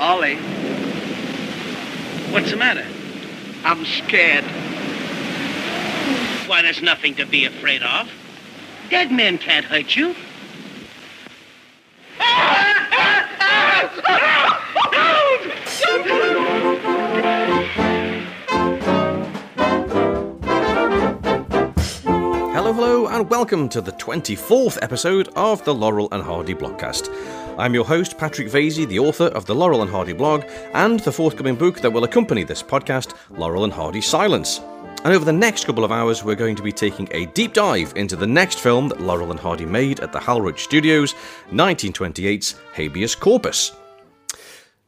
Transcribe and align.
Ollie, 0.00 0.36
What's 2.32 2.50
the 2.50 2.56
matter? 2.56 2.86
I'm 3.64 3.84
scared. 3.84 4.44
Why, 6.48 6.62
there's 6.62 6.80
nothing 6.80 7.16
to 7.16 7.26
be 7.26 7.44
afraid 7.44 7.82
of. 7.82 8.10
Dead 8.88 9.12
men 9.12 9.36
can't 9.36 9.66
hurt 9.66 9.94
you. 9.96 10.14
Hello, 22.52 22.72
hello, 22.72 23.06
and 23.08 23.28
welcome 23.28 23.68
to 23.68 23.80
the 23.82 23.92
24th 23.92 24.78
episode 24.80 25.28
of 25.36 25.62
the 25.64 25.74
Laurel 25.74 26.08
and 26.12 26.22
Hardy 26.22 26.54
blogcast. 26.54 27.08
I'm 27.60 27.74
your 27.74 27.84
host, 27.84 28.16
Patrick 28.16 28.48
Vasey, 28.48 28.88
the 28.88 28.98
author 28.98 29.26
of 29.26 29.44
the 29.44 29.54
Laurel 29.54 29.82
and 29.82 29.90
Hardy 29.90 30.14
blog 30.14 30.44
and 30.72 30.98
the 31.00 31.12
forthcoming 31.12 31.56
book 31.56 31.78
that 31.80 31.90
will 31.90 32.04
accompany 32.04 32.42
this 32.42 32.62
podcast, 32.62 33.14
Laurel 33.28 33.64
and 33.64 33.72
Hardy 33.72 34.00
Silents. 34.00 34.60
And 35.04 35.12
over 35.12 35.26
the 35.26 35.32
next 35.34 35.66
couple 35.66 35.84
of 35.84 35.92
hours, 35.92 36.24
we're 36.24 36.36
going 36.36 36.56
to 36.56 36.62
be 36.62 36.72
taking 36.72 37.06
a 37.10 37.26
deep 37.26 37.52
dive 37.52 37.92
into 37.96 38.16
the 38.16 38.26
next 38.26 38.60
film 38.60 38.88
that 38.88 39.02
Laurel 39.02 39.30
and 39.30 39.38
Hardy 39.38 39.66
made 39.66 40.00
at 40.00 40.10
the 40.10 40.18
Hal 40.18 40.40
Roach 40.40 40.64
Studios, 40.64 41.14
1928's 41.50 42.54
Habeas 42.72 43.14
Corpus. 43.14 43.72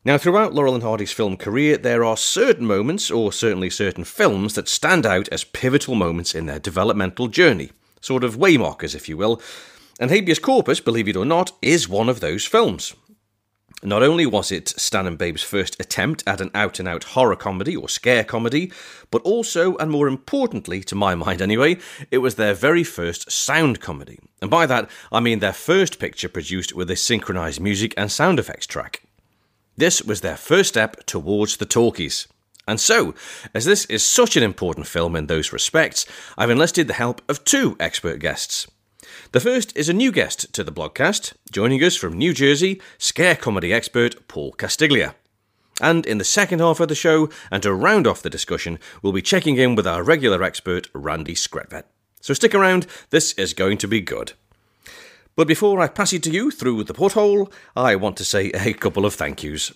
Now, 0.06 0.16
throughout 0.16 0.54
Laurel 0.54 0.74
and 0.74 0.82
Hardy's 0.82 1.12
film 1.12 1.36
career, 1.36 1.76
there 1.76 2.06
are 2.06 2.16
certain 2.16 2.64
moments, 2.64 3.10
or 3.10 3.34
certainly 3.34 3.68
certain 3.68 4.04
films, 4.04 4.54
that 4.54 4.66
stand 4.66 5.04
out 5.04 5.28
as 5.28 5.44
pivotal 5.44 5.94
moments 5.94 6.34
in 6.34 6.46
their 6.46 6.58
developmental 6.58 7.28
journey. 7.28 7.70
Sort 8.00 8.24
of 8.24 8.36
waymarkers, 8.36 8.94
if 8.94 9.10
you 9.10 9.18
will. 9.18 9.42
And 10.02 10.10
Habeas 10.10 10.40
Corpus, 10.40 10.80
believe 10.80 11.06
it 11.06 11.14
or 11.14 11.24
not, 11.24 11.52
is 11.62 11.88
one 11.88 12.08
of 12.08 12.18
those 12.18 12.44
films. 12.44 12.96
Not 13.84 14.02
only 14.02 14.26
was 14.26 14.50
it 14.50 14.70
Stan 14.70 15.06
and 15.06 15.16
Babe's 15.16 15.44
first 15.44 15.80
attempt 15.80 16.24
at 16.26 16.40
an 16.40 16.50
out 16.56 16.80
and 16.80 16.88
out 16.88 17.04
horror 17.04 17.36
comedy 17.36 17.76
or 17.76 17.88
scare 17.88 18.24
comedy, 18.24 18.72
but 19.12 19.22
also, 19.22 19.76
and 19.76 19.92
more 19.92 20.08
importantly, 20.08 20.82
to 20.82 20.96
my 20.96 21.14
mind 21.24 21.40
anyway, 21.40 21.78
it 22.10 22.18
was 22.18 22.34
their 22.34 22.52
very 22.52 22.82
first 22.82 23.30
sound 23.30 23.78
comedy. 23.78 24.18
And 24.40 24.50
by 24.50 24.66
that, 24.66 24.90
I 25.12 25.20
mean 25.20 25.38
their 25.38 25.52
first 25.52 26.00
picture 26.00 26.28
produced 26.28 26.74
with 26.74 26.90
a 26.90 26.96
synchronized 26.96 27.60
music 27.60 27.94
and 27.96 28.10
sound 28.10 28.40
effects 28.40 28.66
track. 28.66 29.04
This 29.76 30.02
was 30.02 30.20
their 30.20 30.36
first 30.36 30.70
step 30.70 31.06
towards 31.06 31.58
the 31.58 31.64
talkies. 31.64 32.26
And 32.66 32.80
so, 32.80 33.14
as 33.54 33.66
this 33.66 33.84
is 33.84 34.04
such 34.04 34.36
an 34.36 34.42
important 34.42 34.88
film 34.88 35.14
in 35.14 35.28
those 35.28 35.52
respects, 35.52 36.06
I've 36.36 36.50
enlisted 36.50 36.88
the 36.88 36.94
help 36.94 37.22
of 37.28 37.44
two 37.44 37.76
expert 37.78 38.18
guests. 38.18 38.66
The 39.32 39.40
first 39.40 39.74
is 39.74 39.88
a 39.88 39.94
new 39.94 40.12
guest 40.12 40.52
to 40.52 40.62
the 40.62 40.70
blogcast, 40.70 41.32
joining 41.50 41.82
us 41.82 41.96
from 41.96 42.12
New 42.12 42.34
Jersey, 42.34 42.82
scare 42.98 43.34
comedy 43.34 43.72
expert 43.72 44.28
Paul 44.28 44.52
Castiglia. 44.52 45.14
And 45.80 46.04
in 46.04 46.18
the 46.18 46.24
second 46.24 46.58
half 46.58 46.80
of 46.80 46.88
the 46.88 46.94
show, 46.94 47.30
and 47.50 47.62
to 47.62 47.72
round 47.72 48.06
off 48.06 48.20
the 48.20 48.28
discussion, 48.28 48.78
we'll 49.00 49.14
be 49.14 49.22
checking 49.22 49.56
in 49.56 49.74
with 49.74 49.86
our 49.86 50.02
regular 50.02 50.42
expert, 50.42 50.88
Randy 50.92 51.32
Skretvedt. 51.32 51.84
So 52.20 52.34
stick 52.34 52.54
around, 52.54 52.86
this 53.08 53.32
is 53.32 53.54
going 53.54 53.78
to 53.78 53.88
be 53.88 54.02
good. 54.02 54.34
But 55.34 55.48
before 55.48 55.80
I 55.80 55.88
pass 55.88 56.12
it 56.12 56.22
to 56.24 56.30
you 56.30 56.50
through 56.50 56.84
the 56.84 56.92
porthole, 56.92 57.50
I 57.74 57.96
want 57.96 58.18
to 58.18 58.26
say 58.26 58.50
a 58.50 58.74
couple 58.74 59.06
of 59.06 59.14
thank 59.14 59.42
yous. 59.42 59.72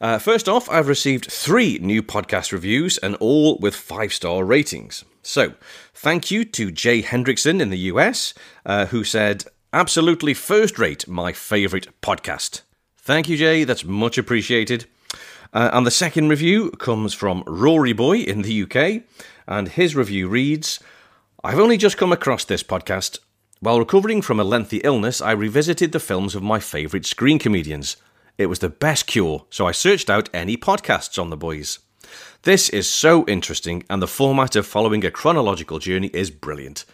Uh, 0.00 0.18
first 0.18 0.48
off, 0.48 0.70
I've 0.70 0.86
received 0.86 1.30
three 1.30 1.78
new 1.80 2.02
podcast 2.02 2.52
reviews 2.52 2.98
and 2.98 3.16
all 3.16 3.58
with 3.58 3.74
five 3.74 4.12
star 4.12 4.44
ratings. 4.44 5.04
So, 5.22 5.54
thank 5.92 6.30
you 6.30 6.44
to 6.44 6.70
Jay 6.70 7.02
Hendrickson 7.02 7.60
in 7.60 7.70
the 7.70 7.90
US, 7.92 8.32
uh, 8.64 8.86
who 8.86 9.02
said, 9.02 9.44
Absolutely 9.72 10.34
first 10.34 10.78
rate, 10.78 11.08
my 11.08 11.32
favourite 11.32 11.88
podcast. 12.00 12.62
Thank 12.96 13.28
you, 13.28 13.36
Jay, 13.36 13.64
that's 13.64 13.84
much 13.84 14.18
appreciated. 14.18 14.86
Uh, 15.52 15.70
and 15.72 15.86
the 15.86 15.90
second 15.90 16.28
review 16.28 16.70
comes 16.72 17.12
from 17.12 17.42
Rory 17.46 17.92
Boy 17.92 18.18
in 18.18 18.42
the 18.42 18.62
UK, 18.62 19.02
and 19.46 19.68
his 19.68 19.96
review 19.96 20.28
reads 20.28 20.78
I've 21.42 21.58
only 21.58 21.76
just 21.76 21.96
come 21.96 22.12
across 22.12 22.44
this 22.44 22.62
podcast. 22.62 23.18
While 23.60 23.80
recovering 23.80 24.22
from 24.22 24.38
a 24.38 24.44
lengthy 24.44 24.78
illness, 24.78 25.20
I 25.20 25.32
revisited 25.32 25.90
the 25.90 26.00
films 26.00 26.34
of 26.34 26.42
my 26.42 26.60
favourite 26.60 27.06
screen 27.06 27.38
comedians. 27.38 27.96
It 28.38 28.46
was 28.46 28.60
the 28.60 28.68
best 28.68 29.08
cure, 29.08 29.46
so 29.50 29.66
I 29.66 29.72
searched 29.72 30.08
out 30.08 30.30
any 30.32 30.56
podcasts 30.56 31.20
on 31.20 31.28
the 31.28 31.36
boys. 31.36 31.80
This 32.42 32.68
is 32.68 32.88
so 32.88 33.26
interesting, 33.26 33.82
and 33.90 34.00
the 34.00 34.06
format 34.06 34.54
of 34.54 34.64
following 34.64 35.04
a 35.04 35.10
chronological 35.10 35.80
journey 35.80 36.08
is 36.14 36.30
brilliant. 36.30 36.84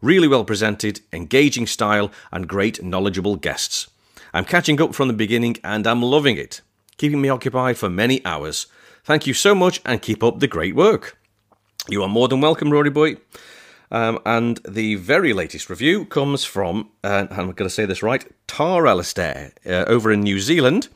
Really 0.00 0.28
well 0.28 0.44
presented, 0.44 1.00
engaging 1.12 1.66
style, 1.66 2.12
and 2.30 2.48
great 2.48 2.84
knowledgeable 2.84 3.34
guests. 3.34 3.88
I'm 4.32 4.44
catching 4.44 4.80
up 4.80 4.94
from 4.94 5.08
the 5.08 5.14
beginning 5.14 5.56
and 5.64 5.88
I'm 5.88 6.02
loving 6.02 6.36
it, 6.36 6.60
keeping 6.98 7.20
me 7.20 7.28
occupied 7.28 7.78
for 7.78 7.90
many 7.90 8.24
hours. 8.24 8.68
Thank 9.02 9.26
you 9.26 9.34
so 9.34 9.56
much 9.56 9.80
and 9.84 10.00
keep 10.00 10.22
up 10.22 10.38
the 10.38 10.46
great 10.46 10.76
work. 10.76 11.18
You 11.88 12.04
are 12.04 12.08
more 12.08 12.28
than 12.28 12.40
welcome, 12.40 12.70
Rory 12.70 12.90
Boy. 12.90 13.16
Um, 13.92 14.18
and 14.24 14.58
the 14.66 14.94
very 14.94 15.34
latest 15.34 15.68
review 15.68 16.06
comes 16.06 16.44
from, 16.44 16.88
uh, 17.04 17.26
I'm 17.30 17.52
going 17.52 17.68
to 17.68 17.70
say 17.70 17.84
this 17.84 18.02
right, 18.02 18.24
Tar 18.46 18.86
Alistair 18.86 19.52
uh, 19.66 19.84
over 19.86 20.10
in 20.10 20.22
New 20.22 20.40
Zealand. 20.40 20.88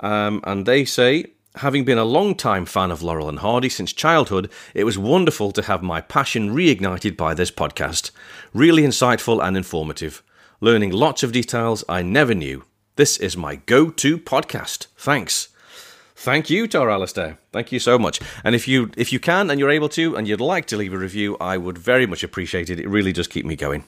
Um, 0.00 0.40
and 0.44 0.64
they 0.64 0.86
say, 0.86 1.26
having 1.56 1.84
been 1.84 1.98
a 1.98 2.04
long 2.04 2.34
time 2.34 2.64
fan 2.64 2.90
of 2.90 3.02
Laurel 3.02 3.28
and 3.28 3.40
Hardy 3.40 3.68
since 3.68 3.92
childhood, 3.92 4.50
it 4.74 4.84
was 4.84 4.96
wonderful 4.96 5.52
to 5.52 5.62
have 5.62 5.82
my 5.82 6.00
passion 6.00 6.54
reignited 6.54 7.18
by 7.18 7.34
this 7.34 7.50
podcast. 7.50 8.12
Really 8.54 8.82
insightful 8.82 9.44
and 9.44 9.54
informative. 9.54 10.22
Learning 10.62 10.90
lots 10.90 11.22
of 11.22 11.32
details 11.32 11.84
I 11.86 12.00
never 12.00 12.34
knew. 12.34 12.64
This 12.96 13.18
is 13.18 13.36
my 13.36 13.56
go 13.56 13.90
to 13.90 14.16
podcast. 14.16 14.86
Thanks. 14.96 15.48
Thank 16.20 16.50
you, 16.50 16.66
Tar 16.66 16.90
Alistair. 16.90 17.38
Thank 17.52 17.70
you 17.70 17.78
so 17.78 17.96
much. 17.96 18.20
And 18.42 18.56
if 18.56 18.66
you 18.66 18.90
if 18.96 19.12
you 19.12 19.20
can 19.20 19.50
and 19.50 19.60
you're 19.60 19.70
able 19.70 19.88
to 19.90 20.16
and 20.16 20.26
you'd 20.26 20.40
like 20.40 20.66
to 20.66 20.76
leave 20.76 20.92
a 20.92 20.98
review, 20.98 21.36
I 21.40 21.56
would 21.56 21.78
very 21.78 22.06
much 22.06 22.24
appreciate 22.24 22.68
it. 22.68 22.80
It 22.80 22.88
really 22.88 23.12
does 23.12 23.28
keep 23.28 23.46
me 23.46 23.54
going. 23.54 23.84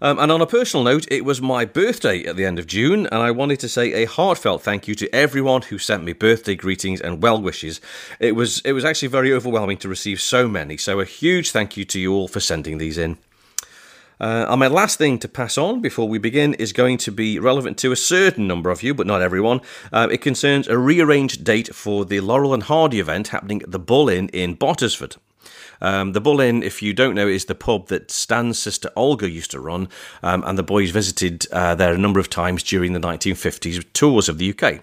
Um, 0.00 0.20
and 0.20 0.30
on 0.30 0.40
a 0.40 0.46
personal 0.46 0.84
note, 0.84 1.06
it 1.10 1.24
was 1.24 1.42
my 1.42 1.64
birthday 1.64 2.24
at 2.24 2.36
the 2.36 2.44
end 2.44 2.60
of 2.60 2.68
June, 2.68 3.06
and 3.06 3.20
I 3.20 3.32
wanted 3.32 3.58
to 3.60 3.68
say 3.68 3.92
a 3.94 4.04
heartfelt 4.04 4.62
thank 4.62 4.86
you 4.86 4.94
to 4.94 5.12
everyone 5.12 5.62
who 5.62 5.78
sent 5.78 6.04
me 6.04 6.12
birthday 6.12 6.54
greetings 6.54 7.00
and 7.00 7.20
well 7.20 7.42
wishes. 7.42 7.80
It 8.20 8.36
was 8.36 8.60
it 8.60 8.72
was 8.72 8.84
actually 8.84 9.08
very 9.08 9.32
overwhelming 9.32 9.78
to 9.78 9.88
receive 9.88 10.20
so 10.20 10.46
many. 10.46 10.76
So 10.76 11.00
a 11.00 11.04
huge 11.04 11.50
thank 11.50 11.76
you 11.76 11.84
to 11.84 11.98
you 11.98 12.14
all 12.14 12.28
for 12.28 12.38
sending 12.38 12.78
these 12.78 12.96
in. 12.96 13.18
Uh, 14.22 14.46
and 14.48 14.60
my 14.60 14.68
last 14.68 14.98
thing 14.98 15.18
to 15.18 15.26
pass 15.26 15.58
on 15.58 15.80
before 15.80 16.08
we 16.08 16.16
begin 16.16 16.54
is 16.54 16.72
going 16.72 16.96
to 16.96 17.10
be 17.10 17.40
relevant 17.40 17.76
to 17.76 17.90
a 17.90 17.96
certain 17.96 18.46
number 18.46 18.70
of 18.70 18.80
you, 18.80 18.94
but 18.94 19.06
not 19.06 19.20
everyone. 19.20 19.60
Uh, 19.92 20.06
it 20.12 20.20
concerns 20.20 20.68
a 20.68 20.78
rearranged 20.78 21.42
date 21.42 21.74
for 21.74 22.04
the 22.04 22.20
Laurel 22.20 22.54
and 22.54 22.62
Hardy 22.62 23.00
event 23.00 23.28
happening 23.28 23.60
at 23.62 23.72
the 23.72 23.80
Bull 23.80 24.08
Inn 24.08 24.28
in 24.28 24.56
Bottesford. 24.56 25.16
Um, 25.80 26.12
the 26.12 26.20
Bull 26.20 26.40
Inn, 26.40 26.62
if 26.62 26.80
you 26.80 26.94
don't 26.94 27.16
know, 27.16 27.26
is 27.26 27.46
the 27.46 27.56
pub 27.56 27.88
that 27.88 28.12
Stan's 28.12 28.60
sister 28.60 28.90
Olga 28.94 29.28
used 29.28 29.50
to 29.50 29.60
run, 29.60 29.88
um, 30.22 30.44
and 30.46 30.56
the 30.56 30.62
boys 30.62 30.90
visited 30.90 31.48
uh, 31.50 31.74
there 31.74 31.92
a 31.92 31.98
number 31.98 32.20
of 32.20 32.30
times 32.30 32.62
during 32.62 32.92
the 32.92 33.00
1950s 33.00 33.84
tours 33.92 34.28
of 34.28 34.38
the 34.38 34.54
UK. 34.56 34.82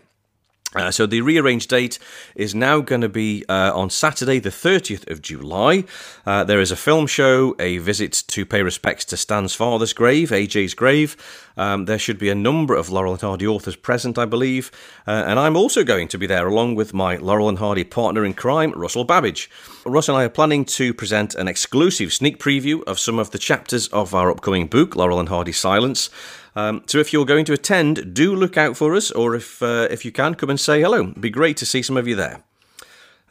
Uh, 0.75 0.91
so 0.91 1.07
the 1.07 1.21
rearranged 1.21 1.67
date 1.67 1.97
is 2.35 2.53
now 2.53 2.79
going 2.79 3.01
to 3.01 3.09
be 3.09 3.43
uh, 3.49 3.71
on 3.73 3.89
Saturday, 3.89 4.37
the 4.37 4.51
30th 4.51 5.09
of 5.09 5.19
July. 5.19 5.83
Uh, 6.27 6.43
there 6.43 6.61
is 6.61 6.69
a 6.69 6.75
film 6.75 7.07
show, 7.07 7.55
a 7.57 7.79
visit 7.79 8.23
to 8.27 8.45
pay 8.45 8.61
respects 8.61 9.03
to 9.03 9.17
Stan's 9.17 9.55
father's 9.55 9.93
grave, 9.93 10.29
AJ's 10.29 10.75
grave. 10.75 11.17
Um, 11.57 11.85
there 11.85 11.97
should 11.97 12.19
be 12.19 12.29
a 12.29 12.35
number 12.35 12.75
of 12.75 12.91
Laurel 12.91 13.13
and 13.13 13.21
Hardy 13.21 13.47
authors 13.47 13.75
present, 13.75 14.19
I 14.19 14.25
believe, 14.25 14.69
uh, 15.07 15.23
and 15.25 15.39
I'm 15.39 15.57
also 15.57 15.83
going 15.83 16.07
to 16.09 16.19
be 16.19 16.27
there 16.27 16.47
along 16.47 16.75
with 16.75 16.93
my 16.93 17.17
Laurel 17.17 17.49
and 17.49 17.57
Hardy 17.57 17.83
partner 17.83 18.23
in 18.23 18.35
crime, 18.35 18.71
Russell 18.73 19.05
Babbage. 19.05 19.49
Russ 19.87 20.07
and 20.07 20.17
I 20.17 20.25
are 20.25 20.29
planning 20.29 20.65
to 20.65 20.93
present 20.93 21.33
an 21.33 21.47
exclusive 21.47 22.13
sneak 22.13 22.37
preview 22.37 22.83
of 22.83 22.99
some 22.99 23.17
of 23.17 23.31
the 23.31 23.39
chapters 23.39 23.87
of 23.87 24.13
our 24.13 24.29
upcoming 24.29 24.67
book, 24.67 24.95
Laurel 24.95 25.19
and 25.19 25.29
Hardy 25.29 25.51
Silents. 25.51 26.11
Um, 26.55 26.83
so 26.87 26.97
if 26.99 27.13
you're 27.13 27.25
going 27.25 27.45
to 27.45 27.53
attend, 27.53 28.13
do 28.13 28.35
look 28.35 28.57
out 28.57 28.75
for 28.75 28.95
us, 28.95 29.11
or 29.11 29.35
if 29.35 29.61
uh, 29.61 29.87
if 29.89 30.03
you 30.03 30.11
can, 30.11 30.35
come 30.35 30.49
and 30.49 30.59
say 30.59 30.81
hello. 30.81 31.09
It'd 31.09 31.21
be 31.21 31.29
great 31.29 31.57
to 31.57 31.65
see 31.65 31.81
some 31.81 31.97
of 31.97 32.07
you 32.07 32.15
there. 32.15 32.43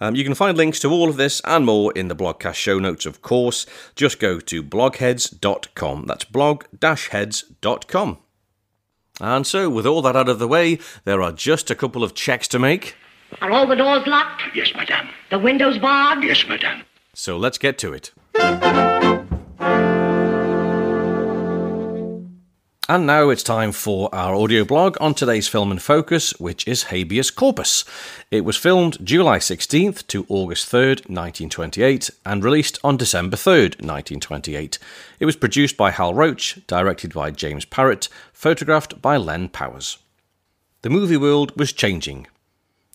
Um, 0.01 0.15
you 0.15 0.25
can 0.25 0.35
find 0.35 0.57
links 0.57 0.79
to 0.81 0.91
all 0.91 1.09
of 1.09 1.17
this 1.17 1.41
and 1.45 1.67
more 1.67 1.93
in 1.93 2.09
the 2.09 2.15
blogcast 2.17 2.55
show 2.55 2.79
notes, 2.79 3.05
of 3.05 3.21
course. 3.21 3.67
Just 3.97 4.21
go 4.21 4.39
to 4.39 4.63
blogheads.com. 4.63 6.07
That's 6.07 6.25
blog-heads.com. 6.25 8.19
And 9.21 9.45
so, 9.47 9.69
with 9.69 9.87
all 9.87 10.01
that 10.03 10.15
out 10.15 10.29
of 10.29 10.39
the 10.39 10.47
way, 10.47 10.79
there 11.05 11.21
are 11.21 11.33
just 11.33 11.71
a 11.71 11.75
couple 11.75 12.05
of 12.05 12.15
checks 12.15 12.47
to 12.49 12.59
make. 12.61 12.95
Are 13.41 13.51
all 13.51 13.67
the 13.67 13.75
doors 13.75 14.07
locked? 14.07 14.43
Yes, 14.55 14.73
madame. 14.75 15.09
The 15.31 15.39
windows 15.39 15.79
barred? 15.79 16.23
Yes, 16.23 16.45
madame. 16.49 16.85
So 17.15 17.37
let's 17.37 17.59
get 17.59 17.79
to 17.79 17.93
it. 17.93 18.13
And 22.91 23.05
now 23.05 23.29
it's 23.29 23.43
time 23.43 23.73
for 23.73 24.09
our 24.15 24.35
audio 24.35 24.65
blog 24.65 24.97
on 24.99 25.13
today's 25.13 25.47
film 25.47 25.71
and 25.71 25.83
focus, 25.83 26.31
which 26.41 26.67
is 26.67 26.85
Habeas 26.85 27.31
Corpus. 27.31 27.85
It 28.31 28.47
was 28.47 28.57
filmed 28.57 28.97
July 29.05 29.41
16th 29.41 30.07
to 30.07 30.25
August 30.31 30.73
3rd, 30.73 31.05
1928, 31.07 32.09
and 32.25 32.43
released 32.43 32.79
on 32.83 32.97
December 32.97 33.37
3rd, 33.37 33.83
1928. 33.83 34.79
It 35.21 35.27
was 35.27 35.37
produced 35.37 35.77
by 35.77 35.91
Hal 35.91 36.15
Roach, 36.15 36.67
directed 36.67 37.13
by 37.13 37.31
James 37.31 37.67
Parrott, 37.67 38.09
photographed 38.33 39.03
by 39.03 39.19
Len 39.19 39.51
Powers. 39.51 39.99
The 40.81 40.89
movie 40.89 41.19
world 41.19 41.53
was 41.59 41.75
changing. 41.75 42.27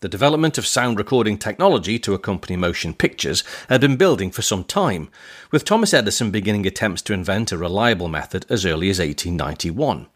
The 0.03 0.09
development 0.09 0.57
of 0.57 0.67
sound 0.67 0.97
recording 0.97 1.37
technology 1.37 1.97
to 1.99 2.13
accompany 2.13 2.57
motion 2.57 2.93
pictures 2.93 3.41
had 3.69 3.79
been 3.79 3.95
building 3.95 4.31
for 4.31 4.41
some 4.41 4.65
time, 4.65 5.07
with 5.49 5.63
Thomas 5.63 5.93
Edison 5.93 6.29
beginning 6.29 6.67
attempts 6.67 7.01
to 7.03 7.13
invent 7.13 7.53
a 7.53 7.57
reliable 7.57 8.09
method 8.09 8.45
as 8.49 8.65
early 8.65 8.89
as 8.89 8.99
1891. 8.99 10.07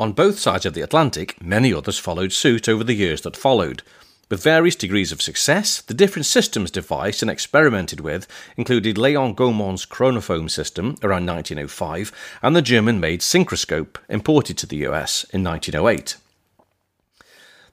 On 0.00 0.12
both 0.12 0.40
sides 0.40 0.66
of 0.66 0.74
the 0.74 0.80
Atlantic, 0.80 1.40
many 1.40 1.72
others 1.72 1.96
followed 1.96 2.32
suit 2.32 2.68
over 2.68 2.82
the 2.82 2.94
years 2.94 3.20
that 3.20 3.36
followed. 3.36 3.84
With 4.30 4.42
various 4.42 4.74
degrees 4.74 5.12
of 5.12 5.22
success, 5.22 5.80
the 5.80 5.94
different 5.94 6.26
systems 6.26 6.72
devised 6.72 7.22
and 7.22 7.30
experimented 7.30 8.00
with 8.00 8.26
included 8.56 8.98
Leon 8.98 9.34
Gaumont's 9.34 9.86
chronophone 9.86 10.50
system 10.50 10.96
around 11.04 11.24
1905 11.26 12.10
and 12.42 12.56
the 12.56 12.60
German 12.60 12.98
made 12.98 13.20
synchroscope 13.20 13.96
imported 14.08 14.58
to 14.58 14.66
the 14.66 14.78
US 14.78 15.22
in 15.32 15.44
1908. 15.44 16.16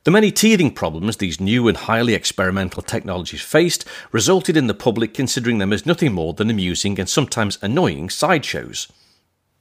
The 0.04 0.12
many 0.12 0.32
teething 0.32 0.72
problems 0.72 1.18
these 1.18 1.40
new 1.40 1.68
and 1.68 1.78
highly 1.78 2.16
experimental 2.16 2.82
technologies 2.82 3.42
faced 3.42 3.86
resulted 4.12 4.58
in 4.58 4.66
the 4.66 4.74
public 4.74 5.14
considering 5.14 5.60
them 5.60 5.72
as 5.72 5.86
nothing 5.86 6.12
more 6.14 6.34
than 6.34 6.50
amusing 6.50 7.00
and 7.00 7.08
sometimes 7.08 7.60
annoying 7.62 8.10
sideshows. 8.10 8.92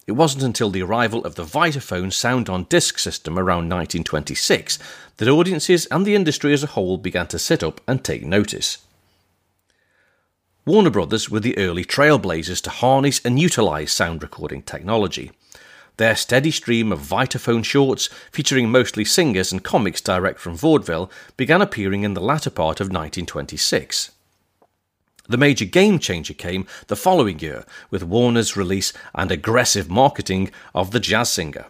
It 0.07 0.13
wasn't 0.13 0.43
until 0.43 0.71
the 0.71 0.83
arrival 0.83 1.23
of 1.27 1.35
the 1.35 1.45
Vitaphone 1.45 2.11
sound 2.11 2.49
on 2.49 2.65
disc 2.65 2.99
system 2.99 3.39
around 3.39 3.69
1926 3.69 4.79
that 5.19 5.29
audiences 5.29 5.85
and 5.87 6.07
the 6.07 6.15
industry 6.15 6.55
as 6.55 6.65
a 6.65 6.69
whole 6.69 6.97
began 6.97 7.27
to 7.27 7.39
sit 7.39 7.63
up 7.63 7.83
and 7.87 8.03
take 8.03 8.25
notice. 8.25 8.79
Warner 10.65 10.91
Brothers 10.91 11.29
were 11.29 11.41
the 11.41 11.59
early 11.59 11.85
trailblazers 11.85 12.63
to 12.63 12.71
harness 12.71 13.21
and 13.27 13.39
utilise 13.39 13.93
sound 13.93 14.23
recording 14.23 14.63
technology. 14.63 15.33
Their 16.01 16.17
steady 16.17 16.51
stream 16.51 16.93
of 16.93 17.01
Vitaphone 17.01 17.63
shorts, 17.63 18.09
featuring 18.33 18.71
mostly 18.71 19.05
singers 19.05 19.53
and 19.53 19.63
comics 19.63 20.01
direct 20.01 20.41
from 20.41 20.57
vaudeville, 20.57 21.11
began 21.37 21.61
appearing 21.61 22.05
in 22.05 22.15
the 22.15 22.23
latter 22.23 22.49
part 22.49 22.81
of 22.81 22.87
1926. 22.87 24.11
The 25.29 25.37
major 25.37 25.67
game 25.67 25.99
changer 25.99 26.33
came 26.33 26.67
the 26.87 26.97
following 26.97 27.39
year 27.41 27.67
with 27.91 28.03
Warner's 28.03 28.57
release 28.57 28.95
and 29.15 29.31
aggressive 29.31 29.91
marketing 29.91 30.51
of 30.75 30.93
The 30.93 31.01
Jazz 31.01 31.29
Singer. 31.29 31.67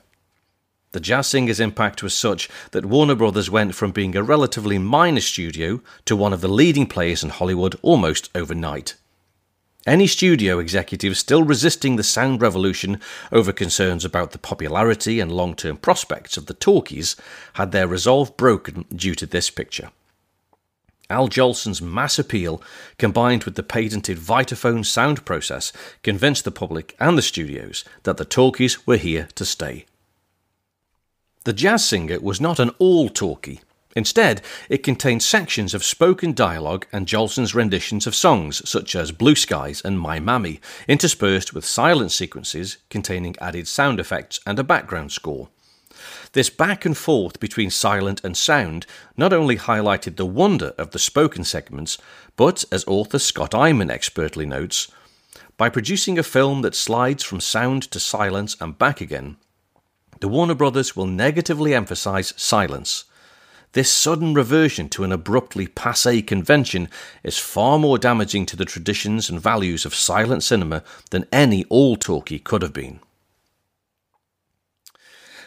The 0.93 1.01
Jazz 1.01 1.27
Singer's 1.27 1.59
impact 1.59 2.01
was 2.01 2.17
such 2.17 2.49
that 2.71 2.87
Warner 2.87 3.17
Brothers 3.17 3.51
went 3.51 3.75
from 3.75 3.91
being 3.91 4.15
a 4.15 4.23
relatively 4.23 4.79
minor 4.79 5.23
studio 5.23 5.81
to 6.05 6.15
one 6.15 6.33
of 6.33 6.41
the 6.41 6.47
leading 6.47 6.87
players 6.87 7.25
in 7.25 7.31
Hollywood 7.31 7.75
almost 7.83 8.31
overnight. 8.37 8.95
Any 9.87 10.07
studio 10.07 10.59
executive 10.59 11.17
still 11.17 11.43
resisting 11.43 11.97
the 11.97 12.03
sound 12.03 12.43
revolution 12.43 13.01
over 13.33 13.51
concerns 13.51 14.05
about 14.05 14.33
the 14.33 14.39
popularity 14.39 15.21
and 15.21 15.33
long 15.33 15.55
term 15.55 15.79
prospects 15.79 16.37
of 16.37 16.47
the 16.47 16.55
talkies 16.55 17.17
had 17.55 17.73
their 17.73 17.89
resolve 17.89 18.37
broken 18.37 18.85
due 18.95 19.15
to 19.15 19.25
this 19.25 19.49
picture. 19.49 19.91
Al 21.09 21.29
Jolson's 21.29 21.81
mass 21.81 22.19
appeal, 22.19 22.63
combined 22.99 23.45
with 23.45 23.57
the 23.57 23.63
patented 23.63 24.19
Vitaphone 24.19 24.85
sound 24.85 25.25
process, 25.25 25.73
convinced 26.03 26.45
the 26.45 26.53
public 26.53 26.95
and 27.01 27.17
the 27.17 27.23
studios 27.23 27.85
that 28.05 28.19
the 28.19 28.25
talkies 28.25 28.87
were 28.87 28.99
here 28.99 29.29
to 29.35 29.45
stay. 29.45 29.87
The 31.45 31.53
jazz 31.55 31.85
singer 31.85 32.21
was 32.21 32.41
not 32.41 32.61
an 32.61 32.71
all 32.79 33.09
talkie. 33.09 33.61
Instead, 33.97 34.41
it 34.69 34.85
contains 34.85 35.25
sections 35.25 35.75
of 35.75 35.85
spoken 35.85 36.33
dialogue 36.33 36.87
and 36.93 37.09
Jolson's 37.09 37.55
renditions 37.55 38.07
of 38.07 38.15
songs 38.15 38.69
such 38.69 38.95
as 38.95 39.11
Blue 39.11 39.35
Skies 39.35 39.83
and 39.85 39.99
My 39.99 40.21
Mammy, 40.21 40.61
interspersed 40.87 41.53
with 41.53 41.65
silent 41.65 42.13
sequences 42.13 42.77
containing 42.89 43.35
added 43.41 43.67
sound 43.67 43.99
effects 43.99 44.39
and 44.47 44.59
a 44.59 44.65
background 44.65 45.11
score. 45.11 45.49
This 46.33 46.51
back 46.51 46.85
and 46.85 46.97
forth 46.97 47.41
between 47.41 47.71
silent 47.71 48.21
and 48.23 48.37
sound 48.37 48.87
not 49.17 49.33
only 49.33 49.57
highlighted 49.57 50.17
the 50.17 50.25
wonder 50.25 50.73
of 50.79 50.93
the 50.93 50.99
spoken 50.99 51.43
segments, 51.43 51.99
but, 52.37 52.65
as 52.71 52.85
author 52.87 53.19
Scott 53.19 53.51
Eyman 53.51 53.91
expertly 53.91 54.47
notes, 54.47 54.91
by 55.57 55.69
producing 55.69 56.19
a 56.19 56.23
film 56.23 56.63
that 56.63 56.77
slides 56.77 57.25
from 57.25 57.41
sound 57.41 57.83
to 57.91 57.99
silence 57.99 58.57
and 58.61 58.79
back 58.79 59.01
again, 59.01 59.37
the 60.21 60.29
Warner 60.29 60.55
Brothers 60.55 60.95
will 60.95 61.07
negatively 61.07 61.75
emphasize 61.75 62.33
silence. 62.37 63.05
This 63.73 63.93
sudden 63.93 64.35
reversion 64.35 64.89
to 64.91 65.05
an 65.05 65.13
abruptly 65.13 65.69
passe 65.69 66.23
convention 66.23 66.89
is 67.23 67.39
far 67.39 67.79
more 67.79 67.99
damaging 67.99 68.45
to 68.47 68.57
the 68.57 68.65
traditions 68.65 69.31
and 69.31 69.41
values 69.41 69.87
of 69.87 69.95
silent 69.95 70.43
cinema 70.43 70.83
than 71.11 71.27
any 71.31 71.65
all 71.69 71.97
talkie 71.97 72.41
could 72.41 72.63
have 72.63 72.73
been. 72.73 72.99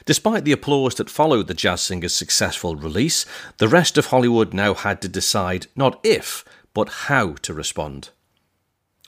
Despite 0.05 0.45
the 0.45 0.53
applause 0.53 0.95
that 0.95 1.09
followed 1.09 1.47
the 1.47 1.53
jazz 1.53 1.81
singer's 1.81 2.13
successful 2.13 2.75
release, 2.75 3.25
the 3.57 3.67
rest 3.67 3.97
of 3.97 4.07
Hollywood 4.07 4.53
now 4.53 4.73
had 4.73 5.01
to 5.01 5.07
decide 5.09 5.67
not 5.75 5.99
if, 6.03 6.45
but 6.73 6.89
how 7.07 7.33
to 7.41 7.53
respond. 7.53 8.09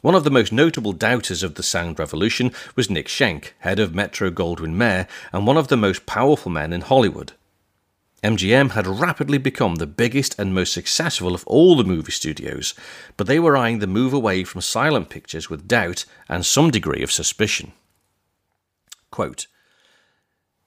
One 0.01 0.15
of 0.15 0.25
the 0.25 0.29
most 0.29 0.51
notable 0.51 0.93
doubters 0.93 1.41
of 1.41 1.55
the 1.55 1.63
sound 1.63 1.99
revolution 1.99 2.51
was 2.75 2.89
Nick 2.89 3.07
Schenck, 3.07 3.55
head 3.59 3.79
of 3.79 3.95
Metro 3.95 4.29
Goldwyn 4.29 4.73
Mayer 4.73 5.07
and 5.33 5.47
one 5.47 5.57
of 5.57 5.69
the 5.69 5.77
most 5.77 6.05
powerful 6.05 6.51
men 6.51 6.73
in 6.73 6.81
Hollywood. 6.81 7.33
MGM 8.25 8.71
had 8.71 8.87
rapidly 8.87 9.37
become 9.37 9.75
the 9.75 9.85
biggest 9.85 10.39
and 10.39 10.51
most 10.51 10.73
successful 10.73 11.35
of 11.35 11.45
all 11.45 11.75
the 11.75 11.83
movie 11.83 12.11
studios, 12.11 12.73
but 13.17 13.27
they 13.27 13.37
were 13.37 13.55
eyeing 13.55 13.77
the 13.77 13.85
move 13.85 14.13
away 14.13 14.43
from 14.43 14.61
silent 14.61 15.09
pictures 15.09 15.47
with 15.47 15.67
doubt 15.67 16.05
and 16.27 16.43
some 16.43 16.71
degree 16.71 17.03
of 17.03 17.11
suspicion. 17.11 17.73
Quote, 19.11 19.45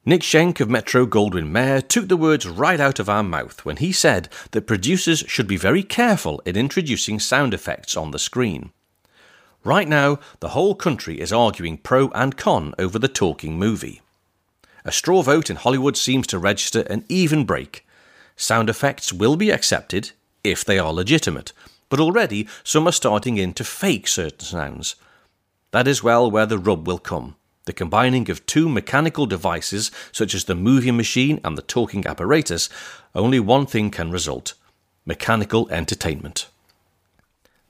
Nick 0.05 0.23
Schenck 0.23 0.61
of 0.61 0.71
Metro 0.71 1.05
Goldwyn 1.05 1.51
Mayer 1.51 1.81
took 1.81 2.07
the 2.07 2.17
words 2.17 2.47
right 2.47 2.79
out 2.79 3.01
of 3.01 3.09
our 3.09 3.25
mouth 3.25 3.65
when 3.65 3.79
he 3.79 3.91
said 3.91 4.29
that 4.53 4.69
producers 4.69 5.25
should 5.27 5.49
be 5.49 5.57
very 5.57 5.83
careful 5.83 6.41
in 6.47 6.55
introducing 6.57 7.19
sound 7.19 7.53
effects 7.53 7.97
on 7.97 8.13
the 8.13 8.21
screen. 8.21 8.71
Right 9.65 9.89
now, 9.89 10.21
the 10.39 10.51
whole 10.51 10.77
country 10.77 11.21
is 11.21 11.33
arguing 11.33 11.79
pro 11.79 12.11
and 12.11 12.37
con 12.37 12.73
over 12.79 13.01
the 13.01 13.09
talking 13.09 13.59
movie. 13.59 14.01
A 14.85 14.93
straw 14.93 15.23
vote 15.23 15.51
in 15.51 15.57
Hollywood 15.57 15.97
seems 15.97 16.27
to 16.29 16.39
register 16.39 16.83
an 16.83 17.05
even 17.09 17.45
break. 17.45 17.87
Sound 18.37 18.71
effects 18.71 19.13
will 19.13 19.37
be 19.37 19.51
accepted 19.51 20.13
if 20.45 20.65
they 20.65 20.79
are 20.79 20.93
legitimate, 20.93 21.53
but 21.89 22.01
already 22.01 22.49
some 22.63 22.87
are 22.87 22.93
starting 22.93 23.37
in 23.37 23.53
to 23.55 23.65
fake 23.65 24.09
certain 24.09 24.41
sounds. 24.41 24.95
That 25.71 25.89
is 25.89 26.03
well 26.03 26.31
where 26.31 26.47
the 26.47 26.59
rub 26.59 26.87
will 26.87 26.99
come 26.99 27.37
the 27.69 27.73
combining 27.75 28.31
of 28.31 28.45
two 28.47 28.67
mechanical 28.67 29.27
devices, 29.27 29.91
such 30.11 30.35
as 30.35 30.45
the 30.45 30.55
movie 30.55 30.91
machine 30.91 31.39
and 31.45 31.57
the 31.57 31.63
talking 31.63 32.05
apparatus, 32.07 32.71
only 33.15 33.39
one 33.39 33.67
thing 33.67 33.91
can 33.91 34.11
result 34.11 34.55
mechanical 35.05 35.69
entertainment. 35.71 36.49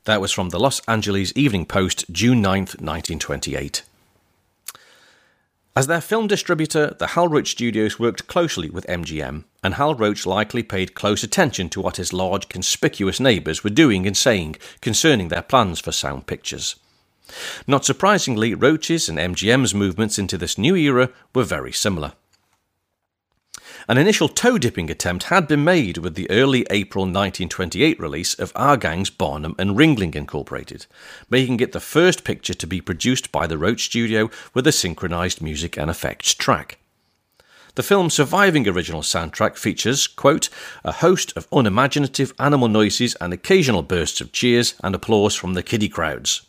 That 0.04 0.20
was 0.20 0.32
from 0.32 0.48
the 0.48 0.58
Los 0.58 0.80
Angeles 0.88 1.32
Evening 1.36 1.66
Post, 1.66 2.04
June 2.10 2.40
9, 2.40 2.60
1928. 2.60 3.82
As 5.78 5.86
their 5.86 6.00
film 6.00 6.26
distributor, 6.26 6.96
the 6.98 7.06
Hal 7.06 7.28
Roach 7.28 7.52
Studios 7.52 8.00
worked 8.00 8.26
closely 8.26 8.68
with 8.68 8.84
MGM, 8.88 9.44
and 9.62 9.74
Hal 9.74 9.94
Roach 9.94 10.26
likely 10.26 10.64
paid 10.64 10.96
close 10.96 11.22
attention 11.22 11.68
to 11.68 11.80
what 11.80 11.98
his 11.98 12.12
large, 12.12 12.48
conspicuous 12.48 13.20
neighbours 13.20 13.62
were 13.62 13.70
doing 13.70 14.04
and 14.04 14.16
saying 14.16 14.56
concerning 14.80 15.28
their 15.28 15.40
plans 15.40 15.78
for 15.78 15.92
sound 15.92 16.26
pictures. 16.26 16.74
Not 17.68 17.84
surprisingly, 17.84 18.54
Roach's 18.54 19.08
and 19.08 19.18
MGM's 19.18 19.72
movements 19.72 20.18
into 20.18 20.36
this 20.36 20.58
new 20.58 20.74
era 20.74 21.10
were 21.32 21.44
very 21.44 21.70
similar. 21.70 22.14
An 23.90 23.96
initial 23.96 24.28
toe 24.28 24.58
dipping 24.58 24.90
attempt 24.90 25.24
had 25.24 25.48
been 25.48 25.64
made 25.64 25.96
with 25.96 26.14
the 26.14 26.30
early 26.30 26.66
April 26.68 27.04
1928 27.04 27.98
release 27.98 28.34
of 28.34 28.52
Our 28.54 28.76
Gang's 28.76 29.08
Barnum 29.08 29.54
and 29.58 29.78
Ringling 29.78 30.14
Incorporated, 30.14 30.84
making 31.30 31.60
it 31.60 31.72
the 31.72 31.80
first 31.80 32.22
picture 32.22 32.52
to 32.52 32.66
be 32.66 32.82
produced 32.82 33.32
by 33.32 33.46
the 33.46 33.56
Roach 33.56 33.84
Studio 33.86 34.28
with 34.52 34.66
a 34.66 34.72
synchronized 34.72 35.40
music 35.40 35.78
and 35.78 35.90
effects 35.90 36.34
track. 36.34 36.76
The 37.76 37.82
film's 37.82 38.12
surviving 38.12 38.68
original 38.68 39.00
soundtrack 39.00 39.56
features, 39.56 40.06
quote, 40.06 40.50
a 40.84 40.92
host 40.92 41.34
of 41.34 41.48
unimaginative 41.50 42.34
animal 42.38 42.68
noises 42.68 43.14
and 43.22 43.32
occasional 43.32 43.82
bursts 43.82 44.20
of 44.20 44.32
cheers 44.32 44.74
and 44.84 44.94
applause 44.94 45.34
from 45.34 45.54
the 45.54 45.62
kiddie 45.62 45.88
crowds 45.88 46.42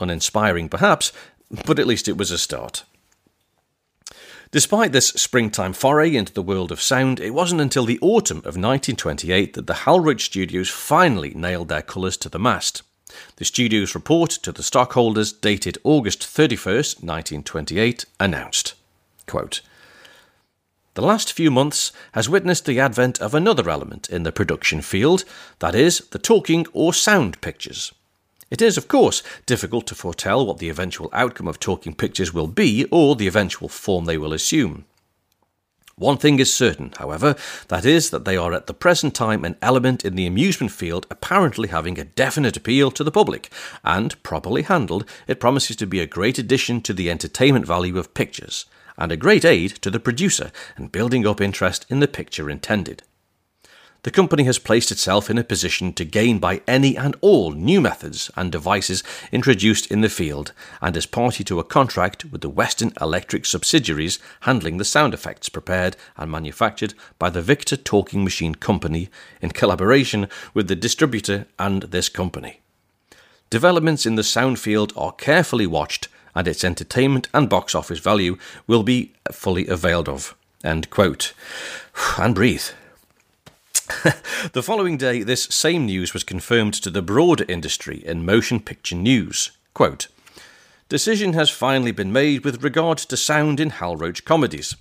uninspiring 0.00 0.68
perhaps, 0.68 1.12
but 1.66 1.78
at 1.78 1.86
least 1.86 2.08
it 2.08 2.16
was 2.18 2.30
a 2.30 2.38
start. 2.38 2.84
Despite 4.54 4.92
this 4.92 5.08
springtime 5.08 5.72
foray 5.72 6.14
into 6.14 6.32
the 6.32 6.40
world 6.40 6.70
of 6.70 6.80
sound, 6.80 7.18
it 7.18 7.30
wasn't 7.30 7.60
until 7.60 7.84
the 7.84 7.98
autumn 8.00 8.38
of 8.38 8.54
1928 8.54 9.54
that 9.54 9.66
the 9.66 9.74
Hal 9.82 9.98
Roach 9.98 10.26
Studios 10.26 10.70
finally 10.70 11.34
nailed 11.34 11.66
their 11.66 11.82
colours 11.82 12.16
to 12.18 12.28
the 12.28 12.38
mast. 12.38 12.84
The 13.34 13.44
studio's 13.44 13.96
report 13.96 14.30
to 14.30 14.52
the 14.52 14.62
stockholders, 14.62 15.32
dated 15.32 15.78
August 15.82 16.20
31st, 16.20 17.02
1928, 17.02 18.04
announced 18.20 18.74
quote, 19.26 19.60
The 20.94 21.02
last 21.02 21.32
few 21.32 21.50
months 21.50 21.90
has 22.12 22.28
witnessed 22.28 22.64
the 22.64 22.78
advent 22.78 23.20
of 23.20 23.34
another 23.34 23.68
element 23.68 24.08
in 24.08 24.22
the 24.22 24.30
production 24.30 24.82
field, 24.82 25.24
that 25.58 25.74
is, 25.74 25.98
the 26.12 26.18
talking 26.20 26.64
or 26.72 26.94
sound 26.94 27.40
pictures. 27.40 27.92
It 28.50 28.62
is, 28.62 28.76
of 28.76 28.88
course, 28.88 29.22
difficult 29.46 29.86
to 29.88 29.94
foretell 29.94 30.46
what 30.46 30.58
the 30.58 30.68
eventual 30.68 31.10
outcome 31.12 31.48
of 31.48 31.58
talking 31.58 31.94
pictures 31.94 32.34
will 32.34 32.46
be 32.46 32.84
or 32.90 33.16
the 33.16 33.26
eventual 33.26 33.68
form 33.68 34.04
they 34.04 34.18
will 34.18 34.32
assume. 34.32 34.84
One 35.96 36.18
thing 36.18 36.40
is 36.40 36.52
certain, 36.52 36.92
however, 36.98 37.36
that 37.68 37.84
is, 37.84 38.10
that 38.10 38.24
they 38.24 38.36
are 38.36 38.52
at 38.52 38.66
the 38.66 38.74
present 38.74 39.14
time 39.14 39.44
an 39.44 39.56
element 39.62 40.04
in 40.04 40.16
the 40.16 40.26
amusement 40.26 40.72
field 40.72 41.06
apparently 41.08 41.68
having 41.68 41.98
a 42.00 42.04
definite 42.04 42.56
appeal 42.56 42.90
to 42.90 43.04
the 43.04 43.12
public, 43.12 43.52
and, 43.84 44.20
properly 44.24 44.62
handled, 44.62 45.08
it 45.28 45.38
promises 45.38 45.76
to 45.76 45.86
be 45.86 46.00
a 46.00 46.06
great 46.06 46.36
addition 46.36 46.80
to 46.80 46.92
the 46.92 47.08
entertainment 47.08 47.64
value 47.64 47.96
of 47.96 48.12
pictures, 48.12 48.66
and 48.98 49.12
a 49.12 49.16
great 49.16 49.44
aid 49.44 49.70
to 49.82 49.90
the 49.90 50.00
producer 50.00 50.50
in 50.76 50.88
building 50.88 51.24
up 51.24 51.40
interest 51.40 51.86
in 51.88 52.00
the 52.00 52.08
picture 52.08 52.50
intended 52.50 53.04
the 54.04 54.10
company 54.10 54.44
has 54.44 54.58
placed 54.58 54.92
itself 54.92 55.30
in 55.30 55.38
a 55.38 55.44
position 55.44 55.90
to 55.94 56.04
gain 56.04 56.38
by 56.38 56.60
any 56.68 56.94
and 56.94 57.16
all 57.22 57.52
new 57.52 57.80
methods 57.80 58.30
and 58.36 58.52
devices 58.52 59.02
introduced 59.32 59.90
in 59.90 60.02
the 60.02 60.10
field 60.10 60.52
and 60.82 60.94
is 60.94 61.06
party 61.06 61.42
to 61.42 61.58
a 61.58 61.64
contract 61.64 62.26
with 62.26 62.42
the 62.42 62.50
Western 62.50 62.92
Electric 63.00 63.46
subsidiaries 63.46 64.18
handling 64.40 64.76
the 64.76 64.84
sound 64.84 65.14
effects 65.14 65.48
prepared 65.48 65.96
and 66.18 66.30
manufactured 66.30 66.92
by 67.18 67.30
the 67.30 67.40
Victor 67.40 67.78
Talking 67.78 68.22
Machine 68.22 68.54
Company 68.54 69.08
in 69.40 69.50
collaboration 69.50 70.28
with 70.52 70.68
the 70.68 70.76
distributor 70.76 71.46
and 71.58 71.84
this 71.84 72.10
company. 72.10 72.60
Developments 73.48 74.04
in 74.04 74.16
the 74.16 74.22
sound 74.22 74.58
field 74.58 74.92
are 74.98 75.12
carefully 75.12 75.66
watched 75.66 76.08
and 76.34 76.46
its 76.46 76.62
entertainment 76.62 77.28
and 77.32 77.48
box 77.48 77.74
office 77.74 78.00
value 78.00 78.36
will 78.66 78.82
be 78.82 79.14
fully 79.32 79.66
availed 79.66 80.10
of. 80.10 80.34
End 80.62 80.90
quote. 80.90 81.32
And 82.18 82.34
breathe. 82.34 82.68
the 84.52 84.62
following 84.62 84.96
day, 84.96 85.22
this 85.22 85.44
same 85.44 85.84
news 85.84 86.14
was 86.14 86.24
confirmed 86.24 86.72
to 86.74 86.88
the 86.88 87.02
broader 87.02 87.44
industry 87.48 88.02
in 88.06 88.24
motion 88.24 88.58
picture 88.58 88.96
news. 88.96 89.50
Quote, 89.74 90.06
Decision 90.88 91.34
has 91.34 91.50
finally 91.50 91.92
been 91.92 92.12
made 92.12 92.44
with 92.44 92.62
regard 92.62 92.96
to 92.98 93.16
sound 93.16 93.60
in 93.60 93.70
Hal 93.70 93.96
Roach 93.96 94.24
comedies. 94.24 94.76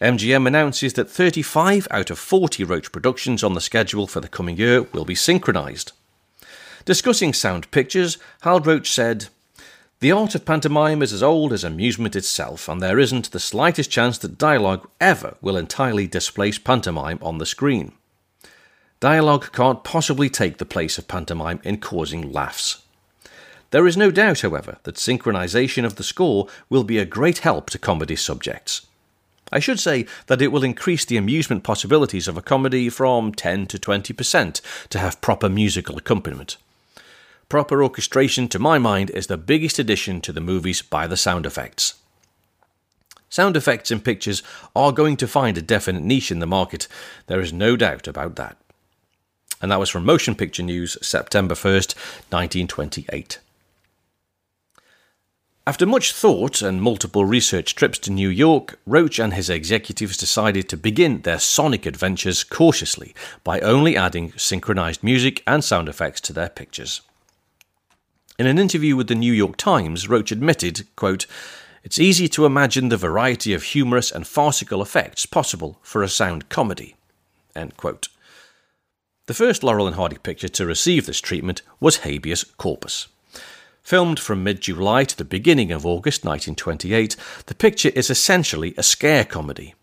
MGM 0.00 0.46
announces 0.46 0.94
that 0.94 1.10
35 1.10 1.86
out 1.90 2.10
of 2.10 2.18
40 2.18 2.64
Roach 2.64 2.92
productions 2.92 3.44
on 3.44 3.52
the 3.52 3.60
schedule 3.60 4.06
for 4.06 4.20
the 4.20 4.28
coming 4.28 4.56
year 4.56 4.82
will 4.82 5.04
be 5.04 5.14
synchronised. 5.14 5.92
Discussing 6.86 7.34
sound 7.34 7.70
pictures, 7.70 8.16
Hal 8.40 8.60
Roach 8.60 8.90
said, 8.90 9.26
The 10.00 10.12
art 10.12 10.34
of 10.34 10.46
pantomime 10.46 11.02
is 11.02 11.12
as 11.12 11.22
old 11.22 11.52
as 11.52 11.64
amusement 11.64 12.16
itself, 12.16 12.68
and 12.68 12.80
there 12.80 12.98
isn't 12.98 13.32
the 13.32 13.40
slightest 13.40 13.90
chance 13.90 14.16
that 14.18 14.38
dialogue 14.38 14.88
ever 14.98 15.36
will 15.42 15.58
entirely 15.58 16.06
displace 16.06 16.58
pantomime 16.58 17.18
on 17.20 17.36
the 17.38 17.46
screen. 17.46 17.92
Dialogue 18.98 19.52
can't 19.52 19.84
possibly 19.84 20.30
take 20.30 20.56
the 20.56 20.64
place 20.64 20.96
of 20.96 21.06
pantomime 21.06 21.60
in 21.62 21.78
causing 21.80 22.32
laughs. 22.32 22.82
There 23.70 23.86
is 23.86 23.96
no 23.96 24.10
doubt, 24.10 24.40
however, 24.40 24.78
that 24.84 24.94
synchronization 24.94 25.84
of 25.84 25.96
the 25.96 26.02
score 26.02 26.48
will 26.70 26.84
be 26.84 26.98
a 26.98 27.04
great 27.04 27.38
help 27.38 27.68
to 27.70 27.78
comedy 27.78 28.16
subjects. 28.16 28.86
I 29.52 29.58
should 29.58 29.78
say 29.78 30.06
that 30.28 30.40
it 30.40 30.50
will 30.50 30.64
increase 30.64 31.04
the 31.04 31.18
amusement 31.18 31.62
possibilities 31.62 32.26
of 32.26 32.38
a 32.38 32.42
comedy 32.42 32.88
from 32.88 33.34
10 33.34 33.66
to 33.66 33.78
20% 33.78 34.60
to 34.88 34.98
have 34.98 35.20
proper 35.20 35.50
musical 35.50 35.98
accompaniment. 35.98 36.56
Proper 37.50 37.82
orchestration, 37.82 38.48
to 38.48 38.58
my 38.58 38.78
mind, 38.78 39.10
is 39.10 39.26
the 39.26 39.36
biggest 39.36 39.78
addition 39.78 40.22
to 40.22 40.32
the 40.32 40.40
movies 40.40 40.80
by 40.80 41.06
the 41.06 41.18
sound 41.18 41.44
effects. 41.44 41.94
Sound 43.28 43.56
effects 43.56 43.90
in 43.90 44.00
pictures 44.00 44.42
are 44.74 44.90
going 44.90 45.18
to 45.18 45.28
find 45.28 45.58
a 45.58 45.62
definite 45.62 46.02
niche 46.02 46.30
in 46.30 46.38
the 46.38 46.46
market, 46.46 46.88
there 47.26 47.40
is 47.40 47.52
no 47.52 47.76
doubt 47.76 48.08
about 48.08 48.36
that 48.36 48.56
and 49.60 49.70
that 49.70 49.80
was 49.80 49.90
from 49.90 50.04
Motion 50.04 50.34
Picture 50.34 50.62
News, 50.62 50.96
September 51.00 51.54
1st, 51.54 51.94
1928. 52.30 53.38
After 55.68 55.84
much 55.84 56.12
thought 56.12 56.62
and 56.62 56.80
multiple 56.80 57.24
research 57.24 57.74
trips 57.74 57.98
to 58.00 58.12
New 58.12 58.28
York, 58.28 58.78
Roach 58.86 59.18
and 59.18 59.34
his 59.34 59.50
executives 59.50 60.16
decided 60.16 60.68
to 60.68 60.76
begin 60.76 61.22
their 61.22 61.40
sonic 61.40 61.86
adventures 61.86 62.44
cautiously 62.44 63.16
by 63.42 63.58
only 63.58 63.96
adding 63.96 64.32
synchronized 64.36 65.02
music 65.02 65.42
and 65.44 65.64
sound 65.64 65.88
effects 65.88 66.20
to 66.20 66.32
their 66.32 66.48
pictures. 66.48 67.00
In 68.38 68.46
an 68.46 68.60
interview 68.60 68.94
with 68.94 69.08
the 69.08 69.16
New 69.16 69.32
York 69.32 69.56
Times, 69.56 70.08
Roach 70.08 70.30
admitted, 70.30 70.86
quote, 70.94 71.26
It's 71.82 71.98
easy 71.98 72.28
to 72.28 72.46
imagine 72.46 72.88
the 72.88 72.96
variety 72.96 73.52
of 73.52 73.64
humorous 73.64 74.12
and 74.12 74.24
farcical 74.24 74.80
effects 74.80 75.26
possible 75.26 75.78
for 75.82 76.04
a 76.04 76.08
sound 76.08 76.48
comedy. 76.48 76.94
End 77.56 77.76
quote. 77.76 78.06
The 79.26 79.34
first 79.34 79.64
Laurel 79.64 79.88
and 79.88 79.96
Hardy 79.96 80.18
picture 80.18 80.48
to 80.48 80.66
receive 80.66 81.06
this 81.06 81.20
treatment 81.20 81.62
was 81.80 81.98
Habeas 81.98 82.44
Corpus. 82.44 83.08
Filmed 83.82 84.20
from 84.20 84.44
mid 84.44 84.60
July 84.60 85.02
to 85.02 85.16
the 85.16 85.24
beginning 85.24 85.72
of 85.72 85.84
August 85.84 86.24
1928, 86.24 87.16
the 87.46 87.54
picture 87.56 87.88
is 87.88 88.08
essentially 88.08 88.72
a 88.76 88.84
scare 88.84 89.24
comedy. 89.24 89.74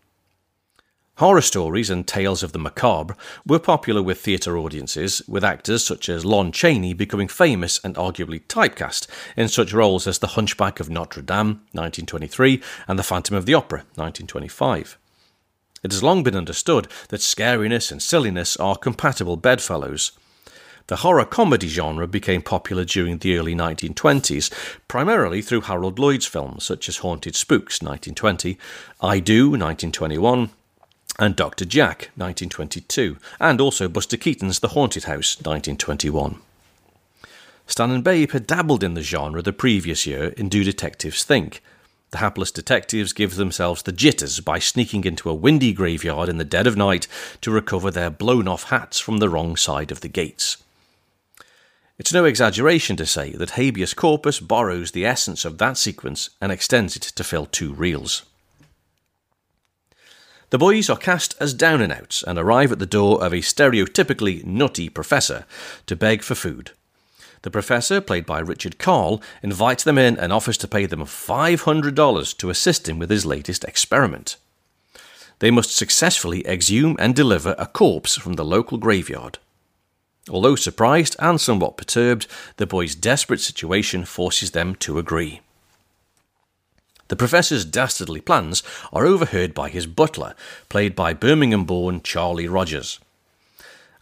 Horror 1.18 1.42
stories 1.42 1.90
and 1.90 2.08
tales 2.08 2.42
of 2.42 2.52
the 2.52 2.58
macabre 2.58 3.16
were 3.46 3.58
popular 3.58 4.02
with 4.02 4.18
theatre 4.18 4.56
audiences, 4.56 5.20
with 5.28 5.44
actors 5.44 5.84
such 5.84 6.08
as 6.08 6.24
Lon 6.24 6.50
Chaney 6.50 6.94
becoming 6.94 7.28
famous 7.28 7.78
and 7.84 7.96
arguably 7.96 8.42
typecast 8.46 9.06
in 9.36 9.48
such 9.48 9.74
roles 9.74 10.06
as 10.06 10.20
The 10.20 10.28
Hunchback 10.28 10.80
of 10.80 10.88
Notre 10.88 11.22
Dame, 11.22 11.60
1923, 11.72 12.62
and 12.88 12.98
The 12.98 13.02
Phantom 13.02 13.36
of 13.36 13.44
the 13.44 13.54
Opera, 13.54 13.80
1925. 13.94 14.98
It 15.84 15.92
has 15.92 16.02
long 16.02 16.22
been 16.22 16.34
understood 16.34 16.88
that 17.10 17.20
scariness 17.20 17.92
and 17.92 18.02
silliness 18.02 18.56
are 18.56 18.74
compatible 18.74 19.36
bedfellows. 19.36 20.12
The 20.86 20.96
horror 20.96 21.26
comedy 21.26 21.68
genre 21.68 22.06
became 22.06 22.40
popular 22.42 22.84
during 22.84 23.18
the 23.18 23.36
early 23.36 23.54
1920s, 23.54 24.50
primarily 24.88 25.42
through 25.42 25.62
Harold 25.62 25.98
Lloyd's 25.98 26.26
films 26.26 26.64
such 26.64 26.88
as 26.88 26.98
Haunted 26.98 27.36
Spooks 27.36 27.82
1920, 27.82 28.58
I 29.00 29.20
Do 29.20 29.50
1921, 29.50 30.50
and 31.18 31.36
Dr. 31.36 31.66
Jack 31.66 32.10
1922, 32.16 33.18
and 33.38 33.60
also 33.60 33.86
Buster 33.86 34.16
Keaton's 34.16 34.60
The 34.60 34.68
Haunted 34.68 35.04
House 35.04 35.36
1921. 35.36 36.38
Stan 37.66 37.90
and 37.90 38.04
Babe 38.04 38.32
had 38.32 38.46
dabbled 38.46 38.82
in 38.82 38.94
the 38.94 39.02
genre 39.02 39.42
the 39.42 39.52
previous 39.52 40.06
year 40.06 40.28
in 40.36 40.48
Do 40.48 40.64
Detectives 40.64 41.24
Think, 41.24 41.62
the 42.14 42.18
hapless 42.18 42.52
detectives 42.52 43.12
give 43.12 43.34
themselves 43.34 43.82
the 43.82 43.90
jitters 43.90 44.38
by 44.38 44.60
sneaking 44.60 45.02
into 45.02 45.28
a 45.28 45.34
windy 45.34 45.72
graveyard 45.72 46.28
in 46.28 46.38
the 46.38 46.44
dead 46.44 46.64
of 46.64 46.76
night 46.76 47.08
to 47.40 47.50
recover 47.50 47.90
their 47.90 48.08
blown 48.08 48.46
off 48.46 48.70
hats 48.70 49.00
from 49.00 49.18
the 49.18 49.28
wrong 49.28 49.56
side 49.56 49.90
of 49.90 50.00
the 50.00 50.06
gates. 50.06 50.58
It's 51.98 52.12
no 52.12 52.24
exaggeration 52.24 52.94
to 52.98 53.04
say 53.04 53.32
that 53.32 53.58
habeas 53.58 53.94
corpus 53.94 54.38
borrows 54.38 54.92
the 54.92 55.04
essence 55.04 55.44
of 55.44 55.58
that 55.58 55.76
sequence 55.76 56.30
and 56.40 56.52
extends 56.52 56.94
it 56.94 57.02
to 57.02 57.24
fill 57.24 57.46
two 57.46 57.74
reels. 57.74 58.22
The 60.50 60.58
boys 60.58 60.88
are 60.88 60.96
cast 60.96 61.34
as 61.40 61.52
down 61.52 61.82
and 61.82 61.92
outs 61.92 62.22
and 62.22 62.38
arrive 62.38 62.70
at 62.70 62.78
the 62.78 62.86
door 62.86 63.24
of 63.24 63.32
a 63.32 63.38
stereotypically 63.38 64.44
nutty 64.44 64.88
professor 64.88 65.46
to 65.86 65.96
beg 65.96 66.22
for 66.22 66.36
food. 66.36 66.70
The 67.44 67.50
professor, 67.50 68.00
played 68.00 68.24
by 68.24 68.38
Richard 68.38 68.78
Carle, 68.78 69.20
invites 69.42 69.84
them 69.84 69.98
in 69.98 70.18
and 70.18 70.32
offers 70.32 70.56
to 70.56 70.66
pay 70.66 70.86
them 70.86 71.00
$500 71.00 72.36
to 72.38 72.48
assist 72.48 72.88
him 72.88 72.98
with 72.98 73.10
his 73.10 73.26
latest 73.26 73.64
experiment. 73.64 74.36
They 75.40 75.50
must 75.50 75.76
successfully 75.76 76.46
exhume 76.46 76.96
and 76.98 77.14
deliver 77.14 77.54
a 77.58 77.66
corpse 77.66 78.16
from 78.16 78.32
the 78.32 78.46
local 78.46 78.78
graveyard. 78.78 79.36
Although 80.30 80.56
surprised 80.56 81.16
and 81.18 81.38
somewhat 81.38 81.76
perturbed, 81.76 82.26
the 82.56 82.66
boy's 82.66 82.94
desperate 82.94 83.42
situation 83.42 84.06
forces 84.06 84.52
them 84.52 84.74
to 84.76 84.98
agree. 84.98 85.42
The 87.08 87.16
professor's 87.16 87.66
dastardly 87.66 88.22
plans 88.22 88.62
are 88.90 89.04
overheard 89.04 89.52
by 89.52 89.68
his 89.68 89.86
butler, 89.86 90.34
played 90.70 90.96
by 90.96 91.12
Birmingham 91.12 91.66
born 91.66 92.00
Charlie 92.00 92.48
Rogers. 92.48 93.00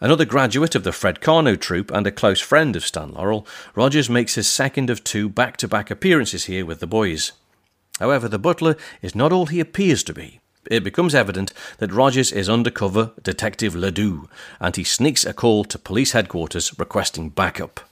Another 0.03 0.25
graduate 0.25 0.75
of 0.75 0.83
the 0.83 0.91
Fred 0.91 1.21
Karno 1.21 1.55
troupe 1.55 1.93
and 1.93 2.05
a 2.09 2.11
close 2.11 2.41
friend 2.41 2.75
of 2.75 2.85
Stan 2.85 3.13
Laurel, 3.13 3.47
Rogers 3.77 4.11
makes 4.11 4.35
his 4.35 4.49
second 4.49 4.91
of 4.91 5.05
two 5.05 5.29
back 5.29 5.57
to 5.59 5.69
back 5.69 5.93
appearances 5.93 6.47
here 6.47 6.67
with 6.67 6.81
the 6.81 6.89
boys. 6.89 7.31
However, 8.01 8.27
the 8.27 8.37
butler 8.37 8.75
is 9.01 9.15
not 9.15 9.33
all 9.33 9.47
he 9.47 9.61
appears 9.61 10.03
to 10.03 10.13
be. 10.13 10.41
It 10.69 10.83
becomes 10.83 11.15
evident 11.15 11.53
that 11.79 11.93
Rogers 11.93 12.33
is 12.33 12.49
undercover 12.49 13.13
Detective 13.23 13.77
Ledoux, 13.77 14.29
and 14.59 14.75
he 14.75 14.83
sneaks 14.83 15.25
a 15.25 15.33
call 15.33 15.63
to 15.67 15.79
police 15.79 16.11
headquarters 16.11 16.77
requesting 16.81 17.29
backup. 17.29 17.89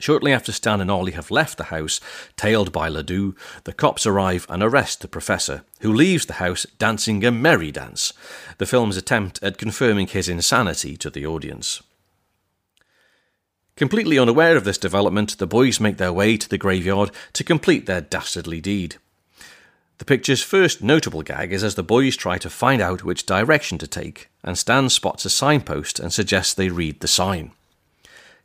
Shortly 0.00 0.32
after 0.32 0.50
Stan 0.50 0.80
and 0.80 0.90
Ollie 0.90 1.12
have 1.12 1.30
left 1.30 1.58
the 1.58 1.64
house, 1.64 2.00
tailed 2.34 2.72
by 2.72 2.88
Ledoux, 2.88 3.36
the 3.64 3.74
cops 3.74 4.06
arrive 4.06 4.46
and 4.48 4.62
arrest 4.62 5.02
the 5.02 5.08
professor, 5.08 5.62
who 5.80 5.92
leaves 5.92 6.24
the 6.24 6.34
house 6.34 6.66
dancing 6.78 7.22
a 7.22 7.30
merry 7.30 7.70
dance, 7.70 8.14
the 8.56 8.64
film's 8.64 8.96
attempt 8.96 9.42
at 9.42 9.58
confirming 9.58 10.06
his 10.06 10.26
insanity 10.26 10.96
to 10.96 11.10
the 11.10 11.26
audience. 11.26 11.82
Completely 13.76 14.18
unaware 14.18 14.56
of 14.56 14.64
this 14.64 14.78
development, 14.78 15.36
the 15.36 15.46
boys 15.46 15.80
make 15.80 15.98
their 15.98 16.14
way 16.14 16.38
to 16.38 16.48
the 16.48 16.58
graveyard 16.58 17.10
to 17.34 17.44
complete 17.44 17.84
their 17.84 18.00
dastardly 18.00 18.60
deed. 18.62 18.96
The 19.98 20.06
picture's 20.06 20.42
first 20.42 20.82
notable 20.82 21.20
gag 21.20 21.52
is 21.52 21.62
as 21.62 21.74
the 21.74 21.82
boys 21.82 22.16
try 22.16 22.38
to 22.38 22.48
find 22.48 22.80
out 22.80 23.04
which 23.04 23.26
direction 23.26 23.76
to 23.76 23.86
take, 23.86 24.30
and 24.42 24.56
Stan 24.56 24.88
spots 24.88 25.26
a 25.26 25.30
signpost 25.30 26.00
and 26.00 26.10
suggests 26.10 26.54
they 26.54 26.70
read 26.70 27.00
the 27.00 27.08
sign. 27.08 27.52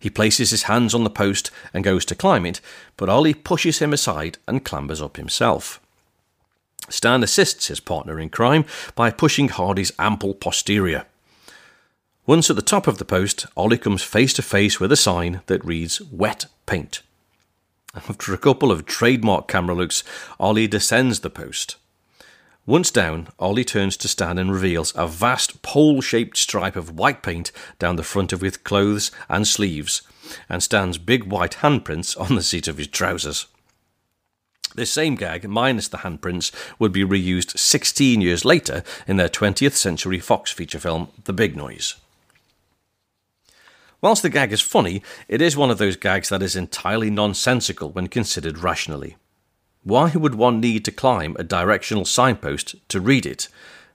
He 0.05 0.11
places 0.11 0.51
his 0.51 0.69
hands 0.69 0.93
on 0.93 1.03
the 1.03 1.09
post 1.09 1.49
and 1.73 1.83
goes 1.83 2.05
to 2.05 2.13
climb 2.13 2.45
it, 2.45 2.61
but 2.95 3.09
Ollie 3.09 3.33
pushes 3.33 3.79
him 3.79 3.91
aside 3.91 4.37
and 4.47 4.63
clambers 4.63 5.01
up 5.01 5.17
himself. 5.17 5.81
Stan 6.89 7.23
assists 7.23 7.69
his 7.69 7.79
partner 7.79 8.19
in 8.19 8.29
crime 8.29 8.65
by 8.93 9.09
pushing 9.09 9.47
Hardy's 9.47 9.91
ample 9.97 10.35
posterior. 10.35 11.07
Once 12.27 12.51
at 12.51 12.55
the 12.55 12.61
top 12.61 12.85
of 12.85 12.99
the 12.99 13.03
post, 13.03 13.47
Ollie 13.57 13.79
comes 13.79 14.03
face 14.03 14.31
to 14.33 14.43
face 14.43 14.79
with 14.79 14.91
a 14.91 14.95
sign 14.95 15.41
that 15.47 15.65
reads 15.65 15.99
Wet 16.11 16.45
Paint. 16.67 17.01
After 17.95 18.31
a 18.31 18.37
couple 18.37 18.71
of 18.71 18.85
trademark 18.85 19.47
camera 19.47 19.73
looks, 19.73 20.03
Ollie 20.39 20.67
descends 20.67 21.21
the 21.21 21.31
post. 21.31 21.77
Once 22.67 22.89
down, 22.89 23.27
Ollie 23.37 23.63
turns 23.63 23.95
to 23.95 24.07
Stan 24.07 24.39
and 24.39 24.51
reveals 24.51 24.91
a 24.95 25.07
vast 25.07 25.61
pole 25.61 26.01
shaped 26.01 26.35
stripe 26.35 26.75
of 26.75 26.97
white 26.97 27.21
paint 27.21 27.51
down 27.77 27.95
the 27.95 28.01
front 28.01 28.33
of 28.33 28.41
his 28.41 28.57
clothes 28.57 29.11
and 29.29 29.47
sleeves, 29.47 30.01
and 30.49 30.63
Stan's 30.63 30.97
big 30.97 31.25
white 31.25 31.57
handprints 31.61 32.19
on 32.19 32.35
the 32.35 32.41
seat 32.41 32.67
of 32.67 32.79
his 32.79 32.87
trousers. 32.87 33.45
This 34.73 34.91
same 34.91 35.13
gag, 35.13 35.47
minus 35.47 35.87
the 35.87 35.99
handprints, 35.99 36.51
would 36.79 36.91
be 36.91 37.05
reused 37.05 37.57
16 37.57 38.19
years 38.19 38.43
later 38.43 38.83
in 39.07 39.17
their 39.17 39.29
20th 39.29 39.73
century 39.73 40.19
Fox 40.19 40.51
feature 40.51 40.79
film, 40.79 41.09
The 41.25 41.33
Big 41.33 41.55
Noise. 41.55 41.95
Whilst 44.01 44.23
the 44.23 44.29
gag 44.29 44.51
is 44.51 44.61
funny, 44.61 45.03
it 45.27 45.39
is 45.39 45.55
one 45.55 45.69
of 45.69 45.77
those 45.77 45.95
gags 45.95 46.29
that 46.29 46.41
is 46.41 46.55
entirely 46.55 47.11
nonsensical 47.11 47.91
when 47.91 48.07
considered 48.07 48.57
rationally. 48.57 49.17
Why 49.85 50.11
would 50.15 50.33
one 50.33 50.59
need 50.59 50.83
to 50.85 50.91
climb 50.91 51.35
a 51.37 51.43
directional 51.43 52.05
signpost 52.05 52.75
to 52.89 52.99
read 52.99 53.27
it? 53.27 53.47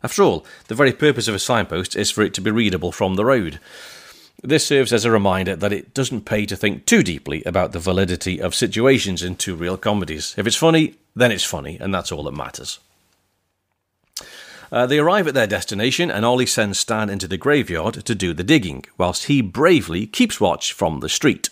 After 0.05 0.23
all, 0.23 0.47
the 0.69 0.77
very 0.77 0.93
purpose 0.93 1.27
of 1.27 1.35
a 1.35 1.41
signpost 1.41 1.97
is 1.97 2.13
for 2.13 2.23
it 2.23 2.33
to 2.35 2.41
be 2.41 2.53
readable 2.53 2.93
from 2.93 3.17
the 3.17 3.25
road. 3.25 3.59
This 4.41 4.65
serves 4.65 4.93
as 4.93 5.05
a 5.05 5.11
reminder 5.11 5.57
that 5.57 5.73
it 5.73 5.93
doesn't 5.93 6.27
pay 6.27 6.47
to 6.47 6.57
think 6.57 6.87
too 6.87 7.03
deeply 7.03 7.43
about 7.43 7.73
the 7.73 7.81
validity 7.81 8.41
of 8.41 8.55
situations 8.55 9.25
in 9.25 9.35
two 9.35 9.57
real 9.57 9.77
comedies. 9.77 10.33
If 10.39 10.47
it's 10.47 10.55
funny, 10.55 10.95
then 11.17 11.33
it's 11.33 11.43
funny, 11.43 11.77
and 11.81 11.93
that's 11.93 12.13
all 12.13 12.23
that 12.23 12.35
matters. 12.35 12.79
Uh, 14.71 14.87
they 14.87 15.01
arrive 15.01 15.27
at 15.27 15.35
their 15.35 15.49
destination, 15.49 16.09
and 16.09 16.25
Ollie 16.25 16.47
sends 16.47 16.79
Stan 16.79 17.11
into 17.11 17.27
the 17.27 17.37
graveyard 17.37 17.95
to 17.95 18.15
do 18.15 18.33
the 18.33 18.45
digging, 18.45 18.85
whilst 18.97 19.25
he 19.25 19.41
bravely 19.41 20.07
keeps 20.07 20.41
watch 20.41 20.73
from 20.73 21.01
the 21.01 21.09
street. 21.09 21.51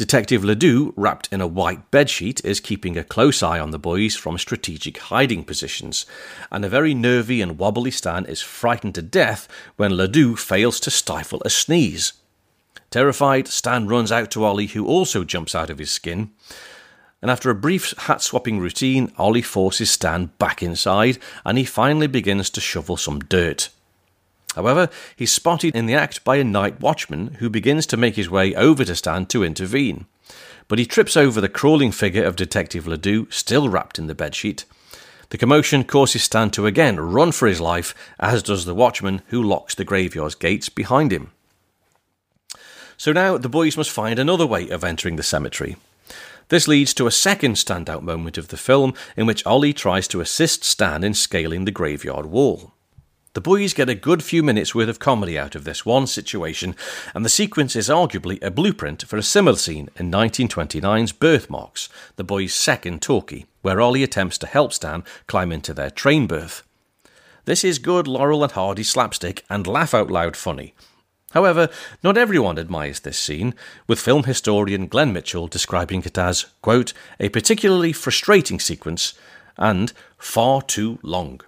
Detective 0.00 0.42
Ledoux, 0.42 0.94
wrapped 0.96 1.28
in 1.30 1.42
a 1.42 1.46
white 1.46 1.90
bedsheet, 1.90 2.42
is 2.42 2.58
keeping 2.58 2.96
a 2.96 3.04
close 3.04 3.42
eye 3.42 3.60
on 3.60 3.70
the 3.70 3.78
boys 3.78 4.16
from 4.16 4.38
strategic 4.38 4.96
hiding 4.96 5.44
positions, 5.44 6.06
and 6.50 6.64
a 6.64 6.70
very 6.70 6.94
nervy 6.94 7.42
and 7.42 7.58
wobbly 7.58 7.90
Stan 7.90 8.24
is 8.24 8.40
frightened 8.40 8.94
to 8.94 9.02
death 9.02 9.46
when 9.76 9.98
Ledoux 9.98 10.36
fails 10.36 10.80
to 10.80 10.90
stifle 10.90 11.42
a 11.44 11.50
sneeze. 11.50 12.14
Terrified, 12.88 13.46
Stan 13.46 13.88
runs 13.88 14.10
out 14.10 14.30
to 14.30 14.42
Ollie, 14.42 14.68
who 14.68 14.86
also 14.86 15.22
jumps 15.22 15.54
out 15.54 15.68
of 15.68 15.76
his 15.76 15.90
skin 15.90 16.30
and 17.20 17.30
after 17.30 17.50
a 17.50 17.54
brief 17.54 17.92
hat 17.98 18.22
swapping 18.22 18.58
routine, 18.58 19.12
Ollie 19.18 19.42
forces 19.42 19.90
Stan 19.90 20.30
back 20.38 20.62
inside 20.62 21.18
and 21.44 21.58
he 21.58 21.64
finally 21.64 22.06
begins 22.06 22.48
to 22.48 22.62
shovel 22.62 22.96
some 22.96 23.18
dirt. 23.18 23.68
However, 24.54 24.88
he's 25.16 25.32
spotted 25.32 25.74
in 25.76 25.86
the 25.86 25.94
act 25.94 26.24
by 26.24 26.36
a 26.36 26.44
night 26.44 26.80
watchman 26.80 27.34
who 27.38 27.48
begins 27.48 27.86
to 27.86 27.96
make 27.96 28.16
his 28.16 28.30
way 28.30 28.54
over 28.54 28.84
to 28.84 28.96
Stan 28.96 29.26
to 29.26 29.44
intervene. 29.44 30.06
But 30.68 30.78
he 30.78 30.86
trips 30.86 31.16
over 31.16 31.40
the 31.40 31.48
crawling 31.48 31.92
figure 31.92 32.24
of 32.24 32.36
Detective 32.36 32.86
Ledoux, 32.86 33.28
still 33.30 33.68
wrapped 33.68 33.98
in 33.98 34.06
the 34.06 34.14
bedsheet. 34.14 34.64
The 35.30 35.38
commotion 35.38 35.84
causes 35.84 36.24
Stan 36.24 36.50
to 36.50 36.66
again 36.66 36.98
run 36.98 37.30
for 37.32 37.46
his 37.46 37.60
life, 37.60 37.94
as 38.18 38.42
does 38.42 38.64
the 38.64 38.74
watchman 38.74 39.22
who 39.28 39.42
locks 39.42 39.74
the 39.74 39.84
graveyard's 39.84 40.34
gates 40.34 40.68
behind 40.68 41.12
him. 41.12 41.30
So 42.96 43.12
now 43.12 43.38
the 43.38 43.48
boys 43.48 43.76
must 43.76 43.90
find 43.90 44.18
another 44.18 44.46
way 44.46 44.68
of 44.68 44.84
entering 44.84 45.16
the 45.16 45.22
cemetery. 45.22 45.76
This 46.48 46.66
leads 46.66 46.92
to 46.94 47.06
a 47.06 47.12
second 47.12 47.54
standout 47.54 48.02
moment 48.02 48.36
of 48.36 48.48
the 48.48 48.56
film 48.56 48.94
in 49.16 49.24
which 49.24 49.46
Ollie 49.46 49.72
tries 49.72 50.08
to 50.08 50.20
assist 50.20 50.64
Stan 50.64 51.04
in 51.04 51.14
scaling 51.14 51.64
the 51.64 51.70
graveyard 51.70 52.26
wall. 52.26 52.72
The 53.32 53.40
boys 53.40 53.74
get 53.74 53.88
a 53.88 53.94
good 53.94 54.24
few 54.24 54.42
minutes 54.42 54.74
worth 54.74 54.88
of 54.88 54.98
comedy 54.98 55.38
out 55.38 55.54
of 55.54 55.62
this 55.62 55.86
one 55.86 56.08
situation, 56.08 56.74
and 57.14 57.24
the 57.24 57.28
sequence 57.28 57.76
is 57.76 57.88
arguably 57.88 58.42
a 58.42 58.50
blueprint 58.50 59.04
for 59.06 59.16
a 59.16 59.22
similar 59.22 59.56
scene 59.56 59.88
in 59.96 60.10
1929's 60.10 61.12
Berth 61.12 61.48
Marks, 61.48 61.88
the 62.16 62.24
boys' 62.24 62.52
second 62.52 63.02
talkie, 63.02 63.46
where 63.62 63.80
Ollie 63.80 64.02
attempts 64.02 64.36
to 64.38 64.48
help 64.48 64.72
Stan 64.72 65.04
climb 65.28 65.52
into 65.52 65.72
their 65.72 65.90
train 65.90 66.26
berth. 66.26 66.64
This 67.44 67.62
is 67.62 67.78
good 67.78 68.08
Laurel 68.08 68.42
and 68.42 68.50
Hardy 68.50 68.82
slapstick 68.82 69.44
and 69.48 69.64
laugh 69.64 69.94
out 69.94 70.10
loud 70.10 70.36
funny, 70.36 70.74
However, 71.32 71.68
not 72.02 72.18
everyone 72.18 72.58
admires 72.58 73.00
this 73.00 73.18
scene, 73.18 73.54
with 73.86 74.00
film 74.00 74.24
historian 74.24 74.88
Glenn 74.88 75.12
Mitchell 75.12 75.46
describing 75.46 76.02
it 76.02 76.18
as, 76.18 76.46
quote, 76.60 76.92
a 77.20 77.28
particularly 77.28 77.92
frustrating 77.92 78.58
sequence 78.58 79.14
and 79.56 79.92
far 80.18 80.60
too 80.60 80.98
long. 81.02 81.40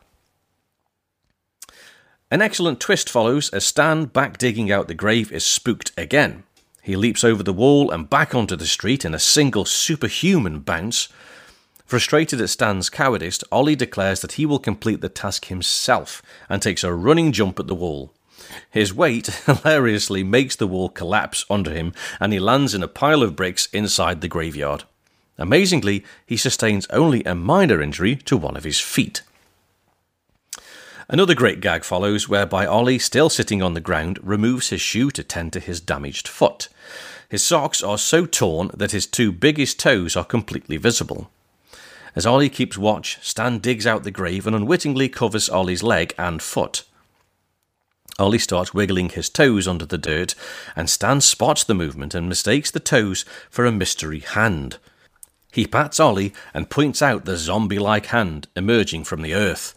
An 2.32 2.40
excellent 2.40 2.80
twist 2.80 3.10
follows 3.10 3.50
as 3.50 3.66
Stan, 3.66 4.06
back 4.06 4.38
digging 4.38 4.72
out 4.72 4.88
the 4.88 4.94
grave, 4.94 5.30
is 5.30 5.44
spooked 5.44 5.92
again. 5.98 6.44
He 6.82 6.96
leaps 6.96 7.24
over 7.24 7.42
the 7.42 7.52
wall 7.52 7.90
and 7.90 8.08
back 8.08 8.34
onto 8.34 8.56
the 8.56 8.64
street 8.64 9.04
in 9.04 9.12
a 9.12 9.18
single 9.18 9.66
superhuman 9.66 10.60
bounce. 10.60 11.10
Frustrated 11.84 12.40
at 12.40 12.48
Stan's 12.48 12.88
cowardice, 12.88 13.44
Ollie 13.52 13.76
declares 13.76 14.22
that 14.22 14.32
he 14.32 14.46
will 14.46 14.58
complete 14.58 15.02
the 15.02 15.10
task 15.10 15.48
himself 15.48 16.22
and 16.48 16.62
takes 16.62 16.82
a 16.82 16.94
running 16.94 17.32
jump 17.32 17.60
at 17.60 17.66
the 17.66 17.74
wall. 17.74 18.14
His 18.70 18.94
weight 18.94 19.26
hilariously 19.44 20.24
makes 20.24 20.56
the 20.56 20.66
wall 20.66 20.88
collapse 20.88 21.44
under 21.50 21.70
him, 21.70 21.92
and 22.18 22.32
he 22.32 22.40
lands 22.40 22.74
in 22.74 22.82
a 22.82 22.88
pile 22.88 23.22
of 23.22 23.36
bricks 23.36 23.68
inside 23.74 24.22
the 24.22 24.26
graveyard. 24.26 24.84
Amazingly, 25.36 26.02
he 26.24 26.38
sustains 26.38 26.86
only 26.88 27.22
a 27.24 27.34
minor 27.34 27.82
injury 27.82 28.16
to 28.16 28.38
one 28.38 28.56
of 28.56 28.64
his 28.64 28.80
feet. 28.80 29.20
Another 31.12 31.34
great 31.34 31.60
gag 31.60 31.84
follows, 31.84 32.26
whereby 32.26 32.64
Ollie, 32.64 32.98
still 32.98 33.28
sitting 33.28 33.62
on 33.62 33.74
the 33.74 33.82
ground, 33.82 34.18
removes 34.22 34.70
his 34.70 34.80
shoe 34.80 35.10
to 35.10 35.22
tend 35.22 35.52
to 35.52 35.60
his 35.60 35.78
damaged 35.78 36.26
foot. 36.26 36.70
His 37.28 37.44
socks 37.44 37.82
are 37.82 37.98
so 37.98 38.24
torn 38.24 38.70
that 38.72 38.92
his 38.92 39.06
two 39.06 39.30
biggest 39.30 39.78
toes 39.78 40.16
are 40.16 40.24
completely 40.24 40.78
visible. 40.78 41.30
As 42.16 42.24
Ollie 42.24 42.48
keeps 42.48 42.78
watch, 42.78 43.18
Stan 43.20 43.58
digs 43.58 43.86
out 43.86 44.04
the 44.04 44.10
grave 44.10 44.46
and 44.46 44.56
unwittingly 44.56 45.10
covers 45.10 45.50
Ollie's 45.50 45.82
leg 45.82 46.14
and 46.16 46.40
foot. 46.40 46.84
Ollie 48.18 48.38
starts 48.38 48.72
wiggling 48.72 49.10
his 49.10 49.28
toes 49.28 49.68
under 49.68 49.84
the 49.84 49.98
dirt, 49.98 50.34
and 50.74 50.88
Stan 50.88 51.20
spots 51.20 51.62
the 51.62 51.74
movement 51.74 52.14
and 52.14 52.26
mistakes 52.26 52.70
the 52.70 52.80
toes 52.80 53.26
for 53.50 53.66
a 53.66 53.72
mystery 53.72 54.20
hand. 54.20 54.78
He 55.52 55.66
pats 55.66 56.00
Ollie 56.00 56.32
and 56.54 56.70
points 56.70 57.02
out 57.02 57.26
the 57.26 57.36
zombie 57.36 57.78
like 57.78 58.06
hand 58.06 58.48
emerging 58.56 59.04
from 59.04 59.20
the 59.20 59.34
earth, 59.34 59.74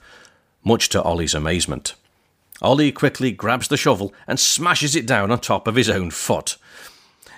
much 0.66 0.90
to 0.90 1.02
Ollie's 1.02 1.34
amazement. 1.34 1.96
Ollie 2.62 2.92
quickly 2.92 3.32
grabs 3.32 3.70
the 3.70 3.78
shovel 3.78 4.14
and 4.28 4.40
smashes 4.40 4.96
it 4.96 5.06
down 5.06 5.32
on 5.32 5.40
top 5.40 5.68
of 5.68 5.76
his 5.76 5.90
own 5.90 6.12
foot. 6.12 6.58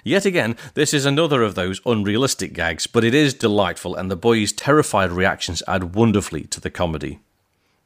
Yet 0.04 0.26
again, 0.26 0.56
this 0.74 0.94
is 0.94 1.06
another 1.06 1.44
of 1.44 1.56
those 1.56 1.82
unrealistic 1.86 2.54
gags, 2.54 2.88
but 2.88 3.04
it 3.04 3.14
is 3.14 3.34
delightful, 3.34 3.94
and 3.96 4.10
the 4.10 4.16
boys' 4.16 4.54
terrified 4.54 5.12
reactions 5.12 5.62
add 5.68 5.96
wonderfully 5.96 6.46
to 6.46 6.62
the 6.62 6.70
comedy. 6.70 7.20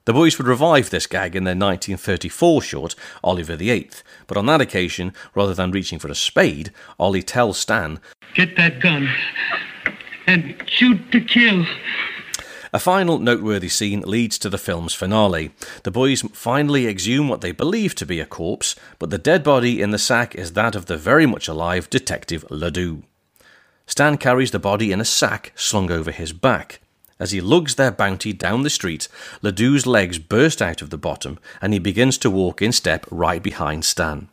The 0.06 0.13
boys 0.13 0.38
would 0.38 0.47
revive 0.47 0.89
this 0.89 1.08
gag 1.08 1.36
in 1.36 1.43
their 1.43 1.56
1934 1.56 2.62
short, 2.62 2.95
Oliver 3.23 3.56
the 3.56 3.69
VIII, 3.69 3.89
but 4.27 4.38
on 4.38 4.45
that 4.47 4.62
occasion, 4.62 5.13
rather 5.34 5.54
than 5.54 5.71
reaching 5.71 5.99
for 5.99 6.10
a 6.10 6.15
spade, 6.15 6.71
Ollie 6.99 7.23
tells 7.23 7.58
Stan, 7.58 7.99
Get 8.34 8.56
that 8.58 8.80
gun 8.80 9.10
and 10.27 10.56
shoot 10.67 11.12
to 11.12 11.21
kill. 11.21 11.65
A 12.73 12.79
final 12.79 13.19
noteworthy 13.19 13.67
scene 13.67 14.01
leads 14.01 14.38
to 14.39 14.49
the 14.49 14.57
film's 14.57 14.93
finale. 14.93 15.51
The 15.84 15.91
boys 15.91 16.21
finally 16.31 16.88
exhume 16.88 17.27
what 17.27 17.41
they 17.41 17.51
believe 17.51 17.95
to 17.95 18.05
be 18.05 18.21
a 18.21 18.25
corpse, 18.25 18.75
but 18.97 19.10
the 19.10 19.17
dead 19.17 19.43
body 19.43 19.81
in 19.81 19.91
the 19.91 19.99
sack 19.99 20.36
is 20.36 20.53
that 20.53 20.73
of 20.73 20.86
the 20.86 20.95
very 20.95 21.25
much 21.25 21.49
alive 21.49 21.89
Detective 21.89 22.45
Ledoux. 22.49 23.03
Stan 23.88 24.17
carries 24.17 24.51
the 24.51 24.60
body 24.60 24.93
in 24.93 25.01
a 25.01 25.05
sack 25.05 25.51
slung 25.55 25.91
over 25.91 26.12
his 26.12 26.31
back. 26.31 26.79
As 27.19 27.31
he 27.31 27.41
lugs 27.41 27.75
their 27.75 27.91
bounty 27.91 28.31
down 28.31 28.63
the 28.63 28.69
street, 28.69 29.10
Ledoux's 29.43 29.86
legs 29.86 30.17
burst 30.17 30.62
out 30.62 30.81
of 30.81 30.91
the 30.91 30.97
bottom, 30.97 31.39
and 31.62 31.73
he 31.73 31.79
begins 31.79 32.17
to 32.19 32.31
walk 32.31 32.62
in 32.62 32.71
step 32.71 33.05
right 33.12 33.43
behind 33.43 33.84
Stan. 33.84 34.29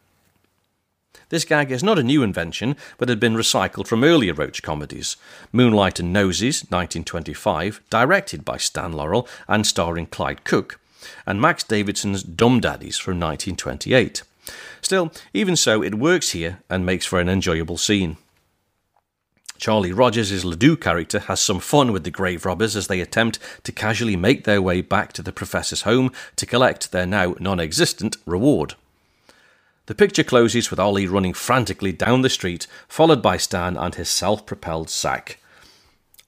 This 1.31 1.45
gag 1.45 1.71
is 1.71 1.83
not 1.83 1.99
a 1.99 2.03
new 2.03 2.23
invention, 2.23 2.75
but 2.97 3.11
had 3.11 3.21
been 3.21 3.35
recycled 3.35 3.87
from 3.87 4.03
earlier 4.03 4.33
Roach 4.33 4.63
comedies 4.63 5.17
Moonlight 5.53 6.01
and 6.01 6.11
Noses, 6.11 6.63
1925, 6.63 7.83
directed 7.91 8.47
by 8.47 8.57
Stan 8.57 8.93
Laurel 8.93 9.29
and 9.47 9.67
starring 9.67 10.07
Clyde 10.07 10.45
Cook, 10.45 10.81
and 11.27 11.39
Max 11.39 11.63
Davidson's 11.63 12.23
Dumb 12.23 12.61
Daddies 12.61 12.97
from 12.97 13.21
1928. 13.21 14.23
Still, 14.81 15.13
even 15.35 15.55
so, 15.55 15.83
it 15.83 15.97
works 15.97 16.31
here 16.31 16.61
and 16.71 16.87
makes 16.87 17.05
for 17.05 17.21
an 17.21 17.29
enjoyable 17.29 17.77
scene. 17.77 18.17
Charlie 19.59 19.93
Rogers' 19.93 20.45
Ledoux 20.45 20.77
character 20.77 21.19
has 21.19 21.41
some 21.41 21.61
fun 21.61 21.93
with 21.93 22.05
the 22.05 22.11
grave 22.11 22.47
robbers 22.47 22.75
as 22.75 22.87
they 22.87 23.01
attempt 23.01 23.39
to 23.65 23.73
casually 23.73 24.17
make 24.17 24.45
their 24.45 24.63
way 24.63 24.81
back 24.81 25.13
to 25.15 25.23
the 25.23 25.33
professor's 25.33 25.83
home 25.83 26.11
to 26.37 26.47
collect 26.47 26.91
their 26.91 27.07
now 27.07 27.35
non 27.39 27.61
existent 27.61 28.17
reward. 28.25 28.77
The 29.89 29.95
picture 29.95 30.23
closes 30.23 30.71
with 30.71 30.79
Ollie 30.79 31.07
running 31.07 31.33
frantically 31.33 31.93
down 31.93 32.21
the 32.21 32.29
street, 32.29 32.67
followed 32.89 33.23
by 33.23 33.39
Stan 33.39 33.75
and 33.75 33.95
his 33.95 34.11
self 34.11 34.45
propelled 34.45 34.91
sack. 34.91 35.41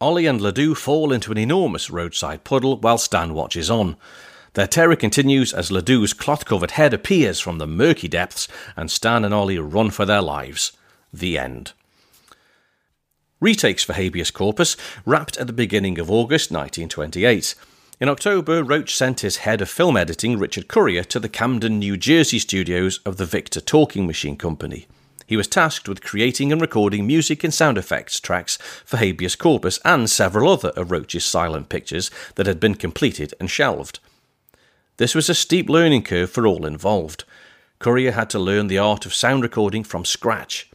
Ollie 0.00 0.24
and 0.24 0.40
Ledoux 0.40 0.74
fall 0.74 1.12
into 1.12 1.30
an 1.30 1.36
enormous 1.36 1.90
roadside 1.90 2.42
puddle 2.42 2.78
while 2.78 2.96
Stan 2.96 3.34
watches 3.34 3.68
on. 3.68 3.98
Their 4.54 4.66
terror 4.66 4.96
continues 4.96 5.52
as 5.52 5.70
Ledoux's 5.70 6.14
cloth 6.14 6.46
covered 6.46 6.70
head 6.70 6.94
appears 6.94 7.38
from 7.38 7.58
the 7.58 7.66
murky 7.66 8.08
depths, 8.08 8.48
and 8.78 8.90
Stan 8.90 9.26
and 9.26 9.34
Ollie 9.34 9.58
run 9.58 9.90
for 9.90 10.06
their 10.06 10.22
lives. 10.22 10.72
The 11.12 11.36
end. 11.36 11.74
Retakes 13.40 13.84
for 13.84 13.92
Habeas 13.92 14.30
Corpus 14.30 14.74
wrapped 15.04 15.36
at 15.36 15.46
the 15.46 15.52
beginning 15.52 15.98
of 15.98 16.10
August 16.10 16.50
1928. 16.50 17.54
In 18.00 18.08
October, 18.08 18.64
Roach 18.64 18.96
sent 18.96 19.20
his 19.20 19.36
head 19.38 19.60
of 19.60 19.68
film 19.68 19.94
editing, 19.94 20.38
Richard 20.38 20.68
Currier, 20.68 21.04
to 21.04 21.20
the 21.20 21.28
Camden, 21.28 21.78
New 21.78 21.98
Jersey 21.98 22.38
studios 22.38 22.98
of 23.04 23.18
the 23.18 23.26
Victor 23.26 23.60
Talking 23.60 24.06
Machine 24.06 24.38
Company. 24.38 24.86
He 25.26 25.36
was 25.36 25.46
tasked 25.46 25.86
with 25.86 26.02
creating 26.02 26.50
and 26.50 26.62
recording 26.62 27.06
music 27.06 27.44
and 27.44 27.52
sound 27.52 27.76
effects 27.76 28.18
tracks 28.18 28.56
for 28.86 28.96
Habeas 28.96 29.36
Corpus 29.36 29.78
and 29.84 30.08
several 30.08 30.50
other 30.50 30.70
of 30.70 30.90
Roach's 30.90 31.26
silent 31.26 31.68
pictures 31.68 32.10
that 32.36 32.46
had 32.46 32.58
been 32.58 32.74
completed 32.74 33.34
and 33.38 33.50
shelved. 33.50 33.98
This 34.96 35.14
was 35.14 35.28
a 35.28 35.34
steep 35.34 35.68
learning 35.68 36.04
curve 36.04 36.30
for 36.30 36.46
all 36.46 36.64
involved. 36.64 37.24
Currier 37.80 38.12
had 38.12 38.30
to 38.30 38.38
learn 38.38 38.68
the 38.68 38.78
art 38.78 39.04
of 39.04 39.12
sound 39.12 39.42
recording 39.42 39.84
from 39.84 40.06
scratch. 40.06 40.69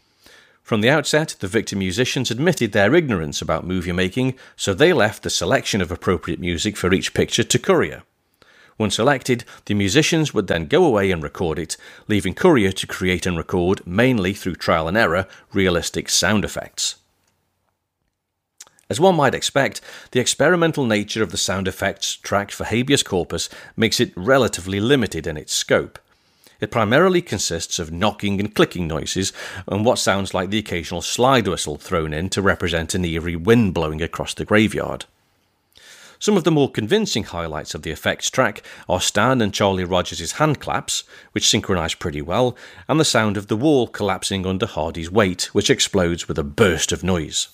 From 0.66 0.82
the 0.82 0.90
outset, 0.90 1.36
the 1.42 1.48
Victor 1.48 1.76
musicians 1.76 2.32
admitted 2.32 2.72
their 2.72 2.96
ignorance 2.96 3.40
about 3.40 3.68
movie 3.68 3.92
making, 3.92 4.34
so 4.56 4.74
they 4.74 4.94
left 4.94 5.22
the 5.22 5.30
selection 5.30 5.80
of 5.80 5.92
appropriate 5.92 6.40
music 6.40 6.76
for 6.76 6.92
each 6.92 7.14
picture 7.14 7.44
to 7.44 7.60
Currier. 7.60 8.02
Once 8.80 8.96
selected, 8.96 9.44
the 9.66 9.76
musicians 9.76 10.34
would 10.34 10.48
then 10.48 10.66
go 10.66 10.84
away 10.84 11.12
and 11.12 11.22
record 11.22 11.60
it, 11.60 11.78
leaving 12.08 12.34
Currier 12.34 12.72
to 12.72 12.88
create 12.88 13.28
and 13.28 13.38
record, 13.38 13.86
mainly 13.86 14.34
through 14.34 14.56
trial 14.56 14.88
and 14.88 14.98
error, 14.98 15.28
realistic 15.54 16.10
sound 16.10 16.44
effects. 16.44 16.96
As 18.90 19.00
one 19.00 19.16
might 19.16 19.36
expect, 19.36 19.82
the 20.14 20.20
experimental 20.20 20.88
nature 20.88 21.22
of 21.22 21.30
the 21.30 21.38
sound 21.38 21.68
effects 21.68 22.16
track 22.16 22.50
for 22.50 22.64
habeas 22.64 23.04
corpus 23.04 23.50
makes 23.78 24.00
it 24.00 24.14
relatively 24.16 24.80
limited 24.80 25.28
in 25.28 25.38
its 25.38 25.54
scope. 25.54 26.00
It 26.60 26.72
primarily 26.72 27.22
consists 27.22 27.80
of 27.80 27.92
knocking 27.92 28.40
and 28.40 28.54
clicking 28.54 28.88
noises 28.88 29.34
and 29.68 29.84
what 29.84 30.00
sounds 30.00 30.34
like 30.34 30.50
the 30.50 30.58
occasional 30.58 31.02
slide 31.02 31.48
whistle 31.48 31.78
thrown 31.78 32.14
in 32.14 32.30
to 32.30 32.42
represent 32.42 32.96
an 32.96 33.04
eerie 33.04 33.36
wind 33.36 33.74
blowing 33.74 34.02
across 34.02 34.34
the 34.34 34.46
graveyard. 34.46 35.06
Some 36.18 36.38
of 36.38 36.46
the 36.46 36.52
more 36.52 36.72
convincing 36.72 37.26
highlights 37.26 37.76
of 37.76 37.82
the 37.82 37.92
effects 37.92 38.30
track 38.30 38.64
are 38.88 39.02
Stan 39.02 39.42
and 39.42 39.54
Charlie 39.54 39.84
Rogers' 39.84 40.34
hand 40.34 40.62
claps, 40.62 41.04
which 41.34 41.48
synchronise 41.48 41.94
pretty 41.94 42.22
well, 42.22 42.56
and 42.88 43.00
the 43.00 43.06
sound 43.06 43.36
of 43.36 43.48
the 43.48 43.58
wall 43.58 43.88
collapsing 43.88 44.46
under 44.46 44.66
Hardy's 44.66 45.12
weight, 45.12 45.54
which 45.54 45.70
explodes 45.70 46.28
with 46.28 46.40
a 46.40 46.44
burst 46.44 46.94
of 46.94 47.04
noise. 47.04 47.50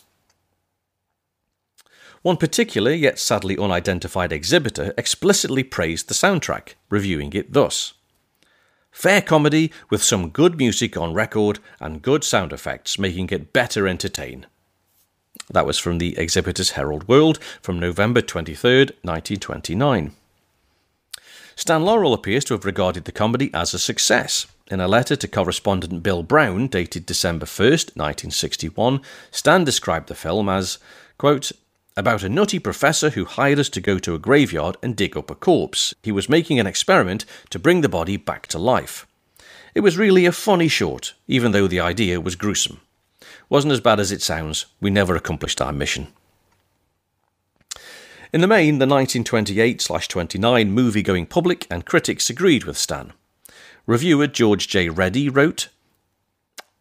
One 2.21 2.37
particular, 2.37 2.93
yet 2.93 3.17
sadly 3.17 3.57
unidentified 3.57 4.31
exhibitor 4.31 4.93
explicitly 4.95 5.63
praised 5.63 6.07
the 6.07 6.13
soundtrack, 6.13 6.75
reviewing 6.91 7.33
it 7.33 7.53
thus 7.53 7.93
Fair 8.91 9.21
comedy 9.21 9.71
with 9.89 10.03
some 10.03 10.29
good 10.29 10.57
music 10.57 10.97
on 10.97 11.13
record 11.13 11.59
and 11.79 12.01
good 12.01 12.23
sound 12.23 12.51
effects, 12.53 12.99
making 12.99 13.29
it 13.29 13.53
better 13.53 13.87
entertain. 13.87 14.45
That 15.49 15.65
was 15.65 15.79
from 15.79 15.97
the 15.97 16.17
Exhibitors 16.17 16.71
Herald 16.71 17.07
World 17.07 17.39
from 17.61 17.79
November 17.79 18.21
23, 18.21 18.79
1929. 19.01 20.11
Stan 21.55 21.83
Laurel 21.83 22.13
appears 22.13 22.45
to 22.45 22.53
have 22.53 22.65
regarded 22.65 23.05
the 23.05 23.11
comedy 23.11 23.49
as 23.53 23.73
a 23.73 23.79
success. 23.79 24.47
In 24.69 24.79
a 24.79 24.87
letter 24.87 25.15
to 25.15 25.27
correspondent 25.27 26.01
Bill 26.01 26.23
Brown, 26.23 26.67
dated 26.67 27.05
December 27.05 27.45
1st, 27.45 27.95
1961, 27.97 29.01
Stan 29.31 29.63
described 29.63 30.07
the 30.07 30.15
film 30.15 30.47
as, 30.47 30.79
quote, 31.17 31.51
about 32.01 32.23
a 32.23 32.29
nutty 32.29 32.57
professor 32.57 33.11
who 33.11 33.25
hired 33.25 33.59
us 33.59 33.69
to 33.69 33.79
go 33.79 33.99
to 33.99 34.15
a 34.15 34.19
graveyard 34.19 34.75
and 34.81 34.95
dig 34.95 35.15
up 35.15 35.29
a 35.29 35.35
corpse. 35.35 35.93
He 36.01 36.11
was 36.11 36.27
making 36.27 36.59
an 36.59 36.65
experiment 36.65 37.25
to 37.51 37.59
bring 37.59 37.81
the 37.81 37.87
body 37.87 38.17
back 38.17 38.47
to 38.47 38.57
life. 38.57 39.05
It 39.75 39.81
was 39.81 39.99
really 39.99 40.25
a 40.25 40.31
funny 40.31 40.67
short, 40.67 41.13
even 41.27 41.51
though 41.51 41.67
the 41.67 41.79
idea 41.79 42.19
was 42.19 42.35
gruesome. 42.35 42.81
Wasn't 43.49 43.71
as 43.71 43.79
bad 43.79 43.99
as 43.99 44.11
it 44.11 44.23
sounds, 44.23 44.65
we 44.81 44.89
never 44.89 45.15
accomplished 45.15 45.61
our 45.61 45.71
mission. 45.71 46.07
In 48.33 48.41
the 48.41 48.47
main, 48.47 48.79
the 48.79 48.87
1928 48.87 49.87
29 50.09 50.71
movie 50.71 51.03
going 51.03 51.27
public 51.27 51.67
and 51.69 51.85
critics 51.85 52.31
agreed 52.31 52.63
with 52.63 52.79
Stan. 52.79 53.13
Reviewer 53.85 54.25
George 54.25 54.67
J. 54.67 54.89
Reddy 54.89 55.29
wrote 55.29 55.69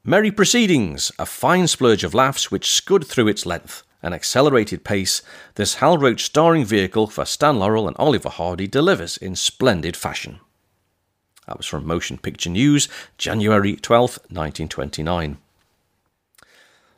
Merry 0.03 0.31
Proceedings, 0.31 1.13
a 1.19 1.27
fine 1.27 1.67
splurge 1.67 2.05
of 2.05 2.15
laughs 2.15 2.51
which 2.51 2.71
scud 2.71 3.07
through 3.07 3.29
its 3.29 3.45
length 3.45 3.83
an 4.03 4.13
accelerated 4.13 4.85
pace, 4.85 5.23
this 5.55 5.75
Hal 5.75 5.99
Roach 5.99 6.25
starring 6.25 6.65
vehicle 6.65 7.07
for 7.07 7.25
Stan 7.25 7.59
Laurel 7.59 7.87
and 7.87 7.97
Oliver 7.99 8.29
Hardy 8.29 8.67
delivers 8.67 9.17
in 9.17 9.37
splendid 9.37 9.97
fashion. 9.97 10.41
That 11.47 11.57
was 11.57 11.67
from 11.67 11.87
Motion 11.87 12.19
Picture 12.19 12.51
News, 12.51 12.89
January 13.19 13.77
12, 13.77 14.19
1929. 14.29 15.39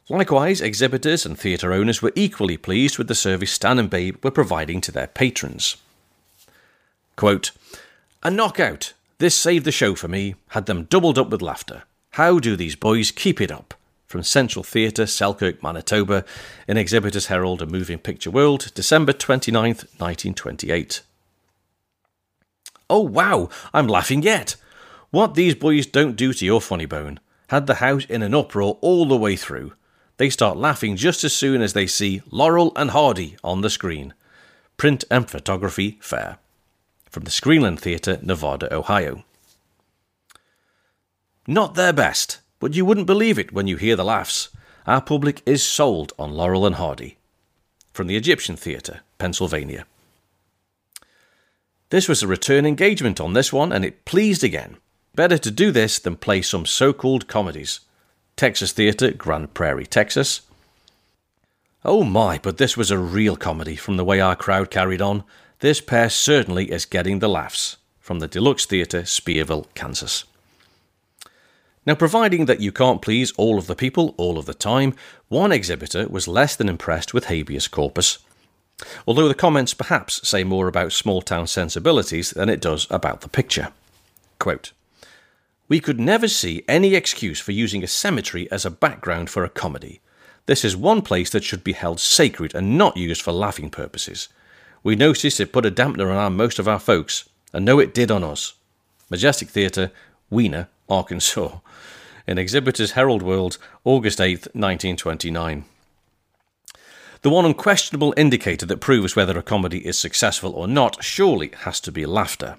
Likewise, 0.09 0.61
exhibitors 0.61 1.25
and 1.25 1.39
theatre 1.39 1.73
owners 1.73 2.03
were 2.03 2.13
equally 2.15 2.57
pleased 2.57 2.99
with 2.99 3.09
the 3.09 3.15
service 3.15 3.53
Stan 3.53 3.79
and 3.79 3.89
Babe 3.89 4.23
were 4.23 4.31
providing 4.31 4.81
to 4.83 4.93
their 4.93 5.07
patrons. 5.07 5.77
Quote, 7.17 7.53
A 8.23 8.31
knockout! 8.31 8.93
This 9.19 9.35
saved 9.37 9.65
the 9.65 9.73
show 9.73 9.95
for 9.95 10.09
me, 10.09 10.35
had 10.49 10.67
them 10.67 10.85
doubled 10.85 11.19
up 11.19 11.31
with 11.31 11.41
laughter. 11.41 11.85
How 12.11 12.39
do 12.39 12.57
these 12.57 12.77
boys 12.77 13.11
keep 13.11 13.41
it 13.41 13.53
up? 13.53 13.75
From 14.13 14.23
Central 14.23 14.63
Theatre, 14.63 15.07
Selkirk, 15.07 15.63
Manitoba, 15.63 16.27
in 16.69 16.77
Exhibitors 16.77 17.27
Herald 17.27 17.63
and 17.63 17.73
Moving 17.73 17.99
Picture 17.99 18.31
World, 18.31 18.71
December 18.75 19.15
29th, 19.15 19.89
1928. 19.99 21.01
Oh 22.91 23.01
wow, 23.01 23.49
I'm 23.73 23.89
laughing 23.89 24.23
yet! 24.23 24.57
What 25.11 25.35
these 25.35 25.55
boys 25.55 25.87
don't 25.87 26.15
do 26.15 26.35
to 26.35 26.45
your 26.45 26.61
funny 26.61 26.85
bone 26.85 27.21
had 27.49 27.67
the 27.67 27.77
house 27.77 28.05
in 28.05 28.23
an 28.23 28.35
uproar 28.35 28.77
all 28.83 29.07
the 29.07 29.17
way 29.17 29.35
through. 29.35 29.73
They 30.19 30.29
start 30.29 30.59
laughing 30.59 30.97
just 30.97 31.25
as 31.25 31.33
soon 31.33 31.63
as 31.63 31.73
they 31.73 31.87
see 31.87 32.21
Laurel 32.31 32.73
and 32.77 32.91
Hardy 32.91 33.37
on 33.43 33.63
the 33.63 33.71
screen. 33.71 34.13
Print 34.77 35.05
and 35.11 35.29
photography 35.29 35.99
fair. 36.03 36.37
From 37.09 37.25
the 37.25 37.31
Screenland 37.31 37.81
Theatre, 37.81 38.19
Nevada, 38.21 38.75
Ohio. 38.75 39.25
Not 41.47 41.77
their 41.77 41.95
best, 41.95 42.42
but 42.63 42.75
you 42.75 42.85
wouldn't 42.85 43.09
believe 43.09 43.41
it 43.41 43.53
when 43.53 43.67
you 43.67 43.77
hear 43.77 43.97
the 43.97 44.05
laughs. 44.05 44.49
Our 44.87 45.01
public 45.01 45.43
is 45.45 45.65
sold 45.65 46.13
on 46.17 46.33
Laurel 46.33 46.65
and 46.65 46.77
Hardy. 46.77 47.17
From 47.93 48.07
the 48.07 48.15
Egyptian 48.17 48.55
Theatre, 48.55 49.01
Pennsylvania. 49.19 49.85
This 51.91 52.09
was 52.09 52.23
a 52.23 52.29
return 52.29 52.65
engagement 52.65 53.21
on 53.21 53.33
this 53.33 53.53
one, 53.53 53.73
and 53.73 53.85
it 53.85 54.05
pleased 54.05 54.45
again. 54.45 54.77
Better 55.17 55.39
to 55.39 55.51
do 55.51 55.73
this 55.73 55.99
than 55.99 56.15
play 56.15 56.41
some 56.41 56.65
so 56.65 56.93
called 56.93 57.27
comedies. 57.27 57.81
Texas 58.37 58.71
Theatre, 58.71 59.11
Grand 59.11 59.55
Prairie, 59.55 59.85
Texas. 59.85 60.43
Oh 61.85 62.05
my, 62.05 62.39
but 62.39 62.59
this 62.59 62.77
was 62.77 62.93
a 62.93 62.97
real 62.97 63.35
comedy 63.35 63.75
from 63.75 63.97
the 63.97 64.05
way 64.05 64.21
our 64.21 64.37
crowd 64.37 64.71
carried 64.71 65.03
on. 65.03 65.25
This 65.59 65.81
pair 65.81 66.09
certainly 66.09 66.71
is 66.71 66.85
getting 66.85 67.19
the 67.19 67.29
laughs. 67.29 67.79
From 67.99 68.21
the 68.21 68.29
Deluxe 68.29 68.67
Theatre, 68.67 69.03
Spearville, 69.03 69.67
Kansas. 69.75 70.27
Now, 71.85 71.95
providing 71.97 72.47
that 72.47 72.61
you 72.61 72.71
can't 72.71 73.03
please 73.03 73.33
all 73.33 73.59
of 73.59 73.67
the 73.67 73.75
people 73.75 74.15
all 74.17 74.39
of 74.39 74.47
the 74.47 74.55
time, 74.55 74.95
one 75.29 75.51
exhibitor 75.51 76.07
was 76.09 76.29
less 76.29 76.55
than 76.55 76.69
impressed 76.69 77.13
with 77.13 77.25
habeas 77.25 77.67
corpus. 77.67 78.19
Although 79.07 79.29
the 79.29 79.35
comments 79.35 79.75
perhaps 79.75 80.27
say 80.27 80.45
more 80.45 80.69
about 80.69 80.93
small 80.93 81.23
town 81.23 81.49
sensibilities 81.49 82.31
than 82.31 82.49
it 82.49 82.61
does 82.61 82.87
about 82.91 83.21
the 83.21 83.29
picture. 83.29 83.69
Quote, 84.39 84.73
we 85.69 85.81
could 85.81 85.99
never 85.99 86.29
see 86.29 86.65
any 86.69 86.95
excuse 86.95 87.41
for 87.41 87.53
using 87.53 87.83
a 87.83 87.87
cemetery 87.87 88.51
as 88.53 88.65
a 88.65 88.71
background 88.71 89.31
for 89.31 89.43
a 89.43 89.49
comedy. 89.49 90.01
This 90.47 90.65
is 90.65 90.77
one 90.77 91.03
place 91.03 91.31
that 91.31 91.45
should 91.45 91.65
be 91.65 91.73
held 91.73 91.99
sacred 91.99 92.55
and 92.55 92.77
not 92.77 92.97
used 92.97 93.23
for 93.23 93.33
laughing 93.33 93.71
purposes. 93.71 94.29
We 94.83 94.97
noticed 94.97 95.41
it 95.41 95.53
put 95.53 95.65
a 95.65 95.71
dampener 95.71 96.15
on 96.15 96.37
most 96.37 96.59
of 96.59 96.69
our 96.69 96.81
folks, 96.81 97.29
and 97.53 97.65
know 97.65 97.79
it 97.79 97.95
did 97.95 98.11
on 98.11 98.23
us. 98.23 98.55
Majestic 99.09 99.49
Theatre, 99.49 99.93
Weena, 100.31 100.69
Arkansas, 100.89 101.59
in 102.27 102.39
Exhibitors 102.39 102.93
Herald 102.93 103.23
World, 103.23 103.59
August 103.85 104.21
8, 104.21 104.49
1929. 104.55 105.65
The 107.23 107.31
one 107.31 107.45
unquestionable 107.45 108.15
indicator 108.17 108.67
that 108.67 108.81
proves 108.81 109.15
whether 109.15 109.39
a 109.39 109.43
comedy 109.43 109.87
is 109.87 109.99
successful 109.99 110.53
or 110.53 110.67
not 110.67 111.05
surely 111.05 111.53
has 111.59 111.81
to 111.81 111.93
be 111.93 112.05
laughter. 112.05 112.57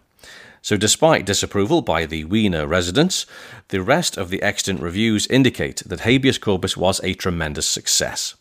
So, 0.62 0.78
despite 0.78 1.26
disapproval 1.26 1.82
by 1.82 2.06
the 2.06 2.23
Weena 2.23 2.65
residents, 2.65 3.26
the 3.67 3.82
rest 3.82 4.17
of 4.17 4.30
the 4.30 4.41
extant 4.41 4.80
reviews 4.80 5.28
indicate 5.28 5.84
that 5.86 6.02
Habeas 6.02 6.38
Corpus 6.38 6.78
was 6.78 7.02
a 7.04 7.13
tremendous 7.13 7.67
success. 7.67 8.36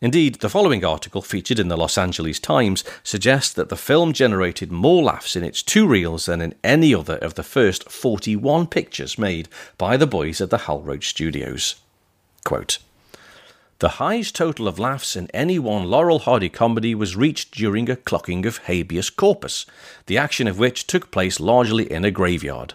Indeed, 0.00 0.36
the 0.36 0.50
following 0.50 0.84
article, 0.84 1.22
featured 1.22 1.60
in 1.60 1.68
the 1.68 1.76
Los 1.76 1.96
Angeles 1.96 2.40
Times, 2.40 2.82
suggests 3.04 3.52
that 3.54 3.68
the 3.68 3.76
film 3.76 4.12
generated 4.12 4.72
more 4.72 5.02
laughs 5.02 5.36
in 5.36 5.44
its 5.44 5.62
two 5.62 5.86
reels 5.86 6.26
than 6.26 6.40
in 6.40 6.54
any 6.64 6.92
other 6.94 7.16
of 7.18 7.34
the 7.34 7.44
first 7.44 7.90
41 7.90 8.66
pictures 8.66 9.16
made 9.16 9.48
by 9.78 9.96
the 9.96 10.06
boys 10.06 10.40
at 10.40 10.50
the 10.50 10.58
Hal 10.58 10.82
Roach 10.82 11.08
Studios. 11.08 11.76
Quote, 12.44 12.78
The 13.78 14.00
highest 14.00 14.34
total 14.34 14.66
of 14.66 14.80
laughs 14.80 15.14
in 15.14 15.30
any 15.32 15.60
one 15.60 15.84
Laurel 15.84 16.18
Hardy 16.18 16.48
comedy 16.48 16.94
was 16.94 17.16
reached 17.16 17.54
during 17.54 17.88
a 17.88 17.96
clocking 17.96 18.44
of 18.46 18.58
habeas 18.58 19.10
corpus, 19.10 19.64
the 20.06 20.18
action 20.18 20.48
of 20.48 20.58
which 20.58 20.88
took 20.88 21.12
place 21.12 21.38
largely 21.38 21.90
in 21.90 22.04
a 22.04 22.10
graveyard. 22.10 22.74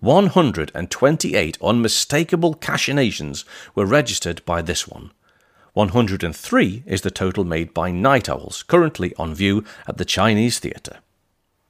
128 0.00 1.58
unmistakable 1.62 2.54
cachinations 2.54 3.44
were 3.74 3.86
registered 3.86 4.44
by 4.44 4.60
this 4.60 4.88
one. 4.88 5.12
103 5.74 6.82
is 6.86 7.02
the 7.02 7.10
total 7.10 7.44
made 7.44 7.72
by 7.72 7.90
Night 7.90 8.28
Owls, 8.28 8.62
currently 8.64 9.14
on 9.16 9.34
view 9.34 9.64
at 9.86 9.98
the 9.98 10.04
Chinese 10.04 10.58
Theatre. 10.58 10.98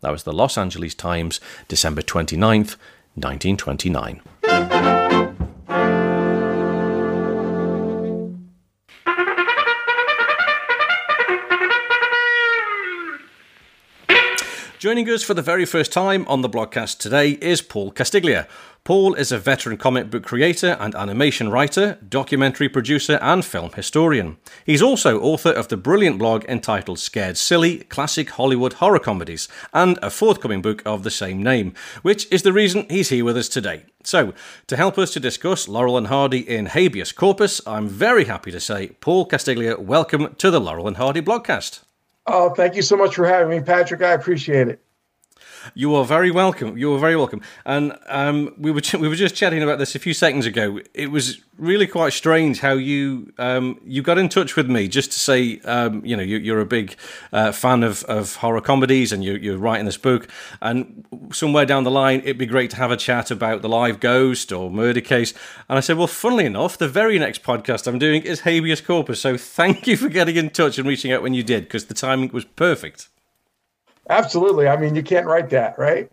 That 0.01 0.13
was 0.13 0.23
the 0.23 0.33
Los 0.33 0.57
Angeles 0.57 0.95
Times, 0.95 1.41
December 1.69 2.03
29th, 2.03 2.77
1929. 3.15 5.00
Joining 14.81 15.11
us 15.11 15.23
for 15.23 15.35
the 15.35 15.43
very 15.43 15.66
first 15.66 15.93
time 15.93 16.27
on 16.27 16.40
the 16.40 16.49
blogcast 16.49 16.97
today 16.97 17.33
is 17.33 17.61
Paul 17.61 17.93
Castiglia. 17.93 18.49
Paul 18.83 19.12
is 19.12 19.31
a 19.31 19.38
veteran 19.38 19.77
comic 19.77 20.09
book 20.09 20.23
creator 20.23 20.79
and 20.81 20.95
animation 20.95 21.51
writer, 21.51 21.99
documentary 22.09 22.66
producer, 22.71 23.19
and 23.21 23.45
film 23.45 23.73
historian. 23.73 24.38
He's 24.64 24.81
also 24.81 25.21
author 25.21 25.51
of 25.51 25.69
the 25.69 25.77
brilliant 25.77 26.19
blog 26.19 26.47
entitled 26.47 26.99
Scared 26.99 27.37
Silly 27.37 27.81
Classic 27.90 28.31
Hollywood 28.31 28.73
Horror 28.73 29.01
Comedies 29.01 29.49
and 29.75 29.99
a 30.01 30.09
forthcoming 30.09 30.62
book 30.62 30.81
of 30.87 31.03
the 31.03 31.11
same 31.11 31.43
name, 31.43 31.75
which 32.01 32.27
is 32.33 32.40
the 32.40 32.55
reason 32.55 32.87
he's 32.88 33.11
here 33.11 33.27
with 33.27 33.37
us 33.37 33.51
today. 33.51 33.85
So, 34.03 34.33
to 34.69 34.79
help 34.79 34.97
us 34.97 35.12
to 35.12 35.21
discuss 35.21 35.69
Laurel 35.69 35.99
and 35.99 36.07
Hardy 36.07 36.49
in 36.49 36.64
habeas 36.64 37.12
corpus, 37.12 37.61
I'm 37.66 37.87
very 37.87 38.25
happy 38.25 38.51
to 38.51 38.61
say, 38.61 38.93
Paul 39.03 39.29
Castiglia, 39.29 39.79
welcome 39.79 40.35
to 40.37 40.51
the 40.51 40.59
Laurel 40.59 40.88
and 40.88 40.97
Hardy 40.97 41.21
blogcast. 41.21 41.81
Oh, 42.33 42.51
thank 42.55 42.77
you 42.77 42.83
so 42.83 42.97
much 42.97 43.16
for 43.16 43.27
having 43.27 43.51
me, 43.51 43.61
Patrick. 43.61 44.03
I 44.03 44.12
appreciate 44.12 44.69
it. 44.69 44.81
You 45.75 45.94
are 45.94 46.05
very 46.05 46.31
welcome. 46.31 46.77
You 46.77 46.94
are 46.94 46.99
very 46.99 47.16
welcome. 47.16 47.42
And 47.64 47.96
um, 48.07 48.55
we 48.59 48.70
were 48.70 48.81
ch- 48.81 48.94
we 48.94 49.09
were 49.09 49.14
just 49.14 49.35
chatting 49.35 49.62
about 49.62 49.79
this 49.79 49.94
a 49.94 49.99
few 49.99 50.14
seconds 50.14 50.46
ago. 50.46 50.81
It 50.94 51.11
was 51.11 51.40
really 51.59 51.87
quite 51.87 52.12
strange 52.12 52.61
how 52.61 52.73
you 52.73 53.33
um, 53.38 53.79
you 53.85 54.03
got 54.03 54.18
in 54.18 54.29
touch 54.29 54.57
with 54.57 54.68
me 54.68 54.88
just 54.88 55.12
to 55.12 55.18
say 55.18 55.61
um, 55.61 56.05
you 56.05 56.16
know 56.16 56.23
you, 56.23 56.55
are 56.55 56.61
a 56.61 56.66
big 56.66 56.96
uh, 57.33 57.53
fan 57.53 57.83
of, 57.83 58.03
of 58.05 58.37
horror 58.37 58.61
comedies 58.61 59.12
and 59.12 59.23
you, 59.23 59.35
you're 59.35 59.59
writing 59.59 59.87
this 59.87 59.99
book. 59.99 60.29
And 60.61 61.05
somewhere 61.33 61.66
down 61.66 61.85
the 61.85 61.90
line, 61.90 62.20
it'd 62.20 62.38
be 62.38 62.46
great 62.46 62.70
to 62.70 62.77
have 62.77 62.90
a 62.90 62.96
chat 62.96 63.31
about 63.31 63.62
the 63.62 63.68
live 63.68 64.01
ghost 64.01 64.53
or 64.53 64.70
murder 64.70 65.01
case. 65.01 65.33
And 65.68 65.77
I 65.77 65.81
said, 65.81 65.96
well, 65.96 66.07
funnily 66.07 66.46
enough, 66.46 66.79
the 66.79 66.88
very 66.88 67.18
next 67.18 67.42
podcast 67.42 67.87
I'm 67.87 67.99
doing 67.99 68.23
is 68.23 68.40
habeas 68.40 68.81
corpus. 68.81 69.20
So 69.20 69.37
thank 69.37 69.87
you 69.87 69.96
for 69.96 70.09
getting 70.09 70.37
in 70.37 70.51
touch 70.51 70.79
and 70.79 70.88
reaching 70.88 71.12
out 71.12 71.23
when 71.23 71.35
you 71.35 71.42
did 71.42 71.64
because 71.64 71.87
the 71.87 71.94
timing 71.94 72.31
was 72.33 72.44
perfect. 72.44 73.09
Absolutely. 74.11 74.68
I 74.68 74.77
mean, 74.77 74.94
you 74.94 75.03
can't 75.03 75.27
write 75.27 75.51
that, 75.51 75.79
right? 75.79 76.11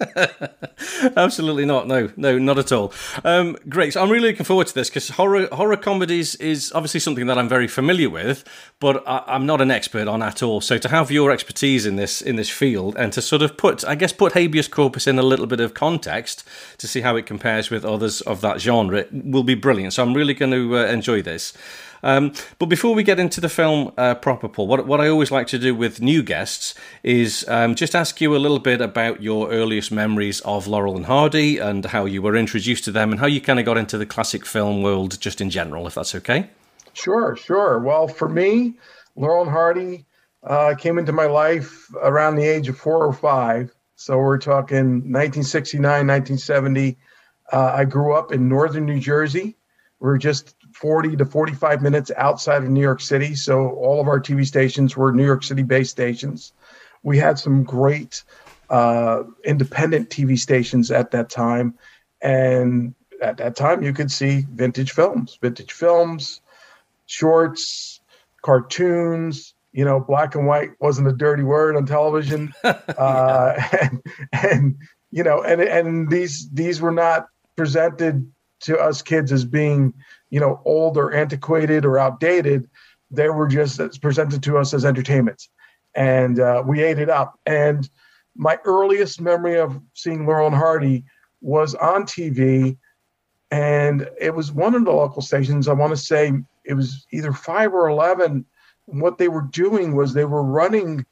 Absolutely 1.16 1.64
not. 1.64 1.86
No, 1.86 2.10
no, 2.16 2.38
not 2.38 2.58
at 2.58 2.72
all. 2.72 2.92
Um, 3.24 3.56
great. 3.68 3.92
So 3.92 4.02
I'm 4.02 4.10
really 4.10 4.30
looking 4.30 4.44
forward 4.44 4.66
to 4.66 4.74
this 4.74 4.88
because 4.88 5.10
horror 5.10 5.48
horror 5.52 5.76
comedies 5.76 6.34
is 6.36 6.72
obviously 6.74 7.00
something 7.00 7.26
that 7.26 7.38
I'm 7.38 7.48
very 7.48 7.68
familiar 7.68 8.10
with, 8.10 8.44
but 8.80 9.02
I, 9.06 9.36
am 9.36 9.46
not 9.46 9.60
an 9.60 9.70
expert 9.70 10.08
on 10.08 10.22
at 10.22 10.42
all. 10.42 10.60
So 10.60 10.78
to 10.78 10.88
have 10.88 11.10
your 11.10 11.30
expertise 11.30 11.86
in 11.86 11.96
this 11.96 12.20
in 12.22 12.36
this 12.36 12.50
field 12.50 12.96
and 12.96 13.12
to 13.12 13.22
sort 13.22 13.42
of 13.42 13.56
put, 13.56 13.84
I 13.84 13.94
guess, 13.94 14.12
put 14.12 14.32
habeas 14.32 14.68
corpus 14.68 15.06
in 15.06 15.18
a 15.18 15.22
little 15.22 15.46
bit 15.46 15.60
of 15.60 15.74
context 15.74 16.44
to 16.78 16.88
see 16.88 17.00
how 17.00 17.16
it 17.16 17.26
compares 17.26 17.70
with 17.70 17.84
others 17.84 18.20
of 18.22 18.40
that 18.40 18.60
genre 18.60 19.06
will 19.12 19.44
be 19.44 19.54
brilliant. 19.54 19.92
So 19.92 20.02
I'm 20.02 20.14
really 20.14 20.34
going 20.34 20.52
to 20.52 20.78
uh, 20.78 20.86
enjoy 20.86 21.22
this. 21.22 21.52
Um, 22.04 22.34
but 22.58 22.66
before 22.66 22.94
we 22.94 23.02
get 23.02 23.18
into 23.18 23.40
the 23.40 23.48
film 23.48 23.90
uh, 23.96 24.14
proper, 24.14 24.46
Paul, 24.46 24.66
what, 24.66 24.86
what 24.86 25.00
I 25.00 25.08
always 25.08 25.30
like 25.30 25.46
to 25.48 25.58
do 25.58 25.74
with 25.74 26.02
new 26.02 26.22
guests 26.22 26.74
is 27.02 27.48
um, 27.48 27.74
just 27.74 27.94
ask 27.94 28.20
you 28.20 28.36
a 28.36 28.38
little 28.38 28.58
bit 28.58 28.82
about 28.82 29.22
your 29.22 29.50
earliest 29.50 29.90
memories 29.90 30.40
of 30.42 30.66
Laurel 30.66 30.96
and 30.96 31.06
Hardy 31.06 31.56
and 31.56 31.86
how 31.86 32.04
you 32.04 32.20
were 32.20 32.36
introduced 32.36 32.84
to 32.84 32.92
them 32.92 33.10
and 33.10 33.20
how 33.20 33.26
you 33.26 33.40
kind 33.40 33.58
of 33.58 33.64
got 33.64 33.78
into 33.78 33.96
the 33.96 34.04
classic 34.04 34.44
film 34.44 34.82
world 34.82 35.18
just 35.18 35.40
in 35.40 35.48
general, 35.48 35.86
if 35.86 35.94
that's 35.94 36.14
okay. 36.14 36.50
Sure, 36.92 37.36
sure. 37.36 37.78
Well, 37.78 38.06
for 38.06 38.28
me, 38.28 38.74
Laurel 39.16 39.44
and 39.44 39.50
Hardy 39.50 40.04
uh, 40.42 40.74
came 40.74 40.98
into 40.98 41.12
my 41.12 41.26
life 41.26 41.88
around 42.02 42.36
the 42.36 42.44
age 42.44 42.68
of 42.68 42.76
four 42.76 43.02
or 43.02 43.14
five. 43.14 43.74
So 43.96 44.18
we're 44.18 44.38
talking 44.38 45.10
1969, 45.10 45.82
1970. 45.82 46.98
Uh, 47.50 47.72
I 47.74 47.86
grew 47.86 48.14
up 48.14 48.30
in 48.30 48.46
northern 48.46 48.84
New 48.84 49.00
Jersey. 49.00 49.56
We 50.00 50.10
are 50.10 50.18
just 50.18 50.54
40 50.74 51.16
to 51.16 51.24
45 51.24 51.82
minutes 51.82 52.10
outside 52.16 52.64
of 52.64 52.68
New 52.68 52.80
York 52.80 53.00
City. 53.00 53.34
So 53.34 53.70
all 53.70 54.00
of 54.00 54.08
our 54.08 54.20
TV 54.20 54.44
stations 54.46 54.96
were 54.96 55.12
New 55.12 55.24
York 55.24 55.44
City 55.44 55.62
based 55.62 55.90
stations. 55.90 56.52
We 57.02 57.18
had 57.18 57.38
some 57.38 57.64
great 57.64 58.24
uh, 58.70 59.22
independent 59.44 60.10
TV 60.10 60.38
stations 60.38 60.90
at 60.90 61.10
that 61.12 61.30
time. 61.30 61.74
And 62.20 62.94
at 63.22 63.36
that 63.36 63.56
time, 63.56 63.82
you 63.82 63.92
could 63.92 64.10
see 64.10 64.46
vintage 64.52 64.92
films, 64.92 65.38
vintage 65.40 65.72
films, 65.72 66.40
shorts, 67.06 68.00
cartoons. 68.42 69.54
You 69.72 69.84
know, 69.84 69.98
black 69.98 70.36
and 70.36 70.46
white 70.46 70.70
wasn't 70.80 71.08
a 71.08 71.12
dirty 71.12 71.42
word 71.42 71.76
on 71.76 71.84
television, 71.84 72.52
uh, 72.64 73.54
and, 73.80 74.02
and 74.32 74.76
you 75.10 75.24
know, 75.24 75.42
and 75.42 75.60
and 75.60 76.08
these 76.08 76.48
these 76.52 76.80
were 76.80 76.92
not 76.92 77.26
presented 77.56 78.30
to 78.64 78.78
us 78.78 79.02
kids 79.02 79.32
as 79.32 79.44
being 79.44 79.94
you 80.30 80.40
know 80.40 80.60
old 80.64 80.96
or 80.96 81.14
antiquated 81.14 81.84
or 81.84 81.98
outdated 81.98 82.68
they 83.10 83.28
were 83.28 83.46
just 83.46 83.78
presented 84.00 84.42
to 84.42 84.58
us 84.58 84.74
as 84.74 84.84
entertainment 84.84 85.48
and 85.94 86.40
uh, 86.40 86.62
we 86.66 86.82
ate 86.82 86.98
it 86.98 87.08
up. 87.08 87.38
And 87.46 87.88
my 88.36 88.58
earliest 88.64 89.20
memory 89.20 89.58
of 89.58 89.80
seeing 89.94 90.26
laurel 90.26 90.48
and 90.48 90.56
hardy 90.56 91.04
was 91.40 91.74
on 91.74 92.04
tv 92.04 92.76
and 93.50 94.08
it 94.20 94.34
was 94.34 94.50
one 94.50 94.74
of 94.74 94.84
the 94.84 94.90
local 94.90 95.22
stations. 95.22 95.68
I 95.68 95.74
want 95.74 95.92
to 95.92 95.96
say 95.96 96.32
it 96.64 96.74
was 96.74 97.06
either 97.12 97.32
5 97.32 97.74
or 97.74 97.88
11 97.88 98.44
what 98.86 99.16
they 99.16 99.28
were 99.28 99.42
doing 99.42 99.94
was 99.94 100.12
they 100.12 100.24
were 100.24 100.42
running 100.42 101.06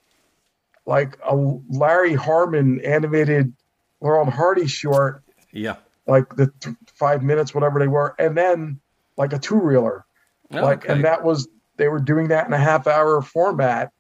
like 0.85 1.19
a 1.25 1.35
larry 1.35 2.15
harmon 2.15 2.81
animated 2.85 3.53
laurel 4.01 4.25
and 4.25 4.33
hardy 4.33 4.67
short 4.67 5.23
yeah. 5.53 5.77
like 6.07 6.37
the 6.37 6.53
th- 6.61 6.77
five 6.95 7.23
minutes 7.23 7.55
whatever 7.55 7.79
they 7.79 7.89
were 7.89 8.15
and 8.19 8.37
then 8.37 8.81
like 9.17 9.33
a 9.33 9.39
two 9.39 9.61
reeler. 9.61 10.05
Oh, 10.53 10.63
like, 10.63 10.85
okay. 10.85 10.93
and 10.93 11.05
that 11.05 11.23
was 11.25 11.49
they 11.77 11.89
were 11.89 12.01
doing 12.01 12.29
that 12.29 12.47
in 12.47 12.53
a 12.53 12.59
half 12.59 12.87
hour 12.87 13.21
format. 13.23 13.93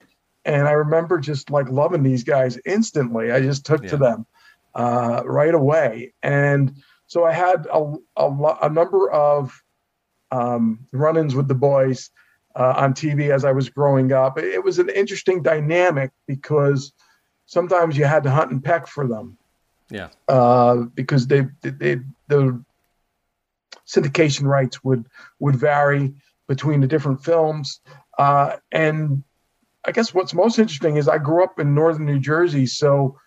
And 0.44 0.68
I 0.68 0.72
remember 0.72 1.18
just 1.18 1.50
like 1.50 1.68
loving 1.68 2.02
these 2.02 2.24
guys 2.24 2.58
instantly. 2.66 3.30
I 3.30 3.40
just 3.40 3.64
took 3.64 3.82
yeah. 3.84 3.90
to 3.90 3.96
them 3.96 4.26
uh, 4.74 5.22
right 5.24 5.54
away. 5.54 6.12
And 6.22 6.74
so 7.06 7.24
I 7.24 7.32
had 7.32 7.66
a, 7.72 7.94
a, 8.16 8.56
a 8.62 8.68
number 8.68 9.10
of 9.10 9.62
um, 10.30 10.86
run 10.92 11.16
ins 11.16 11.34
with 11.34 11.48
the 11.48 11.54
boys 11.54 12.10
uh, 12.56 12.74
on 12.76 12.94
TV 12.94 13.30
as 13.30 13.44
I 13.44 13.52
was 13.52 13.68
growing 13.68 14.12
up. 14.12 14.38
It 14.38 14.62
was 14.62 14.78
an 14.78 14.88
interesting 14.88 15.42
dynamic 15.42 16.10
because 16.26 16.92
sometimes 17.46 17.96
you 17.96 18.04
had 18.04 18.24
to 18.24 18.30
hunt 18.30 18.50
and 18.50 18.64
peck 18.64 18.86
for 18.86 19.06
them. 19.06 19.38
Yeah. 19.90 20.08
Uh, 20.28 20.84
because 20.94 21.26
they, 21.26 21.42
they, 21.60 21.70
they, 21.70 22.00
the 22.28 22.62
syndication 23.86 24.44
rights 24.44 24.82
would 24.84 25.06
would 25.38 25.56
vary 25.56 26.14
between 26.48 26.80
the 26.80 26.86
different 26.86 27.24
films. 27.24 27.80
Uh, 28.18 28.56
and 28.70 29.22
I 29.84 29.92
guess 29.92 30.14
what's 30.14 30.34
most 30.34 30.58
interesting 30.58 30.96
is 30.96 31.08
I 31.08 31.18
grew 31.18 31.42
up 31.42 31.58
in 31.58 31.74
northern 31.74 32.06
New 32.06 32.20
Jersey, 32.20 32.66
so 32.66 33.18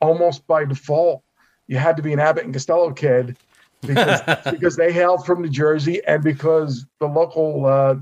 almost 0.00 0.46
by 0.46 0.64
default, 0.64 1.22
you 1.66 1.78
had 1.78 1.96
to 1.96 2.02
be 2.02 2.12
an 2.12 2.20
Abbott 2.20 2.44
and 2.44 2.52
Costello 2.52 2.92
kid 2.92 3.36
because 3.82 4.20
because 4.50 4.76
they 4.76 4.92
hailed 4.92 5.24
from 5.24 5.42
New 5.42 5.48
Jersey 5.48 6.02
and 6.06 6.22
because 6.22 6.86
the 7.00 7.06
local 7.06 7.66
uh, 7.66 7.94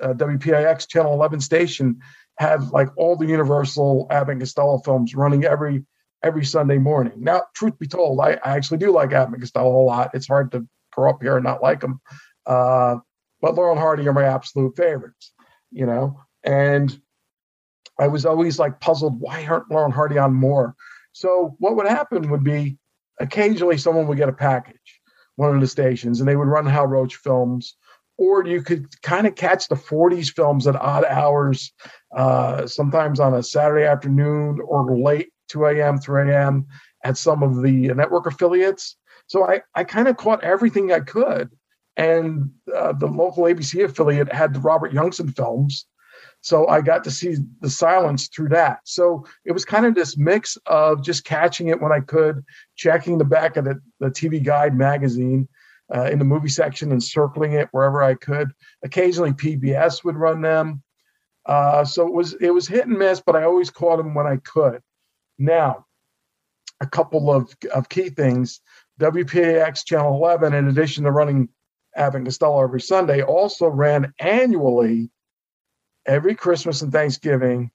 uh, 0.00 0.12
WPIX 0.14 0.88
Channel 0.88 1.12
11 1.14 1.40
station 1.40 2.00
had 2.38 2.70
like 2.70 2.88
all 2.96 3.16
the 3.16 3.26
Universal 3.26 4.06
Abbott 4.10 4.32
and 4.32 4.40
Costello 4.40 4.78
films 4.78 5.14
running 5.14 5.44
every 5.44 5.84
every 6.22 6.44
Sunday 6.44 6.78
morning. 6.78 7.12
Now, 7.16 7.42
truth 7.54 7.78
be 7.78 7.86
told, 7.86 8.20
I, 8.20 8.32
I 8.44 8.56
actually 8.56 8.78
do 8.78 8.90
like 8.90 9.12
Abbott 9.12 9.34
and 9.34 9.42
Costello 9.42 9.80
a 9.80 9.84
lot. 9.84 10.10
It's 10.14 10.26
hard 10.26 10.52
to 10.52 10.66
up 10.96 11.22
here 11.22 11.36
and 11.36 11.44
not 11.44 11.62
like 11.62 11.80
them. 11.80 12.00
Uh, 12.46 12.96
but 13.40 13.54
Laurel 13.54 13.72
and 13.72 13.80
Hardy 13.80 14.08
are 14.08 14.12
my 14.12 14.24
absolute 14.24 14.76
favorites, 14.76 15.32
you 15.70 15.86
know. 15.86 16.20
And 16.44 16.98
I 17.98 18.08
was 18.08 18.26
always 18.26 18.58
like 18.58 18.80
puzzled, 18.80 19.20
why 19.20 19.44
aren't 19.46 19.70
Laurel 19.70 19.86
and 19.86 19.94
Hardy 19.94 20.18
on 20.18 20.34
more? 20.34 20.74
So 21.12 21.56
what 21.58 21.76
would 21.76 21.86
happen 21.86 22.30
would 22.30 22.44
be 22.44 22.78
occasionally 23.20 23.78
someone 23.78 24.06
would 24.06 24.18
get 24.18 24.28
a 24.28 24.34
package, 24.34 25.00
one 25.36 25.54
of 25.54 25.60
the 25.60 25.66
stations, 25.66 26.20
and 26.20 26.28
they 26.28 26.36
would 26.36 26.48
run 26.48 26.66
Hal 26.66 26.86
Roach 26.86 27.16
films, 27.16 27.76
or 28.18 28.46
you 28.46 28.62
could 28.62 29.00
kind 29.02 29.26
of 29.26 29.34
catch 29.34 29.68
the 29.68 29.76
40s 29.76 30.32
films 30.32 30.66
at 30.66 30.76
odd 30.76 31.04
hours, 31.04 31.72
uh, 32.14 32.66
sometimes 32.66 33.20
on 33.20 33.34
a 33.34 33.42
Saturday 33.42 33.86
afternoon 33.86 34.60
or 34.66 34.96
late 34.96 35.30
2 35.48 35.66
a.m., 35.66 35.98
3 35.98 36.32
a.m. 36.32 36.66
at 37.04 37.16
some 37.16 37.42
of 37.42 37.62
the 37.62 37.88
network 37.88 38.26
affiliates. 38.26 38.96
So 39.26 39.44
I, 39.48 39.60
I 39.74 39.84
kind 39.84 40.08
of 40.08 40.16
caught 40.16 40.44
everything 40.44 40.92
I 40.92 41.00
could. 41.00 41.50
and 41.96 42.50
uh, 42.74 42.92
the 42.92 43.06
local 43.06 43.44
ABC 43.44 43.84
affiliate 43.84 44.32
had 44.32 44.54
the 44.54 44.60
Robert 44.60 44.92
Youngson 44.92 45.34
films. 45.34 45.86
So 46.42 46.68
I 46.68 46.80
got 46.80 47.02
to 47.04 47.10
see 47.10 47.36
the 47.60 47.68
silents 47.68 48.28
through 48.32 48.50
that. 48.50 48.80
So 48.84 49.26
it 49.44 49.52
was 49.52 49.64
kind 49.64 49.86
of 49.86 49.94
this 49.94 50.16
mix 50.16 50.56
of 50.66 51.02
just 51.02 51.24
catching 51.24 51.68
it 51.68 51.80
when 51.80 51.92
I 51.92 52.00
could, 52.00 52.44
checking 52.76 53.18
the 53.18 53.24
back 53.24 53.56
of 53.56 53.64
the, 53.64 53.80
the 53.98 54.10
TV 54.10 54.44
Guide 54.44 54.76
magazine 54.76 55.48
uh, 55.94 56.04
in 56.04 56.18
the 56.18 56.24
movie 56.24 56.48
section 56.48 56.92
and 56.92 57.02
circling 57.02 57.52
it 57.52 57.68
wherever 57.72 58.02
I 58.02 58.14
could. 58.14 58.52
Occasionally 58.84 59.32
PBS 59.32 60.04
would 60.04 60.16
run 60.16 60.40
them. 60.42 60.82
Uh, 61.46 61.84
so 61.84 62.06
it 62.06 62.12
was 62.12 62.34
it 62.34 62.50
was 62.50 62.66
hit 62.66 62.86
and 62.86 62.98
miss, 62.98 63.20
but 63.24 63.36
I 63.36 63.44
always 63.44 63.70
caught 63.70 63.98
them 63.98 64.14
when 64.14 64.26
I 64.26 64.36
could. 64.36 64.80
Now, 65.38 65.86
a 66.80 66.86
couple 66.86 67.32
of, 67.32 67.54
of 67.72 67.88
key 67.88 68.10
things. 68.10 68.60
WPIX 69.00 69.84
Channel 69.84 70.14
11, 70.14 70.54
in 70.54 70.68
addition 70.68 71.04
to 71.04 71.10
running 71.10 71.48
Abbott 71.96 72.16
and 72.18 72.26
Costello 72.26 72.62
every 72.62 72.80
Sunday, 72.80 73.22
also 73.22 73.68
ran 73.68 74.12
annually 74.18 75.10
every 76.06 76.34
Christmas 76.34 76.82
and 76.82 76.92
Thanksgiving 76.92 77.70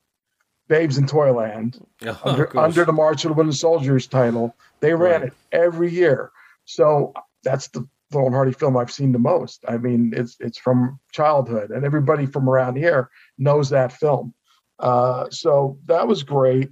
Babes 0.67 0.97
in 0.97 1.05
Toyland 1.05 1.85
Oh, 2.05 2.19
under, 2.23 2.57
under 2.59 2.85
the 2.85 2.93
March 2.93 3.25
of 3.25 3.29
the 3.29 3.33
Wooden 3.33 3.51
Soldiers 3.51 4.07
title. 4.07 4.55
They 4.79 4.93
ran 4.93 5.21
Right. 5.21 5.27
it 5.29 5.33
every 5.51 5.91
year. 5.91 6.31
So 6.65 7.13
that's 7.43 7.67
the 7.69 7.87
Laurel 8.11 8.27
and 8.27 8.35
Hardy 8.35 8.51
film 8.53 8.77
I've 8.77 8.91
seen 8.91 9.11
the 9.11 9.19
most. 9.19 9.63
I 9.67 9.77
mean, 9.77 10.13
it's 10.15 10.35
it's 10.39 10.57
from 10.57 10.99
childhood, 11.11 11.71
and 11.71 11.85
everybody 11.85 12.25
from 12.25 12.49
around 12.49 12.75
here 12.77 13.09
knows 13.37 13.69
that 13.69 13.93
film. 13.93 14.33
Uh, 14.79 15.29
so 15.29 15.77
that 15.85 16.07
was 16.07 16.23
great. 16.23 16.69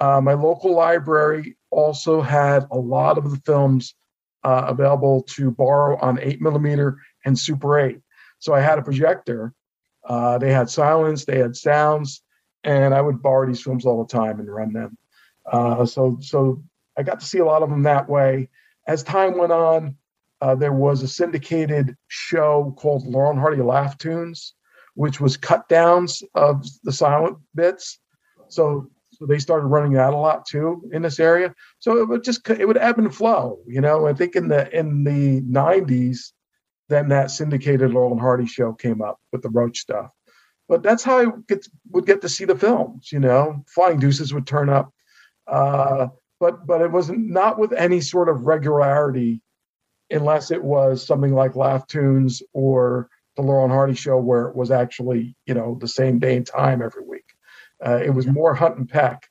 Uh, 0.00 0.20
my 0.20 0.32
local 0.34 0.74
library 0.74 1.56
also 1.72 2.20
had 2.20 2.66
a 2.70 2.78
lot 2.78 3.18
of 3.18 3.30
the 3.30 3.40
films 3.44 3.94
uh, 4.44 4.66
available 4.68 5.22
to 5.22 5.50
borrow 5.50 5.98
on 6.00 6.20
eight 6.20 6.40
millimeter 6.40 6.98
and 7.24 7.38
Super 7.38 7.78
Eight. 7.78 8.00
So 8.38 8.54
I 8.54 8.60
had 8.60 8.78
a 8.78 8.82
projector. 8.82 9.54
Uh, 10.04 10.38
they 10.38 10.52
had 10.52 10.66
silents, 10.66 11.24
they 11.24 11.38
had 11.38 11.56
sounds, 11.56 12.22
and 12.64 12.92
I 12.92 13.00
would 13.00 13.22
borrow 13.22 13.46
these 13.46 13.62
films 13.62 13.86
all 13.86 14.04
the 14.04 14.12
time 14.12 14.40
and 14.40 14.52
run 14.52 14.72
them. 14.72 14.98
Uh, 15.50 15.86
so 15.86 16.18
so 16.20 16.62
I 16.96 17.02
got 17.02 17.20
to 17.20 17.26
see 17.26 17.38
a 17.38 17.44
lot 17.44 17.62
of 17.62 17.70
them 17.70 17.84
that 17.84 18.08
way. 18.08 18.48
As 18.86 19.02
time 19.02 19.38
went 19.38 19.52
on, 19.52 19.96
uh, 20.40 20.56
there 20.56 20.72
was 20.72 21.02
a 21.02 21.08
syndicated 21.08 21.96
show 22.08 22.74
called 22.76 23.06
Laurel 23.06 23.30
and 23.30 23.40
Hardy 23.40 23.62
Laughtoons, 23.62 24.52
which 24.94 25.20
was 25.20 25.36
cut 25.36 25.68
downs 25.68 26.22
of 26.34 26.66
the 26.82 26.92
silent 26.92 27.38
bits. 27.54 28.00
So 28.48 28.90
they 29.28 29.38
started 29.38 29.66
running 29.66 29.92
that 29.92 30.12
a 30.12 30.16
lot 30.16 30.46
too 30.46 30.88
in 30.92 31.02
this 31.02 31.20
area. 31.20 31.54
So 31.78 31.98
it 31.98 32.08
would 32.08 32.24
just 32.24 32.48
it 32.48 32.66
would 32.66 32.78
ebb 32.78 32.98
and 32.98 33.14
flow, 33.14 33.58
you 33.66 33.80
know. 33.80 34.06
I 34.06 34.14
think 34.14 34.36
in 34.36 34.48
the 34.48 34.74
in 34.76 35.04
the 35.04 35.40
'90s, 35.42 36.32
then 36.88 37.08
that 37.08 37.30
syndicated 37.30 37.92
Laurel 37.92 38.12
and 38.12 38.20
Hardy 38.20 38.46
show 38.46 38.72
came 38.72 39.02
up 39.02 39.18
with 39.32 39.42
the 39.42 39.50
Roach 39.50 39.78
stuff. 39.78 40.10
But 40.68 40.82
that's 40.82 41.02
how 41.02 41.18
I 41.18 41.26
get, 41.48 41.66
would 41.90 42.06
get 42.06 42.22
to 42.22 42.28
see 42.28 42.44
the 42.44 42.56
films, 42.56 43.10
you 43.12 43.18
know. 43.20 43.64
Flying 43.68 43.98
Deuces 43.98 44.32
would 44.32 44.46
turn 44.46 44.68
up, 44.68 44.92
uh, 45.46 46.08
but 46.40 46.66
but 46.66 46.80
it 46.80 46.90
wasn't 46.90 47.28
not 47.28 47.58
with 47.58 47.72
any 47.72 48.00
sort 48.00 48.28
of 48.28 48.42
regularity, 48.42 49.42
unless 50.10 50.50
it 50.50 50.62
was 50.62 51.06
something 51.06 51.34
like 51.34 51.52
Laughtoons 51.52 52.42
or 52.52 53.08
the 53.36 53.42
Laurel 53.42 53.64
and 53.64 53.72
Hardy 53.72 53.94
show, 53.94 54.18
where 54.18 54.48
it 54.48 54.56
was 54.56 54.70
actually 54.70 55.36
you 55.46 55.54
know 55.54 55.76
the 55.80 55.88
same 55.88 56.18
day 56.18 56.36
and 56.36 56.46
time 56.46 56.82
every 56.82 57.04
week. 57.04 57.31
Uh, 57.84 57.96
it 57.96 58.10
was 58.10 58.26
more 58.26 58.54
hunt 58.54 58.76
and 58.78 58.88
peck, 58.88 59.28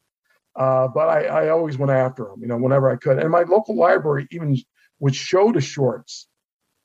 uh, 0.55 0.87
but 0.87 1.07
I, 1.07 1.25
I 1.25 1.49
always 1.49 1.77
went 1.77 1.91
after 1.91 2.25
them, 2.25 2.41
you 2.41 2.47
know, 2.47 2.57
whenever 2.57 2.89
I 2.89 2.97
could. 2.97 3.17
And 3.19 3.29
my 3.31 3.43
local 3.43 3.75
library 3.75 4.27
even 4.31 4.57
would 4.99 5.15
show 5.15 5.51
the 5.51 5.61
shorts 5.61 6.27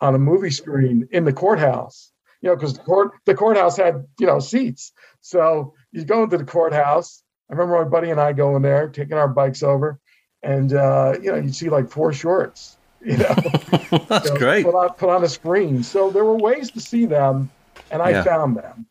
on 0.01 0.15
a 0.15 0.19
movie 0.19 0.51
screen 0.51 1.09
in 1.11 1.25
the 1.25 1.33
courthouse, 1.33 2.13
you 2.41 2.49
know, 2.49 2.57
because 2.57 2.75
the 2.75 2.83
court 2.83 3.13
the 3.25 3.35
courthouse 3.35 3.77
had 3.77 4.05
you 4.21 4.27
know 4.27 4.39
seats. 4.39 4.93
So 5.21 5.75
you 5.93 6.05
go 6.05 6.23
into 6.23 6.39
the 6.39 6.45
courthouse. 6.45 7.23
I 7.51 7.55
remember 7.55 7.83
my 7.83 7.89
buddy 7.89 8.11
and 8.11 8.21
I 8.21 8.33
going 8.33 8.63
there, 8.63 8.89
taking 8.89 9.17
our 9.17 9.29
bikes 9.29 9.63
over, 9.63 10.01
and 10.43 10.73
uh, 10.73 11.15
you 11.21 11.31
know, 11.33 11.39
you'd 11.39 11.55
see 11.55 11.69
like 11.69 11.91
four 11.91 12.13
shorts, 12.13 12.79
you 13.01 13.17
know, 13.19 13.35
That's 14.09 14.25
you 14.25 14.31
know, 14.33 14.39
great. 14.39 14.65
Put 14.65 14.75
on, 14.75 14.89
put 14.99 15.11
on 15.11 15.25
a 15.25 15.29
screen. 15.29 15.83
So 15.83 16.11
there 16.11 16.25
were 16.25 16.37
ways 16.37 16.71
to 16.73 16.81
see 16.81 17.07
them, 17.07 17.51
and 17.91 18.03
I 18.03 18.13
Yeah. 18.13 18.23
found 18.23 18.57
them. 18.57 18.87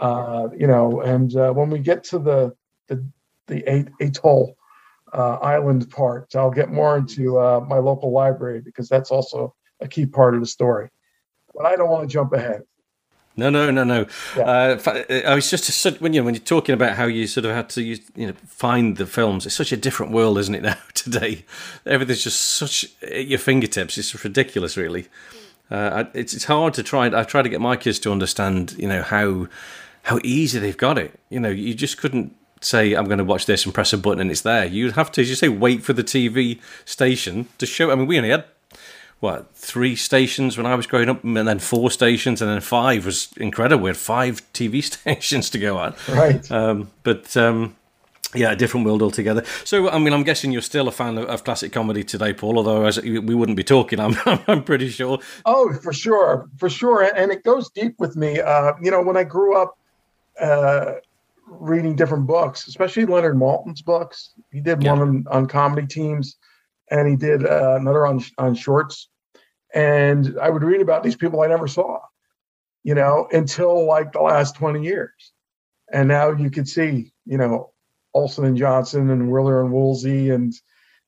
Uh, 0.00 0.48
you 0.56 0.66
know, 0.66 1.00
and 1.00 1.34
uh, 1.36 1.52
when 1.52 1.70
we 1.70 1.78
get 1.78 2.04
to 2.04 2.18
the 2.18 2.54
the 2.88 3.04
the 3.48 3.64
eight 3.70 3.88
atoll 4.00 4.54
uh, 5.12 5.36
island 5.36 5.90
part, 5.90 6.34
I'll 6.36 6.50
get 6.50 6.70
more 6.70 6.96
into 6.96 7.38
uh, 7.38 7.64
my 7.66 7.78
local 7.78 8.12
library 8.12 8.60
because 8.60 8.88
that's 8.88 9.10
also 9.10 9.54
a 9.80 9.88
key 9.88 10.06
part 10.06 10.34
of 10.34 10.40
the 10.40 10.46
story. 10.46 10.90
But 11.54 11.66
I 11.66 11.76
don't 11.76 11.90
want 11.90 12.08
to 12.08 12.12
jump 12.12 12.32
ahead. 12.32 12.62
No, 13.36 13.50
no, 13.50 13.70
no, 13.70 13.84
no. 13.84 14.06
Yeah. 14.36 14.42
Uh, 14.42 15.04
I 15.26 15.34
was 15.34 15.48
just 15.48 16.00
when 16.00 16.12
you 16.12 16.20
know, 16.20 16.24
when 16.24 16.34
you're 16.34 16.42
talking 16.42 16.74
about 16.74 16.96
how 16.96 17.04
you 17.06 17.26
sort 17.28 17.46
of 17.46 17.54
had 17.54 17.68
to 17.70 17.82
use, 17.82 18.00
you 18.16 18.26
know 18.26 18.32
find 18.46 18.96
the 18.96 19.06
films. 19.06 19.46
It's 19.46 19.54
such 19.54 19.70
a 19.72 19.76
different 19.76 20.12
world, 20.12 20.38
isn't 20.38 20.54
it 20.54 20.62
now 20.72 20.76
today? 20.94 21.44
Everything's 21.86 22.24
just 22.24 22.40
such 22.40 22.86
at 23.02 23.26
your 23.26 23.38
fingertips. 23.38 23.96
It's 23.96 24.24
ridiculous, 24.24 24.76
really. 24.76 25.06
Uh, 25.70 26.04
I- 26.04 26.18
it's 26.18 26.34
it's 26.34 26.44
hard 26.46 26.74
to 26.74 26.82
try. 26.82 27.06
I 27.06 27.22
try 27.22 27.42
to 27.42 27.48
get 27.48 27.60
my 27.60 27.76
kids 27.76 28.00
to 28.00 28.12
understand, 28.12 28.74
you 28.76 28.88
know, 28.88 29.02
how 29.02 29.46
how 30.08 30.18
easy 30.24 30.58
they've 30.58 30.76
got 30.76 30.96
it. 30.96 31.20
You 31.28 31.38
know, 31.38 31.50
you 31.50 31.74
just 31.74 31.98
couldn't 31.98 32.34
say 32.62 32.94
I'm 32.94 33.04
going 33.04 33.18
to 33.18 33.24
watch 33.24 33.44
this 33.44 33.66
and 33.66 33.74
press 33.74 33.92
a 33.92 33.98
button 33.98 34.20
and 34.20 34.30
it's 34.30 34.40
there. 34.40 34.64
You'd 34.64 34.94
have 34.94 35.12
to, 35.12 35.20
as 35.20 35.28
you 35.28 35.36
say, 35.36 35.50
wait 35.50 35.82
for 35.82 35.92
the 35.92 36.02
TV 36.02 36.60
station 36.86 37.46
to 37.58 37.66
show. 37.66 37.90
I 37.90 37.94
mean, 37.94 38.06
we 38.06 38.16
only 38.16 38.30
had 38.30 38.46
what 39.20 39.54
three 39.54 39.96
stations 39.96 40.56
when 40.56 40.64
I 40.64 40.76
was 40.76 40.86
growing 40.86 41.10
up, 41.10 41.24
and 41.24 41.36
then 41.36 41.58
four 41.58 41.90
stations, 41.90 42.40
and 42.40 42.50
then 42.50 42.60
five 42.62 43.04
was 43.04 43.28
incredible. 43.36 43.82
We 43.82 43.90
had 43.90 43.98
five 43.98 44.40
TV 44.54 44.82
stations 44.92 45.50
to 45.50 45.58
go 45.58 45.76
on. 45.76 45.94
Right. 46.08 46.50
Um, 46.50 46.90
but 47.02 47.36
um, 47.36 47.76
yeah, 48.34 48.52
a 48.52 48.56
different 48.56 48.86
world 48.86 49.02
altogether. 49.02 49.44
So, 49.64 49.90
I 49.90 49.98
mean, 49.98 50.14
I'm 50.14 50.22
guessing 50.22 50.52
you're 50.52 50.62
still 50.62 50.88
a 50.88 50.92
fan 50.92 51.18
of, 51.18 51.26
of 51.26 51.44
classic 51.44 51.72
comedy 51.72 52.02
today, 52.02 52.32
Paul. 52.32 52.56
Although 52.56 52.86
as, 52.86 52.98
we 53.02 53.34
wouldn't 53.34 53.56
be 53.56 53.64
talking, 53.64 54.00
I'm, 54.04 54.16
I'm 54.46 54.64
pretty 54.64 54.88
sure. 54.88 55.18
Oh, 55.44 55.74
for 55.82 55.92
sure, 55.92 56.48
for 56.56 56.70
sure, 56.70 57.02
and 57.02 57.30
it 57.30 57.44
goes 57.44 57.68
deep 57.68 57.96
with 57.98 58.16
me. 58.16 58.40
Uh, 58.40 58.72
you 58.80 58.90
know, 58.90 59.02
when 59.02 59.18
I 59.18 59.24
grew 59.24 59.60
up 59.60 59.76
uh, 60.40 60.94
reading 61.46 61.96
different 61.96 62.26
books, 62.26 62.66
especially 62.68 63.06
Leonard 63.06 63.36
Maltin's 63.36 63.82
books, 63.82 64.32
he 64.50 64.60
did 64.60 64.82
Yeah. 64.82 64.92
one 64.92 65.00
on, 65.00 65.24
on 65.30 65.46
comedy 65.46 65.86
teams, 65.86 66.36
and 66.90 67.08
he 67.08 67.16
did 67.16 67.46
uh, 67.46 67.76
another 67.80 68.06
on 68.06 68.22
on 68.38 68.54
shorts. 68.54 69.08
And 69.74 70.38
I 70.40 70.48
would 70.50 70.62
read 70.62 70.80
about 70.80 71.02
these 71.02 71.16
people 71.16 71.42
I 71.42 71.46
never 71.46 71.68
saw, 71.68 72.00
you 72.82 72.94
know, 72.94 73.28
until 73.32 73.86
like 73.86 74.12
the 74.12 74.20
last 74.20 74.56
twenty 74.56 74.82
years, 74.82 75.32
and 75.92 76.08
now 76.08 76.30
you 76.32 76.50
could 76.50 76.68
see, 76.68 77.12
you 77.26 77.36
know, 77.38 77.72
Olsen 78.14 78.44
and 78.44 78.56
Johnson 78.56 79.10
and 79.10 79.30
Wheeler 79.30 79.60
and 79.62 79.72
Woolsey 79.72 80.30
and 80.30 80.52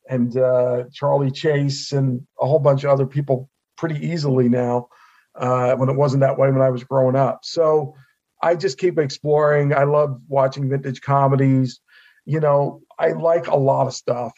and 0.08 0.36
uh, 0.36 0.84
Charlie 0.92 1.30
Chase 1.30 1.92
and 1.92 2.26
a 2.40 2.46
whole 2.46 2.58
bunch 2.58 2.84
of 2.84 2.90
other 2.90 3.06
people 3.06 3.48
pretty 3.76 4.04
easily 4.06 4.48
now 4.48 4.88
uh, 5.36 5.74
when 5.76 5.88
it 5.88 5.96
wasn't 5.96 6.20
that 6.20 6.36
way 6.38 6.50
when 6.50 6.60
I 6.60 6.70
was 6.70 6.84
growing 6.84 7.16
up. 7.16 7.40
So 7.44 7.94
I 8.42 8.54
just 8.56 8.78
keep 8.78 8.98
exploring. 8.98 9.74
I 9.74 9.84
love 9.84 10.20
watching 10.28 10.68
vintage 10.68 11.00
comedies. 11.00 11.80
You 12.24 12.40
know, 12.40 12.82
I 12.98 13.08
like 13.12 13.46
a 13.48 13.56
lot 13.56 13.86
of 13.86 13.94
stuff. 13.94 14.32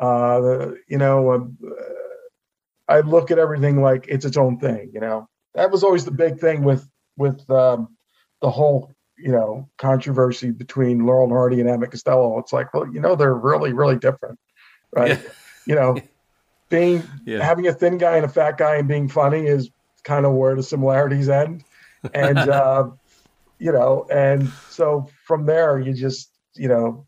Uh, 0.00 0.72
you 0.88 0.98
know, 0.98 1.30
uh, 1.30 1.44
I 2.88 3.00
look 3.00 3.30
at 3.30 3.38
everything 3.38 3.80
like 3.80 4.06
it's 4.08 4.24
its 4.24 4.36
own 4.36 4.58
thing. 4.58 4.90
You 4.92 5.00
know, 5.00 5.28
that 5.54 5.70
was 5.70 5.84
always 5.84 6.04
the 6.04 6.10
big 6.10 6.38
thing 6.38 6.62
with 6.62 6.86
with 7.16 7.48
um, 7.50 7.96
the 8.40 8.50
whole 8.50 8.92
you 9.16 9.30
know 9.32 9.68
controversy 9.78 10.50
between 10.50 11.06
Laurel 11.06 11.24
and 11.24 11.32
Hardy 11.32 11.60
and 11.60 11.70
Abbott 11.70 11.90
Costello. 11.90 12.38
It's 12.38 12.52
like, 12.52 12.72
well, 12.74 12.92
you 12.92 13.00
know, 13.00 13.14
they're 13.16 13.34
really 13.34 13.72
really 13.72 13.96
different, 13.96 14.38
right? 14.94 15.20
Yeah. 15.22 15.30
You 15.64 15.76
know, 15.76 15.96
being 16.70 17.08
Yeah. 17.24 17.40
having 17.40 17.68
a 17.68 17.72
thin 17.72 17.96
guy 17.96 18.16
and 18.16 18.24
a 18.24 18.28
fat 18.28 18.58
guy 18.58 18.78
and 18.78 18.88
being 18.88 19.08
funny 19.08 19.46
is 19.46 19.70
kind 20.02 20.26
of 20.26 20.32
where 20.32 20.56
the 20.56 20.62
similarities 20.64 21.28
end, 21.28 21.62
and 22.12 22.36
uh, 22.48 22.90
you 23.62 23.72
know, 23.72 24.06
and 24.10 24.48
so 24.68 25.08
from 25.24 25.46
there 25.46 25.78
you 25.78 25.94
just 25.94 26.30
you 26.54 26.68
know, 26.68 27.06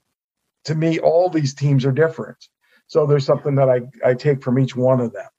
to 0.64 0.74
me 0.74 0.98
all 1.00 1.28
these 1.28 1.54
teams 1.54 1.84
are 1.84 1.92
different. 1.92 2.48
So 2.86 3.06
there's 3.06 3.26
something 3.26 3.56
that 3.56 3.68
I 3.68 3.80
I 4.08 4.14
take 4.14 4.42
from 4.42 4.58
each 4.58 4.76
one 4.76 5.00
of 5.00 5.12
them 5.12 5.30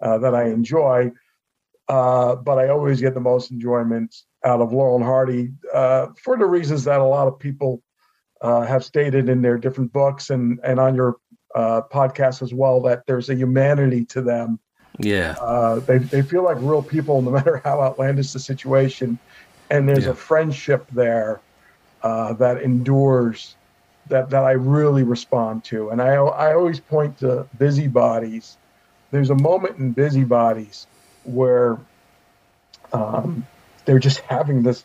uh, 0.00 0.18
that 0.18 0.34
I 0.34 0.44
enjoy, 0.44 1.10
uh, 1.88 2.36
but 2.36 2.58
I 2.58 2.68
always 2.68 3.00
get 3.00 3.14
the 3.14 3.20
most 3.20 3.50
enjoyment 3.50 4.14
out 4.44 4.60
of 4.60 4.72
Laurel 4.72 4.96
and 4.96 5.04
Hardy 5.04 5.50
uh, 5.74 6.06
for 6.22 6.38
the 6.38 6.46
reasons 6.46 6.84
that 6.84 7.00
a 7.00 7.04
lot 7.04 7.26
of 7.26 7.38
people 7.38 7.82
uh, 8.40 8.62
have 8.62 8.84
stated 8.84 9.28
in 9.28 9.42
their 9.42 9.58
different 9.58 9.92
books 9.92 10.30
and 10.30 10.60
and 10.62 10.78
on 10.78 10.94
your 10.94 11.16
uh, 11.54 11.82
podcast 11.92 12.42
as 12.42 12.54
well 12.54 12.80
that 12.82 13.06
there's 13.06 13.28
a 13.28 13.34
humanity 13.34 14.04
to 14.04 14.22
them. 14.22 14.60
Yeah, 15.00 15.34
Uh, 15.42 15.80
they 15.80 15.98
they 15.98 16.22
feel 16.22 16.44
like 16.44 16.58
real 16.60 16.82
people, 16.82 17.22
no 17.22 17.30
matter 17.38 17.60
how 17.64 17.80
outlandish 17.82 18.32
the 18.32 18.38
situation, 18.38 19.18
and 19.70 19.88
there's 19.88 20.04
Yeah. 20.04 20.10
a 20.10 20.14
friendship 20.14 20.86
there 20.92 21.40
uh, 22.02 22.32
that 22.34 22.62
endures. 22.62 23.56
That, 24.08 24.30
that 24.30 24.42
I 24.42 24.52
really 24.52 25.04
respond 25.04 25.62
to, 25.64 25.90
and 25.90 26.02
I 26.02 26.14
I 26.14 26.52
always 26.54 26.80
point 26.80 27.18
to 27.18 27.46
busybodies. 27.58 28.56
There's 29.12 29.30
a 29.30 29.36
moment 29.36 29.78
in 29.78 29.92
busybodies 29.92 30.88
where 31.22 31.78
um, 32.92 33.46
they're 33.84 34.00
just 34.00 34.18
having 34.20 34.62
this 34.64 34.84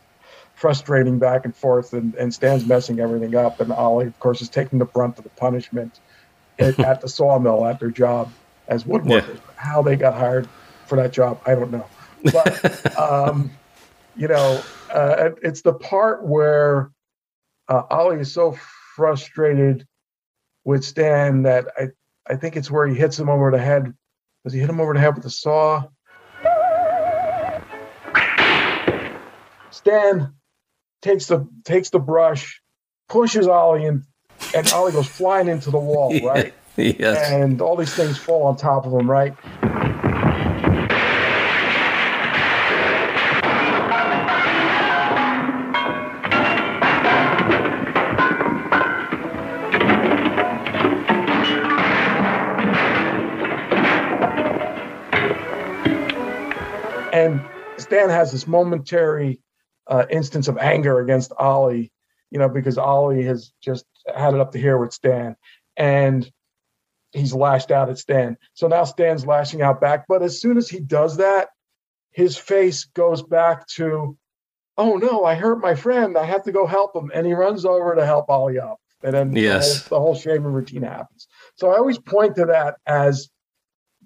frustrating 0.54 1.18
back 1.18 1.46
and 1.46 1.56
forth, 1.56 1.94
and, 1.94 2.14
and 2.16 2.32
Stan's 2.34 2.66
messing 2.68 3.00
everything 3.00 3.36
up, 3.36 3.60
and 3.60 3.72
Ollie, 3.72 4.06
of 4.08 4.20
course, 4.20 4.42
is 4.42 4.50
taking 4.50 4.78
the 4.80 4.86
brunt 4.86 5.18
of 5.18 5.24
the 5.24 5.30
punishment 5.32 6.00
at, 6.60 6.80
at 6.80 7.02
the 7.02 7.10
sawmill 7.10 7.66
at 7.66 7.80
their 7.80 7.90
job 7.90 8.32
as 8.68 8.84
woodworkers. 8.84 9.36
Yeah. 9.36 9.40
How 9.56 9.82
they 9.82 9.96
got 9.96 10.14
hired 10.14 10.48
for 10.86 10.98
that 10.98 11.12
job, 11.14 11.42
I 11.48 11.56
don't 11.56 11.72
know. 11.72 11.86
But 12.32 12.98
um, 13.00 13.50
you 14.16 14.28
know, 14.28 14.62
uh, 14.92 15.32
it's 15.42 15.62
the 15.62 15.74
part 15.74 16.26
where 16.26 16.92
uh, 17.68 17.84
Ollie 17.90 18.20
is 18.20 18.34
so 18.34 18.58
frustrated 18.96 19.86
with 20.64 20.84
Stan 20.84 21.44
that 21.44 21.66
I, 21.78 21.88
I 22.28 22.36
think 22.38 22.56
it's 22.56 22.72
where 22.72 22.88
he 22.88 22.96
hits 22.96 23.20
him 23.20 23.30
over 23.30 23.52
the 23.52 23.60
head. 23.60 23.94
Does 24.44 24.54
he 24.54 24.60
hit 24.60 24.70
him 24.70 24.80
over 24.80 24.94
the 24.94 25.00
head 25.00 25.16
with 25.16 25.24
the 25.24 25.30
saw? 25.30 25.84
Stan 29.72 30.34
takes 31.02 31.28
the 31.28 31.48
takes 31.66 31.90
the 31.90 32.00
brush, 32.00 32.62
pushes 33.10 33.48
Ollie, 33.48 33.86
and 33.86 34.04
and 34.56 34.72
Ollie 34.72 34.94
goes 34.94 35.08
flying 35.08 35.48
into 35.48 35.72
the 35.72 35.78
wall, 35.78 36.18
right? 36.24 36.54
yes. 36.78 37.32
And 37.32 37.62
all 37.62 37.76
these 37.76 37.94
things 37.94 38.18
fall 38.18 38.44
on 38.48 38.56
top 38.56 38.86
of 38.86 38.94
him, 38.94 39.10
right? 39.10 39.36
Stan 57.86 58.10
has 58.10 58.32
this 58.32 58.48
momentary 58.48 59.40
uh, 59.86 60.06
instance 60.10 60.48
of 60.48 60.58
anger 60.58 61.00
against 61.00 61.32
Ollie, 61.38 61.92
you 62.32 62.40
know, 62.40 62.50
because 62.50 62.80
Ollie 62.80 63.24
has 63.24 63.54
just 63.62 63.86
had 64.14 64.34
it 64.34 64.40
up 64.40 64.52
to 64.54 64.58
here 64.58 64.80
with 64.80 64.92
Stan, 64.92 65.36
and 65.78 66.30
he's 67.12 67.32
lashed 67.32 67.70
out 67.70 67.90
at 67.90 68.00
Stan. 68.00 68.38
So 68.56 68.68
now 68.68 68.86
Stan's 68.86 69.28
lashing 69.28 69.62
out 69.62 69.80
back. 69.80 70.06
But 70.08 70.24
as 70.24 70.42
soon 70.42 70.58
as 70.58 70.68
he 70.68 70.80
does 70.80 71.18
that, 71.18 71.50
his 72.10 72.36
face 72.36 72.86
goes 72.86 73.22
back 73.22 73.68
to, 73.76 74.18
"Oh 74.80 74.96
no, 74.96 75.24
I 75.24 75.36
hurt 75.36 75.62
my 75.62 75.76
friend. 75.76 76.18
I 76.18 76.26
have 76.26 76.42
to 76.46 76.52
go 76.52 76.66
help 76.66 76.96
him," 76.96 77.12
and 77.14 77.28
he 77.28 77.34
runs 77.34 77.66
over 77.66 77.94
to 77.94 78.06
help 78.06 78.30
Ollie 78.30 78.60
up, 78.60 78.80
and 79.04 79.14
then 79.14 79.36
yes. 79.36 79.84
the, 79.84 79.90
whole, 79.90 80.00
the 80.00 80.06
whole 80.06 80.16
shaming 80.16 80.54
routine 80.54 80.82
happens. 80.82 81.28
So 81.54 81.70
I 81.70 81.78
always 81.78 82.00
point 82.00 82.36
to 82.38 82.46
that 82.46 82.78
as 82.88 83.30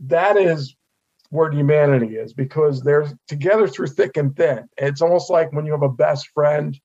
that 0.01 0.35
is 0.35 0.75
where 1.29 1.51
humanity 1.51 2.15
is 2.15 2.33
because 2.33 2.81
they're 2.81 3.11
together 3.27 3.67
through 3.67 3.87
thick 3.87 4.17
and 4.17 4.35
thin. 4.35 4.67
It's 4.77 5.01
almost 5.01 5.29
like 5.29 5.51
when 5.53 5.65
you 5.65 5.71
have 5.71 5.83
a 5.83 5.89
best 5.89 6.27
friend 6.29 6.79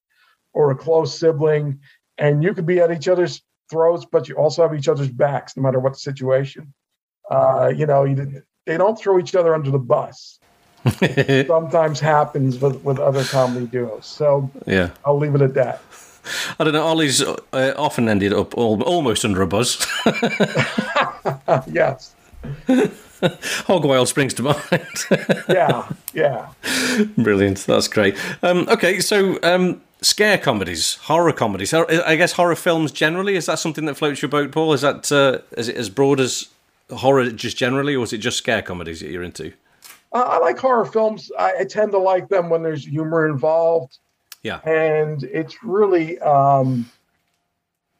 or 0.53 0.70
a 0.70 0.76
close 0.76 1.18
sibling, 1.18 1.80
and 2.18 2.42
you 2.45 2.55
could 2.55 2.66
be 2.66 2.78
at 2.80 2.92
each 2.92 3.09
other's 3.09 3.42
throats, 3.70 4.07
but 4.11 4.28
you 4.28 4.36
also 4.36 4.62
have 4.62 4.74
each 4.74 4.88
other's 4.88 5.09
backs, 5.09 5.57
no 5.57 5.62
matter 5.62 5.80
what 5.80 5.95
the 5.95 5.99
situation. 5.99 6.72
Uh, 7.30 7.72
you 7.74 7.86
know, 7.86 8.05
you, 8.05 8.42
they 8.66 8.76
don't 8.76 8.99
throw 8.99 9.18
each 9.18 9.34
other 9.34 9.55
under 9.55 9.70
the 9.70 9.78
bus. 9.78 10.38
sometimes 11.47 11.99
happens 11.99 12.59
with, 12.59 12.82
with 12.84 12.99
other 12.99 13.24
comedy 13.24 13.66
duos. 13.66 14.05
So 14.07 14.51
yeah, 14.66 14.90
I'll 15.05 15.18
leave 15.18 15.34
it 15.34 15.40
at 15.40 15.55
that. 15.55 15.80
I 16.59 16.64
don't 16.64 16.72
know. 16.72 16.84
Ollie's 16.84 17.22
uh, 17.22 17.74
often 17.76 18.09
ended 18.09 18.32
up 18.32 18.55
all, 18.55 18.82
almost 18.82 19.24
under 19.24 19.42
a 19.42 19.47
bus. 19.47 19.86
yes. 21.66 22.14
Hog 23.66 23.84
Wild 23.84 24.09
springs 24.09 24.34
to 24.34 24.42
mind. 24.42 25.05
yeah, 25.49 25.88
yeah. 26.12 26.49
Brilliant. 27.16 27.59
That's 27.59 27.88
great. 27.88 28.16
Um, 28.42 28.68
okay, 28.68 29.01
so 29.01 29.38
um, 29.42 29.80
scare 30.03 30.38
comedies, 30.38 30.97
horror 30.97 31.32
comedies. 31.32 31.72
I 31.72 32.16
guess 32.16 32.32
horror 32.32 32.57
films 32.57 32.92
generally. 32.92 33.36
Is 33.36 33.47
that 33.47 33.59
something 33.59 33.86
that 33.86 33.97
floats 33.97 34.22
your 34.22 34.28
boat, 34.28 34.53
Paul? 34.53 34.72
Is 34.72 34.82
that 34.82 35.11
uh, 35.11 35.38
is 35.57 35.68
it 35.68 35.76
as 35.76 35.88
broad 35.88 36.20
as 36.20 36.49
horror 36.90 37.30
just 37.30 37.57
generally, 37.57 37.97
or 37.97 38.05
is 38.05 38.12
it 38.12 38.18
just 38.18 38.38
scare 38.38 38.62
comedies 38.62 39.01
that 39.01 39.11
you're 39.11 39.22
into? 39.22 39.53
Uh, 40.12 40.18
I 40.18 40.38
like 40.38 40.59
horror 40.59 40.84
films. 40.84 41.30
I, 41.38 41.55
I, 41.61 41.64
tend 41.64 41.90
to 41.90 41.99
like 41.99 42.28
them 42.28 42.49
when 42.49 42.62
there's 42.62 42.86
humor 42.86 43.26
involved. 43.26 43.99
Yeah, 44.42 44.59
and 44.59 45.22
it's 45.24 45.64
really, 45.64 46.18
um, 46.20 46.88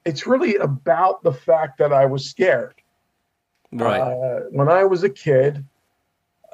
it's 0.05 0.27
really 0.27 0.57
about 0.57 1.23
the 1.23 1.33
fact 1.33 1.79
that 1.79 1.93
I 1.93 2.05
was 2.05 2.29
scared. 2.29 2.75
Right. 3.73 4.01
Uh, 4.01 4.41
when 4.51 4.69
I 4.69 4.85
was 4.85 5.03
a 5.03 5.11
kid, 5.11 5.65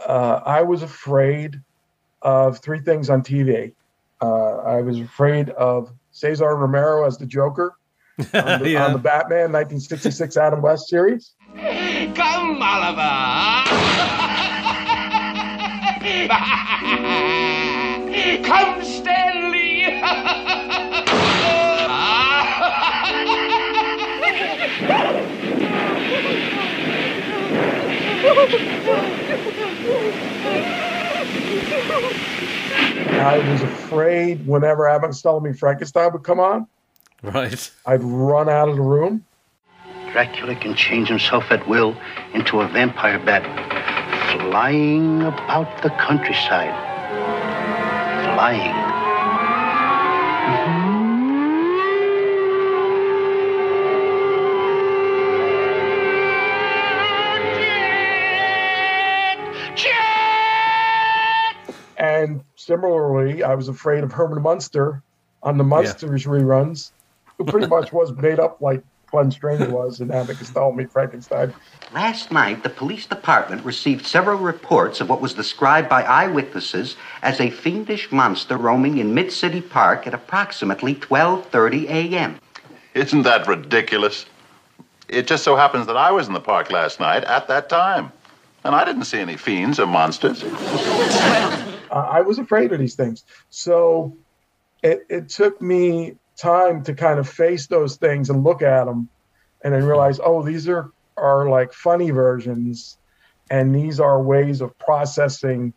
uh, 0.06 0.40
I 0.44 0.62
was 0.62 0.82
afraid 0.82 1.60
of 2.22 2.58
three 2.58 2.80
things 2.80 3.10
on 3.10 3.22
TV. 3.22 3.72
Uh, 4.20 4.56
I 4.58 4.80
was 4.82 5.00
afraid 5.00 5.50
of 5.50 5.92
Cesar 6.12 6.56
Romero 6.56 7.06
as 7.06 7.18
the 7.18 7.26
Joker 7.26 7.76
on 8.34 8.62
the, 8.62 8.70
yeah. 8.70 8.86
on 8.86 8.92
the 8.92 8.98
Batman 8.98 9.52
1966 9.52 10.36
Adam 10.36 10.62
West 10.62 10.88
series. 10.88 11.34
Come, 11.54 12.62
Oliver. 12.62 13.06
I 33.20 33.38
was 33.50 33.60
afraid 33.60 34.46
whenever 34.46 34.88
Abbott 34.88 35.22
and 35.24 35.42
Me 35.44 35.52
Frankenstein 35.52 36.10
would 36.12 36.22
come 36.22 36.40
on. 36.40 36.66
Right. 37.22 37.70
I'd 37.84 38.02
run 38.02 38.48
out 38.48 38.70
of 38.70 38.76
the 38.76 38.82
room. 38.82 39.26
Dracula 40.12 40.54
can 40.56 40.74
change 40.74 41.08
himself 41.08 41.44
at 41.50 41.68
will 41.68 41.94
into 42.32 42.60
a 42.60 42.68
vampire 42.68 43.18
bat, 43.18 43.44
flying 44.32 45.22
about 45.22 45.82
the 45.82 45.90
countryside. 45.90 46.74
Flying. 48.34 48.89
Similarly, 62.70 63.42
I 63.42 63.56
was 63.56 63.66
afraid 63.66 64.04
of 64.04 64.12
Herman 64.12 64.42
Munster 64.42 65.02
on 65.42 65.58
the 65.58 65.64
Munsters 65.64 66.24
yeah. 66.24 66.30
reruns, 66.30 66.92
who 67.36 67.44
pretty 67.44 67.66
much 67.76 67.92
was 67.92 68.12
made 68.12 68.38
up 68.38 68.60
like 68.60 68.80
Glenn 69.10 69.32
Strange 69.32 69.66
was 69.68 70.00
in 70.00 70.12
Abbott 70.12 70.38
Costello 70.38 70.70
Meet 70.70 70.92
Frankenstein. 70.92 71.52
Last 71.92 72.30
night, 72.30 72.62
the 72.62 72.68
police 72.68 73.06
department 73.06 73.64
received 73.64 74.06
several 74.06 74.38
reports 74.38 75.00
of 75.00 75.08
what 75.08 75.20
was 75.20 75.34
described 75.34 75.88
by 75.88 76.04
eyewitnesses 76.04 76.94
as 77.22 77.40
a 77.40 77.50
fiendish 77.50 78.12
monster 78.12 78.56
roaming 78.56 78.98
in 78.98 79.14
Mid-City 79.14 79.62
Park 79.62 80.06
at 80.06 80.14
approximately 80.14 80.94
12:30 80.94 81.88
a.m. 81.88 82.38
Isn't 82.94 83.22
that 83.22 83.48
ridiculous? 83.48 84.26
It 85.08 85.26
just 85.26 85.42
so 85.42 85.56
happens 85.56 85.88
that 85.88 85.96
I 85.96 86.12
was 86.12 86.28
in 86.28 86.34
the 86.34 86.40
park 86.40 86.70
last 86.70 87.00
night 87.00 87.24
at 87.24 87.48
that 87.48 87.68
time, 87.68 88.12
and 88.62 88.76
I 88.76 88.84
didn't 88.84 89.06
see 89.06 89.18
any 89.18 89.36
fiends 89.36 89.80
or 89.80 89.86
monsters. 89.86 90.44
Uh, 91.90 92.08
I 92.10 92.20
was 92.20 92.38
afraid 92.38 92.72
of 92.72 92.78
these 92.78 92.94
things. 92.94 93.24
So 93.50 94.16
it, 94.82 95.06
it 95.08 95.28
took 95.28 95.60
me 95.60 96.16
time 96.36 96.82
to 96.84 96.94
kind 96.94 97.18
of 97.18 97.28
face 97.28 97.66
those 97.66 97.96
things 97.96 98.30
and 98.30 98.44
look 98.44 98.62
at 98.62 98.84
them 98.84 99.08
and 99.62 99.74
then 99.74 99.84
realize, 99.84 100.20
oh, 100.22 100.42
these 100.42 100.68
are, 100.68 100.90
are 101.16 101.48
like 101.48 101.72
funny 101.72 102.10
versions 102.10 102.98
and 103.50 103.74
these 103.74 104.00
are 104.00 104.22
ways 104.22 104.60
of 104.60 104.78
processing 104.78 105.74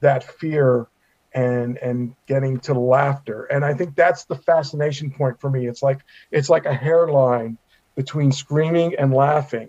that 0.00 0.22
fear 0.22 0.86
and 1.32 1.78
and 1.78 2.14
getting 2.26 2.60
to 2.60 2.74
laughter 2.74 3.44
and 3.44 3.64
i 3.64 3.74
think 3.74 3.96
that's 3.96 4.24
the 4.26 4.36
fascination 4.36 5.10
point 5.10 5.40
for 5.40 5.50
me 5.50 5.66
it's 5.66 5.82
like 5.82 5.98
it's 6.30 6.48
like 6.48 6.64
a 6.66 6.74
hairline 6.74 7.58
between 7.96 8.30
screaming 8.30 8.94
and 8.96 9.12
laughing 9.12 9.68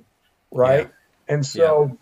right 0.51 0.87
yeah. 0.87 1.33
and 1.33 1.45
so 1.45 1.87
yeah. 1.87 1.93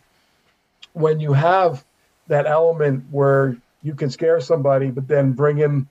when 0.94 1.20
you 1.20 1.32
have 1.32 1.86
that 2.28 2.46
element 2.46 3.06
where 3.12 3.56
you 3.84 3.94
can 3.94 4.10
scare 4.10 4.40
somebody, 4.40 4.90
but 4.90 5.08
then 5.08 5.34
bring 5.34 5.60
in 5.60 5.88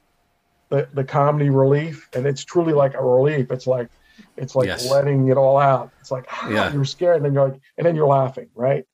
the, 0.71 0.89
the 0.95 1.05
comedy 1.05 1.51
relief, 1.51 2.09
and 2.15 2.27
it's 2.27 2.45
truly 2.45 2.73
like 2.73 2.95
a 2.95 3.05
relief. 3.05 3.53
It's 3.53 3.67
like 3.67 3.89
it's 4.37 4.57
like 4.57 4.67
yes. 4.67 4.91
letting 4.91 5.29
it 5.29 5.37
all 5.37 5.59
out. 5.59 5.93
It's 6.01 6.11
like 6.11 6.27
ah, 6.31 6.49
yeah. 6.49 6.73
you're 6.73 6.87
scared, 6.87 7.17
and 7.17 7.25
then 7.27 7.35
you're 7.35 7.51
like, 7.51 7.61
and 7.77 7.87
then 7.87 7.95
you're 7.95 8.09
laughing, 8.09 8.49
right? 8.55 8.85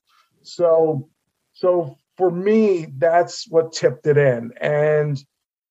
So, 0.41 1.09
so 1.53 1.97
for 2.17 2.29
me, 2.29 2.87
that's 2.97 3.47
what 3.49 3.71
tipped 3.71 4.05
it 4.05 4.17
in, 4.17 4.51
and 4.59 5.17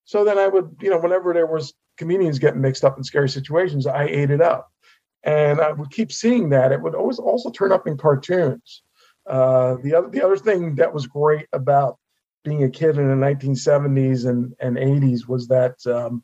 so 0.04 0.24
then 0.24 0.38
I 0.38 0.48
would, 0.48 0.76
you 0.80 0.88
know, 0.88 0.98
whenever 0.98 1.34
there 1.34 1.46
was 1.46 1.74
comedians 1.98 2.38
getting 2.38 2.62
mixed 2.62 2.84
up 2.84 2.96
in 2.96 3.04
scary 3.04 3.28
situations, 3.28 3.86
I 3.86 4.04
ate 4.04 4.30
it 4.30 4.40
up, 4.40 4.72
and 5.22 5.60
I 5.60 5.72
would 5.72 5.90
keep 5.90 6.10
seeing 6.10 6.48
that. 6.50 6.72
It 6.72 6.80
would 6.80 6.94
always 6.94 7.18
also 7.18 7.50
turn 7.50 7.72
up 7.72 7.86
in 7.86 7.98
cartoons. 7.98 8.82
Uh, 9.26 9.76
the 9.82 9.94
other 9.94 10.08
the 10.08 10.24
other 10.24 10.38
thing 10.38 10.76
that 10.76 10.94
was 10.94 11.06
great 11.06 11.46
about 11.52 11.98
being 12.44 12.64
a 12.64 12.70
kid 12.70 12.98
in 12.98 13.08
the 13.08 13.26
1970s 13.26 14.26
and, 14.26 14.54
and 14.60 14.76
80s 14.76 15.28
was 15.28 15.48
that 15.48 15.74
um, 15.86 16.22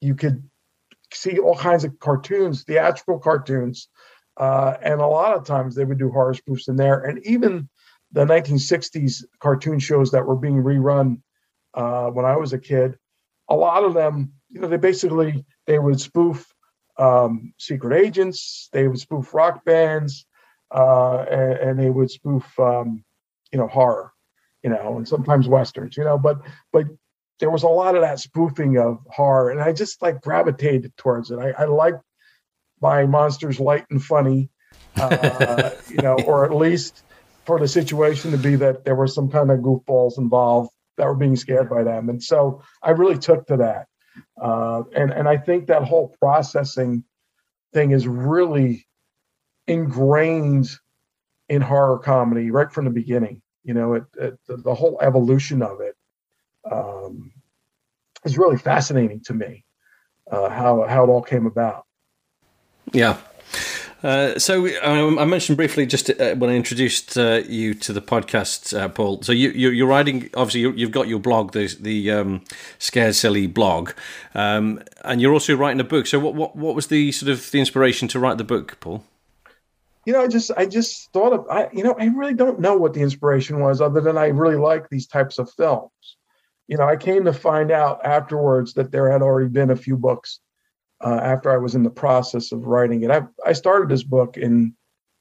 you 0.00 0.14
could 0.14 0.42
see 1.12 1.38
all 1.38 1.56
kinds 1.56 1.84
of 1.84 1.98
cartoons, 1.98 2.64
theatrical 2.64 3.18
cartoons, 3.18 3.88
uh, 4.36 4.76
and 4.82 5.00
a 5.00 5.06
lot 5.06 5.34
of 5.34 5.44
times 5.44 5.74
they 5.74 5.84
would 5.84 5.98
do 5.98 6.10
horror 6.10 6.34
spoofs 6.34 6.68
in 6.68 6.76
there. 6.76 7.00
And 7.00 7.24
even 7.26 7.68
the 8.12 8.24
1960s 8.24 9.24
cartoon 9.40 9.78
shows 9.78 10.10
that 10.12 10.26
were 10.26 10.36
being 10.36 10.62
rerun 10.62 11.20
uh, 11.74 12.08
when 12.08 12.24
I 12.24 12.36
was 12.36 12.52
a 12.52 12.58
kid, 12.58 12.96
a 13.48 13.56
lot 13.56 13.84
of 13.84 13.94
them, 13.94 14.32
you 14.50 14.60
know, 14.60 14.68
they 14.68 14.76
basically 14.76 15.44
they 15.66 15.78
would 15.78 16.00
spoof 16.00 16.46
um, 16.98 17.52
secret 17.58 17.98
agents, 17.98 18.68
they 18.72 18.88
would 18.88 18.98
spoof 18.98 19.32
rock 19.34 19.64
bands, 19.64 20.26
uh, 20.74 21.24
and, 21.30 21.52
and, 21.52 21.78
they 21.78 21.88
would 21.88 22.10
spoof, 22.10 22.58
um, 22.58 23.04
you 23.52 23.58
know, 23.58 23.68
horror, 23.68 24.12
you 24.62 24.70
know, 24.70 24.96
and 24.96 25.08
sometimes 25.08 25.48
westerns, 25.48 25.96
you 25.96 26.04
know. 26.04 26.18
But 26.18 26.40
but 26.72 26.86
there 27.40 27.50
was 27.50 27.62
a 27.62 27.68
lot 27.68 27.94
of 27.94 28.02
that 28.02 28.18
spoofing 28.18 28.78
of 28.78 28.98
horror, 29.10 29.50
and 29.50 29.60
I 29.60 29.72
just 29.72 30.02
like 30.02 30.20
gravitated 30.20 30.96
towards 30.96 31.30
it. 31.30 31.38
I, 31.38 31.50
I 31.50 31.64
like 31.64 31.94
my 32.80 33.06
monsters 33.06 33.60
light 33.60 33.86
and 33.90 34.02
funny, 34.02 34.50
uh, 34.96 35.70
you 35.88 36.02
know, 36.02 36.16
or 36.26 36.44
at 36.44 36.54
least 36.54 37.02
for 37.44 37.58
the 37.58 37.68
situation 37.68 38.30
to 38.32 38.38
be 38.38 38.56
that 38.56 38.84
there 38.84 38.94
were 38.94 39.06
some 39.06 39.30
kind 39.30 39.50
of 39.50 39.60
goofballs 39.60 40.18
involved 40.18 40.70
that 40.96 41.06
were 41.06 41.14
being 41.14 41.36
scared 41.36 41.70
by 41.70 41.82
them, 41.82 42.08
and 42.08 42.22
so 42.22 42.62
I 42.82 42.90
really 42.90 43.18
took 43.18 43.46
to 43.46 43.58
that, 43.58 43.86
uh, 44.40 44.82
and 44.94 45.12
and 45.12 45.28
I 45.28 45.36
think 45.36 45.68
that 45.68 45.84
whole 45.84 46.14
processing 46.20 47.04
thing 47.72 47.92
is 47.92 48.08
really 48.08 48.86
ingrained 49.66 50.68
in 51.48 51.60
horror 51.62 51.98
comedy 51.98 52.50
right 52.50 52.72
from 52.72 52.86
the 52.86 52.90
beginning. 52.90 53.42
You 53.68 53.74
know, 53.74 53.92
it, 53.92 54.04
it 54.18 54.38
the 54.48 54.74
whole 54.74 54.98
evolution 55.02 55.60
of 55.60 55.82
it 55.82 55.94
um, 56.72 57.30
is 58.24 58.38
really 58.38 58.56
fascinating 58.56 59.20
to 59.26 59.34
me. 59.34 59.62
Uh, 60.30 60.48
how 60.48 60.86
how 60.88 61.04
it 61.04 61.08
all 61.08 61.20
came 61.20 61.44
about. 61.44 61.84
Yeah. 62.92 63.18
Uh, 64.02 64.38
so 64.38 64.66
um, 64.82 65.18
I 65.18 65.26
mentioned 65.26 65.58
briefly 65.58 65.84
just 65.84 66.08
uh, 66.08 66.34
when 66.36 66.48
I 66.48 66.54
introduced 66.54 67.18
uh, 67.18 67.42
you 67.46 67.74
to 67.74 67.92
the 67.92 68.00
podcast, 68.00 68.74
uh, 68.74 68.88
Paul. 68.88 69.20
So 69.20 69.32
you, 69.32 69.50
you, 69.50 69.84
are 69.84 69.88
writing. 69.88 70.30
Obviously, 70.32 70.60
you, 70.60 70.86
have 70.86 70.90
got 70.90 71.06
your 71.06 71.18
blog, 71.18 71.52
the 71.52 71.66
the 71.78 72.10
um, 72.10 72.44
Scared 72.78 73.16
Silly 73.16 73.46
blog, 73.46 73.90
um, 74.34 74.82
and 75.04 75.20
you're 75.20 75.34
also 75.34 75.54
writing 75.54 75.80
a 75.80 75.84
book. 75.84 76.06
So 76.06 76.18
what, 76.18 76.34
what 76.34 76.56
what 76.56 76.74
was 76.74 76.86
the 76.86 77.12
sort 77.12 77.28
of 77.30 77.50
the 77.50 77.60
inspiration 77.60 78.08
to 78.08 78.18
write 78.18 78.38
the 78.38 78.44
book, 78.44 78.80
Paul? 78.80 79.04
You 80.08 80.14
know, 80.14 80.22
I 80.22 80.26
just 80.26 80.50
I 80.56 80.64
just 80.64 81.12
thought 81.12 81.34
of 81.34 81.46
I 81.50 81.68
you 81.72 81.84
know 81.84 81.94
I 81.98 82.06
really 82.06 82.34
don't 82.34 82.60
know 82.60 82.76
what 82.76 82.94
the 82.94 83.02
inspiration 83.02 83.60
was, 83.60 83.82
other 83.82 84.00
than 84.00 84.16
I 84.16 84.28
really 84.28 84.56
like 84.56 84.88
these 84.88 85.06
types 85.06 85.38
of 85.38 85.52
films 85.52 86.16
you 86.68 86.76
know, 86.76 86.86
I 86.86 86.96
came 86.96 87.24
to 87.24 87.32
find 87.32 87.70
out 87.70 88.04
afterwards 88.04 88.74
that 88.74 88.92
there 88.92 89.10
had 89.10 89.22
already 89.22 89.48
been 89.48 89.70
a 89.70 89.76
few 89.76 89.96
books 89.96 90.40
uh, 91.02 91.18
after 91.22 91.50
I 91.50 91.56
was 91.56 91.74
in 91.74 91.82
the 91.82 91.90
process 91.90 92.52
of 92.52 92.66
writing 92.66 93.02
it. 93.02 93.10
I, 93.10 93.22
I 93.44 93.54
started 93.54 93.88
this 93.88 94.04
book 94.04 94.36
in 94.36 94.74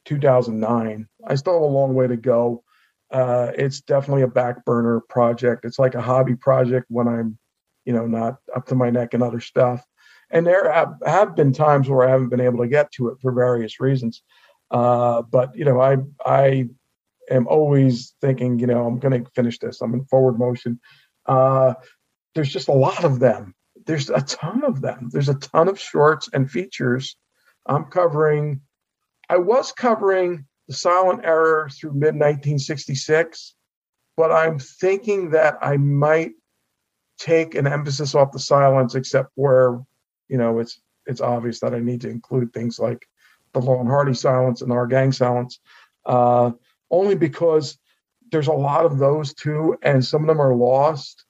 2009. 0.06 1.08
I 1.26 1.36
still 1.36 1.54
have 1.54 1.62
a 1.62 1.66
long 1.66 1.96
way 1.96 2.08
to 2.08 2.18
go. 2.18 2.64
Uh, 3.10 3.52
it's 3.58 3.80
definitely 3.80 4.24
a 4.24 4.28
back 4.28 4.66
burner 4.66 5.00
project. 5.00 5.64
It's 5.64 5.80
like 5.80 5.96
a 5.96 6.02
hobby 6.02 6.36
project 6.36 6.88
when 6.90 7.08
I'm, 7.08 7.38
you 7.86 7.94
know, 7.94 8.06
not 8.06 8.38
up 8.54 8.66
to 8.68 8.76
my 8.76 8.90
neck 8.90 9.14
in 9.14 9.24
other 9.24 9.40
stuff. 9.40 9.86
And 10.30 10.46
there 10.46 10.70
have, 10.70 10.96
have 11.06 11.38
been 11.38 11.54
times 11.54 11.88
where 11.88 12.06
I 12.06 12.12
haven't 12.12 12.28
been 12.28 12.42
able 12.42 12.60
to 12.60 12.68
get 12.68 12.92
to 12.94 13.08
it 13.08 13.20
for 13.22 13.32
various 13.32 13.80
reasons. 13.80 14.22
Uh, 14.70 15.22
but 15.22 15.56
you 15.56 15.66
know, 15.66 15.80
I 15.80 15.98
I 16.26 16.68
am 17.30 17.48
always 17.48 18.16
thinking, 18.22 18.60
you 18.60 18.68
know, 18.68 18.86
I'm 18.86 19.00
going 19.00 19.24
to 19.24 19.30
finish 19.32 19.60
this. 19.60 19.82
I'm 19.82 19.94
in 19.94 20.06
forward 20.06 20.40
motion. 20.40 20.80
Uh, 21.26 21.74
there's 22.36 22.52
just 22.52 22.68
a 22.68 22.74
lot 22.74 23.04
of 23.04 23.20
them. 23.20 23.54
There's 23.86 24.10
a 24.10 24.22
ton 24.22 24.64
of 24.64 24.82
them. 24.82 25.10
There's 25.12 25.30
a 25.30 25.36
ton 25.36 25.68
of 25.68 25.80
shorts 25.80 26.30
and 26.34 26.50
features. 26.50 27.18
I'm 27.66 27.86
covering, 27.86 28.62
I 29.30 29.38
was 29.38 29.72
covering 29.72 30.46
the 30.68 30.74
silent 30.74 31.22
era 31.24 31.70
through 31.70 31.92
mid 31.92 32.16
1966, 32.16 33.56
but 34.16 34.32
I'm 34.32 34.60
thinking 34.60 35.32
that 35.32 35.58
I 35.62 35.78
might 35.78 36.32
take 37.18 37.56
an 37.56 37.68
emphasis 37.68 38.16
off 38.16 38.32
the 38.32 38.40
silents, 38.40 38.96
except 38.96 39.32
where, 39.36 39.80
you 40.28 40.38
know, 40.38 40.60
it's 40.60 40.80
it's 41.06 41.22
obvious 41.22 41.62
that 41.62 41.74
I 41.74 41.80
need 41.80 42.02
to 42.02 42.10
include 42.10 42.54
things 42.54 42.80
like 42.80 43.08
the 43.54 43.60
and 43.60 43.90
Hardy 43.90 44.12
silents 44.12 44.62
and 44.62 44.72
our 44.72 44.88
gang 44.88 45.12
silents, 45.12 45.60
uh, 46.06 46.52
only 46.92 47.16
because 47.16 47.78
there's 48.32 48.48
a 48.48 48.54
lot 48.54 48.86
of 48.86 48.98
those 48.98 49.34
too, 49.34 49.78
and 49.82 50.04
some 50.04 50.22
of 50.22 50.28
them 50.28 50.42
are 50.42 50.56
lost, 50.56 51.26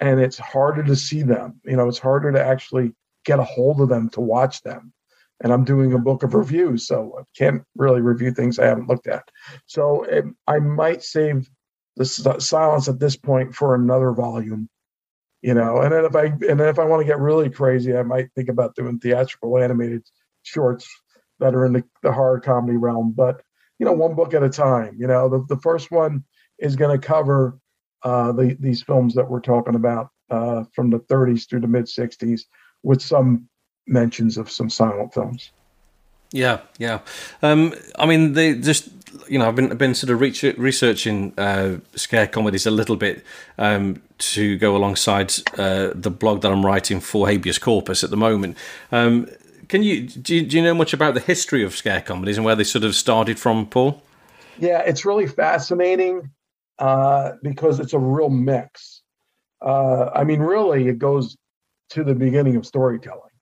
and 0.00 0.20
it's 0.20 0.38
harder 0.38 0.82
to 0.82 0.96
see 0.96 1.22
them. 1.22 1.60
You 1.64 1.76
know, 1.76 1.88
it's 1.88 1.98
harder 1.98 2.32
to 2.32 2.44
actually 2.44 2.92
get 3.24 3.38
a 3.38 3.44
hold 3.44 3.80
of 3.80 3.88
them 3.88 4.08
to 4.10 4.20
watch 4.20 4.62
them. 4.62 4.92
And 5.42 5.52
I'm 5.52 5.64
doing 5.64 5.92
a 5.92 5.98
book 5.98 6.22
of 6.22 6.34
reviews, 6.34 6.86
so 6.86 7.16
I 7.18 7.22
can't 7.36 7.62
really 7.76 8.00
review 8.00 8.32
things 8.32 8.58
I 8.58 8.66
haven't 8.66 8.88
looked 8.88 9.08
at. 9.08 9.28
So 9.66 10.04
it, 10.04 10.24
I 10.46 10.58
might 10.58 11.02
save 11.02 11.50
the 11.96 12.04
silents 12.04 12.88
at 12.88 13.00
this 13.00 13.16
point 13.16 13.54
for 13.54 13.74
another 13.74 14.12
volume. 14.12 14.68
You 15.42 15.52
know, 15.52 15.82
and 15.82 15.92
then 15.92 16.06
if 16.06 16.16
I 16.16 16.24
and 16.24 16.58
then 16.58 16.68
if 16.68 16.78
I 16.78 16.84
want 16.84 17.02
to 17.02 17.06
get 17.06 17.18
really 17.18 17.50
crazy, 17.50 17.94
I 17.94 18.02
might 18.02 18.30
think 18.34 18.48
about 18.48 18.74
doing 18.76 18.98
theatrical 18.98 19.58
animated 19.58 20.02
shorts 20.42 20.88
that 21.40 21.54
are 21.54 21.66
in 21.66 21.72
the, 21.72 21.84
the 22.02 22.12
horror 22.12 22.40
comedy 22.40 22.76
realm. 22.76 23.12
But 23.12 23.42
you 23.78 23.86
know, 23.86 23.92
one 23.92 24.14
book 24.14 24.34
at 24.34 24.42
a 24.42 24.48
time. 24.48 24.96
You 24.98 25.06
know, 25.06 25.28
the, 25.28 25.44
the 25.48 25.60
first 25.60 25.90
one 25.90 26.24
is 26.58 26.76
going 26.76 26.98
to 26.98 27.06
cover 27.06 27.58
uh, 28.02 28.32
the, 28.32 28.56
these 28.60 28.82
films 28.82 29.14
that 29.14 29.28
we're 29.28 29.40
talking 29.40 29.74
about 29.74 30.10
uh, 30.30 30.64
from 30.74 30.90
the 30.90 31.00
30s 31.00 31.48
through 31.48 31.60
the 31.60 31.66
mid 31.66 31.86
60s 31.86 32.42
with 32.82 33.02
some 33.02 33.48
mentions 33.86 34.38
of 34.38 34.50
some 34.50 34.70
silent 34.70 35.12
films. 35.12 35.50
Yeah, 36.30 36.60
yeah. 36.78 37.00
Um, 37.42 37.74
I 37.98 38.06
mean, 38.06 38.32
they 38.32 38.54
just 38.54 38.88
you 39.28 39.38
know, 39.38 39.48
I've 39.48 39.54
been 39.54 39.76
been 39.76 39.94
sort 39.94 40.10
of 40.10 40.20
researching 40.20 41.32
uh, 41.38 41.78
scare 41.94 42.26
comedies 42.26 42.66
a 42.66 42.70
little 42.70 42.96
bit 42.96 43.24
um, 43.58 44.02
to 44.18 44.58
go 44.58 44.76
alongside 44.76 45.32
uh, 45.58 45.90
the 45.94 46.10
blog 46.10 46.42
that 46.42 46.52
I'm 46.52 46.64
writing 46.64 47.00
for 47.00 47.28
Habeas 47.28 47.58
Corpus 47.58 48.02
at 48.04 48.10
the 48.10 48.16
moment. 48.16 48.56
Um, 48.90 49.28
can 49.74 49.82
you 49.82 50.02
do, 50.02 50.36
you 50.36 50.42
do 50.42 50.56
you 50.56 50.62
know 50.62 50.72
much 50.72 50.92
about 50.92 51.14
the 51.14 51.20
history 51.20 51.64
of 51.64 51.74
scare 51.74 52.00
comedies 52.00 52.36
and 52.36 52.44
where 52.46 52.54
they 52.54 52.62
sort 52.62 52.84
of 52.84 52.94
started 52.94 53.40
from, 53.40 53.66
Paul? 53.66 54.00
Yeah, 54.56 54.78
it's 54.82 55.04
really 55.04 55.26
fascinating 55.26 56.30
uh, 56.78 57.32
because 57.42 57.80
it's 57.80 57.92
a 57.92 57.98
real 57.98 58.30
mix. 58.30 59.02
Uh, 59.60 60.10
I 60.14 60.22
mean, 60.22 60.38
really, 60.38 60.86
it 60.86 61.00
goes 61.00 61.36
to 61.90 62.04
the 62.04 62.14
beginning 62.14 62.54
of 62.54 62.64
storytelling. 62.64 63.34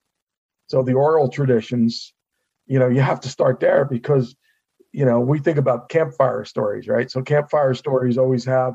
So 0.69 0.81
the 0.81 0.93
oral 0.93 1.29
traditions, 1.29 2.11
you 2.65 2.79
know, 2.79 2.89
you 2.89 3.01
have 3.01 3.19
to 3.19 3.29
start 3.29 3.59
there 3.59 3.85
because, 3.85 4.35
you 4.91 5.05
know, 5.05 5.19
we 5.19 5.37
think 5.37 5.59
about 5.59 5.89
campfire 5.89 6.45
stories, 6.45 6.87
right? 6.87 7.11
So 7.11 7.21
campfire 7.21 7.75
stories 7.75 8.17
always 8.17 8.43
have, 8.45 8.73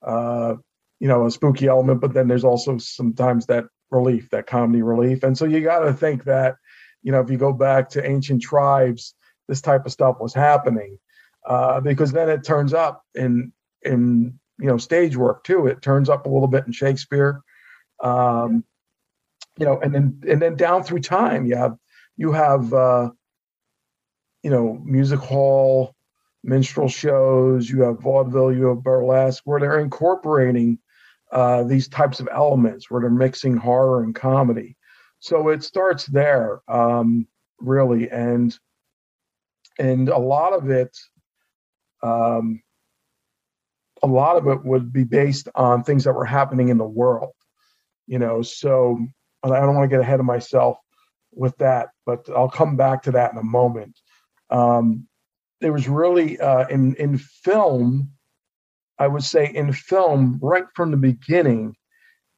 uh, 0.00 0.54
you 1.00 1.08
know, 1.08 1.26
a 1.26 1.30
spooky 1.30 1.66
element, 1.66 2.00
but 2.00 2.14
then 2.14 2.28
there's 2.28 2.44
also 2.44 2.78
sometimes 2.78 3.44
that 3.48 3.66
relief, 3.90 4.30
that 4.30 4.46
comedy 4.46 4.80
relief. 4.80 5.22
And 5.22 5.36
so 5.36 5.44
you 5.44 5.60
got 5.60 5.80
to 5.80 5.92
think 5.92 6.24
that 6.24 6.56
you 7.04 7.12
know, 7.12 7.20
if 7.20 7.30
you 7.30 7.36
go 7.36 7.52
back 7.52 7.90
to 7.90 8.04
ancient 8.04 8.42
tribes, 8.42 9.14
this 9.46 9.60
type 9.60 9.86
of 9.86 9.92
stuff 9.92 10.16
was 10.18 10.34
happening 10.34 10.98
uh, 11.46 11.80
because 11.80 12.10
then 12.10 12.28
it 12.28 12.42
turns 12.42 12.72
up 12.74 13.04
in 13.14 13.52
in 13.82 14.40
you 14.58 14.66
know 14.66 14.78
stage 14.78 15.16
work 15.16 15.44
too. 15.44 15.66
It 15.66 15.82
turns 15.82 16.08
up 16.08 16.26
a 16.26 16.30
little 16.30 16.48
bit 16.48 16.66
in 16.66 16.72
Shakespeare, 16.72 17.42
um, 18.02 18.64
you 19.58 19.66
know, 19.66 19.78
and 19.80 19.94
then 19.94 20.22
and 20.28 20.40
then 20.40 20.56
down 20.56 20.82
through 20.82 21.00
time, 21.00 21.44
you 21.44 21.56
have 21.56 21.76
you 22.16 22.32
have 22.32 22.72
uh, 22.72 23.10
you 24.42 24.50
know 24.50 24.80
music 24.82 25.20
hall, 25.20 25.94
minstrel 26.42 26.88
shows, 26.88 27.68
you 27.68 27.82
have 27.82 28.00
vaudeville, 28.00 28.52
you 28.52 28.68
have 28.68 28.82
burlesque, 28.82 29.42
where 29.44 29.60
they're 29.60 29.78
incorporating 29.78 30.78
uh, 31.30 31.64
these 31.64 31.86
types 31.86 32.18
of 32.18 32.30
elements, 32.32 32.90
where 32.90 33.02
they're 33.02 33.10
mixing 33.10 33.58
horror 33.58 34.02
and 34.02 34.14
comedy 34.14 34.78
so 35.24 35.48
it 35.48 35.62
starts 35.62 36.04
there 36.04 36.60
um, 36.68 37.26
really. 37.58 38.10
And 38.10 38.54
and 39.78 40.10
a 40.10 40.18
lot 40.18 40.52
of 40.52 40.68
it 40.68 40.94
um, 42.02 42.62
a 44.02 44.06
lot 44.06 44.36
of 44.36 44.46
it 44.48 44.62
would 44.66 44.92
be 44.92 45.04
based 45.04 45.48
on 45.54 45.82
things 45.82 46.04
that 46.04 46.12
were 46.12 46.26
happening 46.26 46.68
in 46.68 46.76
the 46.76 46.84
world 46.84 47.32
you 48.06 48.18
know? 48.18 48.42
So 48.42 48.98
i 49.42 49.48
don't 49.48 49.74
want 49.74 49.84
to 49.90 49.94
get 49.94 50.00
ahead 50.00 50.20
of 50.20 50.26
myself 50.26 50.76
with 51.32 51.56
that 51.58 51.88
but 52.06 52.28
i'll 52.30 52.50
come 52.50 52.76
back 52.76 53.02
to 53.04 53.12
that 53.12 53.32
in 53.32 53.38
a 53.38 53.42
moment. 53.42 53.98
Um, 54.50 55.08
it 55.62 55.70
was 55.70 55.88
really 55.88 56.38
uh, 56.38 56.66
in 56.68 56.94
in 56.96 57.16
film 57.16 58.10
i 58.98 59.06
would 59.06 59.24
say 59.24 59.50
in 59.54 59.72
film 59.72 60.38
right 60.42 60.66
from 60.74 60.90
the 60.90 60.98
beginning 60.98 61.76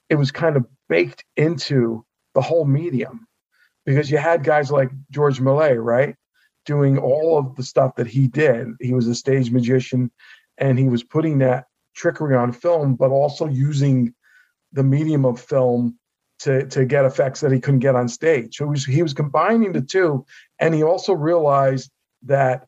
it 0.09 0.14
was 0.14 0.30
kind 0.30 0.57
of 0.57 0.64
baked 0.89 1.24
into 1.37 2.06
the 2.37 2.43
whole 2.43 2.66
medium 2.66 3.26
because 3.87 4.11
you 4.11 4.18
had 4.18 4.45
guys 4.45 4.70
like 4.70 4.91
George 5.11 5.41
Méliès, 5.41 5.82
right? 5.82 6.14
Doing 6.66 6.99
all 6.99 7.39
of 7.39 7.57
the 7.57 7.62
stuff 7.62 7.95
that 7.97 8.07
he 8.07 8.28
did. 8.28 8.68
He 8.78 8.93
was 8.93 9.09
a 9.09 9.14
stage 9.14 9.51
magician 9.51 10.11
and 10.59 10.78
he 10.78 10.89
was 10.91 11.03
putting 11.03 11.39
that 11.39 11.64
trickery 11.95 12.37
on 12.37 12.53
film, 12.53 12.95
but 12.95 13.11
also 13.11 13.47
using 13.47 14.14
the 14.72 14.82
medium 14.82 15.24
of 15.24 15.41
film 15.41 15.99
to 16.41 16.66
to 16.66 16.84
get 16.84 17.07
effects 17.07 17.41
that 17.41 17.53
he 17.53 17.59
couldn't 17.61 17.80
get 17.80 17.97
on 17.97 18.07
stage. 18.07 18.57
So 18.57 18.66
he 18.66 18.70
was, 18.70 18.84
he 18.84 19.03
was 19.03 19.14
combining 19.14 19.72
the 19.72 19.80
two, 19.80 20.26
and 20.59 20.74
he 20.74 20.82
also 20.82 21.14
realized 21.14 21.91
that 22.24 22.66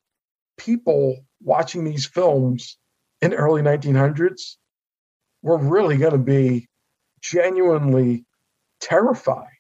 people 0.57 1.19
watching 1.43 1.85
these 1.85 2.07
films 2.07 2.79
in 3.21 3.33
the 3.33 3.37
early 3.37 3.61
1900s 3.61 4.57
were 5.43 5.59
really 5.59 5.99
going 5.99 6.13
to 6.13 6.19
be 6.19 6.69
genuinely 7.21 8.25
terrified 8.81 9.58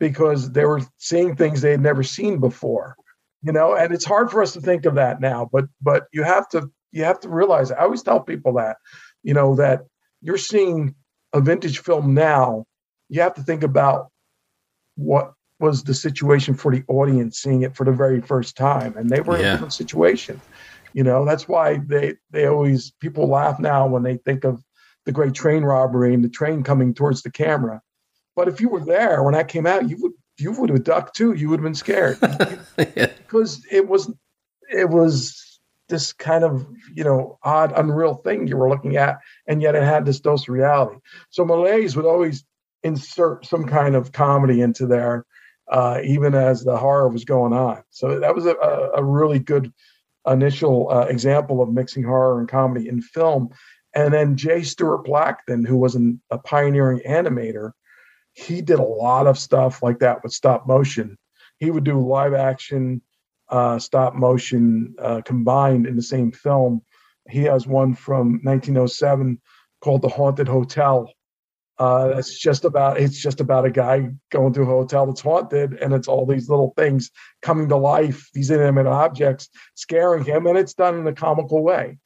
because 0.00 0.50
they 0.50 0.64
were 0.64 0.80
seeing 0.98 1.36
things 1.36 1.60
they 1.60 1.70
had 1.70 1.80
never 1.80 2.02
seen 2.02 2.40
before 2.40 2.96
you 3.42 3.52
know? 3.52 3.74
And 3.74 3.94
it's 3.94 4.04
hard 4.04 4.30
for 4.30 4.42
us 4.42 4.52
to 4.52 4.60
think 4.60 4.84
of 4.86 4.96
that 4.96 5.20
now 5.20 5.48
but 5.52 5.66
but 5.80 6.06
you 6.12 6.24
have 6.24 6.48
to 6.50 6.70
you 6.92 7.04
have 7.04 7.20
to 7.20 7.28
realize 7.28 7.70
i 7.70 7.76
always 7.76 8.02
tell 8.02 8.20
people 8.20 8.54
that 8.54 8.76
you 9.22 9.34
know 9.34 9.54
that 9.56 9.82
you're 10.20 10.38
seeing 10.38 10.94
a 11.32 11.40
vintage 11.40 11.78
film 11.78 12.14
now 12.14 12.64
you 13.08 13.20
have 13.20 13.34
to 13.34 13.42
think 13.42 13.62
about 13.62 14.08
what 14.96 15.32
was 15.60 15.84
the 15.84 15.94
situation 15.94 16.54
for 16.54 16.72
the 16.72 16.82
audience 16.88 17.38
seeing 17.38 17.62
it 17.62 17.76
for 17.76 17.84
the 17.84 17.92
very 17.92 18.20
first 18.20 18.56
time 18.56 18.96
and 18.96 19.08
they 19.08 19.20
were 19.20 19.36
in 19.36 19.44
a 19.46 19.52
different 19.52 19.72
situation 19.72 20.40
you 20.92 21.04
know? 21.04 21.24
That's 21.24 21.48
why 21.48 21.78
they 21.86 22.14
they 22.30 22.46
always 22.46 22.92
people 23.00 23.28
laugh 23.28 23.60
now 23.60 23.86
when 23.86 24.02
they 24.02 24.16
think 24.16 24.44
of 24.44 24.62
the 25.06 25.12
great 25.12 25.34
train 25.34 25.62
robbery 25.62 26.14
and 26.14 26.24
the 26.24 26.28
train 26.28 26.62
coming 26.62 26.94
towards 26.94 27.22
the 27.22 27.30
camera 27.30 27.80
but 28.36 28.48
if 28.48 28.60
you 28.60 28.68
were 28.68 28.84
there 28.84 29.22
when 29.22 29.34
I 29.34 29.42
came 29.42 29.66
out 29.66 29.88
you 29.88 29.96
would 30.00 30.12
you 30.38 30.52
would 30.52 30.70
have 30.70 30.84
ducked 30.84 31.16
too 31.16 31.32
you 31.32 31.48
would 31.48 31.60
have 31.60 31.64
been 31.64 31.74
scared 31.74 32.18
yeah. 32.78 33.06
because 33.18 33.64
it 33.70 33.88
was 33.88 34.12
it 34.72 34.88
was 34.88 35.60
this 35.88 36.12
kind 36.12 36.44
of 36.44 36.66
you 36.94 37.04
know 37.04 37.38
odd 37.42 37.72
unreal 37.76 38.14
thing 38.16 38.46
you 38.46 38.56
were 38.56 38.68
looking 38.68 38.96
at 38.96 39.18
and 39.46 39.60
yet 39.60 39.74
it 39.74 39.82
had 39.82 40.04
this 40.04 40.20
dose 40.20 40.42
of 40.42 40.48
reality 40.50 40.98
so 41.30 41.44
Méliès 41.44 41.96
would 41.96 42.06
always 42.06 42.44
insert 42.82 43.44
some 43.44 43.64
kind 43.64 43.94
of 43.94 44.12
comedy 44.12 44.60
into 44.60 44.86
there 44.86 45.26
uh, 45.70 46.00
even 46.02 46.34
as 46.34 46.64
the 46.64 46.76
horror 46.76 47.08
was 47.08 47.24
going 47.24 47.52
on 47.52 47.82
so 47.90 48.18
that 48.20 48.34
was 48.34 48.46
a, 48.46 48.54
a 48.94 49.04
really 49.04 49.38
good 49.38 49.72
initial 50.26 50.90
uh, 50.90 51.02
example 51.02 51.62
of 51.62 51.72
mixing 51.72 52.02
horror 52.02 52.40
and 52.40 52.48
comedy 52.48 52.88
in 52.88 53.00
film. 53.00 53.50
And 53.94 54.14
then 54.14 54.36
J. 54.36 54.62
Stuart 54.62 55.04
Blackton, 55.04 55.66
who 55.66 55.76
was 55.76 55.94
an, 55.94 56.20
a 56.30 56.38
pioneering 56.38 57.00
animator, 57.06 57.72
he 58.40 58.62
did 58.62 58.78
a 58.78 58.82
lot 58.82 59.26
of 59.26 59.38
stuff 59.38 59.82
like 59.82 59.98
that 60.00 60.22
with 60.22 60.32
stop 60.32 60.66
motion. 60.66 61.16
He 61.58 61.70
would 61.70 61.84
do 61.84 62.00
live 62.00 62.34
action, 62.34 63.02
uh, 63.48 63.78
stop 63.78 64.14
motion 64.14 64.94
uh, 64.98 65.20
combined 65.24 65.86
in 65.86 65.96
the 65.96 66.02
same 66.02 66.32
film. 66.32 66.82
He 67.28 67.42
has 67.44 67.66
one 67.66 67.94
from 67.94 68.40
1907 68.42 69.40
called 69.80 70.02
The 70.02 70.08
Haunted 70.08 70.48
Hotel, 70.48 71.12
uh, 71.80 72.12
it's 72.18 72.38
just 72.38 72.66
about 72.66 73.00
it's 73.00 73.18
just 73.18 73.40
about 73.40 73.64
a 73.64 73.70
guy 73.70 74.10
going 74.30 74.52
to 74.52 74.60
a 74.60 74.66
hotel 74.66 75.06
that's 75.06 75.22
haunted, 75.22 75.72
and 75.80 75.94
it's 75.94 76.08
all 76.08 76.26
these 76.26 76.50
little 76.50 76.74
things 76.76 77.10
coming 77.40 77.70
to 77.70 77.76
life, 77.76 78.28
these 78.34 78.50
inanimate 78.50 78.86
objects 78.86 79.48
scaring 79.76 80.22
him, 80.22 80.46
and 80.46 80.58
it's 80.58 80.74
done 80.74 80.98
in 80.98 81.06
a 81.06 81.14
comical 81.14 81.62
way, 81.62 81.96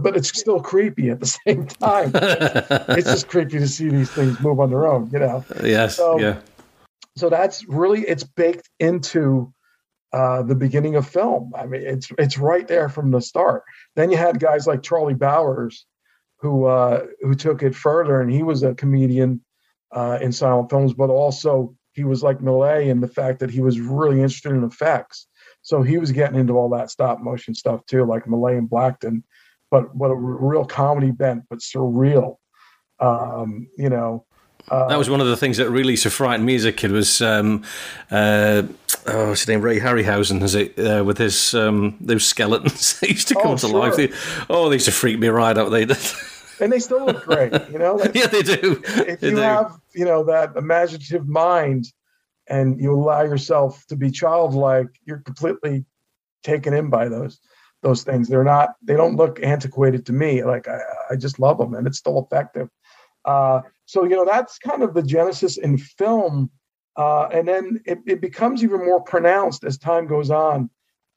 but 0.00 0.16
it's 0.16 0.28
still 0.28 0.60
creepy 0.60 1.10
at 1.10 1.20
the 1.20 1.26
same 1.46 1.66
time. 1.66 2.10
it's 2.14 3.08
just 3.10 3.28
creepy 3.28 3.58
to 3.58 3.68
see 3.68 3.88
these 3.88 4.10
things 4.10 4.40
move 4.40 4.60
on 4.60 4.70
their 4.70 4.86
own, 4.86 5.10
you 5.12 5.18
know. 5.18 5.44
Yes. 5.62 5.96
So, 5.96 6.18
yeah. 6.18 6.40
So 7.16 7.28
that's 7.28 7.66
really 7.68 8.00
it's 8.02 8.24
baked 8.24 8.68
into 8.80 9.52
uh, 10.12 10.42
the 10.42 10.54
beginning 10.54 10.96
of 10.96 11.06
film. 11.06 11.52
I 11.56 11.66
mean, 11.66 11.82
it's 11.82 12.10
it's 12.18 12.38
right 12.38 12.66
there 12.66 12.88
from 12.88 13.10
the 13.10 13.20
start. 13.20 13.62
Then 13.96 14.10
you 14.10 14.16
had 14.16 14.40
guys 14.40 14.66
like 14.66 14.82
Charlie 14.82 15.14
Bowers 15.14 15.86
who 16.38 16.66
uh, 16.66 17.06
who 17.20 17.34
took 17.34 17.62
it 17.62 17.74
further, 17.74 18.20
and 18.20 18.30
he 18.30 18.42
was 18.42 18.62
a 18.62 18.74
comedian 18.74 19.40
uh, 19.92 20.18
in 20.20 20.32
silent 20.32 20.70
films, 20.70 20.92
but 20.92 21.10
also 21.10 21.74
he 21.92 22.04
was 22.04 22.22
like 22.22 22.38
Méliès 22.40 22.88
in 22.88 23.00
the 23.00 23.08
fact 23.08 23.38
that 23.38 23.50
he 23.50 23.60
was 23.60 23.80
really 23.80 24.16
interested 24.16 24.52
in 24.52 24.64
effects. 24.64 25.26
So 25.62 25.82
he 25.82 25.98
was 25.98 26.12
getting 26.12 26.38
into 26.38 26.58
all 26.58 26.68
that 26.70 26.90
stop 26.90 27.20
motion 27.20 27.54
stuff 27.54 27.86
too, 27.86 28.04
like 28.04 28.26
Méliès 28.26 28.58
and 28.58 28.68
Blackton, 28.68 29.22
but 29.70 29.94
what 29.94 30.10
a 30.10 30.14
real 30.14 30.64
comedy 30.64 31.10
bent, 31.10 31.44
but 31.48 31.58
surreal. 31.60 32.36
Um, 33.00 33.68
you 33.76 33.90
know, 33.90 34.24
uh, 34.68 34.88
that 34.88 34.98
was 34.98 35.10
one 35.10 35.20
of 35.20 35.26
the 35.26 35.36
things 35.36 35.58
that 35.58 35.68
really 35.70 35.96
so 35.96 36.08
frightened 36.08 36.46
me 36.46 36.54
as 36.54 36.64
a 36.64 36.72
kid 36.72 36.90
was 36.90 37.20
um, 37.20 37.62
uh, 38.10 38.62
oh, 39.06 39.28
what's 39.28 39.40
his 39.40 39.48
name? 39.48 39.60
Ray 39.60 39.78
Harryhausen, 39.78 40.42
is 40.42 40.54
it? 40.54 40.78
Uh, 40.78 41.04
with 41.04 41.18
his 41.18 41.54
um, 41.54 41.96
those 42.00 42.24
skeletons 42.24 42.98
that 43.00 43.10
used 43.10 43.28
to 43.28 43.34
come 43.34 43.52
oh, 43.52 43.56
to 43.56 43.68
sure. 43.68 43.78
life. 43.78 43.96
They, 43.96 44.10
oh, 44.48 44.68
they 44.68 44.76
used 44.76 44.86
to 44.86 44.92
freak 44.92 45.18
me 45.18 45.28
right 45.28 45.56
out. 45.56 45.70
They 45.70 45.84
did. 45.84 45.98
and 46.60 46.72
they 46.72 46.78
still 46.78 47.04
look 47.04 47.24
great. 47.24 47.52
You 47.70 47.78
know, 47.78 48.00
yeah, 48.14 48.26
they 48.26 48.42
do. 48.42 48.82
If 48.84 49.20
they 49.20 49.28
you 49.28 49.36
do. 49.36 49.42
have 49.42 49.78
you 49.94 50.06
know 50.06 50.24
that 50.24 50.56
imaginative 50.56 51.28
mind, 51.28 51.92
and 52.48 52.80
you 52.80 52.94
allow 52.94 53.22
yourself 53.22 53.84
to 53.88 53.96
be 53.96 54.10
childlike, 54.10 54.88
you're 55.04 55.18
completely 55.18 55.84
taken 56.42 56.72
in 56.72 56.88
by 56.88 57.08
those 57.08 57.38
those 57.84 58.02
things. 58.02 58.28
They're 58.28 58.42
not. 58.42 58.70
They 58.82 58.96
don't 58.96 59.16
look 59.16 59.40
antiquated 59.40 60.04
to 60.06 60.12
me. 60.12 60.42
Like 60.42 60.66
I, 60.66 60.80
I 61.10 61.16
just 61.16 61.38
love 61.38 61.58
them, 61.58 61.74
and 61.74 61.86
it's 61.86 61.98
still 61.98 62.18
effective. 62.24 62.68
Uh, 63.24 63.60
so, 63.86 64.04
you 64.04 64.16
know, 64.16 64.24
that's 64.24 64.58
kind 64.58 64.82
of 64.82 64.94
the 64.94 65.02
genesis 65.02 65.56
in 65.56 65.78
film. 65.78 66.50
Uh, 66.96 67.26
and 67.32 67.48
then 67.48 67.80
it, 67.86 67.98
it, 68.06 68.20
becomes 68.20 68.62
even 68.62 68.84
more 68.84 69.00
pronounced 69.00 69.64
as 69.64 69.78
time 69.78 70.06
goes 70.06 70.30
on, 70.30 70.70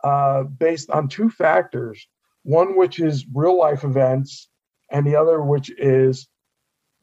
uh, 0.04 0.44
based 0.44 0.90
on 0.90 1.08
two 1.08 1.30
factors 1.30 2.08
one, 2.44 2.78
which 2.78 3.00
is 3.00 3.26
real 3.34 3.58
life 3.58 3.84
events, 3.84 4.48
and 4.90 5.06
the 5.06 5.16
other, 5.18 5.42
which 5.42 5.70
is 5.78 6.28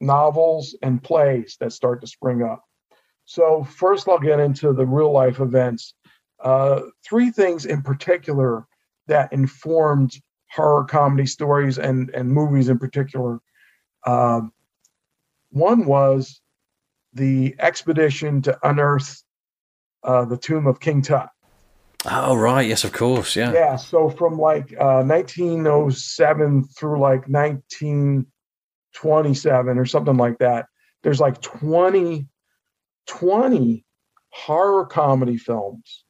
novels 0.00 0.74
and 0.82 1.02
plays 1.02 1.56
that 1.60 1.72
start 1.72 2.00
to 2.00 2.06
spring 2.06 2.42
up. 2.42 2.64
So, 3.26 3.62
first, 3.62 4.08
I'll 4.08 4.18
get 4.18 4.40
into 4.40 4.72
the 4.72 4.86
real 4.86 5.12
life 5.12 5.40
events. 5.40 5.94
Uh, 6.42 6.80
three 7.06 7.30
things 7.30 7.66
in 7.66 7.82
particular 7.82 8.66
that 9.07 9.32
informed 9.32 10.14
horror 10.50 10.84
comedy 10.84 11.26
stories 11.26 11.78
and, 11.78 12.11
and 12.11 12.30
movies 12.30 12.68
in 12.68 12.78
particular. 12.78 13.40
Um, 14.07 14.52
one 15.50 15.86
was 15.86 16.40
the 17.12 17.55
expedition 17.59 18.42
to 18.42 18.57
unearth 18.62 19.22
uh, 20.02 20.24
the 20.24 20.36
tomb 20.36 20.66
of 20.66 20.80
King 20.80 21.02
Tut. 21.02 21.28
Oh 22.07 22.36
right, 22.36 22.68
yes, 22.68 22.84
of 22.84 22.92
course, 22.92 23.34
yeah. 23.34 23.50
Yeah, 23.52 23.76
so 23.76 24.11
from 24.11 24.38
like 24.38 24.74
uh, 24.78 25.02
1907 25.02 26.64
through 26.64 27.00
like 27.00 27.26
1927 27.28 29.78
or 29.78 29.86
something 29.86 30.18
like 30.18 30.36
that, 30.38 30.66
there's 31.02 31.20
like 31.20 31.40
20, 31.40 32.28
20 33.07 33.86
horror 34.30 34.84
comedy 34.84 35.38
films 35.38 36.03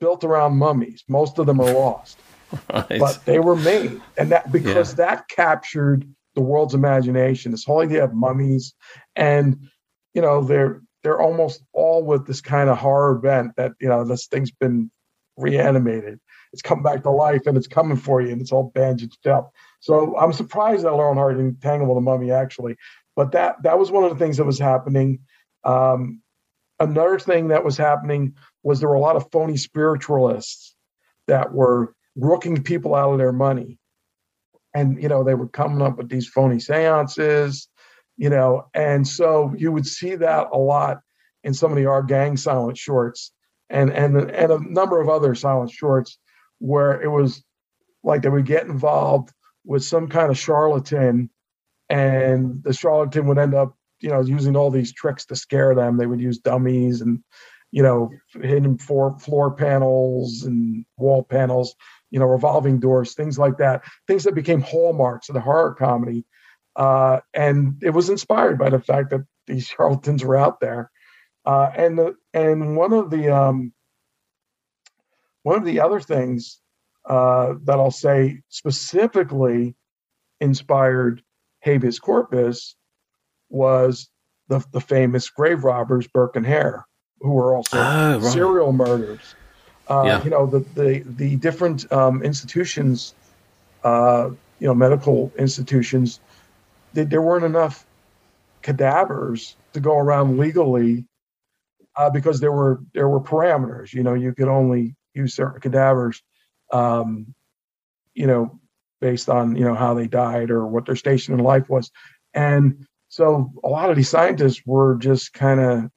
built 0.00 0.24
around 0.24 0.56
mummies. 0.56 1.04
Most 1.08 1.38
of 1.38 1.46
them 1.46 1.60
are 1.60 1.72
lost, 1.72 2.18
right. 2.72 2.98
but 2.98 3.24
they 3.24 3.38
were 3.38 3.56
made, 3.56 4.00
and 4.16 4.30
that 4.30 4.52
because 4.52 4.92
yeah. 4.92 5.06
that 5.06 5.28
captured 5.28 6.06
the 6.34 6.42
world's 6.42 6.74
imagination. 6.74 7.50
This 7.50 7.64
whole 7.64 7.80
idea 7.80 8.04
of 8.04 8.14
mummies, 8.14 8.74
and 9.14 9.68
you 10.14 10.22
know, 10.22 10.42
they're 10.42 10.82
they're 11.02 11.20
almost 11.20 11.62
all 11.72 12.04
with 12.04 12.26
this 12.26 12.40
kind 12.40 12.68
of 12.68 12.78
horror 12.78 13.16
bent 13.16 13.56
that 13.56 13.72
you 13.80 13.88
know 13.88 14.04
this 14.04 14.26
thing's 14.26 14.50
been 14.50 14.90
reanimated. 15.36 16.20
It's 16.52 16.62
come 16.62 16.82
back 16.82 17.02
to 17.02 17.10
life 17.10 17.46
and 17.46 17.56
it's 17.56 17.66
coming 17.66 17.96
for 17.96 18.20
you, 18.20 18.30
and 18.30 18.40
it's 18.40 18.52
all 18.52 18.70
bandaged 18.74 19.26
up. 19.26 19.52
So 19.80 20.16
I'm 20.16 20.32
surprised 20.32 20.84
that 20.84 20.92
Laurel 20.92 21.14
Hardy 21.14 21.38
didn't 21.38 21.60
tangle 21.60 21.88
with 21.88 21.96
the 21.96 22.00
mummy 22.10 22.30
actually, 22.30 22.76
but 23.14 23.32
that 23.32 23.62
that 23.62 23.78
was 23.78 23.90
one 23.90 24.04
of 24.04 24.10
the 24.10 24.16
things 24.16 24.36
that 24.36 24.44
was 24.44 24.58
happening. 24.58 25.20
Um, 25.64 26.22
another 26.78 27.18
thing 27.18 27.48
that 27.48 27.64
was 27.64 27.76
happening 27.76 28.34
was 28.66 28.80
there 28.80 28.88
were 28.88 28.96
a 28.96 29.00
lot 29.00 29.14
of 29.14 29.30
phony 29.30 29.56
spiritualists 29.56 30.74
that 31.28 31.52
were 31.52 31.94
rooking 32.16 32.64
people 32.64 32.96
out 32.96 33.12
of 33.12 33.18
their 33.18 33.32
money. 33.32 33.78
And 34.74 35.00
you 35.00 35.08
know 35.08 35.22
they 35.22 35.34
were 35.34 35.48
coming 35.48 35.80
up 35.80 35.96
with 35.96 36.08
these 36.08 36.28
phony 36.28 36.58
seances 36.60 37.68
you 38.18 38.28
know 38.28 38.66
and 38.74 39.06
so 39.08 39.54
you 39.56 39.72
would 39.72 39.86
see 39.86 40.16
that 40.16 40.48
a 40.52 40.58
lot 40.58 41.00
in 41.44 41.54
some 41.54 41.70
of 41.70 41.78
the 41.78 41.86
our 41.86 42.02
gang 42.02 42.36
silent 42.36 42.76
shorts 42.76 43.32
and 43.70 43.90
and 43.90 44.16
and 44.16 44.52
a 44.52 44.58
number 44.70 45.00
of 45.00 45.08
other 45.08 45.34
silent 45.34 45.70
shorts 45.70 46.18
where 46.58 47.00
it 47.00 47.08
was 47.08 47.42
like 48.02 48.20
they 48.20 48.28
would 48.28 48.44
get 48.44 48.66
involved 48.66 49.30
with 49.64 49.82
some 49.82 50.08
kind 50.08 50.30
of 50.30 50.36
charlatan 50.36 51.30
and 51.88 52.62
the 52.62 52.74
charlatan 52.74 53.26
would 53.26 53.38
end 53.38 53.54
up 53.54 53.76
you 54.00 54.10
know 54.10 54.20
using 54.20 54.56
all 54.56 54.70
these 54.70 54.92
tricks 54.92 55.26
to 55.26 55.36
scare 55.36 55.74
them. 55.74 55.96
They 55.96 56.06
would 56.06 56.20
use 56.20 56.38
dummies 56.38 57.00
and 57.00 57.22
you 57.76 57.82
know 57.82 58.10
hidden 58.42 58.78
floor 58.78 59.18
floor 59.18 59.50
panels 59.50 60.44
and 60.44 60.84
wall 60.96 61.22
panels 61.22 61.76
you 62.10 62.18
know, 62.20 62.26
revolving 62.26 62.78
doors, 62.78 63.14
things 63.14 63.38
like 63.38 63.58
that, 63.58 63.82
things 64.06 64.24
that 64.24 64.34
became 64.34 64.60
hallmarks 64.60 65.28
of 65.28 65.34
the 65.34 65.40
horror 65.40 65.74
comedy. 65.74 66.24
Uh, 66.74 67.20
and 67.34 67.82
it 67.82 67.90
was 67.90 68.10
inspired 68.10 68.58
by 68.58 68.70
the 68.70 68.80
fact 68.80 69.10
that 69.10 69.24
these 69.46 69.66
charlatans 69.66 70.24
were 70.24 70.36
out 70.36 70.60
there. 70.60 70.90
Uh, 71.44 71.70
and 71.76 71.98
the, 71.98 72.14
and 72.34 72.76
one 72.76 72.92
of 72.92 73.10
the 73.10 73.28
um, 73.28 73.72
one 75.42 75.58
of 75.58 75.64
the 75.64 75.80
other 75.80 76.00
things 76.00 76.60
uh, 77.08 77.54
that 77.64 77.78
I'll 77.78 77.92
say 77.92 78.40
specifically 78.48 79.76
inspired 80.40 81.22
habeas 81.60 81.98
corpus 81.98 82.76
was 83.48 84.08
the, 84.48 84.64
the 84.72 84.80
famous 84.80 85.30
grave 85.30 85.64
robbers, 85.64 86.08
Burke 86.08 86.36
and 86.36 86.46
Hare, 86.46 86.84
who 87.20 87.32
were 87.32 87.56
also 87.56 87.78
Oh, 87.78 88.18
right. 88.20 88.32
serial 88.32 88.72
murders. 88.72 89.34
Uh, 89.88 90.02
Yeah. 90.04 90.24
You 90.24 90.30
know, 90.30 90.46
the, 90.46 90.60
the, 90.74 91.02
the 91.06 91.36
different 91.36 91.90
um, 91.92 92.22
institutions, 92.22 93.14
uh, 93.84 94.30
you 94.58 94.66
know, 94.66 94.74
medical 94.74 95.32
institutions, 95.38 96.20
they, 96.92 97.04
there 97.04 97.22
weren't 97.22 97.44
enough 97.44 97.86
cadavers 98.62 99.56
to 99.74 99.80
go 99.80 99.96
around 99.96 100.38
legally 100.38 101.04
uh, 101.96 102.10
because 102.10 102.40
there 102.40 102.52
were 102.52 102.80
there 102.92 103.08
were 103.08 103.20
parameters. 103.20 103.92
You 103.92 104.02
know, 104.02 104.14
you 104.14 104.34
could 104.34 104.48
only 104.48 104.96
use 105.14 105.34
certain 105.34 105.60
cadavers, 105.60 106.22
um, 106.72 107.34
you 108.14 108.26
know, 108.26 108.58
based 109.00 109.28
on 109.28 109.56
you 109.56 109.64
know 109.64 109.74
how 109.74 109.94
they 109.94 110.06
died 110.06 110.50
or 110.50 110.66
what 110.66 110.86
their 110.86 110.96
station 110.96 111.34
in 111.34 111.40
life 111.40 111.68
was, 111.68 111.90
and 112.34 112.86
so 113.08 113.52
a 113.64 113.68
lot 113.68 113.90
of 113.90 113.96
these 113.96 114.10
scientists 114.10 114.62
were 114.66 114.96
just 114.96 115.32
kind 115.32 115.60
of 115.60 115.90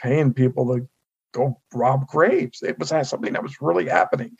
paying 0.00 0.32
people 0.32 0.74
to 0.74 0.88
go 1.32 1.60
rob 1.74 2.06
graves. 2.06 2.62
It 2.62 2.78
was 2.78 2.88
something 2.88 3.32
that 3.32 3.42
was 3.42 3.60
really 3.60 3.88
happening, 3.88 4.36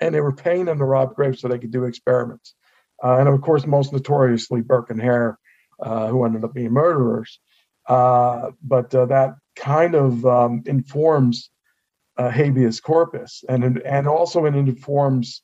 and 0.00 0.14
they 0.14 0.20
were 0.20 0.32
paying 0.32 0.64
them 0.64 0.78
to 0.78 0.84
rob 0.84 1.14
graves 1.14 1.40
so 1.40 1.48
they 1.48 1.58
could 1.58 1.72
do 1.72 1.84
experiments. 1.84 2.54
Uh, 3.02 3.16
and 3.18 3.28
of 3.28 3.40
course, 3.40 3.66
most 3.66 3.92
notoriously 3.92 4.60
Burke 4.60 4.90
and 4.90 5.00
Hare, 5.00 5.38
uh, 5.80 6.08
who 6.08 6.24
ended 6.24 6.44
up 6.44 6.54
being 6.54 6.72
murderers. 6.72 7.40
Uh, 7.88 8.50
but 8.62 8.94
uh, 8.94 9.06
that 9.06 9.36
kind 9.56 9.94
of 9.94 10.24
um, 10.26 10.62
informs 10.66 11.50
uh, 12.16 12.30
habeas 12.30 12.80
corpus, 12.80 13.44
and 13.48 13.78
and 13.78 14.06
also 14.06 14.44
it 14.44 14.54
informs 14.54 15.42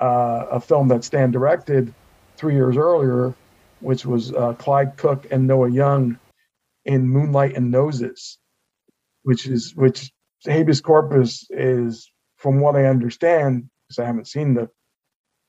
uh, 0.00 0.46
a 0.50 0.60
film 0.60 0.88
that 0.88 1.04
Stan 1.04 1.30
directed 1.30 1.92
three 2.36 2.54
years 2.54 2.76
earlier, 2.76 3.34
which 3.80 4.04
was 4.04 4.32
Clyde 4.58 4.96
Cook 4.96 5.26
and 5.30 5.46
Noah 5.46 5.70
Young 5.70 6.18
in 6.84 7.08
Moonlight 7.08 7.56
and 7.56 7.70
Noses, 7.70 8.38
which 9.22 9.46
is 9.46 9.74
which 9.74 10.12
habeas 10.44 10.80
corpus 10.80 11.46
is, 11.50 12.10
from 12.36 12.60
what 12.60 12.76
I 12.76 12.86
understand, 12.86 13.68
because 13.88 13.98
I 13.98 14.06
haven't 14.06 14.28
seen 14.28 14.54
the 14.54 14.68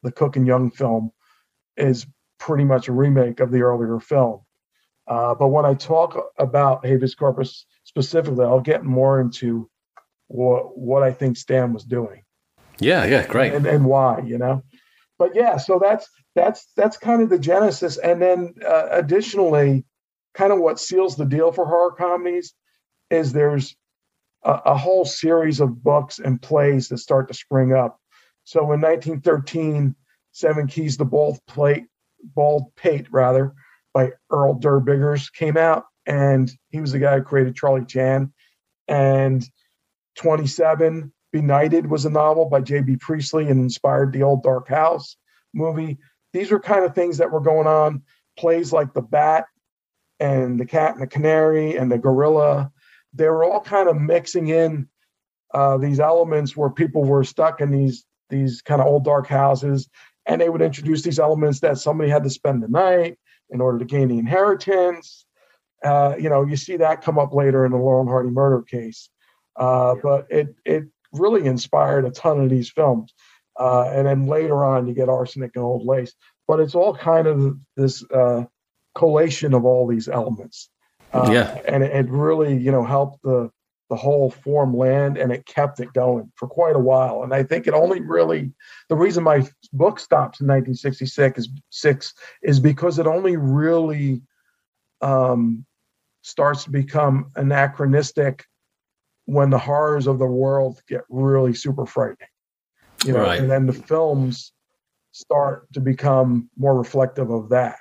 the 0.04 0.12
Cook 0.12 0.36
and 0.36 0.48
Young 0.48 0.72
film, 0.72 1.12
is 1.78 2.08
pretty 2.40 2.64
much 2.64 2.88
a 2.88 2.92
remake 2.94 3.40
of 3.40 3.52
the 3.52 3.62
earlier 3.62 4.00
film. 4.00 4.42
Uh, 5.08 5.36
but 5.36 5.50
when 5.50 5.66
I 5.66 5.74
talk 5.76 6.18
about 6.38 6.86
habeas 6.86 7.16
corpus 7.16 7.66
specifically, 7.84 8.46
I'll 8.46 8.60
get 8.62 8.84
more 8.84 9.20
into 9.20 9.70
what 10.28 10.78
what 10.78 11.04
I 11.04 11.12
think 11.12 11.38
Stan 11.38 11.74
was 11.74 11.84
doing 11.84 12.24
Yeah, 12.80 13.06
yeah, 13.06 13.28
great. 13.28 13.54
and, 13.54 13.66
and 13.66 13.86
why, 13.86 14.22
you 14.26 14.38
know. 14.38 14.64
But 15.20 15.36
yeah, 15.36 15.58
so 15.58 15.80
that's 15.82 16.08
that's 16.36 16.68
that's 16.76 16.98
kind 16.98 17.22
of 17.22 17.30
the 17.30 17.38
genesis, 17.40 17.98
and 17.98 18.22
then 18.22 18.54
uh, 18.66 18.88
additionally, 18.92 19.86
kind 20.34 20.52
of 20.54 20.60
what 20.60 20.80
seals 20.80 21.16
the 21.16 21.26
deal 21.26 21.52
for 21.52 21.66
horror 21.66 21.92
comedies 21.92 22.54
is 23.12 23.34
there's 23.34 23.76
a, 24.44 24.52
a 24.66 24.78
whole 24.78 25.06
series 25.06 25.60
of 25.60 25.84
books 25.84 26.20
and 26.20 26.42
plays 26.42 26.90
that 26.90 26.98
start 26.98 27.28
to 27.28 27.34
spring 27.34 27.74
up. 27.74 28.00
So 28.44 28.60
in 28.72 28.82
1913, 28.82 29.96
Seven 30.32 30.68
Keys 30.68 30.98
to 30.98 31.06
Bald 31.06 31.40
Plate, 31.48 31.88
Bald 32.24 32.74
Pate, 32.76 33.08
rather, 33.12 33.54
by 33.94 34.12
Earl 34.30 34.56
Derr 34.56 34.80
Biggers 34.80 35.30
came 35.30 35.58
out, 35.58 35.86
and 36.06 36.52
he 36.70 36.80
was 36.80 36.94
the 36.94 37.00
guy 37.00 37.18
who 37.18 37.24
created 37.24 37.56
Charlie 37.56 37.86
Chan. 37.86 38.32
And 38.88 39.46
27 40.16 41.12
Benighted 41.32 41.90
was 41.90 42.06
a 42.06 42.10
novel 42.10 42.46
by 42.46 42.62
J.B. 42.62 42.98
Priestley 42.98 43.48
and 43.48 43.60
inspired 43.60 44.12
the 44.12 44.24
Old 44.24 44.44
Dark 44.44 44.68
House 44.68 45.16
movie. 45.54 45.98
These 46.34 46.52
were 46.52 46.60
kind 46.60 46.84
of 46.86 46.96
things 46.96 47.18
that 47.18 47.32
were 47.32 47.40
going 47.40 47.68
on. 47.68 48.04
Plays 48.38 48.74
like 48.74 48.94
The 48.94 49.02
Bat 49.02 49.46
and 50.20 50.60
The 50.60 50.66
Cat 50.66 50.94
and 50.94 51.02
the 51.02 51.08
Canary 51.08 51.78
and 51.78 51.92
The 51.92 51.98
Gorilla. 51.98 52.72
They 53.14 53.28
were 53.28 53.44
all 53.44 53.62
kind 53.62 53.90
of 53.90 54.00
mixing 54.00 54.48
in 54.48 54.88
uh, 55.54 55.78
these 55.78 56.00
elements 56.00 56.56
where 56.56 56.70
people 56.70 57.04
were 57.04 57.24
stuck 57.24 57.62
in 57.62 57.72
these 57.72 58.06
these 58.30 58.62
kind 58.62 58.80
of 58.80 58.88
old 58.88 59.04
dark 59.04 59.28
houses, 59.28 59.90
and 60.26 60.40
they 60.40 60.50
would 60.50 60.62
introduce 60.62 61.02
these 61.02 61.20
elements 61.20 61.60
that 61.60 61.78
somebody 61.78 62.10
had 62.10 62.24
to 62.24 62.30
spend 62.30 62.64
the 62.64 62.68
night 62.70 63.18
in 63.50 63.60
order 63.60 63.78
to 63.80 63.86
gain 63.86 64.08
the 64.08 64.18
inheritance. 64.18 65.26
Uh, 65.84 66.16
you 66.18 66.30
know, 66.30 66.46
you 66.46 66.56
see 66.56 66.78
that 66.78 67.02
come 67.02 67.20
up 67.20 67.34
later 67.34 67.66
in 67.66 67.72
the 67.72 67.78
Laurel 67.78 68.02
and 68.02 68.10
Hardy 68.10 68.30
murder 68.30 68.62
case. 68.62 69.10
Uh, 69.58 69.96
but 70.02 70.28
it 70.30 70.56
it 70.66 70.84
really 71.12 71.46
inspired 71.46 72.06
a 72.06 72.12
ton 72.12 72.40
of 72.40 72.50
these 72.50 72.70
films. 72.70 73.14
Uh, 73.60 73.84
and 73.94 74.08
then 74.08 74.28
later 74.28 74.64
on, 74.64 74.88
you 74.88 74.94
get 74.94 75.10
Arsenic 75.10 75.52
and 75.56 75.64
Old 75.64 75.86
Lace. 75.86 76.14
But 76.48 76.60
it's 76.60 76.76
all 76.76 76.96
kind 76.96 77.28
of 77.28 77.58
this 77.76 78.04
uh, 78.12 78.46
collation 78.96 79.54
of 79.54 79.66
all 79.66 79.88
these 79.88 80.08
elements. 80.08 80.70
Uh, 81.14 81.30
Yeah. 81.32 81.62
And 81.68 81.84
it, 81.84 81.92
it 81.92 82.10
really, 82.10 82.58
you 82.58 82.72
know, 82.72 82.84
helped 82.84 83.22
the 83.24 83.52
the 83.90 83.98
whole 83.98 84.32
form 84.32 84.74
land, 84.74 85.18
and 85.18 85.34
it 85.34 85.46
kept 85.46 85.82
it 85.82 85.92
going 85.92 86.32
for 86.36 86.48
quite 86.48 86.78
a 86.78 86.80
while. 86.80 87.24
And 87.24 87.34
I 87.34 87.44
think 87.44 87.68
it 87.68 87.74
only 87.74 88.00
really 88.00 88.54
the 88.88 88.96
reason 88.96 89.22
my 89.22 89.46
book 89.74 90.00
stops 90.00 90.40
in 90.40 90.48
1966 90.48 91.40
is 91.40 91.50
six 91.70 92.14
is 92.42 92.62
because 92.62 93.00
it 93.00 93.06
only 93.06 93.36
really 93.36 94.22
um, 95.02 95.66
starts 96.22 96.64
to 96.64 96.70
become 96.70 97.32
anachronistic 97.36 98.46
when 99.26 99.50
the 99.50 99.58
horrors 99.58 100.08
of 100.08 100.20
the 100.20 100.26
world 100.26 100.82
get 100.88 101.02
really 101.10 101.54
super 101.54 101.86
frightening. 101.86 102.30
You 103.04 103.12
know, 103.14 103.24
Right. 103.24 103.40
and 103.42 103.52
then 103.52 103.66
the 103.66 103.74
films 103.74 104.54
start 105.12 105.72
to 105.74 105.82
become 105.82 106.50
more 106.58 106.78
reflective 106.78 107.30
of 107.30 107.50
that. 107.50 107.78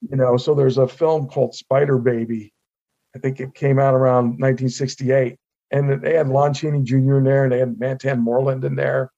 You 0.00 0.16
know, 0.16 0.36
so 0.36 0.54
there's 0.54 0.78
a 0.78 0.86
film 0.86 1.28
called 1.28 1.54
Spider 1.54 1.98
Baby. 1.98 2.52
I 3.16 3.18
think 3.18 3.40
it 3.40 3.54
came 3.54 3.78
out 3.78 3.94
around 3.94 4.38
1968, 4.38 5.36
and 5.70 6.02
they 6.02 6.14
had 6.14 6.28
Lon 6.28 6.54
Chaney 6.54 6.82
Jr. 6.82 7.18
in 7.18 7.24
there, 7.24 7.44
and 7.44 7.52
they 7.52 7.58
had 7.58 7.78
Mantan 7.78 8.20
Moreland 8.20 8.64
in 8.64 8.76
there, 8.76 9.10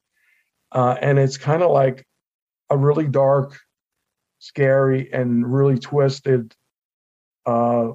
uh, 0.72 0.96
and 1.00 1.18
it's 1.18 1.36
kind 1.36 1.62
of 1.62 1.70
like 1.70 2.06
a 2.70 2.76
really 2.76 3.08
dark, 3.08 3.58
scary, 4.38 5.12
and 5.12 5.52
really 5.52 5.78
twisted 5.78 6.54
uh, 7.46 7.90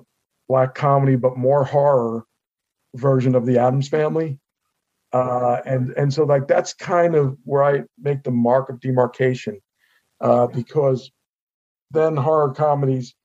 black 0.47 0.75
comedy, 0.75 1.15
but 1.15 1.37
more 1.37 1.63
horror 1.63 2.25
version 2.95 3.35
of 3.35 3.45
the 3.45 3.57
Addams 3.57 3.87
Family. 3.87 4.39
Uh, 5.11 5.61
and 5.65 5.91
and 5.91 6.13
so 6.13 6.25
like 6.25 6.47
that's 6.47 6.73
kind 6.73 7.15
of 7.15 7.37
where 7.45 7.63
I 7.63 7.83
make 7.97 8.23
the 8.23 8.31
mark 8.31 8.69
of 8.69 8.81
demarcation, 8.81 9.61
uh, 10.19 10.47
because 10.47 11.09
then 11.95 12.17
horror 12.17 12.53
comedies 12.53 13.15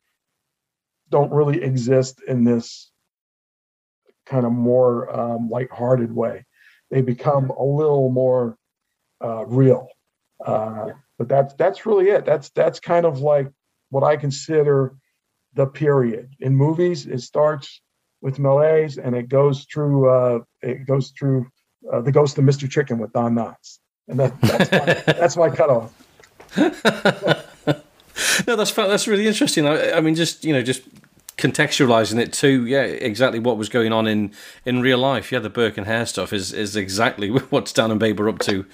don't 1.11 1.33
really 1.33 1.63
exist 1.63 2.21
in 2.27 2.45
this 2.45 2.91
kind 4.27 4.47
of 4.47 4.53
more 4.53 5.11
um, 5.15 5.49
lighthearted 5.51 6.15
way. 6.15 6.47
They 6.91 7.03
become 7.03 7.51
a 7.51 7.65
little 7.65 8.11
more 8.11 8.57
uh, 9.23 9.45
real. 9.47 9.89
Uh, 10.45 10.91
but 11.19 11.29
that's 11.29 11.53
that's 11.55 11.85
really 11.85 12.09
it. 12.09 12.25
That's 12.25 12.49
that's 12.51 12.81
kind 12.81 13.05
of 13.05 13.21
like 13.21 13.51
what 13.91 14.03
I 14.03 14.17
consider 14.17 14.95
the 15.55 15.67
period 15.67 16.31
in 16.41 16.57
movies. 16.57 17.07
It 17.07 17.21
starts 17.21 17.83
with 18.23 18.39
Méliès 18.39 18.99
and 19.03 19.15
it 19.15 19.29
goes 19.29 19.67
through 19.73 20.09
uh, 20.09 20.39
it 20.63 20.87
goes 20.87 21.13
through 21.19 21.49
uh, 21.93 22.01
the 22.01 22.13
Ghost 22.13 22.39
of 22.39 22.45
Mr. 22.45 22.71
Chicken 22.71 22.99
with 22.99 23.13
Don 23.13 23.35
Knotts, 23.35 23.79
and 24.09 24.21
that, 24.21 24.41
that's 24.41 24.73
my, 24.73 25.13
that's 25.13 25.37
my 25.37 25.51
cutoff. 25.51 27.47
No, 28.47 28.57
that's 28.57 28.73
that's 28.73 29.07
really 29.07 29.27
interesting. 29.27 29.67
I, 29.67 29.93
I 29.93 30.01
mean, 30.01 30.15
just 30.15 30.45
you 30.45 30.53
know, 30.53 30.63
just 30.63 30.83
contextualizing 31.37 32.19
it 32.19 32.33
to 32.35 32.67
yeah, 32.67 32.83
exactly 32.83 33.39
what 33.39 33.57
was 33.57 33.69
going 33.69 33.93
on 33.93 34.07
in 34.07 34.33
in 34.65 34.81
real 34.81 34.99
life. 34.99 35.33
Yeah, 35.33 35.39
the 35.39 35.51
Burke 35.51 35.79
and 35.79 35.87
Hare 35.87 36.07
stuff 36.07 36.33
is 36.33 36.53
is 36.53 36.77
exactly 36.77 37.29
what 37.51 37.69
Stan 37.69 37.91
and 37.91 38.01
Babe 38.01 38.21
are 38.21 38.29
up 38.29 38.39
to. 38.41 38.67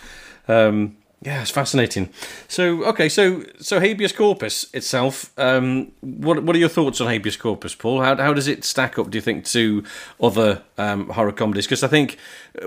Um, 0.49 0.97
yeah, 1.23 1.41
it's 1.41 1.51
fascinating. 1.51 2.11
So 2.47 2.85
okay, 2.85 3.09
so 3.09 3.43
so 3.59 3.81
habeas 3.81 4.13
corpus 4.13 4.67
itself. 4.75 5.33
Um, 5.39 5.93
what 6.01 6.43
what 6.43 6.55
are 6.55 6.59
your 6.59 6.69
thoughts 6.69 7.01
on 7.01 7.09
habeas 7.09 7.37
corpus, 7.37 7.75
Paul? 7.75 8.03
How 8.03 8.17
how 8.17 8.35
does 8.35 8.49
it 8.49 8.65
stack 8.65 8.99
up? 8.99 9.11
Do 9.11 9.17
you 9.17 9.23
think 9.23 9.45
to 9.47 9.83
other 10.21 10.63
um, 10.77 11.09
horror 11.11 11.33
comedies? 11.33 11.67
Because 11.67 11.83
I 11.83 11.89
think 11.89 12.19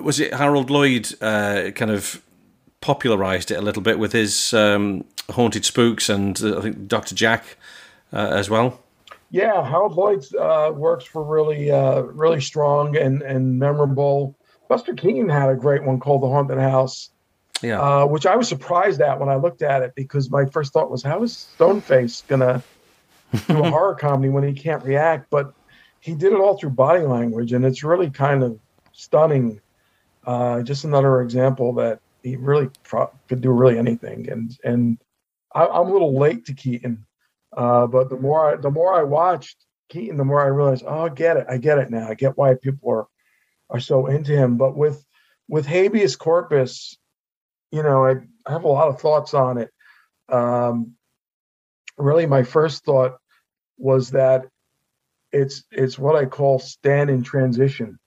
was 0.02 0.20
it 0.20 0.34
Harold 0.34 0.70
Lloyd 0.70 1.14
uh, 1.22 1.72
kind 1.76 1.92
of 1.92 2.22
popularized 2.82 3.52
it 3.52 3.56
a 3.56 3.62
little 3.62 3.82
bit 3.82 4.00
with 4.00 4.14
his 4.14 4.54
um, 4.54 5.04
haunted 5.32 5.66
spooks 5.66 6.10
and 6.10 6.42
uh, 6.42 6.58
I 6.58 6.62
think 6.62 6.88
Doctor 6.88 7.16
Jack 7.16 7.58
uh, 8.14 8.30
as 8.32 8.50
well. 8.50 8.82
Yeah, 9.32 9.64
Harold 9.64 9.96
Lloyd's 9.96 10.34
uh, 10.34 10.72
works 10.74 11.14
were 11.14 11.24
really 11.24 11.70
uh, 11.70 12.02
really 12.02 12.42
strong 12.42 12.98
and 12.98 13.22
and 13.22 13.60
memorable. 13.60 14.36
Buster 14.68 14.94
Keaton 14.94 15.30
had 15.30 15.50
a 15.50 15.56
great 15.56 15.84
one 15.84 16.00
called 16.00 16.24
The 16.24 16.28
Haunted 16.28 16.58
House. 16.58 17.10
Yeah, 17.62 17.82
uh, 17.82 18.06
which 18.06 18.26
I 18.26 18.36
was 18.36 18.48
surprised 18.48 19.02
at 19.02 19.20
when 19.20 19.30
I 19.30 19.36
looked 19.36 19.62
at 19.62 19.84
it 19.84 19.94
because 19.96 20.32
my 20.32 20.46
first 20.46 20.74
thought 20.74 20.90
was, 20.90 21.04
how 21.04 21.22
is 21.24 21.48
Stoneface 21.58 22.26
gonna 22.28 22.64
do 23.48 23.64
a 23.64 23.70
horror 23.70 23.96
comedy 23.96 24.30
when 24.30 24.44
he 24.44 24.54
can't 24.54 24.84
react? 24.84 25.30
But 25.30 25.54
he 26.00 26.16
did 26.16 26.34
it 26.34 26.40
all 26.40 26.58
through 26.58 26.72
body 26.72 27.04
language, 27.04 27.54
and 27.54 27.66
it's 27.66 27.84
really 27.84 28.10
kind 28.10 28.44
of 28.44 28.60
stunning. 28.94 29.62
Uh, 30.26 30.62
just 30.62 30.86
another 30.86 31.22
example 31.22 31.74
that 31.74 32.00
he 32.24 32.36
really 32.36 32.70
pro- 32.84 33.12
could 33.28 33.42
do 33.42 33.52
really 33.52 33.78
anything. 33.78 34.30
And 34.30 34.58
and 34.64 34.98
I, 35.54 35.66
I'm 35.66 35.88
a 35.88 35.92
little 35.92 36.18
late 36.18 36.46
to 36.46 36.54
Keaton. 36.54 37.06
Uh, 37.56 37.88
but 37.88 38.10
the 38.10 38.18
more 38.18 38.54
I, 38.54 38.56
the 38.58 38.72
more 38.72 38.94
I 38.94 39.04
watched 39.04 39.66
Keaton, 39.90 40.18
the 40.18 40.26
more 40.26 40.42
I 40.42 40.48
realized, 40.48 40.84
oh, 40.88 41.06
I 41.06 41.10
get 41.10 41.38
it. 41.38 41.48
I 41.50 41.58
get 41.58 41.80
it 41.80 41.90
now. 41.90 42.08
I 42.08 42.14
get 42.14 42.38
why 42.38 42.54
people 42.56 42.92
are 42.92 43.08
are 43.70 43.80
so 43.80 44.08
into 44.08 44.36
him. 44.36 44.58
But 44.58 44.76
with 44.76 45.04
with 45.48 45.66
habeas 45.66 46.16
corpus, 46.16 46.98
you 47.72 47.84
know, 47.84 48.06
I, 48.06 48.16
I 48.46 48.52
have 48.52 48.64
a 48.64 48.68
lot 48.68 48.90
of 48.90 49.02
thoughts 49.02 49.34
on 49.34 49.58
it. 49.58 49.72
Um, 50.28 50.94
really, 51.98 52.26
my 52.28 52.44
first 52.44 52.86
thought 52.86 53.18
was 53.78 54.12
that 54.12 54.46
it's 55.32 55.64
it's 55.72 55.98
what 55.98 56.16
I 56.16 56.26
call 56.26 56.60
Stan 56.60 57.10
in 57.10 57.24
transition, 57.24 58.00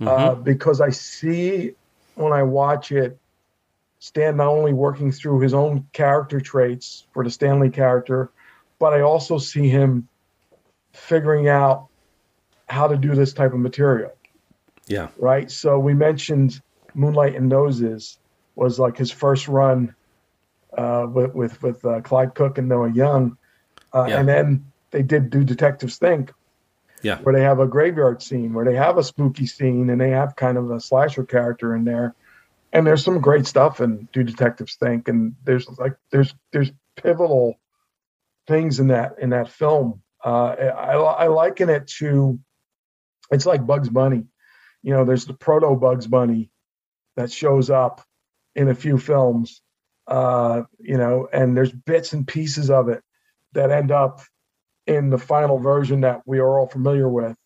Mm-hmm. 0.00 0.08
uh, 0.08 0.34
because 0.34 0.80
I 0.80 0.90
see 0.90 1.72
when 2.14 2.32
I 2.32 2.42
watch 2.42 2.90
it, 2.92 3.18
Stan 4.02 4.36
not 4.36 4.48
only 4.48 4.72
working 4.72 5.12
through 5.12 5.40
his 5.40 5.54
own 5.54 5.86
character 5.92 6.40
traits 6.40 7.06
for 7.12 7.22
the 7.22 7.30
Stanley 7.30 7.70
character, 7.70 8.30
but 8.78 8.92
I 8.92 9.02
also 9.02 9.38
see 9.38 9.68
him 9.68 10.08
figuring 10.92 11.48
out 11.48 11.88
how 12.68 12.88
to 12.88 12.96
do 12.96 13.14
this 13.14 13.32
type 13.32 13.52
of 13.52 13.60
material 13.60 14.12
yeah. 14.86 15.08
right? 15.16 15.50
So 15.50 15.78
we 15.78 15.94
mentioned 15.94 16.60
Moonlight 16.94 17.36
and 17.36 17.48
Noses 17.48 18.18
was 18.54 18.78
like 18.78 18.96
his 18.96 19.10
first 19.10 19.48
run 19.48 19.94
uh, 20.76 21.06
with 21.08 21.34
with 21.34 21.62
with 21.62 21.84
uh, 21.84 22.00
Clyde 22.00 22.34
Cook 22.34 22.58
and 22.58 22.68
Noah 22.68 22.90
Young, 22.92 23.36
uh, 23.94 24.06
Yeah. 24.08 24.20
and 24.20 24.28
then 24.28 24.72
they 24.90 25.02
did 25.02 25.30
do 25.30 25.44
Detectives 25.44 25.98
Think, 25.98 26.32
Yeah. 27.02 27.18
where 27.18 27.34
they 27.34 27.42
have 27.42 27.60
a 27.60 27.66
graveyard 27.66 28.22
scene, 28.22 28.52
where 28.52 28.64
they 28.64 28.74
have 28.74 28.98
a 28.98 29.02
spooky 29.02 29.46
scene, 29.46 29.90
and 29.90 30.00
they 30.00 30.10
have 30.10 30.36
kind 30.36 30.58
of 30.58 30.70
a 30.70 30.80
slasher 30.80 31.24
character 31.24 31.74
in 31.74 31.84
there, 31.84 32.14
and 32.72 32.86
there's 32.86 33.04
some 33.04 33.20
great 33.20 33.46
stuff 33.46 33.80
in 33.80 34.08
Do 34.12 34.22
Detectives 34.22 34.76
Think, 34.76 35.08
and 35.08 35.34
there's 35.44 35.68
like 35.78 35.96
there's 36.10 36.34
there's 36.52 36.72
pivotal 36.96 37.60
things 38.46 38.80
in 38.80 38.88
that 38.88 39.18
in 39.20 39.30
that 39.30 39.48
film. 39.48 40.02
Uh, 40.24 40.54
I, 40.54 40.92
I 40.92 41.26
liken 41.26 41.68
it 41.68 41.88
to 41.98 42.38
it's 43.30 43.46
like 43.46 43.66
Bugs 43.66 43.88
Bunny 43.88 44.26
you 44.82 44.92
know, 44.92 45.04
there's 45.04 45.24
the 45.24 45.34
proto 45.34 45.76
Bugs 45.76 46.06
Bunny 46.06 46.50
that 47.16 47.30
shows 47.30 47.70
up 47.70 48.04
in 48.54 48.68
a 48.68 48.74
few 48.74 48.98
films, 48.98 49.62
uh, 50.08 50.62
you 50.78 50.98
know, 50.98 51.28
and 51.32 51.56
there's 51.56 51.72
bits 51.72 52.12
and 52.12 52.26
pieces 52.26 52.70
of 52.70 52.88
it 52.88 53.02
that 53.52 53.70
end 53.70 53.90
up 53.90 54.20
in 54.86 55.10
the 55.10 55.18
final 55.18 55.58
version 55.58 56.00
that 56.00 56.22
we 56.26 56.40
are 56.40 56.58
all 56.58 56.66
familiar 56.66 57.08
with. 57.08 57.36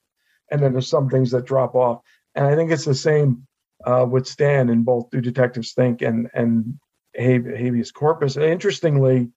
And 0.51 0.63
then 0.63 0.73
there's 0.73 0.89
some 0.89 1.11
things 1.11 1.33
that 1.33 1.45
drop 1.45 1.75
off. 1.75 2.01
And 2.35 2.47
I 2.47 2.55
think 2.55 2.71
it's 2.71 2.85
the 2.85 2.95
same 2.95 3.47
uh, 3.85 4.07
with 4.09 4.27
Stan 4.27 4.69
in 4.69 4.83
both 4.83 5.11
Do 5.11 5.21
Detectives 5.21 5.73
Think 5.73 6.03
and, 6.03 6.29
and 6.35 6.79
Habe- 7.19 7.57
Habeas 7.57 7.93
Corpus. 7.93 8.37
And 8.37 8.45
interestingly, 8.45 9.31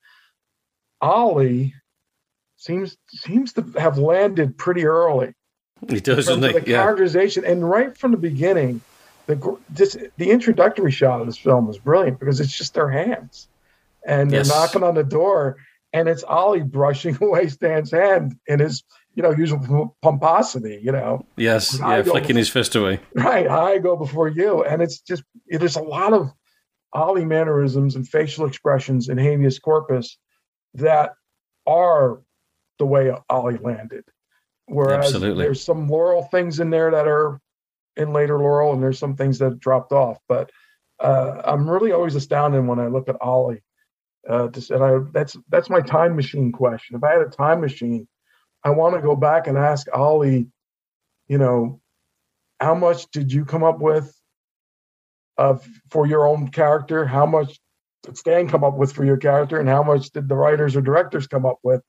Ollie 1.01 1.73
seems 2.57 2.97
seems 3.09 3.53
to 3.53 3.61
have 3.77 3.97
landed 3.97 4.57
pretty 4.57 4.85
early 4.85 5.33
He 5.87 5.99
does, 6.01 6.25
doesn't 6.27 6.43
he? 6.43 6.59
the 6.59 6.69
Yeah. 6.69 6.81
characterization, 6.83 7.45
and 7.45 7.67
right 7.67 7.97
from 7.97 8.11
the 8.11 8.17
beginning, 8.17 8.81
the 9.27 9.57
this, 9.69 9.95
the 10.17 10.31
introductory 10.31 10.91
shot 10.91 11.21
of 11.21 11.27
this 11.27 11.37
film 11.37 11.69
is 11.69 11.77
brilliant 11.77 12.19
because 12.19 12.39
it's 12.41 12.55
just 12.55 12.73
their 12.73 12.89
hands, 12.89 13.47
and 14.05 14.29
they're 14.29 14.43
knocking 14.43 14.83
on 14.83 14.95
the 14.95 15.03
door, 15.03 15.55
and 15.93 16.09
it's 16.09 16.23
Ollie 16.23 16.63
brushing 16.63 17.17
away 17.21 17.47
Stan's 17.47 17.91
hand 17.91 18.35
in 18.47 18.59
his 18.59 18.83
you 19.19 19.23
know 19.23 19.31
usual 19.31 19.97
pomposity, 20.01 20.79
you 20.81 20.93
know, 20.93 21.25
Yes. 21.35 21.77
Yeah. 21.77 22.01
Flicking 22.03 22.21
before- 22.21 22.37
his 22.37 22.49
fist 22.49 22.75
away. 22.75 23.01
right? 23.15 23.49
I 23.49 23.77
go 23.79 23.97
before 23.97 24.29
you, 24.29 24.63
and 24.63 24.81
it's 24.81 25.01
just 25.01 25.23
there's 25.49 25.75
a 25.75 25.81
lot 25.81 26.13
of 26.13 26.31
Ollie 26.93 27.25
mannerisms 27.25 27.97
and 27.97 28.07
facial 28.07 28.45
expressions 28.47 29.09
in 29.09 29.17
habeas 29.17 29.59
corpus 29.59 30.17
that 30.75 31.15
are 31.67 32.21
the 32.77 32.85
way 32.85 33.11
Ollie 33.29 33.57
landed. 33.57 34.05
Whereas 34.67 35.07
Absolutely. 35.07 35.43
there's 35.43 35.61
some 35.61 35.89
Laurel 35.89 36.23
things 36.23 36.61
in 36.61 36.69
there 36.69 36.91
that 36.91 37.05
are 37.05 37.41
in 37.97 38.13
later 38.13 38.39
Laurel, 38.39 38.71
and 38.71 38.81
there's 38.81 38.99
some 38.99 39.17
things 39.17 39.39
that 39.39 39.59
dropped 39.59 39.91
off. 39.91 40.17
But 40.29 40.49
uh, 40.97 41.41
I'm 41.43 41.69
really 41.69 41.91
always 41.91 42.15
astounded 42.15 42.65
when 42.65 42.79
I 42.79 42.87
look 42.87 43.09
at 43.09 43.17
Ollie. 43.19 43.63
Uh, 44.29 44.47
to, 44.47 44.75
and 44.75 44.83
I 44.83 45.11
that's 45.11 45.35
that's 45.49 45.69
my 45.69 45.81
time 45.81 46.15
machine 46.15 46.53
question. 46.53 46.95
If 46.95 47.03
I 47.03 47.11
had 47.11 47.21
a 47.21 47.29
time 47.29 47.59
machine, 47.59 48.07
I 48.63 48.71
want 48.71 48.95
to 48.95 49.01
go 49.01 49.15
back 49.15 49.47
and 49.47 49.57
ask 49.57 49.87
Ollie, 49.93 50.47
you 51.27 51.37
know, 51.37 51.79
how 52.59 52.75
much 52.75 53.09
did 53.11 53.31
you 53.31 53.45
come 53.45 53.63
up 53.63 53.79
with 53.79 54.13
of 55.37 55.65
for 55.89 56.05
your 56.05 56.27
own 56.27 56.49
character? 56.49 57.05
How 57.05 57.25
much 57.25 57.59
did 58.03 58.17
Stan 58.17 58.49
come 58.49 58.63
up 58.63 58.75
with 58.75 58.91
for 58.93 59.05
your 59.05 59.17
character, 59.17 59.59
and 59.59 59.69
how 59.69 59.83
much 59.83 60.09
did 60.11 60.27
the 60.27 60.35
writers 60.35 60.75
or 60.75 60.81
directors 60.81 61.27
come 61.27 61.45
up 61.45 61.59
with? 61.63 61.81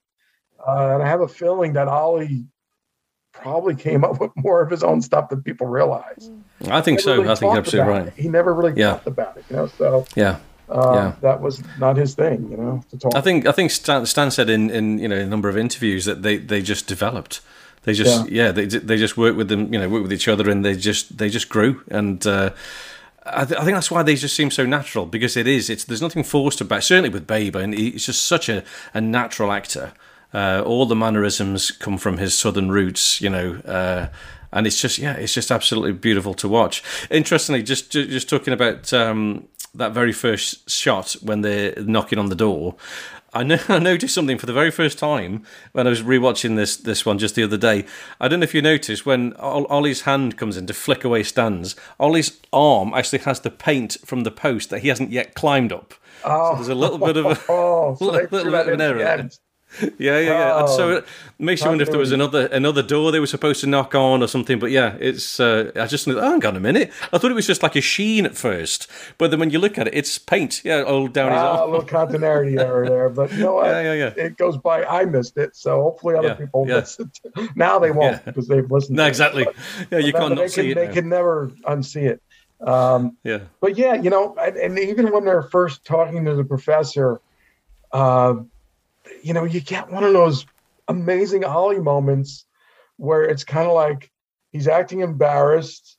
Uh, 0.66 0.95
and 0.95 1.03
I 1.03 1.09
have 1.09 1.21
a 1.23 1.29
feeling 1.29 1.73
that 1.73 1.89
Ollie 1.89 2.45
probably 3.33 3.75
came 3.75 4.05
up 4.05 4.21
with 4.21 4.31
more 4.37 4.61
of 4.61 4.71
his 4.71 4.83
own 4.85 5.03
stuff 5.03 5.29
than 5.31 5.43
people 5.43 5.66
realize. 5.66 6.31
I 6.68 6.81
think 6.83 7.01
so. 7.01 7.14
really 7.16 7.29
I 7.29 7.35
think 7.35 7.51
you're 7.53 7.59
absolutely 7.59 7.93
right. 7.93 8.07
it. 8.09 8.14
He 8.14 8.29
never 8.29 8.55
really 8.55 8.75
Yeah. 8.77 8.91
talked 8.93 9.07
about 9.07 9.37
it, 9.39 9.45
you 9.51 9.57
know. 9.57 9.66
So 9.66 10.05
Yeah. 10.14 10.39
Uh, 10.71 10.93
Yeah. 10.95 11.12
that 11.21 11.41
was 11.41 11.62
not 11.79 11.97
his 11.97 12.14
thing, 12.14 12.49
you 12.51 12.57
know. 12.57 12.83
To 12.91 12.99
talk. 12.99 13.14
I 13.16 13.21
think 13.21 13.47
I 13.47 13.53
think 13.53 13.71
Stan, 13.71 14.07
Stan 14.07 14.31
said 14.31 14.49
in, 14.51 14.71
in 14.71 14.99
you 14.99 15.09
know 15.09 15.16
a 15.16 15.27
number 15.27 15.49
of 15.49 15.57
interviews 15.57 16.05
that 16.05 16.23
they, 16.23 16.37
they 16.39 16.62
just 16.62 16.87
developed. 16.87 17.41
They 17.85 17.93
just 17.95 18.29
yeah, 18.31 18.53
they 18.53 18.66
they 18.66 18.97
just 18.99 19.16
work 19.16 19.37
with 19.37 19.49
them 19.49 19.73
you 19.73 19.81
know 19.81 19.89
work 19.89 20.03
with 20.03 20.12
each 20.12 20.29
other 20.29 20.51
and 20.51 20.64
they 20.64 20.77
just 20.77 21.16
they 21.18 21.31
just 21.31 21.49
grew 21.49 21.83
and 21.91 22.27
uh, 22.27 22.51
I, 23.25 23.45
th- 23.45 23.59
I 23.61 23.64
think 23.64 23.75
that's 23.77 23.91
why 23.91 24.03
they 24.03 24.16
just 24.16 24.35
seem 24.37 24.51
so 24.51 24.66
natural 24.66 25.07
because 25.07 25.37
it 25.37 25.47
is 25.47 25.71
it's 25.71 25.85
there's 25.85 26.03
nothing 26.03 26.23
forced 26.25 26.61
about 26.61 26.83
certainly 26.85 27.09
with 27.11 27.27
Babe 27.27 27.57
and 27.57 27.73
he's 27.75 28.07
just 28.07 28.25
such 28.25 28.49
a, 28.51 28.62
a 28.95 29.01
natural 29.01 29.51
actor. 29.53 29.93
Uh, 30.33 30.62
all 30.64 30.87
the 30.87 30.95
mannerisms 30.95 31.71
come 31.71 31.99
from 31.99 32.18
his 32.18 32.35
southern 32.39 32.71
roots, 32.71 33.21
you 33.21 33.29
know. 33.31 33.61
Uh, 33.64 34.07
and 34.53 34.66
it's 34.66 34.81
just 34.81 34.99
yeah, 34.99 35.14
it's 35.14 35.33
just 35.35 35.51
absolutely 35.51 35.93
beautiful 35.93 36.35
to 36.35 36.49
watch. 36.49 36.83
Interestingly, 37.11 37.62
just 37.62 37.91
ju- 37.91 38.07
just 38.07 38.29
talking 38.29 38.53
about 38.53 38.93
um, 38.93 39.49
that 39.75 39.93
very 39.93 40.12
first 40.12 40.68
shot 40.68 41.12
when 41.23 41.43
they're 41.43 41.75
knocking 41.83 42.18
on 42.18 42.29
the 42.29 42.35
door, 42.35 42.77
I 43.33 43.45
know 43.45 43.59
I 43.68 43.79
noticed 43.79 44.14
something 44.14 44.39
for 44.39 44.47
the 44.47 44.53
very 44.53 44.71
first 44.71 44.99
time 44.99 45.45
when 45.73 45.87
I 45.87 45.91
was 45.91 46.03
rewatching 46.03 46.57
this 46.57 46.77
this 46.77 47.07
one 47.07 47.18
just 47.18 47.35
the 47.37 47.45
other 47.45 47.57
day. 47.57 47.85
I 48.21 48.29
don't 48.29 48.41
know 48.41 48.45
if 48.45 48.55
you 48.55 48.62
noticed 48.62 49.07
when 49.07 49.35
Ol- 49.39 49.66
Ollie's 49.71 50.03
hand 50.03 50.37
comes 50.37 50.57
in 50.57 50.66
to 50.66 50.75
flick 50.75 51.05
away 51.05 51.23
Stan's, 51.23 51.77
Ollie's 51.99 52.41
arm 52.53 52.93
actually 52.95 53.21
has 53.21 53.41
the 53.41 53.51
paint 53.51 53.97
from 54.05 54.25
the 54.25 54.31
post 54.33 54.71
that 54.71 54.81
he 54.81 54.89
hasn't 54.89 55.11
yet 55.12 55.35
climbed 55.35 55.73
up. 55.73 55.95
oh, 56.25 56.51
So 56.53 56.55
there's 56.57 56.68
a 56.68 56.75
little 56.75 56.99
bit 56.99 57.16
of 57.16 57.27
a 57.27 57.39
oh, 57.49 57.95
so 57.97 58.05
little, 58.11 58.29
little 58.31 58.53
bit 58.53 58.66
of 58.68 58.75
an 58.75 58.81
error. 58.81 59.31
Yeah, 59.99 60.18
yeah, 60.18 60.21
yeah. 60.21 60.61
And 60.61 60.68
so 60.68 60.89
Oh, 60.91 60.97
it 60.97 61.07
makes 61.39 61.62
you 61.62 61.68
wonder 61.68 61.83
if 61.83 61.91
there 61.91 61.99
was 61.99 62.12
another 62.12 62.47
another 62.47 62.83
door 62.83 63.12
they 63.12 63.21
were 63.21 63.27
supposed 63.27 63.61
to 63.61 63.66
knock 63.66 63.95
on 63.95 64.23
or 64.23 64.27
something. 64.29 64.59
But 64.59 64.71
yeah, 64.71 64.97
it's. 65.01 65.39
Uh, 65.39 65.71
I 65.77 65.87
just. 65.87 66.09
Oh, 66.09 66.21
hang 66.21 66.45
on 66.45 66.57
a 66.57 66.61
minute. 66.61 66.91
I 67.12 67.18
thought 67.18 67.31
it 67.31 67.35
was 67.35 67.47
just 67.47 67.62
like 67.62 67.77
a 67.77 67.81
sheen 67.81 68.27
at 68.27 68.37
first, 68.37 68.89
but 69.18 69.31
then 69.31 69.41
when 69.41 69.51
you 69.51 69.59
look 69.59 69.79
at 69.79 69.87
it, 69.87 69.95
it's 69.95 70.18
paint. 70.18 70.62
Yeah, 70.64 70.83
all 70.83 71.09
down 71.09 71.33
his 71.33 71.41
Ah, 71.41 71.64
a 71.64 71.66
little 71.66 71.83
continuity 71.87 72.59
error 72.59 72.89
there, 72.89 73.09
but 73.09 73.33
you 73.33 73.39
know 73.39 73.55
what? 73.55 73.66
Yeah, 73.66 73.83
yeah, 73.83 74.12
yeah. 74.16 74.25
It 74.25 74.37
goes 74.37 74.57
by. 74.57 74.85
I 74.85 75.05
missed 75.05 75.37
it, 75.37 75.55
so 75.55 75.83
hopefully 75.83 76.16
other 76.16 76.29
Yeah, 76.29 76.35
people 76.35 76.66
yeah. 76.66 76.75
listen. 76.77 77.11
To, 77.35 77.49
now 77.55 77.79
they 77.79 77.91
won't 77.93 78.25
because 78.25 78.49
they've 78.49 78.71
listened. 78.71 78.97
No, 78.97 79.05
to 79.05 79.07
it. 79.07 79.09
exactly. 79.09 79.47
Yeah, 79.91 79.99
you 79.99 80.12
can't 80.12 80.35
not 80.35 80.51
see 80.51 80.62
can, 80.62 80.71
it. 80.71 80.75
They 80.75 80.87
now. 80.89 80.93
can 80.95 81.09
never 81.09 81.49
unsee 81.68 82.11
it. 82.11 82.23
Um, 82.61 83.16
Yeah, 83.25 83.41
but 83.61 83.79
yeah, 83.79 83.95
you 83.95 84.11
know, 84.11 84.35
and, 84.41 84.57
and 84.57 84.79
even 84.79 85.12
when 85.12 85.25
they're 85.25 85.43
first 85.45 85.85
talking 85.85 86.25
to 86.27 86.35
the 86.35 86.45
professor, 86.45 87.21
uh, 87.93 88.35
you 89.23 89.33
know, 89.33 89.45
you 89.45 89.61
get 89.61 89.91
one 89.91 90.05
of 90.05 90.13
those 90.13 90.47
amazing 90.89 91.45
Ollie 91.45 91.81
moments 91.81 92.45
where 92.97 93.25
it's 93.25 93.45
kind 93.45 93.67
of 93.67 93.75
like 93.75 94.11
he's 94.53 94.69
acting 94.69 95.01
embarrassed, 95.01 95.99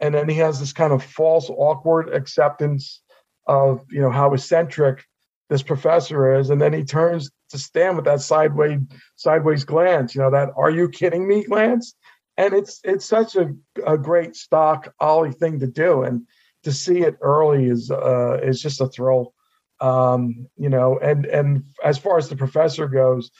and 0.00 0.14
then 0.14 0.28
he 0.28 0.36
has 0.36 0.58
this 0.58 0.72
kind 0.72 0.92
of 0.92 1.02
false, 1.02 1.48
awkward 1.50 2.08
acceptance 2.08 3.00
of 3.46 3.84
you 3.90 4.00
know 4.00 4.10
how 4.10 4.32
eccentric 4.32 5.04
this 5.48 5.62
professor 5.62 6.34
is, 6.34 6.50
and 6.50 6.60
then 6.60 6.72
he 6.72 6.84
turns 6.84 7.30
to 7.50 7.58
Stan 7.58 7.96
with 7.96 8.06
that 8.06 8.20
sideways 8.20 8.80
sideways 9.16 9.64
glance, 9.64 10.14
you 10.14 10.22
know, 10.22 10.30
that 10.30 10.50
"Are 10.56 10.70
you 10.70 10.88
kidding 10.88 11.28
me?" 11.28 11.44
glance, 11.44 11.94
and 12.36 12.54
it's 12.54 12.80
it's 12.84 13.04
such 13.04 13.36
a, 13.36 13.52
a 13.86 13.98
great 13.98 14.34
stock 14.36 14.92
Ollie 14.98 15.32
thing 15.32 15.60
to 15.60 15.66
do, 15.66 16.02
and 16.02 16.26
to 16.62 16.72
see 16.72 17.00
it 17.00 17.16
early 17.20 17.66
is 17.66 17.90
uh, 17.90 18.38
is 18.42 18.60
just 18.60 18.80
a 18.80 18.88
thrill, 18.88 19.34
um, 19.82 20.48
you 20.56 20.68
know. 20.68 20.98
And 20.98 21.26
and 21.26 21.64
as 21.84 21.98
far 21.98 22.16
as 22.16 22.28
the 22.28 22.36
professor 22.36 22.88
goes, 22.88 23.30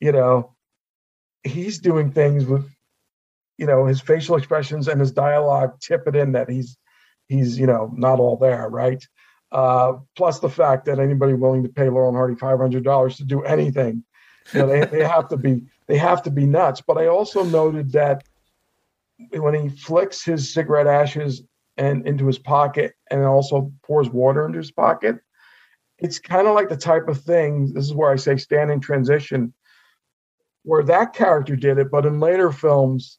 you 0.00 0.12
know, 0.12 0.54
he's 1.42 1.78
doing 1.78 2.12
things 2.12 2.44
with, 2.44 2.68
you 3.56 3.66
know, 3.66 3.86
his 3.86 4.00
facial 4.00 4.36
expressions 4.36 4.86
and 4.86 5.00
his 5.00 5.12
dialogue 5.12 5.80
tip 5.80 6.06
it 6.06 6.14
in 6.14 6.32
that 6.32 6.48
he's 6.48 6.76
he's 7.26 7.58
you 7.58 7.66
know 7.66 7.92
not 7.96 8.20
all 8.20 8.36
there, 8.36 8.68
right? 8.68 9.04
Uh, 9.50 9.94
plus 10.14 10.40
the 10.40 10.50
fact 10.50 10.84
that 10.84 10.98
anybody 10.98 11.32
willing 11.32 11.62
to 11.62 11.70
pay 11.70 11.88
Laurel 11.88 12.10
and 12.10 12.16
Hardy 12.16 12.34
five 12.34 12.58
hundred 12.58 12.84
dollars 12.84 13.16
to 13.16 13.24
do 13.24 13.42
anything, 13.42 14.04
you 14.52 14.60
know, 14.60 14.66
they, 14.66 14.84
they 14.84 15.04
have 15.04 15.28
to 15.28 15.36
be 15.38 15.62
they 15.86 15.96
have 15.96 16.22
to 16.24 16.30
be 16.30 16.46
nuts. 16.46 16.82
But 16.86 16.98
I 16.98 17.06
also 17.06 17.42
noted 17.44 17.92
that 17.92 18.24
when 19.32 19.54
he 19.54 19.68
flicks 19.70 20.22
his 20.22 20.52
cigarette 20.52 20.86
ashes 20.86 21.42
and 21.78 22.06
into 22.06 22.26
his 22.26 22.38
pocket 22.38 22.94
and 23.10 23.24
also 23.24 23.72
pours 23.82 24.10
water 24.10 24.44
into 24.44 24.58
his 24.58 24.70
pocket, 24.70 25.16
it's 25.98 26.18
kind 26.18 26.46
of 26.46 26.54
like 26.54 26.68
the 26.68 26.76
type 26.76 27.08
of 27.08 27.20
thing. 27.22 27.72
This 27.72 27.84
is 27.84 27.94
where 27.94 28.10
I 28.10 28.16
say 28.16 28.36
Stan 28.36 28.70
in 28.70 28.80
transition, 28.80 29.52
where 30.62 30.84
that 30.84 31.12
character 31.12 31.56
did 31.56 31.78
it, 31.78 31.90
but 31.90 32.06
in 32.06 32.20
later 32.20 32.52
films, 32.52 33.18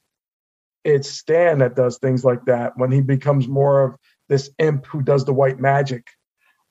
it's 0.84 1.10
Stan 1.10 1.60
that 1.60 1.76
does 1.76 1.98
things 1.98 2.24
like 2.24 2.46
that 2.46 2.78
when 2.78 2.92
he 2.92 3.02
becomes 3.02 3.48
more 3.48 3.84
of 3.84 3.96
this 4.30 4.50
imp 4.60 4.86
who 4.86 5.02
does 5.02 5.26
the 5.26 5.34
white 5.34 5.60
magic. 5.60 6.08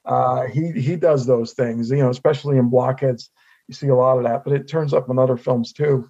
Uh, 0.05 0.47
he 0.47 0.73
he 0.73 0.97
does 0.97 1.27
those 1.27 1.53
things, 1.53 1.91
you 1.91 1.99
know, 1.99 2.09
especially 2.09 2.57
in 2.57 2.71
Blockheads. 2.71 3.31
You 3.67 3.75
see 3.75 3.89
a 3.89 3.95
lot 3.95 4.17
of 4.17 4.25
that, 4.25 4.45
but 4.45 4.55
it 4.55 4.69
turns 4.69 4.95
up 4.95 5.11
in 5.11 5.19
other 5.19 5.37
films 5.37 5.73
too. 5.75 6.09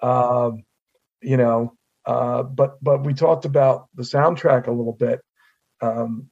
Uh, 0.00 0.52
you 1.20 1.36
know, 1.36 1.74
uh, 2.06 2.44
but 2.44 2.82
but 2.82 3.04
we 3.04 3.14
talked 3.14 3.44
about 3.44 3.88
the 3.94 4.04
soundtrack 4.04 4.68
a 4.68 4.72
little 4.72 4.92
bit. 4.92 5.20
Um, 5.82 6.30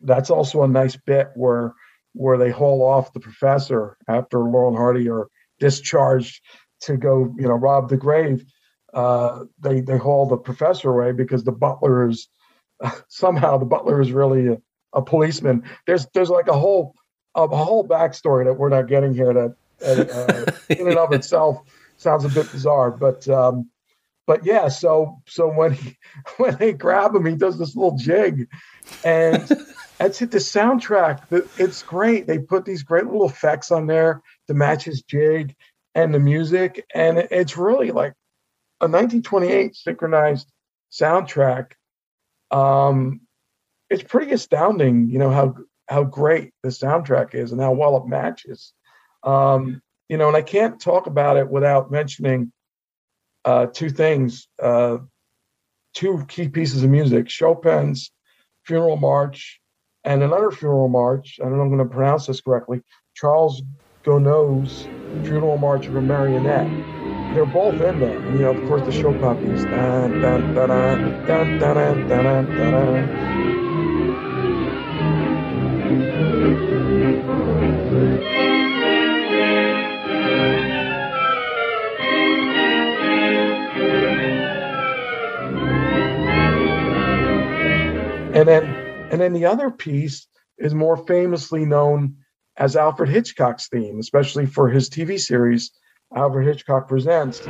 that's 0.00 0.30
also 0.30 0.62
a 0.62 0.68
nice 0.68 0.96
bit 0.96 1.30
where 1.34 1.74
where 2.12 2.38
they 2.38 2.50
haul 2.50 2.82
off 2.82 3.12
the 3.12 3.20
professor 3.20 3.96
after 4.08 4.40
Laurel 4.40 4.68
and 4.68 4.76
Hardy 4.76 5.08
are 5.08 5.28
discharged 5.58 6.42
to 6.80 6.96
go, 6.96 7.34
you 7.36 7.48
know, 7.48 7.54
rob 7.54 7.88
the 7.88 7.96
grave. 7.96 8.44
Uh, 8.94 9.44
they 9.60 9.80
they 9.80 9.98
haul 9.98 10.26
the 10.26 10.36
professor 10.36 10.90
away 10.90 11.12
because 11.12 11.44
the 11.44 11.52
butler 11.52 12.08
is 12.08 12.28
somehow 13.08 13.58
the 13.58 13.66
butler 13.66 14.00
is 14.00 14.12
really 14.12 14.48
a, 14.48 14.58
a, 14.94 15.02
policeman. 15.02 15.64
There's 15.86 16.06
there's 16.14 16.30
like 16.30 16.48
a 16.48 16.58
whole 16.58 16.94
a 17.34 17.46
whole 17.46 17.86
backstory 17.86 18.44
that 18.44 18.54
we're 18.54 18.70
not 18.70 18.88
getting 18.88 19.14
here 19.14 19.32
that 19.34 19.54
uh, 19.84 20.52
in 20.74 20.88
and 20.88 20.98
of 20.98 21.12
itself 21.12 21.60
sounds 21.96 22.24
a 22.24 22.28
bit 22.28 22.50
bizarre, 22.50 22.90
but 22.90 23.28
um, 23.28 23.68
but 24.28 24.44
yeah. 24.44 24.68
So 24.68 25.22
so 25.26 25.48
when 25.48 25.72
he, 25.72 25.96
when 26.36 26.54
they 26.56 26.72
grab 26.74 27.16
him, 27.16 27.24
he 27.24 27.34
does 27.34 27.58
this 27.58 27.74
little 27.74 27.96
jig, 27.96 28.46
and 29.02 29.48
that's 29.98 30.22
it. 30.22 30.30
The 30.30 30.38
soundtrack, 30.38 31.22
it's 31.58 31.82
great. 31.82 32.28
They 32.28 32.38
put 32.38 32.64
these 32.64 32.84
great 32.84 33.06
little 33.06 33.28
effects 33.28 33.72
on 33.72 33.88
there 33.88 34.22
to 34.46 34.54
match 34.54 34.84
his 34.84 35.02
jig 35.02 35.56
and 35.96 36.14
the 36.14 36.20
music, 36.20 36.86
and 36.94 37.18
it's 37.18 37.56
really 37.56 37.90
like 37.90 38.12
a 38.80 38.84
1928 38.86 39.74
synchronized 39.74 40.52
soundtrack. 40.92 41.72
Um, 42.50 43.22
it's 43.90 44.02
pretty 44.02 44.32
astounding, 44.32 45.08
you 45.08 45.18
know 45.18 45.30
how 45.30 45.56
how 45.88 46.04
great 46.04 46.52
the 46.62 46.68
soundtrack 46.68 47.34
is 47.34 47.50
and 47.50 47.60
how 47.62 47.72
well 47.72 47.96
it 47.96 48.06
matches. 48.06 48.74
Um, 49.22 49.80
you 50.10 50.18
know, 50.18 50.28
and 50.28 50.36
I 50.36 50.42
can't 50.42 50.78
talk 50.78 51.06
about 51.06 51.38
it 51.38 51.48
without 51.48 51.90
mentioning 51.90 52.52
uh, 53.44 53.66
two 53.66 53.90
things, 53.90 54.48
uh, 54.62 54.98
two 55.94 56.24
key 56.28 56.48
pieces 56.48 56.82
of 56.82 56.90
music: 56.90 57.28
Chopin's 57.28 58.12
Funeral 58.64 58.96
March 58.96 59.60
and 60.04 60.22
another 60.22 60.50
funeral 60.50 60.88
march. 60.88 61.38
I 61.40 61.44
don't 61.44 61.56
know 61.56 61.62
if 61.62 61.66
I'm 61.66 61.76
going 61.76 61.88
to 61.88 61.94
pronounce 61.94 62.26
this 62.26 62.40
correctly. 62.40 62.82
Charles 63.14 63.62
Gounod's 64.04 64.84
Funeral 65.22 65.58
March 65.58 65.86
of 65.86 65.96
a 65.96 66.00
Marionette. 66.00 67.34
They're 67.34 67.44
both 67.44 67.80
in 67.80 68.00
there. 68.00 68.20
You 68.32 68.38
know, 68.38 68.50
of 68.52 68.68
course, 68.68 68.82
the 68.86 68.92
Chopin 68.92 69.36
piece. 69.36 69.64
Then 88.48 88.64
and 89.10 89.20
then 89.20 89.32
the 89.32 89.46
other 89.46 89.70
piece 89.70 90.26
is 90.58 90.74
more 90.74 90.96
famously 90.96 91.64
known 91.64 92.16
as 92.56 92.76
Alfred 92.76 93.08
Hitchcock's 93.08 93.68
theme, 93.68 93.98
especially 94.00 94.46
for 94.46 94.68
his 94.68 94.90
TV 94.90 95.18
series, 95.18 95.70
Alfred 96.14 96.46
Hitchcock 96.46 96.88
Presents. 96.88 97.40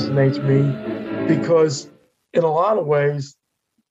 Fascinates 0.00 0.38
me 0.38 0.62
because 1.26 1.90
in 2.32 2.42
a 2.42 2.50
lot 2.50 2.78
of 2.78 2.86
ways 2.86 3.36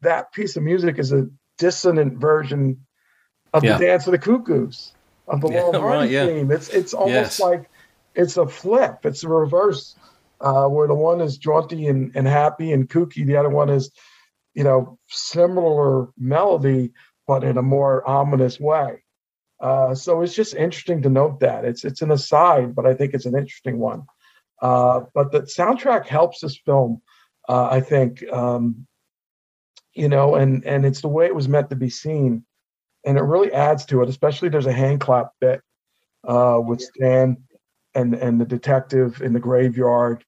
that 0.02 0.32
piece 0.32 0.56
of 0.56 0.64
music 0.64 0.98
is 0.98 1.12
a 1.12 1.28
dissonant 1.58 2.18
version 2.18 2.86
of 3.54 3.64
yeah. 3.64 3.78
the 3.78 3.86
dance 3.86 4.08
of 4.08 4.12
the 4.12 4.18
cuckoos 4.18 4.94
of 5.28 5.42
the 5.42 5.50
yeah, 5.50 5.62
Laurel 5.62 5.82
Hardy 5.82 5.98
right, 5.98 6.10
yeah. 6.10 6.26
theme. 6.26 6.52
It's 6.52 6.70
it's 6.70 6.94
almost 6.94 7.14
yes. 7.14 7.40
like 7.40 7.70
it's 8.16 8.38
a 8.38 8.48
flip. 8.48 9.06
It's 9.06 9.24
a 9.24 9.30
reverse, 9.30 9.96
uh, 10.42 10.66
where 10.66 10.88
the 10.88 10.96
one 10.96 11.22
is 11.22 11.38
jaunty 11.38 11.88
and, 11.88 12.12
and 12.16 12.28
happy 12.28 12.72
and 12.72 12.90
kooky. 12.90 13.26
The 13.26 13.38
other 13.38 13.50
one 13.50 13.70
is, 13.70 13.92
you 14.56 14.64
know, 14.64 14.98
similar 15.10 16.08
melody, 16.18 16.92
but 17.28 17.44
in 17.44 17.58
a 17.58 17.62
more 17.62 18.08
ominous 18.08 18.60
way. 18.60 19.04
Uh, 19.60 19.94
so 19.94 20.22
it's 20.22 20.34
just 20.34 20.56
interesting 20.56 21.04
to 21.04 21.10
note 21.10 21.42
that 21.42 21.66
it's 21.66 21.84
it's 21.84 22.02
an 22.02 22.12
aside, 22.12 22.74
but 22.74 22.88
I 22.88 22.96
think 22.96 23.14
it's 23.14 23.28
an 23.28 23.38
interesting 23.38 23.78
one. 23.78 24.08
Uh, 24.62 25.02
but 25.14 25.32
the 25.32 25.42
soundtrack 25.42 26.06
helps 26.06 26.42
this 26.42 26.58
film 26.58 27.02
uh, 27.50 27.68
I 27.72 27.82
think, 27.82 28.24
um, 28.32 28.86
you 29.96 30.08
know, 30.08 30.36
and 30.36 30.64
and 30.66 30.86
it's 30.86 31.02
the 31.02 31.08
way 31.08 31.26
it 31.26 31.34
was 31.34 31.50
meant 31.50 31.72
to 31.72 31.76
be 31.76 31.90
seen, 31.90 32.46
and 33.04 33.18
it 33.18 33.24
really 33.24 33.52
adds 33.52 33.86
to 33.86 34.04
it. 34.04 34.10
Especially 34.10 34.50
there's 34.50 34.68
a 34.68 34.72
hand 34.72 35.02
clap 35.02 35.32
bit 35.42 35.62
uh, 36.28 36.62
with 36.64 36.80
Stan 36.80 37.38
and 37.96 38.14
and 38.14 38.40
the 38.40 38.46
detective 38.46 39.24
in 39.24 39.34
the 39.34 39.40
graveyard, 39.40 40.24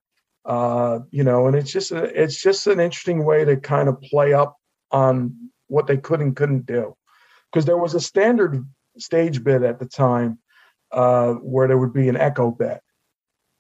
uh, 0.46 1.00
you 1.12 1.24
know, 1.24 1.46
and 1.46 1.56
it's 1.56 1.72
just 1.72 1.92
a, 1.92 2.06
it's 2.22 2.42
just 2.42 2.66
an 2.66 2.80
interesting 2.80 3.24
way 3.24 3.46
to 3.46 3.56
kind 3.56 3.88
of 3.88 4.02
play 4.02 4.34
up 4.34 4.58
on 4.90 5.52
what 5.68 5.86
they 5.86 5.98
could 5.98 6.22
and 6.22 6.36
couldn't 6.36 6.66
do, 6.66 6.96
because 7.52 7.66
there 7.66 7.78
was 7.78 7.94
a 7.94 8.00
standard 8.00 8.66
stage 8.98 9.44
bit 9.44 9.62
at 9.62 9.78
the 9.78 9.86
time 9.86 10.40
uh, 10.92 11.34
where 11.34 11.68
there 11.68 11.78
would 11.78 11.94
be 11.94 12.10
an 12.10 12.18
echo 12.18 12.50
bit 12.50 12.82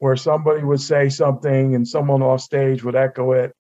where 0.02 0.16
somebody 0.16 0.64
would 0.64 0.82
say 0.82 1.10
something 1.10 1.76
and 1.76 1.88
someone 1.88 2.24
off 2.24 2.41
stage 2.41 2.84
would 2.84 2.95
echo 2.95 3.34
it, 3.34 3.56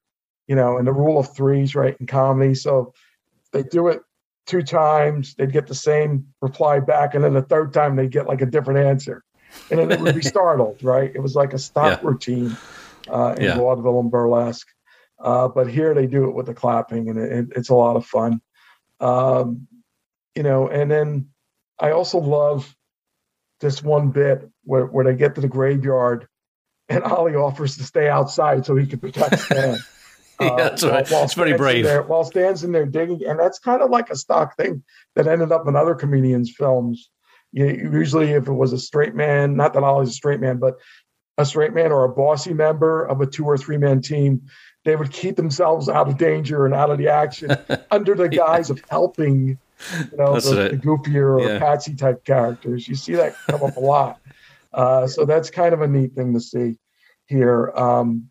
you 0.47 0.55
know, 0.55 0.79
and 0.79 0.87
the 0.87 0.91
rule 0.91 1.19
of 1.19 1.35
threes, 1.35 1.75
right, 1.75 1.95
in 1.99 2.07
comedy. 2.07 2.55
So 2.55 2.95
they 3.53 3.61
do 3.61 3.89
it 3.89 4.01
two 4.47 4.63
times, 4.63 5.35
they'd 5.35 5.51
get 5.51 5.67
the 5.67 5.75
same 5.75 6.25
reply 6.41 6.79
back, 6.79 7.13
and 7.13 7.23
then 7.23 7.35
the 7.35 7.43
third 7.43 7.75
time 7.75 7.95
they'd 7.95 8.09
get 8.09 8.25
like 8.25 8.41
a 8.41 8.47
different 8.47 8.79
answer. 8.79 9.23
And 9.69 9.79
then 9.79 9.91
it 9.91 9.99
would 9.99 10.15
be 10.15 10.21
startled, 10.23 10.83
right? 10.83 11.11
It 11.13 11.19
was 11.19 11.35
like 11.35 11.53
a 11.53 11.59
stock 11.59 12.01
yeah. 12.01 12.07
routine 12.07 12.57
uh, 13.07 13.35
in 13.37 13.43
yeah. 13.43 13.57
vaudeville 13.57 13.99
and 13.99 14.09
burlesque. 14.09 14.67
Uh, 15.19 15.47
but 15.47 15.69
here 15.69 15.93
they 15.93 16.07
do 16.07 16.27
it 16.27 16.33
with 16.33 16.47
the 16.47 16.55
clapping, 16.55 17.07
and 17.07 17.19
it, 17.19 17.49
it's 17.55 17.69
a 17.69 17.75
lot 17.75 17.97
of 17.97 18.03
fun. 18.03 18.41
Um, 18.99 19.67
you 20.33 20.41
know, 20.41 20.69
and 20.69 20.89
then 20.89 21.27
I 21.79 21.91
also 21.91 22.17
love 22.17 22.75
this 23.59 23.83
one 23.83 24.09
bit 24.09 24.49
where, 24.63 24.87
where 24.87 25.05
they 25.05 25.13
get 25.13 25.35
to 25.35 25.41
the 25.41 25.47
graveyard 25.47 26.27
and 26.91 27.03
Ollie 27.03 27.35
offers 27.35 27.77
to 27.77 27.83
stay 27.83 28.09
outside 28.09 28.65
so 28.65 28.75
he 28.75 28.85
can 28.85 28.99
protect 28.99 29.39
Stan. 29.45 29.77
yeah, 30.39 30.47
uh, 30.47 30.55
that's 30.57 30.83
right. 30.83 31.09
While, 31.09 31.19
while 31.19 31.23
it's 31.23 31.33
very 31.33 31.53
brave. 31.53 31.85
There, 31.85 32.03
while 32.03 32.23
Stan's 32.23 32.63
in 32.63 32.71
there 32.71 32.85
digging, 32.85 33.25
and 33.25 33.39
that's 33.39 33.59
kind 33.59 33.81
of 33.81 33.89
like 33.89 34.09
a 34.09 34.15
stock 34.15 34.57
thing 34.57 34.83
that 35.15 35.27
ended 35.27 35.51
up 35.51 35.67
in 35.67 35.75
other 35.75 35.95
comedians' 35.95 36.53
films. 36.53 37.09
You, 37.53 37.65
usually, 37.65 38.31
if 38.31 38.47
it 38.47 38.53
was 38.53 38.73
a 38.73 38.77
straight 38.77 39.15
man, 39.15 39.55
not 39.55 39.73
that 39.73 39.83
Ollie's 39.83 40.09
a 40.09 40.13
straight 40.13 40.39
man, 40.39 40.57
but 40.57 40.77
a 41.37 41.45
straight 41.45 41.73
man 41.73 41.91
or 41.91 42.03
a 42.03 42.09
bossy 42.09 42.53
member 42.53 43.05
of 43.05 43.21
a 43.21 43.25
two 43.25 43.45
or 43.45 43.57
three 43.57 43.77
man 43.77 44.01
team, 44.01 44.41
they 44.85 44.95
would 44.95 45.11
keep 45.11 45.35
themselves 45.35 45.89
out 45.89 46.07
of 46.07 46.17
danger 46.17 46.65
and 46.65 46.73
out 46.73 46.89
of 46.89 46.97
the 46.97 47.07
action 47.07 47.55
under 47.91 48.15
the 48.15 48.29
guise 48.29 48.69
yeah. 48.69 48.73
of 48.73 48.83
helping, 48.89 49.47
you 49.47 50.17
know, 50.17 50.39
the, 50.39 50.69
the, 50.69 50.77
goofier 50.77 51.39
or 51.39 51.41
yeah. 51.41 51.59
patsy 51.59 51.95
type 51.95 52.23
characters. 52.25 52.87
You 52.87 52.95
see 52.95 53.15
that 53.15 53.35
come 53.47 53.63
up 53.63 53.75
a 53.75 53.79
lot. 53.79 54.20
Uh, 54.73 55.07
so 55.07 55.25
that's 55.25 55.49
kind 55.49 55.73
of 55.73 55.81
a 55.81 55.87
neat 55.87 56.13
thing 56.13 56.33
to 56.33 56.39
see 56.39 56.77
here. 57.25 57.71
Um, 57.75 58.29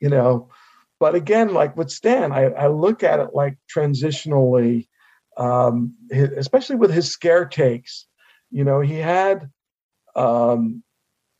you 0.00 0.08
know, 0.08 0.50
but 0.98 1.14
again, 1.14 1.52
like 1.52 1.76
with 1.76 1.90
Stan, 1.90 2.32
I, 2.32 2.46
I 2.46 2.66
look 2.68 3.02
at 3.02 3.20
it 3.20 3.30
like 3.34 3.58
transitionally, 3.74 4.88
um, 5.36 5.94
especially 6.10 6.76
with 6.76 6.92
his 6.92 7.10
scare 7.10 7.44
takes. 7.44 8.06
You 8.50 8.64
know, 8.64 8.80
he 8.80 8.94
had 8.94 9.50
um, 10.14 10.82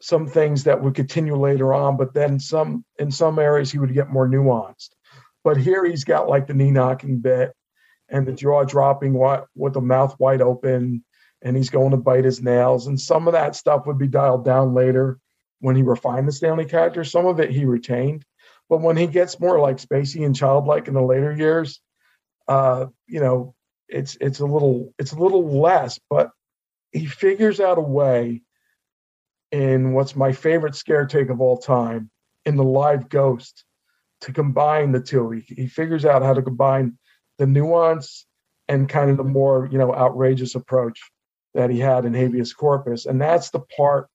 some 0.01 0.27
things 0.27 0.65
that 0.65 0.83
would 0.83 0.95
continue 0.95 1.37
later 1.37 1.73
on, 1.73 1.97
but 1.97 2.13
then 2.13 2.39
some 2.39 2.85
in 2.99 3.11
some 3.11 3.39
areas 3.39 3.73
he 3.73 3.79
would 3.79 3.95
get 3.95 4.11
more 4.11 4.29
nuanced. 4.29 4.91
But 5.43 5.57
here 5.57 5.85
he's 5.85 6.05
got 6.05 6.29
like 6.29 6.47
the 6.47 6.55
knee 6.55 6.71
knocking 6.71 7.21
bit 7.21 7.53
and 8.09 8.27
the 8.27 8.33
jaw 8.33 8.65
dropping 8.65 9.19
with 9.55 9.75
the 9.75 9.81
mouth 9.81 10.17
wide 10.19 10.43
open 10.43 11.05
and 11.43 11.57
he's 11.57 11.71
going 11.71 11.91
to 11.91 11.97
bite 11.97 12.25
his 12.25 12.43
nails. 12.43 12.87
And 12.87 13.01
some 13.01 13.27
of 13.27 13.33
that 13.33 13.57
stuff 13.57 13.87
would 13.87 13.99
be 13.99 14.09
dialed 14.09 14.45
down 14.45 14.75
later 14.75 15.19
when 15.61 15.77
he 15.77 15.83
refined 15.83 16.29
the 16.29 16.33
Stanley 16.33 16.65
character. 16.65 17.05
Some 17.05 17.27
of 17.27 17.41
it 17.41 17.51
he 17.51 17.65
retained. 17.65 18.25
But 18.69 18.81
when 18.81 18.97
he 18.97 19.07
gets 19.07 19.39
more 19.39 19.61
like 19.61 19.77
spacey 19.77 20.25
and 20.25 20.35
childlike 20.35 20.89
in 20.89 20.95
the 20.95 21.03
later 21.03 21.33
years, 21.33 21.81
uh, 22.49 22.87
you 23.07 23.21
know, 23.21 23.55
it's 23.89 24.17
it's 24.21 24.41
a 24.41 24.47
little 24.47 24.93
it's 24.99 25.13
a 25.13 25.19
little 25.19 25.61
less, 25.61 26.01
but 26.11 26.31
he 26.91 27.07
figures 27.07 27.61
out 27.61 27.79
a 27.79 27.83
way 27.83 28.43
in 29.53 29.93
what's 29.93 30.17
my 30.17 30.33
favorite 30.33 30.75
scare 30.75 31.07
take 31.07 31.31
of 31.31 31.41
all 31.41 31.59
time 31.59 32.11
in 32.45 32.57
the 32.57 32.65
live 32.65 33.09
ghost 33.09 33.65
to 34.23 34.33
combine 34.33 34.93
the 34.93 35.01
two. 35.01 35.31
He, 35.31 35.55
he 35.55 35.67
figures 35.69 36.05
out 36.05 36.23
how 36.23 36.35
to 36.35 36.43
combine 36.43 36.99
the 37.39 37.47
nuance 37.47 38.27
and 38.69 38.89
kind 38.89 39.11
of 39.11 39.17
the 39.17 39.25
more 39.25 39.69
you 39.71 39.79
know 39.79 39.95
outrageous 39.95 40.57
approach 40.57 41.01
that 41.57 41.71
he 41.71 41.79
had 41.81 42.05
in 42.05 42.15
habeas 42.15 42.53
corpus. 42.53 43.07
And 43.07 43.21
that's 43.21 43.51
the 43.51 43.61
part 43.61 44.09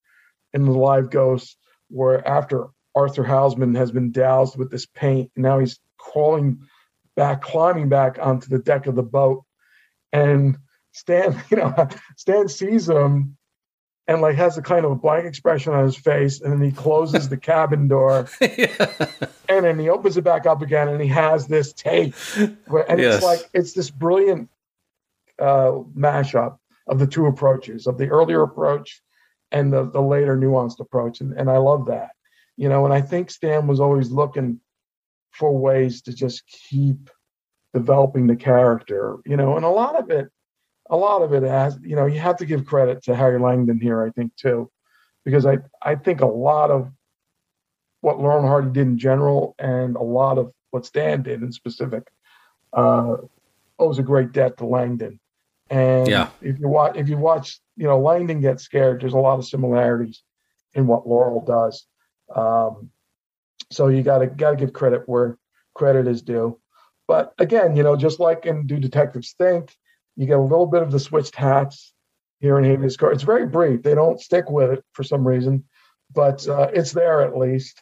in 0.53 0.65
the 0.65 0.71
live 0.71 1.09
ghost 1.09 1.57
where 1.89 2.25
after 2.27 2.67
arthur 2.95 3.23
housman 3.23 3.75
has 3.75 3.91
been 3.91 4.11
doused 4.11 4.57
with 4.57 4.69
this 4.69 4.85
paint 4.85 5.31
now 5.37 5.59
he's 5.59 5.79
crawling 5.97 6.59
back 7.15 7.41
climbing 7.41 7.87
back 7.87 8.17
onto 8.21 8.47
the 8.49 8.59
deck 8.59 8.87
of 8.87 8.95
the 8.95 9.03
boat. 9.03 9.43
And 10.13 10.57
stan 10.93 11.41
you 11.51 11.57
know 11.57 11.87
stan 12.17 12.47
sees 12.47 12.87
him 12.89 13.37
and 14.07 14.21
like 14.21 14.35
has 14.35 14.57
a 14.57 14.61
kind 14.61 14.83
of 14.85 14.91
a 14.91 14.95
blank 14.95 15.25
expression 15.25 15.73
on 15.73 15.85
his 15.85 15.95
face. 15.95 16.41
And 16.41 16.51
then 16.51 16.61
he 16.61 16.71
closes 16.71 17.29
the 17.29 17.37
cabin 17.37 17.87
door. 17.87 18.27
And 19.49 19.65
then 19.65 19.77
he 19.79 19.89
opens 19.89 20.15
it 20.15 20.23
back 20.23 20.45
up 20.45 20.61
again 20.61 20.87
and 20.87 21.01
he 21.01 21.09
has 21.09 21.45
this 21.45 21.73
tape. 21.73 22.15
Where, 22.67 22.83
and 22.89 23.01
Yes. 23.01 23.15
it's 23.15 23.23
like 23.25 23.49
it's 23.53 23.73
this 23.73 23.89
brilliant 23.89 24.49
uh 25.39 25.83
mashup 25.95 26.57
of 26.91 26.99
the 26.99 27.07
two 27.07 27.25
approaches 27.25 27.87
of 27.87 27.97
the 27.97 28.07
earlier 28.07 28.43
approach 28.43 29.01
and 29.51 29.73
the, 29.73 29.89
the 29.89 30.01
later 30.01 30.37
nuanced 30.37 30.79
approach 30.79 31.21
and, 31.21 31.33
and 31.33 31.49
i 31.49 31.57
love 31.57 31.87
that 31.87 32.11
you 32.57 32.69
know 32.69 32.85
and 32.85 32.93
i 32.93 33.01
think 33.01 33.31
stan 33.31 33.65
was 33.65 33.79
always 33.79 34.11
looking 34.11 34.59
for 35.31 35.57
ways 35.57 36.03
to 36.03 36.13
just 36.13 36.45
keep 36.47 37.09
developing 37.73 38.27
the 38.27 38.35
character 38.35 39.17
you 39.25 39.37
know 39.37 39.55
and 39.55 39.65
a 39.65 39.69
lot 39.69 39.97
of 39.97 40.11
it 40.11 40.27
a 40.89 40.97
lot 40.97 41.23
of 41.23 41.33
it 41.33 41.43
has 41.43 41.79
you 41.81 41.95
know 41.95 42.05
you 42.05 42.19
have 42.19 42.37
to 42.37 42.45
give 42.45 42.65
credit 42.65 43.01
to 43.01 43.15
harry 43.15 43.39
langdon 43.39 43.79
here 43.79 44.03
i 44.03 44.11
think 44.11 44.35
too 44.35 44.69
because 45.25 45.45
i 45.45 45.57
i 45.81 45.95
think 45.95 46.21
a 46.21 46.25
lot 46.25 46.69
of 46.69 46.91
what 48.01 48.19
Lauren 48.19 48.45
Hardy 48.45 48.71
did 48.71 48.87
in 48.87 48.97
general 48.97 49.55
and 49.57 49.95
a 49.95 50.01
lot 50.01 50.37
of 50.37 50.51
what 50.71 50.85
Stan 50.85 51.21
did 51.21 51.41
in 51.41 51.51
specific 51.51 52.11
uh, 52.73 53.15
owes 53.79 53.99
a 53.99 54.03
great 54.03 54.31
debt 54.31 54.57
to 54.57 54.65
Langdon. 54.65 55.19
And 55.71 56.07
Yeah. 56.07 56.29
if 56.41 56.59
you 56.59 56.67
watch, 56.67 56.97
if 56.97 57.07
you 57.07 57.17
watch, 57.17 57.59
you 57.77 57.85
know, 57.85 57.97
Langdon 57.97 58.41
gets 58.41 58.63
scared. 58.63 59.01
There's 59.01 59.13
a 59.13 59.17
lot 59.17 59.39
of 59.39 59.45
similarities 59.45 60.21
in 60.73 60.85
what 60.85 61.07
Laurel 61.07 61.41
does. 61.43 61.87
Um, 62.35 62.91
so 63.71 63.87
you 63.87 64.03
got 64.03 64.19
to 64.19 64.27
got 64.27 64.51
to 64.51 64.57
give 64.57 64.73
credit 64.73 65.07
where 65.07 65.37
credit 65.73 66.07
is 66.07 66.21
due. 66.21 66.59
But 67.07 67.33
again, 67.39 67.75
you 67.75 67.83
know, 67.83 67.95
just 67.95 68.19
like 68.19 68.45
in 68.45 68.67
Do 68.67 68.79
Detectives 68.79 69.33
Think, 69.37 69.73
you 70.17 70.25
get 70.25 70.37
a 70.37 70.41
little 70.41 70.67
bit 70.67 70.83
of 70.83 70.91
the 70.91 70.99
switched 70.99 71.35
hats 71.35 71.93
here 72.39 72.57
in 72.57 72.65
Habeas 72.65 72.97
Corpus. 72.97 73.17
It's 73.17 73.23
very 73.23 73.47
brief. 73.47 73.81
They 73.81 73.95
don't 73.95 74.19
stick 74.19 74.49
with 74.49 74.71
it 74.71 74.83
for 74.91 75.03
some 75.03 75.25
reason, 75.25 75.63
but 76.13 76.45
uh, 76.47 76.69
it's 76.73 76.91
there 76.91 77.21
at 77.21 77.37
least. 77.37 77.81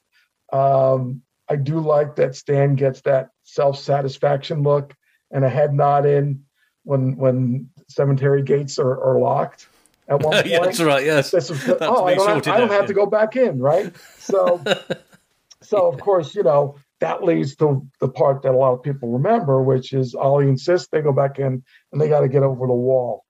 Um, 0.53 1.23
I 1.49 1.55
do 1.55 1.79
like 1.79 2.15
that 2.17 2.35
Stan 2.35 2.75
gets 2.75 3.01
that 3.01 3.29
self 3.43 3.79
satisfaction 3.79 4.61
look 4.61 4.93
and 5.31 5.43
a 5.43 5.49
head 5.49 5.73
nod 5.73 6.05
in 6.05 6.43
when 6.83 7.17
when 7.17 7.69
cemetery 7.89 8.43
gates 8.43 8.79
are, 8.79 9.01
are 9.01 9.19
locked 9.19 9.67
at 10.07 10.21
one 10.21 10.33
point. 10.33 10.45
yeah, 10.47 10.59
that's 10.61 10.79
right. 10.79 11.05
Yes, 11.05 11.31
This 11.31 11.49
is- 11.49 11.65
That's 11.65 11.81
oh, 11.81 12.05
I 12.05 12.15
don't, 12.15 12.27
have, 12.27 12.53
I 12.55 12.57
don't 12.57 12.69
out, 12.69 12.71
have 12.71 12.81
yeah. 12.81 12.87
to 12.87 12.93
go 12.93 13.05
back 13.05 13.35
in, 13.35 13.59
right? 13.59 13.93
So, 14.17 14.63
so 15.61 15.87
of 15.87 15.99
course, 15.99 16.35
you 16.35 16.43
know 16.43 16.77
that 16.99 17.23
leads 17.23 17.55
to 17.55 17.87
the 17.99 18.09
part 18.09 18.41
that 18.41 18.51
a 18.53 18.57
lot 18.57 18.73
of 18.73 18.83
people 18.83 19.09
remember, 19.09 19.61
which 19.61 19.93
is 19.93 20.15
Ollie 20.15 20.49
insists 20.49 20.89
they 20.91 21.01
go 21.01 21.13
back 21.13 21.39
in 21.39 21.63
and 21.91 22.01
they 22.01 22.09
got 22.09 22.21
to 22.21 22.27
get 22.27 22.43
over 22.43 22.67
the 22.67 22.73
wall. 22.73 23.25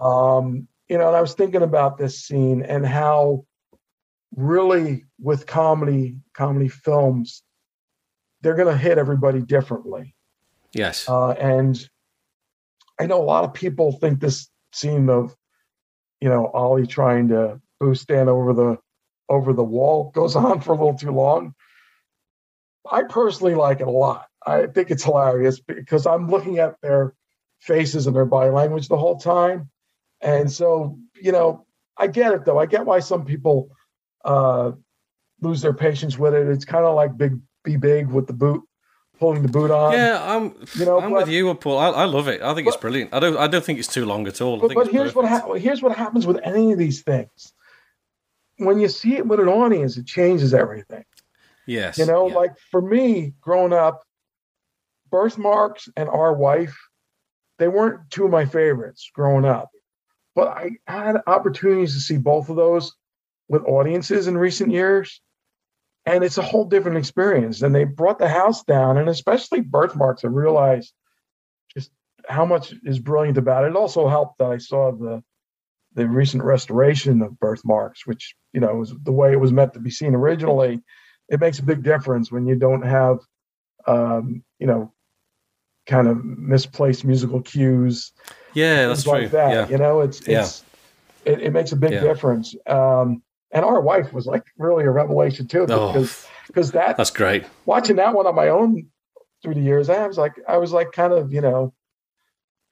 Um, 0.00 0.66
you 0.88 0.98
know, 0.98 1.08
and 1.08 1.16
I 1.16 1.20
was 1.20 1.34
thinking 1.34 1.62
about 1.62 1.98
this 1.98 2.20
scene 2.20 2.62
and 2.62 2.86
how 2.86 3.44
really 4.34 5.04
with 5.20 5.46
comedy, 5.46 6.16
comedy 6.32 6.68
films, 6.68 7.42
they're 8.40 8.56
going 8.56 8.72
to 8.72 8.82
hit 8.82 8.98
everybody 8.98 9.40
differently. 9.40 10.14
Yes. 10.72 11.08
Uh, 11.08 11.30
and 11.32 11.88
I 13.00 13.06
know 13.06 13.20
a 13.20 13.24
lot 13.24 13.44
of 13.44 13.54
people 13.54 13.92
think 13.92 14.20
this 14.20 14.48
scene 14.72 15.08
of, 15.10 15.34
you 16.20 16.28
know, 16.28 16.46
Ollie 16.46 16.86
trying 16.86 17.28
to 17.28 17.60
boost 17.80 18.02
Stan 18.02 18.28
over 18.28 18.52
the 18.52 18.78
over 19.28 19.52
the 19.52 19.64
wall 19.64 20.10
goes 20.14 20.36
on 20.36 20.60
for 20.60 20.72
a 20.72 20.76
little 20.76 20.98
too 20.98 21.10
long. 21.10 21.54
I 22.90 23.02
personally 23.04 23.54
like 23.54 23.80
it 23.80 23.86
a 23.86 23.90
lot. 23.90 24.26
I 24.44 24.66
think 24.66 24.90
it's 24.90 25.04
hilarious 25.04 25.60
because 25.60 26.06
I'm 26.06 26.28
looking 26.28 26.58
at 26.58 26.74
their 26.82 27.14
faces 27.60 28.06
and 28.06 28.16
their 28.16 28.24
body 28.24 28.50
language 28.50 28.88
the 28.88 28.96
whole 28.96 29.18
time. 29.18 29.70
And 30.20 30.50
so, 30.50 30.98
you 31.14 31.32
know, 31.32 31.66
I 31.96 32.08
get 32.08 32.32
it 32.32 32.44
though. 32.44 32.58
I 32.58 32.66
get 32.66 32.86
why 32.86 33.00
some 33.00 33.24
people 33.24 33.70
uh, 34.24 34.72
lose 35.40 35.60
their 35.62 35.74
patience 35.74 36.18
with 36.18 36.34
it. 36.34 36.48
It's 36.48 36.64
kind 36.64 36.84
of 36.84 36.94
like 36.94 37.16
big 37.16 37.38
be 37.64 37.76
big 37.76 38.08
with 38.08 38.26
the 38.26 38.32
boot, 38.32 38.62
pulling 39.18 39.42
the 39.42 39.48
boot 39.48 39.70
on. 39.70 39.92
yeah, 39.92 40.18
I'm. 40.22 40.54
you 40.74 40.84
know, 40.84 41.00
I'm 41.00 41.10
but- 41.10 41.20
with 41.26 41.28
you, 41.28 41.50
uh, 41.50 41.54
Paul. 41.54 41.78
I, 41.78 41.88
I 41.90 42.04
love 42.04 42.28
it. 42.28 42.42
I 42.42 42.54
think 42.54 42.66
it's 42.68 42.76
brilliant. 42.76 43.12
I 43.14 43.20
don't. 43.20 43.36
I 43.36 43.46
don't 43.46 43.64
think 43.64 43.78
it's 43.78 43.88
too 43.92 44.04
long 44.06 44.26
at 44.26 44.40
all. 44.40 44.56
I 44.56 44.60
But, 44.60 44.68
think 44.68 44.84
but 44.84 44.92
here's 44.92 45.14
what 45.14 45.26
ha- 45.28 45.52
here's 45.54 45.82
what 45.82 45.96
happens 45.96 46.26
with 46.26 46.38
any 46.44 46.72
of 46.72 46.78
these 46.78 47.02
things. 47.02 47.52
When 48.58 48.78
you 48.78 48.88
see 48.88 49.16
it 49.16 49.26
with 49.26 49.40
an 49.40 49.48
audience, 49.48 49.96
it 49.96 50.06
changes 50.06 50.54
everything. 50.54 51.04
Yes. 51.66 51.98
You 51.98 52.06
know, 52.06 52.28
yeah. 52.28 52.34
like 52.34 52.52
for 52.70 52.82
me, 52.82 53.34
growing 53.40 53.72
up, 53.72 54.02
Berth 55.10 55.38
Marks 55.38 55.88
and 55.96 56.08
our 56.08 56.32
wife, 56.34 56.76
they 57.58 57.68
weren't 57.68 58.10
two 58.10 58.24
of 58.24 58.30
my 58.30 58.44
favorites 58.44 59.10
growing 59.14 59.44
up. 59.44 59.70
But 60.34 60.48
I 60.48 60.70
had 60.86 61.16
opportunities 61.26 61.94
to 61.94 62.00
see 62.00 62.16
both 62.16 62.48
of 62.48 62.56
those 62.56 62.94
with 63.48 63.62
audiences 63.64 64.26
in 64.28 64.36
recent 64.38 64.70
years. 64.72 65.20
And 66.04 66.24
it's 66.24 66.38
a 66.38 66.42
whole 66.42 66.64
different 66.64 66.98
experience. 66.98 67.62
And 67.62 67.74
they 67.74 67.84
brought 67.84 68.18
the 68.18 68.28
house 68.28 68.64
down, 68.64 68.98
and 68.98 69.08
especially 69.08 69.60
Berth 69.60 69.94
Marks, 69.94 70.24
I 70.24 70.28
realized 70.28 70.92
just 71.74 71.90
how 72.28 72.44
much 72.44 72.74
is 72.84 72.98
brilliant 72.98 73.38
about 73.38 73.64
it. 73.64 73.68
It 73.68 73.76
also 73.76 74.08
helped 74.08 74.38
that 74.38 74.50
I 74.50 74.58
saw 74.58 74.92
the 74.92 75.22
the 75.94 76.08
recent 76.08 76.42
restoration 76.42 77.20
of 77.20 77.38
Berth 77.38 77.62
Marks, 77.64 78.06
which 78.06 78.34
you 78.52 78.60
know 78.60 78.74
was 78.74 78.94
the 79.02 79.12
way 79.12 79.32
it 79.32 79.40
was 79.40 79.52
meant 79.52 79.74
to 79.74 79.80
be 79.80 79.90
seen 79.90 80.14
originally. 80.14 80.82
It 81.28 81.38
makes 81.40 81.58
a 81.58 81.64
big 81.64 81.82
difference 81.82 82.32
when 82.32 82.46
you 82.46 82.56
don't 82.56 82.82
have, 82.82 83.18
um, 83.86 84.42
you 84.58 84.66
know, 84.66 84.92
kind 85.86 86.08
of 86.08 86.24
misplaced 86.24 87.04
musical 87.04 87.40
cues, 87.40 88.12
yeah, 88.54 88.86
that's 88.86 89.06
like 89.06 89.22
true. 89.22 89.28
that. 89.30 89.50
Yeah. 89.50 89.68
You 89.68 89.78
know, 89.78 90.00
it's 90.00 90.26
Yeah. 90.26 90.40
it's 90.40 90.64
it, 91.24 91.40
it 91.42 91.52
makes 91.52 91.72
a 91.72 91.76
big 91.76 91.92
Yeah. 91.92 92.00
difference. 92.00 92.54
Um, 92.66 93.22
and 93.52 93.64
our 93.64 93.80
wife 93.80 94.12
was 94.12 94.26
like 94.26 94.44
really 94.58 94.84
a 94.84 94.90
revelation 94.90 95.46
too, 95.46 95.66
Oh, 95.68 95.92
because 95.92 96.26
because 96.46 96.72
that 96.72 96.96
That's 96.96 97.10
great. 97.10 97.44
watching 97.66 97.96
that 97.96 98.14
one 98.14 98.26
on 98.26 98.34
my 98.34 98.48
own 98.48 98.86
through 99.42 99.54
the 99.54 99.60
years, 99.60 99.88
I 99.88 100.06
was 100.06 100.18
like, 100.18 100.34
I 100.48 100.56
was 100.58 100.72
like 100.72 100.92
kind 100.92 101.12
of, 101.12 101.32
you 101.32 101.40
know, 101.40 101.72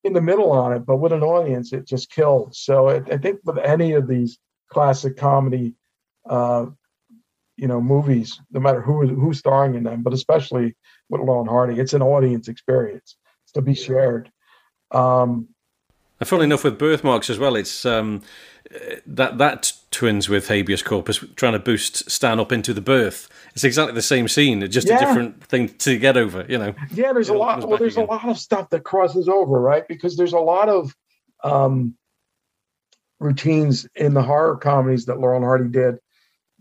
in 0.04 0.12
the 0.12 0.20
middle 0.20 0.50
on 0.52 0.72
it, 0.72 0.80
but 0.86 0.96
with 0.96 1.12
an 1.12 1.22
audience, 1.22 1.72
it 1.72 1.86
just 1.86 2.10
killed. 2.10 2.54
So 2.54 2.88
I, 2.88 2.96
I 2.96 3.18
think 3.18 3.40
with 3.44 3.58
any 3.58 3.92
of 3.92 4.06
these 4.08 4.38
classic 4.70 5.16
comedy, 5.16 5.74
uh, 6.28 6.66
you 7.56 7.68
know, 7.68 7.80
movies, 7.80 8.40
no 8.50 8.60
matter 8.60 8.80
who 8.80 9.06
who's 9.06 9.38
starring 9.38 9.74
in 9.74 9.84
them, 9.84 10.02
but 10.02 10.14
especially 10.14 10.74
with 11.10 11.20
Lauren 11.20 11.46
Hardy, 11.48 11.78
it's 11.80 11.92
an 11.92 12.02
audience 12.02 12.48
experience. 12.48 13.16
It's 13.44 13.52
to 13.52 13.62
be 13.62 13.74
shared. 13.74 14.30
Um, 14.92 15.48
And 16.20 16.28
funnily 16.28 16.46
enough, 16.46 16.64
with 16.64 16.78
Berth 16.78 17.04
Marks 17.04 17.28
as 17.30 17.38
well, 17.38 17.56
it's 17.56 17.84
um, 17.84 18.22
that 19.06 19.38
that 19.38 19.72
twins 19.90 20.28
with 20.28 20.46
habeas 20.48 20.82
corpus 20.82 21.22
trying 21.36 21.52
to 21.54 21.58
boost 21.58 22.08
Stan 22.10 22.38
up 22.38 22.52
into 22.52 22.72
the 22.72 22.80
berth. 22.80 23.28
It's 23.54 23.64
exactly 23.64 23.94
the 23.94 24.02
same 24.02 24.28
scene, 24.28 24.62
it's 24.62 24.72
just 24.72 24.86
Yeah. 24.88 24.96
a 24.96 25.00
different 25.00 25.42
thing 25.44 25.68
to 25.78 25.98
get 25.98 26.16
over. 26.16 26.44
You 26.48 26.58
know. 26.58 26.74
yeah 26.92 27.12
there's 27.12 27.28
a 27.28 27.34
lot 27.34 27.66
well 27.66 27.78
there's 27.78 27.96
again. 27.96 28.08
a 28.08 28.12
lot 28.12 28.28
of 28.28 28.38
stuff 28.38 28.70
that 28.70 28.84
crosses 28.84 29.28
over 29.28 29.60
right 29.60 29.86
because 29.88 30.16
there's 30.16 30.32
a 30.34 30.38
lot 30.38 30.68
of 30.68 30.94
um 31.42 31.96
routines 33.18 33.86
in 33.94 34.14
the 34.14 34.22
horror 34.22 34.56
comedies 34.56 35.06
that 35.06 35.18
laurel 35.18 35.36
and 35.36 35.44
hardy 35.44 35.68
did 35.68 35.96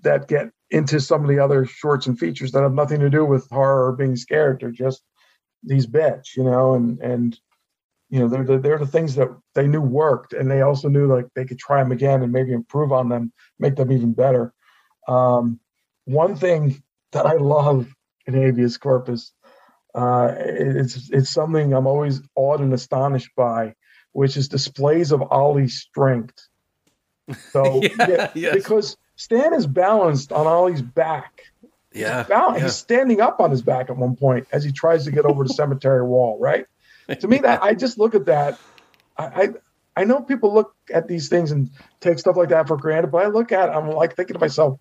that 0.01 0.27
get 0.27 0.49
into 0.71 0.99
some 0.99 1.21
of 1.23 1.29
the 1.29 1.39
other 1.39 1.65
shorts 1.65 2.05
and 2.07 2.19
features 2.19 2.51
that 2.51 2.63
have 2.63 2.73
nothing 2.73 2.99
to 2.99 3.09
do 3.09 3.23
with 3.25 3.49
horror 3.49 3.87
or 3.87 3.91
being 3.93 4.15
scared 4.15 4.59
they're 4.59 4.71
just 4.71 5.01
these 5.63 5.85
bits 5.85 6.35
you 6.35 6.43
know 6.43 6.73
and 6.73 6.99
and 6.99 7.39
you 8.09 8.19
know 8.19 8.27
they're 8.27 8.43
the, 8.43 8.57
they're 8.57 8.79
the 8.79 8.87
things 8.87 9.15
that 9.15 9.29
they 9.55 9.67
knew 9.67 9.81
worked 9.81 10.33
and 10.33 10.49
they 10.49 10.61
also 10.61 10.89
knew 10.89 11.07
like 11.07 11.25
they 11.35 11.45
could 11.45 11.59
try 11.59 11.81
them 11.81 11.91
again 11.91 12.23
and 12.23 12.31
maybe 12.31 12.53
improve 12.53 12.91
on 12.91 13.09
them 13.09 13.31
make 13.59 13.75
them 13.75 13.91
even 13.91 14.13
better 14.13 14.53
um 15.07 15.59
one 16.05 16.35
thing 16.35 16.81
that 17.11 17.25
i 17.25 17.33
love 17.33 17.87
in 18.25 18.33
habeas 18.33 18.77
corpus 18.77 19.33
uh, 19.95 20.33
it's 20.37 21.09
it's 21.09 21.29
something 21.29 21.73
I'm 21.73 21.87
always 21.87 22.21
awed 22.35 22.61
and 22.61 22.73
astonished 22.73 23.31
by, 23.35 23.75
which 24.11 24.37
is 24.37 24.47
displays 24.47 25.11
of 25.11 25.21
Ollie's 25.31 25.81
strength. 25.81 26.47
So 27.51 27.81
Yeah, 27.83 27.91
yeah, 28.07 28.31
yes. 28.33 28.55
because 28.55 28.97
Stan 29.15 29.53
is 29.53 29.67
balanced 29.67 30.31
on 30.31 30.47
Ollie's 30.47 30.81
back. 30.81 31.41
Yeah. 31.93 32.23
Bal- 32.23 32.57
yeah. 32.57 32.63
He's 32.63 32.75
standing 32.75 33.21
up 33.21 33.39
on 33.39 33.51
his 33.51 33.61
back 33.61 33.91
at 33.91 33.97
one 33.97 34.15
point 34.15 34.47
as 34.51 34.63
he 34.63 34.71
tries 34.71 35.05
to 35.05 35.11
get 35.11 35.25
over 35.25 35.43
the 35.43 35.53
cemetery 35.53 36.03
wall, 36.03 36.39
right? 36.39 36.65
To 37.15 37.27
me, 37.27 37.39
that 37.39 37.63
I 37.63 37.73
just 37.73 37.97
look 37.97 38.15
at 38.15 38.25
that. 38.25 38.59
I, 39.17 39.25
I 39.25 39.49
I 39.95 40.03
know 40.05 40.21
people 40.21 40.53
look 40.53 40.73
at 40.93 41.07
these 41.07 41.27
things 41.27 41.51
and 41.51 41.69
take 41.99 42.19
stuff 42.19 42.37
like 42.37 42.49
that 42.49 42.67
for 42.67 42.77
granted, 42.77 43.11
but 43.11 43.25
I 43.25 43.27
look 43.27 43.51
at 43.51 43.69
it, 43.69 43.71
I'm 43.73 43.89
like 43.89 44.15
thinking 44.15 44.35
to 44.35 44.39
myself, 44.39 44.79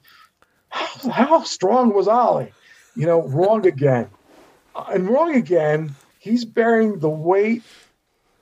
how, 0.69 1.11
how 1.11 1.43
strong 1.43 1.93
was 1.93 2.07
Ollie? 2.07 2.53
You 2.95 3.07
know, 3.07 3.23
wrong 3.23 3.67
again. 3.67 4.09
Uh, 4.77 4.85
and 4.93 5.09
wrong 5.09 5.35
again, 5.35 5.97
he's 6.21 6.45
bearing 6.45 7.01
the 7.01 7.09
weight 7.09 7.63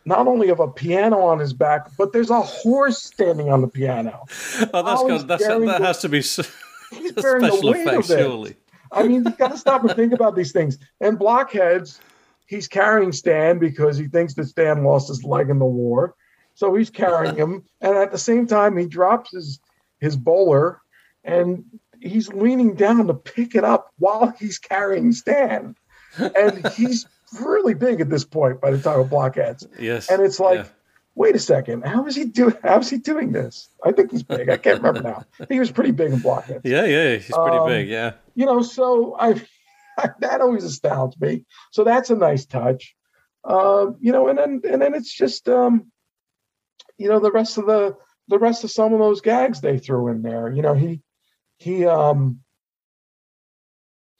not 0.04 0.28
only 0.28 0.50
of 0.50 0.60
a 0.60 0.68
piano 0.68 1.18
on 1.20 1.38
his 1.38 1.52
back, 1.52 1.88
but 1.96 2.12
there's 2.12 2.30
a 2.30 2.40
horse 2.40 3.02
standing 3.02 3.50
on 3.50 3.60
the 3.60 3.68
piano. 3.68 4.24
Oh, 4.72 4.82
that's 4.82 5.02
got, 5.02 5.26
that's, 5.26 5.42
that 5.42 5.58
bearing 5.58 5.68
has 5.82 6.00
to 6.02 6.08
be 6.08 6.22
so, 6.22 6.42
He's 6.92 7.12
bearing 7.12 7.42
the 7.42 7.52
special 7.52 7.72
weight 7.72 7.86
effect, 7.86 8.04
of 8.04 8.10
it. 8.10 8.22
surely. 8.22 8.56
I 8.92 9.02
mean, 9.02 9.24
you've 9.24 9.36
got 9.36 9.50
to 9.50 9.58
stop 9.58 9.82
and 9.82 9.92
think 9.94 10.12
about 10.12 10.36
these 10.36 10.52
things. 10.52 10.78
And 11.00 11.18
blockheads, 11.18 12.00
he's 12.46 12.68
carrying 12.68 13.12
Stan 13.12 13.58
because 13.58 13.98
he 13.98 14.08
thinks 14.08 14.34
that 14.34 14.46
Stan 14.46 14.84
lost 14.84 15.08
his 15.08 15.24
leg 15.24 15.50
in 15.50 15.58
the 15.58 15.64
war, 15.66 16.14
so 16.54 16.74
he's 16.74 16.90
carrying 16.90 17.36
him. 17.36 17.64
And 17.80 17.96
at 17.96 18.12
the 18.12 18.18
same 18.18 18.46
time, 18.46 18.76
he 18.76 18.86
drops 18.86 19.32
his 19.32 19.60
his 20.00 20.16
bowler, 20.16 20.80
and 21.24 21.64
he's 22.00 22.28
leaning 22.32 22.74
down 22.74 23.06
to 23.06 23.14
pick 23.14 23.54
it 23.54 23.64
up 23.64 23.92
while 23.98 24.32
he's 24.38 24.58
carrying 24.58 25.12
Stan. 25.12 25.74
And 26.18 26.66
he's 26.68 27.06
really 27.40 27.74
big 27.74 28.00
at 28.00 28.08
this 28.08 28.24
point 28.24 28.60
by 28.60 28.70
the 28.70 28.78
time 28.78 29.00
of 29.00 29.10
blockheads. 29.10 29.66
Yes. 29.78 30.10
And 30.10 30.22
it's 30.22 30.40
like, 30.40 30.60
yeah. 30.60 30.68
wait 31.14 31.34
a 31.34 31.38
second, 31.38 31.84
how 31.84 32.06
is 32.06 32.14
he 32.16 32.24
doing? 32.24 32.54
How 32.62 32.78
is 32.78 32.88
he 32.88 32.98
doing 32.98 33.32
this? 33.32 33.68
I 33.84 33.92
think 33.92 34.12
he's 34.12 34.22
big. 34.22 34.48
I 34.48 34.56
can't 34.56 34.78
remember 34.82 35.02
now. 35.02 35.24
He 35.48 35.58
was 35.58 35.70
pretty 35.70 35.90
big 35.90 36.12
in 36.12 36.20
blockheads 36.20 36.62
Yeah, 36.64 36.84
yeah, 36.84 37.16
he's 37.16 37.26
pretty 37.34 37.56
Um, 37.58 37.68
big. 37.68 37.88
Yeah. 37.88 38.12
you 38.34 38.46
know, 38.46 38.62
so 38.62 39.16
I 39.18 39.42
that 40.20 40.40
always 40.40 40.64
astounds 40.64 41.18
me. 41.20 41.44
So 41.72 41.84
that's 41.84 42.10
a 42.10 42.16
nice 42.16 42.46
touch. 42.46 42.94
Um, 43.44 43.96
you 44.00 44.12
know, 44.12 44.28
and 44.28 44.38
then 44.38 44.60
and 44.68 44.82
then 44.82 44.94
it's 44.94 45.14
just 45.14 45.48
um, 45.48 45.90
you 46.98 47.08
know, 47.08 47.20
the 47.20 47.32
rest 47.32 47.58
of 47.58 47.66
the 47.66 47.96
the 48.28 48.38
rest 48.38 48.64
of 48.64 48.70
some 48.70 48.92
of 48.92 48.98
those 48.98 49.20
gags 49.20 49.60
they 49.60 49.78
threw 49.78 50.08
in 50.08 50.22
there. 50.22 50.50
You 50.50 50.62
know, 50.62 50.74
he 50.74 51.02
he 51.58 51.86
um 51.86 52.40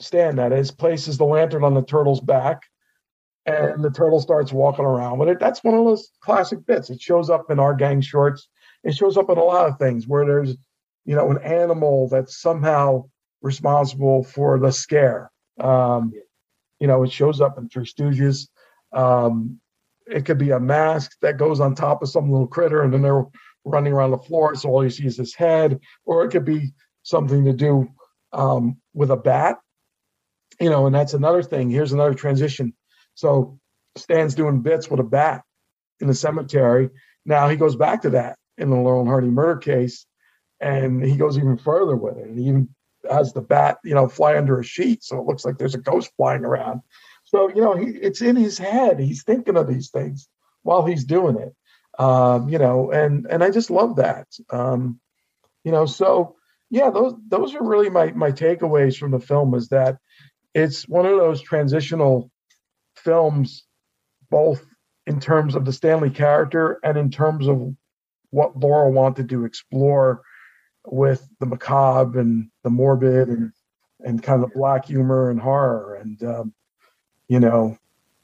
Stan 0.01 0.37
that 0.37 0.53
is 0.53 0.71
places 0.71 1.19
the 1.19 1.25
lantern 1.25 1.65
on 1.65 1.75
the 1.75 1.83
turtle's 1.83 2.21
back 2.21 2.63
and 3.47 3.83
the 3.83 3.91
turtle 3.91 4.21
starts 4.21 4.53
walking 4.53 4.85
around 4.85 5.19
with 5.19 5.29
it. 5.29 5.39
That's 5.39 5.63
one 5.63 5.75
of 5.75 5.85
those 5.85 6.11
classic 6.21 6.67
bits. 6.67 6.91
It 6.91 7.01
shows 7.01 7.31
up 7.31 7.51
in 7.51 7.61
our 7.61 7.75
gang 7.75 8.01
shorts. 8.01 8.49
It 8.83 8.95
shows 8.95 9.17
up 9.17 9.31
in 9.31 9.39
a 9.39 9.45
lot 9.45 9.69
of 9.69 9.79
things 9.79 10.07
where 10.07 10.27
there's, 10.27 10.57
you 11.05 11.15
know, 11.15 11.31
an 11.31 11.39
animal 11.43 12.09
that's 12.09 12.41
somehow 12.41 13.09
responsible 13.43 14.25
for 14.25 14.59
the 14.59 14.73
scare. 14.73 15.31
Um, 15.59 16.13
you 16.81 16.87
know, 16.87 17.03
it 17.03 17.13
shows 17.13 17.41
up 17.41 17.59
in 17.59 17.69
Three 17.69 17.87
Stooges. 17.87 18.49
Um, 18.93 19.61
it 20.07 20.25
could 20.25 20.39
be 20.39 20.51
a 20.51 20.61
mask 20.61 21.13
that 21.23 21.39
goes 21.39 21.61
on 21.61 21.75
top 21.75 22.03
of 22.03 22.09
some 22.09 22.31
little 22.31 22.47
critter 22.47 22.83
and 22.83 22.93
then 22.93 23.03
they're 23.03 23.25
running 23.65 23.93
around 23.93 24.13
the 24.13 24.19
floor. 24.19 24.55
So 24.55 24.69
all 24.69 24.85
you 24.85 24.91
see 24.91 25.07
is 25.07 25.17
his 25.17 25.35
head, 25.35 25.81
or 26.05 26.25
it 26.25 26.31
could 26.31 26.45
be 26.45 26.73
something 27.03 27.45
to 27.45 27.53
do 27.53 27.89
um, 28.33 28.77
with 28.95 29.11
a 29.11 29.17
bat. 29.17 29.57
You 30.61 30.71
know, 30.71 30.87
and 30.87 30.95
that's 30.95 31.15
another 31.15 31.43
thing. 31.43 31.71
Here's 31.71 31.93
another 31.93 32.15
transition. 32.15 32.75
So 33.15 33.59
Stan's 33.97 34.35
doing 34.35 34.63
bits 34.63 34.89
with 34.89 35.01
a 35.01 35.05
bat 35.05 35.43
in 36.01 36.07
the 36.07 36.15
cemetery. 36.15 36.91
Now 37.25 37.49
he 37.49 37.57
goes 37.57 37.77
back 37.77 38.03
to 38.03 38.11
that 38.11 38.39
in 38.57 38.71
the 38.71 38.77
Laurel 38.77 39.01
and 39.01 39.09
Hardy 39.09 39.29
murder 39.29 39.59
case, 39.59 40.07
and 40.61 41.05
he 41.05 41.17
goes 41.17 41.37
even 41.37 41.59
further 41.59 41.97
with 41.97 42.17
it. 42.17 42.29
And 42.29 42.41
even 42.41 42.69
has 43.11 43.33
the 43.33 43.41
bat, 43.41 43.79
you 43.85 43.95
know, 43.95 44.09
fly 44.09 44.37
under 44.37 44.59
a 44.61 44.65
sheet, 44.65 45.05
so 45.05 45.19
it 45.19 45.27
looks 45.27 45.45
like 45.45 45.59
there's 45.59 45.75
a 45.75 45.79
ghost 45.79 46.11
flying 46.17 46.45
around. 46.45 46.83
So 47.25 47.49
you 47.49 47.63
know, 47.63 47.77
he, 47.77 47.87
it's 47.87 48.23
in 48.23 48.37
his 48.37 48.59
head. 48.59 48.99
He's 49.01 49.25
thinking 49.25 49.57
of 49.57 49.69
these 49.69 49.91
things 49.91 50.29
while 50.63 50.85
he's 50.85 51.05
doing 51.05 51.39
it. 51.39 51.55
Um, 51.99 52.49
you 52.49 52.59
know, 52.59 52.91
and 52.91 53.27
and 53.27 53.43
I 53.43 53.51
just 53.51 53.71
love 53.71 53.97
that. 53.97 54.29
Um, 54.51 55.01
you 55.65 55.73
know, 55.73 55.87
so 55.87 56.37
yeah, 56.71 56.91
those 56.91 57.15
those 57.29 57.55
are 57.55 57.63
really 57.63 57.91
my 57.91 58.13
my 58.13 58.33
takeaways 58.33 58.97
from 58.97 59.11
the 59.11 59.21
film 59.21 59.55
is 59.55 59.69
that 59.69 59.99
it's 60.55 60.89
one 60.89 61.07
of 61.07 61.19
those 61.19 61.43
transitional 61.43 62.31
films, 62.97 63.65
both 64.31 64.65
in 65.07 65.21
terms 65.21 65.55
of 65.55 65.65
the 65.65 65.73
Stanley 65.73 66.11
character 66.11 66.79
and 66.83 66.97
in 66.97 67.11
terms 67.11 67.47
of 67.47 67.75
what 68.31 68.57
Laurel 68.59 68.93
wanted 68.93 69.29
to 69.29 69.45
explore 69.45 70.23
with 70.87 71.29
the 71.41 71.47
macabre 71.47 72.21
and 72.21 72.51
the 72.63 72.71
morbid 72.71 73.29
and 73.29 73.53
and 74.05 74.23
kind 74.23 74.45
of 74.45 74.53
black 74.53 74.85
humor 74.85 75.31
and 75.31 75.41
horror 75.41 75.97
and 75.97 76.23
um, 76.23 76.55
you 77.29 77.41
know 77.41 77.77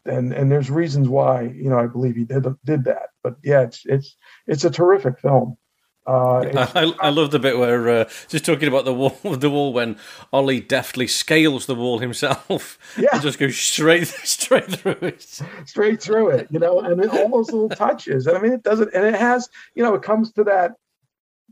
and 0.04 0.32
and 0.32 0.50
there's 0.50 0.70
reasons 0.70 1.08
why 1.08 1.42
you 1.42 1.68
know 1.68 1.78
I 1.78 1.86
believe 1.86 2.16
he 2.16 2.24
did 2.24 2.46
did 2.64 2.84
that 2.84 3.10
but 3.22 3.36
yeah 3.42 3.62
it's 3.62 3.84
it's 3.86 4.16
it's 4.46 4.64
a 4.64 4.70
terrific 4.70 5.18
film 5.18 5.56
uh, 6.04 6.68
I, 6.74 6.92
I 7.00 7.08
love 7.10 7.30
the 7.30 7.38
bit 7.38 7.58
where 7.58 7.88
uh, 7.88 8.04
just 8.26 8.44
talking 8.44 8.66
about 8.66 8.84
the 8.84 8.92
wall, 8.92 9.16
the 9.36 9.48
wall 9.50 9.72
when 9.72 9.96
Ollie 10.32 10.60
deftly 10.60 11.06
scales 11.06 11.66
the 11.66 11.74
wall 11.74 11.98
himself. 11.98 12.78
Yeah. 12.98 13.08
and 13.12 13.22
just 13.22 13.38
goes 13.38 13.56
straight 13.56 14.06
straight 14.24 14.70
through 14.70 14.96
it. 15.00 15.22
straight 15.64 16.02
through 16.02 16.30
it, 16.30 16.48
you 16.50 16.58
know, 16.58 16.80
and 16.80 17.02
it, 17.02 17.10
all 17.10 17.28
those 17.30 17.50
little 17.50 17.70
touches. 17.70 18.26
And 18.26 18.36
I 18.36 18.40
mean, 18.40 18.52
it 18.52 18.62
doesn't, 18.62 18.92
and 18.92 19.06
it 19.06 19.14
has, 19.14 19.48
you 19.74 19.82
know, 19.82 19.94
it 19.94 20.02
comes 20.02 20.30
to 20.32 20.44
that 20.44 20.72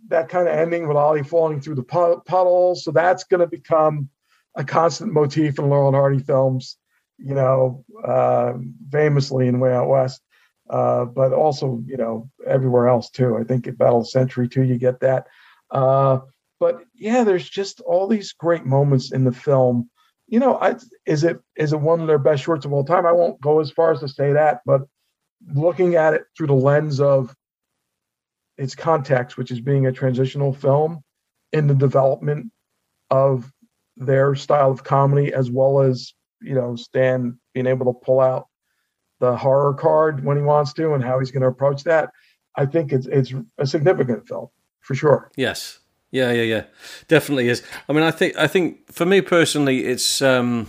that 0.08 0.28
kind 0.28 0.48
of 0.48 0.54
ending 0.54 0.88
with 0.88 0.96
Ollie 0.96 1.22
falling 1.22 1.60
through 1.60 1.76
the 1.76 1.82
pu- 1.82 2.22
puddles. 2.26 2.84
So 2.84 2.90
that's 2.90 3.24
going 3.24 3.40
to 3.40 3.46
become 3.46 4.08
a 4.56 4.64
constant 4.64 5.12
motif 5.12 5.58
in 5.58 5.68
Laurel 5.68 5.88
and 5.88 5.96
Hardy 5.96 6.18
films, 6.18 6.76
you 7.18 7.34
know, 7.34 7.84
uh, 8.04 8.54
famously 8.90 9.46
in 9.46 9.60
Way 9.60 9.72
Out 9.72 9.88
West, 9.88 10.20
uh, 10.68 11.04
but 11.04 11.32
also, 11.32 11.82
you 11.86 11.96
know, 11.96 12.28
everywhere 12.46 12.88
else 12.88 13.10
too. 13.10 13.36
I 13.36 13.44
think 13.44 13.66
at 13.66 13.78
Battle 13.78 14.00
of 14.00 14.08
Century 14.08 14.48
too, 14.48 14.62
you 14.62 14.78
get 14.78 15.00
that. 15.00 15.26
Uh, 15.70 16.20
but 16.58 16.82
yeah, 16.94 17.24
there's 17.24 17.48
just 17.48 17.80
all 17.80 18.06
these 18.08 18.32
great 18.32 18.66
moments 18.66 19.12
in 19.12 19.24
the 19.24 19.32
film 19.32 19.88
you 20.30 20.38
know, 20.38 20.56
I, 20.56 20.76
is 21.06 21.24
it 21.24 21.40
is 21.56 21.72
it 21.72 21.80
one 21.80 22.00
of 22.00 22.06
their 22.06 22.18
best 22.18 22.44
shorts 22.44 22.64
of 22.64 22.72
all 22.72 22.84
time? 22.84 23.04
I 23.04 23.12
won't 23.12 23.40
go 23.40 23.60
as 23.60 23.72
far 23.72 23.90
as 23.90 23.98
to 24.00 24.08
say 24.08 24.32
that, 24.32 24.60
but 24.64 24.82
looking 25.52 25.96
at 25.96 26.14
it 26.14 26.22
through 26.36 26.46
the 26.46 26.54
lens 26.54 27.00
of 27.00 27.34
its 28.60 28.74
context, 28.74 29.38
which 29.38 29.50
is 29.50 29.60
being 29.60 29.86
a 29.86 29.92
transitional 29.92 30.52
film 30.52 31.02
in 31.52 31.66
the 31.66 31.74
development 31.74 32.52
of 33.10 33.50
their 33.96 34.34
style 34.34 34.70
of 34.70 34.84
comedy, 34.84 35.32
as 35.32 35.50
well 35.50 35.80
as 35.80 36.12
you 36.42 36.54
know 36.54 36.76
Stan 36.76 37.38
being 37.54 37.66
able 37.66 37.92
to 37.92 37.98
pull 38.04 38.20
out 38.20 38.48
the 39.18 39.36
horror 39.36 39.74
card 39.74 40.24
when 40.24 40.36
he 40.36 40.42
wants 40.42 40.74
to, 40.74 40.92
and 40.92 41.02
how 41.02 41.18
he's 41.18 41.30
going 41.30 41.42
to 41.42 41.48
approach 41.48 41.84
that. 41.84 42.10
I 42.54 42.66
think 42.66 42.92
it's 42.92 43.06
it's 43.06 43.32
a 43.58 43.66
significant 43.66 44.28
film 44.28 44.48
for 44.80 44.94
sure. 44.94 45.30
Yes. 45.36 45.78
Yeah, 46.12 46.32
yeah, 46.32 46.42
yeah. 46.42 46.64
Definitely 47.06 47.48
is. 47.48 47.62
I 47.88 47.92
mean, 47.92 48.02
I 48.02 48.10
think 48.10 48.36
I 48.36 48.46
think 48.46 48.92
for 48.92 49.06
me 49.06 49.20
personally, 49.20 49.86
it's 49.86 50.20
um, 50.20 50.68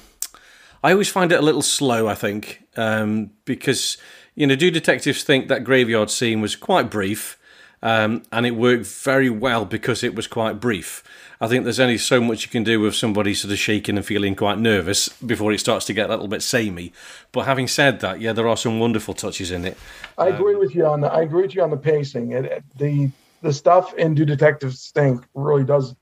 I 0.83 0.91
always 0.91 1.09
find 1.09 1.31
it 1.31 1.39
a 1.39 1.41
little 1.41 1.63
slow. 1.63 2.07
I 2.07 2.15
think 2.15 2.63
um, 2.77 3.31
because 3.43 3.97
you 4.35 4.47
know, 4.47 4.55
do 4.55 4.71
detectives 4.71 5.23
think 5.23 5.47
that 5.47 5.63
graveyard 5.63 6.09
scene 6.11 6.41
was 6.41 6.55
quite 6.55 6.91
brief, 6.91 7.39
um, 7.83 8.23
and 8.31 8.45
it 8.45 8.51
worked 8.51 8.85
very 8.85 9.29
well 9.29 9.65
because 9.65 10.03
it 10.03 10.15
was 10.15 10.27
quite 10.27 10.59
brief. 10.59 11.03
I 11.39 11.47
think 11.47 11.63
there's 11.63 11.79
only 11.79 11.97
so 11.97 12.21
much 12.21 12.43
you 12.43 12.49
can 12.51 12.63
do 12.63 12.79
with 12.79 12.93
somebody 12.93 13.33
sort 13.33 13.51
of 13.51 13.57
shaking 13.57 13.97
and 13.97 14.05
feeling 14.05 14.35
quite 14.35 14.59
nervous 14.59 15.09
before 15.09 15.51
it 15.51 15.59
starts 15.59 15.85
to 15.87 15.93
get 15.93 16.05
a 16.07 16.09
little 16.09 16.27
bit 16.27 16.43
samey. 16.43 16.93
But 17.31 17.45
having 17.45 17.67
said 17.67 17.99
that, 18.01 18.21
yeah, 18.21 18.31
there 18.31 18.47
are 18.47 18.55
some 18.57 18.79
wonderful 18.79 19.15
touches 19.15 19.49
in 19.49 19.65
it. 19.65 19.75
I 20.19 20.27
agree 20.27 20.55
with 20.55 20.75
you 20.75 20.85
on 20.85 21.01
the. 21.01 21.11
I 21.11 21.21
agree 21.23 21.41
with 21.41 21.55
you 21.55 21.63
on 21.63 21.71
the 21.71 21.77
pacing. 21.77 22.31
It, 22.33 22.45
it- 22.45 22.63
the 22.77 23.09
the 23.41 23.51
stuff 23.51 23.91
in 23.95 24.13
Do 24.13 24.23
Detectives 24.23 24.91
Think 24.91 25.25
really 25.33 25.63
does 25.63 25.95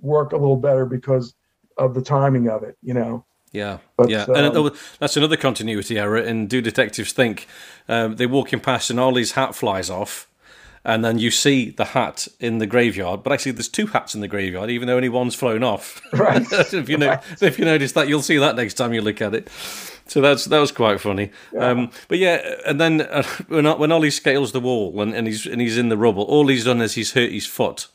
work 0.00 0.32
a 0.32 0.36
little 0.36 0.58
better 0.58 0.84
because 0.84 1.34
of 1.78 1.94
the 1.94 2.02
timing 2.02 2.48
of 2.48 2.62
it. 2.62 2.76
You 2.82 2.92
know. 2.94 3.24
Yeah, 3.50 3.78
But, 3.98 4.08
yeah, 4.08 4.22
um, 4.22 4.56
and 4.56 4.70
that's 4.98 5.14
another 5.18 5.36
continuity 5.36 5.98
error. 5.98 6.16
And 6.16 6.48
do 6.48 6.62
detectives 6.62 7.12
think 7.12 7.46
um, 7.86 8.16
they're 8.16 8.26
walking 8.26 8.60
past 8.60 8.88
and 8.88 8.98
Ollie's 8.98 9.32
hat 9.32 9.54
flies 9.54 9.90
off, 9.90 10.26
and 10.84 11.04
then 11.04 11.18
you 11.18 11.30
see 11.30 11.70
the 11.70 11.86
hat 11.86 12.26
in 12.40 12.58
the 12.58 12.66
graveyard, 12.66 13.22
but 13.22 13.32
actually 13.32 13.52
there's 13.52 13.68
two 13.68 13.86
hats 13.86 14.14
in 14.14 14.20
the 14.20 14.28
graveyard, 14.28 14.70
even 14.70 14.88
though 14.88 14.96
only 14.96 15.08
one's 15.08 15.34
flown 15.34 15.62
off. 15.62 16.00
Right. 16.12 16.46
if 16.52 16.88
you 16.88 16.98
know, 16.98 17.18
if 17.40 17.58
you 17.58 17.64
notice 17.64 17.92
that, 17.92 18.06
you'll 18.06 18.22
see 18.22 18.36
that 18.36 18.54
next 18.54 18.74
time 18.74 18.92
you 18.92 19.00
look 19.00 19.20
at 19.20 19.34
it. 19.34 19.48
So 20.06 20.20
that's 20.20 20.44
that 20.44 20.58
was 20.58 20.70
quite 20.70 21.00
funny. 21.00 21.30
Um, 21.58 21.90
but 22.08 22.18
yeah, 22.18 22.56
and 22.66 22.80
then 22.80 23.00
uh, 23.00 23.22
when 23.48 23.66
when 23.78 23.90
Ollie 23.90 24.10
scales 24.10 24.52
the 24.52 24.60
wall 24.60 25.00
and, 25.00 25.14
and 25.14 25.26
he's 25.26 25.46
and 25.46 25.60
he's 25.60 25.78
in 25.78 25.88
the 25.88 25.96
rubble, 25.96 26.24
all 26.24 26.48
he's 26.48 26.64
done 26.64 26.80
is 26.80 26.94
he's 26.94 27.12
hurt 27.12 27.32
his 27.32 27.46
foot. 27.46 27.88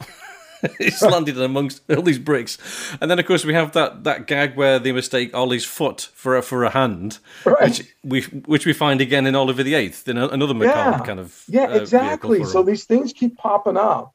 he's 0.78 1.02
landed 1.02 1.40
amongst 1.40 1.82
all 1.90 2.02
these 2.02 2.20
bricks, 2.20 2.58
and 3.02 3.10
then 3.10 3.20
of 3.20 3.26
course 3.26 3.46
we 3.46 3.54
have 3.54 3.72
that, 3.74 4.04
that 4.04 4.28
gag 4.28 4.56
where 4.56 4.80
they 4.80 4.92
mistake 4.92 5.34
Ollie's 5.36 5.66
foot 5.66 6.10
for 6.14 6.36
a, 6.38 6.42
for 6.42 6.64
a 6.64 6.70
hand, 6.70 7.20
Right. 7.46 7.62
which 7.70 7.96
we 8.04 8.22
which 8.46 8.66
we 8.66 8.74
find 8.74 9.02
again 9.02 9.26
in 9.28 9.36
Oliver 9.36 9.64
the 9.64 9.74
Eighth, 9.76 10.08
in 10.08 10.18
another 10.18 10.54
macabre 10.54 10.98
yeah. 10.98 11.06
kind 11.06 11.20
of 11.20 11.44
yeah 11.48 11.64
uh, 11.68 11.76
exactly 11.76 12.44
so 12.44 12.64
these 12.64 12.86
things 12.86 13.14
keep 13.14 13.38
popping 13.38 13.78
up 13.78 14.14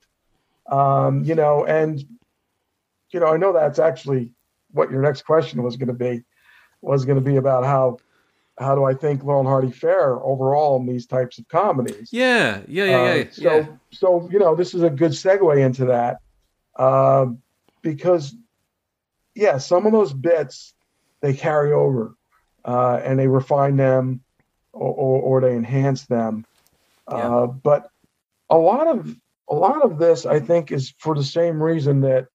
um 0.71 1.25
you 1.25 1.35
know 1.35 1.65
and 1.65 2.05
you 3.11 3.19
know 3.21 3.27
i 3.27 3.37
know 3.37 3.53
that's 3.53 3.79
actually 3.81 4.31
what 4.71 4.91
your 4.91 5.03
next 5.03 5.23
question 5.23 5.63
was 5.63 5.77
going 5.77 5.89
to 5.89 5.93
be 5.93 6.23
was 6.81 7.05
going 7.05 7.19
to 7.19 7.25
be 7.25 7.37
about 7.37 7.65
how 7.65 7.99
how 8.59 8.75
do 8.75 8.85
I 8.85 8.95
think 8.95 9.25
Laurel 9.25 9.41
and 9.41 9.49
Hardy 9.49 9.71
fare 9.71 10.17
overall 10.23 10.79
in 10.79 10.87
these 10.87 11.07
types 11.07 11.39
of 11.39 11.49
comedies? 11.49 12.11
Yeah, 12.13 12.61
yeah, 12.69 12.85
yeah, 12.85 12.97
Uh, 13.01 13.15
yeah. 13.15 13.25
so, 13.31 13.43
yeah. 13.43 13.67
so 13.91 14.29
you 14.31 14.39
know, 14.39 14.55
this 14.55 14.75
is 14.75 14.83
a 14.83 14.91
good 14.91 15.13
segue 15.13 15.59
into 15.59 15.87
that 15.87 16.19
uh, 16.77 17.27
because, 17.83 18.35
yeah, 19.35 19.59
some 19.59 19.87
of 19.87 19.93
those 19.93 20.13
bits 20.13 20.75
they 21.21 21.35
carry 21.35 21.73
over 21.73 22.15
uh, 22.65 23.01
and 23.05 23.19
they 23.19 23.29
refine 23.29 23.77
them 23.77 24.21
or, 24.73 24.93
or, 24.93 25.23
or 25.23 25.41
they 25.41 25.55
enhance 25.55 26.07
them. 26.07 26.45
Uh, 27.07 27.47
but 27.47 27.89
a 28.51 28.57
lot 28.57 28.87
of 28.87 29.17
a 29.49 29.55
lot 29.55 29.83
of 29.83 29.99
this, 29.99 30.25
I 30.25 30.41
think, 30.41 30.73
is 30.73 30.95
for 30.99 31.15
the 31.15 31.25
same 31.25 31.63
reason 31.63 32.01
that 32.03 32.29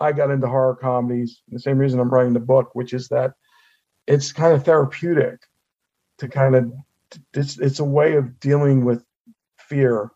I 0.00 0.12
got 0.12 0.30
into 0.30 0.46
horror 0.46 0.76
comedies. 0.76 1.42
The 1.48 1.58
same 1.58 1.76
reason 1.78 2.00
I'm 2.00 2.08
writing 2.08 2.32
the 2.32 2.40
book, 2.40 2.70
which 2.74 2.94
is 2.94 3.08
that 3.08 3.32
it's 4.06 4.32
kind 4.32 4.54
of 4.54 4.64
therapeutic 4.64 5.40
to 6.18 6.28
kind 6.28 6.54
of 6.54 6.72
it's 7.34 7.58
it's 7.58 7.80
a 7.80 7.84
way 7.84 8.14
of 8.16 8.40
dealing 8.40 8.84
with 8.84 9.04
fear 9.58 10.10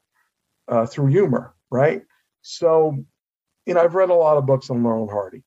uh, 0.68 0.86
through 0.86 1.08
humor, 1.08 1.54
right? 1.70 2.02
So, 2.42 3.04
you 3.70 3.74
know, 3.74 3.82
I've 3.82 3.94
read 3.94 4.10
a 4.10 4.14
lot 4.14 4.36
of 4.36 4.46
books 4.46 4.68
on 4.68 4.82
Laurel 4.82 5.02
and 5.02 5.12
Hardy, 5.12 5.44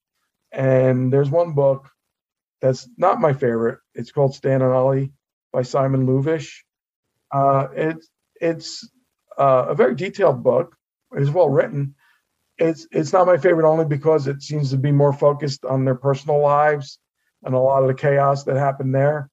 and 0.53 1.11
there's 1.11 1.29
one 1.29 1.51
book 1.51 1.89
that's 2.61 2.87
not 2.97 3.19
my 3.19 3.33
favorite. 3.33 3.79
It's 3.95 4.13
called 4.13 4.33
Stan 4.33 4.61
and 4.61 4.71
Ollie 4.71 5.11
by 5.51 5.63
Simon 5.63 6.07
Louvish. 6.07 6.59
Uh, 7.33 7.67
it's 7.75 8.07
it's 8.39 8.89
uh, 9.37 9.65
a 9.67 9.75
very 9.75 9.93
detailed 9.95 10.41
book. 10.41 10.73
It's 11.11 11.31
well 11.31 11.49
written. 11.49 11.95
It's 12.57 12.87
it's 12.93 13.11
not 13.11 13.27
my 13.27 13.35
favorite 13.35 13.69
only 13.69 13.83
because 13.83 14.27
it 14.27 14.41
seems 14.41 14.69
to 14.69 14.77
be 14.77 14.93
more 14.93 15.11
focused 15.11 15.65
on 15.65 15.83
their 15.83 15.95
personal 15.95 16.39
lives 16.39 16.99
and 17.43 17.53
a 17.53 17.59
lot 17.59 17.81
of 17.81 17.89
the 17.89 17.93
chaos 17.93 18.45
that 18.45 18.55
happened 18.55 18.95
there. 18.95 19.29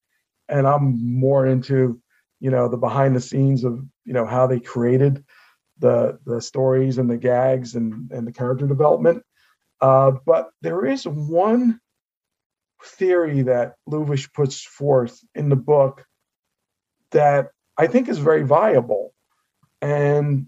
And 0.48 0.66
I'm 0.66 1.16
more 1.16 1.46
into, 1.46 2.02
you 2.40 2.50
know, 2.50 2.66
the 2.66 2.76
behind 2.76 3.14
the 3.14 3.20
scenes 3.20 3.62
of, 3.62 3.84
you 4.04 4.14
know, 4.14 4.26
how 4.26 4.48
they 4.48 4.58
created 4.58 5.24
the 5.80 6.18
the 6.24 6.40
stories 6.40 6.98
and 6.98 7.10
the 7.10 7.16
gags 7.16 7.74
and 7.74 8.10
and 8.12 8.26
the 8.26 8.32
character 8.32 8.66
development. 8.66 9.22
Uh, 9.80 10.12
but 10.26 10.50
there 10.60 10.84
is 10.84 11.06
one 11.06 11.80
theory 12.84 13.42
that 13.42 13.74
Louvish 13.88 14.32
puts 14.32 14.62
forth 14.62 15.18
in 15.34 15.48
the 15.48 15.56
book 15.56 16.04
that 17.10 17.48
I 17.76 17.86
think 17.86 18.08
is 18.08 18.18
very 18.18 18.42
viable. 18.42 19.12
And 19.80 20.46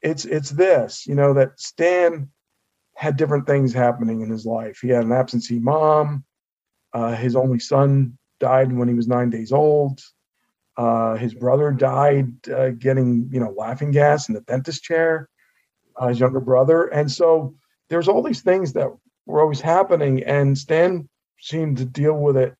it's 0.00 0.24
it's 0.24 0.50
this, 0.50 1.06
you 1.06 1.14
know, 1.14 1.34
that 1.34 1.58
Stan 1.58 2.30
had 2.94 3.16
different 3.16 3.46
things 3.46 3.72
happening 3.72 4.22
in 4.22 4.30
his 4.30 4.46
life. 4.46 4.78
He 4.82 4.88
had 4.88 5.04
an 5.04 5.12
absentee 5.12 5.58
mom. 5.58 6.24
Uh, 6.92 7.14
his 7.14 7.36
only 7.36 7.58
son 7.58 8.18
died 8.40 8.72
when 8.72 8.88
he 8.88 8.94
was 8.94 9.08
nine 9.08 9.30
days 9.30 9.52
old. 9.52 10.00
Uh, 10.78 11.16
his 11.16 11.34
brother 11.34 11.72
died 11.72 12.48
uh, 12.48 12.70
getting, 12.70 13.28
you 13.32 13.40
know, 13.40 13.50
laughing 13.50 13.90
gas 13.90 14.28
in 14.28 14.34
the 14.34 14.40
dentist 14.42 14.82
chair. 14.82 15.28
Uh, 15.96 16.08
his 16.08 16.20
younger 16.20 16.38
brother, 16.38 16.86
and 16.86 17.10
so 17.10 17.56
there's 17.90 18.06
all 18.06 18.22
these 18.22 18.42
things 18.42 18.74
that 18.74 18.88
were 19.26 19.40
always 19.40 19.60
happening, 19.60 20.22
and 20.22 20.56
Stan 20.56 21.08
seemed 21.40 21.78
to 21.78 21.84
deal 21.84 22.14
with 22.14 22.36
it 22.36 22.54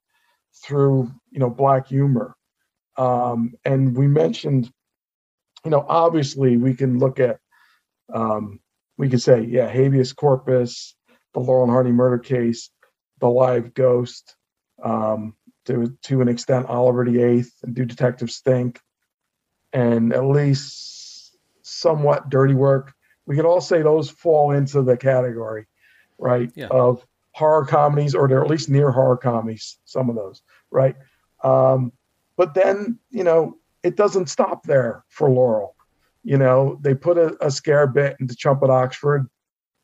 through, 0.64 1.08
you 1.30 1.38
know, 1.38 1.48
black 1.48 1.86
humor. 1.86 2.34
Um, 2.96 3.54
and 3.64 3.96
we 3.96 4.08
mentioned, 4.08 4.68
you 5.64 5.70
know, 5.70 5.86
obviously 5.88 6.56
we 6.56 6.74
can 6.74 6.98
look 6.98 7.20
at, 7.20 7.38
um, 8.12 8.58
we 8.96 9.08
could 9.08 9.22
say, 9.22 9.42
yeah, 9.42 9.68
habeas 9.68 10.12
corpus, 10.12 10.96
the 11.32 11.38
Laurel 11.38 11.62
and 11.62 11.70
Hardy 11.70 11.92
murder 11.92 12.18
case, 12.18 12.70
the 13.20 13.28
live 13.28 13.72
ghost, 13.72 14.34
um, 14.82 15.34
to 15.68 15.96
to 16.02 16.20
an 16.20 16.28
extent, 16.28 16.66
Oliver 16.66 17.04
the 17.04 17.22
Eighth, 17.22 17.52
and 17.62 17.74
Do 17.74 17.84
Detectives 17.84 18.40
Think, 18.40 18.80
and 19.72 20.12
at 20.12 20.24
least 20.24 21.36
somewhat 21.62 22.28
Dirty 22.28 22.54
Work. 22.54 22.92
We 23.26 23.36
could 23.36 23.44
all 23.44 23.60
say 23.60 23.82
those 23.82 24.10
fall 24.10 24.50
into 24.52 24.82
the 24.82 24.96
category, 24.96 25.66
right, 26.18 26.50
Yeah. 26.54 26.68
of 26.68 27.06
horror 27.32 27.66
comedies, 27.66 28.14
or 28.14 28.26
they're 28.26 28.42
at 28.42 28.50
least 28.50 28.68
near 28.68 28.90
horror 28.90 29.16
comedies. 29.18 29.78
Some 29.84 30.08
of 30.10 30.16
those, 30.16 30.42
right? 30.70 30.96
Um, 31.44 31.92
but 32.36 32.54
then, 32.54 32.98
you 33.10 33.24
know, 33.24 33.58
it 33.82 33.96
doesn't 33.96 34.28
stop 34.28 34.64
there 34.64 35.04
for 35.08 35.30
Laurel. 35.30 35.76
You 36.24 36.38
know, 36.38 36.78
they 36.80 36.94
put 36.94 37.16
a, 37.18 37.36
a 37.44 37.50
scare 37.50 37.86
bit 37.86 38.16
into 38.20 38.34
Chump 38.34 38.62
at 38.62 38.70
Oxford, 38.70 39.28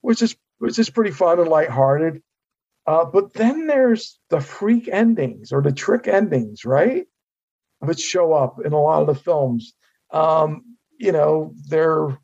which 0.01 0.23
is 0.23 0.37
which 0.59 0.79
is 0.79 0.89
pretty 0.91 1.11
fun 1.11 1.39
and 1.39 1.49
lighthearted. 1.49 2.23
Uh, 2.87 3.05
but 3.05 3.33
then 3.33 3.67
there's 3.67 4.19
the 4.31 4.41
freak 4.41 4.89
endings 4.89 5.53
or 5.53 5.63
the 5.63 5.73
trick 5.73 6.07
endings, 6.07 6.65
right? 6.65 7.07
Which 7.79 8.01
show 8.01 8.33
up 8.33 8.59
in 8.65 8.73
a 8.73 8.81
lot 8.81 9.01
of 9.01 9.07
the 9.07 9.15
films. 9.15 9.75
Um, 10.13 10.77
you 10.99 11.13
know, 11.13 11.55
they're 11.69 12.19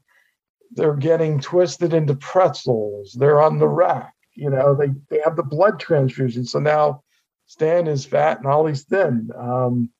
they're 0.72 0.96
getting 0.96 1.40
twisted 1.40 1.94
into 1.94 2.14
pretzels. 2.14 3.16
They're 3.18 3.42
on 3.42 3.58
the 3.58 3.68
rack. 3.68 4.14
You 4.34 4.50
know, 4.50 4.74
they 4.74 4.88
they 5.08 5.20
have 5.24 5.36
the 5.36 5.42
blood 5.42 5.80
transfusion. 5.80 6.44
So 6.44 6.60
now 6.60 7.02
Stan 7.46 7.88
is 7.88 8.04
fat 8.04 8.38
and 8.38 8.46
Ollie's 8.46 8.84
thin. 8.84 9.30
Um, 9.36 9.90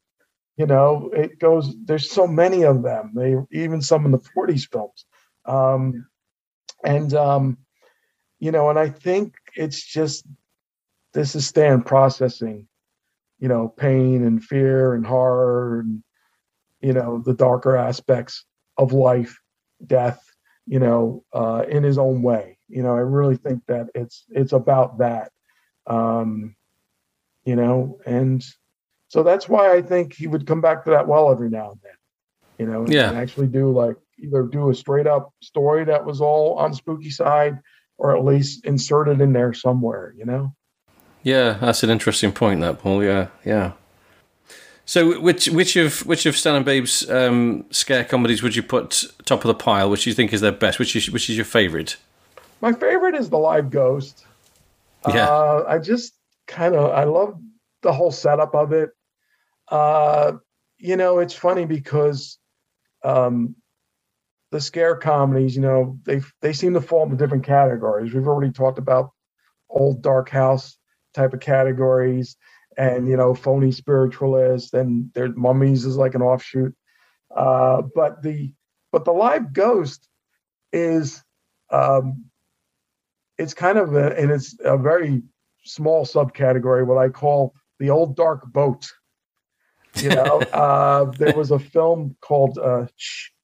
you 0.57 0.67
know, 0.67 1.11
it 1.13 1.39
goes. 1.39 1.75
There's 1.85 2.11
so 2.11 2.27
many 2.27 2.63
of 2.63 2.83
them. 2.83 3.13
They 3.15 3.35
even 3.51 3.83
some 3.83 4.05
in 4.05 4.13
the 4.13 4.19
'40s 4.19 4.71
films, 4.71 5.07
um, 5.47 6.07
and 6.85 7.13
um, 7.15 7.59
you 8.39 8.53
know, 8.53 8.71
and 8.71 8.79
I 8.79 8.91
think 8.91 9.35
it's 9.57 9.83
just 9.83 10.25
this 11.13 11.35
is 11.35 11.47
Stan 11.47 11.83
processing, 11.83 12.69
you 13.39 13.49
know, 13.49 13.69
pain 13.69 14.25
and 14.25 14.43
fear 14.43 14.95
and 14.95 15.07
horror 15.07 15.81
and 15.81 16.03
you 16.81 16.93
know 16.93 17.23
the 17.25 17.35
darker 17.35 17.77
aspects 17.77 18.45
of 18.79 18.93
life, 18.93 19.39
death, 19.87 20.23
you 20.67 20.79
know, 20.79 21.25
uh, 21.33 21.65
in 21.69 21.83
his 21.83 21.99
own 21.99 22.23
way. 22.23 22.59
You 22.69 22.83
know, 22.83 22.95
I 22.95 23.01
really 23.01 23.37
think 23.37 23.63
that 23.67 23.89
it's 23.95 24.25
it's 24.31 24.53
about 24.53 24.99
that. 24.99 25.33
Um, 25.87 26.55
you 27.45 27.57
know, 27.57 27.99
and 28.07 28.45
so 29.09 29.23
that's 29.23 29.49
why 29.49 29.75
I 29.75 29.83
think 29.83 30.15
he 30.15 30.27
would 30.27 30.47
come 30.47 30.61
back 30.61 30.85
to 30.85 30.91
that 30.91 31.09
well 31.09 31.33
every 31.33 31.51
now 31.51 31.73
and 31.73 31.81
then. 31.83 31.93
You 32.59 32.67
know, 32.67 32.85
and, 32.85 32.93
Yeah. 32.93 33.09
and 33.09 33.19
actually 33.19 33.49
do 33.49 33.73
like 33.73 33.97
either 34.19 34.43
do 34.45 34.71
a 34.71 34.75
straight 34.75 35.07
up 35.07 35.33
story 35.43 35.85
that 35.87 36.05
was 36.05 36.21
all 36.21 36.55
on 36.59 36.75
spooky 36.75 37.11
side, 37.11 37.59
or 37.99 38.17
at 38.17 38.25
least 38.25 38.65
insert 38.65 39.09
it 39.09 39.21
in 39.21 39.33
there 39.33 39.53
somewhere. 39.53 40.15
You 40.17 40.27
know. 40.27 40.55
Yeah, 41.23 41.59
that's 41.61 41.83
an 41.83 41.91
interesting 41.91 42.33
point, 42.33 42.61
that 42.61 42.79
Paul. 42.81 43.05
Yeah, 43.05 43.29
yeah. 43.45 43.73
So, 44.87 45.21
which 45.21 45.49
which 45.49 45.77
of 45.77 46.05
which 46.07 46.27
of 46.27 46.37
Stan 46.37 46.57
and 46.57 46.65
Babe's 46.65 47.09
um, 47.11 47.65
scare 47.71 48.05
comedies 48.05 48.43
would 48.43 48.57
you 48.57 48.63
put 48.63 49.05
top 49.25 49.45
of 49.45 49.49
the 49.49 49.55
pile? 49.55 49.89
Which 49.89 50.07
you 50.07 50.15
think 50.15 50.33
is 50.33 50.41
their 50.41 50.53
best? 50.53 50.79
Which 50.79 50.97
is 50.97 51.11
which 51.11 51.31
is 51.31 51.37
your 51.37 51.45
favourite? 51.45 51.97
My 52.61 52.73
favorite 52.73 53.15
is 53.15 53.31
the 53.31 53.39
live 53.39 53.71
ghost. 53.71 54.25
Yeah. 55.07 55.29
Uh, 55.29 55.65
I 55.69 55.79
just 55.79 56.15
kind 56.49 56.75
of 56.75 56.91
I 56.91 57.05
love 57.05 57.39
the 57.83 57.93
whole 57.93 58.11
setup 58.11 58.55
of 58.55 58.73
it. 58.73 58.91
Uh, 59.69 60.33
you 60.79 60.97
know, 60.97 61.21
it's 61.21 61.35
funny 61.35 61.67
because 61.67 62.39
um, 63.05 63.55
the 64.51 64.61
scare 64.61 64.97
comedies, 64.97 65.55
you 65.55 65.63
know, 65.63 65.99
they 66.05 66.21
they 66.41 66.53
seem 66.53 66.75
to 66.75 66.81
fall 66.81 67.05
into 67.05 67.17
different 67.17 67.45
categories. 67.45 68.13
We've 68.13 68.27
already 68.27 68.53
talked 68.53 68.79
about 68.79 69.11
old 69.69 70.03
dark 70.03 70.29
house 70.31 70.77
type 71.15 71.33
of 71.33 71.41
categories, 71.41 72.37
and 72.77 73.09
you 73.09 73.17
know, 73.17 73.35
phony 73.35 73.73
spiritualist, 73.73 74.75
and 74.75 75.13
their 75.15 75.29
mummies 75.29 75.85
is 75.85 75.97
like 75.97 76.15
an 76.15 76.23
offshoot. 76.23 76.75
Uh, 77.35 77.83
but 77.95 78.23
the 78.23 78.53
but 78.93 79.05
the 79.05 79.13
live 79.13 79.53
ghost 79.53 80.09
is 80.73 81.23
um, 81.71 82.25
it's 83.39 83.55
kind 83.55 83.79
of 83.79 83.95
a, 83.95 84.17
and 84.19 84.31
it's 84.31 84.57
a 84.65 84.77
very 84.77 85.23
small 85.65 86.07
subcategory 86.07 86.87
what 86.87 86.99
i 86.99 87.09
call 87.09 87.55
the 87.79 87.91
old 87.91 88.17
dark 88.17 88.45
boat 88.47 88.91
you 89.97 90.09
know 90.15 90.41
uh, 90.53 91.05
there 91.19 91.37
was 91.37 91.51
a 91.51 91.59
film 91.59 92.17
called 92.21 92.59
uh, 92.59 92.87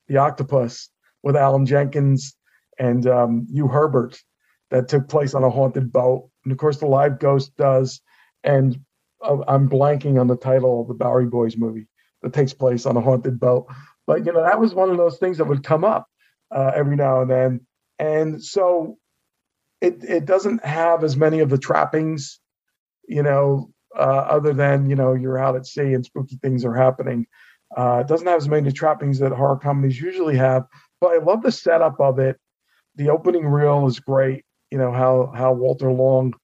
the 0.09 0.17
octopus 0.17 0.91
with 1.23 1.37
allen 1.37 1.67
jenkins 1.67 2.35
and 2.79 3.07
um, 3.07 3.47
hugh 3.51 3.69
herbert 3.69 4.21
that 4.71 4.89
took 4.89 5.09
place 5.09 5.35
on 5.35 5.45
a 5.45 5.51
haunted 5.51 5.93
boat 5.93 6.29
and 6.47 6.53
of 6.53 6.59
course 6.59 6.79
the 6.79 6.87
live 6.87 7.19
ghost 7.19 7.55
does 7.57 8.01
and 8.45 8.79
uh, 9.23 9.39
i'm 9.49 9.69
blanking 9.69 10.19
on 10.19 10.29
the 10.29 10.37
title 10.37 10.81
of 10.81 10.89
the 10.89 10.95
bowery 10.95 11.27
boys 11.27 11.57
movie 11.59 11.87
that 12.23 12.33
takes 12.33 12.55
place 12.55 12.87
on 12.87 12.97
a 12.97 13.01
haunted 13.01 13.39
boat 13.39 13.67
but 14.07 14.25
you 14.25 14.33
know 14.33 14.43
that 14.43 14.61
was 14.61 14.75
one 14.75 14.89
of 14.91 14.97
those 14.97 15.19
things 15.19 15.39
that 15.39 15.45
would 15.45 15.63
come 15.63 15.85
up 15.85 16.07
uh, 16.53 16.73
every 16.75 16.97
now 16.97 17.21
and 17.21 17.31
then 17.31 17.61
and 17.99 18.43
so 18.43 18.97
it 19.81 20.03
it 20.05 20.25
doesn't 20.25 20.65
have 20.65 21.05
as 21.05 21.17
many 21.17 21.41
of 21.41 21.51
the 21.51 21.59
trappings, 21.59 22.41
you 23.09 23.23
know, 23.23 23.71
uh, 23.97 24.27
other 24.29 24.53
than 24.53 24.89
you 24.89 24.97
know 24.97 25.15
you're 25.15 25.39
out 25.39 25.57
at 25.57 25.67
sea 25.67 25.93
and 25.95 26.05
spooky 26.05 26.37
things 26.37 26.65
are 26.65 26.75
happening. 26.75 27.27
Uh, 27.77 27.99
it 28.01 28.09
doesn't 28.09 28.27
have 28.27 28.39
as 28.39 28.49
many 28.49 28.73
trappings 28.73 29.19
that 29.19 29.33
horror 29.33 29.59
comedies 29.59 30.01
usually 30.01 30.37
have. 30.37 30.65
But 31.01 31.09
I 31.09 31.19
love 31.19 31.43
the 31.43 31.53
setup 31.53 32.01
of 32.01 32.19
it. 32.19 32.39
The 32.95 33.11
opening 33.11 33.47
reel 33.47 33.87
is 33.87 34.01
great. 34.01 34.45
You 34.71 34.79
know 34.79 34.93
how 34.93 35.33
how 35.35 35.53
Walter 35.53 35.91
Long 35.93 36.35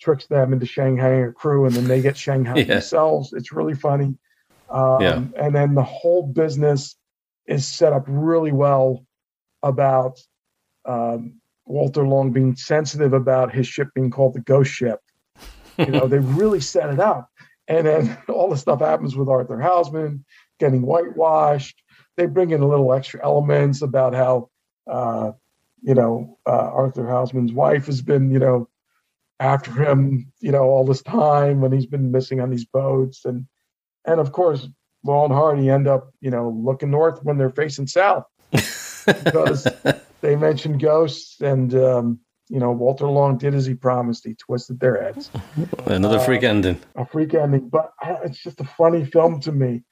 tricks 0.00 0.26
them 0.26 0.52
into 0.52 0.66
Shanghai 0.66 1.26
a 1.26 1.32
crew, 1.32 1.66
and 1.66 1.74
then 1.74 1.84
they 1.84 2.02
get 2.02 2.16
Shanghai 2.16 2.58
Yeah. 2.58 2.64
themselves. 2.64 3.32
It's 3.32 3.52
really 3.52 3.74
funny. 3.74 4.16
Um, 4.68 5.00
Yeah. 5.00 5.24
And 5.38 5.54
then 5.54 5.74
the 5.74 5.82
whole 5.82 6.26
business 6.26 6.96
is 7.46 7.66
set 7.66 7.92
up 7.92 8.04
really 8.06 8.52
well 8.52 9.06
about 9.62 10.18
um, 10.84 11.40
Walter 11.64 12.06
Long 12.06 12.32
being 12.32 12.56
sensitive 12.56 13.12
about 13.12 13.54
his 13.54 13.66
ship 13.66 13.88
being 13.94 14.10
called 14.10 14.34
the 14.34 14.40
Ghost 14.40 14.72
Ship. 14.72 15.00
You 15.78 15.86
know, 15.86 16.06
they 16.08 16.18
really 16.40 16.60
set 16.60 16.90
it 16.90 17.00
up. 17.00 17.28
And 17.68 17.86
then 17.86 18.18
all 18.28 18.48
the 18.50 18.56
stuff 18.56 18.80
happens 18.80 19.16
with 19.16 19.28
Arthur 19.28 19.56
Housman 19.58 20.24
getting 20.58 20.82
whitewashed. 20.82 21.80
They 22.16 22.26
bring 22.26 22.50
in 22.50 22.62
a 22.62 22.68
little 22.68 22.92
extra 22.92 23.22
elements 23.22 23.82
about 23.82 24.14
how, 24.14 24.50
uh, 24.90 25.32
you 25.86 25.94
know, 25.94 26.36
uh, 26.46 26.50
Arthur 26.50 27.06
Housman's 27.06 27.52
wife 27.52 27.86
has 27.86 28.02
been, 28.02 28.32
you 28.32 28.40
know, 28.40 28.68
after 29.38 29.70
him, 29.70 30.32
you 30.40 30.50
know, 30.50 30.64
all 30.64 30.84
this 30.84 31.00
time 31.02 31.60
when 31.60 31.70
he's 31.70 31.86
been 31.86 32.10
missing 32.10 32.40
on 32.40 32.50
these 32.50 32.64
boats. 32.64 33.24
And, 33.24 33.46
and 34.04 34.18
of 34.18 34.32
course, 34.32 34.68
Laurel 35.04 35.26
and 35.26 35.34
Hardy 35.34 35.70
end 35.70 35.86
up, 35.86 36.12
you 36.20 36.30
know, 36.32 36.50
looking 36.50 36.90
north 36.90 37.20
when 37.22 37.38
they're 37.38 37.50
facing 37.50 37.86
south 37.86 38.24
because 38.50 39.68
they 40.22 40.34
mentioned 40.34 40.80
ghosts 40.80 41.40
and, 41.40 41.72
um, 41.76 42.18
you 42.48 42.58
know, 42.58 42.72
Walter 42.72 43.06
Long 43.06 43.38
did 43.38 43.54
as 43.54 43.64
he 43.64 43.74
promised. 43.74 44.24
He 44.26 44.34
twisted 44.34 44.80
their 44.80 45.00
heads. 45.00 45.30
Another 45.86 46.18
freak 46.18 46.42
Uh, 46.42 46.48
ending. 46.48 46.80
A 46.96 47.06
freak 47.06 47.32
ending, 47.34 47.68
but 47.68 47.92
it's 48.24 48.42
just 48.42 48.60
a 48.60 48.64
funny 48.64 49.04
film 49.04 49.38
to 49.42 49.52
me. 49.52 49.82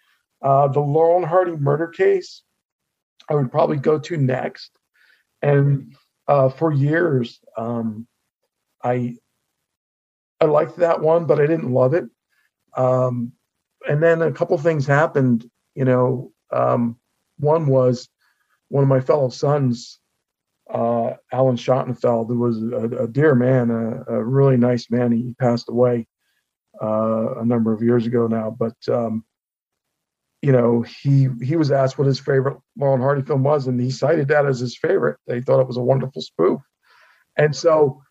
Uh, 0.42 0.66
the 0.66 0.80
Laurel 0.80 1.18
and 1.18 1.26
Hardy 1.26 1.52
murder 1.52 1.86
case, 1.86 2.42
I 3.30 3.34
would 3.34 3.52
probably 3.52 3.76
go 3.76 4.00
to 4.00 4.16
next. 4.16 4.72
And 5.44 5.94
uh, 6.26 6.48
for 6.48 6.72
years, 6.72 7.38
um, 7.56 8.06
I 8.82 9.16
I 10.40 10.46
liked 10.46 10.76
that 10.78 11.00
one, 11.00 11.26
but 11.26 11.38
I 11.38 11.46
didn't 11.46 11.70
love 11.70 11.92
it. 11.92 12.04
Um, 12.76 13.32
and 13.86 14.02
then 14.02 14.22
a 14.22 14.32
couple 14.32 14.56
things 14.56 14.86
happened. 14.86 15.48
You 15.74 15.84
know, 15.84 16.32
um, 16.50 16.96
one 17.38 17.66
was 17.66 18.08
one 18.68 18.82
of 18.82 18.88
my 18.88 19.00
fellow 19.00 19.28
sons, 19.28 20.00
uh, 20.72 21.12
Alan 21.30 21.56
Schottenfeld, 21.56 22.28
who 22.28 22.38
was 22.38 22.62
a, 22.62 23.04
a 23.04 23.08
dear 23.08 23.34
man, 23.34 23.70
a, 23.70 24.14
a 24.14 24.24
really 24.24 24.56
nice 24.56 24.90
man. 24.90 25.12
He 25.12 25.34
passed 25.38 25.68
away 25.68 26.06
uh, 26.82 27.40
a 27.40 27.44
number 27.44 27.74
of 27.74 27.82
years 27.82 28.06
ago 28.06 28.26
now, 28.26 28.56
but 28.58 28.76
um, 28.88 29.24
you 30.44 30.52
know, 30.52 30.82
he 30.82 31.28
he 31.42 31.56
was 31.56 31.70
asked 31.70 31.96
what 31.96 32.06
his 32.06 32.20
favorite 32.20 32.58
Laurel 32.76 32.96
and 32.96 33.02
Hardy 33.02 33.22
film 33.22 33.42
was, 33.42 33.66
and 33.66 33.80
he 33.80 33.90
cited 33.90 34.28
that 34.28 34.44
as 34.44 34.60
his 34.60 34.76
favorite. 34.76 35.16
They 35.26 35.40
thought 35.40 35.60
it 35.60 35.66
was 35.66 35.78
a 35.78 35.82
wonderful 35.82 36.20
spoof, 36.20 36.60
and 37.34 37.56
so 37.56 38.02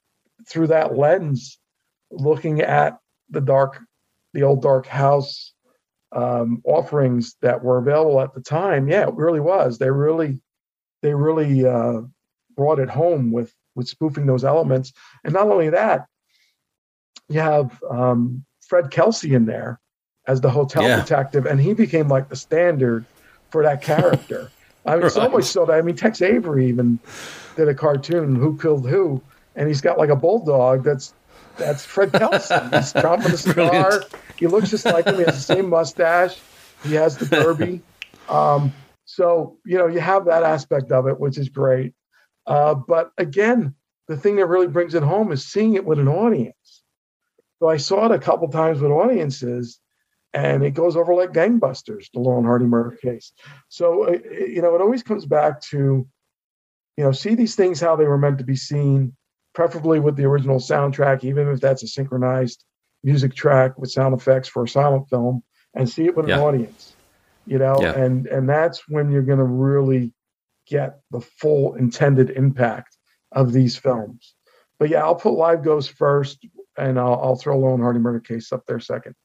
through 0.50 0.68
that 0.68 0.98
lens, 0.98 1.60
looking 2.10 2.62
at 2.62 2.98
the 3.30 3.40
dark, 3.40 3.80
the 4.34 4.42
old 4.42 4.64
dark 4.64 4.88
house 4.88 5.54
um, 6.12 6.64
offerings 6.66 7.36
that 7.44 7.64
were 7.64 7.78
available 7.78 8.20
at 8.20 8.34
the 8.34 8.42
time, 8.42 8.88
yeah, 8.88 9.08
it 9.08 9.14
really 9.14 9.40
was. 9.40 9.78
They 9.78 9.92
really, 9.92 10.40
they 11.04 11.14
really 11.14 11.68
uh, 11.68 12.02
brought 12.56 12.80
it 12.80 12.90
home 12.90 13.32
with 13.32 13.54
with 13.76 13.88
spoofing 13.88 14.26
those 14.26 14.44
elements, 14.44 14.92
and 15.24 15.36
not 15.36 15.50
only 15.50 15.70
that, 15.70 16.08
you 17.30 17.42
have 17.42 17.80
um, 17.88 18.44
Fred 18.68 18.90
Kelsey 18.90 19.36
in 19.36 19.46
there 19.46 19.80
as 20.28 20.41
the 20.41 20.50
hotel 20.50 20.84
Yeah. 20.84 21.00
detective, 21.02 21.45
and 21.45 21.60
he 21.60 21.74
became 21.74 22.08
like 22.08 22.30
the 22.30 22.36
standard 22.36 23.06
for 23.52 23.64
that 23.64 23.82
character. 23.82 24.52
I 24.86 24.98
mean, 24.98 25.10
so 25.10 25.30
much 25.30 25.45
so 25.45 25.66
that 25.66 25.74
I 25.74 25.82
mean, 25.82 25.95
Tex 25.95 26.22
Avery 26.22 26.68
even 26.68 27.00
did 27.56 27.68
a 27.70 27.74
cartoon, 27.74 28.36
Who 28.36 28.58
Killed 28.58 28.88
Who, 28.88 29.24
and 29.56 29.68
he's 29.68 29.82
got 29.82 29.98
like 29.98 30.10
a 30.10 30.16
bulldog 30.16 30.84
that's 30.84 31.14
that's 31.58 31.86
Fred 31.86 32.12
Kelsey. 32.12 32.56
He's 32.72 32.91
the 32.94 33.38
cigar. 33.38 33.70
Brilliant. 33.72 34.06
He 34.40 34.48
looks 34.48 34.70
just 34.70 34.86
like 34.86 35.06
him. 35.06 35.16
He 35.16 35.24
has 35.24 35.36
the 35.36 35.56
same 35.56 35.70
mustache. 35.70 36.38
He 36.84 36.94
has 36.95 37.18
the 37.18 37.26
derby. 37.26 37.82
Um, 38.30 38.72
so 39.04 39.58
you 39.66 39.78
know, 39.78 39.88
you 39.88 40.00
have 40.00 40.26
that 40.26 40.44
aspect 40.44 40.94
of 40.94 41.08
it, 41.08 41.20
which 41.20 41.38
is 41.38 41.50
great. 41.50 41.94
Uh, 42.48 42.74
but 42.74 43.12
again, 43.18 43.76
the 44.08 44.16
thing 44.16 44.38
that 44.38 44.45
really 44.45 44.68
brings 44.68 44.95
it 44.95 45.04
home 45.04 45.34
is 45.34 45.45
seeing 45.45 45.74
it 45.76 45.84
with 45.84 46.00
an 46.00 46.08
audience. 46.08 46.84
So 47.60 47.68
I 47.68 47.76
saw 47.76 48.06
it 48.06 48.12
a 48.12 48.20
couple 48.20 48.48
times 48.48 48.80
with 48.80 48.91
audiences, 48.91 49.80
and 50.34 50.64
it 50.64 50.72
goes 50.72 50.96
over 50.96 51.14
like 51.14 51.32
gangbusters. 51.32 52.10
The 52.14 52.20
Laurel 52.20 52.40
and 52.40 52.48
Hardy 52.48 52.66
murder 52.66 52.98
case. 53.02 53.34
So 53.70 54.08
uh, 54.08 54.18
you 54.32 54.62
know, 54.62 54.76
it 54.76 54.82
always 54.82 55.04
comes 55.04 55.26
back 55.26 55.62
to, 55.72 56.08
you 56.98 57.04
know, 57.04 57.12
see 57.12 57.36
these 57.36 57.56
things 57.56 57.80
how 57.80 57.96
they 57.96 58.06
were 58.06 58.18
meant 58.18 58.38
to 58.40 58.44
be 58.44 58.56
seen, 58.56 59.16
preferably 59.54 60.00
with 60.00 60.16
the 60.16 60.26
original 60.26 60.60
soundtrack, 60.60 61.24
even 61.24 61.48
if 61.48 61.60
that's 61.60 61.84
a 61.84 61.88
synchronized 61.88 62.64
music 63.04 63.36
track 63.36 63.78
with 63.78 63.92
sound 63.92 64.14
effects 64.14 64.48
for 64.48 64.64
a 64.64 64.68
silent 64.68 65.10
film, 65.10 65.44
and 65.74 65.90
see 65.90 66.06
it 66.06 66.16
with 66.16 66.28
Yeah. 66.28 66.38
an 66.38 66.42
audience. 66.44 66.96
You 67.46 67.60
know, 67.60 67.76
Yeah. 67.82 67.94
and 67.98 68.26
and 68.28 68.48
that's 68.48 68.88
when 68.88 69.12
you're 69.12 69.22
going 69.22 69.40
to 69.40 69.44
really 69.44 70.14
get 70.66 71.02
the 71.12 71.20
full 71.20 71.76
intended 71.76 72.30
impact 72.30 72.98
of 73.34 73.52
these 73.52 73.76
films. 73.76 74.36
But 74.80 74.90
yeah, 74.90 75.04
I'll 75.04 75.16
put 75.16 75.34
Live 75.34 75.62
Ghost 75.64 75.92
first, 75.92 76.48
and 76.78 76.98
I'll, 76.98 77.20
I'll 77.22 77.36
throw 77.36 77.60
Lone 77.60 77.82
Hardy 77.82 78.00
Murder 78.00 78.22
Case 78.22 78.54
up 78.54 78.66
there 78.66 78.80
second. 78.80 79.16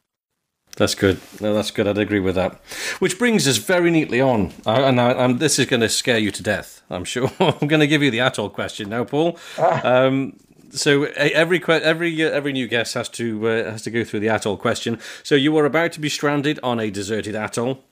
That's 0.78 0.94
good. 0.94 1.20
No, 1.40 1.54
that's 1.54 1.72
good. 1.72 1.88
I'd 1.88 1.98
agree 1.98 2.20
with 2.20 2.36
that. 2.36 2.54
Which 3.00 3.18
brings 3.18 3.48
us 3.48 3.56
very 3.56 3.90
neatly 3.90 4.20
on, 4.20 4.52
uh, 4.64 4.84
and 4.84 5.00
I, 5.00 5.12
I'm, 5.12 5.38
this 5.38 5.58
is 5.58 5.66
going 5.66 5.80
to 5.80 5.88
scare 5.88 6.18
you 6.18 6.30
to 6.30 6.42
death. 6.42 6.82
I'm 6.88 7.04
sure. 7.04 7.32
I'm 7.40 7.66
going 7.66 7.80
to 7.80 7.88
give 7.88 8.00
you 8.00 8.12
the 8.12 8.20
atoll 8.20 8.48
question 8.48 8.88
now, 8.88 9.02
Paul. 9.02 9.36
Um, 9.58 10.38
so 10.70 11.04
every 11.04 11.60
every 11.66 12.22
uh, 12.22 12.30
every 12.30 12.52
new 12.52 12.68
guest 12.68 12.94
has 12.94 13.08
to 13.10 13.48
uh, 13.48 13.70
has 13.72 13.82
to 13.82 13.90
go 13.90 14.04
through 14.04 14.20
the 14.20 14.28
atoll 14.28 14.56
question. 14.56 15.00
So 15.24 15.34
you 15.34 15.56
are 15.58 15.64
about 15.64 15.92
to 15.92 16.00
be 16.00 16.08
stranded 16.08 16.60
on 16.62 16.78
a 16.78 16.90
deserted 16.90 17.34
atoll. 17.34 17.82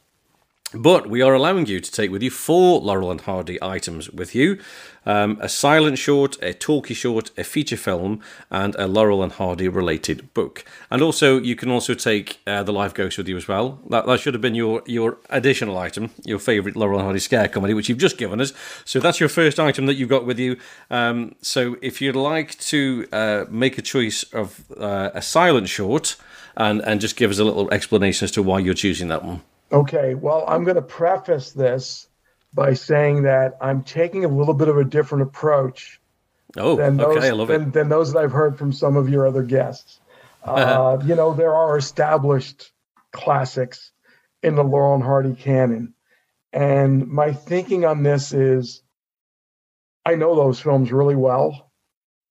But 0.76 1.08
we 1.08 1.22
are 1.22 1.32
allowing 1.32 1.64
you 1.66 1.80
to 1.80 1.90
take 1.90 2.10
with 2.10 2.22
you 2.22 2.30
four 2.30 2.80
Laurel 2.82 3.10
and 3.10 3.22
Hardy 3.22 3.58
items 3.62 4.10
with 4.10 4.34
you 4.34 4.58
um, 5.06 5.38
a 5.40 5.48
silent 5.48 5.96
short, 5.96 6.36
a 6.42 6.52
talkie 6.52 6.92
short, 6.92 7.30
a 7.38 7.44
feature 7.44 7.78
film, 7.78 8.20
and 8.50 8.74
a 8.74 8.86
Laurel 8.86 9.22
and 9.22 9.32
Hardy 9.32 9.68
related 9.68 10.34
book. 10.34 10.64
And 10.90 11.00
also, 11.00 11.38
you 11.38 11.56
can 11.56 11.70
also 11.70 11.94
take 11.94 12.40
uh, 12.46 12.62
The 12.62 12.72
Live 12.72 12.92
Ghost 12.92 13.16
with 13.16 13.26
you 13.26 13.36
as 13.38 13.48
well. 13.48 13.80
That, 13.88 14.04
that 14.06 14.20
should 14.20 14.34
have 14.34 14.40
been 14.42 14.54
your, 14.54 14.82
your 14.84 15.16
additional 15.30 15.78
item, 15.78 16.10
your 16.24 16.38
favourite 16.38 16.76
Laurel 16.76 16.98
and 16.98 17.04
Hardy 17.04 17.20
scare 17.20 17.48
comedy, 17.48 17.72
which 17.72 17.88
you've 17.88 17.98
just 17.98 18.18
given 18.18 18.40
us. 18.40 18.52
So 18.84 18.98
that's 18.98 19.20
your 19.20 19.30
first 19.30 19.58
item 19.58 19.86
that 19.86 19.94
you've 19.94 20.10
got 20.10 20.26
with 20.26 20.38
you. 20.38 20.58
Um, 20.90 21.36
so 21.40 21.76
if 21.80 22.02
you'd 22.02 22.16
like 22.16 22.58
to 22.58 23.08
uh, 23.12 23.44
make 23.48 23.78
a 23.78 23.82
choice 23.82 24.24
of 24.24 24.64
uh, 24.76 25.10
a 25.14 25.22
silent 25.22 25.68
short 25.68 26.16
and, 26.54 26.80
and 26.82 27.00
just 27.00 27.16
give 27.16 27.30
us 27.30 27.38
a 27.38 27.44
little 27.44 27.72
explanation 27.72 28.24
as 28.24 28.32
to 28.32 28.42
why 28.42 28.58
you're 28.58 28.74
choosing 28.74 29.08
that 29.08 29.24
one. 29.24 29.40
Okay, 29.72 30.14
well, 30.14 30.44
I'm 30.46 30.64
going 30.64 30.76
to 30.76 30.82
preface 30.82 31.52
this 31.52 32.06
by 32.54 32.74
saying 32.74 33.22
that 33.22 33.58
I'm 33.60 33.82
taking 33.82 34.24
a 34.24 34.28
little 34.28 34.54
bit 34.54 34.68
of 34.68 34.78
a 34.78 34.84
different 34.84 35.22
approach 35.22 36.00
Oh, 36.56 36.76
than 36.76 36.96
those, 36.96 37.16
okay, 37.18 37.28
I 37.28 37.32
love 37.32 37.48
than, 37.48 37.62
it. 37.62 37.72
than 37.72 37.88
those 37.88 38.12
that 38.12 38.20
I've 38.20 38.32
heard 38.32 38.58
from 38.58 38.72
some 38.72 38.96
of 38.96 39.08
your 39.08 39.26
other 39.26 39.42
guests. 39.42 40.00
Uh, 40.46 41.02
you 41.04 41.16
know, 41.16 41.34
there 41.34 41.52
are 41.52 41.76
established 41.76 42.70
classics 43.10 43.90
in 44.44 44.54
the 44.54 44.62
Laurel 44.62 44.94
and 44.94 45.02
Hardy 45.02 45.34
canon. 45.34 45.92
And 46.52 47.08
my 47.08 47.32
thinking 47.32 47.84
on 47.84 48.04
this 48.04 48.32
is 48.32 48.80
I 50.04 50.14
know 50.14 50.36
those 50.36 50.60
films 50.60 50.92
really 50.92 51.16
well, 51.16 51.65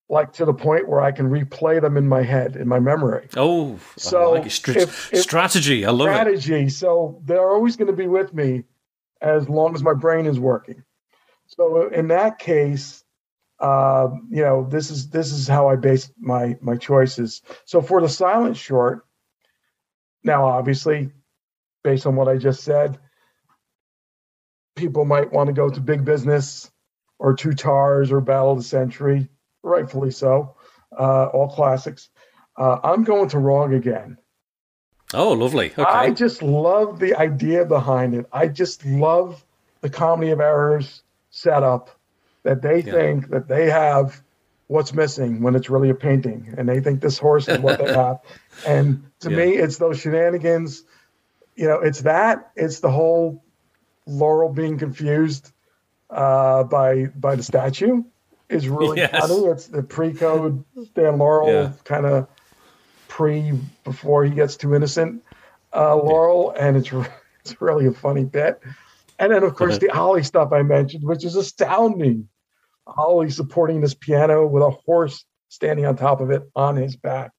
like 0.10 0.34
to 0.34 0.46
the 0.46 0.54
point 0.54 0.88
where 0.88 1.02
I 1.02 1.12
can 1.12 1.30
replay 1.30 1.82
them 1.82 1.98
in 1.98 2.08
my 2.08 2.22
head, 2.22 2.56
in 2.56 2.68
my 2.68 2.80
memory. 2.80 3.28
Oh, 3.36 3.80
So 3.98 4.36
I 4.36 4.40
like. 4.40 4.52
Str- 4.52 4.78
if- 4.78 5.14
if- 5.14 5.22
strategy. 5.22 5.86
I 5.86 5.90
love 5.92 6.10
it. 6.10 6.12
strategy. 6.12 6.70
So 6.70 7.22
they're 7.26 7.50
always 7.50 7.76
going 7.76 7.88
to 7.88 7.94
be 7.98 8.08
with 8.08 8.34
me 8.34 8.64
as 9.22 9.50
long 9.50 9.74
as 9.74 9.82
my 9.82 9.94
brain 9.94 10.26
is 10.28 10.40
working. 10.40 10.84
So 11.48 11.88
in 11.88 12.08
that 12.10 12.38
case, 12.38 13.04
uh, 13.60 14.10
you 14.30 14.44
know, 14.44 14.68
this 14.70 14.92
is 14.92 15.10
this 15.10 15.32
is 15.32 15.48
how 15.48 15.70
I 15.70 15.76
base 15.76 16.12
my 16.20 16.58
my 16.62 16.76
choices. 16.76 17.42
So 17.66 17.82
for 17.82 18.02
the 18.02 18.10
silent 18.10 18.58
short, 18.58 19.06
now 20.24 20.46
obviously, 20.46 21.10
based 21.84 22.06
on 22.06 22.16
what 22.16 22.28
I 22.28 22.38
just 22.38 22.64
said, 22.64 23.00
people 24.76 25.06
might 25.06 25.32
want 25.32 25.48
to 25.48 25.54
go 25.54 25.70
to 25.70 25.80
Big 25.80 26.04
Business 26.06 26.70
or 27.20 27.34
Two 27.34 27.54
Tars 27.54 28.12
or 28.12 28.20
Battle 28.22 28.52
of 28.52 28.58
the 28.58 28.64
Century, 28.64 29.30
rightfully 29.66 30.12
so, 30.12 30.56
uh, 30.98 31.26
all 31.26 31.50
classics. 31.50 32.10
Uh, 32.58 32.78
I'm 32.84 33.04
going 33.04 33.30
to 33.30 33.40
Wrong 33.40 33.74
again. 33.74 34.18
Oh, 35.14 35.34
lovely. 35.34 35.72
Okay. 35.72 35.84
I 35.84 36.12
just 36.12 36.42
love 36.42 37.00
the 37.00 37.16
idea 37.16 37.66
behind 37.66 38.14
it. 38.16 38.26
I 38.32 38.48
just 38.48 38.86
love 38.86 39.44
the 39.82 39.90
comedy 39.90 40.32
of 40.32 40.40
errors 40.40 41.04
setup 41.30 41.90
that 42.44 42.62
they 42.62 42.82
Yeah. 42.82 42.94
think 42.94 43.30
that 43.30 43.48
they 43.48 43.70
have 43.70 44.22
what's 44.68 44.94
missing 44.94 45.42
when 45.42 45.56
it's 45.56 45.70
really 45.70 45.90
a 45.90 45.96
painting, 45.96 46.56
and 46.58 46.68
they 46.68 46.80
think 46.80 47.02
this 47.02 47.18
horse 47.18 47.50
is 47.50 47.60
what 47.60 47.78
they 47.78 47.92
have. 48.04 48.20
And 48.66 49.12
to 49.22 49.30
Yeah. 49.30 49.38
me, 49.38 49.56
it's 49.58 49.78
those 49.78 50.00
shenanigans. 50.00 50.84
You 51.56 51.68
know, 51.68 51.80
it's 51.82 52.02
that. 52.02 52.52
It's 52.56 52.80
the 52.80 52.92
whole 52.92 53.44
Laurel 54.08 54.54
being 54.54 54.78
confused 54.78 55.52
uh, 56.10 56.64
by 56.64 57.06
by 57.06 57.36
the 57.36 57.44
statue 57.44 58.04
is 58.50 58.68
really 58.70 58.98
Yes. 59.12 59.12
funny. 59.12 59.46
It's 59.46 59.68
the 59.68 59.84
pre-code 59.84 60.64
Stan 60.92 61.18
Laurel 61.18 61.52
Yeah. 61.54 61.72
kind 61.84 62.06
of 62.06 62.28
pre 63.08 63.54
before 63.84 64.24
he 64.26 64.32
gets 64.32 64.56
too 64.58 64.76
innocent. 64.76 65.24
uh, 65.76 65.96
Laurel, 65.96 66.52
and 66.58 66.78
it's 66.78 66.92
it's 67.46 67.62
really 67.62 67.86
a 67.88 67.92
funny 67.92 68.24
bit. 68.26 68.60
And 69.20 69.32
then, 69.32 69.44
of 69.44 69.56
course, 69.56 69.78
the 69.78 69.90
Ollie 69.92 70.24
stuff 70.24 70.52
I 70.52 70.62
mentioned, 70.62 71.04
which 71.04 71.24
is 71.24 71.36
astounding. 71.36 72.28
Ollie 72.86 73.30
supporting 73.30 73.82
this 73.82 73.94
piano 73.94 74.46
with 74.46 74.62
a 74.62 74.70
horse 74.70 75.26
standing 75.50 75.86
on 75.86 75.96
top 75.96 76.22
of 76.22 76.32
it 76.32 76.44
on 76.56 76.76
his 76.76 76.96
back. 76.98 77.32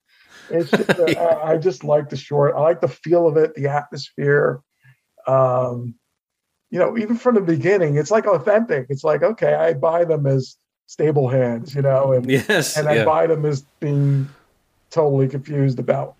It's 0.48 0.70
just, 0.70 0.98
uh, 0.98 1.40
I 1.44 1.56
just 1.58 1.84
like 1.84 2.08
the 2.08 2.16
short. 2.16 2.54
I 2.56 2.60
like 2.60 2.80
the 2.80 2.88
feel 2.88 3.26
of 3.28 3.36
it, 3.36 3.54
the 3.54 3.68
atmosphere. 3.68 4.60
Um, 5.26 5.94
you 6.70 6.78
know, 6.78 6.96
even 6.98 7.16
from 7.16 7.34
the 7.36 7.40
beginning, 7.42 7.96
it's 7.96 8.10
like 8.10 8.26
authentic. 8.26 8.86
It's 8.88 9.04
like, 9.04 9.22
okay, 9.22 9.54
I 9.54 9.74
buy 9.74 10.04
them 10.04 10.26
as 10.26 10.56
stable 10.86 11.28
hands, 11.28 11.74
you 11.74 11.82
know, 11.82 12.12
and 12.12 12.30
yes, 12.30 12.76
and 12.76 12.88
I 12.88 12.96
yeah. 12.96 13.04
buy 13.04 13.26
them 13.26 13.44
as 13.44 13.62
being 13.80 14.28
totally 14.90 15.28
confused 15.28 15.78
about 15.78 16.14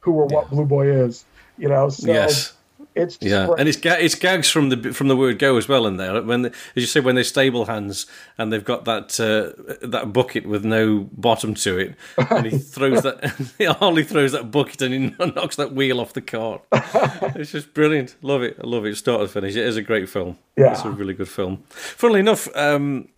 who 0.00 0.12
or 0.12 0.26
what 0.26 0.50
Blue 0.50 0.64
Boy 0.66 0.88
is, 0.90 1.24
you 1.58 1.68
know. 1.68 1.88
So 1.88 2.08
yes. 2.08 2.52
it's 2.96 3.16
just 3.16 3.30
Yeah, 3.30 3.46
great. 3.46 3.60
and 3.60 3.68
it's 3.68 3.78
ga- 3.78 3.98
it's 4.00 4.16
gags 4.16 4.50
from 4.50 4.68
the 4.70 4.92
from 4.92 5.06
the 5.08 5.16
word 5.16 5.38
go 5.38 5.56
as 5.56 5.68
well 5.68 5.86
in 5.86 5.96
there. 5.98 6.20
When, 6.20 6.42
the, 6.42 6.48
as 6.50 6.82
you 6.82 6.86
say, 6.86 6.98
when 7.00 7.14
they're 7.14 7.22
stable 7.24 7.66
hands 7.66 8.06
and 8.36 8.52
they've 8.52 8.64
got 8.64 8.84
that 8.86 9.18
uh, 9.20 9.86
that 9.86 10.12
bucket 10.12 10.46
with 10.46 10.64
no 10.64 11.08
bottom 11.12 11.54
to 11.54 11.78
it, 11.78 11.94
and 12.18 12.46
he 12.46 12.58
throws 12.74 13.02
that 13.02 13.24
Harley 13.78 14.02
throws 14.02 14.32
that 14.32 14.50
bucket 14.50 14.82
and 14.82 14.92
he 14.92 15.26
knocks 15.36 15.54
that 15.56 15.72
wheel 15.72 16.00
off 16.00 16.12
the 16.12 16.20
cart. 16.20 16.62
it's 16.72 17.52
just 17.52 17.72
brilliant. 17.72 18.16
Love 18.20 18.42
it. 18.42 18.56
I 18.62 18.66
love 18.66 18.84
it. 18.84 18.96
Start 18.96 19.20
to 19.20 19.28
finish. 19.28 19.54
It 19.54 19.64
is 19.64 19.76
a 19.76 19.82
great 19.82 20.08
film. 20.08 20.38
Yeah. 20.56 20.72
it's 20.72 20.84
a 20.84 20.90
really 20.90 21.14
good 21.14 21.28
film. 21.28 21.62
Funnily 21.70 22.20
enough, 22.20 22.46
um, 22.56 23.08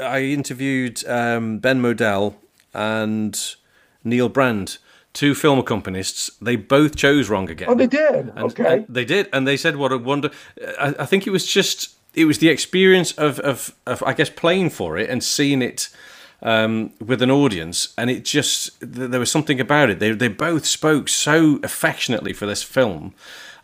I 0.00 0.22
interviewed 0.22 1.06
um, 1.06 1.58
Ben 1.58 1.80
Model 1.80 2.36
and 2.72 3.38
Neil 4.02 4.28
Brand, 4.28 4.78
two 5.12 5.34
film 5.34 5.60
accompanists. 5.60 6.30
They 6.40 6.56
both 6.56 6.96
chose 6.96 7.28
Wrong 7.28 7.48
Again. 7.48 7.68
oh, 7.70 7.74
they 7.74 7.86
did. 7.86 8.32
And, 8.34 8.38
okay. 8.38 8.74
and 8.78 8.86
they 8.88 9.04
did, 9.04 9.28
and 9.32 9.46
they 9.46 9.56
said, 9.56 9.76
"What 9.76 9.92
a 9.92 9.98
wonder!" 9.98 10.30
I, 10.78 10.94
I 11.00 11.06
think 11.06 11.26
it 11.26 11.30
was 11.30 11.46
just 11.46 11.94
it 12.14 12.26
was 12.26 12.38
the 12.38 12.48
experience 12.48 13.12
of, 13.12 13.40
of 13.40 13.74
of 13.86 14.02
I 14.02 14.12
guess 14.12 14.30
playing 14.30 14.70
for 14.70 14.98
it 14.98 15.10
and 15.10 15.22
seeing 15.22 15.62
it 15.62 15.88
um, 16.42 16.92
with 17.04 17.22
an 17.22 17.30
audience, 17.30 17.94
and 17.96 18.10
it 18.10 18.24
just 18.24 18.70
there 18.80 19.20
was 19.20 19.30
something 19.30 19.60
about 19.60 19.90
it. 19.90 19.98
They 19.98 20.12
they 20.12 20.28
both 20.28 20.66
spoke 20.66 21.08
so 21.08 21.58
affectionately 21.62 22.32
for 22.32 22.46
this 22.46 22.62
film. 22.62 23.14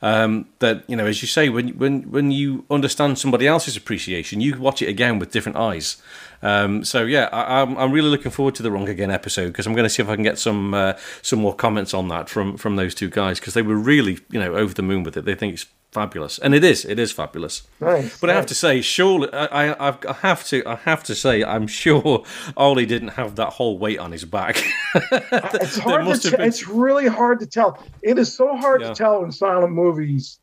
Um, 0.03 0.49
that 0.61 0.89
you 0.89 0.97
know, 0.97 1.07
as 1.07 1.21
you 1.21 1.29
say, 1.29 1.49
when 1.51 1.69
when 1.79 2.11
when 2.11 2.31
you 2.31 2.65
understand 2.71 3.19
somebody 3.19 3.47
else's 3.47 3.77
appreciation, 3.77 4.41
you 4.41 4.59
watch 4.59 4.81
it 4.81 4.89
again 4.89 5.19
with 5.19 5.31
different 5.31 5.59
eyes. 5.59 6.01
Um, 6.43 6.85
so 6.85 7.05
yeah, 7.05 7.29
I, 7.33 7.61
I'm 7.61 7.77
I'm 7.77 7.93
really 7.93 8.09
looking 8.09 8.31
forward 8.31 8.55
to 8.57 8.63
the 8.63 8.71
Wrong 8.71 8.89
Again 8.89 9.11
episode 9.11 9.49
because 9.49 9.67
I'm 9.67 9.75
going 9.75 9.85
to 9.85 9.91
see 9.91 10.03
if 10.03 10.09
I 10.09 10.15
can 10.15 10.25
get 10.25 10.39
some 10.39 10.73
uh, 10.73 10.95
some 11.21 11.41
more 11.41 11.55
comments 11.55 11.93
on 11.93 12.09
that 12.09 12.31
from 12.31 12.57
from 12.57 12.77
those 12.77 12.95
two 12.95 13.11
guys 13.11 13.39
because 13.39 13.53
they 13.55 13.63
were 13.63 13.77
really 13.77 14.19
you 14.31 14.41
know 14.41 14.55
over 14.55 14.73
the 14.73 14.83
moon 14.83 15.03
with 15.03 15.17
it. 15.19 15.27
They 15.27 15.35
think 15.35 15.55
it's 15.55 15.67
fabulous, 15.93 16.39
and 16.39 16.55
it 16.55 16.63
is. 16.65 16.85
It 16.85 16.99
is 16.99 17.13
fabulous. 17.13 17.63
Nice. 17.81 18.19
But 18.21 18.31
I 18.31 18.35
have 18.35 18.47
to 18.47 18.55
say, 18.55 18.81
surely 18.81 19.29
I, 19.33 19.73
I, 19.73 19.89
I, 20.09 20.13
have 20.13 20.45
to, 20.49 20.63
I 20.67 20.77
have 20.77 21.03
to 21.05 21.15
say, 21.15 21.43
I'm 21.45 21.67
sure 21.67 22.25
Ollie 22.57 22.87
didn't 22.87 23.09
have 23.09 23.37
that 23.37 23.51
whole 23.55 23.79
weight 23.79 23.99
on 23.99 24.13
his 24.13 24.25
back. 24.25 24.63
it's 24.95 25.79
hard 25.79 26.07
to 26.07 26.19
te- 26.19 26.31
been- 26.37 26.41
it's 26.47 26.69
really 26.69 27.07
hard 27.09 27.41
to 27.41 27.47
tell. 27.47 27.83
It 28.03 28.19
is 28.19 28.33
so 28.35 28.57
hard 28.57 28.81
Yeah. 28.83 28.89
to 28.89 28.95
tell 28.95 29.25
in 29.25 29.33
silent 29.33 29.73
movies 29.73 30.39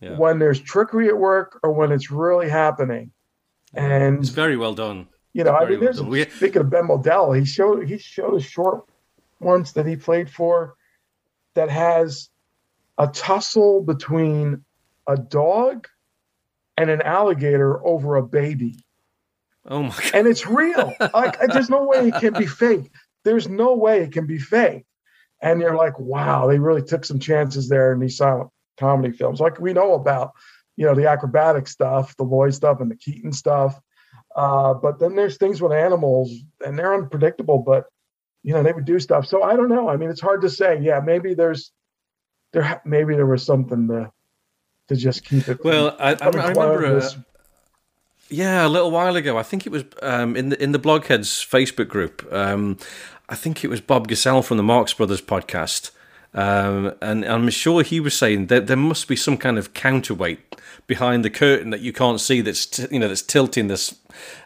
Yeah. 0.00 0.16
when 0.16 0.38
there's 0.38 0.60
trickery 0.60 1.08
at 1.08 1.18
work 1.18 1.60
or 1.62 1.72
when 1.72 1.92
it's 1.92 2.10
really 2.10 2.48
happening. 2.48 3.10
And 3.74 4.18
it's 4.18 4.30
very 4.30 4.56
well 4.56 4.74
done. 4.74 5.06
you 5.32 5.44
know, 5.44 5.54
I 5.54 5.68
mean, 5.68 5.78
there's. 5.80 5.98
Speaking 5.98 6.62
of 6.62 6.70
Ben 6.70 6.86
Model, 6.86 7.32
he 7.32 7.44
showed 7.44 7.86
he 7.86 7.98
showed 7.98 8.34
a 8.34 8.40
short 8.40 8.84
once 9.38 9.72
that 9.72 9.86
he 9.86 9.94
played 9.96 10.28
for 10.28 10.74
that 11.54 11.68
has 11.68 12.30
a 12.98 13.06
tussle 13.06 13.82
between 13.82 14.64
a 15.06 15.16
dog 15.16 15.86
and 16.76 16.90
an 16.90 17.02
alligator 17.02 17.84
over 17.86 18.16
a 18.16 18.22
baby. 18.22 18.76
Oh 19.66 19.82
my 19.82 19.90
god! 19.90 20.10
and 20.14 20.26
it's 20.26 20.46
real. 20.46 20.94
like 21.14 21.38
there's 21.40 21.70
no 21.70 21.84
way 21.84 22.08
it 22.08 22.14
can 22.14 22.32
be 22.32 22.46
fake. 22.46 22.90
There's 23.24 23.48
no 23.48 23.74
way 23.74 24.00
it 24.00 24.12
can 24.12 24.26
be 24.26 24.38
fake. 24.38 24.84
And 25.42 25.60
you're 25.60 25.76
like, 25.76 25.98
wow, 25.98 26.46
they 26.46 26.58
really 26.58 26.82
took 26.82 27.04
some 27.04 27.18
chances 27.18 27.68
there 27.68 27.92
in 27.92 28.00
these 28.00 28.16
silent 28.16 28.50
comedy 28.78 29.16
films. 29.16 29.40
Like 29.40 29.60
we 29.60 29.72
know 29.72 29.94
about, 29.94 30.32
you 30.76 30.86
know, 30.86 30.94
the 30.94 31.08
acrobatic 31.08 31.66
stuff, 31.66 32.16
the 32.16 32.24
Lloyd 32.24 32.54
stuff, 32.54 32.80
and 32.80 32.90
the 32.90 32.96
Keaton 32.96 33.32
stuff. 33.32 33.78
Uh, 34.34 34.74
but 34.74 34.98
then 34.98 35.16
there's 35.16 35.36
things 35.36 35.60
with 35.60 35.72
animals, 35.72 36.32
and 36.64 36.78
they're 36.78 36.94
unpredictable. 36.94 37.58
But 37.58 37.84
you 38.42 38.54
know, 38.54 38.62
they 38.62 38.72
would 38.72 38.86
do 38.86 38.98
stuff. 38.98 39.26
So 39.26 39.42
I 39.42 39.56
don't 39.56 39.68
know. 39.68 39.88
I 39.88 39.96
mean, 39.96 40.10
it's 40.10 40.20
hard 40.20 40.42
to 40.42 40.50
say. 40.50 40.80
Yeah, 40.80 41.00
maybe 41.00 41.34
there's 41.34 41.72
there. 42.52 42.80
Maybe 42.84 43.14
there 43.14 43.26
was 43.26 43.44
something 43.44 43.88
to 43.88 44.10
to 44.90 44.96
just 44.96 45.24
keep 45.24 45.48
it. 45.48 45.64
Well, 45.64 45.96
I, 45.98 46.12
I, 46.12 46.16
I 46.20 46.28
remember. 46.28 46.98
Uh, 46.98 47.10
yeah, 48.28 48.66
a 48.66 48.68
little 48.68 48.90
while 48.90 49.16
ago. 49.16 49.38
I 49.38 49.42
think 49.42 49.66
it 49.66 49.70
was 49.70 49.84
um, 50.02 50.36
in 50.36 50.50
the 50.50 50.62
in 50.62 50.72
the 50.72 50.78
Blogheads 50.78 51.44
Facebook 51.44 51.88
group. 51.88 52.26
Um, 52.32 52.78
I 53.28 53.34
think 53.34 53.64
it 53.64 53.68
was 53.68 53.80
Bob 53.80 54.08
Gassell 54.08 54.44
from 54.44 54.56
the 54.56 54.62
Marx 54.62 54.92
Brothers 54.92 55.22
podcast, 55.22 55.90
um, 56.34 56.94
and 57.00 57.24
I'm 57.24 57.48
sure 57.50 57.82
he 57.82 58.00
was 58.00 58.14
saying 58.16 58.46
that 58.46 58.66
there 58.66 58.76
must 58.76 59.08
be 59.08 59.16
some 59.16 59.36
kind 59.36 59.58
of 59.58 59.74
counterweight 59.74 60.56
behind 60.86 61.24
the 61.24 61.30
curtain 61.30 61.70
that 61.70 61.80
you 61.80 61.92
can't 61.92 62.20
see. 62.20 62.40
That's 62.40 62.66
t- 62.66 62.86
you 62.90 62.98
know 62.98 63.08
that's 63.08 63.22
tilting 63.22 63.68
this 63.68 63.96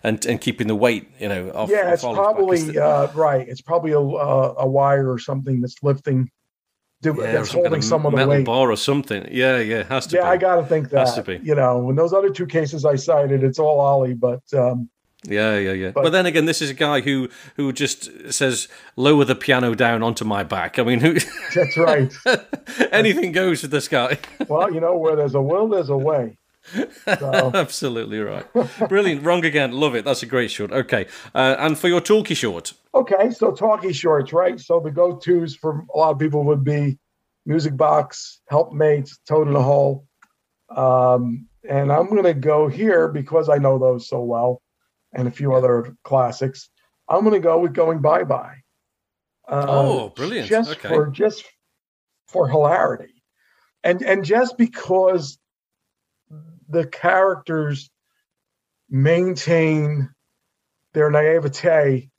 and 0.02 0.24
and 0.26 0.40
keeping 0.40 0.66
the 0.66 0.76
weight 0.76 1.10
you 1.18 1.28
know 1.28 1.50
off. 1.50 1.70
yeah, 1.70 1.86
off 1.86 1.92
it's 1.94 2.02
probably 2.02 2.78
uh, 2.78 3.10
right. 3.12 3.46
It's 3.48 3.62
probably 3.62 3.92
a, 3.92 3.98
a 3.98 4.54
a 4.60 4.66
wire 4.66 5.10
or 5.10 5.18
something 5.18 5.60
that's 5.60 5.82
lifting, 5.82 6.30
do, 7.12 7.14
yeah, 7.22 7.32
that's 7.32 7.52
holding 7.52 7.74
of 7.74 7.84
some 7.84 8.02
the 8.02 8.10
metal 8.10 8.28
weight. 8.30 8.44
bar 8.44 8.70
or 8.70 8.76
something. 8.76 9.26
Yeah, 9.30 9.58
yeah, 9.58 9.80
it 9.80 9.86
has 9.86 10.06
to 10.08 10.16
Yeah, 10.16 10.22
be. 10.22 10.28
I 10.28 10.36
got 10.36 10.56
to 10.56 10.66
think 10.66 10.90
that. 10.90 11.00
Has 11.00 11.14
to 11.14 11.22
be. 11.22 11.38
You 11.42 11.54
know, 11.54 11.88
in 11.90 11.96
those 11.96 12.12
other 12.12 12.30
two 12.30 12.46
cases 12.46 12.84
I 12.84 12.96
cited, 12.96 13.42
it's 13.44 13.58
all 13.58 13.78
Ollie, 13.80 14.14
but 14.14 14.42
um, 14.52 14.88
Yeah, 15.26 15.56
yeah, 15.58 15.72
yeah. 15.72 15.90
But- 15.92 16.04
But, 16.04 16.10
then 16.12 16.26
again, 16.26 16.44
this 16.46 16.60
is 16.60 16.70
a 16.70 16.74
guy 16.74 17.00
who 17.00 17.28
who 17.56 17.72
just 17.72 18.10
says, 18.32 18.68
"Lower 18.96 19.24
the 19.24 19.34
piano 19.34 19.74
down 19.74 20.02
onto 20.02 20.24
my 20.24 20.42
back." 20.42 20.78
I 20.78 20.82
mean, 20.82 21.00
who, 21.00 21.14
that's 21.54 21.76
right. 21.78 22.12
anything 22.92 23.32
goes 23.32 23.62
with 23.62 23.70
this 23.70 23.88
guy. 23.88 24.18
well, 24.48 24.72
you 24.72 24.80
know, 24.80 24.96
where 24.96 25.16
there's 25.16 25.34
a 25.34 25.40
will, 25.40 25.68
there's 25.68 25.88
a 25.90 25.96
way. 25.96 26.36
So, 27.04 27.50
Absolutely 27.54 28.18
right. 28.20 28.46
Brilliant. 28.88 29.22
Wrong 29.24 29.44
again. 29.44 29.72
Love 29.72 29.94
it. 29.94 30.04
That's 30.04 30.22
a 30.22 30.26
great 30.26 30.50
short. 30.50 30.72
Okay, 30.72 31.06
uh, 31.34 31.56
and 31.58 31.78
for 31.78 31.88
your 31.88 32.00
talkie 32.00 32.34
short, 32.34 32.72
okay, 32.94 33.30
so 33.30 33.52
talkie 33.52 33.92
shorts, 33.92 34.32
right? 34.32 34.58
So 34.58 34.80
the 34.80 34.90
go-tos 34.90 35.54
for 35.54 35.84
a 35.94 35.98
lot 35.98 36.10
of 36.12 36.18
people 36.18 36.44
would 36.44 36.64
be 36.64 36.98
Music 37.46 37.76
Box, 37.76 38.40
Helpmates, 38.48 39.18
Towed 39.28 39.48
in 39.48 39.52
the 39.54 39.62
Hole. 39.62 40.06
Um, 40.74 41.46
and 41.68 41.92
I'm 41.92 42.08
going 42.08 42.24
to 42.24 42.34
go 42.34 42.68
here 42.68 43.08
because 43.08 43.48
I 43.48 43.58
know 43.58 43.78
those 43.78 44.08
so 44.08 44.22
well 44.22 44.62
and 45.12 45.28
a 45.28 45.30
few 45.30 45.54
other 45.54 45.94
classics. 46.04 46.70
I'm 47.08 47.20
going 47.20 47.34
to 47.34 47.40
go 47.40 47.58
with 47.58 47.74
Going 47.74 48.00
Bye 48.00 48.24
Bye. 48.24 48.56
Uh, 49.46 49.66
Oh, 49.68 50.08
brilliant. 50.16 50.48
Just 50.48 50.70
Okay. 50.70 50.88
for 50.88 51.06
just 51.08 51.44
for 52.28 52.48
hilarity, 52.48 53.22
and 53.84 54.02
and 54.02 54.24
just 54.24 54.56
because 54.56 55.38
the 56.74 56.86
characters 56.86 57.88
maintain 58.90 60.10
their 60.92 61.10
naivete 61.10 62.10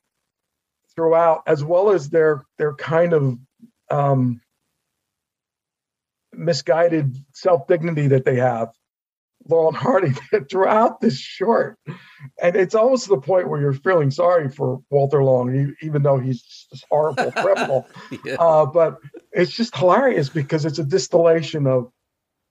throughout, 0.95 1.43
as 1.45 1.63
well 1.63 1.91
as 1.91 2.09
their 2.09 2.43
their 2.57 2.73
kind 2.73 3.13
of 3.13 3.37
um, 3.91 4.41
misguided 6.33 7.17
self 7.33 7.67
dignity 7.67 8.07
that 8.07 8.25
they 8.25 8.37
have. 8.37 8.69
Laurel 9.47 9.67
and 9.67 9.77
Hardy 9.77 10.11
throughout 10.49 11.01
this 11.01 11.19
short, 11.19 11.77
and 12.41 12.55
it's 12.55 12.73
almost 12.73 13.03
to 13.03 13.09
the 13.09 13.21
point 13.21 13.47
where 13.47 13.61
you're 13.61 13.73
feeling 13.73 14.09
sorry 14.09 14.49
for 14.49 14.81
Walter 14.89 15.23
Long, 15.23 15.75
even 15.81 16.01
though 16.01 16.17
he's 16.17 16.67
this 16.71 16.83
horrible 16.89 17.31
criminal. 17.35 17.87
yeah. 18.23 18.35
Uh, 18.39 18.65
but 18.65 18.97
it's 19.31 19.51
just 19.51 19.75
hilarious 19.75 20.29
because 20.29 20.65
it's 20.65 20.79
a 20.79 20.83
distillation 20.83 21.67
of 21.67 21.91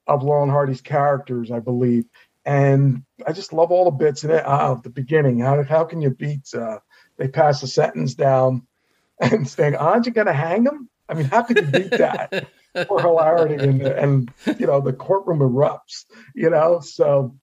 of 0.06 0.22
Laurel 0.22 0.44
and 0.44 0.52
Hardy's 0.52 0.80
characters, 0.80 1.50
I 1.50 1.60
believe, 1.60 2.04
and 2.44 3.04
I 3.26 3.32
just 3.32 3.52
love 3.52 3.70
all 3.70 3.86
the 3.86 3.90
bits 3.90 4.24
in 4.24 4.30
it. 4.30 4.44
Uh, 4.44 4.74
the 4.74 4.90
beginning, 4.90 5.40
how 5.40 5.62
how 5.64 5.84
can 5.84 6.02
you 6.02 6.10
beat? 6.10 6.52
Uh, 6.54 6.78
they 7.16 7.28
pass 7.28 7.62
a 7.62 7.66
sentence 7.66 8.14
down 8.14 8.66
and 9.20 9.48
saying, 9.48 9.76
"Aren't 9.76 10.06
you 10.06 10.12
going 10.12 10.26
to 10.26 10.32
hang 10.32 10.64
him?" 10.64 10.88
I 11.08 11.14
mean, 11.14 11.26
how 11.26 11.42
could 11.42 11.58
you 11.58 11.66
beat 11.66 11.90
that 11.92 12.48
for 12.88 13.00
hilarity? 13.00 13.62
And 13.62 13.82
and 13.82 14.32
you 14.58 14.66
know 14.66 14.80
the 14.80 14.92
courtroom 14.92 15.38
erupts. 15.38 16.04
You 16.34 16.50
know, 16.50 16.80
so 16.80 17.34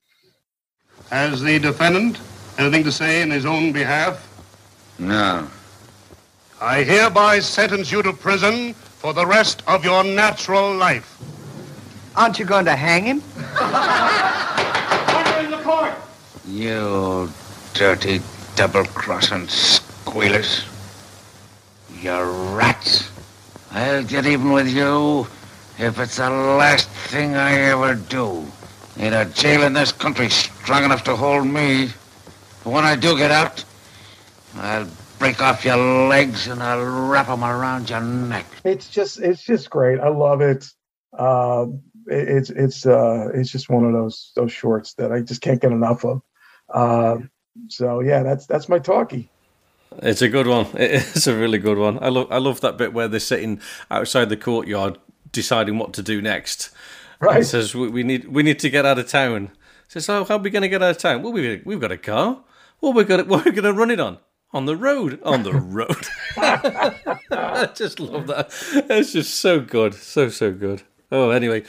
Has 1.09 1.41
the 1.41 1.59
defendant 1.59 2.19
anything 2.57 2.83
to 2.83 2.91
say 2.91 3.21
in 3.21 3.31
his 3.31 3.45
own 3.45 3.71
behalf? 3.71 4.27
No. 4.99 5.47
I 6.61 6.83
hereby 6.83 7.39
sentence 7.39 7.91
you 7.91 8.03
to 8.03 8.13
prison 8.13 8.73
for 8.73 9.13
the 9.13 9.25
rest 9.25 9.63
of 9.65 9.83
your 9.83 10.03
natural 10.03 10.75
life. 10.75 11.17
Aren't 12.15 12.39
you 12.39 12.45
going 12.45 12.65
to 12.65 12.75
hang 12.75 13.05
him? 13.05 13.21
Order 15.15 15.45
in 15.45 15.51
the 15.51 15.61
court! 15.63 15.93
You 16.47 17.29
dirty 17.73 18.21
double-crossing 18.55 19.47
squealers. 19.47 20.65
You 22.01 22.21
rats. 22.55 23.09
I'll 23.71 24.03
get 24.03 24.25
even 24.25 24.51
with 24.51 24.67
you 24.67 25.27
If 25.79 25.97
it's 25.99 26.17
the 26.17 26.29
last 26.29 26.89
thing 26.89 27.35
I 27.35 27.53
ever 27.71 27.95
do, 27.95 28.45
ain't 28.97 29.15
a 29.15 29.25
jail 29.25 29.63
in 29.63 29.73
this 29.73 29.91
country 29.91 30.29
strong 30.29 30.83
enough 30.83 31.03
to 31.05 31.15
hold 31.15 31.47
me. 31.47 31.89
But 32.63 32.71
when 32.73 32.83
I 32.83 32.95
do 32.95 33.17
get 33.17 33.31
out, 33.31 33.63
I'll 34.57 34.87
break 35.17 35.41
off 35.41 35.63
your 35.65 35.77
legs 36.09 36.47
and 36.47 36.61
I'll 36.61 36.83
wrap 37.09 37.29
'em 37.29 37.43
around 37.43 37.89
your 37.89 38.01
neck. 38.01 38.45
It's 38.63 38.89
just 38.89 39.19
it's 39.21 39.43
just 39.43 39.69
great. 39.69 39.99
I 39.99 40.09
love 40.09 40.41
it. 40.41 40.65
Uh, 41.17 41.67
it- 41.69 41.90
it's 42.07 42.49
it's 42.49 42.85
uh, 42.85 43.29
it's 43.33 43.51
just 43.51 43.69
one 43.69 43.85
of 43.85 43.93
those 43.93 44.31
those 44.35 44.51
shorts 44.51 44.93
that 44.95 45.11
I 45.11 45.21
just 45.21 45.41
can't 45.41 45.61
get 45.61 45.71
enough 45.71 46.03
of. 46.05 46.21
Uh, 46.69 47.17
so 47.67 47.99
yeah, 48.01 48.23
that's 48.23 48.45
that's 48.45 48.69
my 48.69 48.79
talkie. 48.79 49.29
It's 49.99 50.21
a 50.21 50.29
good 50.29 50.47
one. 50.47 50.67
It's 50.73 51.27
a 51.27 51.35
really 51.35 51.57
good 51.57 51.77
one. 51.77 52.01
I 52.01 52.09
love 52.09 52.31
I 52.31 52.37
love 52.37 52.61
that 52.61 52.77
bit 52.77 52.93
where 52.93 53.07
they're 53.07 53.19
sitting 53.19 53.59
outside 53.89 54.29
the 54.29 54.37
courtyard 54.37 54.97
deciding 55.31 55.77
what 55.77 55.93
to 55.93 56.01
do 56.01 56.21
next. 56.21 56.69
Right. 57.19 57.37
He 57.37 57.43
says 57.43 57.75
we, 57.75 57.89
we 57.89 58.03
need 58.03 58.27
we 58.27 58.43
need 58.43 58.59
to 58.59 58.69
get 58.69 58.85
out 58.85 58.99
of 58.99 59.07
town. 59.07 59.51
Says, 59.87 60.07
oh, 60.07 60.23
how 60.23 60.35
are 60.35 60.39
we 60.39 60.49
going 60.49 60.61
to 60.61 60.69
get 60.69 60.81
out 60.81 60.91
of 60.91 60.97
town? 60.99 61.21
Well, 61.21 61.33
we 61.33 61.61
we've 61.65 61.81
got 61.81 61.91
a 61.91 61.97
car. 61.97 62.41
Well, 62.79 62.93
we're 62.93 63.03
going 63.03 63.27
what 63.27 63.41
are 63.41 63.49
we 63.49 63.51
going 63.51 63.63
to 63.73 63.79
run 63.79 63.91
it 63.91 63.99
on? 63.99 64.19
On 64.53 64.65
the 64.65 64.75
road. 64.75 65.19
On 65.23 65.43
the 65.43 65.53
road. 65.53 66.07
I 66.37 67.69
just 67.75 67.99
love 67.99 68.27
that. 68.27 68.49
It's 68.89 69.13
just 69.13 69.35
so 69.35 69.59
good. 69.59 69.93
So 69.93 70.29
so 70.29 70.51
good. 70.53 70.83
Oh, 71.11 71.29
anyway. 71.31 71.63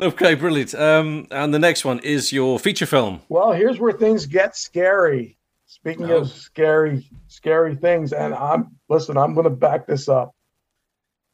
Okay, 0.00 0.34
brilliant. 0.34 0.74
Um, 0.74 1.26
and 1.30 1.52
the 1.52 1.58
next 1.58 1.84
one 1.84 1.98
is 2.00 2.32
your 2.32 2.58
feature 2.58 2.86
film. 2.86 3.20
Well, 3.28 3.52
here's 3.52 3.78
where 3.78 3.92
things 3.92 4.24
get 4.26 4.56
scary. 4.56 5.36
Speaking 5.66 6.10
Oh. 6.10 6.18
of 6.18 6.30
scary, 6.30 7.08
scary 7.28 7.74
things, 7.76 8.12
and 8.12 8.34
I'm 8.34 8.70
listen, 8.88 9.16
I'm 9.18 9.34
going 9.34 9.44
to 9.44 9.50
back 9.50 9.86
this 9.86 10.08
up 10.08 10.34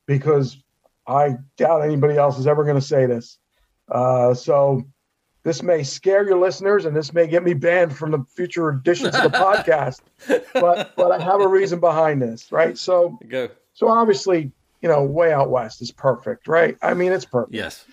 because 0.06 0.56
I 1.06 1.36
doubt 1.56 1.82
anybody 1.82 2.16
else 2.16 2.38
is 2.38 2.46
ever 2.46 2.64
going 2.64 2.76
to 2.76 2.80
say 2.86 3.06
this. 3.06 3.38
Uh, 3.90 4.34
so 4.34 4.82
this 5.44 5.62
may 5.62 5.82
scare 5.82 6.24
your 6.26 6.38
listeners, 6.38 6.84
and 6.84 6.96
this 6.96 7.12
may 7.12 7.26
get 7.26 7.42
me 7.44 7.54
banned 7.54 7.96
from 7.96 8.10
the 8.10 8.24
future 8.34 8.68
editions 8.70 9.14
of 9.14 9.22
the 9.22 9.28
podcast. 9.38 10.00
But 10.54 10.94
but 10.96 11.12
I 11.12 11.22
have 11.22 11.40
a 11.40 11.48
reason 11.48 11.78
behind 11.80 12.22
this, 12.22 12.50
right? 12.52 12.76
So 12.76 13.18
Go. 13.28 13.48
so 13.74 13.88
obviously, 13.88 14.50
you 14.82 14.88
know, 14.88 15.02
way 15.04 15.32
out 15.32 15.48
west 15.48 15.80
is 15.80 15.92
perfect, 15.92 16.48
right? 16.48 16.76
I 16.82 16.94
mean, 16.94 17.12
it's 17.12 17.24
perfect. 17.24 17.54
Yes. 17.54 17.86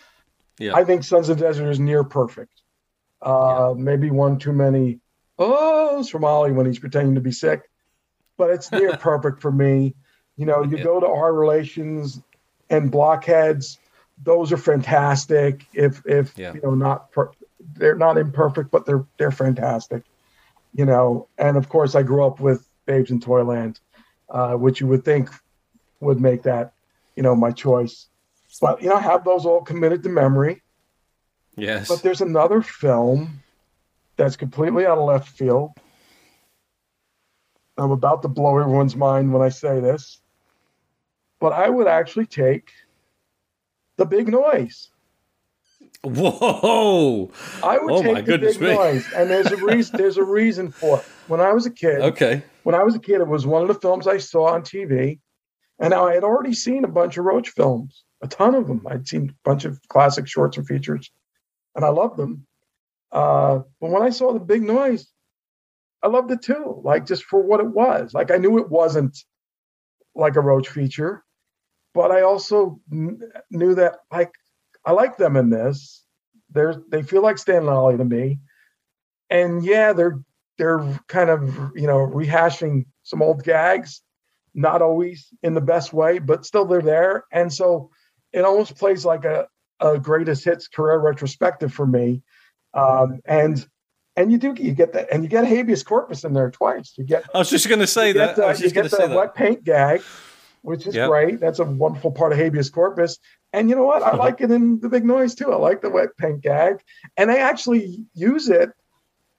Yeah. 0.58 0.76
I 0.76 0.84
think 0.84 1.04
Sons 1.04 1.30
of 1.30 1.38
the 1.38 1.46
Desert 1.46 1.70
is 1.70 1.80
near 1.80 2.04
perfect. 2.04 2.62
Uh, 3.22 3.74
Maybe 3.78 4.10
one 4.10 4.40
too 4.40 4.52
many 4.54 5.00
ohs 5.38 6.10
from 6.10 6.26
Ollie 6.26 6.52
when 6.52 6.66
he's 6.66 6.80
pretending 6.80 7.16
to 7.16 7.22
be 7.22 7.32
sick, 7.32 7.70
but 8.38 8.50
it's 8.50 8.72
near 8.72 8.98
perfect 8.98 9.42
for 9.42 9.52
me. 9.52 9.96
You 10.36 10.46
know, 10.46 10.64
you 10.64 10.84
go 10.84 11.00
to 11.00 11.08
our 11.08 11.34
relations 11.34 12.22
and 12.70 12.90
blockheads; 12.92 13.78
those 14.24 14.52
are 14.52 14.58
fantastic. 14.58 15.66
If 15.74 16.02
if 16.06 16.38
Yeah. 16.38 16.54
you 16.54 16.62
know 16.62 16.74
not 16.76 17.12
per- 17.12 17.32
they're 17.76 17.96
not 17.96 18.18
imperfect, 18.18 18.72
but 18.72 18.86
they're 18.86 19.06
they're 19.18 19.32
fantastic. 19.32 20.04
You 20.74 20.86
know, 20.86 21.28
and 21.38 21.58
of 21.58 21.68
course, 21.70 21.94
I 21.96 22.04
grew 22.04 22.26
up 22.26 22.40
with 22.40 22.68
Babes 22.86 23.12
in 23.12 23.20
Toyland, 23.20 23.80
uh, 24.30 24.54
which 24.54 24.80
you 24.82 24.88
would 24.88 25.04
think 25.04 25.30
would 26.00 26.22
make 26.22 26.44
that 26.44 26.72
you 27.20 27.24
know 27.24 27.36
my 27.36 27.52
choice. 27.52 28.08
But 28.62 28.82
you 28.82 28.88
know, 28.88 28.96
I 28.96 29.02
have 29.02 29.26
those 29.26 29.46
all 29.46 29.60
committed 29.62 30.04
to 30.04 30.10
memory. 30.10 30.62
Yes. 31.58 31.90
But 31.90 32.02
there's 32.02 32.22
another 32.22 32.62
film 32.62 33.44
that's 34.16 34.38
completely 34.38 34.86
out 34.86 34.98
of 34.98 35.04
left 35.04 35.28
field. 35.28 35.72
I'm 37.78 37.92
about 37.92 38.22
to 38.22 38.30
blow 38.30 38.58
everyone's 38.58 38.96
mind 38.96 39.34
when 39.34 39.42
I 39.42 39.50
say 39.50 39.82
this, 39.82 40.22
but 41.42 41.52
I 41.52 41.70
would 41.70 41.88
actually 41.88 42.26
take 42.26 42.72
The 43.98 44.06
Big 44.06 44.30
Noise. 44.30 44.88
Whoa! 46.06 47.30
I 47.62 47.80
would 47.80 47.92
Oh 47.96 48.02
take 48.02 48.26
The 48.26 48.38
Big 48.38 48.62
me. 48.62 48.74
Noise, 48.74 49.06
and 49.14 49.30
there's 49.30 49.52
a 49.52 49.58
reason. 49.72 49.98
There's 49.98 50.16
a 50.18 50.24
reason 50.24 50.72
for 50.72 51.00
it. 51.00 51.06
When 51.28 51.42
I 51.42 51.52
was 51.52 51.66
a 51.66 51.70
kid, 51.72 52.00
Okay. 52.00 52.44
when 52.64 52.76
I 52.76 52.84
was 52.84 52.96
a 52.96 53.00
kid, 53.00 53.20
it 53.20 53.28
was 53.28 53.46
one 53.46 53.62
of 53.62 53.68
the 53.68 53.74
films 53.74 54.08
I 54.08 54.20
saw 54.20 54.46
on 54.54 54.62
TV, 54.62 55.20
and 55.80 55.94
I 55.94 56.14
had 56.14 56.24
already 56.24 56.54
seen 56.54 56.84
a 56.84 56.90
bunch 56.90 57.18
of 57.18 57.26
Roach 57.26 57.50
films, 57.50 58.04
a 58.22 58.28
ton 58.28 58.56
of 58.56 58.68
them. 58.68 58.86
I'd 58.90 59.08
seen 59.08 59.30
a 59.30 59.50
bunch 59.50 59.66
of 59.66 59.80
classic 59.88 60.28
shorts 60.28 60.58
and 60.58 60.68
features, 60.68 61.10
and 61.76 61.86
I 61.86 61.90
loved 61.90 62.18
them. 62.18 62.46
Uh, 63.12 63.60
but 63.80 63.90
when 63.90 64.04
I 64.04 64.10
saw 64.10 64.34
the 64.34 64.40
big 64.40 64.62
noise, 64.62 65.08
I 66.04 66.08
loved 66.08 66.32
it 66.32 66.42
too. 66.42 66.82
Like 66.84 67.06
just 67.06 67.24
for 67.24 67.42
what 67.42 67.60
it 67.60 67.68
was. 67.68 68.14
Like 68.14 68.32
I 68.32 68.38
knew 68.38 68.60
it 68.60 68.70
wasn't 68.70 69.18
like 70.16 70.36
a 70.36 70.42
Roach 70.42 70.70
feature, 70.70 71.24
but 71.94 72.12
I 72.12 72.22
also 72.22 72.80
kn- 72.90 73.22
knew 73.52 73.76
that 73.76 73.96
like 74.12 74.32
I 74.86 74.92
like 74.92 75.18
them 75.18 75.36
in 75.38 75.50
this. 75.50 76.04
They're 76.52 76.82
they 76.90 77.04
feel 77.04 77.22
like 77.22 77.38
Stan 77.38 77.68
Ollie 77.68 77.98
to 77.98 78.06
me, 78.06 78.40
and 79.30 79.64
yeah, 79.64 79.94
they're 79.94 80.20
they're 80.58 80.80
kind 81.08 81.30
of 81.30 81.72
you 81.76 81.88
know 81.88 82.08
rehashing 82.08 82.86
some 83.04 83.22
old 83.22 83.44
gags, 83.44 84.02
not 84.54 84.82
always 84.82 85.28
in 85.44 85.54
the 85.54 85.62
best 85.62 85.94
way, 85.94 86.20
but 86.20 86.46
still 86.46 86.66
they're 86.66 86.82
there, 86.82 87.26
and 87.32 87.52
so 87.54 87.92
it 88.34 88.46
almost 88.46 88.76
plays 88.78 89.06
like 89.06 89.26
a 89.26 89.48
a 89.80 89.98
greatest 89.98 90.44
hits 90.44 90.68
career 90.68 90.98
retrospective 91.00 91.74
for 91.74 91.88
me, 91.88 92.22
um, 92.74 93.20
and 93.26 93.66
and 94.16 94.32
you 94.32 94.38
do 94.38 94.54
you 94.58 94.74
get 94.74 94.94
that, 94.94 95.08
and 95.12 95.24
you 95.24 95.30
get 95.30 95.46
habeas 95.46 95.84
corpus 95.84 96.24
in 96.24 96.34
there 96.34 96.52
twice. 96.52 96.94
You 96.98 97.04
get 97.06 97.24
I 97.34 97.38
was 97.40 97.50
just 97.50 97.68
going 97.70 97.80
to 97.80 97.88
say 97.88 98.12
that. 98.14 98.36
the, 98.36 98.48
you 98.60 98.72
get 98.72 98.84
to 98.84 98.90
the 98.90 98.96
say 98.98 99.08
that. 99.08 99.16
wet 99.16 99.36
paint 99.36 99.64
gag, 99.64 100.02
which 100.62 100.86
is 100.86 100.96
Yep. 100.96 101.10
great. 101.10 101.40
That's 101.40 101.60
a 101.60 101.64
wonderful 101.66 102.12
part 102.12 102.34
of 102.34 102.38
habeas 102.38 102.70
corpus. 102.70 103.18
And 103.54 103.70
you 103.70 103.76
know 103.76 103.86
what? 103.86 104.04
I 104.04 104.16
like 104.26 104.42
it 104.42 104.52
in 104.52 104.80
the 104.82 104.90
big 104.90 105.06
noise 105.06 105.36
too. 105.36 105.52
I 105.54 105.56
like 105.56 105.82
the 105.82 105.90
wet 105.90 106.10
paint 106.18 106.42
gag, 106.42 106.82
and 107.18 107.30
they 107.30 107.40
actually 107.40 108.06
use 108.14 108.50
it 108.50 108.72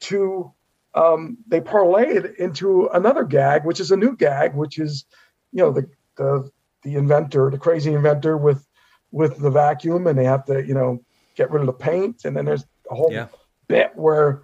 to 0.02 0.52
um, 0.94 1.38
they 1.46 1.60
parlayed 1.60 2.24
it 2.24 2.38
into 2.38 2.88
another 2.88 3.24
gag, 3.24 3.64
which 3.64 3.80
is 3.80 3.90
a 3.90 3.96
new 3.96 4.16
gag, 4.16 4.54
which 4.54 4.78
is 4.78 5.04
you 5.52 5.62
know 5.62 5.70
the 5.72 5.88
the 6.16 6.50
the 6.82 6.94
inventor, 6.96 7.50
the 7.50 7.58
crazy 7.58 7.92
inventor 7.92 8.36
with 8.36 8.66
with 9.12 9.38
the 9.38 9.50
vacuum, 9.50 10.06
and 10.06 10.18
they 10.18 10.24
have 10.24 10.44
to 10.46 10.66
you 10.66 10.74
know 10.74 11.02
get 11.36 11.50
rid 11.50 11.60
of 11.60 11.66
the 11.66 11.72
paint, 11.72 12.24
and 12.24 12.36
then 12.36 12.44
there's 12.44 12.64
a 12.90 12.94
whole 12.94 13.12
Yeah. 13.12 13.28
bit 13.68 13.92
where 13.94 14.42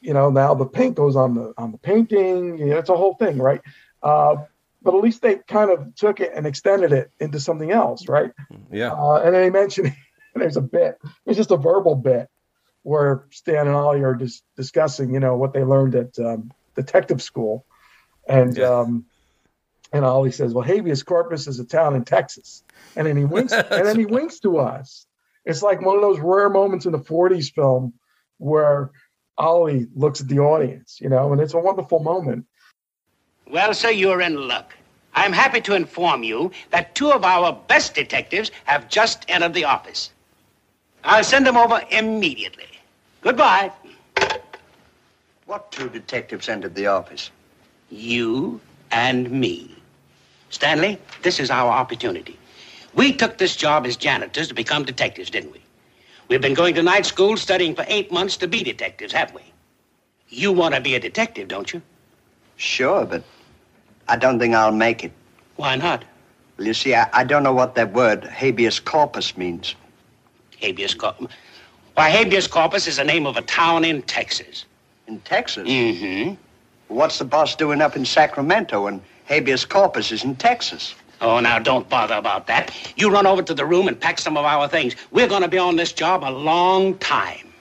you 0.00 0.12
know 0.14 0.30
now 0.30 0.54
the 0.54 0.66
paint 0.66 0.96
goes 0.96 1.16
on 1.16 1.34
the 1.34 1.54
on 1.56 1.72
the 1.72 1.78
painting. 1.78 2.58
You 2.58 2.66
know, 2.66 2.78
it's 2.78 2.90
a 2.90 2.96
whole 2.96 3.14
thing, 3.14 3.38
right? 3.38 3.60
Uh, 4.02 4.36
but 4.82 4.94
at 4.94 5.02
least 5.02 5.20
they 5.20 5.36
kind 5.46 5.70
of 5.70 5.94
took 5.94 6.20
it 6.20 6.32
and 6.34 6.46
extended 6.46 6.92
it 6.92 7.10
into 7.20 7.38
something 7.38 7.70
else, 7.70 8.08
right? 8.08 8.32
Yeah. 8.72 8.92
Uh, 8.92 9.16
and 9.24 9.34
then 9.34 9.42
they 9.42 9.50
mentioned 9.50 9.94
there's 10.34 10.56
a 10.56 10.62
bit, 10.62 10.96
it's 11.26 11.36
just 11.36 11.50
a 11.50 11.56
verbal 11.58 11.94
bit 11.94 12.28
where 12.82 13.24
Stan 13.30 13.66
and 13.66 13.76
Ollie 13.76 14.02
are 14.02 14.14
dis- 14.14 14.42
discussing, 14.56 15.12
you 15.12 15.20
know, 15.20 15.36
what 15.36 15.52
they 15.52 15.64
learned 15.64 15.94
at 15.94 16.18
um, 16.18 16.52
detective 16.74 17.22
school. 17.22 17.64
And 18.28 18.58
um, 18.60 19.06
and 19.92 20.04
Ollie 20.04 20.32
says, 20.32 20.54
Well, 20.54 20.64
habeas 20.64 21.02
corpus 21.02 21.46
is 21.46 21.58
a 21.58 21.64
town 21.64 21.94
in 21.94 22.04
Texas. 22.04 22.62
And 22.96 23.06
then 23.06 23.16
he 23.16 23.24
winks 23.24 23.52
and 23.70 23.86
then 23.86 23.98
he 23.98 24.06
winks 24.06 24.40
to 24.40 24.58
us. 24.58 25.06
It's 25.44 25.62
like 25.62 25.80
one 25.80 25.96
of 25.96 26.02
those 26.02 26.20
rare 26.20 26.50
moments 26.50 26.86
in 26.86 26.92
the 26.92 26.98
40s 26.98 27.52
film 27.52 27.94
where 28.38 28.90
Ollie 29.38 29.86
looks 29.94 30.20
at 30.20 30.28
the 30.28 30.38
audience, 30.38 31.00
you 31.00 31.08
know, 31.08 31.32
and 31.32 31.40
it's 31.40 31.54
a 31.54 31.58
wonderful 31.58 32.00
moment. 32.00 32.46
Well, 33.50 33.72
sir, 33.74 33.90
you're 33.90 34.20
in 34.20 34.48
luck. 34.48 34.74
I'm 35.14 35.32
happy 35.32 35.60
to 35.62 35.74
inform 35.74 36.22
you 36.22 36.52
that 36.70 36.94
two 36.94 37.10
of 37.10 37.24
our 37.24 37.52
best 37.66 37.94
detectives 37.94 38.50
have 38.64 38.88
just 38.88 39.24
entered 39.28 39.54
the 39.54 39.64
office. 39.64 40.10
I'll 41.02 41.24
send 41.24 41.46
them 41.46 41.56
over 41.56 41.82
immediately. 41.90 42.69
Goodbye. 43.22 43.70
What 45.46 45.70
two 45.72 45.88
detectives 45.88 46.48
entered 46.48 46.74
the 46.74 46.86
office? 46.86 47.30
You 47.90 48.60
and 48.90 49.30
me. 49.30 49.74
Stanley, 50.50 50.98
this 51.22 51.38
is 51.38 51.50
our 51.50 51.70
opportunity. 51.70 52.38
We 52.94 53.12
took 53.12 53.38
this 53.38 53.56
job 53.56 53.86
as 53.86 53.96
janitors 53.96 54.48
to 54.48 54.54
become 54.54 54.84
detectives, 54.84 55.30
didn't 55.30 55.52
we? 55.52 55.60
We've 56.28 56.40
been 56.40 56.54
going 56.54 56.74
to 56.76 56.82
night 56.82 57.06
school 57.06 57.36
studying 57.36 57.74
for 57.74 57.84
eight 57.88 58.10
months 58.12 58.36
to 58.38 58.48
be 58.48 58.62
detectives, 58.62 59.12
haven't 59.12 59.34
we? 59.34 59.42
You 60.28 60.52
want 60.52 60.74
to 60.74 60.80
be 60.80 60.94
a 60.94 61.00
detective, 61.00 61.48
don't 61.48 61.72
you? 61.72 61.82
Sure, 62.56 63.04
but 63.04 63.24
I 64.08 64.16
don't 64.16 64.38
think 64.38 64.54
I'll 64.54 64.72
make 64.72 65.04
it. 65.04 65.12
Why 65.56 65.76
not? 65.76 66.04
Well, 66.56 66.66
you 66.66 66.74
see, 66.74 66.94
I, 66.94 67.08
I 67.12 67.24
don't 67.24 67.42
know 67.42 67.52
what 67.52 67.74
that 67.74 67.92
word 67.92 68.24
habeas 68.24 68.78
corpus 68.78 69.36
means. 69.36 69.74
Habeas 70.60 70.94
corpus. 70.94 71.32
Why, 71.94 72.10
habeas 72.10 72.46
corpus 72.46 72.86
is 72.86 72.96
the 72.96 73.04
name 73.04 73.26
of 73.26 73.36
a 73.36 73.42
town 73.42 73.84
in 73.84 74.02
Texas. 74.02 74.64
In 75.06 75.20
Texas? 75.20 75.68
Mm-hmm. 75.68 76.34
What's 76.88 77.18
the 77.18 77.24
boss 77.24 77.54
doing 77.54 77.80
up 77.80 77.96
in 77.96 78.04
Sacramento 78.04 78.84
when 78.84 79.02
habeas 79.26 79.64
corpus 79.64 80.12
is 80.12 80.24
in 80.24 80.36
Texas? 80.36 80.94
Oh, 81.20 81.40
now 81.40 81.58
don't 81.58 81.88
bother 81.88 82.14
about 82.14 82.46
that. 82.46 82.74
You 82.96 83.10
run 83.10 83.26
over 83.26 83.42
to 83.42 83.54
the 83.54 83.66
room 83.66 83.88
and 83.88 83.98
pack 83.98 84.18
some 84.18 84.36
of 84.36 84.44
our 84.44 84.68
things. 84.68 84.96
We're 85.10 85.28
going 85.28 85.42
to 85.42 85.48
be 85.48 85.58
on 85.58 85.76
this 85.76 85.92
job 85.92 86.24
a 86.24 86.30
long 86.30 86.96
time. 86.98 87.52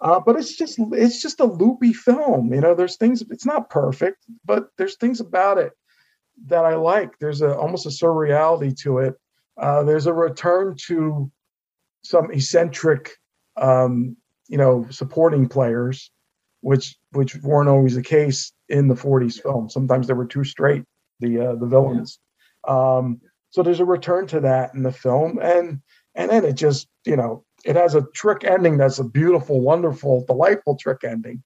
Uh, 0.00 0.18
but 0.18 0.36
it's 0.36 0.56
just 0.56 0.80
it's 0.92 1.22
just 1.22 1.38
a 1.38 1.44
loopy 1.44 1.92
film. 1.92 2.52
You 2.52 2.60
know, 2.60 2.74
there's 2.74 2.96
things. 2.96 3.22
It's 3.30 3.46
not 3.46 3.70
perfect, 3.70 4.24
but 4.44 4.70
there's 4.76 4.96
things 4.96 5.20
about 5.20 5.58
it 5.58 5.72
that 6.46 6.64
I 6.64 6.74
like. 6.74 7.18
There's 7.20 7.40
a 7.40 7.56
almost 7.56 7.86
a 7.86 7.90
surreality 7.90 8.76
to 8.78 8.98
it 8.98 9.14
uh, 9.56 9.82
there's 9.82 10.06
a 10.06 10.12
return 10.12 10.74
to 10.86 11.30
some 12.02 12.30
eccentric, 12.30 13.16
um, 13.56 14.16
you 14.48 14.58
know, 14.58 14.86
supporting 14.90 15.48
players, 15.48 16.10
which 16.60 16.96
which 17.12 17.36
weren't 17.36 17.68
always 17.68 17.94
the 17.94 18.02
case 18.02 18.52
in 18.68 18.88
the 18.88 18.94
40s 18.94 19.40
film. 19.40 19.68
Sometimes 19.68 20.06
they 20.06 20.14
were 20.14 20.26
too 20.26 20.44
straight, 20.44 20.84
the 21.20 21.40
uh, 21.40 21.54
the 21.54 21.66
villains. 21.66 22.18
Um, 22.66 23.20
so 23.50 23.62
there's 23.62 23.80
a 23.80 23.84
return 23.84 24.26
to 24.28 24.40
that 24.40 24.74
in 24.74 24.82
the 24.82 24.92
film, 24.92 25.38
and 25.40 25.80
and 26.14 26.30
then 26.30 26.44
it 26.44 26.54
just 26.54 26.88
you 27.04 27.16
know 27.16 27.44
it 27.64 27.76
has 27.76 27.94
a 27.94 28.06
trick 28.14 28.44
ending 28.44 28.76
that's 28.76 28.98
a 28.98 29.04
beautiful, 29.04 29.60
wonderful, 29.60 30.24
delightful 30.26 30.76
trick 30.76 31.04
ending, 31.04 31.42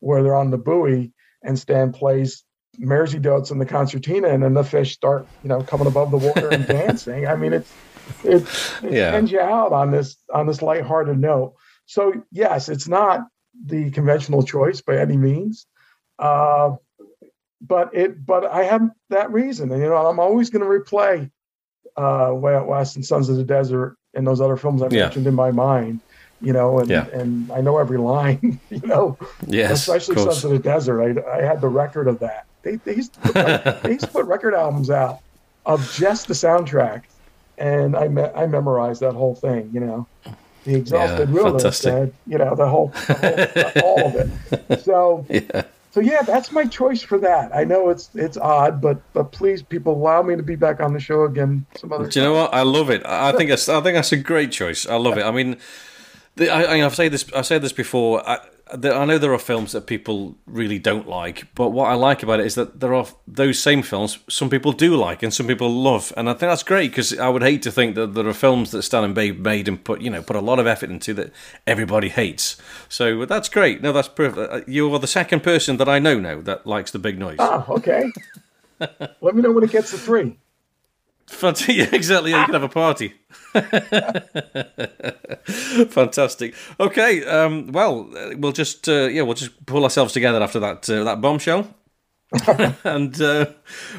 where 0.00 0.22
they're 0.22 0.36
on 0.36 0.50
the 0.50 0.58
buoy 0.58 1.12
and 1.42 1.58
Stan 1.58 1.92
plays 1.92 2.44
Mairzy 2.78 3.20
Doats 3.20 3.50
and 3.50 3.60
the 3.60 3.66
concertina, 3.66 4.28
and 4.28 4.42
then 4.42 4.54
the 4.54 4.64
fish 4.64 4.94
start, 4.94 5.26
you 5.42 5.48
know, 5.48 5.62
coming 5.62 5.86
above 5.86 6.10
the 6.10 6.18
water 6.18 6.48
and 6.48 6.66
dancing. 6.68 7.26
I 7.26 7.36
mean, 7.36 7.52
it's 7.52 7.72
it, 8.24 8.42
it 8.82 8.92
Yeah. 8.92 9.14
ends 9.14 9.30
you 9.32 9.40
out 9.40 9.72
on 9.72 9.90
this 9.90 10.16
on 10.32 10.46
this 10.46 10.62
lighthearted 10.62 11.18
note. 11.18 11.54
So 11.86 12.12
yes, 12.30 12.68
it's 12.68 12.88
not 12.88 13.26
the 13.66 13.90
conventional 13.90 14.42
choice 14.42 14.80
by 14.80 14.96
any 14.98 15.16
means, 15.16 15.66
uh, 16.18 16.76
but 17.60 17.94
it 17.94 18.24
but 18.24 18.44
I 18.46 18.64
have 18.64 18.88
that 19.10 19.30
reason, 19.32 19.70
and 19.72 19.82
you 19.82 19.88
know, 19.88 19.96
I'm 20.06 20.20
always 20.20 20.50
going 20.50 20.62
to 20.62 20.68
replay 20.68 21.30
uh, 21.96 22.32
Way 22.34 22.54
Out 22.54 22.66
West 22.68 22.96
and 22.96 23.04
Sons 23.04 23.28
of 23.28 23.36
the 23.36 23.44
Desert 23.44 23.96
and 24.14 24.26
those 24.26 24.40
other 24.40 24.56
films 24.56 24.82
I 24.82 24.88
Yeah. 24.90 25.02
mentioned 25.04 25.26
in 25.26 25.34
my 25.34 25.50
mind. 25.50 26.00
You 26.42 26.54
know, 26.54 26.78
and 26.78 26.88
Yeah. 26.88 27.06
and 27.12 27.50
I 27.52 27.60
know 27.60 27.76
every 27.78 27.98
line. 27.98 28.60
You 28.70 28.86
know, 28.86 29.18
Yes, 29.46 29.72
especially 29.72 30.16
of. 30.16 30.22
Sons 30.32 30.44
of 30.44 30.50
the 30.52 30.58
Desert. 30.58 31.02
I, 31.02 31.38
I 31.38 31.42
had 31.42 31.60
the 31.60 31.68
record 31.68 32.08
of 32.08 32.18
that. 32.20 32.44
They, 32.62 32.76
they, 32.76 32.94
used 32.96 33.12
to 33.14 33.20
put, 33.20 33.34
they 33.82 33.92
used 33.92 34.06
to 34.06 34.10
put 34.12 34.24
record 34.26 34.54
albums 34.54 34.90
out 34.90 35.18
of 35.66 35.90
just 35.92 36.28
the 36.28 36.34
soundtrack, 36.34 37.02
and 37.60 37.96
I 37.96 38.08
me- 38.08 38.32
I 38.34 38.46
memorized 38.46 39.00
that 39.02 39.12
whole 39.12 39.34
thing. 39.34 39.70
You 39.72 39.80
know, 39.80 40.06
the 40.64 40.74
exhausted 40.74 41.28
Yeah, 41.28 41.34
wilderness, 41.34 41.82
fantastic. 41.82 42.14
You 42.26 42.38
know, 42.38 42.54
the 42.56 42.68
whole, 42.68 42.88
the 42.88 43.72
whole 43.76 43.90
all 43.90 44.06
of 44.08 44.14
it. 44.16 44.80
So 44.84 45.26
Yeah. 45.28 45.62
so 45.92 46.00
yeah, 46.00 46.22
that's 46.22 46.52
my 46.52 46.64
choice 46.64 47.02
for 47.02 47.18
that. 47.18 47.54
I 47.54 47.64
know 47.64 47.90
it's 47.90 48.10
it's 48.14 48.36
odd, 48.36 48.80
but 48.80 49.00
but 49.12 49.32
please, 49.32 49.62
people, 49.62 49.94
allow 49.94 50.22
me 50.22 50.36
to 50.36 50.42
be 50.42 50.56
back 50.56 50.80
on 50.80 50.92
the 50.92 51.00
show 51.00 51.24
again 51.24 51.66
some 51.76 51.92
other. 51.92 52.08
Do 52.08 52.20
you 52.20 52.26
know 52.26 52.34
what? 52.34 52.54
I 52.54 52.62
love 52.62 52.90
it. 52.90 53.04
I 53.04 53.30
I 53.30 53.32
think 53.32 53.50
that's, 53.50 53.68
I 53.68 53.80
think 53.80 53.94
that's 53.94 54.12
a 54.12 54.16
great 54.16 54.52
choice. 54.52 54.86
I 54.86 54.96
love 54.96 55.18
it. 55.18 55.24
I 55.24 55.30
mean, 55.30 55.56
the, 56.36 56.50
I, 56.50 56.74
I, 56.74 56.76
have 56.78 56.94
said 56.94 57.12
this. 57.12 57.30
I've 57.34 57.46
said 57.46 57.62
this 57.62 57.72
before. 57.72 58.28
I, 58.28 58.38
I 58.72 59.04
know 59.04 59.18
there 59.18 59.32
are 59.32 59.38
films 59.38 59.72
that 59.72 59.86
people 59.86 60.36
really 60.46 60.78
don't 60.78 61.08
like, 61.08 61.46
but 61.54 61.70
what 61.70 61.86
I 61.90 61.94
like 61.94 62.22
about 62.22 62.40
it 62.40 62.46
is 62.46 62.54
that 62.54 62.80
there 62.80 62.94
are 62.94 63.06
those 63.26 63.58
same 63.58 63.82
films 63.82 64.18
some 64.28 64.48
people 64.50 64.72
do 64.72 64.96
like 64.96 65.22
and 65.22 65.32
some 65.32 65.46
people 65.46 65.70
love, 65.70 66.12
and 66.16 66.28
I 66.28 66.32
think 66.32 66.50
that's 66.50 66.62
great 66.62 66.90
because 66.90 67.18
I 67.18 67.28
would 67.28 67.42
hate 67.42 67.62
to 67.62 67.72
think 67.72 67.94
that 67.96 68.14
there 68.14 68.26
are 68.26 68.32
films 68.34 68.70
that 68.70 68.82
Stan 68.82 69.04
and 69.04 69.14
Babe 69.14 69.38
made 69.40 69.68
and 69.68 69.82
put 69.82 70.00
you 70.00 70.10
know 70.10 70.22
put 70.22 70.36
a 70.36 70.40
lot 70.40 70.58
of 70.58 70.66
effort 70.66 70.90
into 70.90 71.14
that 71.14 71.32
everybody 71.66 72.08
hates. 72.08 72.56
So 72.88 73.24
that's 73.24 73.48
great. 73.48 73.82
No, 73.82 73.92
that's 73.92 74.08
perfect. 74.08 74.52
Uh, 74.52 74.60
You 74.66 74.92
are 74.94 74.98
the 74.98 75.06
second 75.06 75.42
person 75.42 75.76
that 75.78 75.88
I 75.88 75.98
know 75.98 76.18
now 76.20 76.40
that 76.42 76.66
likes 76.66 76.90
the 76.90 76.98
big 76.98 77.18
noise. 77.18 77.36
Oh, 77.38 77.64
okay. 77.68 78.10
Let 79.20 79.34
me 79.34 79.42
know 79.42 79.52
when 79.52 79.64
it 79.64 79.70
gets 79.70 79.90
to 79.90 79.98
three. 79.98 80.38
Fant- 81.30 81.68
yeah, 81.74 81.88
exactly. 81.92 82.32
Yeah, 82.32 82.40
you 82.40 82.46
can 82.46 82.54
have 82.54 82.62
a 82.64 82.68
party. 82.68 83.14
Fantastic. 85.90 86.54
Okay. 86.78 87.24
Um, 87.24 87.72
well, 87.72 88.08
uh, 88.16 88.30
we'll 88.36 88.52
just 88.52 88.88
uh, 88.88 89.08
yeah, 89.08 89.22
we'll 89.22 89.34
just 89.34 89.64
pull 89.66 89.84
ourselves 89.84 90.12
together 90.12 90.42
after 90.42 90.60
that 90.60 90.88
uh, 90.90 91.04
that 91.04 91.20
bombshell, 91.20 91.72
and 92.84 93.20
uh, 93.20 93.46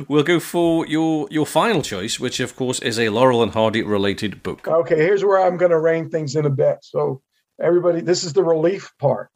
we'll 0.08 0.24
go 0.24 0.40
for 0.40 0.86
your 0.88 1.28
your 1.32 1.45
final 1.45 1.82
choice, 1.82 2.20
which 2.20 2.40
of 2.40 2.56
course 2.56 2.80
is 2.80 2.99
a 2.99 3.10
Laurel 3.10 3.44
and 3.44 3.53
Hardy 3.53 3.82
related 3.82 4.44
book. 4.44 4.68
Okay, 4.68 4.98
here's 4.98 5.24
where 5.24 5.41
I'm 5.41 5.58
going 5.58 5.72
to 5.72 5.80
rein 5.80 6.10
things 6.10 6.36
in 6.36 6.45
a 6.45 6.49
bit. 6.49 6.80
So 6.82 7.22
everybody, 7.62 8.02
this 8.02 8.24
is 8.24 8.34
the 8.34 8.44
relief 8.44 8.91
part. 8.99 9.30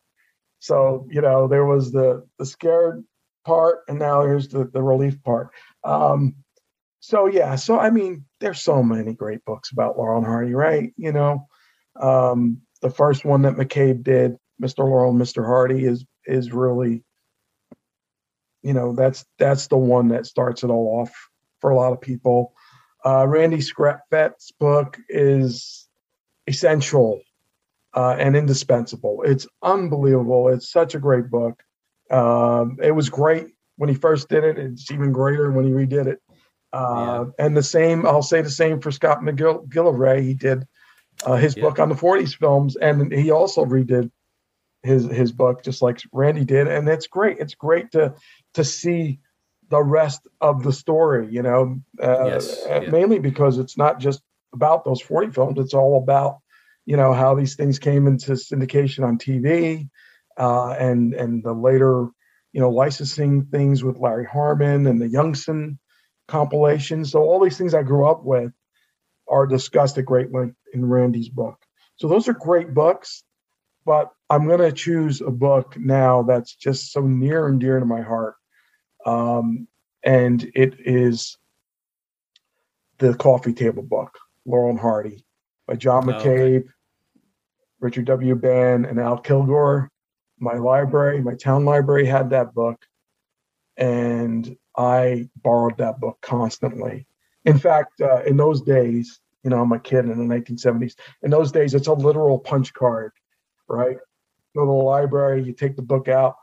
So 0.59 1.07
you 1.09 1.21
know 1.21 1.47
there 1.47 1.65
was 1.65 1.91
the 1.91 2.25
the 2.39 2.45
scared 2.45 3.03
part, 3.45 3.79
and 3.87 3.99
now 3.99 4.23
here's 4.23 4.49
the 4.49 4.65
the 4.65 4.83
relief 4.83 5.21
part. 5.23 5.49
Um, 5.85 6.35
so 7.05 7.27
yeah, 7.27 7.53
so 7.53 7.79
I 7.79 7.91
mean, 7.91 8.25
there's 8.39 8.63
so 8.63 8.81
many 8.81 9.13
great 9.13 9.45
books 9.45 9.71
about 9.71 9.95
Laurel 9.95 10.17
and 10.17 10.25
Hardy, 10.25 10.55
right? 10.55 10.91
You 10.97 11.11
know, 11.11 11.47
um, 12.01 12.61
the 12.81 12.89
first 12.89 13.23
one 13.23 13.43
that 13.43 13.53
McCabe 13.53 14.03
did, 14.03 14.37
Mr. 14.59 14.79
Laurel 14.79 15.11
and 15.11 15.21
Mr. 15.21 15.45
Hardy, 15.45 15.85
is 15.85 16.03
is 16.25 16.51
really, 16.51 17.03
you 18.63 18.73
know, 18.73 18.95
that's 18.95 19.23
that's 19.37 19.67
the 19.67 19.77
one 19.77 20.07
that 20.07 20.25
starts 20.25 20.63
it 20.63 20.71
all 20.71 21.01
off 21.01 21.13
for 21.61 21.69
a 21.69 21.75
lot 21.75 21.93
of 21.93 22.01
people. 22.01 22.53
Uh, 23.05 23.27
Randy 23.27 23.59
Skretvedt's 23.59 24.51
book 24.59 24.97
is 25.07 25.87
essential 26.47 27.21
uh, 27.93 28.15
and 28.17 28.35
indispensable. 28.35 29.21
It's 29.23 29.45
unbelievable. 29.61 30.49
It's 30.49 30.71
such 30.71 30.95
a 30.95 30.99
great 30.99 31.29
book. 31.29 31.61
Um, 32.09 32.77
it 32.81 32.95
was 32.95 33.11
great 33.11 33.45
when 33.77 33.89
he 33.89 33.95
first 33.95 34.27
did 34.27 34.43
it. 34.43 34.57
It's 34.57 34.89
even 34.89 35.11
greater 35.11 35.51
when 35.51 35.65
he 35.65 35.71
redid 35.71 36.07
it. 36.07 36.19
Uh, 36.75 37.25
And 37.39 37.55
the 37.55 37.63
same, 37.63 38.05
I'll 38.05 38.21
say 38.21 38.41
the 38.41 38.49
same 38.49 38.81
for 38.81 38.91
Scott 38.91 39.21
McGillivray. 39.21 40.21
He 40.21 40.33
did 40.33 40.67
uh, 41.25 41.35
his 41.35 41.55
book 41.55 41.79
on 41.79 41.89
the 41.89 41.95
40s 41.95 42.35
films, 42.37 42.75
and 42.75 43.11
he 43.13 43.31
also 43.31 43.63
redid 43.65 44.11
his 44.83 45.05
his 45.05 45.31
book 45.31 45.63
just 45.63 45.81
like 45.81 46.01
Randy 46.11 46.45
did. 46.45 46.67
And 46.67 46.87
it's 46.89 47.07
great. 47.07 47.39
It's 47.39 47.55
great 47.55 47.91
to 47.91 48.15
to 48.55 48.63
see 48.63 49.19
the 49.69 49.81
rest 49.81 50.27
of 50.41 50.63
the 50.63 50.73
story. 50.73 51.27
You 51.31 51.41
know, 51.41 51.81
uh, 52.01 52.25
Yes, 52.25 52.65
uh, 52.65 52.81
yeah. 52.83 52.89
mainly 52.91 53.19
because 53.19 53.57
it's 53.57 53.77
not 53.77 53.99
just 53.99 54.21
about 54.53 54.85
those 54.85 55.01
40 55.01 55.31
films. 55.31 55.59
It's 55.59 55.73
all 55.73 55.97
about 55.97 56.39
you 56.85 56.97
know 56.97 57.13
how 57.13 57.35
these 57.35 57.55
things 57.55 57.79
came 57.79 58.05
into 58.05 58.33
syndication 58.33 59.05
on 59.05 59.17
TV, 59.17 59.89
uh, 60.37 60.71
and 60.71 61.13
and 61.13 61.43
the 61.43 61.53
later 61.53 62.09
you 62.51 62.61
know 62.61 62.69
licensing 62.69 63.45
things 63.45 63.83
with 63.83 63.97
Larry 63.97 64.25
Harmon 64.25 64.87
and 64.87 65.01
the 65.01 65.07
Youngson 65.07 65.77
compilation. 66.27 67.05
So 67.05 67.21
all 67.21 67.43
these 67.43 67.57
things 67.57 67.73
I 67.73 67.83
grew 67.83 68.07
up 68.07 68.23
with 68.23 68.51
are 69.27 69.47
discussed 69.47 69.97
at 69.97 70.05
great 70.05 70.31
length 70.31 70.57
in 70.73 70.85
Randy's 70.85 71.29
book. 71.29 71.57
So 71.97 72.07
those 72.07 72.27
are 72.27 72.33
great 72.33 72.73
books, 72.73 73.23
but 73.85 74.11
I'm 74.29 74.47
going 74.47 74.59
to 74.59 74.71
choose 74.71 75.21
a 75.21 75.31
book 75.31 75.75
now 75.77 76.23
that's 76.23 76.53
just 76.55 76.91
so 76.91 77.01
near 77.01 77.47
and 77.47 77.59
dear 77.59 77.79
to 77.79 77.85
my 77.85 78.01
heart. 78.01 78.35
Um, 79.05 79.67
and 80.03 80.43
it 80.55 80.75
is 80.79 81.37
the 82.97 83.13
coffee 83.15 83.53
table 83.53 83.83
book, 83.83 84.17
Laurel 84.45 84.71
and 84.71 84.79
Hardy 84.79 85.25
by 85.67 85.75
John 85.75 86.09
Oh, 86.09 86.13
McCabe, 86.13 86.65
Richard 87.79 88.05
W. 88.05 88.35
Bann, 88.35 88.85
and 88.85 88.99
Al 88.99 89.17
Kilgore. 89.17 89.89
My 90.39 90.55
library, 90.55 91.21
my 91.21 91.35
town 91.35 91.65
library 91.65 92.05
had 92.05 92.31
that 92.31 92.53
book, 92.53 92.85
and 93.77 94.57
I 94.77 95.29
borrowed 95.43 95.77
that 95.77 95.99
book 95.99 96.17
constantly. 96.21 97.05
In 97.45 97.57
fact, 97.57 98.01
uh, 98.01 98.23
in 98.23 98.37
those 98.37 98.61
days, 98.61 99.19
you 99.43 99.49
know, 99.49 99.61
I'm 99.61 99.71
a 99.71 99.79
kid 99.79 100.05
in 100.05 100.27
the 100.27 100.35
1970s. 100.35 100.95
In 101.21 101.29
those 101.29 101.51
days, 101.51 101.73
it's 101.73 101.87
a 101.87 101.93
literal 101.93 102.39
punch 102.39 102.73
card, 102.73 103.11
right? 103.67 103.97
Go 104.55 104.61
to 104.61 104.65
the 104.65 104.71
library, 104.71 105.43
you 105.43 105.53
take 105.53 105.75
the 105.75 105.81
book 105.81 106.07
out, 106.07 106.35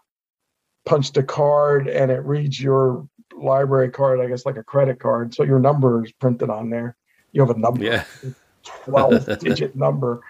punch 0.86 1.12
the 1.12 1.22
card, 1.22 1.88
and 1.88 2.10
it 2.10 2.24
reads 2.24 2.60
your 2.60 3.09
library 3.36 3.90
card, 3.90 4.20
I 4.20 4.28
guess, 4.28 4.46
like 4.46 4.56
a 4.56 4.62
credit 4.62 5.00
card. 5.00 5.34
So 5.34 5.42
your 5.42 5.59
number 5.59 6.04
is 6.04 6.12
printed 6.12 6.50
on 6.50 6.70
there. 6.70 6.96
You 7.32 7.44
have 7.44 7.56
a 7.56 7.59
number, 7.59 7.84
Yeah. 7.84 8.04
12 8.64 9.38
digit 9.40 9.74
number. 9.74 10.20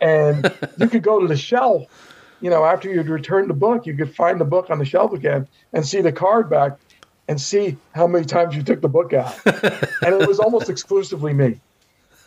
And 0.00 0.52
you 0.78 0.88
could 0.88 1.02
go 1.02 1.20
to 1.20 1.26
the 1.26 1.36
shelf, 1.36 1.84
you 2.40 2.50
know, 2.50 2.64
after 2.64 2.90
you'd 2.90 3.08
returned 3.08 3.48
the 3.48 3.54
book, 3.54 3.86
you 3.86 3.96
could 3.96 4.14
find 4.14 4.40
the 4.40 4.44
book 4.44 4.70
on 4.70 4.78
the 4.78 4.84
shelf 4.84 5.12
again 5.12 5.48
and 5.72 5.86
see 5.86 6.00
the 6.00 6.12
card 6.12 6.50
back 6.50 6.78
and 7.30 7.40
see 7.40 7.76
how 7.94 8.08
many 8.08 8.24
times 8.24 8.56
you 8.56 8.62
took 8.64 8.80
the 8.80 8.88
book 8.88 9.12
out. 9.12 9.38
and 9.46 10.20
it 10.20 10.26
was 10.26 10.40
almost 10.40 10.68
exclusively 10.68 11.32
me 11.32 11.60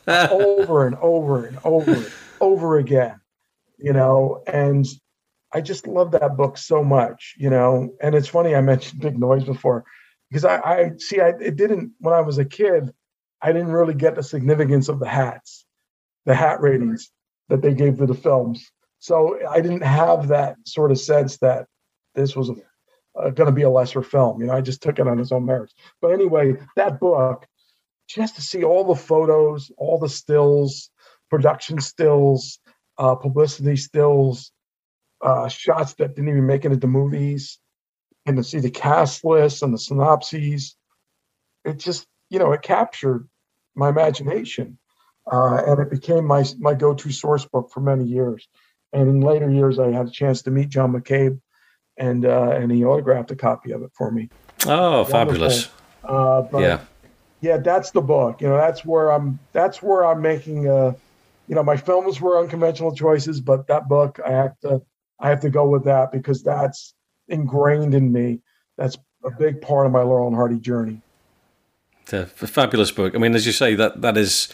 over 0.08 0.88
and 0.88 0.96
over 1.02 1.46
and 1.46 1.60
over 1.66 1.92
and 1.92 2.12
over 2.40 2.78
again, 2.78 3.20
you 3.78 3.92
know, 3.92 4.42
and 4.48 4.88
I 5.52 5.60
just 5.60 5.88
love 5.88 6.12
that 6.12 6.38
book 6.38 6.58
so 6.58 6.86
much, 6.86 7.36
you 7.38 7.50
know. 7.50 7.94
And 8.02 8.16
it's 8.16 8.30
funny 8.30 8.56
I 8.56 8.62
mentioned 8.62 9.02
Big 9.02 9.20
Noise 9.20 9.44
before 9.44 9.84
because 10.30 10.46
I, 10.46 10.62
I 10.62 10.92
see 10.98 11.20
I 11.20 11.34
it 11.42 11.58
didn't 11.58 11.92
when 12.00 12.14
I 12.14 12.22
was 12.22 12.38
a 12.38 12.46
kid, 12.46 12.90
I 13.42 13.52
didn't 13.52 13.74
really 13.74 13.96
get 13.96 14.16
the 14.16 14.24
significance 14.24 14.88
of 14.88 15.00
the 15.00 15.10
hats, 15.10 15.66
the 16.26 16.34
hat 16.34 16.62
ratings 16.62 17.12
that 17.50 17.62
they 17.62 17.74
gave 17.74 17.98
to 17.98 18.06
the 18.06 18.14
films. 18.14 18.72
So 19.00 19.38
I 19.50 19.60
didn't 19.60 19.84
have 19.84 20.30
that 20.30 20.56
sort 20.64 20.92
of 20.92 20.98
sense 20.98 21.40
that 21.40 21.68
this 22.16 22.38
was 22.38 22.52
a, 22.52 22.56
uh, 23.16 23.30
going 23.30 23.48
to 23.48 23.56
be 23.56 23.64
a 23.64 23.70
lesser 23.70 24.02
film. 24.02 24.42
You 24.42 24.48
know, 24.48 24.54
I 24.54 24.62
just 24.62 24.82
took 24.82 25.00
it 25.00 25.08
on 25.08 25.20
its 25.20 25.32
own 25.32 25.46
merits. 25.46 25.74
But 26.02 26.12
anyway, 26.12 26.56
that 26.76 27.00
book, 27.00 27.46
just 28.08 28.36
to 28.36 28.42
see 28.42 28.64
all 28.64 28.84
the 28.84 28.96
photos, 28.96 29.72
all 29.78 29.98
the 29.98 30.10
stills, 30.10 30.90
production 31.30 31.80
stills, 31.80 32.60
uh, 32.98 33.16
publicity 33.16 33.76
stills, 33.76 34.52
uh, 35.22 35.48
shots 35.48 35.94
that 35.96 36.16
didn't 36.16 36.30
even 36.30 36.46
make 36.46 36.66
it 36.66 36.72
into 36.72 36.88
movies, 36.88 37.60
and 38.26 38.38
to 38.38 38.44
see 38.44 38.60
the 38.60 38.70
cast 38.70 39.24
lists 39.24 39.62
and 39.62 39.74
the 39.74 39.78
synopses, 39.78 40.76
it 41.66 41.80
just, 41.80 42.06
you 42.30 42.40
know, 42.40 42.52
it 42.52 42.62
captured 42.62 43.28
my 43.76 43.90
imagination, 43.90 44.78
uh, 45.32 45.64
and 45.66 45.80
it 45.80 45.90
became 45.90 46.26
my 46.26 46.44
my 46.60 46.74
go-to 46.74 47.12
source 47.12 47.46
book 47.46 47.72
for 47.72 47.80
many 47.80 48.04
years. 48.04 48.48
And 48.92 49.10
in 49.10 49.22
later 49.22 49.50
years, 49.50 49.80
I 49.80 49.92
had 49.92 50.08
a 50.08 50.12
chance 50.12 50.44
to 50.44 50.52
meet 50.52 50.70
John 50.70 50.94
McCabe, 50.94 51.40
and 51.98 52.26
uh, 52.26 52.52
and 52.52 52.72
he 52.72 52.84
autographed 52.84 53.32
a 53.32 53.36
copy 53.36 53.72
of 53.72 53.84
it 53.84 53.92
for 53.94 54.12
me. 54.12 54.30
Oh, 54.66 55.04
fabulous! 55.04 55.70
Uh, 56.04 56.42
but, 56.42 56.60
yeah, 56.60 56.80
yeah, 57.42 57.58
that's 57.58 57.92
the 57.92 58.02
book. 58.02 58.42
You 58.42 58.48
know, 58.48 58.58
that's 58.58 58.86
where 58.86 59.12
I'm. 59.12 59.40
That's 59.52 59.82
where 59.82 60.06
I'm 60.06 60.22
making. 60.22 60.68
Uh, 60.68 60.94
you 61.48 61.56
know, 61.56 61.64
my 61.64 61.78
films 61.78 62.22
were 62.22 62.40
unconventional 62.40 62.96
choices, 62.96 63.42
but 63.42 63.68
that 63.68 63.90
book, 63.90 64.20
I 64.26 64.32
have 64.32 64.58
to, 64.62 64.82
I 65.20 65.30
have 65.30 65.42
to 65.42 65.50
go 65.50 65.68
with 65.68 65.84
that 65.86 66.12
because 66.12 66.42
that's 66.42 66.94
ingrained 67.28 67.94
in 67.94 68.12
me. 68.12 68.40
That's 68.78 68.98
a 69.26 69.32
big 69.32 69.62
part 69.62 69.86
of 69.86 69.92
my 69.92 70.02
Laurel 70.02 70.28
and 70.28 70.36
Hardy 70.36 70.60
journey. 70.60 71.02
It's 72.02 72.14
a 72.14 72.26
fabulous 72.26 72.92
book. 72.92 73.16
I 73.16 73.18
mean, 73.18 73.36
as 73.36 73.46
you 73.46 73.52
say, 73.52 73.76
that 73.76 74.02
that 74.02 74.18
is 74.18 74.50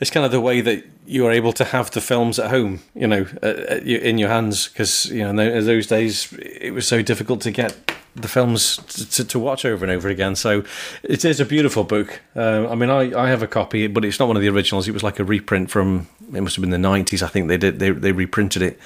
it's 0.00 0.10
kind 0.10 0.24
of 0.24 0.32
the 0.32 0.40
way 0.40 0.60
that 0.60 0.84
you 1.06 1.26
are 1.26 1.32
able 1.32 1.52
to 1.54 1.64
have 1.64 1.90
the 1.90 2.00
films 2.00 2.38
at 2.38 2.50
home, 2.50 2.80
you 2.94 3.06
know, 3.06 3.26
in 3.42 4.18
your 4.18 4.28
hands 4.28 4.68
because 4.68 5.06
you 5.06 5.22
know 5.22 5.30
in 5.30 5.66
those 5.66 5.86
days 5.86 6.32
it 6.34 6.72
was 6.72 6.86
so 6.86 7.02
difficult 7.02 7.40
to 7.42 7.50
get 7.50 7.76
the 8.14 8.28
films 8.28 8.78
to, 9.14 9.24
to, 9.24 9.38
watch 9.38 9.64
over 9.64 9.84
and 9.84 9.92
over 9.92 10.08
again. 10.08 10.34
So 10.34 10.64
it 11.02 11.24
is 11.24 11.40
a 11.40 11.44
beautiful 11.44 11.84
book. 11.84 12.20
Uh, 12.34 12.68
I 12.68 12.74
mean, 12.74 12.90
I, 12.90 13.16
I 13.16 13.28
have 13.28 13.42
a 13.42 13.46
copy, 13.46 13.86
but 13.86 14.04
it's 14.04 14.18
not 14.18 14.26
one 14.26 14.36
of 14.36 14.42
the 14.42 14.48
originals. 14.48 14.88
It 14.88 14.92
was 14.92 15.02
like 15.02 15.18
a 15.18 15.24
reprint 15.24 15.70
from 15.70 16.08
it 16.34 16.40
must 16.40 16.56
have 16.56 16.62
been 16.62 16.70
the 16.70 16.78
nineties. 16.78 17.22
I 17.22 17.28
think 17.28 17.48
they 17.48 17.58
did 17.58 17.78
they 17.78 17.90
they 17.90 18.12
reprinted 18.12 18.62
it. 18.62 18.78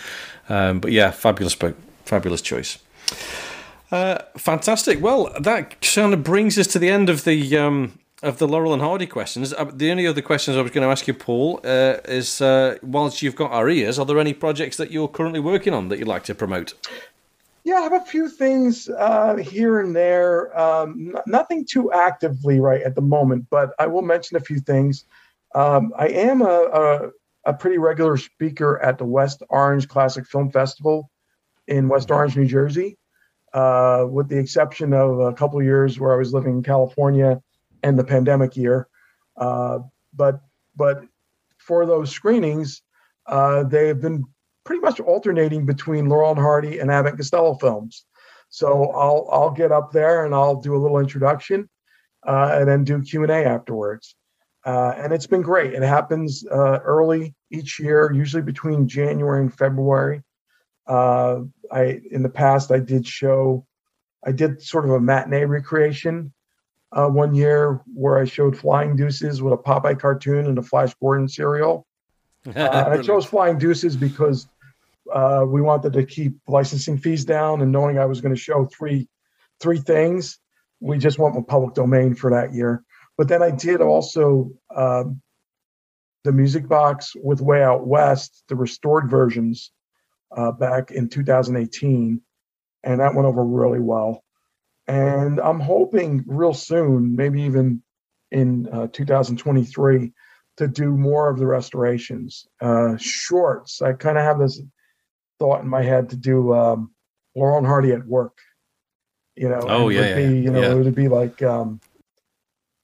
Um, 0.48 0.80
but 0.80 0.92
yeah, 0.92 1.10
fabulous 1.10 1.54
book, 1.54 1.76
fabulous 2.04 2.42
choice. 2.42 2.78
Uh, 3.90 4.22
fantastic. 4.38 5.02
Well, 5.02 5.32
that 5.38 5.80
kind 5.82 6.14
of 6.14 6.24
brings 6.24 6.58
us 6.58 6.66
to 6.68 6.78
the 6.78 6.88
end 6.88 7.10
of 7.10 7.24
the 7.24 7.56
um, 7.58 7.98
of 8.22 8.38
the 8.38 8.46
Laurel 8.46 8.72
and 8.72 8.82
Hardy 8.82 9.06
questions. 9.06 9.52
Uh, 9.52 9.70
the 9.72 9.90
only 9.90 10.06
other 10.06 10.22
questions 10.22 10.56
I 10.56 10.62
was 10.62 10.70
going 10.70 10.86
to 10.86 10.90
ask 10.90 11.06
you, 11.06 11.14
Paul, 11.14 11.60
uh, 11.64 11.96
is 12.04 12.40
uh, 12.40 12.78
whilst 12.82 13.22
you've 13.22 13.36
got 13.36 13.50
our 13.50 13.68
ears, 13.68 13.98
are 13.98 14.06
there 14.06 14.18
any 14.18 14.32
projects 14.32 14.76
that 14.76 14.90
you're 14.90 15.08
currently 15.08 15.40
working 15.40 15.74
on 15.74 15.88
that 15.88 15.98
you'd 15.98 16.08
like 16.08 16.24
to 16.24 16.34
promote? 16.34 16.74
Yeah, 17.64 17.76
I 17.76 17.82
have 17.82 17.92
a 17.92 18.04
few 18.04 18.28
things 18.28 18.88
uh, 18.88 19.36
here 19.36 19.80
and 19.80 19.94
there. 19.94 20.58
Um, 20.58 21.16
nothing 21.26 21.64
too 21.68 21.92
actively 21.92 22.58
right 22.58 22.82
at 22.82 22.94
the 22.94 23.02
moment, 23.02 23.46
but 23.50 23.72
I 23.78 23.86
will 23.86 24.02
mention 24.02 24.36
a 24.36 24.40
few 24.40 24.58
things. 24.58 25.04
Um, 25.54 25.92
I 25.96 26.08
am 26.08 26.42
a, 26.42 26.46
a, 26.46 27.10
a 27.44 27.54
pretty 27.54 27.78
regular 27.78 28.16
speaker 28.16 28.82
at 28.82 28.98
the 28.98 29.04
West 29.04 29.42
Orange 29.48 29.88
Classic 29.88 30.26
Film 30.26 30.50
Festival 30.50 31.10
in 31.68 31.88
West 31.88 32.10
Orange, 32.10 32.36
New 32.36 32.46
Jersey 32.46 32.98
uh, 33.52 34.06
with 34.08 34.28
the 34.28 34.38
exception 34.38 34.92
of 34.92 35.20
a 35.20 35.32
couple 35.32 35.58
of 35.58 35.64
years 35.64 35.98
where 35.98 36.12
I 36.12 36.16
was 36.16 36.32
living 36.32 36.56
in 36.56 36.62
California 36.62 37.42
and 37.82 37.98
the 37.98 38.04
pandemic 38.04 38.56
year. 38.56 38.88
Uh, 39.36 39.80
but 40.14 40.40
but 40.76 41.02
for 41.58 41.86
those 41.86 42.10
screenings, 42.10 42.82
uh, 43.26 43.64
they 43.64 43.88
have 43.88 44.00
been 44.00 44.24
pretty 44.64 44.80
much 44.80 45.00
alternating 45.00 45.66
between 45.66 46.08
Laurel 46.08 46.30
and 46.30 46.40
Hardy 46.40 46.78
and 46.78 46.90
Abbott 46.90 47.16
Costello 47.16 47.54
films. 47.54 48.04
So 48.48 48.90
I'll 48.90 49.28
I'll 49.30 49.50
get 49.50 49.72
up 49.72 49.92
there 49.92 50.24
and 50.24 50.34
I'll 50.34 50.60
do 50.60 50.76
a 50.76 50.82
little 50.82 50.98
introduction, 50.98 51.68
uh, 52.26 52.58
and 52.58 52.68
then 52.68 52.84
do 52.84 53.02
Q 53.02 53.22
and 53.22 53.32
A 53.32 53.44
afterwards. 53.44 54.14
Uh, 54.64 54.94
and 54.96 55.12
it's 55.12 55.26
been 55.26 55.42
great. 55.42 55.74
It 55.74 55.82
happens 55.82 56.46
uh, 56.46 56.78
early 56.84 57.34
each 57.50 57.80
year, 57.80 58.12
usually 58.12 58.42
between 58.42 58.86
January 58.86 59.40
and 59.40 59.52
February. 59.52 60.22
Uh, 60.86 61.40
I 61.70 62.00
in 62.10 62.22
the 62.22 62.28
past 62.28 62.70
I 62.70 62.78
did 62.78 63.06
show, 63.06 63.66
I 64.24 64.32
did 64.32 64.62
sort 64.62 64.84
of 64.84 64.92
a 64.92 65.00
matinee 65.00 65.44
recreation 65.44 66.32
uh, 66.92 67.08
one 67.08 67.34
year 67.34 67.80
where 67.94 68.18
I 68.18 68.24
showed 68.24 68.56
Flying 68.56 68.96
Deuces 68.96 69.42
with 69.42 69.52
a 69.52 69.56
Popeye 69.56 69.98
cartoon 69.98 70.46
and 70.46 70.58
a 70.58 70.62
Flash 70.62 70.94
Gordon 70.94 71.28
serial. 71.28 71.86
Uh, 72.44 72.96
I 72.98 73.00
chose 73.00 73.24
Flying 73.24 73.56
Deuces 73.56 73.94
because 73.94 74.48
uh, 75.12 75.44
we 75.46 75.62
wanted 75.62 75.92
to 75.92 76.04
keep 76.04 76.32
licensing 76.48 76.98
fees 76.98 77.24
down, 77.24 77.62
and 77.62 77.70
knowing 77.70 78.00
I 78.00 78.04
was 78.04 78.20
going 78.20 78.34
to 78.34 78.40
show 78.40 78.66
three 78.66 79.08
three 79.60 79.78
things, 79.78 80.40
we 80.80 80.98
just 80.98 81.20
went 81.20 81.36
with 81.36 81.46
public 81.46 81.74
domain 81.74 82.16
for 82.16 82.30
that 82.30 82.52
year. 82.52 82.82
But 83.16 83.28
then 83.28 83.44
I 83.44 83.52
did 83.52 83.80
also 83.80 84.50
um, 84.74 85.22
the 86.24 86.32
music 86.32 86.68
box 86.68 87.12
with 87.14 87.40
Way 87.40 87.62
Out 87.62 87.86
West, 87.86 88.42
the 88.48 88.56
restored 88.56 89.08
versions 89.08 89.70
uh, 90.36 90.50
back 90.50 90.90
in 90.90 91.08
2018, 91.08 92.20
and 92.82 93.00
that 93.00 93.14
went 93.14 93.26
over 93.26 93.44
really 93.44 93.78
well. 93.78 94.24
And 94.88 95.40
I'm 95.40 95.60
hoping 95.60 96.24
real 96.26 96.54
soon, 96.54 97.14
maybe 97.14 97.42
even 97.42 97.82
in 98.30 98.68
uh, 98.68 98.88
2023, 98.92 100.12
to 100.56 100.68
do 100.68 100.96
more 100.96 101.28
of 101.28 101.38
the 101.38 101.46
restorations. 101.46 102.46
Uh, 102.60 102.96
shorts, 102.98 103.80
I 103.80 103.92
kind 103.92 104.18
of 104.18 104.24
have 104.24 104.38
this 104.38 104.60
thought 105.38 105.62
in 105.62 105.68
my 105.68 105.82
head 105.82 106.10
to 106.10 106.16
do 106.16 106.52
um, 106.52 106.92
Laurel 107.34 107.58
and 107.58 107.66
Hardy 107.66 107.92
at 107.92 108.06
work. 108.06 108.38
You 109.36 109.48
know, 109.48 109.60
oh 109.62 109.88
yeah, 109.88 110.08
yeah, 110.08 110.14
be, 110.16 110.38
you 110.40 110.50
know, 110.50 110.60
yeah. 110.60 110.72
it 110.72 110.74
would 110.74 110.94
be 110.94 111.08
like, 111.08 111.40
um, 111.42 111.80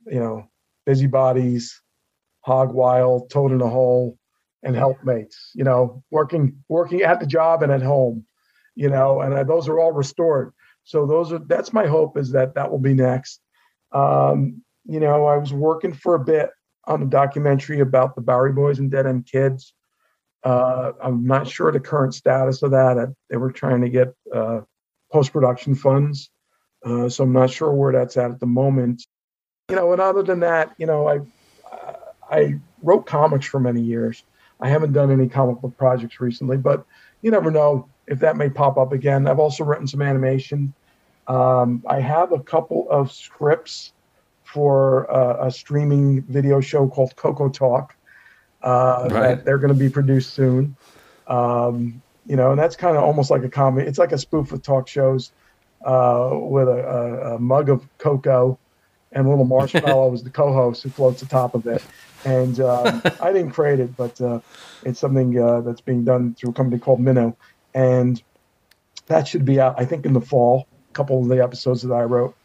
you 0.07 0.19
know, 0.19 0.49
busybodies, 0.87 1.83
hog 2.41 2.73
wild, 2.73 3.29
toad 3.29 3.53
in 3.53 3.61
a 3.61 3.69
hole, 3.69 4.19
and 4.63 4.75
helpmates, 4.75 5.51
you 5.55 5.65
know, 5.65 6.03
working 6.11 6.65
working 6.69 7.03
at 7.03 7.21
the 7.21 7.27
job 7.27 7.63
and 7.63 7.71
at 7.71 7.83
home, 7.83 8.25
you 8.75 8.89
know, 8.89 9.21
and 9.21 9.35
uh, 9.35 9.45
those 9.45 9.69
are 9.69 9.79
all 9.79 9.93
restored. 9.93 10.53
So 10.89 11.05
those 11.05 11.35
are 11.35 11.39
that's 11.39 11.75
my 11.75 11.87
hope 11.87 12.17
is 12.17 12.33
that 12.33 12.55
that 12.55 12.71
will 12.71 12.79
be 12.79 12.95
next. 12.95 13.43
Um, 13.93 14.63
you 14.87 15.01
know, 15.01 15.27
I 15.27 15.37
was 15.37 15.53
working 15.53 15.93
for 15.93 16.15
a 16.15 16.19
bit 16.19 16.49
on 16.87 17.03
a 17.03 17.05
documentary 17.07 17.81
about 17.81 18.15
the 18.15 18.23
Bowery 18.23 18.55
Boys 18.55 18.79
and 18.79 18.91
Dead 18.91 19.07
End 19.07 19.27
Kids. 19.27 19.75
Uh, 20.43 20.93
I'm 21.03 21.27
not 21.27 21.47
sure 21.47 21.71
the 21.71 21.79
current 21.79 22.15
status 22.15 22.63
of 22.63 22.71
that. 22.71 23.15
They 23.29 23.37
were 23.37 23.53
trying 23.53 23.83
to 23.83 23.91
get 23.91 24.15
uh, 24.35 24.63
post 25.13 25.31
production 25.31 25.75
funds, 25.75 26.31
uh, 26.83 27.11
so 27.11 27.25
I'm 27.25 27.35
not 27.35 27.51
sure 27.51 27.71
where 27.71 27.93
that's 27.93 28.17
at 28.17 28.31
at 28.31 28.41
the 28.41 28.47
moment. 28.47 29.05
You 29.69 29.77
know, 29.77 29.93
and 29.93 30.01
other 30.01 30.23
than 30.23 30.41
that, 30.41 30.75
you 30.79 30.87
know, 30.87 31.07
I 31.07 31.21
I 32.31 32.55
wrote 32.83 33.05
comics 33.05 33.45
for 33.45 33.61
many 33.61 33.83
years. 33.83 34.25
I 34.59 34.71
haven't 34.71 34.95
done 34.95 35.11
any 35.11 35.29
comic 35.29 35.61
book 35.61 35.77
projects 35.77 36.19
recently, 36.19 36.57
but 36.57 36.87
you 37.21 37.31
never 37.31 37.51
know 37.51 37.91
if 38.09 38.19
that 38.21 38.37
may 38.37 38.49
pop 38.49 38.79
up 38.79 38.93
again. 38.93 39.27
I've 39.27 39.39
also 39.39 39.65
written 39.65 39.87
some 39.87 40.03
animation. 40.03 40.73
Um, 41.27 41.83
I 41.87 42.01
have 42.01 42.33
a 42.33 42.41
couple 42.41 42.87
of 42.91 43.13
scripts 43.13 43.93
for 44.45 45.11
uh, 45.13 45.47
a 45.47 45.51
streaming 45.51 46.23
video 46.23 46.61
show 46.61 46.89
called 46.89 47.15
Coco 47.17 47.49
Talk 47.49 47.95
uh, 48.63 49.09
right. 49.11 49.11
that 49.11 49.45
they're 49.45 49.59
going 49.59 49.73
to 49.73 49.79
be 49.79 49.91
produced 49.91 50.33
soon. 50.33 50.77
Um, 51.27 52.03
you 52.27 52.37
know, 52.37 52.51
and 52.51 52.59
that's 52.59 52.77
kind 52.77 52.97
of 52.97 53.03
almost 53.03 53.31
like 53.31 53.45
a 53.45 53.49
comedy. 53.49 53.87
It's 53.87 53.99
like 53.99 54.13
a 54.13 54.19
spoof 54.19 54.53
of 54.53 54.63
talk 54.63 54.89
shows 54.89 55.33
uh, 55.85 56.31
with 56.33 56.69
a, 56.69 56.73
a, 56.73 57.35
a, 57.35 57.39
mug 57.39 57.69
of 57.69 57.87
cocoa 57.99 58.59
and 59.13 59.27
a 59.27 59.29
little 59.29 59.45
marshmallow 59.57 60.13
as 60.13 60.23
the 60.23 60.31
co-host 60.31 60.83
who 60.83 60.91
floats 60.91 61.23
atop 61.23 61.55
of 61.55 61.67
it 61.67 61.83
and 62.25 62.61
um, 62.61 63.03
I 63.21 63.33
didn't 63.33 63.51
create 63.51 63.81
it, 63.81 63.97
but 63.97 64.21
uh, 64.21 64.41
it's 64.85 65.01
something 65.01 65.39
uh, 65.39 65.61
that's 65.63 65.81
being 65.81 66.05
done 66.05 66.35
through 66.35 66.51
a 66.51 66.53
company 66.53 66.79
called 66.79 67.01
Minnow, 67.01 67.37
and 67.75 68.23
that 69.07 69.27
should 69.27 69.45
be 69.45 69.61
out, 69.61 69.75
I 69.79 69.85
think, 69.85 70.07
in 70.07 70.13
the 70.13 70.21
fall. 70.21 70.67
A 70.91 70.93
couple 70.93 71.21
of 71.21 71.29
the 71.29 71.43
episodes 71.43 71.83
that 71.83 71.95
I 71.95 72.03
wrote, 72.03 72.37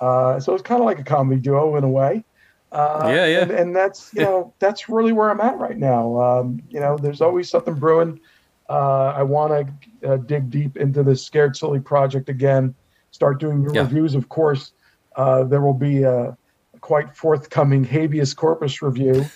uh, 0.00 0.40
so 0.40 0.54
it's 0.54 0.62
kind 0.62 0.80
of 0.80 0.86
like 0.86 0.98
a 0.98 1.04
comedy 1.04 1.40
duo 1.40 1.76
in 1.76 1.84
a 1.84 1.88
way. 1.88 2.24
Uh, 2.70 3.02
yeah, 3.14 3.26
yeah, 3.26 3.40
and, 3.42 3.50
and, 3.50 3.76
that's 3.76 4.12
you 4.14 4.22
know 4.22 4.52
that's 4.58 4.88
really 4.88 5.12
where 5.12 5.30
I'm 5.30 5.40
at 5.40 5.58
right 5.58 5.76
now. 5.76 6.18
Um, 6.20 6.62
you 6.70 6.80
know, 6.80 6.96
there's 6.96 7.20
always 7.20 7.50
something 7.50 7.74
brewing. 7.74 8.20
Uh, 8.68 9.12
I 9.14 9.22
want 9.22 9.68
to 10.00 10.12
uh, 10.12 10.16
dig 10.16 10.50
deep 10.50 10.76
into 10.76 11.02
the 11.02 11.14
Scared 11.14 11.56
Silly 11.56 11.80
project 11.80 12.28
again. 12.28 12.74
Start 13.10 13.40
doing 13.40 13.68
yeah. 13.74 13.82
reviews, 13.82 14.14
of 14.14 14.30
course. 14.30 14.72
there 15.16 15.60
will 15.60 15.74
be 15.74 16.02
a 16.02 16.36
quite 16.80 17.14
forthcoming 17.16 17.84
habeas 17.84 18.34
corpus 18.34 18.82
review. 18.82 19.26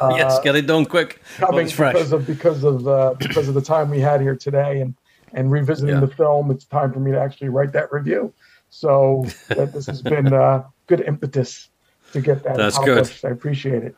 Uh, 0.00 0.14
yes, 0.16 0.40
get 0.40 0.56
it 0.56 0.66
done 0.66 0.84
quick. 0.86 1.20
Coming 1.36 1.66
because 1.66 2.12
of 2.12 2.26
because 2.26 2.64
of 2.64 2.86
uh, 2.88 3.14
because 3.18 3.48
of 3.48 3.54
the 3.54 3.62
time 3.62 3.90
we 3.90 4.00
had 4.00 4.20
here 4.20 4.36
today 4.36 4.80
and 4.80 4.94
and 5.32 5.50
revisiting 5.50 5.94
yeah. 5.94 6.00
the 6.00 6.08
film, 6.08 6.50
it's 6.50 6.64
time 6.64 6.92
for 6.92 7.00
me 7.00 7.10
to 7.10 7.20
actually 7.20 7.48
write 7.48 7.72
that 7.72 7.92
review. 7.92 8.32
So 8.70 9.24
that 9.48 9.72
this 9.72 9.86
has 9.86 10.02
been 10.02 10.32
uh, 10.32 10.64
good 10.86 11.00
impetus 11.00 11.68
to 12.12 12.20
get 12.20 12.42
that. 12.42 12.56
That's 12.56 12.78
good. 12.78 13.10
I 13.24 13.28
appreciate 13.28 13.84
it. 13.84 13.96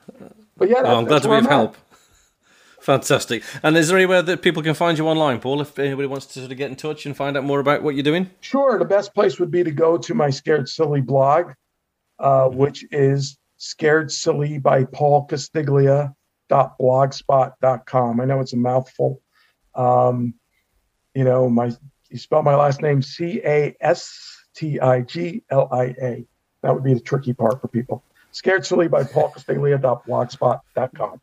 But 0.56 0.68
yeah, 0.68 0.82
well, 0.82 0.98
I'm 0.98 1.04
glad 1.04 1.22
to 1.22 1.28
be 1.28 1.34
of 1.36 1.46
help. 1.46 1.76
Fantastic. 2.80 3.42
And 3.64 3.76
is 3.76 3.88
there 3.88 3.96
anywhere 3.96 4.22
that 4.22 4.42
people 4.42 4.62
can 4.62 4.74
find 4.74 4.96
you 4.96 5.08
online, 5.08 5.40
Paul, 5.40 5.60
if 5.60 5.76
anybody 5.76 6.06
wants 6.06 6.26
to 6.26 6.38
sort 6.38 6.52
of 6.52 6.56
get 6.56 6.70
in 6.70 6.76
touch 6.76 7.04
and 7.04 7.16
find 7.16 7.36
out 7.36 7.42
more 7.42 7.58
about 7.58 7.82
what 7.82 7.96
you're 7.96 8.04
doing? 8.04 8.30
Sure. 8.40 8.78
The 8.78 8.84
best 8.84 9.12
place 9.12 9.40
would 9.40 9.50
be 9.50 9.64
to 9.64 9.72
go 9.72 9.98
to 9.98 10.14
my 10.14 10.30
Scared 10.30 10.68
Silly 10.68 11.00
blog, 11.00 11.52
uh, 12.20 12.48
which 12.48 12.84
is 12.92 13.38
Scared 13.56 14.10
Silly 14.12 14.58
by 14.58 14.84
Paul 14.84 15.26
Castiglia 15.26 16.14
blogspot.com. 16.50 18.20
I 18.20 18.24
know 18.24 18.40
it's 18.40 18.52
a 18.52 18.56
mouthful. 18.56 19.20
Um, 19.74 20.34
you 21.14 21.24
know, 21.24 21.48
my 21.48 21.72
you 22.08 22.18
spell 22.18 22.42
my 22.42 22.54
last 22.54 22.82
name 22.82 23.02
C 23.02 23.40
A 23.44 23.74
S 23.80 24.46
T 24.54 24.78
I 24.80 25.00
G 25.00 25.42
L 25.50 25.68
I 25.72 25.94
A. 26.00 26.26
That 26.62 26.74
would 26.74 26.84
be 26.84 26.94
the 26.94 27.00
tricky 27.00 27.32
part 27.32 27.60
for 27.60 27.68
people. 27.68 28.02
Scared 28.32 28.66
Silly 28.66 28.88
by 28.88 29.04
Paul 29.04 29.30
Castiglia.blogspot.com. 29.30 31.20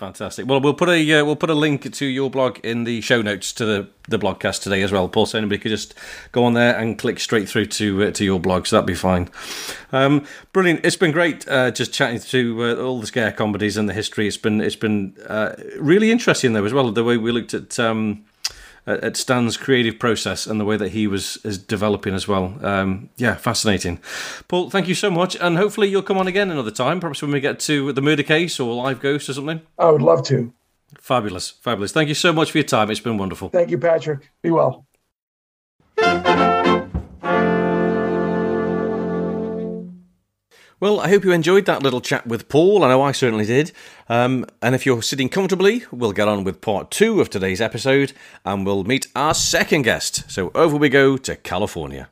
Fantastic. 0.00 0.46
Well, 0.46 0.62
we'll 0.62 0.72
put 0.72 0.88
a 0.88 1.12
uh, 1.12 1.26
we'll 1.26 1.36
put 1.36 1.50
a 1.50 1.54
link 1.54 1.92
to 1.92 2.06
your 2.06 2.30
blog 2.30 2.58
in 2.60 2.84
the 2.84 3.02
show 3.02 3.20
notes 3.20 3.52
to 3.52 3.66
the 3.66 3.88
the 4.08 4.18
blogcast 4.18 4.62
today 4.62 4.80
as 4.80 4.90
well, 4.90 5.10
Paul. 5.10 5.26
So 5.26 5.36
anybody 5.36 5.58
could 5.58 5.68
just 5.68 5.92
go 6.32 6.42
on 6.44 6.54
there 6.54 6.74
and 6.74 6.98
click 6.98 7.20
straight 7.20 7.50
through 7.50 7.66
to 7.66 8.04
uh, 8.04 8.10
to 8.12 8.24
your 8.24 8.40
blog, 8.40 8.66
so 8.66 8.76
that'd 8.76 8.86
be 8.86 8.94
fine. 8.94 9.28
Um, 9.92 10.24
brilliant. 10.54 10.86
It's 10.86 10.96
been 10.96 11.12
great 11.12 11.46
uh, 11.46 11.70
just 11.70 11.92
chatting 11.92 12.18
to 12.18 12.64
uh, 12.64 12.82
all 12.82 12.98
the 12.98 13.06
scare 13.06 13.30
comedies 13.30 13.76
and 13.76 13.90
the 13.90 13.92
history. 13.92 14.26
It's 14.26 14.38
been 14.38 14.62
it's 14.62 14.74
been 14.74 15.14
uh, 15.28 15.56
really 15.78 16.10
interesting 16.10 16.54
though 16.54 16.64
as 16.64 16.72
well 16.72 16.90
the 16.90 17.04
way 17.04 17.18
we 17.18 17.30
looked 17.30 17.52
at. 17.52 17.78
Um, 17.78 18.24
at 19.02 19.16
Stan's 19.16 19.56
creative 19.56 19.98
process 19.98 20.46
and 20.46 20.60
the 20.60 20.64
way 20.64 20.76
that 20.76 20.90
he 20.90 21.06
was 21.06 21.38
is 21.44 21.58
developing 21.58 22.14
as 22.14 22.26
well. 22.26 22.58
Um, 22.64 23.10
yeah, 23.16 23.34
fascinating. 23.34 24.00
Paul, 24.48 24.70
thank 24.70 24.88
you 24.88 24.94
so 24.94 25.10
much, 25.10 25.36
and 25.36 25.56
hopefully 25.56 25.88
you'll 25.88 26.02
come 26.02 26.18
on 26.18 26.26
again 26.26 26.50
another 26.50 26.70
time, 26.70 27.00
perhaps 27.00 27.22
when 27.22 27.32
we 27.32 27.40
get 27.40 27.60
to 27.60 27.92
the 27.92 28.02
murder 28.02 28.22
case 28.22 28.58
or 28.60 28.74
live 28.74 29.00
ghost 29.00 29.28
or 29.28 29.34
something. 29.34 29.60
I 29.78 29.90
would 29.90 30.02
love 30.02 30.24
to. 30.26 30.52
Fabulous, 30.98 31.50
fabulous. 31.50 31.92
Thank 31.92 32.08
you 32.08 32.14
so 32.14 32.32
much 32.32 32.50
for 32.50 32.58
your 32.58 32.64
time. 32.66 32.90
It's 32.90 33.00
been 33.00 33.18
wonderful. 33.18 33.48
Thank 33.48 33.70
you, 33.70 33.78
Patrick. 33.78 34.30
Be 34.42 34.50
well. 34.50 34.86
Well, 40.80 40.98
I 40.98 41.08
hope 41.10 41.24
you 41.24 41.32
enjoyed 41.32 41.66
that 41.66 41.82
little 41.82 42.00
chat 42.00 42.26
with 42.26 42.48
Paul. 42.48 42.82
I 42.82 42.88
know 42.88 43.02
I 43.02 43.12
certainly 43.12 43.44
did. 43.44 43.70
Um, 44.08 44.46
and 44.62 44.74
if 44.74 44.86
you're 44.86 45.02
sitting 45.02 45.28
comfortably, 45.28 45.84
we'll 45.92 46.14
get 46.14 46.26
on 46.26 46.42
with 46.42 46.62
part 46.62 46.90
two 46.90 47.20
of 47.20 47.28
today's 47.28 47.60
episode 47.60 48.14
and 48.46 48.64
we'll 48.64 48.84
meet 48.84 49.06
our 49.14 49.34
second 49.34 49.82
guest. 49.82 50.24
So 50.30 50.50
over 50.54 50.78
we 50.78 50.88
go 50.88 51.18
to 51.18 51.36
California. 51.36 52.08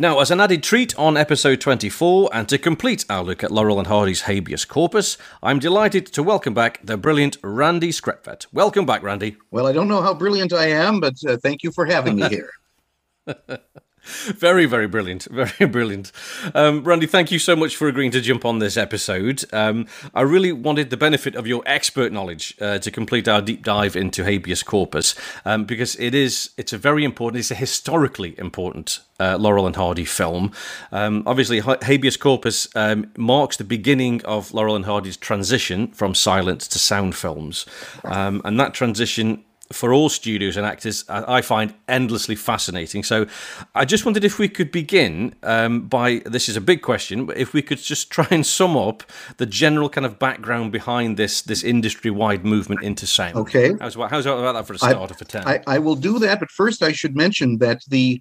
Now, 0.00 0.20
as 0.20 0.30
an 0.30 0.40
added 0.40 0.62
treat 0.62 0.96
on 0.96 1.16
episode 1.16 1.60
24, 1.60 2.30
and 2.32 2.48
to 2.50 2.56
complete 2.56 3.04
our 3.10 3.24
look 3.24 3.42
at 3.42 3.50
Laurel 3.50 3.80
and 3.80 3.88
Hardy's 3.88 4.22
habeas 4.22 4.64
corpus, 4.64 5.18
I'm 5.42 5.58
delighted 5.58 6.06
to 6.12 6.22
welcome 6.22 6.54
back 6.54 6.78
the 6.84 6.96
brilliant 6.96 7.36
Randy 7.42 7.90
Skretvedt. 7.90 8.46
Welcome 8.52 8.86
back, 8.86 9.02
Randy. 9.02 9.38
Well, 9.50 9.66
I 9.66 9.72
don't 9.72 9.88
know 9.88 10.00
how 10.00 10.14
brilliant 10.14 10.52
I 10.52 10.66
am, 10.66 11.00
but 11.00 11.14
uh, 11.28 11.36
thank 11.38 11.64
you 11.64 11.72
for 11.72 11.84
having 11.84 12.14
me 12.14 12.28
here. 13.26 13.58
Very, 14.04 14.66
very 14.66 14.86
brilliant. 14.86 15.26
Very 15.38 15.70
brilliant. 15.70 16.10
Um, 16.54 16.82
Randy, 16.82 17.06
thank 17.06 17.30
you 17.30 17.38
so 17.38 17.54
much 17.54 17.76
for 17.76 17.86
agreeing 17.86 18.10
to 18.12 18.20
jump 18.20 18.44
on 18.44 18.58
this 18.58 18.76
episode. 18.76 19.44
Um, 19.52 19.86
I 20.14 20.22
really 20.22 20.52
wanted 20.52 20.90
the 20.90 20.96
benefit 20.96 21.34
of 21.34 21.46
your 21.46 21.62
expert 21.66 22.12
knowledge 22.12 22.54
uh, 22.60 22.78
to 22.78 22.90
complete 22.90 23.28
our 23.28 23.40
deep 23.40 23.62
dive 23.62 23.94
into 23.94 24.24
habeas 24.24 24.62
corpus 24.62 25.14
um, 25.44 25.64
because 25.64 25.96
it 25.96 26.14
is 26.14 26.50
it's 26.56 26.72
a 26.72 26.78
very 26.78 27.04
important, 27.04 27.40
it's 27.40 27.50
a 27.50 27.54
historically 27.54 28.34
important 28.38 29.00
uh, 29.20 29.36
Laurel 29.38 29.66
and 29.66 29.76
Hardy 29.76 30.04
film. 30.04 30.52
Um, 30.92 31.22
obviously, 31.26 31.60
habeas 31.60 32.16
corpus 32.16 32.68
um, 32.74 33.10
marks 33.16 33.56
the 33.56 33.64
beginning 33.64 34.24
of 34.24 34.52
Laurel 34.54 34.76
and 34.76 34.84
Hardy's 34.84 35.16
transition 35.16 35.88
from 35.88 36.14
silent 36.14 36.60
to 36.62 36.78
sound 36.78 37.14
films, 37.14 37.66
um, 38.04 38.40
and 38.44 38.58
that 38.60 38.74
transition 38.74 39.44
for 39.72 39.92
all 39.92 40.08
studios 40.08 40.56
and 40.56 40.64
actors, 40.64 41.04
I 41.08 41.42
find 41.42 41.74
endlessly 41.88 42.34
fascinating. 42.34 43.02
So, 43.02 43.26
I 43.74 43.84
just 43.84 44.04
wondered 44.04 44.24
if 44.24 44.38
we 44.38 44.48
could 44.48 44.72
begin 44.72 45.34
um, 45.42 45.82
by 45.82 46.22
this 46.24 46.48
is 46.48 46.56
a 46.56 46.60
big 46.60 46.80
question, 46.82 47.26
but 47.26 47.36
if 47.36 47.52
we 47.52 47.60
could 47.60 47.78
just 47.78 48.10
try 48.10 48.26
and 48.30 48.46
sum 48.46 48.76
up 48.76 49.02
the 49.36 49.46
general 49.46 49.88
kind 49.88 50.06
of 50.06 50.18
background 50.18 50.72
behind 50.72 51.16
this 51.16 51.42
this 51.42 51.62
industry 51.62 52.10
wide 52.10 52.44
movement 52.44 52.82
into 52.82 53.06
sound. 53.06 53.36
Okay, 53.36 53.74
how's, 53.80 53.94
how's 53.94 54.26
about 54.26 54.52
that 54.52 54.66
for 54.66 54.72
a 54.72 54.78
starter 54.78 55.14
for 55.14 55.24
ten? 55.24 55.46
I, 55.46 55.62
I 55.66 55.78
will 55.78 55.96
do 55.96 56.18
that, 56.20 56.40
but 56.40 56.50
first 56.50 56.82
I 56.82 56.92
should 56.92 57.14
mention 57.14 57.58
that 57.58 57.82
the 57.88 58.20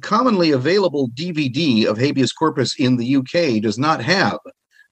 commonly 0.00 0.50
available 0.50 1.08
DVD 1.10 1.86
of 1.86 1.98
habeas 1.98 2.32
corpus 2.32 2.78
in 2.78 2.96
the 2.96 3.16
UK 3.16 3.62
does 3.62 3.78
not 3.78 4.02
have 4.02 4.38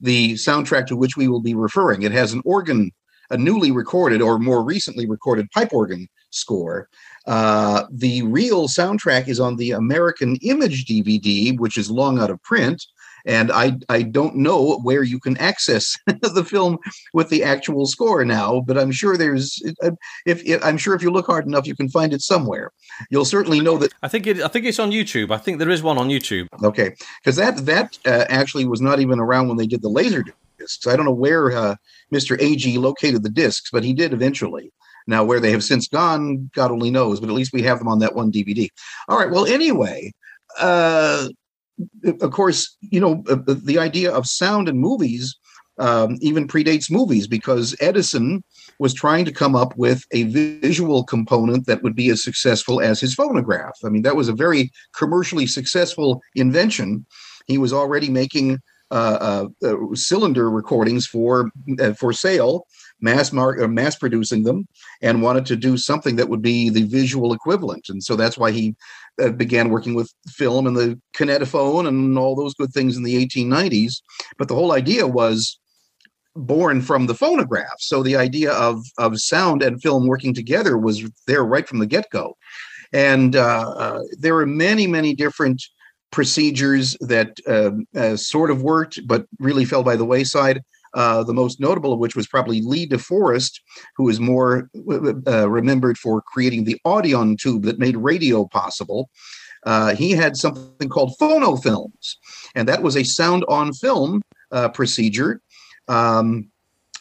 the 0.01 0.35
soundtrack 0.35 0.87
to 0.87 0.97
which 0.97 1.17
we 1.17 1.29
will 1.29 1.41
be 1.41 1.55
referring. 1.55 2.03
It 2.03 2.13
has 2.13 2.33
an 2.33 2.43
organ 2.45 2.91
a 3.31 3.37
newly 3.37 3.71
recorded 3.71 4.21
or 4.21 4.39
more 4.39 4.63
recently 4.63 5.07
recorded 5.07 5.51
pipe 5.51 5.73
organ 5.73 6.09
score. 6.31 6.89
Uh, 7.27 7.85
the 7.91 8.23
real 8.23 8.69
soundtrack 8.69 9.29
is 9.29 9.41
on 9.41 9.57
the 9.57 9.71
American 9.71 10.37
Image 10.43 10.85
DVD, 10.85 11.59
which 11.59 11.79
is 11.79 11.91
long 11.91 12.19
out 12.19 12.31
of 12.31 12.43
print. 12.43 12.85
And 13.27 13.51
I, 13.51 13.79
I 13.89 14.03
don't 14.03 14.37
know 14.37 14.79
where 14.83 15.03
you 15.03 15.19
can 15.19 15.39
access 15.39 15.97
the 16.07 16.45
film 16.45 16.77
with 17.15 17.31
the 17.31 17.43
actual 17.43 17.87
score 17.87 18.23
now, 18.23 18.61
but 18.61 18.77
I'm 18.77 18.93
sure 18.93 19.17
there's 19.17 19.63
uh, 19.83 19.93
if, 20.27 20.45
if 20.45 20.63
I'm 20.63 20.77
sure 20.77 20.95
if 20.95 21.01
you 21.01 21.11
look 21.11 21.25
hard 21.25 21.47
enough, 21.47 21.67
you 21.67 21.75
can 21.75 21.89
find 21.89 22.13
it 22.13 22.21
somewhere. 22.21 22.71
You'll 23.09 23.25
certainly 23.25 23.61
know 23.61 23.79
that. 23.79 23.95
I 24.03 24.09
think 24.09 24.27
it. 24.27 24.43
I 24.43 24.49
think 24.49 24.67
it's 24.67 24.79
on 24.79 24.91
YouTube. 24.91 25.31
I 25.31 25.39
think 25.39 25.59
there 25.59 25.71
is 25.71 25.83
one 25.83 25.97
on 25.97 26.09
YouTube. 26.09 26.49
Okay, 26.63 26.95
because 27.23 27.37
that 27.37 27.65
that 27.65 27.99
uh, 28.05 28.27
actually 28.29 28.67
was 28.67 28.83
not 28.83 29.01
even 29.01 29.19
around 29.19 29.49
when 29.49 29.57
they 29.57 29.67
did 29.67 29.81
the 29.81 29.89
laser 29.89 30.23
discs. 30.59 30.87
I 30.87 30.97
don't 30.97 31.07
know 31.07 31.13
where 31.13 31.53
uh, 31.53 31.77
Mr. 32.13 32.41
AG 32.41 32.79
located 32.79 33.23
the 33.23 33.31
discs, 33.31 33.71
but 33.71 33.85
he 33.85 33.93
did 33.93 34.13
eventually. 34.13 34.73
Now, 35.07 35.23
where 35.23 35.41
they 35.41 35.51
have 35.51 35.65
since 35.65 35.87
gone, 35.87 36.51
God 36.55 36.71
only 36.71 36.91
knows, 36.91 37.21
but 37.21 37.29
at 37.29 37.35
least 37.35 37.53
we 37.53 37.63
have 37.63 37.79
them 37.79 37.89
on 37.89 37.99
that 37.99 38.15
one 38.15 38.33
DVD. 38.33 38.69
All 39.09 39.19
right. 39.19 39.31
Well, 39.31 39.45
anyway, 39.45 40.13
uh, 40.59 41.29
of 42.21 42.31
course, 42.31 42.77
you 42.81 43.01
know, 43.01 43.23
uh, 43.29 43.37
the 43.47 43.79
idea 43.79 44.13
of 44.13 44.27
sound 44.27 44.69
in 44.69 44.79
movies 44.79 45.37
um, 45.79 46.17
even 46.21 46.47
predates 46.47 46.91
movies 46.91 47.27
because 47.27 47.75
Edison 47.81 48.45
was 48.79 48.95
trying 48.95 49.25
to 49.25 49.33
come 49.33 49.57
up 49.57 49.77
with 49.77 50.05
a 50.13 50.25
visual 50.25 51.05
component 51.05 51.67
that 51.67 51.83
would 51.83 51.97
be 51.97 52.11
as 52.11 52.23
successful 52.23 52.81
as 52.81 53.01
his 53.01 53.15
phonograph. 53.15 53.77
I 53.85 53.89
mean, 53.89 54.03
that 54.03 54.17
was 54.17 54.29
a 54.29 54.35
very 54.35 54.71
commercially 54.97 55.47
successful 55.47 56.23
invention. 56.35 57.07
He 57.47 57.59
was 57.59 57.73
already 57.73 58.09
making 58.09 58.61
uh, 58.95 59.49
uh, 59.63 59.69
uh, 59.69 59.95
cylinder 59.95 60.49
recordings 60.49 61.05
for 61.05 61.51
uh, 61.81 61.93
for 61.95 62.13
sale, 62.13 62.65
mass 63.01 63.35
uh, 63.35 63.67
mass 63.67 63.97
producing 63.97 64.45
them, 64.45 64.69
and 65.03 65.21
wanted 65.21 65.45
to 65.47 65.57
do 65.57 65.77
something 65.77 66.15
that 66.15 66.29
would 66.29 66.43
be 66.43 66.71
the 66.71 66.85
visual 66.85 67.33
equivalent. 67.33 67.89
And 67.89 68.05
so 68.05 68.15
that's 68.15 68.39
why 68.39 68.53
he 68.53 68.77
uh, 69.21 69.31
began 69.31 69.71
working 69.71 69.95
with 69.95 70.15
film 70.29 70.69
and 70.69 70.77
the 70.77 71.01
kinetophone 71.17 71.89
and 71.89 72.17
all 72.17 72.37
those 72.37 72.55
good 72.55 72.73
things 72.73 72.97
in 72.97 73.03
the 73.03 73.27
1890s. 73.27 74.01
But 74.39 74.47
the 74.47 74.55
whole 74.55 74.71
idea 74.71 75.09
was 75.09 75.59
born 76.37 76.81
from 76.81 77.07
the 77.07 77.17
phonograph. 77.17 77.81
So 77.81 78.01
the 78.05 78.15
idea 78.15 78.53
of 78.53 78.85
of 78.97 79.19
sound 79.19 79.65
and 79.65 79.83
film 79.83 80.07
working 80.07 80.35
together 80.35 80.79
was 80.79 81.03
there 81.27 81.45
right 81.45 81.67
from 81.67 81.81
the 81.81 81.87
get 81.87 82.11
go. 82.11 82.37
And 82.93 83.35
uh, 83.35 84.05
there 84.17 84.37
are 84.37 84.47
many, 84.47 84.87
many 84.87 85.17
different 85.17 85.65
procedures 86.15 86.97
that 87.01 87.37
uh, 87.49 87.73
uh, 87.99 88.17
sort 88.17 88.53
of 88.53 88.63
worked, 88.63 89.01
but 89.05 89.27
really 89.41 89.65
fell 89.65 89.83
by 89.83 89.97
the 89.97 90.05
wayside. 90.05 90.63
Uh, 90.95 91.25
the 91.25 91.35
most 91.35 91.59
notable 91.59 91.93
of 91.93 91.99
which 91.99 92.15
was 92.15 92.29
probably 92.29 92.61
Lee 92.61 92.87
DeForest, 92.87 93.59
who 93.97 94.09
is 94.09 94.21
more 94.21 94.71
uh, 95.27 95.51
remembered 95.51 95.99
for 95.99 96.23
creating 96.23 96.63
the 96.63 96.81
Audion 96.87 97.37
tube 97.37 97.65
that 97.65 97.81
made 97.81 97.97
radio 97.97 98.47
possible. 98.47 99.11
Uh, 99.67 99.97
he 99.97 100.13
had 100.13 100.37
something 100.37 100.89
called 100.89 101.17
phonofilms, 101.21 102.15
and 102.55 102.69
that 102.69 102.85
was 102.85 102.97
a 102.97 103.03
sound 103.03 103.45
on 103.49 103.73
film 103.73 104.23
uh, 104.53 104.69
procedure. 104.69 105.41
Um, 105.89 106.49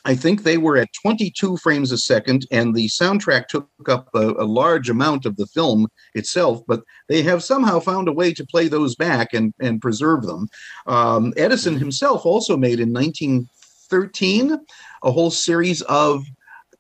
I 0.06 0.16
think 0.16 0.44
they 0.44 0.58
were 0.58 0.78
at 0.78 0.90
22 1.02 1.58
frames 1.58 1.92
a 1.92 1.98
second, 1.98 2.46
and 2.52 2.76
the 2.76 2.88
soundtrack 2.88 3.48
took 3.48 3.70
up 3.88 4.10
a, 4.14 4.32
a, 4.32 4.44
large 4.44 4.90
amount 4.90 5.26
of 5.26 5.38
the 5.38 5.46
film 5.48 5.88
itself. 6.14 6.62
But 6.68 6.82
they 7.08 7.22
have 7.24 7.44
somehow 7.44 7.80
found 7.80 8.08
a 8.08 8.14
way 8.14 8.34
to 8.34 8.46
play 8.46 8.68
those 8.68 8.96
back 8.96 9.34
and, 9.34 9.54
and 9.62 9.82
preserve 9.82 10.24
them. 10.24 10.50
Um, 10.88 11.34
Edison 11.38 11.78
himself 11.78 12.26
also 12.26 12.58
made 12.58 12.82
in 12.82 12.92
1913 12.92 14.58
a 15.04 15.12
whole 15.12 15.32
series 15.32 15.82
of 15.84 16.26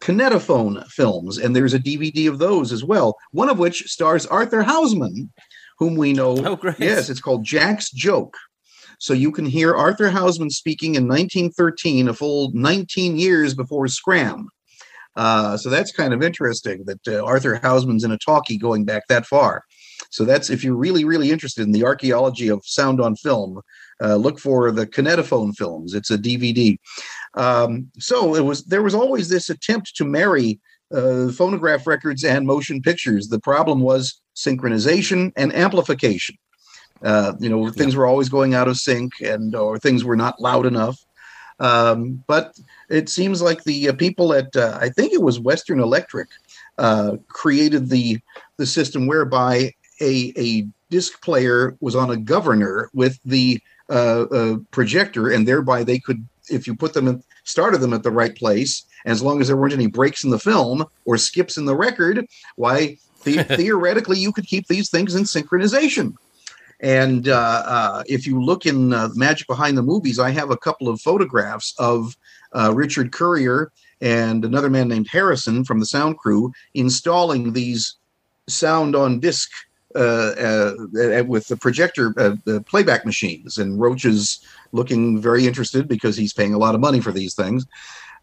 kinetophone 0.02 0.86
films, 0.88 1.38
and 1.38 1.56
there's 1.56 1.74
a 1.74 1.80
DVD 1.80 2.28
of 2.28 2.40
those 2.40 2.74
as 2.74 2.84
well. 2.84 3.16
One 3.32 3.50
of 3.50 3.58
which 3.58 3.84
stars 3.84 4.26
Arthur 4.26 4.64
Housman, 4.64 5.30
whom 5.80 5.96
we 5.96 6.12
know. 6.12 6.36
Oh, 6.46 6.56
great! 6.58 6.80
Yes, 6.80 7.10
it's 7.10 7.22
called 7.22 7.46
Jack's 7.46 7.90
Joke. 7.90 8.36
So 9.04 9.14
you 9.14 9.34
can 9.34 9.46
hear 9.46 9.76
Arthur 9.76 10.10
Housman 10.10 10.50
speaking 10.50 10.96
in 10.96 11.10
1913, 11.10 12.08
a 12.08 12.14
full 12.14 12.52
19 12.54 13.18
years 13.18 13.54
before 13.54 13.86
Scram. 13.90 14.48
Uh, 15.18 15.58
so 15.58 15.70
that's 15.70 15.92
kind 15.92 16.14
of 16.14 16.24
interesting 16.24 16.86
that 16.86 17.06
uh, 17.06 17.22
Arthur 17.22 17.60
Housman's 17.62 18.06
in 18.06 18.14
a 18.14 18.18
talkie 18.18 18.58
going 18.58 18.86
back 18.86 19.04
that 19.10 19.26
far. 19.26 19.64
So 20.10 20.24
that's 20.24 20.50
if 20.50 20.64
you're 20.64 20.78
really, 20.78 21.04
really 21.04 21.32
interested 21.32 21.64
in 21.64 21.74
the 21.74 21.84
archaeology 21.84 22.48
of 22.48 22.62
sound 22.64 23.02
on 23.02 23.18
film, 23.18 23.60
uh, 24.02 24.16
look 24.16 24.40
for 24.40 24.72
the 24.72 24.88
kinetophone 24.88 25.54
films. 25.54 25.94
It's 25.94 26.10
a 26.10 26.18
DVD. 26.18 26.78
Um, 27.34 27.92
so 28.00 28.36
it 28.36 28.46
was 28.46 28.64
there 28.64 28.84
was 28.84 28.96
always 28.96 29.28
this 29.28 29.50
attempt 29.50 29.98
to 29.98 30.06
marry 30.06 30.62
uh, 30.96 31.28
phonograph 31.34 31.86
records 31.86 32.24
and 32.24 32.48
motion 32.48 32.82
pictures. 32.82 33.28
The 33.28 33.42
problem 33.42 33.82
was 33.82 34.22
synchronization 34.34 35.34
and 35.36 35.54
amplification. 35.54 36.38
Uh, 37.04 37.34
you 37.40 37.50
know, 37.50 37.70
things 37.70 37.96
were 37.96 38.08
always 38.08 38.30
going 38.30 38.54
out 38.54 38.68
of 38.68 38.78
sync, 38.78 39.14
and 39.22 39.56
or 39.56 39.78
things 39.78 40.04
were 40.04 40.16
not 40.16 40.40
loud 40.40 40.66
enough. 40.66 41.04
Um, 41.60 42.24
but 42.28 42.58
it 42.90 43.10
seems 43.10 43.42
like 43.42 43.64
the 43.64 43.90
uh, 43.90 43.94
people 43.94 44.34
at 44.34 44.56
uh, 44.56 44.78
I 44.82 44.90
think 44.90 45.14
it 45.14 45.22
was 45.22 45.40
Western 45.40 45.80
Electric 45.80 46.28
uh, 46.78 47.18
created 47.28 47.90
the 47.90 48.20
the 48.58 48.66
system 48.66 49.08
whereby 49.08 49.74
a 50.02 50.34
a 50.38 50.68
disc 50.90 51.22
player 51.22 51.76
was 51.80 51.96
on 51.96 52.12
a 52.12 52.18
governor 52.18 52.90
with 52.94 53.20
the 53.26 53.60
uh, 53.90 54.24
uh, 54.32 54.58
projector, 54.72 55.32
and 55.32 55.48
thereby 55.48 55.84
they 55.84 56.00
could, 56.00 56.26
if 56.50 56.68
you 56.68 56.76
put 56.76 56.94
them 56.94 57.08
in, 57.08 57.24
started 57.44 57.80
them 57.80 57.94
at 57.94 58.04
the 58.04 58.12
right 58.12 58.36
place, 58.36 58.84
as 59.06 59.22
long 59.22 59.42
as 59.42 59.48
there 59.48 59.58
weren't 59.58 59.74
any 59.74 59.88
breaks 59.88 60.24
in 60.24 60.30
the 60.30 60.40
film 60.40 60.86
or 61.06 61.18
skips 61.18 61.58
in 61.58 61.66
the 61.66 61.76
record, 61.76 62.26
why 62.56 62.98
the, 63.24 63.44
theoretically 63.58 64.18
you 64.18 64.32
could 64.32 64.46
keep 64.46 64.68
these 64.68 64.90
things 64.90 65.16
in 65.16 65.24
synchronization. 65.24 66.16
And 66.84 67.30
uh, 67.30 67.64
uh, 67.66 68.04
if 68.08 68.28
you 68.28 68.44
look 68.44 68.66
in 68.66 68.94
uh, 68.94 69.08
Magic 69.16 69.48
Behind 69.48 69.78
the 69.78 69.82
Movies, 69.82 70.20
I 70.20 70.32
have 70.32 70.52
a 70.52 70.58
couple 70.58 70.90
of 70.90 71.00
photographs 71.00 71.74
of 71.80 72.16
uh, 72.52 72.74
Richard 72.76 73.14
Currier 73.14 73.72
and 74.02 74.44
another 74.44 74.70
man 74.70 74.90
named 74.90 75.08
Harrison 75.10 75.64
from 75.64 75.80
the 75.80 75.86
sound 75.86 76.18
crew 76.18 76.52
installing 76.74 77.54
these 77.54 77.96
sound 78.50 78.98
on 78.98 79.22
disc 79.22 79.50
uh, 79.96 80.00
uh, 80.00 81.24
with 81.26 81.48
the 81.48 81.56
projector 81.56 82.14
uh, 82.18 82.36
the 82.44 82.62
playback 82.62 83.06
machines. 83.06 83.60
And 83.60 83.80
Roach 83.80 84.04
is 84.04 84.44
looking 84.74 85.22
very 85.22 85.48
interested 85.48 85.88
because 85.88 86.18
he's 86.18 86.34
paying 86.34 86.54
a 86.54 86.58
lot 86.58 86.76
of 86.76 86.82
money 86.82 87.00
for 87.00 87.14
these 87.14 87.34
things. 87.34 87.66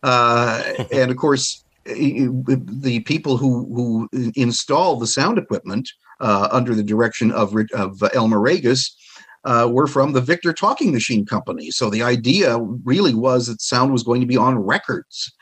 Uh, 0.03 0.63
and 0.93 1.11
of 1.11 1.17
course, 1.17 1.65
the 1.85 3.03
people 3.07 3.39
who 3.39 4.09
who 4.13 4.33
install 4.35 4.97
the 4.97 5.07
sound 5.07 5.39
equipment 5.39 5.91
under 6.21 6.75
the 6.75 6.83
direction 6.83 7.33
of 7.33 7.55
of 7.73 8.03
Elmer 8.15 8.39
Raguse 8.39 8.91
uh, 9.45 9.69
were 9.71 9.87
from 9.87 10.13
the 10.13 10.21
Victor 10.21 10.53
Talking 10.53 10.93
Machine 10.93 11.25
Company. 11.25 11.71
So 11.71 11.91
the 11.91 12.03
idea 12.03 12.59
really 12.85 13.15
was 13.15 13.47
that 13.47 13.61
sound 13.61 13.93
was 13.93 14.03
going 14.03 14.21
to 14.21 14.27
be 14.27 14.37
on 14.37 14.59
records, 14.59 15.33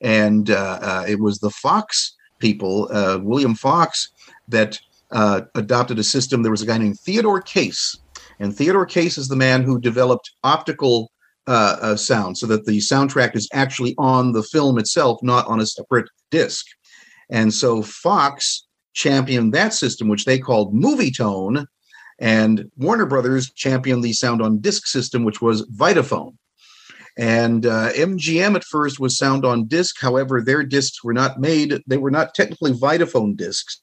and 0.00 0.50
uh, 0.50 0.78
uh, 0.82 1.04
it 1.08 1.20
was 1.20 1.38
the 1.38 1.50
Fox 1.50 2.14
people, 2.38 2.88
uh, 2.92 3.18
William 3.22 3.54
Fox, 3.54 4.10
that 4.48 4.78
uh, 5.10 5.42
adopted 5.54 5.98
a 5.98 6.04
system. 6.04 6.42
There 6.42 6.50
was 6.50 6.62
a 6.62 6.66
guy 6.66 6.78
named 6.78 7.00
Theodore 7.00 7.40
Case, 7.40 7.98
and 8.38 8.54
Theodore 8.54 8.86
Case 8.86 9.16
is 9.16 9.28
the 9.28 9.36
man 9.36 9.62
who 9.62 9.80
developed 9.80 10.32
optical 10.44 11.10
uh, 11.46 11.94
sound, 11.96 12.36
so 12.36 12.46
that 12.46 12.66
the 12.66 12.78
soundtrack 12.78 13.36
is 13.36 13.48
actually 13.52 13.94
on 13.98 14.32
the 14.32 14.42
film 14.42 14.78
itself, 14.78 15.22
not 15.22 15.46
on 15.46 15.60
a 15.60 15.66
separate 15.66 16.08
disc. 16.30 16.66
And 17.30 17.54
so 17.54 17.82
Fox 17.82 18.65
championed 18.96 19.52
that 19.52 19.74
system, 19.74 20.08
which 20.08 20.24
they 20.24 20.38
called 20.38 20.74
Movietone, 20.74 21.66
and 22.18 22.70
Warner 22.76 23.06
Brothers 23.06 23.52
championed 23.52 24.02
the 24.02 24.14
sound 24.14 24.42
on 24.42 24.58
disc 24.58 24.86
system, 24.86 25.22
which 25.22 25.40
was 25.40 25.68
Vitaphone. 25.68 26.34
And 27.18 27.64
uh, 27.64 27.92
MGM 27.92 28.56
at 28.56 28.64
first 28.64 29.00
was 29.00 29.16
sound 29.16 29.46
on 29.46 29.66
disc. 29.68 29.96
However, 29.98 30.42
their 30.42 30.62
discs 30.62 31.02
were 31.02 31.14
not 31.14 31.38
made, 31.38 31.80
they 31.86 31.96
were 31.96 32.10
not 32.10 32.34
technically 32.34 32.72
Vitaphone 32.72 33.36
discs. 33.36 33.78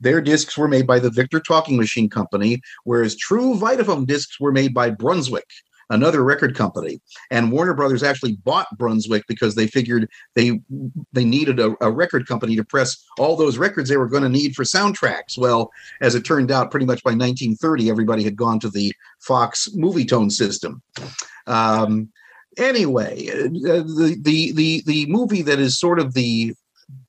Their 0.00 0.20
discs 0.22 0.56
were 0.56 0.68
made 0.68 0.86
by 0.86 0.98
the 0.98 1.10
Victor 1.10 1.40
Talking 1.40 1.76
Machine 1.76 2.08
Company, 2.08 2.60
whereas 2.84 3.16
true 3.16 3.56
Vitaphone 3.56 4.06
discs 4.06 4.40
were 4.40 4.52
made 4.52 4.72
by 4.72 4.88
Brunswick 4.90 5.48
another 5.90 6.22
record 6.22 6.54
company. 6.54 7.00
And 7.30 7.50
Warner 7.50 7.74
Brothers 7.74 8.02
actually 8.02 8.36
bought 8.36 8.66
Brunswick 8.76 9.24
because 9.28 9.54
they 9.54 9.66
figured 9.66 10.08
they 10.34 10.60
they 11.12 11.24
needed 11.24 11.60
a, 11.60 11.74
a 11.80 11.90
record 11.90 12.26
company 12.26 12.56
to 12.56 12.64
press 12.64 13.04
all 13.18 13.36
those 13.36 13.58
records 13.58 13.88
they 13.88 13.96
were 13.96 14.08
going 14.08 14.22
to 14.22 14.28
need 14.28 14.54
for 14.54 14.64
soundtracks. 14.64 15.38
Well, 15.38 15.70
as 16.00 16.14
it 16.14 16.24
turned 16.24 16.50
out, 16.50 16.70
pretty 16.70 16.86
much 16.86 17.02
by 17.02 17.10
1930, 17.10 17.90
everybody 17.90 18.24
had 18.24 18.36
gone 18.36 18.60
to 18.60 18.68
the 18.68 18.92
Fox 19.20 19.68
Movietone 19.76 20.30
system. 20.30 20.82
Um, 21.46 22.10
anyway, 22.56 23.28
uh, 23.28 23.82
the, 23.82 24.16
the 24.20 24.52
the 24.52 24.82
the 24.86 25.06
movie 25.06 25.42
that 25.42 25.58
is 25.58 25.78
sort 25.78 25.98
of 25.98 26.14
the 26.14 26.54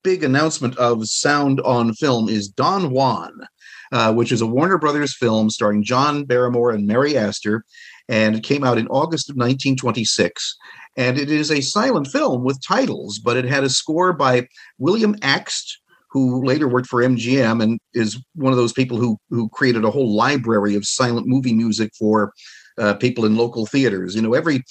big 0.03 0.23
announcement 0.23 0.77
of 0.77 1.07
sound 1.07 1.61
on 1.61 1.93
film 1.93 2.29
is 2.29 2.47
Don 2.47 2.91
Juan. 2.91 3.47
Uh, 3.91 4.13
which 4.13 4.31
is 4.31 4.39
a 4.39 4.45
Warner 4.45 4.77
Brothers 4.77 5.17
film 5.17 5.49
starring 5.49 5.81
John 5.81 6.23
Barrymore 6.23 6.69
and 6.69 6.85
Mary 6.85 7.17
Astor 7.17 7.65
and 8.09 8.35
it 8.35 8.43
came 8.43 8.63
out 8.63 8.79
in 8.79 8.87
August 8.87 9.29
of 9.29 9.35
1926. 9.35 10.57
And 10.97 11.17
it 11.17 11.29
is 11.29 11.51
a 11.51 11.61
silent 11.61 12.07
film 12.07 12.43
with 12.43 12.61
titles, 12.67 13.19
but 13.19 13.37
it 13.37 13.45
had 13.45 13.63
a 13.63 13.69
score 13.69 14.11
by 14.11 14.47
William 14.79 15.15
Axt, 15.17 15.77
who 16.09 16.43
later 16.43 16.67
worked 16.67 16.87
for 16.87 17.01
MGM 17.01 17.61
and 17.63 17.79
is 17.93 18.19
one 18.33 18.51
of 18.51 18.57
those 18.57 18.73
people 18.73 18.97
who 18.97 19.17
who 19.29 19.47
created 19.49 19.85
a 19.85 19.91
whole 19.91 20.13
library 20.13 20.75
of 20.75 20.85
silent 20.85 21.27
movie 21.27 21.53
music 21.53 21.91
for 21.97 22.33
uh, 22.79 22.95
people 22.95 23.25
in 23.25 23.37
local 23.37 23.67
theaters. 23.67 24.15
You 24.15 24.23
know, 24.23 24.33
every 24.33 24.63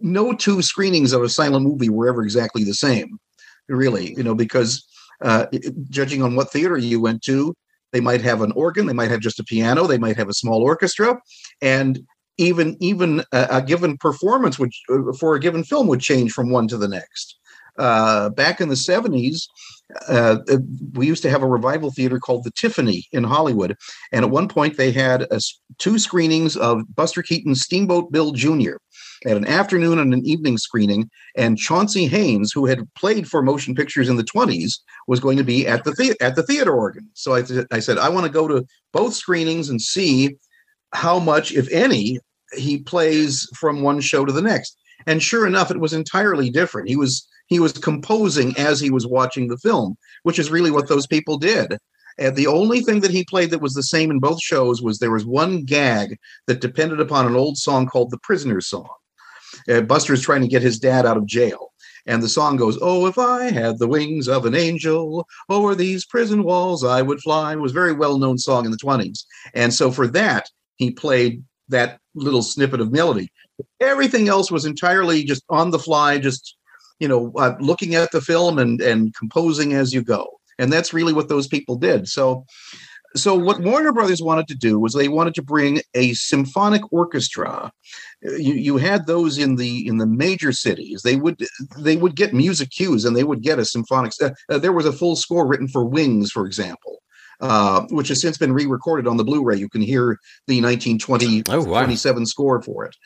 no 0.00 0.32
two 0.32 0.62
screenings 0.62 1.12
of 1.12 1.22
a 1.22 1.28
silent 1.28 1.66
movie 1.66 1.88
were 1.88 2.08
ever 2.08 2.22
exactly 2.22 2.62
the 2.62 2.74
same, 2.74 3.18
really. 3.68 4.14
You 4.16 4.22
know, 4.22 4.34
because 4.36 4.86
uh, 5.22 5.46
judging 5.90 6.22
on 6.22 6.36
what 6.36 6.52
theater 6.52 6.78
you 6.78 7.00
went 7.00 7.22
to, 7.22 7.52
they 7.92 8.00
might 8.00 8.22
have 8.22 8.40
an 8.40 8.52
organ, 8.52 8.86
they 8.86 8.92
might 8.92 9.10
have 9.10 9.20
just 9.20 9.40
a 9.40 9.44
piano, 9.44 9.86
they 9.86 9.98
might 9.98 10.16
have 10.16 10.28
a 10.28 10.34
small 10.34 10.62
orchestra, 10.62 11.18
and 11.60 12.00
even 12.38 12.76
even 12.80 13.22
a, 13.32 13.46
a 13.50 13.62
given 13.62 13.96
performance 13.98 14.58
uh, 14.60 15.12
for 15.18 15.34
a 15.34 15.40
given 15.40 15.64
film 15.64 15.86
would 15.88 16.00
change 16.00 16.32
from 16.32 16.50
one 16.50 16.68
to 16.68 16.76
the 16.76 16.88
next. 16.88 17.38
Uh, 17.76 18.28
back 18.30 18.60
in 18.60 18.68
the 18.68 18.74
70s, 18.76 19.48
uh, 20.08 20.38
uh, 20.48 20.58
we 20.92 21.06
used 21.06 21.22
to 21.22 21.30
have 21.30 21.42
a 21.42 21.48
revival 21.48 21.90
theater 21.90 22.18
called 22.20 22.44
the 22.44 22.50
Tiffany 22.52 23.04
in 23.12 23.24
Hollywood. 23.24 23.76
And 24.12 24.24
at 24.24 24.30
one 24.30 24.48
point, 24.48 24.76
they 24.76 24.92
had 24.92 25.22
a, 25.22 25.40
two 25.78 25.98
screenings 25.98 26.56
of 26.56 26.82
Buster 26.94 27.22
Keaton's 27.22 27.62
Steamboat 27.62 28.12
Bill 28.12 28.30
Jr. 28.32 28.76
at 29.26 29.36
an 29.36 29.46
afternoon 29.46 29.98
and 29.98 30.14
an 30.14 30.24
evening 30.24 30.56
screening. 30.56 31.10
And 31.36 31.58
Chauncey 31.58 32.06
Haines, 32.06 32.52
who 32.52 32.66
had 32.66 32.88
played 32.94 33.28
for 33.28 33.42
motion 33.42 33.74
pictures 33.74 34.08
in 34.08 34.16
the 34.16 34.24
20s, 34.24 34.74
was 35.08 35.18
going 35.20 35.36
to 35.36 35.44
be 35.44 35.66
at 35.66 35.82
the, 35.84 35.92
the- 35.92 36.16
at 36.20 36.36
the 36.36 36.44
theater 36.44 36.74
organ. 36.74 37.08
So 37.14 37.34
I, 37.34 37.42
th- 37.42 37.66
I 37.72 37.80
said, 37.80 37.98
I 37.98 38.08
want 38.08 38.24
to 38.26 38.32
go 38.32 38.46
to 38.46 38.64
both 38.92 39.14
screenings 39.14 39.68
and 39.68 39.80
see 39.82 40.36
how 40.94 41.18
much, 41.18 41.52
if 41.52 41.70
any, 41.70 42.18
he 42.56 42.78
plays 42.78 43.48
from 43.54 43.82
one 43.82 44.00
show 44.00 44.24
to 44.24 44.32
the 44.32 44.42
next. 44.42 44.76
And 45.06 45.22
sure 45.22 45.46
enough, 45.46 45.70
it 45.70 45.80
was 45.80 45.92
entirely 45.92 46.50
different. 46.50 46.88
He 46.88 46.96
was 46.96 47.28
he 47.46 47.60
was 47.60 47.72
composing 47.72 48.56
as 48.56 48.80
he 48.80 48.90
was 48.90 49.06
watching 49.06 49.48
the 49.48 49.58
film, 49.58 49.98
which 50.22 50.38
is 50.38 50.50
really 50.50 50.70
what 50.70 50.88
those 50.88 51.06
people 51.06 51.36
did. 51.36 51.76
And 52.16 52.34
the 52.36 52.46
only 52.46 52.80
thing 52.80 53.00
that 53.00 53.10
he 53.10 53.24
played 53.24 53.50
that 53.50 53.60
was 53.60 53.74
the 53.74 53.82
same 53.82 54.10
in 54.10 54.18
both 54.18 54.40
shows 54.40 54.80
was 54.80 54.98
there 54.98 55.10
was 55.10 55.26
one 55.26 55.64
gag 55.64 56.16
that 56.46 56.60
depended 56.60 57.00
upon 57.00 57.26
an 57.26 57.34
old 57.34 57.58
song 57.58 57.86
called 57.86 58.10
the 58.10 58.18
Prisoner's 58.18 58.66
Song. 58.66 58.88
Uh, 59.68 59.82
is 59.84 60.20
trying 60.20 60.40
to 60.40 60.48
get 60.48 60.62
his 60.62 60.78
dad 60.78 61.06
out 61.06 61.16
of 61.16 61.26
jail. 61.26 61.72
And 62.06 62.22
the 62.22 62.28
song 62.28 62.56
goes, 62.56 62.78
Oh, 62.80 63.06
if 63.06 63.18
I 63.18 63.50
had 63.50 63.78
the 63.78 63.88
wings 63.88 64.28
of 64.28 64.46
an 64.46 64.54
angel 64.54 65.26
over 65.48 65.74
these 65.74 66.04
prison 66.04 66.42
walls, 66.42 66.84
I 66.84 67.02
would 67.02 67.20
fly. 67.20 67.52
It 67.52 67.60
was 67.60 67.72
a 67.72 67.74
very 67.74 67.92
well 67.92 68.18
known 68.18 68.36
song 68.36 68.64
in 68.64 68.70
the 68.70 68.76
20s. 68.76 69.24
And 69.54 69.72
so 69.72 69.90
for 69.90 70.06
that, 70.08 70.50
he 70.76 70.90
played 70.90 71.44
that 71.68 71.98
little 72.14 72.42
snippet 72.42 72.80
of 72.80 72.92
melody. 72.92 73.30
Everything 73.80 74.28
else 74.28 74.50
was 74.50 74.64
entirely 74.64 75.24
just 75.24 75.44
on 75.48 75.70
the 75.70 75.78
fly, 75.78 76.18
just 76.18 76.56
you 76.98 77.08
know, 77.08 77.32
uh, 77.36 77.56
looking 77.60 77.94
at 77.94 78.12
the 78.12 78.20
film 78.20 78.58
and 78.58 78.80
and 78.80 79.14
composing 79.14 79.72
as 79.72 79.92
you 79.92 80.02
go. 80.02 80.26
And 80.58 80.72
that's 80.72 80.94
really 80.94 81.12
what 81.12 81.28
those 81.28 81.48
people 81.48 81.76
did. 81.76 82.08
So, 82.08 82.44
so 83.16 83.34
what 83.34 83.60
Warner 83.60 83.92
Brothers 83.92 84.22
wanted 84.22 84.46
to 84.48 84.54
do 84.54 84.78
was 84.78 84.92
they 84.92 85.08
wanted 85.08 85.34
to 85.34 85.42
bring 85.42 85.80
a 85.94 86.14
symphonic 86.14 86.82
orchestra. 86.92 87.72
You, 88.22 88.54
you 88.54 88.76
had 88.76 89.06
those 89.06 89.38
in 89.38 89.56
the 89.56 89.86
in 89.86 89.98
the 89.98 90.06
major 90.06 90.52
cities. 90.52 91.02
They 91.02 91.16
would 91.16 91.44
they 91.78 91.96
would 91.96 92.14
get 92.16 92.34
music 92.34 92.70
cues 92.70 93.04
and 93.04 93.16
they 93.16 93.24
would 93.24 93.42
get 93.42 93.58
a 93.58 93.64
symphonic. 93.64 94.12
Uh, 94.20 94.30
uh, 94.48 94.58
there 94.58 94.72
was 94.72 94.86
a 94.86 94.92
full 94.92 95.16
score 95.16 95.46
written 95.46 95.68
for 95.68 95.84
Wings, 95.84 96.30
for 96.30 96.46
example 96.46 97.00
uh, 97.40 97.82
which 97.90 98.08
has 98.08 98.20
since 98.20 98.38
been 98.38 98.52
re-recorded 98.52 99.06
on 99.06 99.16
the 99.16 99.24
Blu-ray. 99.24 99.56
You 99.56 99.68
can 99.68 99.82
hear 99.82 100.18
the 100.46 100.60
1920 100.60 101.44
oh, 101.48 101.64
wow. 101.64 101.84
27 101.84 102.26
score 102.26 102.62
for 102.62 102.84
it. 102.84 102.96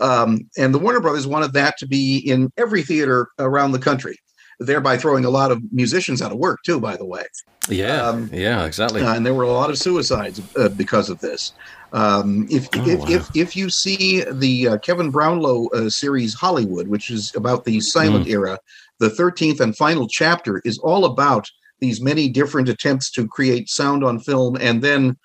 Um, 0.00 0.48
and 0.56 0.74
the 0.74 0.78
Warner 0.78 1.00
Brothers 1.00 1.26
wanted 1.26 1.52
that 1.52 1.78
to 1.78 1.86
be 1.86 2.18
in 2.18 2.52
every 2.56 2.82
theater 2.82 3.28
around 3.38 3.72
the 3.72 3.78
country, 3.78 4.18
thereby 4.58 4.96
throwing 4.96 5.24
a 5.24 5.30
lot 5.30 5.50
of 5.50 5.60
musicians 5.72 6.22
out 6.22 6.32
of 6.32 6.38
work 6.38 6.60
too. 6.64 6.80
By 6.80 6.96
the 6.96 7.06
way. 7.06 7.24
Yeah. 7.68 8.02
Um, 8.02 8.28
yeah. 8.32 8.64
Exactly. 8.64 9.02
Uh, 9.02 9.14
and 9.14 9.24
there 9.24 9.34
were 9.34 9.44
a 9.44 9.52
lot 9.52 9.70
of 9.70 9.78
suicides 9.78 10.40
uh, 10.56 10.68
because 10.70 11.08
of 11.08 11.20
this. 11.20 11.52
Um, 11.92 12.46
if, 12.50 12.68
oh, 12.74 12.88
if, 12.88 12.98
wow. 13.00 13.06
if, 13.08 13.36
if 13.36 13.56
you 13.56 13.70
see 13.70 14.24
the 14.24 14.68
uh, 14.68 14.78
Kevin 14.78 15.10
Brownlow 15.10 15.68
uh, 15.68 15.88
series 15.88 16.34
Hollywood, 16.34 16.88
which 16.88 17.08
is 17.08 17.32
about 17.36 17.64
the 17.64 17.80
silent 17.80 18.26
mm. 18.26 18.30
era, 18.30 18.58
the 18.98 19.08
13th 19.10 19.60
and 19.60 19.76
final 19.76 20.08
chapter 20.08 20.60
is 20.64 20.78
all 20.78 21.04
about 21.04 21.48
these 21.80 22.00
many 22.00 22.28
different 22.28 22.68
attempts 22.68 23.10
to 23.12 23.28
create 23.28 23.68
sound 23.68 24.04
on 24.04 24.18
film 24.18 24.56
and 24.60 24.82
then 24.82 25.16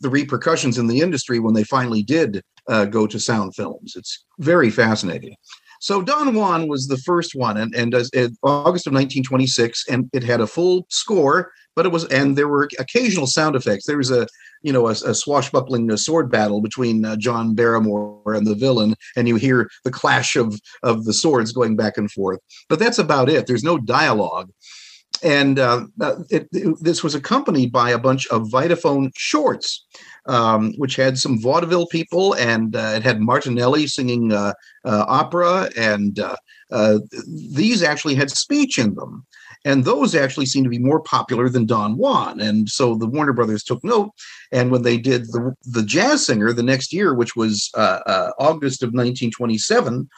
the 0.00 0.08
repercussions 0.08 0.78
in 0.78 0.86
the 0.86 1.00
industry 1.00 1.38
when 1.38 1.54
they 1.54 1.64
finally 1.64 2.02
did 2.02 2.42
uh, 2.68 2.84
go 2.84 3.06
to 3.06 3.18
sound 3.18 3.54
films. 3.54 3.94
It's 3.96 4.24
very 4.38 4.70
fascinating. 4.70 5.34
So 5.80 6.02
Don 6.02 6.34
Juan 6.34 6.68
was 6.68 6.88
the 6.88 6.98
first 6.98 7.34
one, 7.34 7.56
and, 7.56 7.74
and 7.74 7.94
August 7.94 8.86
of 8.86 8.92
1926, 8.92 9.84
and 9.88 10.10
it 10.12 10.24
had 10.24 10.40
a 10.40 10.46
full 10.46 10.86
score, 10.90 11.52
but 11.76 11.86
it 11.86 11.92
was, 11.92 12.04
and 12.06 12.36
there 12.36 12.48
were 12.48 12.68
occasional 12.80 13.28
sound 13.28 13.54
effects. 13.54 13.86
There 13.86 13.96
was 13.96 14.10
a, 14.10 14.26
you 14.62 14.72
know, 14.72 14.88
a, 14.88 14.90
a 14.90 15.14
swashbuckling 15.14 15.96
sword 15.96 16.32
battle 16.32 16.60
between 16.60 17.04
uh, 17.04 17.14
John 17.14 17.54
Barrymore 17.54 18.34
and 18.34 18.44
the 18.44 18.56
villain, 18.56 18.96
and 19.16 19.28
you 19.28 19.36
hear 19.36 19.70
the 19.84 19.92
clash 19.92 20.34
of 20.34 20.60
of 20.82 21.04
the 21.04 21.12
swords 21.12 21.52
going 21.52 21.76
back 21.76 21.96
and 21.96 22.10
forth. 22.10 22.40
But 22.68 22.80
that's 22.80 22.98
about 22.98 23.28
it. 23.28 23.46
There's 23.46 23.62
no 23.62 23.78
dialogue. 23.78 24.50
And 25.22 25.58
uh, 25.58 25.86
it, 26.30 26.48
it- 26.52 26.76
this 26.80 27.02
was 27.02 27.14
accompanied 27.14 27.72
by 27.72 27.90
a 27.90 27.98
bunch 27.98 28.26
of 28.28 28.48
Vitaphone 28.48 29.10
shorts, 29.16 29.84
um, 30.26 30.72
which 30.76 30.96
had 30.96 31.18
some 31.18 31.40
vaudeville 31.40 31.86
people, 31.86 32.34
and 32.34 32.76
uh, 32.76 32.92
it 32.96 33.02
had 33.02 33.20
Martinelli 33.20 33.86
singing 33.86 34.32
uh, 34.32 34.52
uh, 34.84 35.04
opera, 35.08 35.70
and 35.76 36.18
uh, 36.18 36.36
uh, 36.70 36.98
these 37.52 37.82
actually 37.82 38.14
had 38.14 38.30
speech 38.30 38.78
in 38.78 38.94
them. 38.94 39.24
And 39.64 39.84
those 39.84 40.14
actually 40.14 40.46
seemed 40.46 40.64
to 40.66 40.70
be 40.70 40.78
more 40.78 41.00
popular 41.00 41.48
than 41.48 41.66
Don 41.66 41.96
Juan. 41.96 42.40
And 42.40 42.68
so 42.68 42.94
the 42.94 43.08
Warner 43.08 43.32
Brothers 43.32 43.64
took 43.64 43.82
note. 43.82 44.12
And 44.52 44.70
when 44.70 44.82
they 44.82 44.96
did 44.98 45.24
the, 45.26 45.52
the 45.64 45.82
Jazz 45.82 46.24
Singer 46.24 46.52
the 46.52 46.62
next 46.62 46.92
year, 46.92 47.12
which 47.12 47.34
was 47.34 47.68
August 47.76 48.82
of 48.84 48.88
1927, 48.94 50.08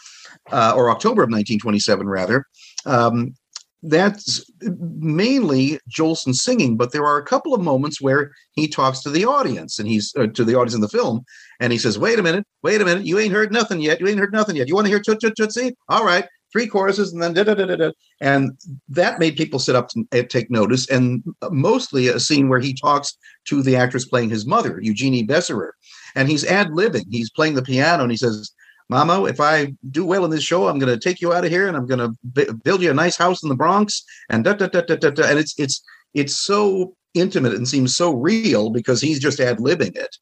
uh, 0.52 0.74
or 0.76 0.90
October 0.90 1.22
of 1.22 1.30
1927, 1.30 2.06
rather, 2.08 2.44
um, 2.86 3.34
that's 3.82 4.44
mainly 4.60 5.80
Jolson 5.88 6.34
singing, 6.34 6.76
but 6.76 6.92
there 6.92 7.06
are 7.06 7.16
a 7.16 7.24
couple 7.24 7.54
of 7.54 7.62
moments 7.62 8.00
where 8.00 8.32
he 8.52 8.68
talks 8.68 9.00
to 9.00 9.10
the 9.10 9.24
audience 9.24 9.78
and 9.78 9.88
he's 9.88 10.14
uh, 10.16 10.26
to 10.28 10.44
the 10.44 10.54
audience 10.54 10.74
in 10.74 10.82
the 10.82 10.88
film, 10.88 11.24
and 11.60 11.72
he 11.72 11.78
says, 11.78 11.98
"Wait 11.98 12.18
a 12.18 12.22
minute, 12.22 12.46
wait 12.62 12.80
a 12.82 12.84
minute, 12.84 13.06
you 13.06 13.18
ain't 13.18 13.32
heard 13.32 13.52
nothing 13.52 13.80
yet. 13.80 14.00
You 14.00 14.08
ain't 14.08 14.18
heard 14.18 14.32
nothing 14.32 14.56
yet. 14.56 14.68
You 14.68 14.74
want 14.74 14.86
to 14.86 14.90
hear 14.90 15.00
toot 15.00 15.20
toot 15.20 15.34
tootsie? 15.34 15.74
All 15.88 16.04
right, 16.04 16.26
three 16.52 16.66
choruses 16.66 17.12
and 17.12 17.22
then 17.22 17.32
da 17.32 17.42
da 17.44 17.54
da 17.54 17.64
da 17.64 17.76
da." 17.76 17.90
And 18.20 18.52
that 18.90 19.18
made 19.18 19.36
people 19.36 19.58
sit 19.58 19.74
up 19.74 19.90
uh, 20.12 20.22
take 20.28 20.50
notice, 20.50 20.86
and 20.90 21.24
mostly 21.50 22.08
a 22.08 22.20
scene 22.20 22.50
where 22.50 22.60
he 22.60 22.74
talks 22.74 23.16
to 23.46 23.62
the 23.62 23.76
actress 23.76 24.04
playing 24.04 24.28
his 24.28 24.46
mother, 24.46 24.78
Eugenie 24.82 25.26
Besserer, 25.26 25.70
and 26.14 26.28
he's 26.28 26.44
ad 26.44 26.68
libbing. 26.68 27.06
He's 27.10 27.30
playing 27.30 27.54
the 27.54 27.62
piano, 27.62 28.02
and 28.02 28.12
he 28.12 28.18
says. 28.18 28.52
Mama, 28.90 29.24
if 29.26 29.40
I 29.40 29.72
do 29.92 30.04
well 30.04 30.24
in 30.24 30.32
this 30.32 30.42
show, 30.42 30.66
I'm 30.66 30.80
going 30.80 30.92
to 30.92 30.98
take 30.98 31.20
you 31.20 31.32
out 31.32 31.44
of 31.44 31.50
here 31.50 31.68
and 31.68 31.76
I'm 31.76 31.86
going 31.86 32.00
to 32.00 32.12
b- 32.32 32.52
build 32.64 32.82
you 32.82 32.90
a 32.90 32.94
nice 32.94 33.16
house 33.16 33.40
in 33.40 33.48
the 33.48 33.54
Bronx. 33.54 34.02
And 34.28 34.42
da, 34.42 34.52
da, 34.54 34.66
da, 34.66 34.80
da, 34.80 34.96
da, 34.96 35.10
da. 35.10 35.24
and 35.28 35.38
it's 35.38 35.54
it's 35.58 35.80
it's 36.12 36.36
so 36.36 36.94
intimate 37.14 37.54
and 37.54 37.68
seems 37.68 37.94
so 37.94 38.12
real 38.12 38.70
because 38.70 39.00
he's 39.00 39.20
just 39.20 39.38
ad 39.38 39.58
libbing 39.58 39.96
it. 39.96 40.16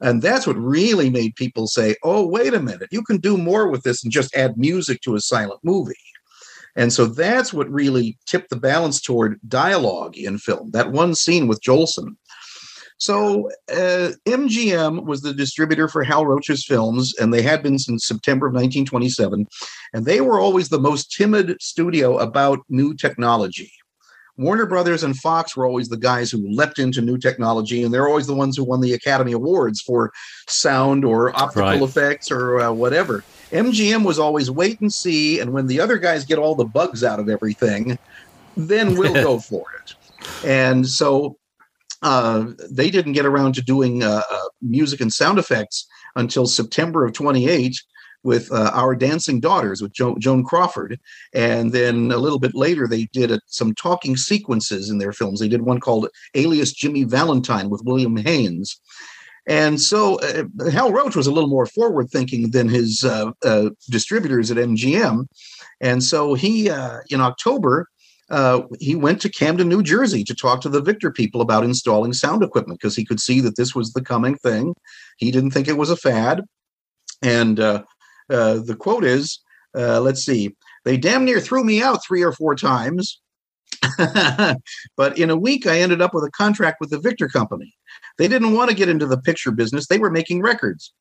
And 0.00 0.20
that's 0.20 0.48
what 0.48 0.56
really 0.56 1.10
made 1.10 1.36
people 1.36 1.68
say, 1.68 1.94
"Oh, 2.02 2.26
wait 2.26 2.54
a 2.54 2.60
minute, 2.60 2.88
you 2.90 3.02
can 3.02 3.18
do 3.18 3.36
more 3.38 3.68
with 3.68 3.84
this 3.84 4.02
than 4.02 4.10
just 4.10 4.34
add 4.34 4.58
music 4.58 5.00
to 5.02 5.14
a 5.14 5.20
silent 5.20 5.60
movie." 5.62 5.94
And 6.74 6.92
so 6.92 7.06
that's 7.06 7.52
what 7.52 7.70
really 7.70 8.18
tipped 8.26 8.50
the 8.50 8.56
balance 8.56 9.00
toward 9.00 9.40
dialogue 9.46 10.16
in 10.16 10.38
film. 10.38 10.70
That 10.72 10.90
one 10.90 11.14
scene 11.14 11.46
with 11.46 11.62
Jolson. 11.62 12.16
So 12.98 13.48
uh, 13.70 14.12
MGM 14.26 15.04
was 15.04 15.22
the 15.22 15.32
distributor 15.32 15.88
for 15.88 16.02
Hal 16.02 16.26
Roach's 16.26 16.64
films, 16.64 17.14
and 17.18 17.32
they 17.32 17.42
had 17.42 17.62
been 17.62 17.78
since 17.78 18.06
September 18.06 18.46
of 18.46 18.52
1927. 18.52 19.46
And 19.94 20.04
they 20.04 20.20
were 20.20 20.40
always 20.40 20.68
the 20.68 20.80
most 20.80 21.12
timid 21.12 21.56
studio 21.60 22.18
about 22.18 22.60
new 22.68 22.94
technology. 22.94 23.70
Warner 24.36 24.66
Brothers 24.66 25.02
and 25.02 25.16
Fox 25.16 25.56
were 25.56 25.66
always 25.66 25.88
the 25.88 25.96
guys 25.96 26.30
who 26.30 26.48
leapt 26.48 26.78
into 26.78 27.00
new 27.00 27.18
technology, 27.18 27.82
and 27.82 27.92
they're 27.92 28.08
always 28.08 28.28
the 28.28 28.34
ones 28.34 28.56
who 28.56 28.64
won 28.64 28.80
the 28.80 28.92
Academy 28.92 29.32
Awards 29.32 29.80
for 29.80 30.12
sound 30.48 31.04
or 31.04 31.36
optical 31.36 31.62
Right. 31.62 31.82
effects 31.82 32.30
or 32.30 32.60
uh, 32.60 32.72
whatever. 32.72 33.22
MGM 33.52 34.04
was 34.04 34.18
always 34.18 34.50
wait 34.50 34.80
and 34.80 34.92
see, 34.92 35.40
and 35.40 35.52
when 35.52 35.66
the 35.66 35.80
other 35.80 35.98
guys 35.98 36.24
get 36.24 36.38
all 36.38 36.54
the 36.54 36.66
bugs 36.66 37.02
out 37.02 37.18
of 37.18 37.28
everything, 37.28 37.98
then 38.56 38.96
we'll 38.96 39.14
go 39.24 39.40
for 39.40 39.64
it. 39.72 40.46
And 40.48 40.86
so 40.86 41.36
uh, 42.02 42.46
they 42.70 42.90
didn't 42.90 43.12
get 43.12 43.26
around 43.26 43.54
to 43.54 43.62
doing 43.62 44.02
uh, 44.02 44.22
uh, 44.30 44.48
music 44.62 45.00
and 45.00 45.12
sound 45.12 45.38
effects 45.38 45.86
until 46.16 46.46
September 46.46 47.04
of 47.04 47.12
28 47.12 47.76
with 48.24 48.50
uh, 48.52 48.70
Our 48.74 48.94
Dancing 48.94 49.40
Daughters 49.40 49.80
with 49.80 49.92
jo- 49.92 50.16
Joan 50.18 50.44
Crawford. 50.44 50.98
And 51.32 51.72
then 51.72 52.10
a 52.10 52.18
little 52.18 52.38
bit 52.38 52.54
later, 52.54 52.86
they 52.86 53.04
did 53.12 53.32
uh, 53.32 53.38
some 53.46 53.74
talking 53.74 54.16
sequences 54.16 54.90
in 54.90 54.98
their 54.98 55.12
films. 55.12 55.40
They 55.40 55.48
did 55.48 55.62
one 55.62 55.80
called 55.80 56.08
Alias 56.34 56.72
Jimmy 56.72 57.04
Valentine 57.04 57.70
with 57.70 57.82
William 57.84 58.16
Haines. 58.16 58.80
And 59.46 59.80
so 59.80 60.20
uh, 60.20 60.70
Hal 60.70 60.92
Roach 60.92 61.16
was 61.16 61.26
a 61.26 61.32
little 61.32 61.48
more 61.48 61.66
forward 61.66 62.10
thinking 62.10 62.50
than 62.50 62.68
his 62.68 63.02
uh, 63.02 63.30
uh, 63.44 63.70
distributors 63.88 64.50
at 64.50 64.58
MGM. 64.58 65.26
And 65.80 66.02
so 66.02 66.34
he, 66.34 66.68
in 66.68 67.20
October, 67.20 67.88
uh, 68.30 68.62
he 68.78 68.94
went 68.94 69.20
to 69.22 69.30
Camden, 69.30 69.68
New 69.68 69.82
Jersey 69.82 70.22
to 70.24 70.34
talk 70.34 70.60
to 70.60 70.68
the 70.68 70.82
Victor 70.82 71.10
people 71.10 71.40
about 71.40 71.64
installing 71.64 72.12
sound 72.12 72.42
equipment 72.42 72.80
because 72.80 72.96
he 72.96 73.04
could 73.04 73.20
see 73.20 73.40
that 73.40 73.56
this 73.56 73.74
was 73.74 73.92
the 73.92 74.02
coming 74.02 74.36
thing. 74.36 74.74
He 75.16 75.30
didn't 75.30 75.52
think 75.52 75.68
it 75.68 75.78
was 75.78 75.90
a 75.90 75.96
fad. 75.96 76.42
And 77.22 77.58
uh, 77.58 77.84
uh, 78.30 78.58
the 78.64 78.76
quote 78.76 79.04
is 79.04 79.40
uh, 79.76 80.00
let's 80.00 80.24
see, 80.24 80.54
they 80.84 80.96
damn 80.96 81.24
near 81.24 81.40
threw 81.40 81.64
me 81.64 81.82
out 81.82 82.04
three 82.04 82.22
or 82.22 82.32
four 82.32 82.54
times. 82.54 83.20
but 84.96 85.18
in 85.18 85.30
a 85.30 85.36
week, 85.36 85.66
I 85.66 85.80
ended 85.80 86.00
up 86.00 86.14
with 86.14 86.24
a 86.24 86.30
contract 86.30 86.78
with 86.80 86.90
the 86.90 86.98
Victor 86.98 87.28
Company. 87.28 87.74
They 88.16 88.28
didn't 88.28 88.54
want 88.54 88.70
to 88.70 88.76
get 88.76 88.88
into 88.88 89.06
the 89.06 89.18
picture 89.18 89.52
business, 89.52 89.86
they 89.86 89.98
were 89.98 90.10
making 90.10 90.42
records. 90.42 90.92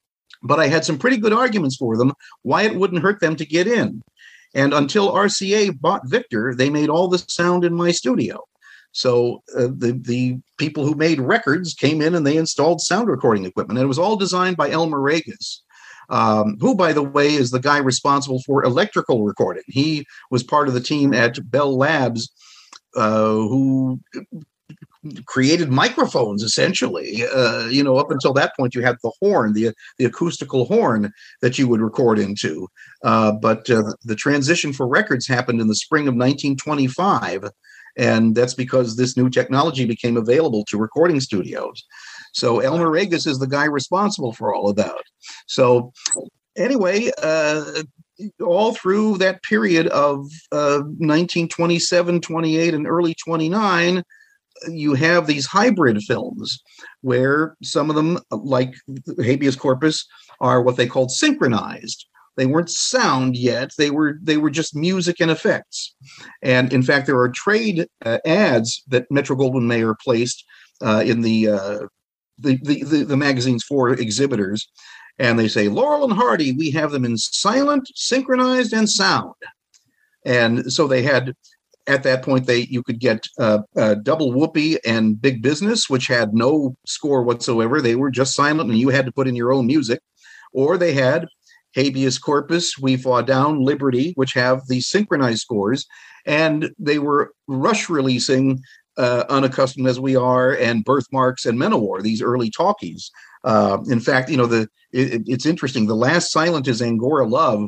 But 0.44 0.60
I 0.60 0.68
had 0.68 0.86
some 0.86 1.00
pretty 1.00 1.18
good 1.18 1.34
arguments 1.34 1.78
for 1.78 1.98
them 1.98 2.14
why 2.44 2.64
it 2.64 2.76
wouldn't 2.76 3.02
hurt 3.02 3.20
them 3.20 3.36
to 3.38 3.46
get 3.46 3.68
in. 3.68 4.04
And 4.54 4.74
until 4.74 5.12
RCA 5.12 5.80
bought 5.80 6.08
Victor, 6.08 6.54
they 6.56 6.70
made 6.70 6.90
all 6.90 7.08
the 7.08 7.20
sound 7.20 7.66
in 7.66 7.74
my 7.74 7.92
studio. 7.92 8.44
So 8.92 9.44
uh, 9.56 9.68
the 9.68 10.00
the 10.02 10.38
people 10.58 10.86
who 10.86 10.96
made 10.96 11.20
records 11.20 11.74
came 11.74 12.02
in 12.02 12.16
and 12.16 12.26
they 12.26 12.38
installed 12.38 12.82
sound 12.82 13.10
recording 13.10 13.46
equipment. 13.46 13.78
And 13.78 13.86
it 13.86 13.88
was 13.88 14.00
all 14.00 14.16
designed 14.16 14.58
by 14.58 14.72
Elmer 14.72 15.00
Raguse, 15.00 15.62
um, 16.10 16.58
who, 16.60 16.74
by 16.74 16.94
the 16.94 17.04
way, 17.04 17.34
is 17.34 17.52
the 17.52 17.60
guy 17.60 17.78
responsible 17.78 18.42
for 18.46 18.64
electrical 18.64 19.24
recording. 19.24 19.64
He 19.68 20.08
was 20.32 20.42
part 20.42 20.68
of 20.68 20.74
the 20.74 20.82
team 20.82 21.14
at 21.14 21.38
Bell 21.52 21.78
Labs 21.78 22.32
uh, 22.96 23.34
who 23.34 24.00
created 25.26 25.70
microphones 25.70 26.44
essentially. 26.44 27.24
Uh, 27.26 27.66
you 27.68 27.84
know 27.84 27.98
up 27.98 28.12
until 28.12 28.34
that 28.34 28.56
point 28.58 28.76
you 28.76 28.82
had 28.82 28.98
the 29.04 29.12
horn 29.20 29.54
the 29.54 29.74
the 29.98 30.06
acoustical 30.06 30.66
horn 30.66 31.12
that 31.42 31.58
you 31.58 31.68
would 31.68 31.82
record 31.82 32.20
into. 32.20 32.68
Uh, 33.04 33.32
but 33.32 33.70
uh, 33.70 33.94
the 34.04 34.16
transition 34.16 34.74
for 34.74 34.88
records 34.88 35.28
happened 35.28 35.62
in 35.62 35.68
the 35.68 35.76
spring 35.76 36.08
of 36.08 36.16
1925 36.16 37.50
and 37.98 38.36
that's 38.36 38.54
because 38.54 38.96
this 38.96 39.18
new 39.18 39.30
technology 39.30 39.86
became 39.86 40.18
available 40.18 40.64
to 40.66 40.78
recording 40.78 41.20
studios. 41.20 41.84
So 42.34 42.60
elmer 42.60 42.90
raguse 42.92 43.26
is 43.26 43.40
the 43.40 43.48
guy 43.48 43.66
responsible 43.66 44.34
for 44.34 44.54
all 44.54 44.70
of 44.70 44.76
that. 44.76 45.02
So 45.48 45.94
anyway 46.56 47.12
uh, 47.22 47.84
all 48.44 48.74
through 48.74 49.18
that 49.20 49.44
period 49.44 49.88
of 49.88 50.26
uh, 50.52 50.82
1927 51.00 52.22
28 52.22 52.74
and 52.74 52.88
early 52.88 53.16
29 53.24 54.04
you 54.70 54.94
have 54.94 55.28
these 55.28 55.46
hybrid 55.46 56.02
films 56.04 56.62
where 57.02 57.56
some 57.64 57.90
of 57.90 57.96
them, 57.96 58.20
like 58.32 58.74
habeas 59.18 59.56
corpus, 59.56 60.06
are 60.40 60.62
what 60.62 60.78
they 60.78 60.88
called 60.88 61.12
synchronized. 61.12 62.06
They 62.36 62.46
weren't 62.46 62.70
sound 62.70 63.36
yet; 63.36 63.72
they 63.78 63.90
were 63.90 64.20
they 64.22 64.38
were 64.38 64.52
just 64.52 64.76
music 64.76 65.20
and 65.20 65.32
effects. 65.32 65.96
And 66.44 66.72
in 66.72 66.84
fact, 66.84 67.08
there 67.08 67.20
are 67.20 67.30
trade 67.30 67.88
uh, 68.06 68.20
ads 68.26 68.84
that 68.88 69.10
Metro 69.10 69.36
Goldwyn 69.36 69.66
Mayer 69.66 69.96
placed 69.96 70.46
uh, 70.82 71.04
in 71.04 71.22
the, 71.22 71.48
uh, 71.50 71.80
the, 72.38 72.60
the 72.64 72.84
the 72.84 73.04
the 73.06 73.18
magazines 73.18 73.64
for 73.64 73.90
exhibitors, 73.90 74.68
and 75.18 75.40
they 75.40 75.48
say 75.48 75.68
Laurel 75.68 76.04
and 76.04 76.14
Hardy. 76.14 76.52
We 76.52 76.70
have 76.72 76.92
them 76.92 77.06
in 77.06 77.18
silent, 77.18 77.90
synchronized, 77.96 78.72
and 78.72 78.88
sound. 78.88 79.34
And 80.26 80.72
so 80.72 80.88
they 80.88 81.02
had 81.02 81.34
at 81.88 82.04
that 82.04 82.24
point 82.24 82.46
they 82.46 82.60
you 82.60 82.84
could 82.84 83.00
get 83.00 83.28
uh, 83.40 83.60
uh, 83.76 83.96
double 83.96 84.32
whoopee 84.32 84.78
and 84.86 85.22
big 85.22 85.42
business 85.42 85.90
which 85.90 86.08
had 86.08 86.34
no 86.34 86.76
score 86.86 87.24
whatsoever. 87.24 87.82
They 87.82 87.96
were 87.96 88.12
just 88.12 88.36
silent 88.36 88.70
and 88.70 88.80
you 88.80 88.90
had 88.90 89.06
to 89.06 89.12
put 89.12 89.28
in 89.28 89.36
your 89.36 89.54
own 89.54 89.66
music. 89.66 90.02
Or 90.54 90.78
they 90.78 90.94
had 90.94 91.28
habeas 91.74 92.18
corpus 92.18 92.78
we 92.78 92.98
fall 92.98 93.22
down 93.24 93.64
liberty 93.64 94.14
which 94.16 94.34
have 94.34 94.68
the 94.68 94.82
synchronized 94.82 95.40
scores. 95.40 95.86
And 96.26 96.72
they 96.78 97.00
were 97.00 97.32
rush 97.48 97.90
releasing 97.90 98.60
uh, 98.98 99.26
unaccustomed 99.30 99.88
as 99.88 100.00
we 100.00 100.16
are 100.16 100.54
and 100.54 100.84
Berth 100.84 101.06
Marks 101.12 101.46
and 101.46 101.58
Men 101.58 101.74
O' 101.74 101.78
War 101.78 102.02
these 102.02 102.22
early 102.22 102.50
talkies. 102.50 103.12
Uh, 103.44 103.78
in 103.90 104.00
fact 104.00 104.30
you 104.30 104.38
know 104.38 104.48
the 104.48 104.68
it, 104.92 105.24
it's 105.26 105.46
interesting. 105.46 105.88
The 105.88 105.96
last 105.96 106.32
silent 106.32 106.68
is 106.68 106.82
angora 106.82 107.28
love 107.28 107.68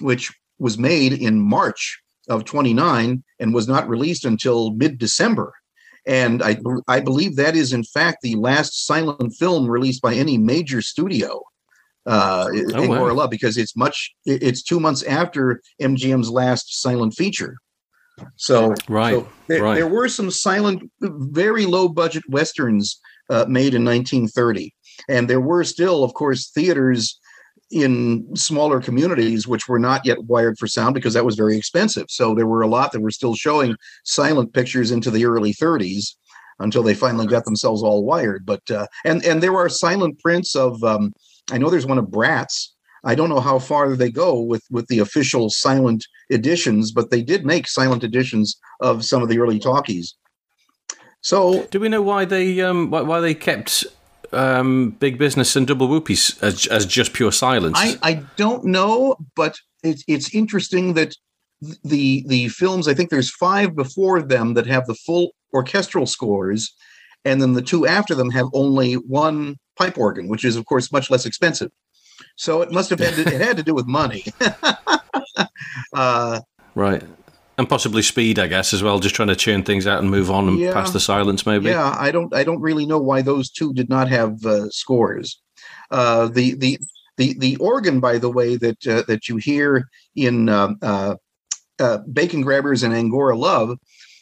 which 0.00 0.32
was 0.58 0.78
made 0.78 1.12
in 1.12 1.40
march 1.40 2.00
of 2.28 2.44
29 2.44 3.22
and 3.40 3.54
was 3.54 3.68
not 3.68 3.88
released 3.88 4.24
until 4.24 4.72
mid 4.72 4.98
December. 4.98 5.52
And 6.06 6.42
I, 6.42 6.58
I 6.86 7.00
believe 7.00 7.36
that 7.36 7.56
is, 7.56 7.72
in 7.72 7.82
fact, 7.82 8.18
the 8.22 8.34
last 8.34 8.84
silent 8.84 9.34
film 9.38 9.66
released 9.66 10.02
by 10.02 10.14
any 10.14 10.36
major 10.36 10.82
studio. 10.82 11.42
Uh, 12.06 12.48
Oh, 12.74 12.86
wow. 12.86 13.12
Love, 13.12 13.30
because 13.30 13.56
it's 13.56 13.74
much, 13.76 14.14
it's 14.26 14.62
two 14.62 14.78
months 14.78 15.02
after 15.04 15.62
MGM's 15.80 16.28
last 16.30 16.82
silent 16.82 17.14
feature. 17.14 17.56
So, 18.36 18.74
Right, 18.88 19.14
so 19.14 19.28
there, 19.48 19.62
right. 19.62 19.74
there 19.74 19.88
were 19.88 20.08
some 20.08 20.30
silent, 20.30 20.90
very 21.00 21.64
low 21.66 21.88
budget 21.88 22.22
westerns 22.28 23.00
uh, 23.30 23.46
made 23.48 23.74
in 23.74 23.84
1930. 23.84 24.74
And 25.08 25.28
there 25.28 25.40
were 25.40 25.64
still, 25.64 26.04
of 26.04 26.14
course, 26.14 26.50
theaters 26.50 27.18
in 27.74 28.24
smaller 28.36 28.80
communities 28.80 29.48
which 29.48 29.68
were 29.68 29.80
not 29.80 30.06
yet 30.06 30.22
wired 30.24 30.56
for 30.58 30.68
sound 30.68 30.94
because 30.94 31.14
that 31.14 31.24
was 31.24 31.34
very 31.34 31.56
expensive. 31.56 32.06
So 32.08 32.34
there 32.34 32.46
were 32.46 32.62
a 32.62 32.68
lot 32.68 32.92
that 32.92 33.00
were 33.00 33.10
still 33.10 33.34
showing 33.34 33.74
silent 34.04 34.52
pictures 34.54 34.92
into 34.92 35.10
the 35.10 35.24
early 35.24 35.52
30s 35.52 36.14
until 36.60 36.84
they 36.84 36.94
finally 36.94 37.26
got 37.26 37.44
themselves 37.44 37.82
all 37.82 38.04
wired. 38.04 38.46
But 38.46 38.62
uh, 38.70 38.86
and 39.04 39.24
and 39.24 39.42
there 39.42 39.56
are 39.56 39.68
silent 39.68 40.20
prints 40.20 40.54
of 40.54 40.82
um, 40.84 41.12
I 41.50 41.58
know 41.58 41.68
there's 41.68 41.86
one 41.86 41.98
of 41.98 42.10
Brats. 42.10 42.72
I 43.02 43.14
don't 43.14 43.28
know 43.28 43.40
how 43.40 43.58
far 43.58 43.96
they 43.96 44.10
go 44.10 44.40
with 44.40 44.62
with 44.70 44.86
the 44.86 45.00
official 45.00 45.50
silent 45.50 46.06
editions, 46.30 46.92
but 46.92 47.10
they 47.10 47.22
did 47.22 47.44
make 47.44 47.68
silent 47.68 48.04
editions 48.04 48.56
of 48.80 49.04
some 49.04 49.20
of 49.20 49.28
the 49.28 49.40
early 49.40 49.58
talkies. 49.58 50.14
So, 51.20 51.66
do 51.70 51.80
we 51.80 51.88
know 51.88 52.02
why 52.02 52.24
they 52.24 52.60
um, 52.60 52.90
why, 52.90 53.00
why 53.00 53.20
they 53.20 53.34
kept 53.34 53.84
um, 54.34 54.90
Big 55.00 55.18
Business 55.18 55.56
and 55.56 55.66
Double 55.66 55.88
Whoopies 55.88 56.42
as, 56.42 56.66
as 56.66 56.86
just 56.86 57.12
pure 57.12 57.32
silence? 57.32 57.76
I, 57.78 57.98
I 58.02 58.14
don't 58.36 58.64
know, 58.64 59.16
but 59.34 59.56
it's 59.82 60.04
it's 60.06 60.34
interesting 60.34 60.94
that 60.94 61.14
the 61.82 62.24
the 62.26 62.48
films. 62.48 62.88
I 62.88 62.94
think 62.94 63.10
there's 63.10 63.30
five 63.30 63.74
before 63.74 64.22
them 64.22 64.54
that 64.54 64.66
have 64.66 64.86
the 64.86 64.94
full 64.94 65.32
orchestral 65.52 66.06
scores, 66.06 66.74
and 67.24 67.40
then 67.40 67.52
the 67.52 67.62
two 67.62 67.86
after 67.86 68.14
them 68.14 68.30
have 68.30 68.46
only 68.52 68.94
one 68.94 69.56
pipe 69.76 69.98
organ, 69.98 70.28
which 70.28 70.44
is 70.44 70.56
of 70.56 70.64
course 70.66 70.92
much 70.92 71.10
less 71.10 71.26
expensive. 71.26 71.70
So 72.36 72.62
it 72.62 72.70
must 72.70 72.90
have 72.90 73.00
had 73.00 73.14
to, 73.14 73.34
it 73.34 73.40
had 73.40 73.56
to 73.56 73.62
do 73.62 73.74
with 73.74 73.86
money. 73.86 74.24
uh, 75.92 76.40
right. 76.74 77.02
And 77.56 77.68
possibly 77.68 78.02
speed, 78.02 78.38
I 78.38 78.48
guess, 78.48 78.74
as 78.74 78.82
well. 78.82 78.98
Just 78.98 79.14
trying 79.14 79.28
to 79.28 79.36
churn 79.36 79.62
things 79.62 79.86
out 79.86 80.00
and 80.00 80.10
move 80.10 80.30
on 80.30 80.48
and 80.48 80.58
Yeah. 80.58 80.72
pass 80.72 80.90
the 80.90 80.98
silence, 80.98 81.46
maybe. 81.46 81.66
Yeah, 81.68 81.94
I 81.98 82.10
don't 82.10 82.34
I 82.34 82.42
don't 82.42 82.60
really 82.60 82.84
know 82.84 82.98
why 82.98 83.22
those 83.22 83.48
two 83.50 83.72
did 83.72 83.88
not 83.88 84.08
have 84.08 84.44
uh, 84.44 84.68
scores. 84.70 85.40
Uh, 85.90 86.26
the 86.26 86.54
the 86.54 86.78
the 87.16 87.36
the 87.38 87.56
organ, 87.56 88.00
by 88.00 88.18
the 88.18 88.30
way, 88.30 88.56
that 88.56 88.86
uh, 88.86 89.02
that 89.06 89.28
you 89.28 89.36
hear 89.36 89.88
in 90.16 90.48
um, 90.48 90.78
uh, 90.82 91.14
uh, 91.78 91.98
Bacon 92.12 92.40
Grabbers 92.42 92.82
and 92.82 92.92
Angora 92.92 93.36
Love 93.36 93.78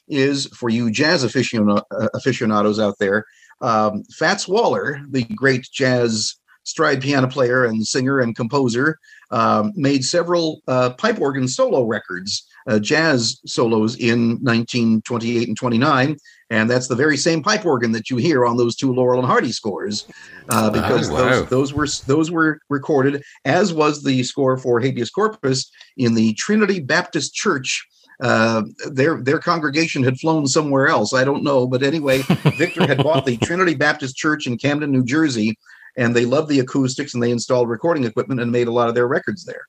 is 0.08 0.46
for 0.48 0.68
you 0.68 0.90
jazz 0.90 1.24
aficionados, 1.24 1.84
uh, 1.90 2.08
aficionados 2.14 2.78
out 2.78 2.96
there. 2.98 3.24
Um, 3.62 4.02
Fats 4.18 4.46
Waller, 4.46 5.00
the 5.08 5.24
great 5.24 5.66
jazz 5.72 6.34
stride 6.64 7.00
piano 7.00 7.28
player 7.28 7.64
and 7.64 7.86
singer 7.86 8.20
and 8.20 8.36
composer, 8.36 8.98
um, 9.30 9.72
made 9.74 10.04
several 10.04 10.60
uh, 10.68 10.90
pipe 10.90 11.20
organ 11.20 11.48
solo 11.48 11.84
records, 11.84 12.46
uh, 12.68 12.78
jazz 12.78 13.40
solos 13.46 13.96
in 13.96 14.38
1928 14.42 15.48
and 15.48 15.56
29. 15.56 16.16
And 16.50 16.68
that's 16.68 16.86
the 16.88 16.94
very 16.94 17.16
same 17.16 17.42
pipe 17.42 17.64
organ 17.64 17.92
that 17.92 18.10
you 18.10 18.18
hear 18.18 18.44
on 18.44 18.56
those 18.58 18.76
two 18.76 18.92
Laurel 18.92 19.18
and 19.20 19.26
Hardy 19.26 19.52
scores, 19.52 20.06
uh, 20.50 20.68
because 20.70 21.08
Oh, 21.10 21.14
wow. 21.14 21.18
those, 21.18 21.48
those 21.48 21.72
were 21.72 21.86
those 22.06 22.30
were 22.30 22.60
recorded, 22.68 23.22
as 23.46 23.72
was 23.72 24.02
the 24.02 24.22
score 24.22 24.58
for 24.58 24.78
Habeas 24.78 25.08
Corpus 25.10 25.70
in 25.96 26.14
the 26.14 26.34
Trinity 26.34 26.78
Baptist 26.80 27.34
Church. 27.34 27.86
Uh, 28.22 28.62
their 28.90 29.22
their 29.22 29.38
congregation 29.38 30.02
had 30.04 30.18
flown 30.18 30.46
somewhere 30.46 30.88
else. 30.88 31.14
I 31.14 31.24
don't 31.24 31.42
know, 31.42 31.66
but 31.66 31.82
anyway, 31.82 32.18
Victor 32.58 32.86
had 32.86 33.02
bought 33.02 33.24
the 33.24 33.38
Trinity 33.38 33.74
Baptist 33.74 34.16
Church 34.16 34.46
in 34.46 34.58
Camden, 34.58 34.92
New 34.92 35.04
Jersey, 35.04 35.56
and 35.96 36.14
they 36.14 36.26
loved 36.26 36.50
the 36.50 36.60
acoustics 36.60 37.14
and 37.14 37.22
they 37.22 37.30
installed 37.30 37.68
recording 37.70 38.04
equipment 38.04 38.40
and 38.40 38.52
made 38.52 38.68
a 38.68 38.72
lot 38.72 38.88
of 38.90 38.94
their 38.94 39.08
records 39.08 39.44
there. 39.44 39.62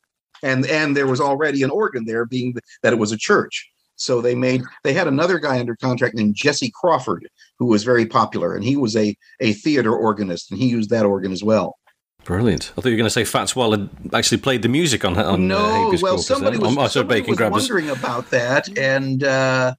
And 0.43 0.65
and 0.67 0.95
there 0.95 1.07
was 1.07 1.19
already 1.19 1.63
an 1.63 1.71
organ 1.71 2.05
there, 2.05 2.25
being 2.25 2.55
that 2.83 2.93
it 2.93 2.99
was 2.99 3.11
a 3.11 3.17
church. 3.17 3.67
So 3.95 4.21
they 4.21 4.35
made 4.35 4.63
they 4.83 4.93
had 4.93 5.07
another 5.07 5.39
guy 5.39 5.59
under 5.59 5.75
contract 5.75 6.15
named 6.15 6.35
Jesse 6.35 6.71
Crawford, 6.73 7.27
who 7.57 7.65
was 7.65 7.83
very 7.83 8.05
popular, 8.05 8.55
and 8.55 8.63
he 8.63 8.75
was 8.75 8.95
a 8.95 9.15
a 9.39 9.53
theater 9.53 9.95
organist, 9.95 10.51
and 10.51 10.59
he 10.59 10.67
used 10.67 10.89
that 10.89 11.05
organ 11.05 11.31
as 11.31 11.43
well. 11.43 11.77
Brilliant. 12.25 12.71
I 12.71 12.75
thought 12.75 12.85
you 12.85 12.91
were 12.91 12.97
going 12.97 13.05
to 13.05 13.09
say 13.09 13.25
Fats 13.25 13.55
Waller 13.55 13.89
actually 14.13 14.37
played 14.37 14.61
the 14.61 14.69
music 14.69 15.03
on 15.03 15.13
that 15.15 15.25
on 15.25 15.51
uh, 15.51 15.57
no, 15.57 15.85
Habeas 15.85 16.01
well, 16.01 16.11
Corpus 16.13 16.27
somebody 16.27 16.57
there. 16.57 16.67
was, 16.67 16.77
Oh, 16.77 16.87
somebody 16.87 17.21
was 17.21 17.39
wondering 17.39 17.89
about 17.89 18.29
that, 18.29 18.77
and 18.77 19.23
uh, 19.23 19.73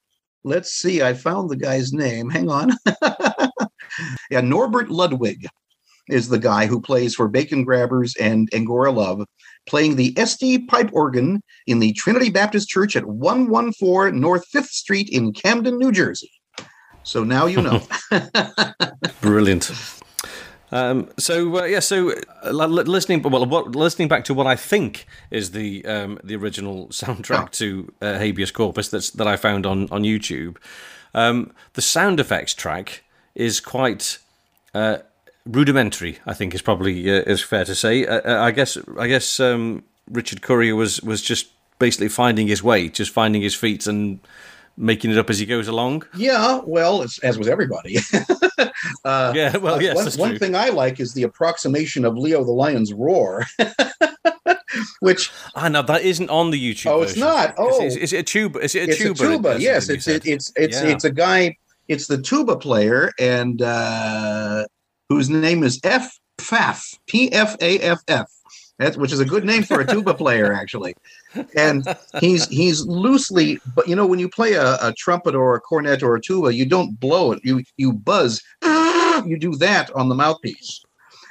let's 0.45 0.73
see, 0.75 1.03
I 1.03 1.15
found 1.15 1.49
the 1.49 1.57
guy's 1.57 1.93
name. 1.93 2.29
Hang 2.29 2.51
on, 2.51 2.73
yeah, 4.31 4.43
Norbert 4.43 4.91
Ludwig 4.91 5.47
is 6.09 6.29
the 6.29 6.39
guy 6.39 6.67
who 6.67 6.81
plays 6.81 7.15
for 7.15 7.29
Bacon 7.29 7.65
Grabbers 7.65 8.15
and 8.17 8.49
Angora 8.53 8.91
Love, 8.91 9.25
playing 9.67 9.97
the 9.97 10.13
Estey 10.15 10.67
pipe 10.67 10.91
organ 10.93 11.43
in 11.67 11.79
the 11.79 11.93
Trinity 11.93 12.31
Baptist 12.31 12.69
Church 12.69 12.97
at 12.97 13.07
114 13.07 14.19
North 14.21 14.47
Fifth 14.49 14.71
Street 14.71 15.09
in 15.11 15.33
Camden, 15.33 15.79
New 15.79 15.93
Jersey. 15.93 16.31
So 17.03 17.25
now 17.25 17.47
you 17.47 17.61
know. 17.61 17.83
Brilliant. 19.21 19.71
Um, 20.73 21.09
so 21.19 21.61
uh, 21.61 21.65
yeah, 21.65 21.79
so 21.79 22.13
uh, 22.45 22.51
li- 22.51 22.67
li- 22.67 22.83
listening, 22.83 23.23
well, 23.23 23.47
what, 23.47 23.77
listening 23.77 24.09
back 24.09 24.25
to 24.25 24.35
what 24.35 24.49
I 24.49 24.57
think 24.57 25.07
is 25.31 25.53
the 25.53 25.85
um, 25.87 26.19
the 26.25 26.35
original 26.35 26.89
soundtrack 26.89 27.53
to 27.53 27.93
uh, 28.03 28.19
Habeas 28.19 28.51
Corpus 28.51 28.89
that's 28.89 29.11
that 29.11 29.29
I 29.29 29.37
found 29.37 29.67
on 29.67 29.89
on 29.91 30.03
YouTube. 30.03 30.57
Um, 31.15 31.53
the 31.75 31.83
sound 31.83 32.19
effects 32.19 32.55
track 32.55 33.05
is 33.37 33.61
quite 33.61 34.19
uh, 34.75 34.99
rudimentary. 35.47 36.19
I 36.27 36.35
think 36.35 36.55
is 36.55 36.63
probably 36.63 37.11
uh, 37.11 37.23
is 37.23 37.43
fair 37.43 37.65
to 37.65 37.75
say. 37.75 38.07
Uh, 38.07 38.21
uh, 38.25 38.43
I 38.43 38.51
guess 38.51 38.77
I 38.99 39.07
guess 39.09 39.41
um, 39.41 39.83
Richard 40.11 40.43
Currier 40.43 40.77
was 40.77 41.01
was 41.03 41.23
just 41.23 41.49
basically 41.79 42.09
finding 42.09 42.47
his 42.47 42.63
way, 42.63 42.89
just 42.89 43.11
finding 43.11 43.43
his 43.43 43.55
feet 43.55 43.87
and 43.87 44.21
making 44.77 45.11
it 45.11 45.19
up 45.19 45.31
as 45.31 45.39
he 45.39 45.47
goes 45.47 45.69
along. 45.69 46.05
Yeah, 46.17 46.61
well, 46.65 47.03
as 47.23 47.39
with 47.39 47.49
everybody. 47.49 47.99
uh, 49.05 49.33
Yeah, 49.35 49.57
well, 49.57 49.77
uh, 49.77 49.79
yes, 49.79 50.17
one, 50.17 50.31
one 50.31 50.39
thing 50.39 50.57
I 50.57 50.71
like 50.71 50.99
is 50.99 51.15
the 51.15 51.23
approximation 51.23 52.05
of 52.05 52.17
Leo 52.17 52.43
the 52.43 52.51
Lion's 52.51 52.93
roar, 52.93 53.45
which 55.01 55.31
Ah, 55.55 55.69
know 55.69 55.83
that 55.83 56.03
isn't 56.03 56.29
on 56.31 56.51
the 56.51 56.59
YouTube. 56.61 56.91
Oh, 56.91 57.03
it's 57.03 57.17
not? 57.17 57.55
Oh. 57.57 57.83
is, 57.85 57.97
is 57.97 58.13
it 58.13 58.19
a 58.19 58.23
tuba? 58.23 58.59
Is 58.61 58.75
it 58.75 58.89
a 58.89 58.91
it's 58.93 58.99
tuba? 58.99 59.25
a 59.25 59.37
tuba. 59.37 59.57
Yes, 59.61 59.89
it's 59.89 60.09
it, 60.09 60.27
it's 60.27 60.53
it's 60.57 60.83
Yeah. 60.83 60.89
it's 60.89 61.05
a 61.05 61.11
guy. 61.13 61.57
It's 61.87 62.07
the 62.07 62.19
tuba 62.21 62.57
player, 62.57 63.13
and 63.21 63.61
uh, 63.61 64.65
whose 65.09 65.29
name 65.31 65.63
is 65.63 65.81
F 65.85 66.19
Pfaff 66.39 66.97
P 67.07 67.33
F 67.33 67.57
A 67.61 67.79
F 67.81 68.01
F. 68.09 68.31
Which 68.97 69.13
is 69.13 69.21
a 69.21 69.25
good 69.25 69.45
name 69.45 69.63
for 69.63 69.81
a 69.81 69.87
tuba 69.87 70.15
player, 70.15 70.53
actually. 70.53 70.95
And 71.57 71.87
he's 72.19 72.49
he's 72.49 72.85
loosely, 72.85 73.61
but 73.75 73.89
you 73.89 73.95
know, 73.95 74.05
when 74.05 74.19
you 74.19 74.29
play 74.29 74.55
a, 74.55 74.75
a 74.83 74.93
trumpet 74.99 75.37
or 75.37 75.55
a 75.55 75.61
cornet 75.61 76.03
or 76.03 76.17
a 76.17 76.21
tuba, 76.21 76.53
you 76.53 76.67
don't 76.67 76.99
blow 76.99 77.31
it. 77.33 77.41
You 77.45 77.63
you 77.77 77.93
buzz. 77.93 78.43
You 79.27 79.39
do 79.39 79.55
that 79.57 79.93
on 79.93 80.09
the 80.09 80.15
mouthpiece. 80.17 80.83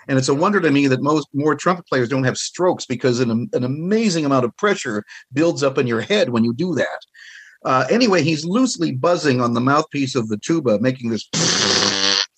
And 0.08 0.18
it's 0.18 0.30
a 0.30 0.34
wonder 0.34 0.60
to 0.62 0.72
me 0.72 0.88
that 0.88 1.02
most 1.02 1.28
more 1.34 1.56
trumpet 1.56 1.86
players 1.88 2.10
don't 2.10 2.24
have 2.24 2.38
strokes 2.38 2.86
because 2.86 3.20
an, 3.20 3.50
an 3.52 3.64
amazing 3.64 4.26
amount 4.26 4.46
of 4.46 4.56
pressure 4.58 5.04
builds 5.34 5.64
up 5.64 5.78
in 5.78 5.88
your 5.88 6.02
head 6.02 6.30
when 6.30 6.44
you 6.44 6.54
do 6.54 6.74
that. 6.76 7.00
Uh, 7.66 7.86
anyway, 7.90 8.22
he's 8.22 8.46
loosely 8.46 8.92
buzzing 8.92 9.40
on 9.40 9.54
the 9.54 9.62
mouthpiece 9.62 10.16
of 10.16 10.28
the 10.28 10.38
tuba, 10.38 10.80
making 10.80 11.10
this 11.10 11.28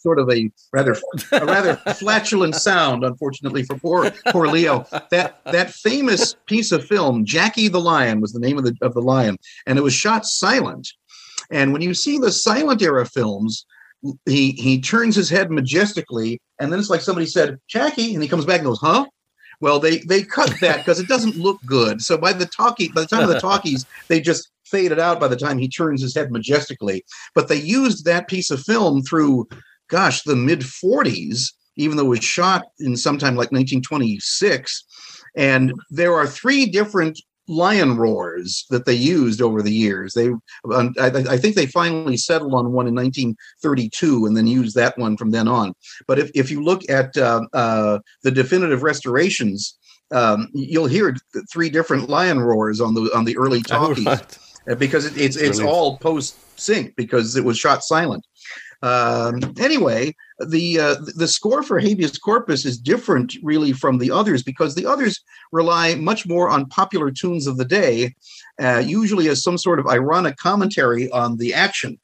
sort 0.06 0.20
of 0.20 0.30
a 0.30 0.52
rather 0.72 0.96
a 1.32 1.46
rather 1.46 1.76
flatulent 1.96 2.54
sound. 2.54 3.04
Unfortunately 3.04 3.64
for 3.64 3.76
poor 3.78 4.12
poor 4.30 4.48
Leo, 4.48 4.86
that 5.10 5.40
that 5.46 5.72
famous 5.72 6.36
piece 6.46 6.72
of 6.72 6.86
film, 6.86 7.26
Jackie 7.26 7.68
the 7.68 7.82
Lion, 7.82 8.22
was 8.22 8.32
the 8.32 8.40
name 8.40 8.58
of 8.60 8.64
the 8.64 8.76
of 8.82 8.94
the 8.94 9.02
lion, 9.02 9.38
and 9.66 9.80
it 9.80 9.82
was 9.82 9.94
shot 9.94 10.26
silent. 10.26 10.88
And 11.52 11.74
when 11.74 11.82
you 11.82 11.94
see 11.94 12.18
the 12.20 12.32
silent 12.32 12.82
era 12.84 13.06
films, 13.06 13.66
he 14.26 14.52
he 14.52 14.80
turns 14.80 15.16
his 15.16 15.30
head 15.30 15.50
majestically, 15.50 16.40
and 16.60 16.72
then 16.72 16.80
it's 16.80 16.92
like 16.92 17.02
somebody 17.02 17.26
said, 17.26 17.58
"Jackie," 17.68 18.14
and 18.14 18.22
he 18.22 18.30
comes 18.30 18.46
back 18.46 18.60
and 18.60 18.68
goes, 18.68 18.80
"Huh." 18.80 19.06
Well, 19.62 19.80
they 19.80 20.00
they 20.00 20.22
cut 20.22 20.54
that 20.62 20.78
because 20.78 21.00
it 21.00 21.08
doesn't 21.08 21.38
look 21.38 21.60
good. 21.66 22.02
So 22.02 22.18
by 22.18 22.34
the 22.34 22.46
talkie, 22.46 22.90
by 22.90 23.02
the 23.02 23.08
time 23.08 23.24
of 23.24 23.30
the 23.30 23.40
talkies, 23.40 23.86
they 24.10 24.20
just 24.20 24.52
fade 24.66 24.92
it 24.92 25.00
out 25.00 25.20
by 25.20 25.28
the 25.28 25.36
time 25.36 25.58
he 25.58 25.70
turns 25.70 26.02
his 26.02 26.16
head 26.16 26.32
majestically. 26.32 27.06
But 27.34 27.48
they 27.48 27.56
used 27.56 28.06
that 28.06 28.28
piece 28.28 28.52
of 28.52 28.62
film 28.62 29.04
through, 29.04 29.48
gosh, 29.90 30.24
the 30.24 30.36
mid 30.36 30.62
40s, 30.62 31.54
even 31.78 31.98
though 31.98 32.06
it 32.06 32.10
was 32.10 32.24
shot 32.24 32.66
in 32.80 32.96
sometime 32.96 33.36
like 33.36 33.52
1926. 33.52 34.86
And 35.36 35.74
there 35.90 36.14
are 36.14 36.28
three 36.28 36.66
different 36.66 37.20
lion 37.48 37.98
roars 37.98 38.66
that 38.70 38.86
they 38.86 38.94
used 38.94 39.42
over 39.42 39.62
the 39.62 39.72
years. 39.72 40.14
They, 40.14 40.30
um, 40.74 40.94
I, 41.00 41.08
I 41.08 41.38
think 41.38 41.56
they 41.56 41.68
finally 41.68 42.18
settled 42.18 42.54
on 42.54 42.72
one 42.72 42.88
in 42.88 42.96
1932 42.96 44.26
and 44.26 44.36
then 44.36 44.48
used 44.48 44.76
that 44.76 44.98
one 44.98 45.16
from 45.18 45.32
then 45.32 45.48
on. 45.48 45.74
But 46.08 46.20
if, 46.20 46.32
if 46.34 46.50
you 46.50 46.64
look 46.64 46.90
at 46.90 47.16
uh, 47.18 47.42
uh, 47.54 48.00
the 48.24 48.32
definitive 48.32 48.82
restorations, 48.84 49.78
um, 50.12 50.50
you'll 50.54 50.88
hear 50.88 51.16
three 51.52 51.70
different 51.70 52.10
lion 52.10 52.40
roars 52.40 52.80
on 52.80 52.94
the 52.94 53.10
on 53.16 53.26
the 53.26 53.38
early 53.38 53.60
Oh, 53.72 53.90
talkies 53.90 54.06
right. 54.06 54.38
uh, 54.70 54.76
because 54.76 55.06
it, 55.06 55.18
it's 55.18 55.36
it's 55.36 55.58
Brilliant. 55.58 55.70
all 55.70 55.98
post 55.98 56.36
sync 56.60 56.96
because 56.96 57.36
it 57.36 57.44
was 57.44 57.58
shot 57.58 57.84
silent. 57.84 58.26
Um, 58.86 59.54
anyway, 59.58 60.16
the 60.48 60.80
uh, 60.80 60.96
the 61.16 61.28
score 61.28 61.64
for 61.64 61.80
Habeas 61.80 62.20
Corpus 62.20 62.66
is 62.66 62.78
different, 62.78 63.34
really, 63.42 63.74
from 63.74 63.98
the 63.98 64.12
others 64.12 64.44
because 64.44 64.76
the 64.76 64.86
others 64.86 65.24
rely 65.52 65.96
much 65.96 66.28
more 66.28 66.50
on 66.50 66.68
popular 66.68 67.10
tunes 67.10 67.48
of 67.48 67.58
the 67.58 67.66
day, 67.66 68.14
uh, 68.62 68.84
usually 68.86 69.28
as 69.28 69.42
some 69.42 69.58
sort 69.58 69.80
of 69.80 69.88
ironic 69.88 70.38
commentary 70.38 71.10
on 71.12 71.38
the 71.38 71.54
action. 71.54 71.98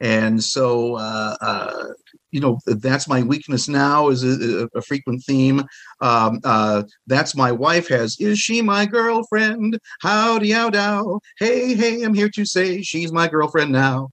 And 0.00 0.42
so, 0.42 0.94
uh, 0.96 1.36
uh, 1.40 1.84
you 2.30 2.40
know, 2.40 2.58
that's 2.66 3.08
my 3.08 3.22
weakness 3.22 3.68
now 3.68 4.08
is 4.08 4.22
a, 4.22 4.68
a 4.74 4.82
frequent 4.82 5.22
theme. 5.24 5.64
Um, 6.00 6.40
uh, 6.44 6.84
that's 7.06 7.34
my 7.34 7.50
wife 7.50 7.88
has, 7.88 8.16
is 8.20 8.38
she 8.38 8.62
my 8.62 8.86
girlfriend? 8.86 9.78
Howdy, 10.00 10.52
how 10.52 10.70
dow. 10.70 11.20
Hey, 11.38 11.74
hey, 11.74 12.02
I'm 12.02 12.14
here 12.14 12.30
to 12.30 12.44
say 12.44 12.82
she's 12.82 13.12
my 13.12 13.28
girlfriend 13.28 13.72
now. 13.72 14.10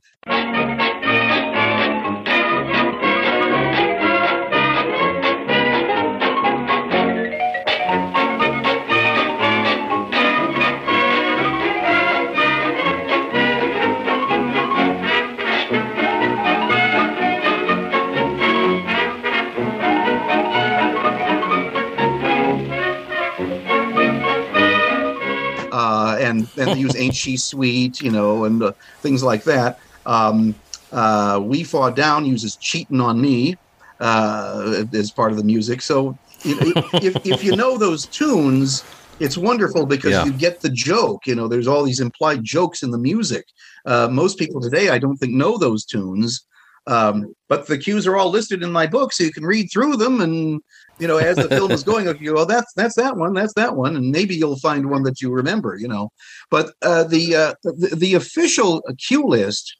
And 26.25 26.47
and 26.57 26.67
they 26.73 26.79
use 26.79 26.95
"Ain't 27.01 27.15
She 27.15 27.37
Sweet," 27.37 27.99
you 28.01 28.11
know, 28.11 28.45
and 28.45 28.63
uh, 28.63 28.73
things 29.01 29.23
like 29.23 29.43
that. 29.45 29.75
Um, 30.05 30.55
uh, 30.91 31.39
"We 31.43 31.63
Fall 31.63 31.91
Down" 31.91 32.25
uses 32.25 32.55
"Cheating 32.57 33.01
on 33.01 33.21
Me" 33.21 33.55
uh, 33.99 34.83
as 34.93 35.11
part 35.11 35.31
of 35.31 35.37
the 35.37 35.43
music. 35.43 35.81
So 35.81 36.17
you 36.43 36.55
know, 36.55 36.73
if 37.01 37.13
if 37.25 37.43
you 37.43 37.55
know 37.55 37.77
those 37.77 38.05
tunes, 38.07 38.83
it's 39.19 39.37
wonderful 39.37 39.85
because 39.85 40.11
Yeah. 40.11 40.25
you 40.25 40.33
get 40.33 40.61
the 40.61 40.69
joke. 40.69 41.25
You 41.25 41.35
know, 41.35 41.47
there's 41.47 41.67
all 41.67 41.83
these 41.83 41.99
implied 41.99 42.43
jokes 42.43 42.83
in 42.83 42.91
the 42.91 42.97
music. 42.97 43.45
Uh, 43.85 44.07
most 44.11 44.37
people 44.37 44.61
today, 44.61 44.89
I 44.89 44.97
don't 44.99 45.17
think, 45.17 45.33
know 45.33 45.57
those 45.57 45.85
tunes. 45.85 46.45
Um, 46.87 47.33
but 47.49 47.65
the 47.67 47.79
cues 47.79 48.05
are 48.05 48.15
all 48.15 48.29
listed 48.29 48.61
in 48.61 48.71
my 48.71 48.85
book, 48.85 49.11
so 49.11 49.23
you 49.23 49.31
can 49.31 49.45
read 49.45 49.69
through 49.73 49.97
them, 49.97 50.21
and 50.21 50.61
you 50.99 51.07
know, 51.07 51.17
as 51.17 51.35
the 51.35 51.49
film 51.49 51.71
is 51.71 51.83
going, 51.83 52.07
you 52.07 52.33
go, 52.33 52.41
"Oh, 52.41 52.45
that's 52.45 52.71
that's 52.73 52.95
that 52.95 53.17
one, 53.17 53.33
that's 53.33 53.53
that 53.55 53.75
one," 53.75 53.95
and 53.95 54.11
maybe 54.11 54.35
you'll 54.35 54.59
find 54.59 54.89
one 54.89 55.03
that 55.03 55.21
you 55.21 55.31
remember. 55.31 55.77
You 55.77 55.87
know, 55.87 56.09
but 56.49 56.73
uh, 56.81 57.03
the, 57.03 57.35
uh, 57.35 57.53
the 57.63 57.95
the 57.95 58.13
official 58.13 58.81
cue 59.05 59.25
list. 59.25 59.75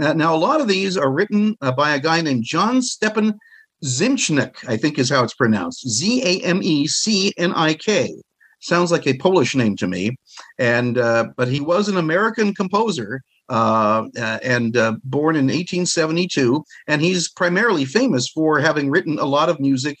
Uh, 0.00 0.14
now, 0.14 0.34
a 0.34 0.36
lot 0.36 0.60
of 0.60 0.68
these 0.68 0.96
are 0.96 1.10
written 1.10 1.54
uh, 1.60 1.70
by 1.70 1.94
a 1.94 2.00
guy 2.00 2.22
named 2.22 2.44
John 2.44 2.80
Stepan 2.80 3.38
Zamecnik, 3.84 4.66
I 4.66 4.76
think 4.76 4.98
is 4.98 5.10
how 5.10 5.22
it's 5.22 5.34
pronounced. 5.34 5.86
Z 5.88 6.22
A 6.22 6.42
M 6.44 6.60
E 6.62 6.86
C 6.86 7.32
N 7.36 7.52
I 7.54 7.74
K. 7.74 8.14
Sounds 8.60 8.92
like 8.92 9.06
a 9.06 9.18
Polish 9.18 9.54
name 9.54 9.76
to 9.76 9.88
me, 9.88 10.16
and 10.58 10.96
uh, 10.96 11.26
but 11.36 11.48
he 11.48 11.60
was 11.60 11.88
an 11.88 11.96
American 11.96 12.54
composer 12.54 13.22
uh, 13.48 14.04
uh, 14.16 14.38
and 14.42 14.76
uh, 14.76 14.94
born 15.04 15.36
in 15.36 15.46
1872, 15.46 16.64
and 16.86 17.02
he's 17.02 17.28
primarily 17.28 17.84
famous 17.84 18.28
for 18.28 18.60
having 18.60 18.88
written 18.88 19.18
a 19.18 19.24
lot 19.24 19.48
of 19.48 19.60
music 19.60 19.98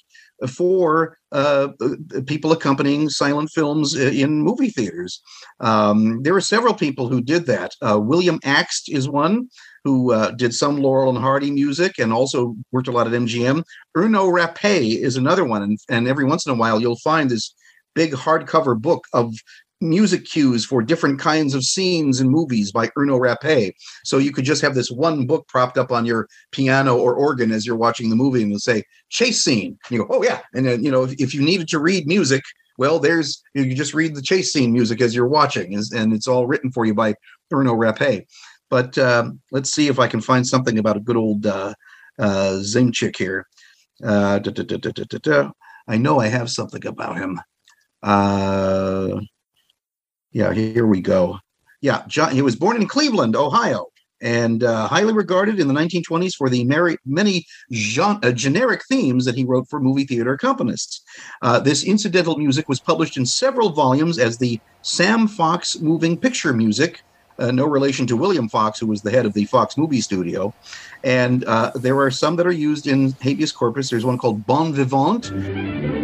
for 0.48 1.18
uh, 1.30 1.68
people 2.26 2.52
accompanying 2.52 3.08
silent 3.08 3.50
films 3.50 3.94
in 3.94 4.42
movie 4.42 4.70
theaters. 4.70 5.22
Um, 5.60 6.22
there 6.22 6.34
are 6.34 6.40
several 6.40 6.74
people 6.74 7.08
who 7.08 7.20
did 7.20 7.46
that. 7.46 7.72
Uh, 7.80 7.98
William 8.00 8.38
Axt 8.40 8.88
is 8.88 9.08
one 9.08 9.48
who 9.84 10.12
uh, 10.12 10.30
did 10.32 10.54
some 10.54 10.76
Laurel 10.78 11.10
and 11.10 11.18
Hardy 11.18 11.50
music 11.50 11.98
and 11.98 12.12
also 12.12 12.54
worked 12.70 12.88
a 12.88 12.92
lot 12.92 13.06
at 13.06 13.12
MGM. 13.12 13.64
Erno 13.96 14.32
Rapée 14.32 14.96
is 14.96 15.16
another 15.16 15.44
one, 15.44 15.62
and, 15.62 15.78
and 15.88 16.06
every 16.06 16.24
once 16.24 16.46
in 16.46 16.52
a 16.52 16.56
while 16.56 16.80
you'll 16.80 16.96
find 16.96 17.30
this 17.30 17.54
big 17.94 18.12
hardcover 18.12 18.80
book 18.80 19.06
of 19.12 19.34
music 19.82 20.24
cues 20.24 20.64
for 20.64 20.82
different 20.82 21.18
kinds 21.18 21.54
of 21.54 21.64
scenes 21.64 22.20
in 22.20 22.28
movies 22.28 22.72
by 22.72 22.88
Erno 22.88 23.18
Rapée. 23.18 23.72
So 24.04 24.18
you 24.18 24.32
could 24.32 24.44
just 24.44 24.62
have 24.62 24.74
this 24.74 24.90
one 24.90 25.26
book 25.26 25.46
propped 25.48 25.76
up 25.76 25.92
on 25.92 26.06
your 26.06 26.28
piano 26.52 26.96
or 26.96 27.14
organ 27.14 27.50
as 27.50 27.66
you're 27.66 27.76
watching 27.76 28.08
the 28.08 28.16
movie 28.16 28.42
and 28.42 28.52
it'll 28.52 28.60
say 28.60 28.84
chase 29.10 29.40
scene. 29.40 29.78
And 29.86 29.90
you 29.90 29.98
go, 29.98 30.06
oh 30.10 30.22
yeah. 30.22 30.40
And 30.54 30.66
then, 30.66 30.84
you 30.84 30.90
know, 30.90 31.04
if, 31.04 31.12
if 31.20 31.34
you 31.34 31.42
needed 31.42 31.68
to 31.68 31.78
read 31.78 32.06
music, 32.06 32.42
well, 32.78 32.98
there's, 32.98 33.42
you 33.54 33.74
just 33.74 33.94
read 33.94 34.14
the 34.14 34.22
chase 34.22 34.52
scene 34.52 34.72
music 34.72 35.00
as 35.00 35.14
you're 35.14 35.26
watching 35.28 35.74
and 35.74 36.12
it's 36.12 36.28
all 36.28 36.46
written 36.46 36.70
for 36.72 36.86
you 36.86 36.94
by 36.94 37.14
Erno 37.52 37.76
Rapée. 37.76 38.24
But 38.70 38.96
um, 38.96 39.40
let's 39.50 39.70
see 39.70 39.88
if 39.88 39.98
I 39.98 40.08
can 40.08 40.22
find 40.22 40.46
something 40.46 40.78
about 40.78 40.96
a 40.96 41.00
good 41.00 41.16
old 41.16 41.44
uh, 41.44 41.74
uh, 42.18 42.58
here. 43.18 43.46
Uh. 44.02 44.40
I 45.88 45.98
know 45.98 46.20
I 46.20 46.28
have 46.28 46.50
something 46.50 46.86
about 46.86 47.18
him. 47.18 47.40
Uh, 48.02 49.20
yeah, 50.32 50.52
here 50.52 50.86
we 50.86 51.00
go. 51.00 51.38
Yeah, 51.80 52.02
John, 52.06 52.32
he 52.32 52.42
was 52.42 52.56
born 52.56 52.76
in 52.76 52.86
Cleveland, 52.86 53.36
Ohio, 53.36 53.88
and 54.22 54.62
uh, 54.62 54.86
highly 54.86 55.12
regarded 55.12 55.58
in 55.58 55.68
the 55.68 55.74
1920s 55.74 56.34
for 56.34 56.48
the 56.48 56.64
many, 56.64 56.96
many 57.04 57.44
uh, 58.00 58.32
generic 58.32 58.82
themes 58.88 59.24
that 59.24 59.34
he 59.34 59.44
wrote 59.44 59.68
for 59.68 59.80
movie 59.80 60.04
theater 60.04 60.36
accompanists. 60.36 61.00
Uh, 61.42 61.58
this 61.58 61.84
incidental 61.84 62.38
music 62.38 62.68
was 62.68 62.80
published 62.80 63.16
in 63.16 63.26
several 63.26 63.70
volumes 63.70 64.18
as 64.18 64.38
the 64.38 64.60
Sam 64.82 65.26
Fox 65.26 65.80
Moving 65.80 66.16
Picture 66.16 66.52
Music. 66.52 67.02
Uh, 67.38 67.50
no 67.50 67.66
relation 67.66 68.06
to 68.06 68.16
William 68.16 68.48
Fox, 68.48 68.78
who 68.78 68.86
was 68.86 69.02
the 69.02 69.10
head 69.10 69.26
of 69.26 69.32
the 69.32 69.44
Fox 69.46 69.76
Movie 69.76 70.00
Studio. 70.00 70.54
And 71.02 71.44
uh, 71.44 71.72
there 71.74 71.98
are 71.98 72.10
some 72.10 72.36
that 72.36 72.46
are 72.46 72.52
used 72.52 72.86
in 72.86 73.12
habeas 73.20 73.50
corpus. 73.50 73.90
There's 73.90 74.04
one 74.04 74.18
called 74.18 74.46
Bon 74.46 74.72
Vivant. 74.72 76.01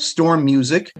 Storm 0.00 0.44
Music. 0.44 0.92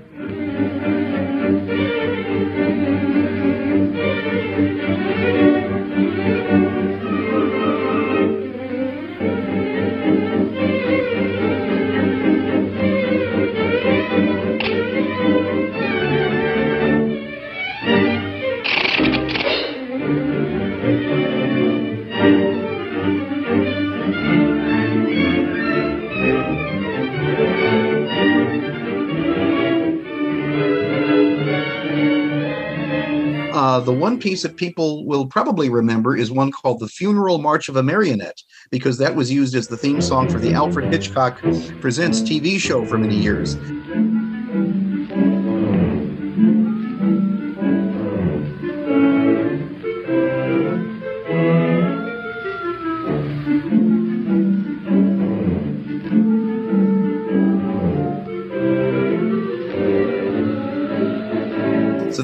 One 34.01 34.19
piece 34.19 34.43
that 34.43 34.57
people 34.57 35.05
will 35.05 35.27
probably 35.27 35.69
remember 35.69 36.17
is 36.17 36.33
one 36.33 36.51
called 36.51 36.81
The 36.81 36.89
Funeral 36.89 37.37
March 37.37 37.69
of 37.69 37.77
a 37.77 37.83
Marionette, 37.83 38.43
because 38.71 38.97
that 38.97 39.15
was 39.15 39.31
used 39.31 39.55
as 39.55 39.69
the 39.69 39.77
theme 39.77 40.01
song 40.01 40.27
for 40.27 40.39
the 40.39 40.55
Alfred 40.55 40.91
Hitchcock 40.91 41.39
Presents 41.81 42.23
TV 42.23 42.59
show 42.59 42.87
for 42.87 42.97
many 42.97 43.17
years. 43.17 43.57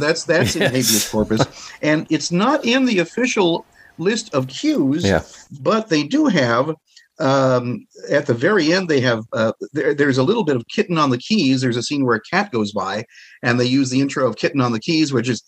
That's 0.06 0.24
that's 0.24 0.56
in 0.56 0.62
habeas 0.62 1.10
corpus, 1.10 1.70
and 1.82 2.06
it's 2.10 2.30
not 2.30 2.64
in 2.64 2.84
the 2.84 2.98
official 3.00 3.66
list 3.98 4.32
of 4.34 4.48
cues. 4.48 5.04
Yeah. 5.04 5.22
But 5.60 5.88
they 5.88 6.04
do 6.04 6.26
have 6.26 6.74
um, 7.18 7.86
at 8.10 8.26
the 8.26 8.34
very 8.34 8.72
end. 8.72 8.88
They 8.88 9.00
have 9.00 9.24
uh, 9.32 9.52
there, 9.72 9.94
there's 9.94 10.18
a 10.18 10.22
little 10.22 10.44
bit 10.44 10.56
of 10.56 10.66
kitten 10.68 10.98
on 10.98 11.10
the 11.10 11.18
keys. 11.18 11.60
There's 11.60 11.76
a 11.76 11.82
scene 11.82 12.04
where 12.04 12.16
a 12.16 12.20
cat 12.20 12.52
goes 12.52 12.72
by, 12.72 13.04
and 13.42 13.58
they 13.58 13.66
use 13.66 13.90
the 13.90 14.00
intro 14.00 14.26
of 14.26 14.36
kitten 14.36 14.60
on 14.60 14.72
the 14.72 14.80
keys, 14.80 15.12
which 15.12 15.28
is. 15.28 15.42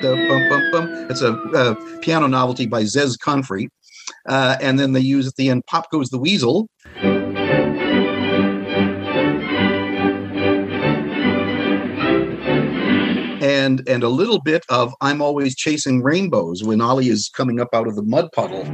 Bum, 0.00 0.48
bum, 0.48 0.70
bum. 0.70 1.06
It's 1.10 1.22
a 1.22 1.32
uh, 1.32 1.74
piano 2.00 2.28
novelty 2.28 2.66
by 2.66 2.82
Zez 2.84 3.18
Confrey. 3.18 3.68
Uh, 4.26 4.56
and 4.60 4.78
then 4.78 4.92
they 4.92 5.00
use 5.00 5.26
at 5.26 5.34
the 5.36 5.50
end 5.50 5.66
Pop 5.66 5.90
Goes 5.90 6.10
the 6.10 6.18
Weasel. 6.18 6.68
and 13.48 13.82
and 13.88 14.02
a 14.02 14.08
little 14.10 14.40
bit 14.40 14.62
of 14.68 14.94
I'm 15.00 15.22
always 15.22 15.56
chasing 15.56 16.02
rainbows 16.02 16.62
when 16.62 16.82
Ollie 16.82 17.08
is 17.08 17.30
coming 17.30 17.60
up 17.60 17.70
out 17.72 17.88
of 17.88 17.96
the 17.96 18.02
mud 18.02 18.30
puddle. 18.32 18.64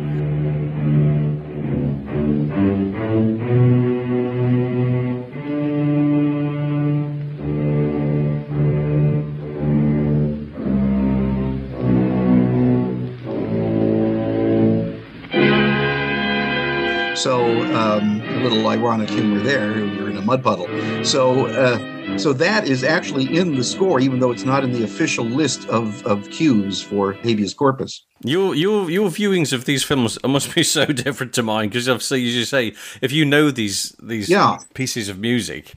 So 17.16 17.62
um, 17.74 18.20
a 18.20 18.42
little 18.42 18.66
ironic 18.66 19.08
humor 19.08 19.40
there. 19.40 19.78
You're 19.78 20.10
in 20.10 20.16
a 20.16 20.22
mud 20.22 20.42
puddle. 20.42 20.66
So. 21.04 21.46
Uh, 21.46 21.94
so 22.16 22.32
that 22.34 22.66
is 22.68 22.84
actually 22.84 23.24
in 23.36 23.54
the 23.54 23.64
score, 23.64 24.00
even 24.00 24.18
though 24.20 24.30
it's 24.30 24.44
not 24.44 24.64
in 24.64 24.72
the 24.72 24.82
official 24.82 25.24
list 25.24 25.68
of, 25.68 26.04
of 26.06 26.28
cues 26.30 26.80
for 26.82 27.12
habeas 27.22 27.54
corpus. 27.54 28.04
Your 28.24 28.54
your 28.54 28.90
your 28.90 29.10
viewings 29.10 29.52
of 29.52 29.64
these 29.64 29.82
films 29.84 30.18
must 30.26 30.54
be 30.54 30.62
so 30.76 30.86
different 30.86 31.32
to 31.34 31.42
mine 31.42 31.68
because 31.68 31.88
obviously, 31.88 32.26
as 32.26 32.34
you 32.34 32.44
say, 32.44 32.74
if 33.02 33.12
you 33.12 33.24
know 33.24 33.50
these 33.50 33.94
these 34.02 34.28
Yeah. 34.28 34.58
pieces 34.74 35.08
of 35.08 35.18
music, 35.18 35.74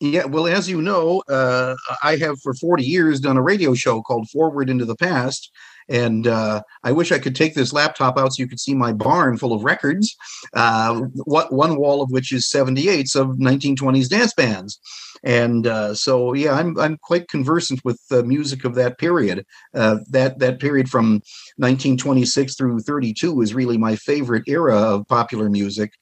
Yeah, 0.00 0.24
well, 0.24 0.48
as 0.48 0.68
you 0.68 0.82
know, 0.82 1.22
uh, 1.28 1.76
I 2.02 2.16
have 2.16 2.40
for 2.42 2.54
40 2.54 2.84
years 2.84 3.20
done 3.20 3.36
a 3.36 3.42
radio 3.42 3.72
show 3.74 4.02
called 4.02 4.28
Forward 4.30 4.68
into 4.68 4.84
the 4.84 4.96
Past. 4.96 5.50
And 5.92 6.26
uh, 6.26 6.62
I 6.84 6.90
wish 6.90 7.12
I 7.12 7.18
could 7.18 7.36
take 7.36 7.54
this 7.54 7.74
laptop 7.74 8.16
out 8.16 8.32
so 8.32 8.42
you 8.42 8.48
could 8.48 8.58
see 8.58 8.74
my 8.74 8.94
barn 8.94 9.36
full 9.36 9.52
of 9.52 9.62
records, 9.62 10.16
uh, 10.54 11.02
what, 11.24 11.52
one 11.52 11.76
wall 11.76 12.00
of 12.00 12.10
which 12.10 12.32
is 12.32 12.48
78s 12.48 13.14
of 13.14 13.36
1920s 13.36 14.08
dance 14.08 14.32
bands. 14.32 14.80
And 15.22 15.66
uh, 15.66 15.94
so, 15.94 16.32
yeah, 16.32 16.54
I'm, 16.54 16.78
I'm 16.78 16.96
quite 16.96 17.28
conversant 17.28 17.84
with 17.84 18.00
the 18.08 18.24
music 18.24 18.64
of 18.64 18.74
that 18.76 18.96
period. 18.96 19.44
Uh, 19.74 19.98
that, 20.08 20.38
that 20.38 20.60
period 20.60 20.88
from 20.88 21.20
1926 21.58 22.56
through 22.56 22.80
32 22.80 23.42
is 23.42 23.52
really 23.52 23.76
my 23.76 23.94
favorite 23.94 24.44
era 24.46 24.76
of 24.76 25.06
popular 25.08 25.50
music 25.50 25.92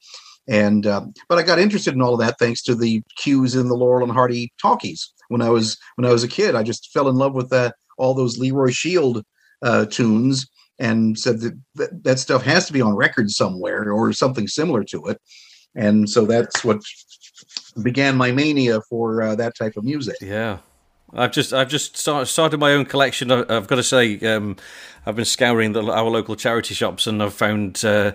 and 0.47 0.87
uh, 0.87 1.01
but 1.29 1.37
I 1.37 1.43
got 1.43 1.59
interested 1.59 1.93
in 1.93 2.01
all 2.01 2.15
of 2.15 2.19
that 2.19 2.39
thanks 2.39 2.63
to 2.63 2.73
the 2.73 3.03
cues 3.15 3.55
in 3.55 3.67
the 3.67 3.75
Laurel 3.75 4.03
and 4.03 4.11
Hardy 4.11 4.51
talkies. 4.59 5.13
When 5.27 5.39
I 5.39 5.49
was 5.49 5.77
when 5.95 6.05
I 6.05 6.11
was 6.11 6.23
a 6.23 6.27
kid, 6.27 6.55
I 6.55 6.63
just 6.63 6.91
fell 6.91 7.07
in 7.09 7.15
love 7.15 7.35
with 7.35 7.51
that 7.51 7.75
all 7.99 8.15
those 8.15 8.39
Leroy 8.39 8.71
Shield 8.71 9.23
uh, 9.61 9.85
tunes 9.85 10.47
and 10.79 11.17
said 11.17 11.39
that, 11.75 12.03
that 12.03 12.19
stuff 12.19 12.43
has 12.43 12.65
to 12.67 12.73
be 12.73 12.81
on 12.81 12.95
record 12.95 13.29
somewhere 13.29 13.91
or 13.91 14.11
something 14.13 14.47
similar 14.47 14.83
to 14.85 15.05
it. 15.05 15.21
And 15.75 16.09
so 16.09 16.25
that's 16.25 16.63
what 16.63 16.81
began 17.81 18.17
my 18.17 18.31
mania 18.31 18.81
for 18.89 19.21
uh, 19.21 19.35
that 19.35 19.55
type 19.55 19.77
of 19.77 19.83
music. 19.83 20.15
yeah. 20.21 20.59
I've 21.13 21.31
just 21.33 21.51
I've 21.51 21.67
just 21.67 21.97
started 21.97 22.57
my 22.57 22.71
own 22.71 22.85
collection. 22.85 23.31
I've 23.31 23.67
got 23.67 23.75
to 23.75 23.83
say, 23.83 24.17
um, 24.19 24.55
I've 25.05 25.17
been 25.17 25.25
scouring 25.25 25.73
the, 25.73 25.83
our 25.83 26.05
local 26.09 26.37
charity 26.37 26.73
shops 26.73 27.05
and 27.05 27.21
I've 27.21 27.33
found 27.33 27.83
uh, 27.83 28.13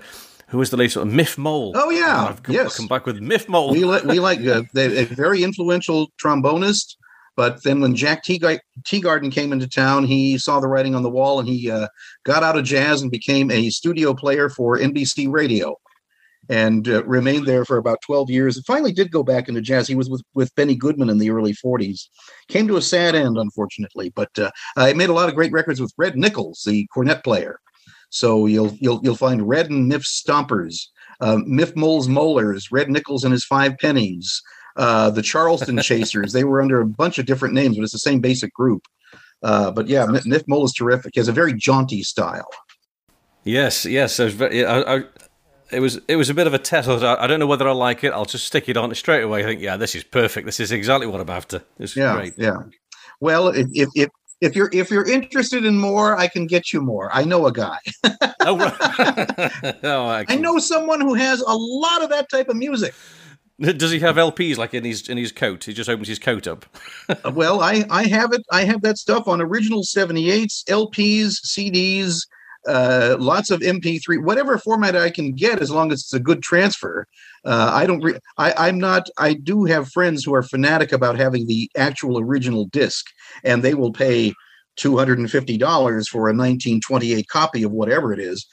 who 0.49 0.57
was 0.57 0.71
the 0.71 0.79
latest 0.79 0.97
one? 0.97 1.15
Miff 1.15 1.37
Mole. 1.37 1.73
Oh 1.75 1.91
yeah, 1.91 2.21
And 2.21 2.29
I've 2.31 2.43
come, 2.43 2.55
yes. 2.55 2.77
come 2.77 2.87
back 2.87 3.05
with 3.05 3.21
Miff 3.21 3.51
Mole. 3.51 3.73
we 3.73 3.85
li- 3.85 4.01
we 4.07 4.19
like 4.19 4.41
uh, 4.47 4.63
they, 4.73 5.03
a 5.03 5.05
very 5.05 5.43
influential 5.43 6.11
trombonist. 6.23 6.97
But 7.37 7.63
then 7.63 7.81
when 7.81 7.95
Jack 7.95 8.25
Teagar- 8.25 8.61
Teagarden 8.83 9.31
came 9.31 9.53
into 9.53 9.69
town, 9.69 10.05
he 10.05 10.39
saw 10.39 10.59
the 10.59 10.69
writing 10.69 10.95
on 10.95 11.03
the 11.03 11.11
wall 11.11 11.39
and 11.39 11.49
he 11.49 11.71
uh, 11.71 11.89
got 12.25 12.43
out 12.43 12.57
of 12.57 12.65
jazz 12.65 13.03
and 13.03 13.11
became 13.11 13.51
a 13.51 13.71
studio 13.71 14.15
player 14.15 14.49
for 14.49 14.79
NBC 14.79 15.31
Radio, 15.31 15.77
and 16.49 16.89
uh, 16.89 17.05
remained 17.05 17.47
there 17.47 17.65
for 17.67 17.77
about 17.77 18.01
twelve 18.01 18.31
years. 18.31 18.57
And 18.57 18.65
finally, 18.65 18.93
did 18.93 19.11
go 19.11 19.23
back 19.23 19.49
into 19.49 19.61
jazz. 19.61 19.87
He 19.87 19.95
was 19.95 20.09
with 20.09 20.23
with 20.35 20.55
Benny 20.55 20.75
Goodman 20.75 21.11
in 21.11 21.19
the 21.19 21.31
early 21.31 21.53
'40s. 21.53 22.09
Came 22.49 22.67
to 22.69 22.79
a 22.79 22.83
sad 22.83 23.15
end, 23.15 23.37
unfortunately. 23.37 24.11
But 24.11 24.37
uh, 24.39 24.51
I 24.77 24.95
made 24.95 25.11
a 25.11 25.15
lot 25.15 25.29
of 25.29 25.35
great 25.35 25.53
records 25.53 25.81
with 25.81 25.93
Red 25.99 26.17
Nichols, 26.17 26.63
the 26.67 26.87
cornet 26.87 27.23
player. 27.23 27.61
So 28.09 28.47
you'll 28.47 28.75
you'll 28.81 29.01
you'll 29.03 29.17
find 29.17 29.47
Red 29.47 29.71
and 29.71 29.89
Miff 29.89 30.05
Stompers, 30.05 30.87
uh, 31.21 31.39
Miff 31.45 31.77
Mole's 31.77 32.09
Molars, 32.09 32.73
Red 32.73 32.89
Nichols 32.89 33.25
and 33.25 33.33
his 33.33 33.45
Five 33.45 33.77
Pennies, 33.79 34.41
uh, 34.77 35.11
the 35.11 35.23
Charleston 35.23 35.79
Chasers. 35.79 36.33
They 36.33 36.45
were 36.45 36.61
under 36.63 36.81
a 36.81 36.87
bunch 36.87 37.19
of 37.19 37.27
different 37.27 37.55
names, 37.55 37.77
but 37.77 37.83
it's 37.83 37.93
the 37.93 37.99
same 37.99 38.21
basic 38.21 38.53
group. 38.55 38.87
Uh, 39.43 39.71
but 39.71 39.87
yeah, 39.87 40.07
Miff, 40.25 40.47
Mole 40.49 40.65
is 40.65 40.73
terrific. 40.73 41.13
He 41.15 41.21
has 41.21 41.29
a 41.29 41.33
very 41.33 41.53
jaunty 41.53 42.03
style. 42.03 42.49
Yes, 43.45 43.85
yes. 43.87 44.19
I 44.19 44.25
was 44.25 44.35
very, 44.35 44.65
I, 44.65 44.97
I, 44.97 45.03
it 45.71 45.81
was 45.81 46.01
it 46.09 46.17
was 46.17 46.31
a 46.31 46.35
bit 46.35 46.47
of 46.47 46.55
a 46.55 46.59
test. 46.59 46.89
I, 46.89 47.15
I 47.17 47.27
don't 47.27 47.39
know 47.41 47.47
whether 47.47 47.69
I 47.69 47.73
like 47.73 48.03
it. 48.05 48.13
I'll 48.13 48.25
just 48.25 48.47
stick 48.47 48.69
it 48.69 48.77
on 48.77 48.95
straight 48.95 49.23
away. 49.23 49.41
I 49.43 49.45
think, 49.45 49.61
yeah, 49.61 49.77
this 49.77 49.95
is 49.95 50.03
perfect. 50.05 50.47
This 50.47 50.61
is 50.61 50.73
exactly 50.73 51.07
what 51.07 51.21
I'm 51.21 51.31
after. 51.31 51.63
This 51.79 51.91
is 51.93 51.97
Yeah, 51.99 52.15
great. 52.15 52.35
yeah. 52.37 52.57
Well, 53.21 53.49
if, 53.49 53.69
if 53.73 53.89
if 53.95 54.09
if 54.41 54.57
you're 54.57 54.71
if 54.73 54.91
you're 54.91 55.09
interested 55.09 55.65
in 55.65 55.79
more, 55.79 56.17
I 56.19 56.27
can 56.29 56.47
get 56.47 56.73
you 56.73 56.81
more. 56.81 57.09
I 57.13 57.25
know 57.25 57.47
a 57.47 57.53
guy. 57.53 57.79
oh, 58.41 58.59
right. 58.59 59.75
oh, 59.85 60.07
I 60.07 60.21
excellent. 60.21 60.43
know 60.43 60.59
someone 60.59 61.01
who 61.01 61.15
has 61.15 61.41
a 61.41 61.55
lot 61.55 62.03
of 62.03 62.11
that 62.11 62.29
type 62.29 62.49
of 62.49 62.57
music. 62.57 62.95
Does 63.61 63.91
he 63.91 64.01
have 64.01 64.17
LPs 64.17 64.59
like 64.59 64.75
in 64.75 64.85
his 64.85 65.09
in 65.09 65.17
his 65.17 65.33
coat? 65.33 65.65
He 65.65 65.73
just 65.73 65.89
opens 65.89 66.09
his 66.09 66.19
coat 66.19 66.47
up. 66.47 66.67
Uh, 67.09 67.31
well, 67.35 67.61
I 67.63 67.85
I 67.91 68.05
have 68.07 68.33
it. 68.33 68.43
I 68.51 68.65
have 68.65 68.83
that 68.83 68.99
stuff 68.99 69.27
on 69.29 69.41
original 69.41 69.83
78s, 69.83 70.65
LPs, 70.65 71.37
CDs, 71.47 72.27
uh, 72.67 73.17
lots 73.19 73.51
of 73.51 73.61
MP3, 73.61 74.23
whatever 74.23 74.59
format 74.59 74.97
I 74.97 75.11
can 75.11 75.33
get, 75.33 75.61
as 75.61 75.71
long 75.71 75.93
as 75.93 76.01
it's 76.01 76.13
a 76.13 76.21
good 76.21 76.43
transfer. 76.43 77.07
Uh, 77.45 77.71
I 77.73 77.87
don't. 77.87 78.03
Re- 78.03 78.19
I, 78.39 78.69
I'm 78.69 78.79
not. 78.79 79.09
I 79.19 79.35
do 79.35 79.65
have 79.65 79.89
friends 79.89 80.25
who 80.25 80.35
are 80.35 80.43
fanatic 80.43 80.93
about 80.93 81.17
having 81.17 81.47
the 81.47 81.71
actual 81.77 82.19
original 82.19 82.67
disc, 82.67 83.07
and 83.45 83.63
they 83.63 83.75
will 83.75 83.93
pay 83.93 84.35
two 84.77 84.99
hundred 84.99 85.19
and 85.19 85.31
fifty 85.31 85.57
dollars 85.57 86.09
for 86.09 86.29
a 86.29 86.35
1928 86.35 87.29
copy 87.29 87.63
of 87.63 87.73
whatever 87.73 88.13
it 88.13 88.19
is. 88.19 88.47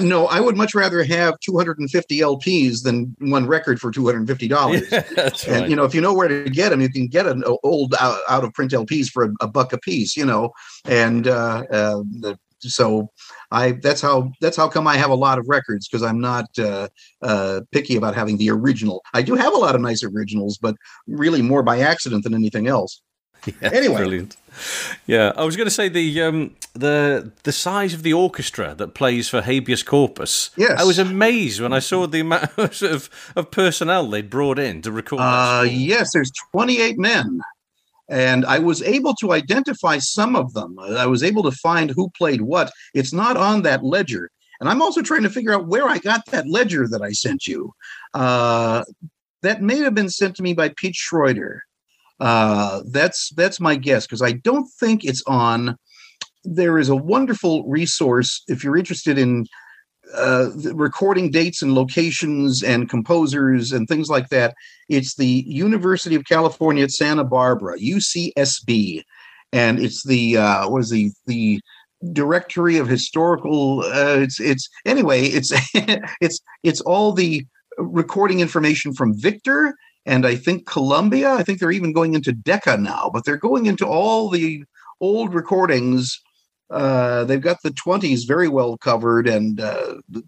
No, 0.00 0.26
I 0.26 0.40
would 0.40 0.56
much 0.56 0.74
rather 0.74 1.02
have 1.04 1.38
250 1.40 2.18
LPs 2.20 2.82
than 2.82 3.14
one 3.18 3.46
record 3.46 3.80
for 3.80 3.90
250 3.90 4.48
dollars. 4.48 4.88
That's 4.90 5.46
And 5.46 5.62
right. 5.62 5.70
you 5.70 5.76
know, 5.76 5.84
if 5.84 5.94
you 5.94 6.00
know 6.00 6.14
where 6.14 6.28
to 6.28 6.50
get 6.50 6.70
them, 6.70 6.80
you 6.80 6.90
can 6.90 7.06
get 7.08 7.26
an 7.26 7.44
old 7.62 7.94
out, 8.00 8.18
out 8.28 8.44
of 8.44 8.52
print 8.54 8.72
LPs 8.72 9.08
for 9.08 9.24
a, 9.24 9.30
a 9.40 9.48
buck 9.48 9.72
a 9.72 9.78
piece. 9.78 10.16
You 10.16 10.26
know, 10.26 10.50
and 10.84 11.28
uh, 11.28 11.64
uh, 11.70 12.02
the, 12.20 12.38
so 12.60 13.10
I 13.50 13.72
that's 13.72 14.00
how 14.00 14.32
that's 14.40 14.56
how 14.56 14.68
come 14.68 14.86
I 14.86 14.96
have 14.96 15.10
a 15.10 15.14
lot 15.14 15.38
of 15.38 15.48
records 15.48 15.88
because 15.88 16.02
I'm 16.02 16.20
not 16.20 16.46
uh, 16.58 16.88
uh, 17.22 17.60
picky 17.72 17.96
about 17.96 18.14
having 18.14 18.36
the 18.36 18.50
original. 18.50 19.02
I 19.14 19.22
do 19.22 19.34
have 19.34 19.54
a 19.54 19.58
lot 19.58 19.74
of 19.74 19.80
nice 19.80 20.02
originals, 20.02 20.58
but 20.58 20.76
really 21.06 21.42
more 21.42 21.62
by 21.62 21.80
accident 21.80 22.24
than 22.24 22.34
anything 22.34 22.66
else. 22.66 23.00
Yeah, 23.62 23.70
Anyway. 23.72 23.96
brilliant. 23.96 24.36
Yeah, 25.06 25.32
I 25.36 25.44
was 25.44 25.56
going 25.56 25.68
to 25.68 25.74
say 25.74 25.88
the 25.88 26.22
um, 26.22 26.56
the 26.74 27.30
the 27.44 27.52
size 27.52 27.94
of 27.94 28.02
the 28.02 28.12
orchestra 28.12 28.74
that 28.74 28.94
plays 28.94 29.28
for 29.28 29.40
Habeas 29.40 29.82
Corpus. 29.82 30.50
Yes. 30.56 30.80
I 30.80 30.84
was 30.84 30.98
amazed 30.98 31.60
when 31.60 31.72
I 31.72 31.78
saw 31.78 32.06
the 32.06 32.20
amount 32.20 32.58
of, 32.82 33.08
of 33.36 33.50
personnel 33.50 34.08
they'd 34.08 34.28
brought 34.28 34.58
in 34.58 34.82
to 34.82 34.90
record. 34.92 35.20
Uh, 35.20 35.64
yes, 35.68 36.10
there's 36.12 36.32
28 36.52 36.98
men. 36.98 37.40
And 38.10 38.46
I 38.46 38.58
was 38.58 38.82
able 38.82 39.14
to 39.16 39.32
identify 39.32 39.98
some 39.98 40.34
of 40.34 40.54
them. 40.54 40.78
I 40.78 41.04
was 41.06 41.22
able 41.22 41.42
to 41.42 41.52
find 41.52 41.90
who 41.90 42.08
played 42.16 42.40
what. 42.40 42.72
It's 42.94 43.12
not 43.12 43.36
on 43.36 43.62
that 43.62 43.84
ledger. 43.84 44.30
And 44.60 44.68
I'm 44.68 44.80
also 44.82 45.02
trying 45.02 45.22
to 45.24 45.30
figure 45.30 45.52
out 45.54 45.66
where 45.68 45.86
I 45.86 45.98
got 45.98 46.22
that 46.30 46.48
ledger 46.48 46.88
that 46.88 47.02
I 47.02 47.12
sent 47.12 47.46
you. 47.46 47.72
Uh, 48.14 48.82
that 49.42 49.62
may 49.62 49.78
have 49.80 49.94
been 49.94 50.08
sent 50.08 50.36
to 50.36 50.42
me 50.42 50.54
by 50.54 50.70
Pete 50.70 50.96
Schroeder. 50.96 51.62
Uh, 52.20 52.82
that's 52.90 53.30
that's 53.30 53.60
my 53.60 53.76
guess 53.76 54.06
because 54.06 54.22
I 54.22 54.32
don't 54.32 54.68
think 54.80 55.04
it's 55.04 55.22
on. 55.26 55.76
There 56.44 56.78
is 56.78 56.88
a 56.88 56.96
wonderful 56.96 57.68
resource 57.68 58.42
if 58.48 58.64
you're 58.64 58.76
interested 58.76 59.18
in 59.18 59.46
uh, 60.14 60.50
recording 60.72 61.30
dates 61.30 61.62
and 61.62 61.74
locations 61.74 62.62
and 62.62 62.88
composers 62.88 63.72
and 63.72 63.86
things 63.86 64.08
like 64.08 64.28
that. 64.30 64.54
It's 64.88 65.14
the 65.14 65.44
University 65.46 66.14
of 66.14 66.24
California 66.24 66.84
at 66.84 66.90
Santa 66.90 67.24
Barbara, 67.24 67.78
UCSB, 67.78 69.02
and 69.52 69.78
it's 69.78 70.04
the 70.04 70.36
uh, 70.36 70.68
what 70.68 70.80
is 70.80 70.90
the 70.90 71.12
the 71.26 71.60
directory 72.12 72.78
of 72.78 72.88
historical. 72.88 73.80
Uh, 73.80 74.18
it's 74.18 74.40
it's 74.40 74.68
anyway. 74.86 75.22
It's 75.22 75.52
it's 76.20 76.40
it's 76.62 76.80
all 76.80 77.12
the 77.12 77.46
recording 77.78 78.40
information 78.40 78.92
from 78.94 79.18
Victor 79.18 79.74
and 80.08 80.26
I 80.26 80.36
think 80.36 80.66
Columbia. 80.66 81.34
I 81.34 81.42
think 81.42 81.60
they're 81.60 81.70
even 81.70 81.92
going 81.92 82.14
into 82.14 82.32
Decca 82.32 82.78
now, 82.78 83.10
but 83.12 83.24
they're 83.24 83.36
going 83.36 83.66
into 83.66 83.86
all 83.86 84.30
the 84.30 84.64
old 85.00 85.34
recordings. 85.34 86.20
Uh, 86.70 87.24
they've 87.24 87.40
got 87.40 87.62
the 87.62 87.70
20s 87.70 88.26
very 88.26 88.48
well 88.48 88.78
covered 88.78 89.28
and 89.28 89.60
uh, 89.60 89.96
the 90.08 90.22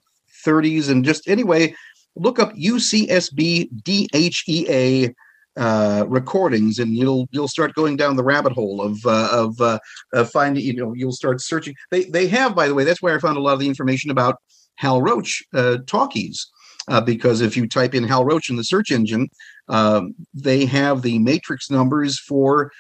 30s 0.44 0.90
and 0.90 1.05
just 1.05 1.27
anyway, 1.28 1.74
look 2.15 2.39
up 2.39 2.55
UCSB 2.55 3.70
DHEA 3.82 5.15
uh, 5.57 6.05
recordings 6.07 6.78
and 6.78 6.94
you'll 6.94 7.27
you'll 7.32 7.48
start 7.48 7.74
going 7.74 7.97
down 7.97 8.16
the 8.16 8.23
rabbit 8.23 8.52
hole 8.52 8.81
of 8.81 8.98
uh, 9.05 9.28
of 9.32 9.61
uh, 9.61 9.78
uh, 10.15 10.24
finding 10.24 10.62
you 10.62 10.74
know 10.74 10.93
you'll 10.93 11.12
start 11.12 11.40
searching. 11.40 11.74
They 11.90 12.05
they 12.05 12.27
have 12.28 12.55
by 12.55 12.69
the 12.69 12.74
way 12.74 12.85
that's 12.85 13.02
where 13.02 13.16
I 13.16 13.19
found 13.19 13.39
a 13.39 13.40
lot 13.40 13.55
of 13.55 13.61
the 13.61 13.69
information 13.69 14.11
about 14.11 14.36
Hal 14.77 15.02
Roach 15.02 15.43
uh, 15.55 15.78
talkies. 15.86 16.47
Uh, 16.91 17.01
because 17.01 17.41
if 17.41 17.57
you 17.57 17.69
type 17.69 17.95
in 17.95 18.05
Hal 18.05 18.25
Roach 18.25 18.51
in 18.51 18.57
the 18.57 18.65
search 18.65 18.91
engine, 18.91 19.29
um, 19.69 20.15
they 20.35 20.67
have 20.67 21.03
the 21.03 21.19
matrix 21.21 21.71
numbers 21.71 22.19
for 22.19 22.71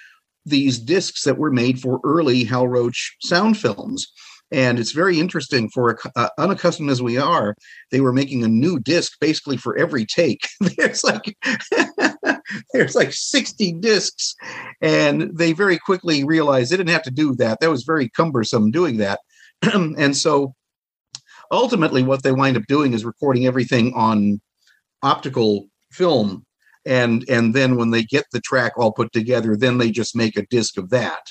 these 0.44 0.78
discs 0.78 1.22
that 1.24 1.38
were 1.38 1.52
made 1.52 1.80
for 1.80 2.00
early 2.04 2.44
Hal 2.44 2.66
Roach 2.66 3.16
sound 3.22 3.56
films. 3.56 4.12
And 4.52 4.80
it's 4.80 4.90
very 4.90 5.20
interesting 5.20 5.70
for 5.70 5.98
uh, 6.16 6.28
unaccustomed 6.38 6.90
as 6.90 7.00
we 7.00 7.16
are, 7.16 7.54
they 7.92 8.00
were 8.00 8.12
making 8.12 8.42
a 8.42 8.48
new 8.48 8.80
disc 8.80 9.12
basically 9.20 9.56
for 9.56 9.78
every 9.78 10.04
take. 10.04 10.48
there's 10.76 11.04
like 11.04 11.36
there's 12.72 12.96
like 12.96 13.12
60 13.12 13.72
discs, 13.74 14.34
and 14.80 15.30
they 15.38 15.52
very 15.52 15.78
quickly 15.78 16.24
realized 16.24 16.72
they 16.72 16.76
didn't 16.76 16.90
have 16.90 17.04
to 17.04 17.12
do 17.12 17.36
that. 17.36 17.60
That 17.60 17.70
was 17.70 17.84
very 17.84 18.08
cumbersome 18.08 18.72
doing 18.72 18.96
that. 18.96 19.20
and 19.62 20.16
so 20.16 20.54
ultimately, 21.50 22.02
what 22.02 22.22
they 22.22 22.32
wind 22.32 22.56
up 22.56 22.66
doing 22.66 22.92
is 22.92 23.04
recording 23.04 23.46
everything 23.46 23.92
on 23.94 24.40
optical 25.02 25.68
film, 25.92 26.44
and 26.86 27.24
and 27.28 27.54
then 27.54 27.76
when 27.76 27.90
they 27.90 28.02
get 28.02 28.26
the 28.32 28.40
track 28.40 28.72
all 28.76 28.92
put 28.92 29.12
together, 29.12 29.56
then 29.56 29.78
they 29.78 29.90
just 29.90 30.16
make 30.16 30.36
a 30.36 30.46
disc 30.46 30.78
of 30.78 30.90
that. 30.90 31.22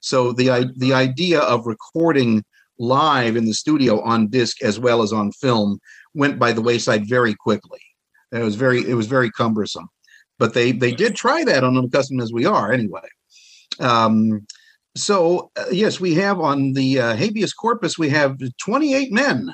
So 0.00 0.32
the 0.32 0.72
the 0.76 0.92
idea 0.92 1.40
of 1.40 1.66
recording 1.66 2.44
live 2.78 3.36
in 3.36 3.44
the 3.44 3.54
studio 3.54 4.00
on 4.02 4.28
disc 4.28 4.62
as 4.62 4.78
well 4.78 5.02
as 5.02 5.12
on 5.12 5.32
film 5.32 5.80
went 6.14 6.38
by 6.38 6.52
the 6.52 6.62
wayside 6.62 7.08
very 7.08 7.34
quickly. 7.34 7.80
It 8.32 8.42
was 8.42 8.54
very 8.54 8.88
it 8.88 8.94
was 8.94 9.06
very 9.06 9.30
cumbersome, 9.30 9.88
but 10.38 10.54
they 10.54 10.72
they 10.72 10.92
did 10.92 11.16
try 11.16 11.44
that 11.44 11.64
on 11.64 11.76
Unaccustomed 11.76 12.22
as 12.22 12.32
We 12.32 12.46
Are 12.46 12.72
anyway. 12.72 13.08
Um, 13.80 14.46
so 14.96 15.50
uh, 15.56 15.66
yes, 15.70 16.00
we 16.00 16.14
have 16.14 16.40
on 16.40 16.72
the 16.72 17.00
uh, 17.00 17.16
habeas 17.16 17.52
corpus 17.52 17.98
we 17.98 18.08
have 18.10 18.38
28 18.60 19.12
men 19.12 19.52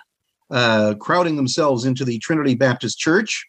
uh, 0.54 0.94
crowding 1.00 1.36
themselves 1.36 1.84
into 1.84 2.04
the 2.04 2.18
Trinity 2.20 2.54
Baptist 2.54 2.98
Church, 2.98 3.44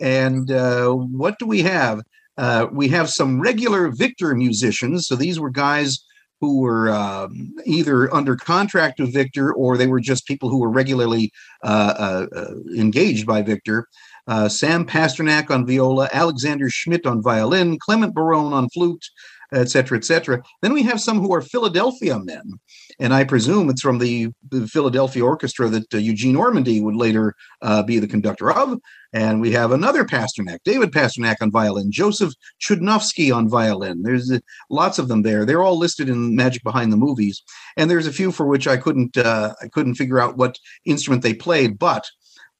and 0.00 0.50
uh, 0.50 0.90
what 0.90 1.38
do 1.38 1.46
we 1.46 1.62
have? 1.62 2.00
Uh, 2.36 2.66
we 2.72 2.88
have 2.88 3.10
some 3.10 3.40
regular 3.40 3.88
Victor 3.88 4.34
musicians. 4.34 5.06
So 5.06 5.16
these 5.16 5.38
were 5.38 5.50
guys 5.50 6.04
who 6.40 6.60
were 6.60 6.88
um, 6.90 7.52
either 7.64 8.12
under 8.14 8.36
contract 8.36 9.00
with 9.00 9.12
Victor 9.12 9.52
or 9.52 9.76
they 9.76 9.88
were 9.88 10.00
just 10.00 10.26
people 10.26 10.48
who 10.48 10.60
were 10.60 10.70
regularly 10.70 11.32
uh, 11.64 11.94
uh, 11.98 12.26
uh, 12.36 12.54
engaged 12.76 13.26
by 13.26 13.42
Victor. 13.42 13.88
Uh, 14.28 14.48
Sam 14.48 14.86
Pasternak 14.86 15.50
on 15.50 15.66
viola, 15.66 16.08
Alexander 16.12 16.70
Schmidt 16.70 17.06
on 17.06 17.22
violin, 17.22 17.78
Clement 17.78 18.14
Barone 18.14 18.52
on 18.52 18.68
flute, 18.68 19.04
et 19.52 19.68
cetera, 19.68 19.96
et 19.96 20.04
cetera. 20.04 20.42
Then 20.62 20.72
we 20.72 20.82
have 20.82 21.00
some 21.00 21.20
who 21.20 21.32
are 21.34 21.40
Philadelphia 21.40 22.18
men, 22.18 22.52
and 22.98 23.14
I 23.14 23.24
presume 23.24 23.70
it's 23.70 23.82
from 23.82 23.98
the, 23.98 24.28
the 24.50 24.66
Philadelphia 24.66 25.24
Orchestra 25.24 25.68
that 25.68 25.94
uh, 25.94 25.98
Eugene 25.98 26.36
Ormandy 26.36 26.82
would 26.82 26.96
later 26.96 27.34
uh, 27.62 27.82
be 27.82 27.98
the 27.98 28.08
conductor 28.08 28.50
of. 28.50 28.78
And 29.14 29.40
we 29.40 29.52
have 29.52 29.72
another 29.72 30.04
Pasternak, 30.04 30.58
David 30.64 30.92
Pasternak 30.92 31.36
on 31.40 31.50
violin, 31.50 31.90
Joseph 31.90 32.34
Chudnovsky 32.60 33.34
on 33.34 33.48
violin. 33.48 34.02
There's 34.02 34.30
uh, 34.30 34.40
lots 34.68 34.98
of 34.98 35.08
them 35.08 35.22
there. 35.22 35.46
They're 35.46 35.62
all 35.62 35.78
listed 35.78 36.10
in 36.10 36.36
Magic 36.36 36.62
Behind 36.62 36.92
the 36.92 36.98
Movies, 36.98 37.42
and 37.76 37.90
there's 37.90 38.06
a 38.06 38.12
few 38.12 38.32
for 38.32 38.46
which 38.46 38.68
I 38.68 38.76
couldn't 38.76 39.16
uh, 39.16 39.54
I 39.62 39.68
couldn't 39.68 39.94
figure 39.94 40.20
out 40.20 40.36
what 40.36 40.58
instrument 40.84 41.22
they 41.22 41.34
played, 41.34 41.78
but 41.78 42.04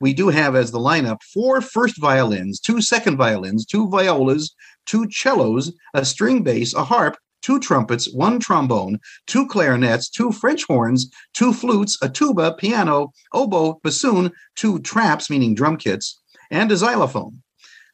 we 0.01 0.15
do 0.15 0.29
have 0.29 0.55
as 0.55 0.71
the 0.71 0.79
lineup 0.79 1.23
four 1.23 1.61
first 1.61 2.01
violins, 2.01 2.61
two 2.61 2.81
second 2.81 3.17
violins, 3.17 3.67
two 3.67 3.89
violas, 3.89 4.55
two 4.89 5.07
cellos, 5.11 5.71
a 5.95 6.05
string 6.05 6.43
bass, 6.43 6.75
a 6.75 6.83
harp, 6.83 7.17
two 7.43 7.61
trumpets, 7.61 8.13
one 8.13 8.41
trombone, 8.41 8.99
two 9.29 9.47
clarinets, 9.47 10.09
two 10.11 10.33
French 10.33 10.65
horns, 10.65 11.09
two 11.35 11.53
flutes, 11.53 11.97
a 12.03 12.09
tuba, 12.09 12.55
piano, 12.59 13.13
oboe, 13.33 13.79
bassoon, 13.85 14.33
two 14.57 14.81
traps, 14.81 15.31
meaning 15.31 15.55
drum 15.55 15.77
kits, 15.77 16.21
and 16.51 16.73
a 16.73 16.77
xylophone. 16.77 17.41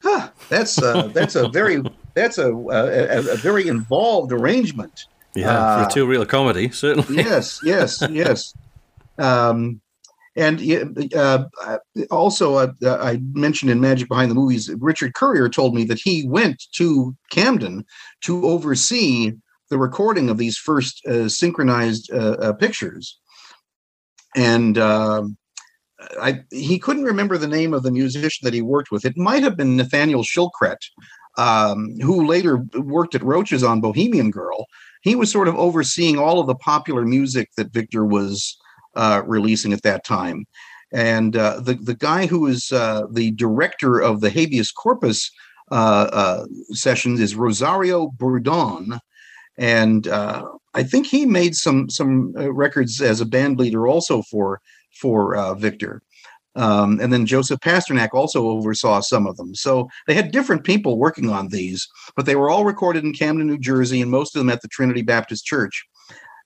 Huh, 0.01 0.29
that's 0.49 0.81
uh, 0.81 1.07
that's 1.13 1.35
a 1.35 1.47
very 1.49 1.81
that's 2.15 2.37
a, 2.39 2.51
a, 2.53 3.19
a 3.33 3.35
very 3.37 3.67
involved 3.67 4.31
arrangement. 4.31 5.05
Yeah, 5.35 5.51
Uh, 5.51 5.83
for 5.83 5.89
a 5.89 5.93
two 5.93 6.05
reel 6.07 6.25
comedy, 6.25 6.69
certainly. 6.69 7.23
yes, 7.23 7.59
yes, 7.63 8.01
yes. 8.09 8.53
Um, 9.17 9.79
and 10.35 11.13
uh, 11.15 11.45
also, 12.11 12.55
uh, 12.55 12.73
I 12.83 13.21
mentioned 13.33 13.71
in 13.71 13.79
Magic 13.79 14.09
Behind 14.09 14.29
the 14.29 14.35
Movies, 14.35 14.69
Richard 14.79 15.13
Currier 15.13 15.49
told 15.49 15.73
me 15.73 15.85
that 15.85 15.99
he 16.03 16.27
went 16.27 16.63
to 16.75 17.15
Camden 17.31 17.85
to 18.21 18.45
oversee 18.45 19.33
the 19.69 19.77
recording 19.77 20.29
of 20.29 20.37
these 20.37 20.57
first 20.57 21.05
uh, 21.05 21.29
synchronized 21.29 22.11
uh, 22.11 22.37
uh, 22.41 22.53
pictures. 22.53 23.19
And 24.35 24.77
um 24.77 25.37
I, 26.21 26.43
he 26.51 26.77
couldn't 26.79 27.03
remember 27.03 27.37
the 27.37 27.47
name 27.47 27.73
of 27.73 27.83
the 27.83 27.91
musician 27.91 28.43
that 28.43 28.53
he 28.53 28.61
worked 28.61 28.91
with. 28.91 29.05
It 29.05 29.17
might 29.17 29.43
have 29.43 29.57
been 29.57 29.77
Nathaniel 29.77 30.23
Shilkret, 30.23 30.77
um, 31.37 31.95
who 32.01 32.25
later 32.25 32.57
worked 32.75 33.15
at 33.15 33.23
Roaches 33.23 33.63
on 33.63 33.81
Bohemian 33.81 34.31
Girl. 34.31 34.65
He 35.01 35.15
was 35.15 35.31
sort 35.31 35.47
of 35.47 35.55
overseeing 35.55 36.17
all 36.17 36.39
of 36.39 36.47
the 36.47 36.55
popular 36.55 37.05
music 37.05 37.49
that 37.57 37.73
Victor 37.73 38.05
was 38.05 38.57
uh, 38.95 39.21
releasing 39.25 39.73
at 39.73 39.83
that 39.83 40.05
time. 40.05 40.45
And 40.91 41.35
uh, 41.35 41.59
the 41.59 41.73
the 41.73 41.95
guy 41.95 42.25
who 42.25 42.47
is 42.47 42.71
uh, 42.71 43.03
the 43.11 43.31
director 43.31 43.99
of 43.99 44.21
the 44.21 44.29
habeas 44.29 44.71
corpus 44.71 45.31
uh, 45.71 46.09
uh, 46.13 46.45
sessions 46.71 47.19
is 47.19 47.35
Rosario 47.35 48.07
Bourdon, 48.07 48.99
and 49.57 50.07
uh, 50.07 50.45
I 50.73 50.83
think 50.83 51.07
he 51.07 51.25
made 51.25 51.55
some 51.55 51.89
some 51.89 52.33
records 52.33 53.01
as 53.01 53.19
a 53.19 53.25
band 53.25 53.59
leader 53.59 53.87
also 53.87 54.21
for 54.23 54.61
for 54.91 55.55
Victor. 55.55 56.01
Um, 56.55 57.01
and 57.01 57.11
then 57.11 57.25
Joseph 57.25 57.59
Pasternak 57.59 58.13
also 58.13 58.47
oversaw 58.47 59.01
some 59.01 59.27
of 59.27 59.35
them. 59.35 59.53
So 59.55 59.89
they 60.07 60.13
had 60.13 60.31
different 60.31 60.63
people 60.63 60.97
working 60.97 61.29
on 61.29 61.49
these, 61.49 61.85
but 62.15 62.25
they 62.25 62.37
were 62.37 62.49
all 62.49 62.63
recorded 62.63 63.03
in 63.03 63.11
Camden, 63.13 63.47
New 63.47 63.57
Jersey, 63.57 64.01
and 64.01 64.09
most 64.09 64.35
of 64.35 64.39
them 64.39 64.49
at 64.49 64.61
the 64.61 64.69
Trinity 64.69 65.01
Baptist 65.01 65.45
Church. 65.45 65.85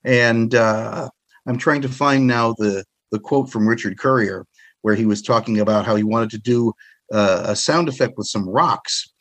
And 0.04 0.56
uh, 0.56 1.10
I'm 1.50 1.58
trying 1.58 1.82
to 1.82 1.90
find 1.90 2.28
now 2.28 2.54
the 2.58 2.86
the 3.12 3.20
quote 3.20 3.50
from 3.50 3.68
Richard 3.68 3.98
Currier, 3.98 4.46
where 4.84 4.94
he 4.94 5.08
was 5.08 5.22
talking 5.22 5.60
about 5.60 5.84
how 5.84 5.96
he 5.96 6.04
wanted 6.04 6.30
to 6.32 6.38
do 6.38 6.74
uh, 7.12 7.42
a 7.46 7.56
sound 7.56 7.90
effect 7.90 8.14
with 8.18 8.28
some 8.28 8.48
rocks, 8.48 9.12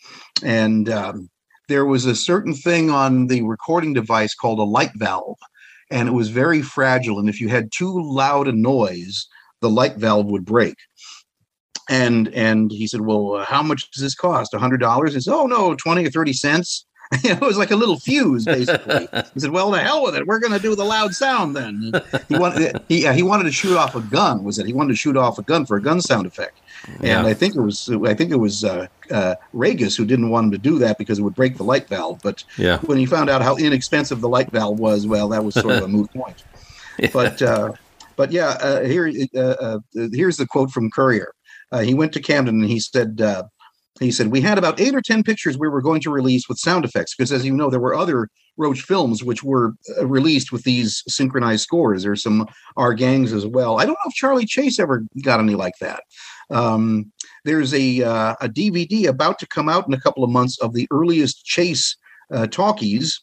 and 0.45 0.91
um, 0.91 1.31
there 1.69 1.87
was 1.87 2.05
a 2.05 2.15
certain 2.15 2.53
thing 2.53 2.91
on 2.91 3.29
the 3.29 3.43
recording 3.43 3.95
device 3.95 4.35
called 4.35 4.59
a 4.59 4.63
light 4.63 4.91
valve, 4.97 5.39
and 5.91 6.07
it 6.07 6.13
was 6.13 6.29
very 6.29 6.61
fragile. 6.61 7.19
And 7.19 7.31
if 7.31 7.41
you 7.41 7.49
had 7.49 7.73
too 7.73 7.99
loud 7.99 8.47
a 8.47 8.53
noise, 8.53 9.27
the 9.63 9.71
light 9.71 9.97
valve 9.97 10.27
would 10.27 10.45
break. 10.45 10.75
And 11.89 12.29
and 12.35 12.71
he 12.71 12.87
said, 12.87 13.01
"Well, 13.01 13.37
uh, 13.37 13.47
how 13.47 13.63
much 13.63 13.91
does 13.91 14.03
this 14.03 14.15
cost? 14.15 14.53
A 14.53 14.59
hundred 14.59 14.81
dollars?" 14.81 15.15
He 15.15 15.21
said, 15.21 15.33
"Oh 15.33 15.47
no, 15.47 15.75
twenty 15.75 16.05
or 16.07 16.11
thirty 16.11 16.35
cents." 16.35 16.85
it 17.25 17.41
was 17.41 17.57
like 17.57 17.71
a 17.71 17.77
little 17.77 17.99
fuse, 17.99 18.45
basically. 18.45 19.09
he 19.33 19.41
said, 19.41 19.51
"Well, 19.51 19.73
to 19.73 19.79
hell 19.79 20.03
with 20.03 20.15
it. 20.15 20.27
We're 20.27 20.41
going 20.41 20.53
to 20.53 20.59
do 20.59 20.75
the 20.75 20.85
loud 20.85 21.15
sound 21.15 21.57
then." 21.57 21.93
He 22.29 22.37
wanted 22.37 22.83
he 22.89 23.03
yeah, 23.03 23.15
he 23.15 23.23
wanted 23.23 23.45
to 23.45 23.53
shoot 23.53 23.77
off 23.79 23.95
a 23.95 24.03
gun. 24.03 24.45
Was 24.45 24.59
it? 24.59 24.67
He 24.67 24.75
wanted 24.75 24.91
to 24.91 24.97
shoot 24.97 25.17
off 25.17 25.39
a 25.39 25.43
gun 25.43 25.65
for 25.65 25.79
a 25.79 25.83
gun 25.83 26.03
sound 26.03 26.27
effect. 26.27 26.61
Yeah. 27.01 27.19
And 27.19 27.27
I 27.27 27.33
think 27.33 27.55
it 27.57 27.61
was 27.63 27.89
I 28.05 28.13
think 28.13 28.31
it 28.31 28.37
was 28.37 28.63
uh, 28.63 28.89
uh, 29.11 29.37
Raguse 29.55 29.97
who 29.97 30.05
didn't 30.05 30.29
want 30.29 30.47
him 30.47 30.51
to 30.53 30.59
do 30.59 30.79
that 30.81 30.99
because 30.99 31.19
it 31.19 31.23
would 31.23 31.35
break 31.35 31.57
the 31.57 31.65
light 31.65 31.89
valve. 31.89 32.21
But 32.23 32.45
Yeah. 32.59 32.79
when 32.81 32.99
he 32.99 33.07
found 33.07 33.31
out 33.31 33.41
how 33.41 33.57
inexpensive 33.57 34.21
the 34.21 34.29
light 34.29 34.51
valve 34.51 34.79
was, 34.79 35.07
well, 35.07 35.29
that 35.31 35.43
was 35.45 35.55
sort 35.55 35.77
of 35.77 35.85
a 35.85 35.89
moot 35.89 36.13
point. 36.13 36.45
But 37.13 37.41
uh, 37.41 37.73
but 38.17 38.33
yeah, 38.33 38.49
uh, 38.61 38.83
here 38.83 39.11
uh, 39.35 39.39
uh, 39.39 39.79
here's 40.13 40.37
the 40.37 40.47
quote 40.47 40.73
from 40.73 40.91
Currier. 40.91 41.33
Uh, 41.73 41.81
he 41.81 41.95
went 41.95 42.13
to 42.15 42.21
Camden 42.21 42.61
and 42.61 42.69
he 42.71 42.81
said. 42.81 43.23
He 44.01 44.11
said 44.11 44.29
we 44.29 44.41
had 44.41 44.59
about 44.59 44.81
eight 44.81 44.95
or 44.95 45.01
ten 45.01 45.23
pictures 45.23 45.59
we 45.59 45.69
were 45.69 45.83
going 45.83 46.01
to 46.03 46.11
release 46.11 46.49
with 46.49 46.59
sound 46.59 46.85
effects 46.85 47.15
because 47.15 47.33
as 47.33 47.45
you 47.45 47.53
know 47.53 47.71
there 47.71 47.81
were 47.81 47.95
other 47.95 48.29
roach 48.57 48.83
films 48.83 49.23
which 49.23 49.43
were 49.43 49.75
uh, 49.99 50.07
released 50.07 50.53
with 50.53 50.65
these 50.65 51.03
synchronized 51.09 51.63
scores. 51.63 52.03
There's 52.03 52.23
some 52.23 52.47
our 52.77 52.95
gangs 52.95 53.33
as 53.33 53.47
well. 53.47 53.81
I 53.81 53.85
don't 53.85 53.93
know 53.93 54.09
if 54.09 54.15
charlie 54.15 54.47
chase 54.47 54.79
ever 54.79 55.05
got 55.23 55.41
any 55.41 55.55
like 55.55 55.75
that. 55.81 56.03
Um, 56.51 57.13
there's 57.45 57.75
a 57.75 58.03
uh, 58.03 58.35
a 58.41 58.49
dvd 58.49 59.07
about 59.07 59.39
to 59.41 59.47
come 59.47 59.69
out 59.69 59.87
in 59.87 59.95
a 59.95 60.01
couple 60.01 60.25
of 60.25 60.31
months 60.31 60.59
of 60.61 60.75
the 60.75 60.87
earliest 60.91 61.45
chase 61.45 61.97
uh, 62.33 62.47
talkies. 62.47 63.21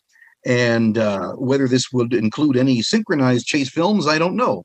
And 0.48 1.00
uh, 1.00 1.32
whether 1.34 1.68
this 1.68 1.92
would 1.92 2.14
include 2.14 2.56
any 2.56 2.84
synchronized 2.84 3.48
chase 3.48 3.70
films 3.70 4.06
i 4.08 4.20
don't 4.20 4.36
know 4.36 4.64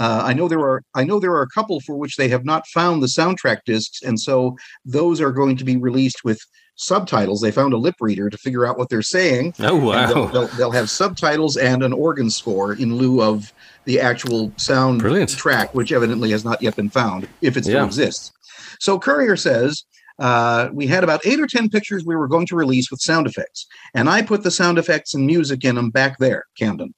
uh, 0.00 0.22
I 0.24 0.32
know 0.32 0.48
there 0.48 0.60
are 0.70 0.82
I 0.94 1.04
know 1.04 1.20
there 1.20 1.32
are 1.32 1.42
a 1.42 1.48
couple 1.48 1.78
for 1.80 1.94
which 1.96 2.16
they 2.16 2.28
have 2.28 2.44
not 2.44 2.66
found 2.68 3.02
the 3.02 3.06
soundtrack 3.06 3.58
discs, 3.66 4.02
and 4.02 4.18
so 4.18 4.56
those 4.84 5.20
are 5.20 5.30
going 5.30 5.56
to 5.58 5.64
be 5.64 5.76
released 5.76 6.24
with 6.24 6.40
subtitles. 6.76 7.42
They 7.42 7.50
found 7.52 7.74
a 7.74 7.76
lip 7.76 7.96
reader 8.00 8.30
to 8.30 8.38
figure 8.38 8.64
out 8.66 8.78
what 8.78 8.88
they're 8.88 9.02
saying. 9.02 9.52
Oh, 9.60 9.76
wow. 9.76 10.06
They'll, 10.06 10.26
they'll, 10.28 10.46
they'll 10.56 10.70
have 10.70 10.88
subtitles 10.88 11.58
and 11.58 11.82
an 11.82 11.92
organ 11.92 12.30
score 12.30 12.72
in 12.72 12.96
lieu 12.96 13.20
of 13.22 13.52
the 13.84 14.00
actual 14.00 14.50
sound 14.56 15.02
track, 15.36 15.74
which 15.74 15.92
evidently 15.92 16.30
has 16.30 16.42
not 16.44 16.62
yet 16.62 16.76
been 16.76 16.88
found, 16.88 17.28
if 17.42 17.58
it 17.58 17.64
still 17.64 17.76
Yeah. 17.80 17.84
exists. 17.84 18.32
So 18.80 18.98
Currier 18.98 19.36
says. 19.36 19.84
Uh, 20.18 20.68
we 20.74 20.86
had 20.86 21.02
about 21.02 21.24
eight 21.24 21.40
or 21.40 21.46
ten 21.46 21.66
pictures 21.70 22.04
we 22.04 22.14
were 22.14 22.28
going 22.28 22.46
to 22.46 22.54
release 22.54 22.90
with 22.90 23.00
sound 23.00 23.26
effects, 23.26 23.66
and 23.94 24.06
I 24.06 24.20
put 24.20 24.42
the 24.42 24.50
sound 24.50 24.76
effects 24.76 25.14
and 25.14 25.24
music 25.24 25.64
in 25.64 25.76
them 25.76 25.88
back 25.88 26.18
there, 26.18 26.44
Camden. 26.58 26.92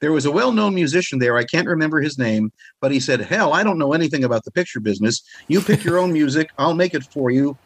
There 0.00 0.12
was 0.12 0.26
a 0.26 0.32
well 0.32 0.52
known 0.52 0.74
musician 0.74 1.18
there. 1.18 1.36
I 1.36 1.44
can't 1.44 1.66
remember 1.68 2.00
his 2.00 2.18
name, 2.18 2.52
but 2.80 2.92
he 2.92 3.00
said, 3.00 3.20
Hell, 3.20 3.52
I 3.52 3.62
don't 3.62 3.78
know 3.78 3.92
anything 3.92 4.24
about 4.24 4.44
the 4.44 4.50
picture 4.50 4.80
business. 4.80 5.22
You 5.48 5.60
pick 5.60 5.84
your 5.84 5.98
own 5.98 6.12
music, 6.12 6.50
I'll 6.58 6.74
make 6.74 6.94
it 6.94 7.04
for 7.04 7.30
you, 7.30 7.56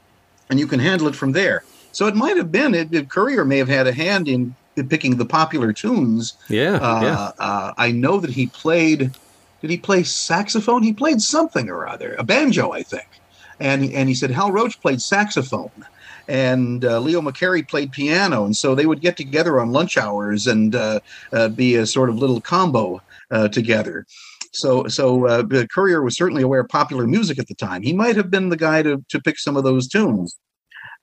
and 0.50 0.58
you 0.58 0.66
can 0.66 0.80
handle 0.80 1.08
it 1.08 1.14
from 1.16 1.32
there. 1.32 1.64
So 1.92 2.06
it 2.06 2.14
might 2.14 2.36
have 2.36 2.52
been, 2.52 2.74
it, 2.74 2.92
it- 2.92 3.08
Currier 3.08 3.44
may 3.44 3.58
have 3.58 3.68
had 3.68 3.86
a 3.86 3.92
hand 3.92 4.28
in 4.28 4.54
picking 4.90 5.16
the 5.16 5.24
popular 5.24 5.72
tunes. 5.72 6.34
Yeah, 6.50 6.74
Uh, 6.74 7.00
yeah. 7.02 7.30
Uh, 7.38 7.72
I 7.78 7.90
know 7.92 8.20
that 8.20 8.30
he 8.30 8.48
played, 8.48 9.10
did 9.62 9.70
he 9.70 9.78
play 9.78 10.02
saxophone? 10.02 10.82
He 10.82 10.92
played 10.92 11.22
something 11.22 11.70
or 11.70 11.88
other, 11.88 12.14
a 12.18 12.24
banjo, 12.24 12.72
I 12.72 12.82
think. 12.82 13.06
And, 13.58 13.90
and 13.92 14.06
he 14.06 14.14
said 14.14 14.30
Hal 14.30 14.52
Roach 14.52 14.78
played 14.82 15.00
saxophone 15.00 15.70
and 16.28 16.84
uh, 16.84 16.98
Leo 17.00 17.20
McCarey 17.20 17.66
played 17.66 17.92
piano, 17.92 18.44
and 18.44 18.56
so 18.56 18.74
they 18.74 18.86
would 18.86 19.00
get 19.00 19.16
together 19.16 19.60
on 19.60 19.72
lunch 19.72 19.96
hours 19.96 20.46
and 20.46 20.74
uh, 20.74 21.00
uh, 21.32 21.48
be 21.48 21.76
a 21.76 21.86
sort 21.86 22.08
of 22.08 22.18
little 22.18 22.40
combo 22.40 23.00
uh, 23.30 23.48
together. 23.48 24.06
so 24.52 24.86
so 24.88 25.26
uh, 25.26 25.42
the 25.42 25.68
Currier 25.68 26.02
was 26.02 26.16
certainly 26.16 26.42
aware 26.42 26.60
of 26.60 26.68
popular 26.68 27.06
music 27.06 27.38
at 27.38 27.46
the 27.46 27.54
time. 27.54 27.82
He 27.82 27.92
might 27.92 28.16
have 28.16 28.30
been 28.30 28.48
the 28.48 28.56
guy 28.56 28.82
to 28.82 29.04
to 29.08 29.20
pick 29.20 29.38
some 29.38 29.56
of 29.56 29.64
those 29.64 29.88
tunes. 29.88 30.36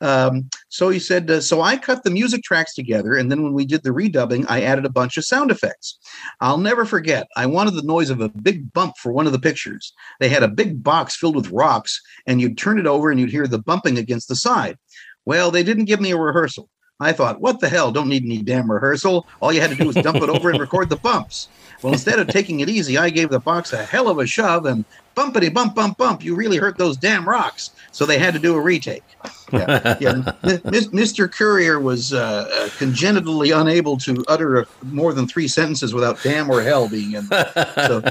Um, 0.02 0.50
so 0.68 0.90
he 0.90 1.00
said, 1.00 1.32
uh, 1.32 1.40
so 1.40 1.62
I 1.62 1.78
cut 1.78 2.04
the 2.04 2.12
music 2.12 2.44
tracks 2.44 2.74
together, 2.74 3.16
and 3.16 3.32
then 3.32 3.42
when 3.42 3.54
we 3.54 3.66
did 3.66 3.84
the 3.84 3.92
redubbing, 3.92 4.46
I 4.50 4.64
added 4.64 4.86
a 4.86 4.90
bunch 4.90 5.18
of 5.18 5.24
sound 5.24 5.50
effects. 5.50 5.98
I'll 6.42 6.58
never 6.58 6.84
forget. 6.84 7.28
I 7.38 7.46
wanted 7.46 7.76
the 7.76 7.84
noise 7.84 8.10
of 8.10 8.20
a 8.20 8.28
big 8.28 8.74
bump 8.74 8.96
for 8.98 9.14
one 9.14 9.28
of 9.28 9.32
the 9.32 9.40
pictures. 9.40 9.94
They 10.20 10.28
had 10.28 10.44
a 10.44 10.50
big 10.50 10.84
box 10.84 11.16
filled 11.16 11.38
with 11.38 11.52
rocks, 11.52 12.02
and 12.28 12.42
you'd 12.42 12.58
turn 12.58 12.80
it 12.80 12.88
over 12.88 13.12
and 13.12 13.20
you'd 13.20 13.32
hear 13.32 13.48
the 13.48 13.60
bumping 13.60 13.98
against 13.98 14.28
the 14.28 14.36
side. 14.36 14.78
Well, 15.26 15.52
they 15.52 15.64
didn't 15.64 15.86
give 15.86 16.02
me 16.02 16.12
a 16.12 16.18
rehearsal. 16.18 16.70
I 17.00 17.12
thought, 17.12 17.42
what 17.42 17.60
the 17.60 17.70
hell? 17.70 17.92
Don't 17.92 18.08
need 18.08 18.24
any 18.24 18.42
damn 18.42 18.72
rehearsal. 18.72 19.28
All 19.42 19.52
you 19.52 19.62
had 19.62 19.72
to 19.72 19.76
do 19.76 19.88
was 19.88 19.96
dump 19.96 20.18
it 20.18 20.30
over 20.30 20.50
and 20.50 20.60
record 20.60 20.90
the 20.90 20.96
bumps. 20.96 21.50
Well, 21.82 21.92
instead 21.92 22.20
of 22.20 22.28
taking 22.28 22.62
it 22.62 22.70
easy, 22.70 22.98
I 22.98 23.10
gave 23.10 23.30
the 23.30 23.40
box 23.40 23.74
a 23.74 23.84
hell 23.84 24.08
of 24.08 24.20
a 24.20 24.26
shove 24.26 24.66
and 24.66 24.86
bumpity 25.16 25.54
bump 25.54 25.76
bump 25.76 25.98
bump. 25.98 26.24
You 26.24 26.36
really 26.36 26.58
hurt 26.58 26.78
those 26.78 26.96
damn 26.96 27.28
rocks. 27.28 27.72
So 27.92 28.06
they 28.06 28.18
had 28.18 28.34
to 28.34 28.40
do 28.40 28.56
a 28.56 28.62
retake. 28.62 29.04
Yeah, 29.52 29.98
yeah. 30.00 30.14
Mr. 30.44 31.30
Currier 31.30 31.80
was 31.80 32.14
uh, 32.14 32.50
uh, 32.52 32.70
congenitally 32.78 33.52
unable 33.52 33.98
to 33.98 34.24
utter 34.28 34.66
more 34.84 35.14
than 35.14 35.28
three 35.28 35.48
sentences 35.48 35.94
without 35.94 36.22
damn 36.24 36.50
or 36.50 36.62
hell 36.62 36.88
being 36.88 37.14
in. 37.14 37.24
So 37.28 38.02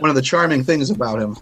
one 0.00 0.10
of 0.10 0.16
the 0.16 0.22
charming 0.22 0.64
things 0.64 0.90
about 0.90 1.20
him. 1.20 1.36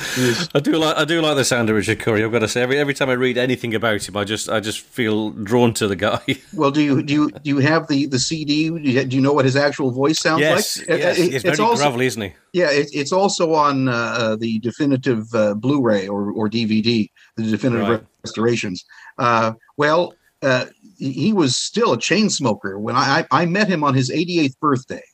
I 0.54 0.60
do 0.60 0.72
like 0.72 0.96
I 0.96 1.04
do 1.04 1.20
like 1.20 1.36
the 1.36 1.44
sound 1.44 1.68
of 1.68 1.76
Richard 1.76 2.00
Currier. 2.00 2.24
I've 2.24 2.32
got 2.32 2.38
to 2.38 2.48
say, 2.48 2.62
every 2.62 2.78
every 2.78 2.94
time 2.94 3.10
I 3.10 3.14
read 3.14 3.36
anything 3.36 3.74
about 3.74 4.08
him, 4.08 4.16
I 4.16 4.24
just 4.24 4.48
I 4.48 4.60
just 4.60 4.80
feel 4.80 5.30
drawn 5.30 5.74
to 5.74 5.86
the 5.86 5.96
guy. 5.96 6.20
Well, 6.54 6.70
do 6.70 6.82
you 6.82 7.02
do 7.02 7.12
you 7.12 7.30
do 7.30 7.50
you 7.50 7.58
have 7.58 7.86
the 7.88 8.06
the 8.06 8.18
CD? 8.18 8.70
Do 8.70 8.78
you, 8.78 9.04
do 9.04 9.16
you 9.16 9.22
know 9.22 9.32
what 9.32 9.44
his 9.44 9.56
actual 9.56 9.90
voice 9.90 10.18
sounds 10.18 10.40
yes, 10.40 10.78
like? 10.78 10.88
Yes, 10.88 11.18
it, 11.18 11.34
it's 11.34 11.44
very 11.44 11.58
also, 11.58 11.82
gravelly, 11.82 12.06
isn't 12.06 12.22
he? 12.22 12.32
Yeah, 12.52 12.70
it, 12.70 12.88
it's 12.92 13.12
also 13.12 13.54
on 13.54 13.88
uh, 13.88 13.92
uh, 13.92 14.36
the 14.36 14.58
definitive 14.58 15.32
uh, 15.34 15.54
Blu-ray 15.54 16.08
or, 16.08 16.32
or 16.32 16.48
DVD, 16.48 17.08
the 17.36 17.42
definitive 17.42 17.88
right. 17.88 18.04
restorations. 18.24 18.84
Uh, 19.18 19.52
well, 19.76 20.14
uh, 20.42 20.66
he 20.98 21.32
was 21.32 21.56
still 21.56 21.92
a 21.92 21.98
chain 21.98 22.28
smoker 22.30 22.78
when 22.78 22.96
I, 22.96 23.26
I 23.30 23.46
met 23.46 23.68
him 23.68 23.84
on 23.84 23.94
his 23.94 24.10
88th 24.10 24.58
birthday, 24.58 25.04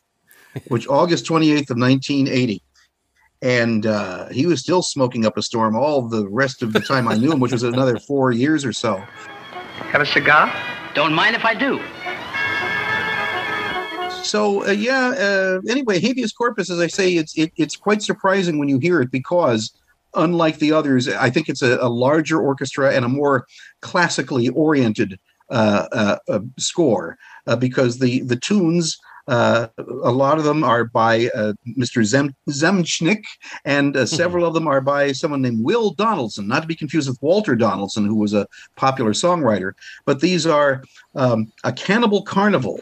which 0.68 0.88
August 0.88 1.26
28th 1.26 1.70
of 1.70 1.78
1980 1.78 2.62
and 3.42 3.86
uh, 3.86 4.28
he 4.28 4.46
was 4.46 4.60
still 4.60 4.82
smoking 4.82 5.26
up 5.26 5.36
a 5.36 5.42
storm 5.42 5.76
all 5.76 6.02
the 6.02 6.28
rest 6.28 6.62
of 6.62 6.72
the 6.72 6.80
time 6.80 7.08
I 7.08 7.16
knew 7.16 7.32
him, 7.32 7.40
which 7.40 7.52
was 7.52 7.62
another 7.62 7.98
four 8.06 8.32
years 8.32 8.64
or 8.64 8.72
so. 8.72 8.96
Have 8.96 10.00
a 10.00 10.06
cigar? 10.06 10.52
Don't 10.94 11.12
mind 11.12 11.36
if 11.36 11.44
I 11.44 11.54
do. 11.54 11.80
So 14.24 14.66
uh, 14.66 14.70
yeah. 14.70 15.08
Uh, 15.08 15.60
anyway, 15.68 16.00
habeas 16.00 16.32
corpus, 16.32 16.70
as 16.70 16.80
I 16.80 16.88
say, 16.88 17.12
it's 17.12 17.36
it, 17.38 17.52
it's 17.56 17.76
quite 17.76 18.02
surprising 18.02 18.58
when 18.58 18.68
you 18.68 18.78
hear 18.78 19.00
it 19.00 19.10
because, 19.10 19.72
unlike 20.14 20.58
the 20.58 20.72
others, 20.72 21.08
I 21.08 21.30
think 21.30 21.48
it's 21.48 21.62
a, 21.62 21.78
a 21.80 21.88
larger 21.88 22.40
orchestra 22.40 22.92
and 22.92 23.04
a 23.04 23.08
more 23.08 23.46
classically 23.82 24.48
oriented 24.48 25.18
uh, 25.50 25.86
uh, 25.92 26.18
uh 26.28 26.40
score 26.58 27.16
because 27.60 28.00
the 28.00 28.22
the 28.22 28.34
tunes 28.34 28.98
uh, 29.28 29.68
a 29.78 30.10
lot 30.10 30.38
of 30.38 30.44
them 30.44 30.62
are 30.62 30.84
by 30.84 31.28
uh, 31.34 31.52
Mr. 31.78 32.04
Zem- 32.04 32.34
Zamecnik, 32.48 33.24
and 33.64 33.96
uh, 33.96 34.00
mm-hmm. 34.00 34.16
several 34.16 34.46
of 34.46 34.54
them 34.54 34.68
are 34.68 34.80
by 34.80 35.12
someone 35.12 35.42
named 35.42 35.64
Will 35.64 35.90
Donaldson, 35.90 36.46
not 36.46 36.60
to 36.60 36.68
be 36.68 36.74
confused 36.74 37.08
with 37.08 37.20
Walter 37.20 37.56
Donaldson, 37.56 38.06
who 38.06 38.16
was 38.16 38.34
a 38.34 38.46
popular 38.76 39.12
songwriter. 39.12 39.72
But 40.04 40.20
these 40.20 40.46
are 40.46 40.82
um, 41.14 41.52
A 41.64 41.72
Cannibal 41.72 42.22
Carnival. 42.22 42.80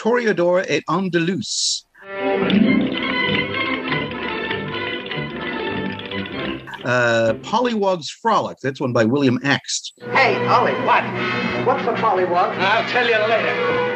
Toreador 0.00 0.64
et 0.66 0.82
Andalus. 0.88 1.84
Uh, 6.82 7.34
Pollywog's 7.42 8.08
Frolic. 8.08 8.56
That's 8.62 8.80
one 8.80 8.94
by 8.94 9.04
William 9.04 9.38
Axt. 9.40 9.92
Hey, 10.12 10.36
Ollie, 10.48 10.72
what? 10.86 11.04
What's 11.66 11.86
a 11.86 11.92
pollywog? 12.02 12.56
I'll 12.56 12.88
tell 12.88 13.06
you 13.06 13.18
later. 13.28 13.89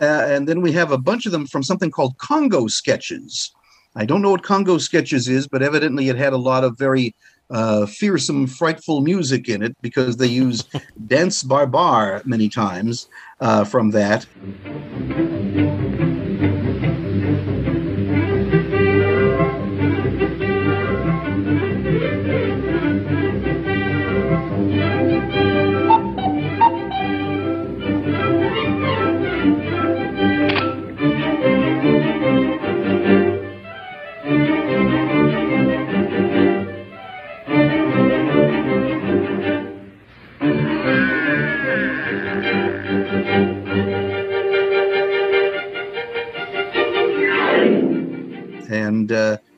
And 0.00 0.48
then 0.48 0.60
we 0.60 0.72
have 0.72 0.92
a 0.92 0.98
bunch 0.98 1.26
of 1.26 1.32
them 1.32 1.46
from 1.46 1.62
something 1.62 1.90
called 1.90 2.16
Congo 2.18 2.66
sketches. 2.66 3.52
I 3.96 4.04
don't 4.04 4.22
know 4.22 4.30
what 4.30 4.42
Congo 4.42 4.78
sketches 4.78 5.28
is, 5.28 5.48
but 5.48 5.62
evidently 5.62 6.08
it 6.08 6.16
had 6.16 6.32
a 6.32 6.38
lot 6.38 6.64
of 6.64 6.78
very 6.78 7.14
uh, 7.50 7.86
fearsome, 7.86 8.46
frightful 8.46 9.00
music 9.00 9.48
in 9.48 9.62
it 9.62 9.76
because 9.82 10.16
they 10.16 10.26
use 10.26 10.64
Danse 11.06 11.42
Barbare 11.42 12.24
many 12.24 12.48
times 12.48 13.08
uh, 13.40 13.64
from 13.64 13.90
that. 13.90 14.26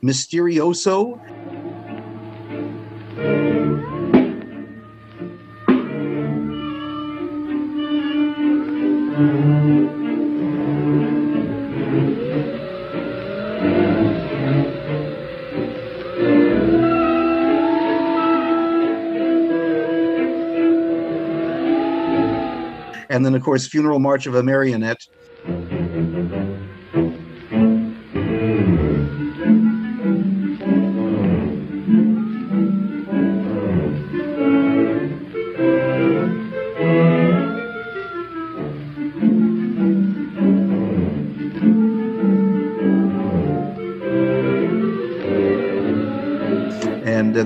Mysterioso. 0.03 1.19
And 23.09 23.23
then, 23.23 23.35
of 23.35 23.43
course, 23.43 23.67
Funeral 23.67 23.99
March 23.99 24.25
of 24.25 24.33
a 24.35 24.41
Marionette. 24.41 25.07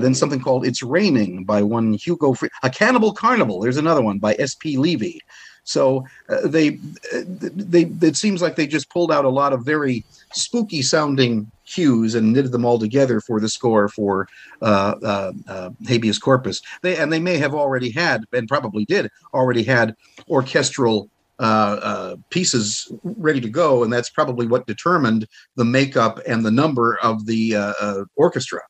Then 0.08 0.14
something 0.14 0.40
called 0.40 0.64
It's 0.66 0.82
Raining 0.82 1.44
by 1.44 1.62
one 1.62 1.92
Hugo 1.92 2.32
Frey, 2.32 2.48
A 2.62 2.70
Cannibal 2.70 3.12
Carnival. 3.12 3.60
There's 3.60 3.76
another 3.76 4.00
one 4.00 4.18
by 4.18 4.34
S.P. 4.38 4.78
Levy. 4.78 5.20
So 5.64 6.06
uh, 6.30 6.48
they, 6.48 6.78
uh, 7.14 7.24
they, 7.28 7.82
it 8.00 8.16
seems 8.16 8.40
like 8.40 8.56
they 8.56 8.66
just 8.66 8.88
pulled 8.88 9.12
out 9.12 9.26
a 9.26 9.28
lot 9.28 9.52
of 9.52 9.66
very 9.66 10.06
spooky 10.32 10.80
sounding 10.80 11.52
cues 11.66 12.14
and 12.14 12.32
knitted 12.32 12.52
them 12.52 12.64
all 12.64 12.78
together 12.78 13.20
for 13.20 13.38
the 13.38 13.50
score 13.50 13.86
for 13.86 14.26
uh, 14.62 14.94
uh, 15.04 15.32
uh, 15.46 15.70
habeas 15.86 16.18
corpus. 16.18 16.62
They 16.80 16.96
and 16.96 17.12
they 17.12 17.20
may 17.20 17.36
have 17.36 17.54
already 17.54 17.90
had, 17.90 18.24
and 18.32 18.48
probably 18.48 18.86
did 18.86 19.10
already 19.34 19.62
had 19.62 19.94
orchestral 20.30 21.10
uh, 21.38 21.80
uh, 21.82 22.16
pieces 22.30 22.90
ready 23.04 23.42
to 23.42 23.50
go, 23.50 23.84
and 23.84 23.92
that's 23.92 24.08
probably 24.08 24.46
what 24.46 24.66
determined 24.66 25.26
the 25.56 25.66
makeup 25.66 26.18
and 26.26 26.46
the 26.46 26.50
number 26.50 26.98
of 27.02 27.26
the 27.26 28.06
orchestra. 28.16 28.62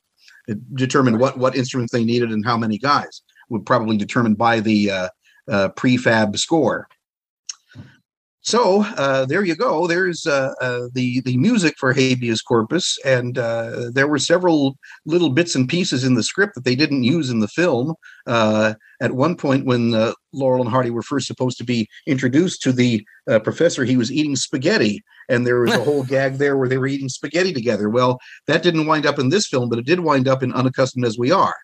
It 0.49 0.75
determined 0.75 1.20
what 1.20 1.39
what 1.39 1.57
instruments 1.57 1.93
they 1.93 2.05
needed 2.05 2.33
and 2.33 2.44
how 2.44 2.57
many 2.57 2.78
guys. 2.78 3.23
Would 3.51 3.65
probably 3.65 3.97
determined 3.97 4.36
by 4.36 4.60
the 4.60 4.91
uh, 4.91 5.09
uh, 5.51 5.68
prefab 5.70 6.36
score. 6.36 6.86
So 8.49 8.83
uh, 8.97 9.27
there 9.27 9.44
you 9.44 9.55
go. 9.55 9.86
There's 9.86 10.27
uh, 10.27 10.55
uh, 10.60 10.89
the 10.94 11.20
the 11.20 11.36
music 11.36 11.75
for 11.77 11.93
habeas 11.93 12.41
corpus, 12.41 12.97
and 13.05 13.36
uh, 13.36 13.91
there 13.93 14.09
were 14.09 14.18
several 14.18 14.78
little 15.05 15.28
bits 15.28 15.55
and 15.55 15.68
pieces 15.68 16.02
in 16.02 16.15
the 16.15 16.23
script 16.23 16.55
that 16.55 16.65
they 16.65 16.75
didn't 16.75 17.02
use 17.02 17.28
in 17.28 17.41
the 17.41 17.49
film. 17.49 17.94
Uh, 18.27 18.73
at 19.02 19.12
one 19.12 19.36
point, 19.36 19.67
when 19.67 19.94
uh, 19.94 20.12
Laurel 20.33 20.62
and 20.62 20.70
Hardy 20.70 20.89
were 20.89 21.02
first 21.02 21.27
supposed 21.27 21.59
to 21.59 21.65
be 21.65 21.86
introduced 22.07 22.62
to 22.62 22.73
the 22.73 23.05
professor, 23.44 23.85
he 23.85 23.99
was 23.99 24.10
eating 24.10 24.35
spaghetti, 24.35 25.02
and 25.28 25.47
there 25.47 25.60
was 25.60 25.73
a 25.73 25.84
whole 25.84 26.02
gag 26.15 26.34
there 26.34 26.57
where 26.57 26.68
they 26.68 26.78
were 26.78 26.86
eating 26.86 27.08
spaghetti 27.08 27.52
together. 27.52 27.89
Well, 27.89 28.18
that 28.47 28.62
didn't 28.62 28.86
wind 28.86 29.07
up 29.07 29.18
in 29.18 29.28
this 29.28 29.47
film, 29.47 29.68
but 29.68 29.78
it 29.78 29.86
did 29.86 30.00
wind 30.00 30.28
up 30.28 30.42
in 30.42 30.52
Unaccustomed 30.52 31.05
as 31.05 31.18
We 31.18 31.31
Are. 31.31 31.57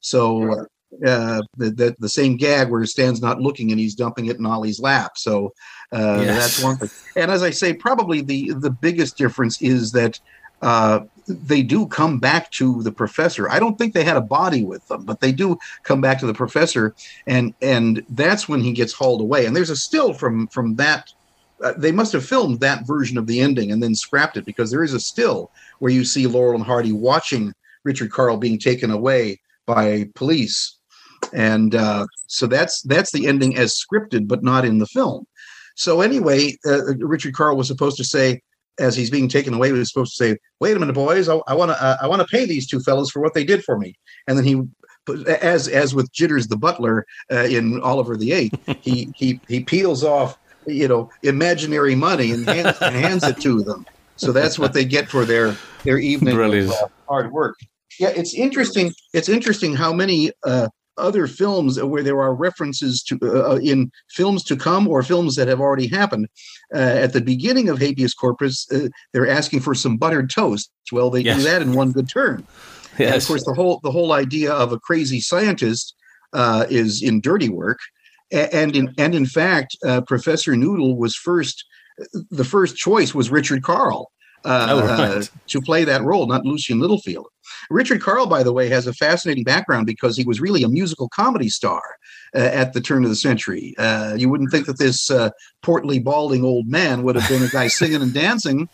So 0.00 0.66
uh, 1.04 1.42
the, 1.56 1.70
the, 1.70 1.96
the 1.98 2.08
same 2.08 2.36
gag 2.36 2.70
where 2.70 2.84
Stan's 2.86 3.20
not 3.20 3.40
looking 3.40 3.70
and 3.70 3.80
he's 3.80 3.94
dumping 3.94 4.26
it 4.26 4.38
in 4.38 4.46
Ollie's 4.46 4.80
lap. 4.80 5.12
So 5.16 5.52
uh, 5.92 6.22
yes. 6.24 6.38
that's 6.38 6.62
one 6.62 6.76
thing. 6.76 6.90
And 7.16 7.30
as 7.30 7.42
I 7.42 7.50
say, 7.50 7.72
probably 7.72 8.20
the 8.20 8.52
the 8.54 8.70
biggest 8.70 9.16
difference 9.16 9.60
is 9.60 9.92
that 9.92 10.18
uh, 10.62 11.00
they 11.28 11.62
do 11.62 11.86
come 11.86 12.18
back 12.18 12.50
to 12.52 12.82
the 12.82 12.90
professor. 12.90 13.48
I 13.50 13.58
don't 13.58 13.76
think 13.78 13.94
they 13.94 14.04
had 14.04 14.16
a 14.16 14.22
body 14.22 14.64
with 14.64 14.86
them, 14.88 15.04
but 15.04 15.20
they 15.20 15.30
do 15.30 15.58
come 15.82 16.00
back 16.00 16.18
to 16.20 16.26
the 16.26 16.34
professor, 16.34 16.94
and 17.26 17.54
and 17.62 18.04
that's 18.10 18.48
when 18.48 18.60
he 18.60 18.72
gets 18.72 18.92
hauled 18.92 19.20
away. 19.20 19.46
And 19.46 19.54
there's 19.54 19.70
a 19.70 19.76
still 19.76 20.12
from 20.12 20.46
from 20.48 20.76
that. 20.76 21.12
Uh, 21.62 21.72
they 21.76 21.92
must 21.92 22.12
have 22.12 22.24
filmed 22.24 22.60
that 22.60 22.86
version 22.86 23.18
of 23.18 23.26
the 23.26 23.40
ending 23.40 23.72
and 23.72 23.82
then 23.82 23.94
scrapped 23.94 24.36
it 24.36 24.44
because 24.44 24.70
there 24.70 24.84
is 24.84 24.94
a 24.94 25.00
still 25.00 25.50
where 25.80 25.92
you 25.92 26.04
see 26.04 26.26
Laurel 26.26 26.54
and 26.54 26.64
Hardy 26.64 26.92
watching 26.92 27.52
Richard 27.84 28.12
Carle 28.12 28.36
being 28.36 28.58
taken 28.58 28.90
away 28.90 29.40
by 29.66 30.08
police 30.14 30.78
and 31.32 31.74
uh, 31.74 32.06
so 32.26 32.46
that's 32.46 32.82
that's 32.82 33.12
the 33.12 33.26
ending 33.26 33.56
as 33.56 33.74
scripted, 33.78 34.28
but 34.28 34.42
not 34.42 34.64
in 34.64 34.78
the 34.78 34.86
film. 34.86 35.26
So 35.74 36.00
anyway, 36.00 36.56
uh, 36.66 36.96
Richard 36.96 37.34
Carle 37.34 37.56
was 37.56 37.68
supposed 37.68 37.96
to 37.98 38.04
say, 38.04 38.40
as 38.78 38.96
he's 38.96 39.10
being 39.10 39.28
taken 39.28 39.54
away, 39.54 39.68
he 39.68 39.72
was 39.72 39.88
supposed 39.88 40.16
to 40.16 40.24
say, 40.24 40.38
"Wait 40.60 40.76
a 40.76 40.80
minute, 40.80 40.94
boys, 40.94 41.28
I 41.28 41.34
want 41.34 41.70
to 41.70 41.82
uh, 41.82 41.98
I 42.00 42.06
want 42.06 42.22
to 42.22 42.28
pay 42.28 42.46
these 42.46 42.66
two 42.66 42.80
fellows 42.80 43.10
for 43.10 43.20
what 43.20 43.34
they 43.34 43.44
did 43.44 43.64
for 43.64 43.78
me." 43.78 43.96
And 44.26 44.38
then 44.38 44.44
he, 44.44 44.62
as 45.26 45.68
as 45.68 45.94
with 45.94 46.12
Jitters 46.12 46.48
the 46.48 46.56
butler 46.56 47.06
uh, 47.30 47.44
in 47.44 47.80
Oliver 47.80 48.16
the 48.16 48.32
Eighth, 48.32 48.58
he 48.80 49.12
he 49.14 49.40
he 49.48 49.60
peels 49.60 50.04
off 50.04 50.38
you 50.68 50.88
know 50.88 51.10
imaginary 51.22 51.94
money 51.94 52.32
and 52.32 52.46
hands, 52.46 52.78
and 52.80 52.94
hands 52.94 53.24
it 53.24 53.40
to 53.40 53.62
them. 53.62 53.86
So 54.16 54.32
that's 54.32 54.58
what 54.58 54.72
they 54.72 54.84
get 54.84 55.08
for 55.08 55.24
their 55.24 55.56
their 55.84 55.98
evening 55.98 56.38
of, 56.38 56.70
uh, 56.70 56.88
hard 57.08 57.32
work. 57.32 57.58
Yeah, 57.98 58.08
it's 58.08 58.34
interesting. 58.34 58.92
It's 59.12 59.28
interesting 59.28 59.74
how 59.74 59.92
many 59.92 60.32
uh, 60.44 60.68
other 60.98 61.26
films 61.26 61.80
where 61.82 62.02
there 62.02 62.20
are 62.20 62.34
references 62.34 63.02
to 63.04 63.18
uh, 63.22 63.52
uh, 63.52 63.56
in 63.62 63.90
films 64.10 64.42
to 64.44 64.56
come 64.56 64.88
or 64.88 65.02
films 65.02 65.36
that 65.36 65.48
have 65.48 65.60
already 65.60 65.86
happened. 65.86 66.28
Uh, 66.74 66.78
at 66.78 67.12
the 67.12 67.20
beginning 67.20 67.68
of 67.68 67.78
Habeas 67.78 68.14
Corpus, 68.14 68.70
uh, 68.72 68.88
they're 69.12 69.28
asking 69.28 69.60
for 69.60 69.74
some 69.74 69.96
buttered 69.96 70.30
toast. 70.30 70.70
Well, 70.92 71.10
they 71.10 71.20
yes. 71.20 71.38
do 71.38 71.42
that 71.44 71.62
in 71.62 71.74
one 71.74 71.92
good 71.92 72.08
turn. 72.08 72.46
Yes. 72.98 73.12
And 73.12 73.22
of 73.22 73.26
course, 73.26 73.44
the 73.44 73.54
whole 73.54 73.80
the 73.82 73.92
whole 73.92 74.12
idea 74.12 74.52
of 74.52 74.72
a 74.72 74.80
crazy 74.80 75.20
scientist 75.20 75.94
uh, 76.32 76.66
is 76.68 77.02
in 77.02 77.20
Dirty 77.20 77.48
Work, 77.48 77.78
and 78.32 78.76
in 78.76 78.94
and 78.98 79.14
in 79.14 79.26
fact, 79.26 79.76
uh, 79.84 80.00
Professor 80.02 80.56
Noodle 80.56 80.96
was 80.96 81.14
first. 81.14 81.64
The 82.30 82.44
first 82.44 82.76
choice 82.76 83.12
was 83.12 83.28
Richard 83.28 83.64
Carle 83.64 84.12
uh, 84.44 84.66
oh, 84.70 84.80
right. 84.80 85.00
uh, 85.00 85.22
to 85.48 85.60
play 85.60 85.84
that 85.84 86.02
role, 86.02 86.26
not 86.26 86.44
Lucien 86.44 86.78
Littlefield. 86.78 87.26
Richard 87.70 88.00
Carle, 88.00 88.26
by 88.26 88.42
the 88.42 88.52
way, 88.52 88.68
has 88.68 88.86
a 88.86 88.92
fascinating 88.92 89.44
background 89.44 89.86
because 89.86 90.16
he 90.16 90.24
was 90.24 90.40
really 90.40 90.62
a 90.62 90.68
musical 90.68 91.08
comedy 91.08 91.48
star 91.48 91.82
uh, 92.34 92.38
at 92.38 92.72
the 92.72 92.80
turn 92.80 93.04
of 93.04 93.10
the 93.10 93.16
century. 93.16 93.74
Uh, 93.78 94.14
you 94.16 94.28
wouldn't 94.28 94.50
think 94.50 94.66
that 94.66 94.78
this 94.78 95.10
uh, 95.10 95.30
portly, 95.62 95.98
balding 95.98 96.44
old 96.44 96.68
man 96.68 97.02
would 97.02 97.16
have 97.16 97.28
been 97.28 97.42
a 97.42 97.48
guy 97.48 97.68
singing 97.68 98.02
and 98.02 98.14
dancing. 98.14 98.68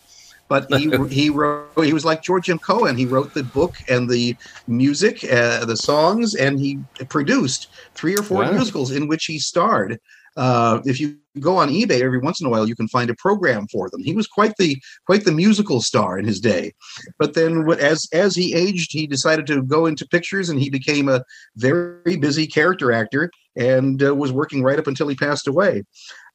But 0.47 0.67
he 0.73 0.91
he 1.09 1.29
wrote 1.29 1.69
he 1.83 1.93
was 1.93 2.05
like 2.05 2.21
George 2.21 2.49
M. 2.49 2.59
Cohan. 2.59 2.97
He 2.97 3.05
wrote 3.05 3.33
the 3.33 3.43
book 3.43 3.75
and 3.87 4.09
the 4.09 4.35
music, 4.67 5.23
uh, 5.23 5.65
the 5.65 5.77
songs, 5.77 6.35
and 6.35 6.59
he 6.59 6.79
produced 7.09 7.67
three 7.93 8.15
or 8.15 8.23
four 8.23 8.43
wow. 8.43 8.51
musicals 8.51 8.91
in 8.91 9.07
which 9.07 9.25
he 9.25 9.39
starred. 9.39 9.99
Uh, 10.37 10.81
if 10.83 10.99
you 10.99 11.17
go 11.39 11.55
on 11.57 11.69
eBay 11.69 12.01
every 12.01 12.17
once 12.17 12.41
in 12.41 12.47
a 12.47 12.49
while, 12.49 12.67
you 12.67 12.75
can 12.75 12.89
find 12.89 13.09
a 13.09 13.15
program 13.15 13.67
for 13.67 13.89
them. 13.89 14.03
He 14.03 14.13
was 14.13 14.27
quite 14.27 14.55
the 14.57 14.77
quite 15.05 15.23
the 15.23 15.31
musical 15.31 15.81
star 15.81 16.19
in 16.19 16.25
his 16.25 16.41
day, 16.41 16.73
but 17.17 17.35
then 17.35 17.65
as 17.79 18.07
as 18.11 18.35
he 18.35 18.53
aged, 18.53 18.91
he 18.91 19.07
decided 19.07 19.47
to 19.47 19.63
go 19.63 19.85
into 19.85 20.07
pictures, 20.07 20.49
and 20.49 20.59
he 20.59 20.69
became 20.69 21.07
a 21.07 21.23
very 21.55 22.17
busy 22.17 22.47
character 22.47 22.91
actor, 22.91 23.31
and 23.55 24.03
uh, 24.03 24.13
was 24.13 24.33
working 24.33 24.61
right 24.61 24.79
up 24.79 24.87
until 24.87 25.07
he 25.07 25.15
passed 25.15 25.47
away. 25.47 25.83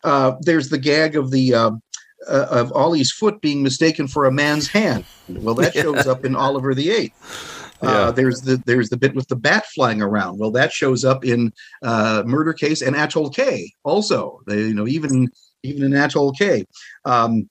Uh, 0.03 0.33
there's 0.41 0.71
the 0.71 0.79
gag 0.79 1.15
of 1.15 1.31
the 1.31 1.55
uh, 2.29 2.47
of 2.51 2.73
Ollie's 2.73 3.13
foot 3.13 3.41
being 3.41 3.63
mistaken 3.63 4.09
for 4.09 4.27
a 4.27 4.33
man's 4.33 4.69
hand. 4.69 5.05
Well, 5.29 5.55
that 5.57 5.75
shows 5.75 6.07
up 6.07 6.25
in 6.25 6.37
Oliver 6.37 6.75
the 6.75 6.91
Eighth. 6.91 7.69
Uh, 7.83 7.87
yeah. 7.87 7.93
Uh, 7.93 8.11
there's 8.11 8.43
the 8.43 8.63
there's 8.67 8.91
the 8.91 8.97
bit 8.97 9.15
with 9.15 9.29
the 9.29 9.37
bat 9.37 9.65
flying 9.75 10.03
around. 10.03 10.39
Well, 10.39 10.51
that 10.53 10.73
shows 10.73 11.05
up 11.05 11.25
in 11.25 11.53
uh, 11.83 12.23
Murder 12.27 12.53
Case 12.53 12.83
and 12.83 12.95
Atoll 12.95 13.31
K 13.31 13.73
also. 13.85 14.41
They, 14.47 14.59
you 14.59 14.75
know, 14.75 14.87
even 14.87 15.29
even 15.63 15.85
in 15.85 15.95
Atoll 15.95 16.33
K. 16.33 16.67
Um, 17.05 17.49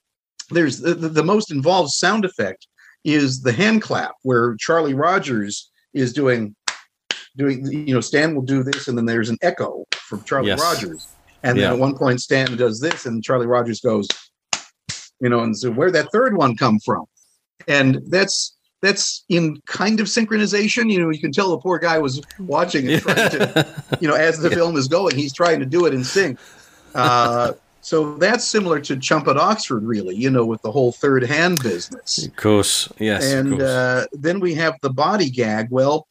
there's 0.52 0.80
the, 0.80 0.94
the, 0.94 1.10
the 1.10 1.24
most 1.24 1.52
involved 1.52 1.92
sound 1.92 2.26
effect 2.26 2.68
is 3.04 3.42
the 3.42 3.52
hand 3.52 3.82
clap 3.82 4.16
where 4.24 4.56
Charlie 4.60 4.94
Rogers 4.94 5.70
is 5.94 6.14
doing 6.14 6.56
doing 7.38 7.66
you 7.66 7.94
know 7.94 8.02
Stan 8.02 8.36
will 8.36 8.42
do 8.42 8.64
this 8.64 8.88
and 8.88 8.98
then 8.98 9.06
there's 9.06 9.30
an 9.30 9.38
echo 9.42 9.86
from 9.94 10.24
Charlie 10.24 10.48
yes. 10.48 10.60
Rogers 10.60 11.08
and 11.44 11.58
yeah. 11.58 11.66
then 11.66 11.74
at 11.74 11.80
one 11.80 11.96
point 11.96 12.20
Stan 12.20 12.58
does 12.58 12.80
this 12.80 13.06
and 13.06 13.24
Charlie 13.24 13.48
Rogers 13.48 13.80
goes 13.80 14.08
you 15.20 15.30
know 15.30 15.40
and 15.42 15.58
so 15.58 15.72
where'd 15.72 15.94
that 15.94 16.12
third 16.12 16.36
one 16.36 16.56
come 16.56 16.80
from 16.80 17.06
and 17.68 18.02
that's 18.08 18.56
that's 18.82 19.26
in 19.30 19.62
kind 19.66 20.00
of 20.00 20.08
synchronization. 20.08 20.92
You 20.92 21.02
know, 21.02 21.10
you 21.10 21.20
can 21.20 21.32
tell 21.32 21.50
the 21.52 21.58
poor 21.58 21.80
guy 21.80 21.98
was 21.98 22.22
watching 22.40 22.90
and 22.90 23.02
trying 23.02 23.30
to, 23.32 23.84
you 24.00 24.08
know, 24.08 24.16
as 24.16 24.40
the 24.40 24.50
yeah. 24.50 24.56
film 24.56 24.78
is 24.78 24.88
going, 24.88 25.16
he's 25.16 25.34
trying 25.34 25.60
to 25.60 25.66
do 25.66 25.86
it 25.86 25.94
in 25.94 26.04
sync. 26.04 26.40
Uh, 26.96 27.54
so 27.82 28.16
that's 28.16 28.46
similar 28.46 28.80
to 28.82 28.98
Chump 28.98 29.28
at 29.28 29.38
Oxford, 29.38 29.84
really, 29.84 30.16
you 30.16 30.30
know, 30.30 30.46
with 30.46 30.62
the 30.62 30.72
whole 30.72 30.92
third 30.92 31.24
hand 31.24 31.62
business. 31.62 32.26
Of 32.26 32.36
course, 32.36 32.92
yes. 33.00 33.32
And 33.32 33.52
course. 33.52 33.64
Uh, 33.64 34.06
then 34.14 34.40
we 34.40 34.54
have 34.56 34.76
the 34.82 34.90
body 34.90 35.30
gag. 35.30 35.68
Well, 35.70 36.08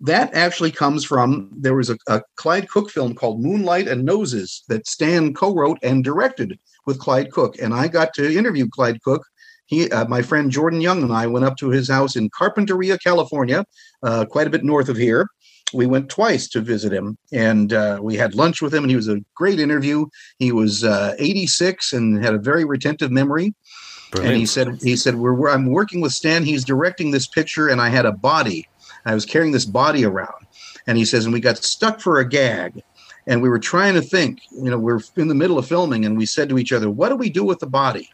that 0.00 0.32
actually 0.34 0.70
comes 0.70 1.04
from 1.04 1.50
there 1.56 1.74
was 1.74 1.90
a, 1.90 1.98
a 2.06 2.22
Clyde 2.36 2.68
Cook 2.68 2.90
film 2.90 3.14
called 3.14 3.42
Moonlight 3.42 3.88
and 3.88 4.04
Noses 4.04 4.64
that 4.68 4.86
Stan 4.86 5.34
co 5.34 5.54
wrote 5.54 5.78
and 5.82 6.04
directed 6.04 6.58
with 6.88 6.98
Clyde 6.98 7.30
Cook. 7.30 7.54
And 7.62 7.72
I 7.72 7.86
got 7.86 8.12
to 8.14 8.36
interview 8.36 8.66
Clyde 8.68 9.00
Cook 9.02 9.22
he, 9.68 9.90
uh, 9.90 10.06
my 10.08 10.22
friend 10.22 10.50
Jordan 10.50 10.80
Young 10.80 11.02
and 11.02 11.12
I 11.12 11.26
went 11.26 11.44
up 11.44 11.58
to 11.58 11.68
his 11.68 11.90
house 11.90 12.16
in 12.16 12.30
Carpinteria, 12.30 12.98
California, 13.00 13.64
uh, 14.02 14.24
quite 14.24 14.46
a 14.46 14.50
bit 14.50 14.64
north 14.64 14.88
of 14.88 14.96
here. 14.96 15.28
We 15.74 15.84
went 15.84 16.08
twice 16.08 16.48
to 16.48 16.62
visit 16.62 16.90
him, 16.90 17.18
and 17.30 17.74
uh, 17.74 17.98
we 18.00 18.16
had 18.16 18.34
lunch 18.34 18.62
with 18.62 18.72
him. 18.72 18.84
And 18.84 18.90
he 18.90 18.96
was 18.96 19.08
a 19.08 19.20
great 19.34 19.60
interview. 19.60 20.06
He 20.38 20.52
was 20.52 20.84
uh, 20.84 21.14
86 21.18 21.92
and 21.92 22.24
had 22.24 22.32
a 22.34 22.38
very 22.38 22.64
retentive 22.64 23.10
memory. 23.10 23.52
Brilliant. 24.10 24.32
And 24.32 24.40
he 24.40 24.46
said, 24.46 24.78
"He 24.82 24.96
said 24.96 25.16
we're, 25.16 25.34
we're, 25.34 25.50
I'm 25.50 25.66
working 25.66 26.00
with 26.00 26.12
Stan. 26.12 26.44
He's 26.44 26.64
directing 26.64 27.10
this 27.10 27.26
picture, 27.26 27.68
and 27.68 27.82
I 27.82 27.90
had 27.90 28.06
a 28.06 28.12
body. 28.12 28.66
I 29.04 29.12
was 29.12 29.26
carrying 29.26 29.52
this 29.52 29.66
body 29.66 30.06
around." 30.06 30.46
And 30.86 30.96
he 30.96 31.04
says, 31.04 31.26
"And 31.26 31.34
we 31.34 31.40
got 31.40 31.58
stuck 31.58 32.00
for 32.00 32.18
a 32.18 32.26
gag." 32.26 32.82
And 33.28 33.40
we 33.40 33.48
were 33.48 33.60
trying 33.60 33.94
to 33.94 34.02
think 34.02 34.40
you 34.50 34.70
know 34.70 34.78
we're 34.78 35.00
in 35.16 35.28
the 35.28 35.34
middle 35.34 35.58
of 35.58 35.68
filming 35.68 36.04
and 36.04 36.18
we 36.18 36.26
said 36.26 36.48
to 36.48 36.58
each 36.58 36.72
other 36.72 36.90
what 36.90 37.10
do 37.10 37.16
we 37.16 37.30
do 37.30 37.44
with 37.44 37.60
the 37.60 37.66
body 37.66 38.10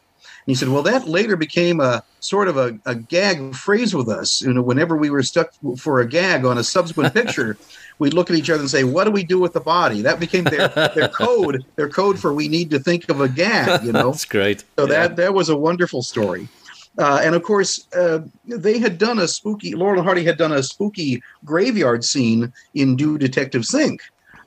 he 0.47 0.55
said, 0.55 0.69
well, 0.69 0.83
that 0.83 1.09
later 1.09 1.37
became 1.37 1.81
a 1.81 2.03
sort 2.21 2.49
of 2.49 2.57
a, 2.57 2.79
a 2.85 2.95
gag 2.95 3.55
phrase 3.55 3.95
with 3.95 4.09
us. 4.09 4.43
You 4.43 4.53
know, 4.53 4.63
whenever 4.63 4.97
we 4.97 5.09
were 5.09 5.23
stuck 5.23 5.53
for 5.79 6.01
a 6.01 6.07
gag 6.07 6.45
on 6.45 6.59
a 6.59 6.65
subsequent 6.65 7.15
picture, 7.21 7.57
we'd 7.99 8.13
look 8.13 8.31
at 8.31 8.37
each 8.37 8.51
other 8.51 8.61
and 8.61 8.71
say, 8.71 8.85
what 8.85 9.05
do 9.05 9.11
we 9.11 9.25
do 9.25 9.39
with 9.39 9.55
the 9.55 9.61
body? 9.61 10.03
That 10.03 10.21
became 10.21 10.45
their, 10.45 10.69
their 10.69 11.09
code, 11.09 11.65
their 11.77 11.89
code 11.89 12.19
for 12.19 12.35
we 12.35 12.49
need 12.49 12.71
to 12.71 12.79
think 12.79 13.09
of 13.09 13.21
a 13.21 13.29
gag, 13.29 13.85
you 13.85 13.93
know? 13.93 14.11
That's 14.13 14.25
great. 14.27 14.65
So 14.77 14.87
yeah. 14.87 14.87
that, 14.87 15.17
that 15.17 15.35
was 15.35 15.49
a 15.49 15.57
wonderful 15.57 16.03
story. 16.03 16.49
Uh, 16.97 17.21
and 17.25 17.35
of 17.35 17.43
course, 17.43 17.89
uh, 17.97 18.21
they 18.45 18.79
had 18.79 18.99
done 18.99 19.19
a 19.19 19.27
spooky. 19.27 19.75
Laurel 19.75 19.99
and 19.99 20.05
Hardy 20.05 20.25
had 20.25 20.39
done 20.39 20.53
a 20.53 20.63
spooky 20.63 21.23
graveyard 21.45 22.05
scene 22.05 22.53
in 22.75 22.95
Do 22.95 23.19
Detectives 23.19 23.71
Think. 23.71 24.03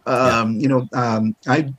Um, 0.07 0.59
You 0.59 0.67
know, 0.67 0.87
um, 0.93 1.35
I 1.47 1.73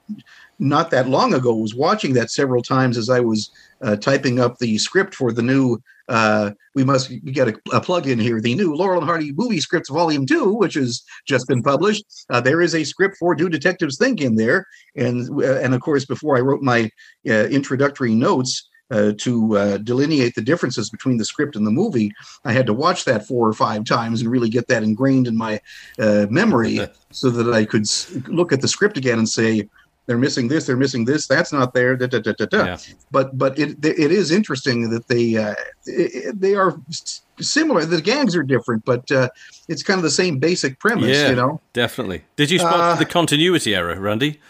not 0.58 0.90
that 0.90 1.08
long 1.08 1.34
ago 1.34 1.54
was 1.54 1.74
watching 1.74 2.12
that 2.14 2.30
several 2.30 2.62
times 2.62 2.98
as 2.98 3.08
I 3.08 3.20
was 3.20 3.50
uh, 3.80 3.96
typing 3.96 4.40
up 4.40 4.58
the 4.58 4.76
script 4.78 5.14
for 5.14 5.32
the 5.32 5.42
new. 5.42 5.80
Uh, 6.08 6.52
we 6.74 6.84
must 6.84 7.12
get 7.26 7.48
a, 7.48 7.54
a 7.72 7.80
plug 7.80 8.06
in 8.06 8.18
here. 8.18 8.40
The 8.40 8.54
new 8.54 8.74
Laurel 8.74 9.00
and 9.00 9.06
Hardy 9.06 9.32
movie 9.32 9.60
scripts 9.60 9.90
volume 9.90 10.26
two, 10.26 10.54
which 10.54 10.74
has 10.74 11.02
just 11.26 11.46
been 11.46 11.62
published. 11.62 12.04
Uh, 12.30 12.40
there 12.40 12.62
is 12.62 12.74
a 12.74 12.82
script 12.82 13.16
for 13.18 13.34
Do 13.34 13.48
Detectives 13.48 13.98
Think 13.98 14.20
in 14.20 14.34
there, 14.34 14.66
and 14.96 15.28
uh, 15.42 15.58
and 15.60 15.74
of 15.74 15.80
course, 15.80 16.04
before 16.06 16.36
I 16.36 16.40
wrote 16.40 16.62
my 16.62 16.90
uh, 17.28 17.46
introductory 17.48 18.14
notes, 18.14 18.68
uh, 18.90 19.12
to 19.18 19.56
uh, 19.56 19.76
delineate 19.78 20.34
the 20.34 20.42
differences 20.42 20.90
between 20.90 21.18
the 21.18 21.24
script 21.24 21.56
and 21.56 21.66
the 21.66 21.70
movie, 21.70 22.12
I 22.44 22.52
had 22.52 22.66
to 22.66 22.74
watch 22.74 23.04
that 23.04 23.26
four 23.26 23.46
or 23.48 23.52
five 23.52 23.84
times 23.84 24.22
and 24.22 24.30
really 24.30 24.48
get 24.48 24.68
that 24.68 24.82
ingrained 24.82 25.26
in 25.26 25.36
my 25.36 25.60
uh, 25.98 26.26
memory 26.30 26.80
so 27.10 27.30
that 27.30 27.52
I 27.52 27.64
could 27.64 27.86
look 28.28 28.52
at 28.52 28.60
the 28.60 28.68
script 28.68 28.96
again 28.96 29.18
and 29.18 29.28
say, 29.28 29.68
they're 30.06 30.16
missing 30.16 30.48
this, 30.48 30.66
they're 30.66 30.76
missing 30.76 31.04
this, 31.04 31.26
that's 31.26 31.52
not 31.52 31.74
there. 31.74 31.94
Da, 31.94 32.06
da, 32.06 32.20
da, 32.20 32.32
da, 32.32 32.46
da. 32.46 32.78
But 33.10 33.36
but 33.36 33.58
it 33.58 33.84
it 33.84 34.10
is 34.10 34.30
interesting 34.30 34.88
that 34.88 35.06
they 35.06 35.36
uh, 35.36 35.54
it, 35.84 36.40
they 36.40 36.54
are 36.54 36.80
similar. 37.38 37.84
The 37.84 38.00
gangs 38.00 38.34
are 38.34 38.42
different, 38.42 38.86
but 38.86 39.12
uh, 39.12 39.28
it's 39.68 39.82
kind 39.82 39.98
of 39.98 40.04
the 40.04 40.10
same 40.10 40.38
basic 40.38 40.80
premise, 40.80 41.14
yeah, 41.14 41.28
you 41.28 41.36
know. 41.36 41.60
definitely. 41.74 42.24
Did 42.36 42.50
you 42.50 42.58
spot 42.58 42.80
Uh, 42.80 42.94
the 42.94 43.04
continuity 43.04 43.74
error, 43.74 44.00
Randy? 44.00 44.40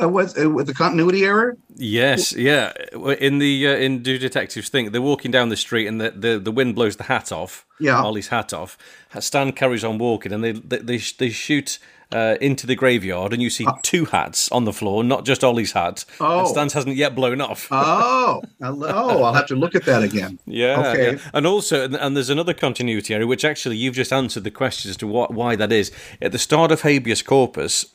Uh, 0.00 0.08
what 0.08 0.38
uh, 0.40 0.48
with 0.48 0.66
the 0.68 0.74
continuity 0.74 1.24
error? 1.24 1.56
Yes, 1.74 2.32
yeah. 2.32 2.72
In 3.18 3.38
the 3.38 3.66
uh, 3.66 3.74
in 3.74 4.02
Do 4.02 4.16
Detectives 4.16 4.68
Think, 4.68 4.92
they're 4.92 5.02
walking 5.02 5.32
down 5.32 5.48
the 5.48 5.56
street 5.56 5.88
and 5.88 6.00
the, 6.00 6.12
the, 6.12 6.38
the 6.38 6.52
wind 6.52 6.76
blows 6.76 6.96
the 6.96 7.04
hat 7.04 7.32
off. 7.32 7.66
Yeah. 7.80 8.00
Ollie's 8.00 8.28
hat 8.28 8.52
off. 8.52 8.78
Stan 9.18 9.52
carries 9.52 9.82
on 9.82 9.98
walking, 9.98 10.32
and 10.32 10.44
they 10.44 10.52
they 10.52 10.78
they, 10.78 10.98
they 10.98 11.30
shoot. 11.30 11.78
Uh, 12.14 12.36
into 12.42 12.66
the 12.66 12.74
graveyard, 12.74 13.32
and 13.32 13.40
you 13.40 13.48
see 13.48 13.66
two 13.80 14.04
hats 14.04 14.52
on 14.52 14.66
the 14.66 14.72
floor, 14.74 15.02
not 15.02 15.24
just 15.24 15.42
Ollie's 15.42 15.72
hat. 15.72 16.04
Oh. 16.20 16.40
And 16.40 16.48
Stan's 16.48 16.74
hasn't 16.74 16.96
yet 16.96 17.14
blown 17.14 17.40
off. 17.40 17.68
Oh, 17.70 18.42
oh, 18.60 19.22
I'll 19.22 19.32
have 19.32 19.46
to 19.46 19.56
look 19.56 19.74
at 19.74 19.86
that 19.86 20.02
again. 20.02 20.38
Yeah. 20.44 20.90
Okay. 20.90 21.12
yeah. 21.12 21.18
And 21.32 21.46
also, 21.46 21.86
and, 21.86 21.94
and 21.96 22.14
there's 22.14 22.28
another 22.28 22.52
continuity 22.52 23.14
error, 23.14 23.26
which 23.26 23.46
actually 23.46 23.78
you've 23.78 23.94
just 23.94 24.12
answered 24.12 24.44
the 24.44 24.50
question 24.50 24.90
as 24.90 24.98
to 24.98 25.06
what 25.06 25.32
why 25.32 25.56
that 25.56 25.72
is. 25.72 25.90
At 26.20 26.32
the 26.32 26.38
start 26.38 26.70
of 26.70 26.82
habeas 26.82 27.22
corpus, 27.22 27.91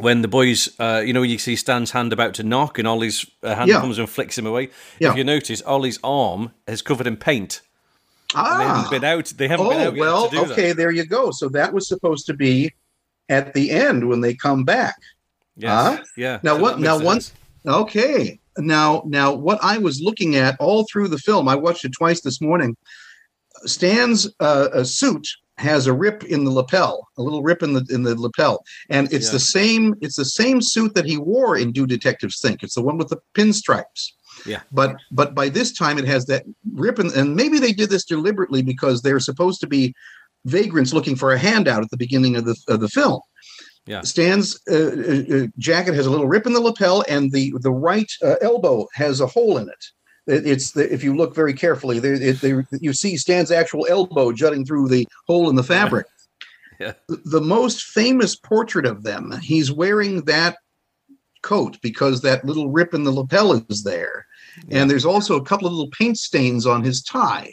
when 0.00 0.22
the 0.22 0.28
boys, 0.28 0.68
uh, 0.78 1.02
you 1.04 1.12
know, 1.12 1.22
you 1.22 1.38
see 1.38 1.56
Stan's 1.56 1.90
hand 1.90 2.12
about 2.12 2.34
to 2.34 2.42
knock, 2.42 2.78
and 2.78 2.86
Ollie's 2.88 3.26
uh, 3.42 3.54
hand 3.54 3.68
Yeah. 3.68 3.80
comes 3.80 3.98
and 3.98 4.08
flicks 4.08 4.36
him 4.36 4.46
away. 4.46 4.70
Yeah. 4.98 5.10
If 5.10 5.16
you 5.16 5.24
notice, 5.24 5.62
Ollie's 5.62 5.98
arm 6.02 6.52
is 6.66 6.82
covered 6.82 7.06
in 7.06 7.16
paint. 7.16 7.60
Ah. 8.34 8.52
And 8.52 8.60
they 8.60 8.64
haven't 8.66 8.90
been 8.90 9.04
out. 9.04 9.24
They 9.36 9.48
haven't 9.48 9.68
been 9.68 9.80
oh 9.80 9.86
out 9.88 9.94
yet 9.94 10.00
well, 10.00 10.28
to 10.28 10.36
do 10.36 10.52
okay, 10.52 10.68
that. 10.68 10.76
there 10.76 10.90
you 10.90 11.04
go. 11.04 11.30
So 11.30 11.48
that 11.50 11.72
was 11.72 11.88
supposed 11.88 12.26
to 12.26 12.34
be 12.34 12.72
at 13.28 13.54
the 13.54 13.70
end 13.70 14.08
when 14.08 14.20
they 14.20 14.34
come 14.34 14.64
back. 14.64 14.96
Yes. 15.56 15.98
Huh? 15.98 16.04
Yeah. 16.16 16.38
Now 16.42 16.56
So 16.56 16.62
what? 16.62 16.80
Now 16.80 16.98
sense. 16.98 17.32
Okay. 17.66 18.38
Now 18.58 19.02
now 19.06 19.32
what 19.32 19.58
I 19.62 19.78
was 19.78 20.00
looking 20.00 20.36
at 20.36 20.56
all 20.60 20.86
through 20.90 21.08
the 21.08 21.18
film, 21.18 21.48
I 21.48 21.54
watched 21.54 21.84
it 21.84 21.92
twice 21.92 22.20
this 22.20 22.40
morning. 22.40 22.76
Stan's 23.66 24.28
uh, 24.40 24.84
suit 24.84 25.26
has 25.60 25.86
a 25.86 25.92
rip 25.92 26.24
in 26.24 26.44
the 26.44 26.50
lapel, 26.50 27.06
a 27.18 27.22
little 27.22 27.42
rip 27.42 27.62
in 27.62 27.72
the 27.74 27.86
in 27.90 28.02
the 28.02 28.14
lapel, 28.20 28.64
and 28.88 29.12
it's 29.12 29.26
Yeah. 29.26 29.32
the 29.32 29.40
same. 29.40 29.94
It's 30.00 30.16
the 30.16 30.24
same 30.24 30.60
suit 30.60 30.94
that 30.94 31.04
he 31.06 31.16
wore 31.18 31.56
in 31.56 31.72
Do 31.72 31.86
Detectives 31.86 32.40
Think. 32.40 32.62
It's 32.62 32.74
the 32.74 32.82
one 32.82 32.98
with 32.98 33.08
the 33.08 33.18
pinstripes. 33.34 34.12
Yeah. 34.46 34.60
But 34.72 34.96
but 35.10 35.34
by 35.34 35.48
this 35.48 35.72
time 35.72 35.98
it 35.98 36.06
has 36.06 36.24
that 36.26 36.44
rip, 36.74 36.98
and, 36.98 37.10
and 37.12 37.36
maybe 37.36 37.58
they 37.58 37.72
did 37.72 37.90
this 37.90 38.04
deliberately 38.04 38.62
because 38.62 39.02
they're 39.02 39.20
supposed 39.20 39.60
to 39.60 39.66
be 39.66 39.94
vagrants 40.46 40.92
looking 40.92 41.16
for 41.16 41.32
a 41.32 41.38
handout 41.38 41.82
at 41.82 41.90
the 41.90 41.96
beginning 41.96 42.36
of 42.36 42.44
the 42.44 42.56
of 42.68 42.80
the 42.80 42.88
film. 42.88 43.20
Yeah. 43.86 44.02
Stan's 44.02 44.58
uh, 44.70 44.74
uh, 44.74 45.36
uh, 45.36 45.46
jacket 45.58 45.94
has 45.94 46.06
a 46.06 46.10
little 46.10 46.28
rip 46.28 46.46
in 46.46 46.52
the 46.52 46.60
lapel, 46.60 47.04
and 47.08 47.32
the 47.32 47.52
the 47.60 47.72
right 47.72 48.10
uh, 48.22 48.36
elbow 48.40 48.86
has 48.94 49.20
a 49.20 49.26
hole 49.26 49.58
in 49.58 49.68
it. 49.68 49.84
It- 50.30 50.46
It's 50.46 50.70
the, 50.72 50.92
if 50.92 51.02
you 51.04 51.16
look 51.16 51.34
very 51.34 51.52
carefully, 51.54 51.98
there 51.98 52.14
it, 52.14 52.40
there 52.40 52.66
you 52.80 52.92
see 52.92 53.16
Stan's 53.16 53.50
actual 53.50 53.86
elbow 53.88 54.32
jutting 54.32 54.64
through 54.64 54.88
the 54.88 55.06
hole 55.26 55.48
in 55.50 55.56
the 55.56 55.64
fabric. 55.64 56.06
Yeah. 56.78 56.92
The- 57.08 57.20
The 57.24 57.40
most 57.40 57.82
famous 57.82 58.36
portrait 58.36 58.86
of 58.86 59.02
them, 59.02 59.32
he's 59.42 59.70
wearing 59.72 60.22
that 60.22 60.56
coat 61.42 61.78
because 61.82 62.20
that 62.20 62.44
little 62.44 62.70
rip 62.70 62.94
in 62.94 63.04
the 63.04 63.10
lapel 63.12 63.52
is 63.68 63.82
there, 63.82 64.26
and 64.70 64.90
there's 64.90 65.06
also 65.06 65.36
a 65.36 65.44
couple 65.44 65.66
of 65.66 65.72
little 65.72 65.90
paint 65.98 66.18
stains 66.18 66.66
on 66.66 66.82
his 66.84 67.02
tie. 67.02 67.52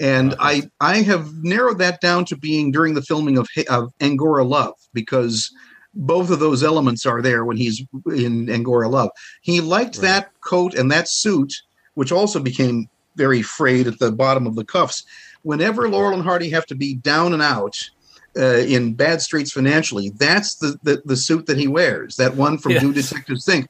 And 0.00 0.32
uh-huh. 0.34 0.42
I 0.42 0.62
I 0.80 1.02
have 1.02 1.32
narrowed 1.42 1.78
that 1.78 2.00
down 2.00 2.24
to 2.26 2.36
being 2.36 2.72
during 2.72 2.94
the 2.94 3.02
filming 3.02 3.36
of 3.38 3.46
of 3.68 3.92
Angora 4.00 4.44
Love 4.44 4.74
because 4.94 5.50
both 5.94 6.30
of 6.30 6.40
those 6.40 6.62
elements 6.62 7.06
are 7.06 7.22
there 7.22 7.44
when 7.44 7.56
he's 7.56 7.82
in 8.06 8.48
Angora 8.50 8.88
Love. 8.88 9.10
He 9.42 9.60
liked 9.60 10.00
that 10.02 10.30
coat 10.40 10.74
and 10.74 10.90
that 10.90 11.08
suit, 11.08 11.52
which 11.96 12.12
also 12.12 12.38
became 12.38 12.88
very 13.16 13.42
frayed 13.42 13.86
at 13.86 13.98
the 13.98 14.12
bottom 14.12 14.46
of 14.46 14.54
the 14.54 14.64
cuffs. 14.64 15.04
Whenever 15.42 15.88
Laurel 15.88 16.14
and 16.14 16.22
Hardy 16.22 16.50
have 16.50 16.66
to 16.66 16.74
be 16.74 16.94
down 16.94 17.32
and 17.32 17.42
out 17.42 17.90
uh, 18.36 18.58
in 18.58 18.92
bad 18.92 19.22
straits 19.22 19.50
financially, 19.50 20.10
that's 20.10 20.56
the, 20.56 20.78
the 20.82 21.02
the 21.06 21.16
suit 21.16 21.46
that 21.46 21.56
he 21.56 21.66
wears. 21.66 22.16
That 22.16 22.36
one 22.36 22.58
from 22.58 22.72
Do 22.72 22.92
Yes. 22.92 23.08
Detectives 23.08 23.46
Think. 23.46 23.68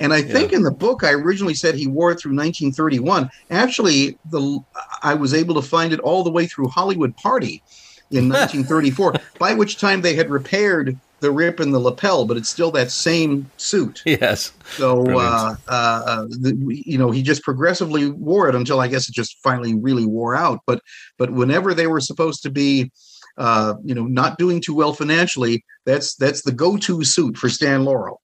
And 0.00 0.14
I 0.14 0.22
think 0.22 0.52
in 0.52 0.62
the 0.62 0.70
book 0.70 1.04
I 1.04 1.12
originally 1.12 1.54
said 1.54 1.74
he 1.74 1.86
wore 1.86 2.12
it 2.12 2.18
through 2.18 2.34
1931. 2.34 3.30
Actually, 3.50 4.18
the 4.30 4.58
I 5.02 5.12
was 5.14 5.34
able 5.34 5.54
to 5.56 5.62
find 5.62 5.92
it 5.92 6.00
all 6.00 6.24
the 6.24 6.30
way 6.30 6.46
through 6.46 6.68
Hollywood 6.68 7.14
Party 7.16 7.62
in 8.10 8.28
1934, 8.30 9.14
by 9.38 9.52
which 9.52 9.78
time 9.78 10.00
they 10.00 10.14
had 10.14 10.30
repaired 10.30 10.98
the 11.20 11.30
rip 11.30 11.60
in 11.60 11.72
the 11.72 11.78
lapel, 11.78 12.24
but 12.26 12.36
it's 12.36 12.48
still 12.48 12.70
that 12.72 12.90
same 12.90 13.50
suit. 13.56 14.02
Yes. 14.06 14.52
So, 14.76 15.18
uh, 15.18 15.56
uh, 15.68 16.02
uh, 16.06 16.22
the, 16.28 16.56
you 16.68 16.98
know, 16.98 17.10
he 17.10 17.22
just 17.22 17.42
progressively 17.42 18.10
wore 18.10 18.48
it 18.48 18.54
until 18.54 18.80
I 18.80 18.88
guess 18.88 19.08
it 19.08 19.14
just 19.14 19.36
finally 19.42 19.74
really 19.74 20.06
wore 20.06 20.34
out. 20.34 20.60
But, 20.66 20.80
but 21.18 21.30
whenever 21.32 21.74
they 21.74 21.86
were 21.86 22.00
supposed 22.00 22.42
to 22.44 22.50
be, 22.50 22.90
uh, 23.36 23.74
you 23.84 23.94
know, 23.94 24.04
not 24.04 24.38
doing 24.38 24.60
too 24.60 24.74
well 24.74 24.94
financially, 24.94 25.64
that's 25.84 26.14
that's 26.14 26.42
the 26.42 26.52
go-to 26.52 27.04
suit 27.04 27.36
for 27.36 27.48
Stan 27.48 27.84
Laurel. 27.84 28.22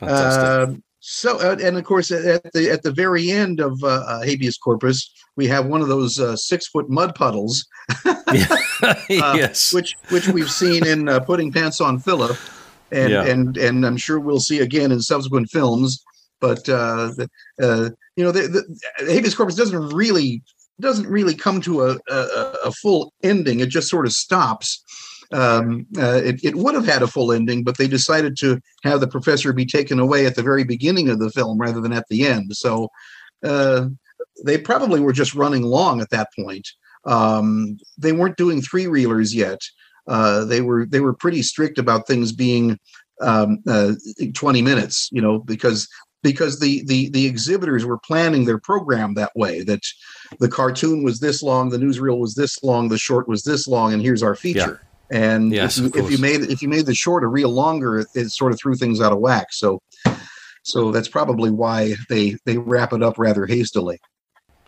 Um, 0.00 0.82
so, 1.00 1.38
uh, 1.38 1.56
and 1.62 1.76
of 1.76 1.84
course, 1.84 2.10
at 2.10 2.52
the 2.52 2.70
at 2.70 2.82
the 2.82 2.92
very 2.92 3.30
end 3.30 3.60
of 3.60 3.82
uh, 3.82 4.04
uh, 4.06 4.22
habeas 4.22 4.58
corpus, 4.58 5.10
we 5.36 5.46
have 5.46 5.66
one 5.66 5.80
of 5.80 5.88
those 5.88 6.18
uh, 6.20 6.36
six 6.36 6.66
foot 6.68 6.90
mud 6.90 7.14
puddles, 7.14 7.66
uh, 8.04 8.16
yes. 9.08 9.72
which 9.72 9.96
which 10.10 10.28
we've 10.28 10.50
seen 10.50 10.86
in 10.86 11.08
uh, 11.08 11.20
Putting 11.20 11.52
Pants 11.52 11.80
on 11.80 11.98
Philip, 11.98 12.36
and 12.90 13.10
Yeah. 13.10 13.24
and 13.24 13.56
and 13.56 13.86
I'm 13.86 13.96
sure 13.96 14.20
we'll 14.20 14.40
see 14.40 14.60
again 14.60 14.92
in 14.92 15.00
subsequent 15.00 15.50
films. 15.50 16.02
But 16.40 16.66
uh, 16.68 17.12
the, 17.16 17.28
uh, 17.60 17.90
you 18.16 18.24
know, 18.24 18.32
the, 18.32 18.48
the 18.48 19.12
habeas 19.12 19.34
corpus 19.34 19.56
doesn't 19.56 19.94
really 19.94 20.42
doesn't 20.80 21.06
really 21.06 21.34
come 21.34 21.60
to 21.60 21.82
a, 21.82 21.98
a, 22.08 22.54
a 22.66 22.72
full 22.72 23.12
ending. 23.22 23.60
It 23.60 23.68
just 23.68 23.88
sort 23.90 24.06
of 24.06 24.12
stops. 24.12 24.82
Um, 25.32 25.86
uh, 25.98 26.20
it, 26.24 26.42
it 26.42 26.56
would 26.56 26.74
have 26.74 26.86
had 26.86 27.02
a 27.02 27.06
full 27.06 27.30
ending, 27.32 27.62
but 27.62 27.76
they 27.78 27.86
decided 27.86 28.36
to 28.38 28.58
have 28.82 29.00
the 29.00 29.06
professor 29.06 29.52
be 29.52 29.66
taken 29.66 30.00
away 30.00 30.26
at 30.26 30.34
the 30.34 30.42
very 30.42 30.64
beginning 30.64 31.08
of 31.08 31.20
the 31.20 31.30
film 31.30 31.58
rather 31.58 31.80
than 31.80 31.92
at 31.92 32.08
the 32.08 32.26
end. 32.26 32.56
So 32.56 32.88
uh, 33.44 33.88
they 34.44 34.58
probably 34.58 35.00
were 35.00 35.12
just 35.12 35.34
running 35.34 35.62
long 35.62 36.00
at 36.00 36.10
that 36.10 36.28
point. 36.38 36.66
Um, 37.04 37.78
they 37.98 38.12
weren't 38.12 38.36
doing 38.36 38.60
three 38.60 38.84
reelers 38.84 39.34
yet. 39.34 39.60
Uh, 40.06 40.44
they 40.44 40.60
were 40.60 40.86
they 40.86 41.00
were 41.00 41.14
pretty 41.14 41.42
strict 41.42 41.78
about 41.78 42.06
things 42.06 42.32
being 42.32 42.78
um, 43.20 43.58
uh, 43.68 43.92
20 44.34 44.62
minutes, 44.62 45.08
you 45.12 45.20
know, 45.20 45.38
because 45.38 45.88
because 46.22 46.60
the, 46.60 46.82
the 46.86 47.08
the 47.10 47.26
exhibitors 47.26 47.84
were 47.84 47.98
planning 47.98 48.44
their 48.44 48.58
program 48.58 49.14
that 49.14 49.32
way 49.34 49.62
that 49.62 49.80
the 50.38 50.48
cartoon 50.48 51.02
was 51.02 51.20
this 51.20 51.42
long 51.42 51.70
the 51.70 51.78
newsreel 51.78 52.18
was 52.18 52.34
this 52.34 52.62
long 52.62 52.88
the 52.88 52.98
short 52.98 53.26
was 53.26 53.42
this 53.42 53.66
long 53.66 53.92
and 53.92 54.02
here's 54.02 54.22
our 54.22 54.34
feature. 54.34 54.82
And 55.10 55.52
Yes, 55.52 55.78
if, 55.78 55.94
you, 55.94 56.04
if 56.04 56.10
you 56.10 56.18
made 56.18 56.42
if 56.42 56.62
you 56.62 56.68
made 56.68 56.86
the 56.86 56.94
short 56.94 57.24
a 57.24 57.26
reel 57.26 57.50
longer 57.50 58.00
it, 58.00 58.08
it 58.14 58.28
sort 58.30 58.52
of 58.52 58.58
threw 58.58 58.74
things 58.74 59.00
out 59.00 59.12
of 59.12 59.18
whack. 59.18 59.48
So 59.50 59.80
so 60.62 60.92
that's 60.92 61.08
probably 61.08 61.50
why 61.50 61.94
they 62.08 62.36
they 62.44 62.58
wrap 62.58 62.92
it 62.92 63.02
up 63.02 63.18
rather 63.18 63.46
hastily. 63.46 63.98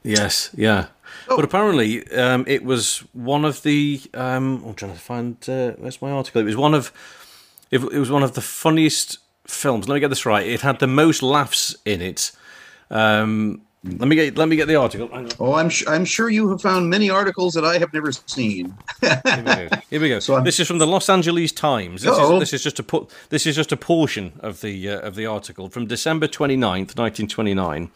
Yes, 0.02 0.51
yeah. 0.55 0.86
Oh. 1.28 1.36
But 1.36 1.44
apparently, 1.44 2.10
um, 2.12 2.44
it 2.47 2.65
was 2.65 3.05
one 3.12 3.44
of 3.44 3.62
the. 3.62 4.00
Um, 4.15 4.62
I'm 4.66 4.74
trying 4.74 4.92
to 4.92 4.99
find 4.99 5.36
uh, 5.49 5.73
where's 5.73 6.02
my 6.02 6.10
article. 6.10 6.41
It 6.41 6.44
was 6.44 6.57
one 6.57 6.74
of. 6.74 6.92
It, 7.70 7.81
it 7.81 7.99
was 7.99 8.10
one 8.10 8.23
of 8.23 8.34
the 8.34 8.41
funniest 8.41 9.18
films. 9.47 9.89
Let 9.89 9.94
me 9.94 10.00
get 10.00 10.08
this 10.08 10.26
right. 10.26 10.47
It 10.47 10.60
had 10.60 10.78
the 10.78 10.86
most 10.86 11.23
laughs 11.23 11.74
in 11.84 12.02
it. 12.02 12.32
Um, 12.91 13.62
let 13.84 14.07
me 14.08 14.15
get. 14.15 14.36
Let 14.36 14.49
me 14.49 14.57
get 14.57 14.68
the 14.68 14.76
article. 14.76 15.08
Oh 15.41 15.55
i'm 15.55 15.68
sh- 15.68 15.84
i'm 15.89 16.05
sure 16.05 16.31
you 16.31 16.49
have 16.50 16.60
found 16.62 16.89
many 16.89 17.10
articles 17.10 17.55
that 17.55 17.65
i 17.65 17.78
have 17.78 17.92
never 17.92 18.12
seen 18.12 18.76
Here 19.00 19.20
we 19.24 19.42
go. 19.42 19.68
Here 19.91 20.00
we 20.00 20.08
go. 20.08 20.41
this 20.42 20.60
is 20.60 20.68
from 20.68 20.78
the 20.78 20.86
Los 20.86 21.08
Angeles 21.08 21.50
Times. 21.50 22.02
This 22.02 22.16
is, 22.16 22.39
this 22.39 22.52
is 22.52 22.62
just 22.62 22.78
a 22.78 22.84
put. 22.84 23.10
This 23.31 23.44
is 23.44 23.57
just 23.57 23.73
a 23.73 23.76
portion 23.76 24.34
of 24.39 24.60
the 24.60 24.89
uh, 24.89 25.00
of 25.00 25.16
the 25.16 25.26
article 25.26 25.68
from 25.68 25.86
December 25.86 26.28
29th, 26.28 26.97
1929. 26.97 27.91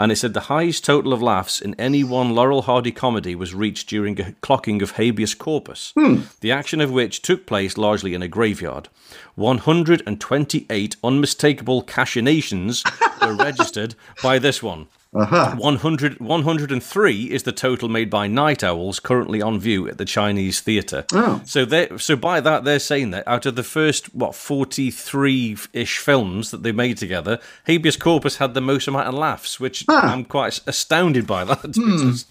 And 0.00 0.10
it 0.10 0.16
said 0.16 0.32
the 0.32 0.48
highest 0.48 0.82
total 0.82 1.12
of 1.12 1.20
laughs 1.20 1.60
in 1.60 1.74
any 1.78 2.02
one 2.02 2.34
Laurel 2.34 2.62
Hardy 2.62 2.90
comedy 2.90 3.34
was 3.34 3.52
reached 3.52 3.86
during 3.86 4.18
a 4.18 4.32
clocking 4.40 4.80
of 4.80 4.92
habeas 4.92 5.34
corpus, 5.34 5.92
Hmm. 5.94 6.22
the 6.40 6.50
action 6.50 6.80
of 6.80 6.90
which 6.90 7.20
took 7.20 7.44
place 7.44 7.76
largely 7.76 8.14
in 8.14 8.22
a 8.22 8.28
graveyard. 8.28 8.88
128 9.34 10.96
unmistakable 11.04 11.82
cachinations 11.82 12.82
were 13.20 13.34
registered 13.34 13.94
by 14.22 14.38
this 14.38 14.62
one. 14.62 14.86
Uh-huh. 15.12 15.56
100, 15.56 16.20
103 16.20 17.22
is 17.32 17.42
the 17.42 17.50
total 17.50 17.88
made 17.88 18.08
by 18.08 18.28
Night 18.28 18.62
Owls 18.62 19.00
currently 19.00 19.42
on 19.42 19.58
view 19.58 19.88
at 19.88 19.98
the 19.98 20.04
Chinese 20.04 20.60
theatre. 20.60 21.04
Oh. 21.12 21.42
So 21.44 21.64
they 21.64 21.88
so 21.98 22.14
by 22.14 22.40
that 22.40 22.62
they're 22.62 22.78
saying 22.78 23.10
that 23.10 23.26
out 23.26 23.44
of 23.44 23.56
the 23.56 23.64
first 23.64 24.14
what 24.14 24.32
43-ish 24.32 25.98
films 25.98 26.52
that 26.52 26.62
they 26.62 26.70
made 26.70 26.96
together, 26.96 27.40
Habeas 27.66 27.96
Corpus 27.96 28.36
had 28.36 28.54
the 28.54 28.60
most 28.60 28.86
amount 28.86 29.08
of 29.08 29.14
laughs, 29.14 29.58
which 29.58 29.84
I'm 29.88 30.24
quite 30.24 30.60
astounded 30.68 31.26
by 31.26 31.44
that. 31.44 31.62
Because 31.62 32.26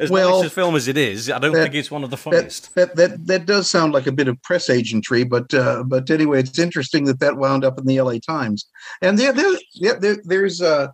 As 0.00 0.10
Well, 0.10 0.42
nice 0.42 0.50
a 0.50 0.54
film 0.54 0.74
as 0.74 0.88
it 0.88 0.96
is, 0.96 1.30
I 1.30 1.38
don't 1.38 1.52
that- 1.52 1.62
think 1.62 1.74
it's 1.76 1.90
one 1.90 2.02
of 2.02 2.10
the 2.10 2.16
funniest. 2.16 2.74
That, 2.74 2.96
that 2.96 3.10
that 3.10 3.26
that 3.26 3.46
does 3.46 3.70
sound 3.70 3.92
like 3.92 4.08
a 4.08 4.12
bit 4.12 4.26
of 4.26 4.42
press 4.42 4.68
agentry, 4.68 5.28
but 5.28 5.54
uh, 5.54 5.84
but 5.84 6.10
anyway, 6.10 6.40
it's 6.40 6.58
interesting 6.58 7.04
that 7.04 7.20
that 7.20 7.36
wound 7.36 7.64
up 7.64 7.78
in 7.78 7.86
the 7.86 7.98
L.A. 7.98 8.18
Times. 8.18 8.66
And 9.02 9.18
there, 9.18 9.32
there, 9.32 9.52
yeah, 9.74 9.94
there 10.00 10.16
there's 10.24 10.60
uh, 10.62 10.88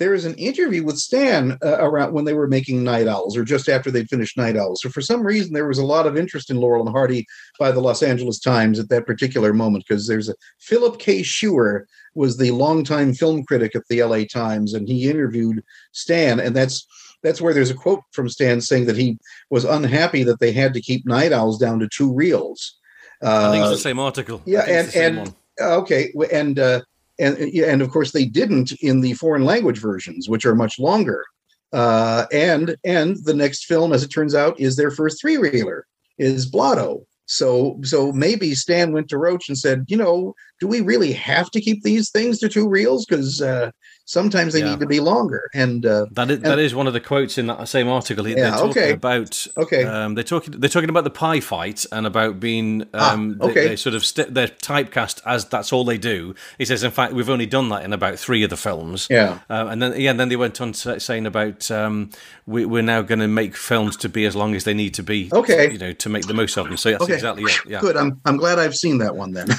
there 0.00 0.14
is 0.14 0.24
an 0.24 0.34
interview 0.36 0.82
with 0.82 0.96
Stan 0.96 1.58
uh, 1.62 1.76
around 1.78 2.14
when 2.14 2.24
they 2.24 2.32
were 2.32 2.48
making 2.48 2.82
Night 2.82 3.06
Owls, 3.06 3.36
or 3.36 3.44
just 3.44 3.68
after 3.68 3.90
they'd 3.90 4.08
finished 4.08 4.38
Night 4.38 4.56
Owls. 4.56 4.80
So 4.82 4.88
for 4.88 5.02
some 5.02 5.22
reason, 5.22 5.52
there 5.52 5.68
was 5.68 5.78
a 5.78 5.84
lot 5.84 6.06
of 6.06 6.16
interest 6.16 6.48
in 6.48 6.56
Laurel 6.56 6.86
and 6.86 6.90
Hardy 6.90 7.26
by 7.58 7.70
the 7.70 7.82
Los 7.82 8.02
Angeles 8.02 8.40
Times 8.40 8.78
at 8.78 8.88
that 8.88 9.06
particular 9.06 9.52
moment 9.52 9.84
because 9.86 10.06
there's 10.06 10.30
a 10.30 10.34
Philip 10.58 10.98
K. 10.98 11.20
Scheuer 11.20 11.84
was 12.14 12.38
the 12.38 12.50
longtime 12.50 13.12
film 13.12 13.44
critic 13.44 13.76
at 13.76 13.82
the 13.90 14.00
L.A. 14.00 14.24
Times, 14.24 14.72
and 14.72 14.88
he 14.88 15.08
interviewed 15.08 15.62
Stan, 15.92 16.40
and 16.40 16.56
that's 16.56 16.86
that's 17.22 17.42
where 17.42 17.52
there's 17.52 17.70
a 17.70 17.74
quote 17.74 18.00
from 18.12 18.30
Stan 18.30 18.62
saying 18.62 18.86
that 18.86 18.96
he 18.96 19.18
was 19.50 19.66
unhappy 19.66 20.24
that 20.24 20.40
they 20.40 20.52
had 20.52 20.72
to 20.72 20.80
keep 20.80 21.06
Night 21.06 21.32
Owls 21.32 21.58
down 21.58 21.78
to 21.78 21.88
two 21.88 22.10
reels. 22.10 22.78
Uh, 23.22 23.48
I 23.48 23.52
think 23.52 23.64
it's 23.66 23.82
the 23.82 23.88
same 23.88 23.98
article. 23.98 24.40
Yeah, 24.46 24.64
and 24.66 24.96
and 24.96 25.18
one. 25.18 25.34
uh, 25.60 25.76
okay, 25.80 26.10
and 26.32 26.58
uh, 26.58 26.80
and 27.20 27.36
and 27.38 27.82
of 27.82 27.90
course 27.90 28.12
they 28.12 28.24
didn't 28.24 28.72
in 28.80 29.00
the 29.00 29.14
foreign 29.14 29.44
language 29.44 29.78
versions, 29.78 30.28
which 30.28 30.44
are 30.44 30.54
much 30.54 30.78
longer. 30.78 31.24
Uh, 31.72 32.26
and 32.32 32.76
and 32.84 33.16
the 33.24 33.34
next 33.34 33.66
film, 33.66 33.92
as 33.92 34.02
it 34.02 34.08
turns 34.08 34.34
out, 34.34 34.58
is 34.58 34.76
their 34.76 34.90
first 34.90 35.20
three 35.20 35.36
reeler, 35.36 35.86
is 36.18 36.46
Blotto. 36.46 37.06
So 37.26 37.78
so 37.84 38.12
maybe 38.12 38.54
Stan 38.54 38.92
went 38.92 39.08
to 39.10 39.18
Roach 39.18 39.48
and 39.48 39.56
said, 39.56 39.84
you 39.86 39.96
know, 39.96 40.34
do 40.58 40.66
we 40.66 40.80
really 40.80 41.12
have 41.12 41.50
to 41.52 41.60
keep 41.60 41.82
these 41.82 42.10
things 42.10 42.38
to 42.40 42.48
two 42.48 42.68
reels? 42.68 43.06
Because 43.06 43.40
uh, 43.40 43.70
sometimes 44.10 44.52
they 44.52 44.58
Yeah. 44.58 44.70
need 44.70 44.80
to 44.80 44.86
be 44.86 44.98
longer. 44.98 45.48
And 45.54 45.86
uh, 45.86 46.06
That 46.12 46.30
is, 46.30 46.36
and- 46.38 46.46
that 46.46 46.58
is 46.58 46.74
one 46.74 46.86
of 46.88 46.92
the 46.92 47.00
quotes 47.00 47.38
in 47.38 47.46
that 47.46 47.68
same 47.68 47.86
article. 47.88 48.24
They're 48.24 48.36
Yeah, 48.36 48.50
talking 48.50 48.70
okay. 48.70 48.90
about 48.92 49.46
Okay. 49.56 49.84
Um, 49.84 50.14
they're 50.16 50.24
talking 50.24 50.54
they're 50.58 50.68
talking 50.70 50.90
about 50.90 51.04
the 51.04 51.10
pie 51.10 51.38
fight 51.40 51.86
and 51.92 52.06
about 52.06 52.40
being 52.40 52.82
um, 52.92 53.38
Ah, 53.40 53.44
okay. 53.46 53.68
they, 53.68 53.76
sort 53.76 53.94
of 53.94 54.04
st- 54.04 54.34
they're 54.34 54.48
typecast 54.48 55.20
as 55.24 55.44
that's 55.44 55.72
all 55.72 55.84
they 55.84 55.98
do. 55.98 56.34
He 56.58 56.64
says, 56.64 56.82
in 56.82 56.90
fact, 56.90 57.12
we've 57.12 57.30
only 57.30 57.46
done 57.46 57.68
that 57.68 57.84
in 57.84 57.92
about 57.92 58.18
three 58.18 58.42
of 58.42 58.50
the 58.50 58.56
films. 58.56 59.06
Yeah. 59.08 59.38
um, 59.48 59.68
and 59.68 59.80
then 59.82 60.00
yeah, 60.00 60.10
and 60.10 60.18
then 60.18 60.28
they 60.28 60.36
went 60.36 60.60
on 60.60 60.72
to 60.72 60.98
saying 60.98 61.26
about 61.26 61.70
um, 61.70 62.10
we, 62.46 62.64
we're 62.64 62.82
now 62.82 63.02
going 63.02 63.20
to 63.20 63.28
make 63.28 63.54
films 63.56 63.96
to 63.98 64.08
be 64.08 64.24
as 64.26 64.34
long 64.34 64.54
as 64.56 64.64
they 64.64 64.74
need 64.74 64.94
to 64.94 65.02
be. 65.04 65.28
Okay. 65.32 65.70
you 65.70 65.78
know, 65.78 65.92
to 65.92 66.08
make 66.08 66.26
the 66.26 66.34
most 66.34 66.56
of 66.58 66.66
them. 66.66 66.76
So 66.76 66.90
that's 66.90 67.04
okay, 67.04 67.14
exactly 67.14 67.44
it. 67.44 67.58
Yeah. 67.66 67.80
good. 67.80 67.96
I'm 67.96 68.20
I'm 68.24 68.36
glad 68.38 68.58
I've 68.58 68.74
seen 68.76 68.98
that 68.98 69.14
one 69.14 69.30
then. 69.32 69.48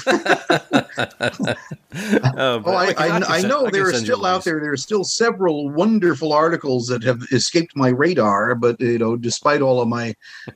Oh, 1.94 2.62
Oh, 2.64 2.72
I, 2.72 2.86
I, 2.88 2.92
can 2.94 3.24
I 3.28 3.40
know 3.42 3.68
there 3.70 3.88
are 3.88 3.92
still 3.92 4.24
out 4.24 4.41
links. 4.42 4.44
there. 4.46 4.60
There 4.60 4.72
are 4.72 4.76
still 4.76 5.04
several 5.04 5.70
wonderful 5.70 6.32
articles 6.32 6.86
that 6.88 7.02
have 7.04 7.22
escaped 7.32 7.76
my 7.76 7.88
radar, 7.88 8.54
but 8.54 8.80
you 8.80 8.98
know, 8.98 9.16
despite 9.16 9.62
all 9.62 9.80
of 9.80 9.88
my 9.88 10.14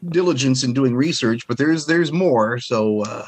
diligence 0.09 0.63
in 0.65 0.73
doing 0.75 0.95
research, 0.97 1.47
but 1.49 1.59
there's 1.59 1.87
there's 1.87 2.13
more. 2.13 2.59
So 2.59 3.03
uh, 3.05 3.27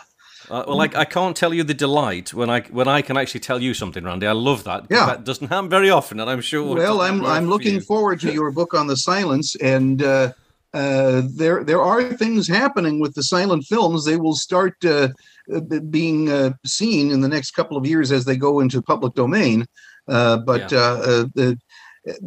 Uh, 0.50 0.64
well, 0.66 0.78
like 0.78 0.96
I 0.96 1.04
can't 1.04 1.36
tell 1.36 1.52
you 1.52 1.62
the 1.64 1.74
delight 1.74 2.32
when 2.32 2.48
I 2.48 2.60
when 2.72 2.88
I 2.88 3.02
can 3.02 3.16
actually 3.16 3.40
tell 3.40 3.60
you 3.60 3.74
something, 3.74 4.04
Randy. 4.04 4.26
I 4.26 4.32
love 4.32 4.64
that. 4.64 4.86
Yeah. 4.88 5.06
that 5.06 5.24
doesn't 5.24 5.48
happen 5.48 5.68
very 5.68 5.90
often, 5.90 6.20
and 6.20 6.30
I'm 6.30 6.40
sure. 6.40 6.74
well, 6.74 7.00
I'm 7.02 7.24
I'm 7.26 7.44
for 7.44 7.50
looking 7.50 7.74
you. 7.74 7.80
forward 7.82 8.20
to 8.20 8.32
your 8.32 8.50
book 8.50 8.72
on 8.72 8.86
the 8.86 8.96
silents, 8.96 9.56
and 9.60 10.02
uh, 10.02 10.32
uh, 10.72 11.22
there 11.36 11.64
there 11.64 11.82
are 11.82 12.02
things 12.16 12.48
happening 12.48 13.00
with 13.00 13.14
the 13.14 13.22
silent 13.22 13.64
films. 13.64 14.04
They 14.04 14.16
will 14.16 14.34
start 14.34 14.76
uh, 14.84 15.08
uh, 15.54 15.60
being 15.90 16.30
uh, 16.30 16.52
seen 16.64 17.10
in 17.10 17.20
the 17.20 17.28
next 17.28 17.50
couple 17.52 17.76
of 17.76 17.86
years 17.86 18.10
as 18.12 18.24
they 18.24 18.36
go 18.36 18.60
into 18.60 18.80
public 18.82 19.14
domain. 19.14 19.66
Uh, 20.08 20.38
but 20.38 20.70
Yeah. 20.72 20.78
uh, 20.78 20.96
uh, 20.96 21.24
the, 21.34 21.58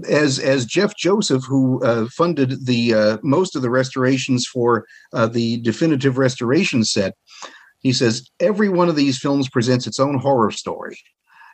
as 0.07 0.37
as 0.39 0.65
Jeff 0.65 0.95
Joseph, 0.95 1.43
who 1.47 1.83
uh, 1.83 2.07
funded 2.15 2.65
the 2.65 2.93
uh, 2.93 3.17
most 3.23 3.55
of 3.55 3.61
the 3.61 3.69
restorations 3.69 4.45
for 4.45 4.85
uh, 5.13 5.27
the 5.27 5.59
definitive 5.61 6.17
restoration 6.17 6.83
set, 6.83 7.13
he 7.79 7.93
says 7.93 8.29
every 8.39 8.69
one 8.69 8.89
of 8.89 8.95
these 8.95 9.17
films 9.17 9.49
presents 9.49 9.87
its 9.87 9.99
own 9.99 10.19
horror 10.19 10.51
story. 10.51 10.97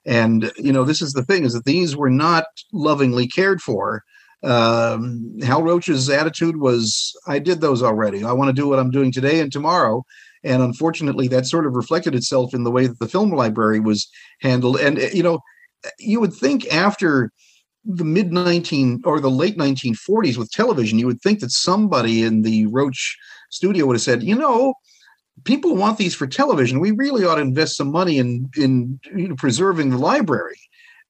And 0.06 0.52
you 0.58 0.72
know, 0.72 0.84
this 0.84 1.02
is 1.02 1.14
the 1.14 1.24
thing: 1.24 1.46
is 1.46 1.54
that 1.54 1.66
these 1.66 1.96
were 1.96 2.10
not 2.10 2.46
lovingly 2.74 3.28
cared 3.28 3.62
for. 3.62 4.04
Um, 4.44 5.36
Hal 5.42 5.64
Roach's 5.64 6.10
attitude 6.10 6.58
was, 6.58 7.14
"I 7.28 7.40
did 7.40 7.62
those 7.62 7.82
already. 7.82 8.24
I 8.24 8.34
want 8.34 8.50
to 8.50 8.62
do 8.62 8.68
what 8.68 8.80
I'm 8.80 8.92
doing 8.92 9.12
today 9.12 9.40
and 9.40 9.52
tomorrow." 9.52 10.04
And 10.44 10.62
unfortunately, 10.62 11.28
that 11.30 11.48
sort 11.48 11.66
of 11.66 11.76
reflected 11.76 12.16
itself 12.16 12.54
in 12.54 12.64
the 12.64 12.72
way 12.72 12.88
that 12.88 13.00
the 13.00 13.08
film 13.08 13.32
library 13.32 13.80
was 13.80 14.08
handled. 14.42 14.80
And 14.80 14.98
you 15.14 15.24
know, 15.24 15.40
you 16.00 16.20
would 16.20 16.34
think 16.34 16.72
after 16.74 17.32
the 17.86 18.04
mid 18.04 18.32
19 18.32 19.02
or 19.06 19.20
the 19.20 19.32
late 19.32 19.58
1940s 19.58 20.38
with 20.38 20.52
television, 20.52 21.00
you 21.00 21.08
would 21.08 21.22
think 21.22 21.40
that 21.40 21.52
somebody 21.52 22.24
in 22.24 22.42
the 22.42 22.66
Roach 22.68 23.18
studio 23.50 23.86
would 23.86 23.96
have 23.96 24.02
said, 24.02 24.24
you 24.24 24.36
know, 24.36 24.74
people 25.44 25.76
want 25.76 25.98
these 25.98 26.16
for 26.16 26.28
television. 26.28 26.80
We 26.80 26.92
really 26.92 27.26
ought 27.26 27.36
to 27.36 27.42
invest 27.42 27.78
some 27.78 27.92
money 27.92 28.18
in 28.18 28.50
in 28.58 29.00
you 29.16 29.30
know, 29.30 29.36
preserving 29.36 29.90
the 29.90 29.98
library. 29.98 30.60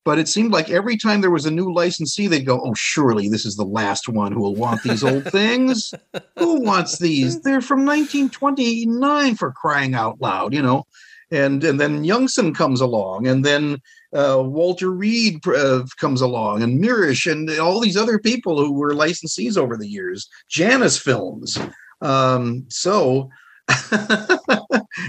But 0.05 0.19
it 0.19 0.29
seemed 0.29 0.53
like 0.53 0.69
every 0.69 0.95
time 0.95 1.19
there 1.19 1.31
was 1.31 1.45
a 1.45 1.51
new 1.51 1.73
licensee, 1.73 2.27
they'd 2.27 2.45
go, 2.45 2.61
"Oh, 2.63 2.73
surely 2.75 3.27
this 3.27 3.45
is 3.45 3.55
the 3.55 3.65
last 3.65 4.07
one 4.07 4.31
who 4.31 4.39
will 4.39 4.55
want 4.55 4.81
these 4.81 5.03
old 5.03 5.25
things. 5.25 5.93
Who 6.39 6.61
wants 6.61 6.97
these? 6.97 7.41
They're 7.41 7.59
from 7.59 7.79
1929 7.85 9.35
for 9.35 9.51
crying 9.51 9.95
out 9.95 10.21
loud, 10.21 10.53
you 10.53 10.61
know." 10.61 10.85
And 11.29 11.61
and 11.63 11.77
then 11.77 12.05
Youngson 12.05 12.55
comes 12.55 12.79
along, 12.79 13.27
and 13.27 13.43
then 13.43 13.81
uh, 14.13 14.41
Walter 14.43 14.91
Reade 14.91 15.45
uh, 15.47 15.83
comes 15.99 16.21
along, 16.21 16.63
and 16.63 16.83
Mirisch 16.83 17.29
and 17.31 17.49
all 17.59 17.79
these 17.79 17.97
other 17.97 18.19
people 18.19 18.57
who 18.57 18.73
were 18.73 18.93
licensees 18.93 19.57
over 19.57 19.75
the 19.77 19.87
years. 19.87 20.27
Janus 20.49 20.97
Films. 20.97 21.57
Um, 22.01 22.65
so 22.69 23.29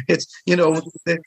it's 0.09 0.27
you 0.47 0.57
know 0.57 0.81
they- 1.07 1.19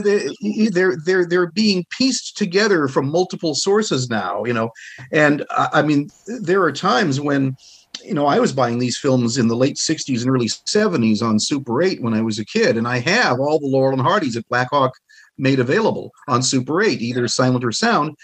they- 0.00 0.68
they're 0.72 0.96
they're 1.04 1.26
they're 1.26 1.50
being 1.52 1.84
pieced 1.96 2.36
together 2.36 2.88
from 2.88 3.08
multiple 3.08 3.54
sources 3.54 4.10
now 4.10 4.44
you 4.44 4.52
know 4.52 4.70
and 5.12 5.44
I 5.50 5.68
I 5.74 5.82
mean 5.82 6.08
there 6.40 6.62
are 6.62 6.72
times 6.72 7.20
when 7.20 7.56
you 8.04 8.14
know 8.14 8.26
I 8.26 8.38
was 8.40 8.52
buying 8.52 8.78
these 8.78 8.98
films 8.98 9.38
in 9.38 9.48
the 9.48 9.56
late 9.56 9.76
60s 9.76 10.20
and 10.22 10.30
early 10.30 10.48
70s 10.48 11.22
on 11.22 11.38
Super 11.38 11.82
8 11.82 12.02
when 12.02 12.14
I 12.14 12.22
was 12.22 12.38
a 12.38 12.44
kid 12.44 12.76
and 12.76 12.86
I 12.88 12.98
have 12.98 13.40
all 13.40 13.58
the 13.60 13.66
Laurel 13.66 13.92
and 13.98 14.02
Hardys 14.02 14.36
at 14.36 14.48
Blackhawk 14.48 14.92
made 15.38 15.60
available 15.60 16.12
on 16.28 16.42
Super 16.42 16.82
8 16.82 17.00
either 17.00 17.28
silent 17.28 17.64
or 17.64 17.72
sound 17.72 18.16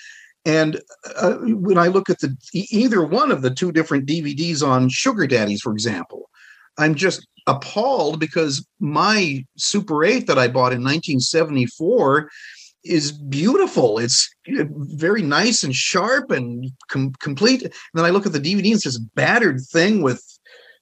and 0.47 0.81
uh, 1.17 1.36
when 1.36 1.78
I 1.78 1.86
look 1.86 2.10
at 2.10 2.20
the 2.20 2.36
either 2.52 3.02
one 3.02 3.33
of 3.33 3.43
the 3.43 3.51
two 3.51 3.73
different 3.73 4.07
DVDs 4.07 4.67
on 4.67 4.89
Sugar 4.89 5.26
Daddies 5.26 5.62
for 5.62 5.73
example 5.73 6.31
I'm 6.78 6.94
just 6.94 7.26
appalled 7.47 8.20
because 8.20 8.67
my 8.81 9.44
Super 9.57 10.05
8 10.05 10.26
that 10.26 10.39
I 10.39 10.49
bought 10.49 10.73
in 10.73 10.83
1974 10.83 12.31
is 12.84 13.12
beautiful. 13.12 13.99
It's 13.99 14.28
uh, 14.49 14.65
very 14.70 15.23
nice 15.23 15.62
and 15.62 15.75
sharp 15.75 16.31
and 16.31 16.70
com- 16.89 17.15
complete. 17.20 17.62
And 17.62 17.73
then 17.94 18.05
I 18.05 18.10
look 18.10 18.26
at 18.26 18.33
the 18.33 18.41
DVD 18.41 18.67
and 18.67 18.75
it's 18.75 18.84
this 18.84 18.99
battered 18.99 19.60
thing 19.73 20.02
with 20.02 20.23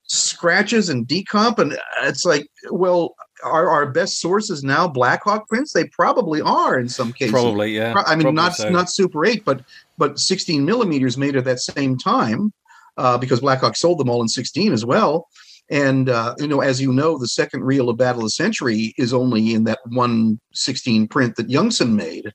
scratches 0.05 0.89
and 0.89 1.07
decomp. 1.07 1.59
And 1.59 1.79
it's 2.03 2.25
like, 2.25 2.47
well, 2.71 3.15
are 3.43 3.71
our 3.71 3.87
best 3.87 4.21
sources 4.21 4.63
now 4.63 4.89
Blackhawk 4.89 5.49
prints? 5.49 5.73
They 5.73 5.85
probably 5.85 6.41
are 6.41 6.79
in 6.79 6.89
some 6.89 7.13
cases. 7.13 7.33
Probably, 7.33 7.77
yeah. 7.77 7.95
I 8.07 8.15
mean, 8.15 8.23
Probably 8.23 8.33
not 8.33 8.55
so. 8.55 8.69
not 8.71 8.91
Super 8.91 9.25
8, 9.25 9.45
but 9.45 9.63
but 9.99 10.19
16 10.19 10.65
millimeters 10.65 11.19
made 11.19 11.37
at 11.37 11.45
that 11.45 11.61
same 11.61 11.97
time 11.99 12.53
uh, 12.97 13.19
because 13.19 13.41
Blackhawk 13.41 13.77
sold 13.77 13.99
them 13.99 14.09
all 14.09 14.23
in 14.23 14.29
16 14.29 14.73
as 14.73 14.85
well. 14.85 15.29
And 15.71 16.09
uh, 16.09 16.35
you 16.39 16.49
know, 16.49 16.61
as 16.61 16.81
you 16.81 16.93
know, 16.93 17.19
the 17.19 17.29
second 17.29 17.65
reel 17.65 17.89
of 17.89 17.97
Battle 17.97 18.21
of 18.21 18.27
the 18.27 18.31
Century 18.31 18.95
is 18.99 19.15
only 19.15 19.55
in 19.55 19.65
that 19.65 19.79
one 19.87 20.41
16 20.55 21.09
print 21.09 21.37
that 21.37 21.49
Youngson 21.49 21.95
made, 21.95 22.33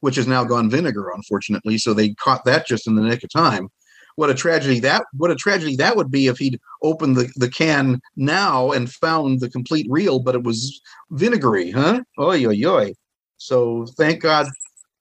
which 0.00 0.16
has 0.16 0.26
now 0.26 0.44
gone 0.44 0.70
vinegar, 0.70 1.10
unfortunately. 1.14 1.78
So 1.78 1.94
they 1.94 2.10
caught 2.14 2.44
that 2.44 2.66
just 2.66 2.86
in 2.86 2.94
the 2.94 3.02
nick 3.02 3.24
of 3.24 3.30
time. 3.30 3.68
What 4.16 4.30
a 4.30 4.34
tragedy 4.34 4.80
that 4.80 5.04
what 5.12 5.30
a 5.30 5.36
tragedy 5.36 5.76
that 5.76 5.96
would 5.96 6.10
be 6.10 6.26
if 6.26 6.38
he'd 6.38 6.58
opened 6.82 7.16
the, 7.16 7.30
the 7.36 7.50
can 7.50 8.00
now 8.16 8.72
and 8.72 8.90
found 8.90 9.40
the 9.40 9.50
complete 9.50 9.86
reel, 9.90 10.18
but 10.20 10.34
it 10.34 10.42
was 10.42 10.80
vinegary, 11.10 11.70
huh? 11.70 12.02
Oi 12.18 12.44
oi 12.46 12.62
oi. 12.66 12.92
So 13.36 13.86
thank 13.98 14.22
God, 14.22 14.46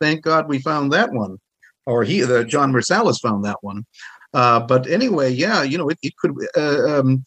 thank 0.01 0.21
God 0.21 0.47
we 0.49 0.59
found 0.59 0.91
that 0.91 1.11
one. 1.13 1.37
or 1.85 2.03
he, 2.03 2.21
the 2.21 2.43
Jon 2.43 2.71
Mirsalis 2.73 3.21
found 3.21 3.45
that 3.45 3.57
one. 3.61 3.85
Uh, 4.33 4.59
but 4.59 4.87
anyway, 4.89 5.31
yeah, 5.31 5.63
you 5.63 5.77
know, 5.77 5.89
it, 5.89 5.97
it 6.01 6.15
could. 6.17 6.33
Uh, 6.57 6.99
um, 6.99 7.23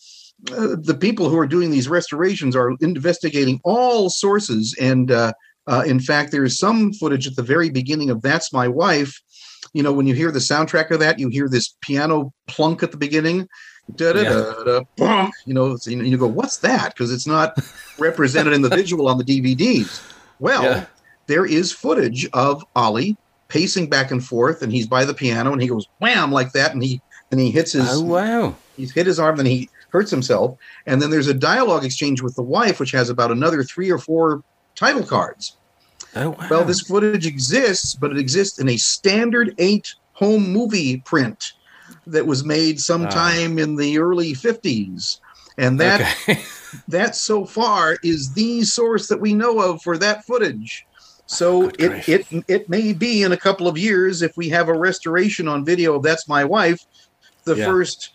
uh, 0.52 0.76
the 0.80 0.96
people 0.98 1.28
who 1.28 1.38
are 1.38 1.46
doing 1.46 1.70
these 1.70 1.88
restorations 1.88 2.54
are 2.54 2.72
investigating 2.80 3.60
all 3.64 4.08
sources, 4.10 4.76
and 4.80 5.10
uh, 5.10 5.32
uh, 5.66 5.82
in 5.86 5.98
fact, 5.98 6.30
there 6.30 6.44
is 6.44 6.58
some 6.58 6.92
footage 6.92 7.26
at 7.26 7.34
the 7.34 7.42
very 7.42 7.70
beginning 7.70 8.10
of 8.10 8.22
"That's 8.22 8.52
My 8.52 8.68
Wife." 8.68 9.20
You 9.72 9.82
know, 9.82 9.92
when 9.92 10.06
you 10.06 10.14
hear 10.14 10.30
the 10.30 10.38
soundtrack 10.38 10.90
of 10.90 11.00
that, 11.00 11.18
you 11.18 11.28
hear 11.28 11.48
this 11.48 11.76
piano 11.82 12.32
plunk 12.46 12.82
at 12.82 12.90
the 12.90 12.96
beginning. 12.96 13.48
Da, 13.96 14.12
da, 14.12 14.24
da, 14.64 14.80
da, 14.96 15.30
you 15.46 15.54
know, 15.54 15.76
you 15.86 16.02
you 16.02 16.18
go, 16.18 16.26
what's 16.26 16.58
that? 16.58 16.94
Because 16.94 17.10
it's 17.12 17.26
not 17.26 17.56
represented 17.98 18.52
in 18.52 18.62
the 18.62 18.68
visual 18.68 19.08
on 19.08 19.16
the 19.18 19.24
DVDs. 19.24 20.02
Well, 20.38 20.62
Yeah. 20.62 20.84
there 21.26 21.46
is 21.46 21.72
footage 21.72 22.28
of 22.32 22.62
Ollie 22.76 23.16
pacing 23.48 23.88
back 23.88 24.10
and 24.10 24.24
forth, 24.24 24.60
and 24.62 24.70
he's 24.70 24.86
by 24.86 25.04
the 25.06 25.14
piano, 25.14 25.52
and 25.52 25.62
he 25.62 25.68
goes 25.68 25.86
wham 26.00 26.30
like 26.32 26.52
that, 26.52 26.72
and 26.72 26.82
he 26.82 27.00
and 27.30 27.40
he 27.40 27.50
hits 27.50 27.72
his 27.72 27.88
Oh 27.90 28.02
wow! 28.02 28.56
he's 28.76 28.92
hit 28.92 29.06
his 29.06 29.18
arm, 29.18 29.38
and 29.38 29.48
he 29.48 29.68
hurts 29.90 30.10
himself, 30.10 30.56
and 30.86 31.00
then 31.00 31.10
there's 31.10 31.28
a 31.28 31.34
dialogue 31.34 31.84
exchange 31.84 32.20
with 32.20 32.34
the 32.36 32.42
wife, 32.42 32.78
which 32.78 32.90
has 32.90 33.08
about 33.08 33.30
another 33.30 33.62
three 33.62 33.90
or 33.90 33.98
four 33.98 34.42
title 34.74 35.02
cards. 35.02 35.56
Oh 36.16 36.30
wow! 36.30 36.46
Well, 36.50 36.64
this 36.64 36.80
footage 36.82 37.26
exists, 37.26 37.94
but 37.94 38.10
it 38.12 38.18
exists 38.18 38.58
in 38.58 38.68
a 38.68 38.76
standard 38.76 39.54
eight 39.58 39.86
home 40.12 40.50
movie 40.52 41.00
print 41.04 41.42
that 42.06 42.26
was 42.26 42.44
made 42.44 42.80
sometime 42.80 43.58
in 43.58 43.76
the 43.76 43.98
early 43.98 44.34
50s. 44.34 45.18
And 45.58 45.78
that 45.80 46.16
that 46.88 47.16
so 47.16 47.44
far 47.44 47.96
is 48.02 48.32
the 48.34 48.62
source 48.62 49.08
that 49.08 49.20
we 49.20 49.34
know 49.34 49.60
of 49.60 49.80
for 49.82 49.96
that 49.98 50.24
footage. 50.26 50.84
So 51.26 51.68
it, 51.78 51.92
it 52.08 52.44
it 52.48 52.68
may 52.68 52.92
be 52.92 53.22
in 53.22 53.32
a 53.32 53.36
couple 53.36 53.68
of 53.68 53.78
years 53.78 54.22
if 54.22 54.32
we 54.36 54.48
have 54.50 54.68
a 54.68 54.78
restoration 54.78 55.48
on 55.48 55.64
video 55.64 55.96
of 55.96 56.02
That's 56.02 56.28
My 56.28 56.44
Wife, 56.44 56.78
the 57.44 57.56
Yeah. 57.56 57.64
first 57.66 58.10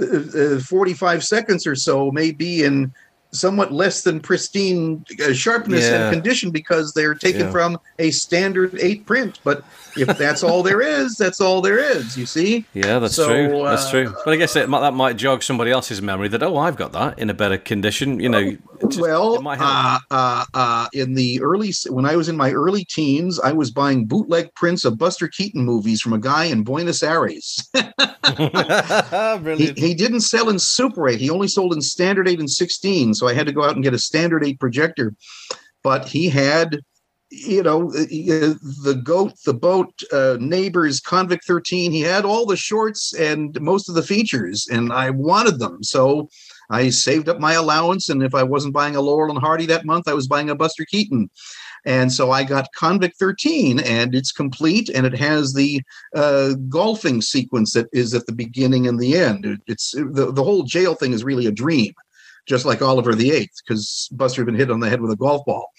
uh, 0.00 0.56
uh, 0.56 0.60
45 0.60 1.24
seconds 1.24 1.66
or 1.66 1.74
so 1.74 2.10
may 2.12 2.32
be 2.32 2.64
in 2.64 2.92
somewhat 3.32 3.72
less 3.72 4.02
than 4.02 4.20
pristine 4.20 5.04
uh, 5.26 5.32
sharpness 5.32 5.84
Yeah. 5.84 6.04
and 6.04 6.12
condition 6.12 6.50
because 6.50 6.92
they're 6.92 7.14
taken 7.14 7.42
Yeah. 7.42 7.50
from 7.50 7.78
a 7.98 8.10
standard 8.10 8.78
8 8.78 9.06
print 9.06 9.40
but 9.42 9.64
if 9.96 10.16
that's 10.18 10.42
all 10.42 10.62
there 10.62 10.80
is 10.80 11.16
that's 11.16 11.40
all 11.40 11.60
there 11.60 11.78
is 11.78 12.16
you 12.16 12.26
see 12.26 12.64
Yeah, 12.72 12.98
that's 12.98 13.14
So, 13.14 13.26
true. 13.26 13.62
That's 13.62 13.86
uh, 13.86 13.90
true. 13.90 14.14
But 14.24 14.34
I 14.34 14.36
guess 14.36 14.56
it, 14.56 14.70
that 14.70 14.94
might 14.94 15.16
jog 15.16 15.42
somebody 15.42 15.70
else's 15.70 16.00
memory 16.00 16.28
that 16.28 16.42
oh, 16.42 16.56
I've 16.56 16.76
got 16.76 16.92
that 16.92 17.18
in 17.18 17.30
a 17.30 17.34
better 17.34 17.58
condition. 17.58 18.20
You 18.20 18.28
know, 18.28 18.56
just- 18.88 19.00
well, 19.00 19.34
it 19.34 19.42
might 19.42 19.58
help. 19.58 19.70
uh, 19.70 19.98
uh, 20.10 20.44
uh, 20.54 20.86
in 20.92 21.14
the 21.14 21.40
early 21.42 21.72
when 21.88 22.06
I 22.06 22.16
was 22.16 22.28
in 22.28 22.36
my 22.36 22.52
early 22.52 22.84
teens, 22.84 23.38
I 23.40 23.52
was 23.52 23.70
buying 23.70 24.06
bootleg 24.06 24.54
prints 24.54 24.84
of 24.84 24.98
Buster 24.98 25.28
Keaton 25.28 25.64
movies 25.64 26.00
from 26.00 26.12
a 26.12 26.18
guy 26.18 26.44
in 26.44 26.64
Buenos 26.64 27.02
Aires. 27.02 27.68
he, 29.56 29.72
he 29.76 29.94
didn't 29.94 30.20
sell 30.20 30.48
in 30.48 30.58
Super 30.58 31.08
8. 31.08 31.20
He 31.20 31.30
only 31.30 31.48
sold 31.48 31.74
in 31.74 31.80
Standard 31.80 32.28
8 32.28 32.40
and 32.40 32.50
16. 32.50 33.14
So 33.14 33.28
I 33.28 33.34
had 33.34 33.46
to 33.46 33.52
go 33.52 33.64
out 33.64 33.74
and 33.74 33.84
get 33.84 33.94
a 33.94 33.98
Standard 33.98 34.44
8 34.44 34.58
projector. 34.60 35.14
But 35.82 36.08
he 36.08 36.28
had, 36.28 36.80
you 37.32 37.62
know, 37.62 37.90
the 37.90 39.00
goat, 39.02 39.32
the 39.44 39.54
boat, 39.54 40.02
uh, 40.12 40.36
neighbors, 40.38 41.00
Convict 41.00 41.44
13. 41.46 41.90
He 41.90 42.02
had 42.02 42.24
all 42.24 42.44
the 42.44 42.56
shorts 42.56 43.14
and 43.14 43.58
most 43.60 43.88
of 43.88 43.94
the 43.94 44.02
features, 44.02 44.68
and 44.70 44.92
I 44.92 45.10
wanted 45.10 45.58
them. 45.58 45.82
So 45.82 46.28
I 46.70 46.90
saved 46.90 47.28
up 47.28 47.40
my 47.40 47.54
allowance. 47.54 48.08
And 48.08 48.22
if 48.22 48.34
I 48.34 48.42
wasn't 48.42 48.74
buying 48.74 48.96
a 48.96 49.00
Laurel 49.00 49.30
and 49.30 49.42
Hardy 49.42 49.66
that 49.66 49.86
month, 49.86 50.08
I 50.08 50.14
was 50.14 50.28
buying 50.28 50.50
a 50.50 50.54
Buster 50.54 50.84
Keaton. 50.84 51.30
And 51.84 52.12
so 52.12 52.30
I 52.30 52.44
got 52.44 52.72
Convict 52.76 53.18
13, 53.18 53.80
and 53.80 54.14
it's 54.14 54.30
complete, 54.30 54.88
and 54.88 55.04
it 55.04 55.16
has 55.16 55.52
the 55.52 55.82
uh, 56.14 56.54
golfing 56.68 57.20
sequence 57.20 57.72
that 57.72 57.88
is 57.92 58.14
at 58.14 58.26
the 58.26 58.32
beginning 58.32 58.86
and 58.86 59.00
the 59.00 59.16
end. 59.16 59.58
It's 59.66 59.90
the, 59.90 60.30
the 60.32 60.44
whole 60.44 60.62
jail 60.62 60.94
thing 60.94 61.12
is 61.12 61.24
really 61.24 61.46
a 61.46 61.52
dream, 61.52 61.92
just 62.46 62.64
like 62.64 62.82
Oliver 62.82 63.16
the 63.16 63.32
Eighth, 63.32 63.56
because 63.66 64.08
Buster 64.12 64.42
had 64.42 64.46
been 64.46 64.54
hit 64.54 64.70
on 64.70 64.78
the 64.78 64.88
head 64.88 65.00
with 65.00 65.10
a 65.10 65.16
golf 65.16 65.44
ball. 65.44 65.70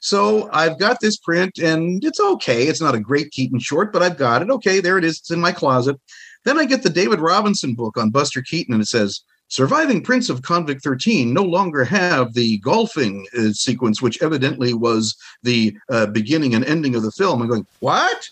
So 0.00 0.48
I've 0.52 0.78
got 0.78 1.00
this 1.00 1.16
print, 1.16 1.58
and 1.58 2.04
it's 2.04 2.20
okay. 2.20 2.64
It's 2.68 2.80
not 2.80 2.94
a 2.94 3.00
great 3.00 3.30
Keaton 3.32 3.58
short, 3.58 3.92
but 3.92 4.02
I've 4.02 4.16
got 4.16 4.42
it. 4.42 4.50
Okay, 4.50 4.80
there 4.80 4.96
it 4.98 5.04
is. 5.04 5.18
It's 5.18 5.30
in 5.30 5.40
my 5.40 5.52
closet. 5.52 6.00
Then 6.44 6.58
I 6.58 6.66
get 6.66 6.82
the 6.82 6.90
David 6.90 7.20
Robinson 7.20 7.74
book 7.74 7.96
on 7.96 8.10
Buster 8.10 8.40
Keaton, 8.42 8.74
and 8.74 8.82
it 8.82 8.86
says 8.86 9.22
surviving 9.48 10.02
prints 10.02 10.28
of 10.28 10.42
Convict 10.42 10.82
13 10.84 11.32
no 11.32 11.42
longer 11.42 11.82
have 11.84 12.34
the 12.34 12.58
golfing 12.58 13.26
uh, 13.36 13.50
sequence, 13.52 14.00
which 14.00 14.22
evidently 14.22 14.72
was 14.72 15.16
the 15.42 15.76
uh, 15.90 16.06
beginning 16.06 16.54
and 16.54 16.64
ending 16.64 16.94
of 16.94 17.02
the 17.02 17.10
film. 17.10 17.42
I'm 17.42 17.48
going, 17.48 17.66
what? 17.80 18.28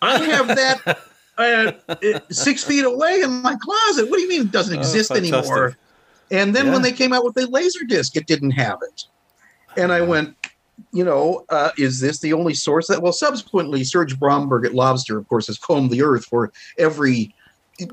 I 0.00 0.18
have 0.18 0.48
that 0.48 0.98
uh, 1.38 1.72
uh, 1.88 2.20
six 2.30 2.64
feet 2.64 2.84
away 2.84 3.20
in 3.22 3.30
my 3.42 3.56
closet. 3.56 4.08
What 4.08 4.16
do 4.16 4.22
you 4.22 4.28
mean 4.28 4.42
it 4.42 4.52
doesn't 4.52 4.76
Oh, 4.76 4.80
exist 4.80 5.10
anymore? 5.10 5.76
And 6.30 6.56
then 6.56 6.72
when 6.72 6.82
they 6.82 6.92
came 6.92 7.12
out 7.12 7.24
with 7.24 7.34
the 7.34 7.46
laser 7.46 7.84
disc, 7.86 8.16
it 8.16 8.26
didn't 8.26 8.52
have 8.52 8.78
it. 8.82 9.04
And 9.76 9.92
I 9.92 10.00
went, 10.00 10.34
you 10.92 11.04
know, 11.04 11.44
uh, 11.50 11.70
is 11.78 12.00
this 12.00 12.18
the 12.20 12.32
only 12.32 12.54
source 12.54 12.86
that? 12.88 13.02
Well, 13.02 13.12
subsequently, 13.12 13.84
Serge 13.84 14.18
Bromberg 14.18 14.64
at 14.66 14.74
Lobster, 14.74 15.18
of 15.18 15.28
course, 15.28 15.46
has 15.46 15.58
combed 15.58 15.90
the 15.90 16.02
earth 16.02 16.24
for 16.24 16.52
every 16.78 17.34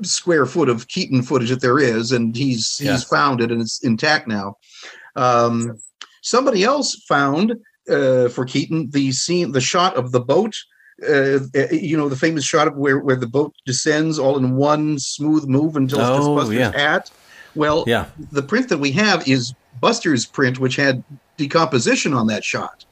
square 0.02 0.46
foot 0.46 0.68
of 0.68 0.86
Keaton 0.88 1.22
footage 1.22 1.50
that 1.50 1.60
there 1.60 1.78
is, 1.78 2.12
and 2.12 2.36
he's 2.36 2.80
Yeah. 2.82 2.92
he's 2.92 3.04
found 3.04 3.40
it 3.40 3.50
and 3.50 3.60
it's 3.60 3.82
intact 3.82 4.28
now. 4.28 4.56
Um, 5.16 5.78
somebody 6.22 6.64
else 6.64 6.94
found 7.08 7.54
uh, 7.90 8.28
for 8.28 8.44
Keaton 8.44 8.90
the 8.90 9.10
scene, 9.12 9.52
the 9.52 9.60
shot 9.60 9.96
of 9.96 10.12
the 10.12 10.20
boat. 10.20 10.54
Uh, 11.08 11.40
uh, 11.56 11.66
you 11.72 11.96
know 11.96 12.08
the 12.08 12.14
famous 12.16 12.44
shot 12.44 12.68
of 12.68 12.76
where, 12.76 12.98
where 13.00 13.16
the 13.16 13.26
boat 13.26 13.52
descends 13.66 14.20
all 14.20 14.36
in 14.38 14.54
one 14.54 14.98
smooth 15.00 15.44
move 15.46 15.74
until 15.74 15.98
it's 15.98 16.08
Oh, 16.26 16.36
Buster's 16.36 16.58
yeah. 16.58 16.70
hat. 16.72 17.10
Well, 17.56 17.82
Yeah. 17.88 18.06
the 18.30 18.42
print 18.42 18.68
that 18.68 18.78
we 18.78 18.92
have 18.92 19.26
is 19.26 19.52
Buster's 19.80 20.24
print, 20.26 20.60
which 20.60 20.76
had 20.76 21.02
decomposition 21.36 22.12
on 22.14 22.26
that 22.28 22.44
shot. 22.44 22.84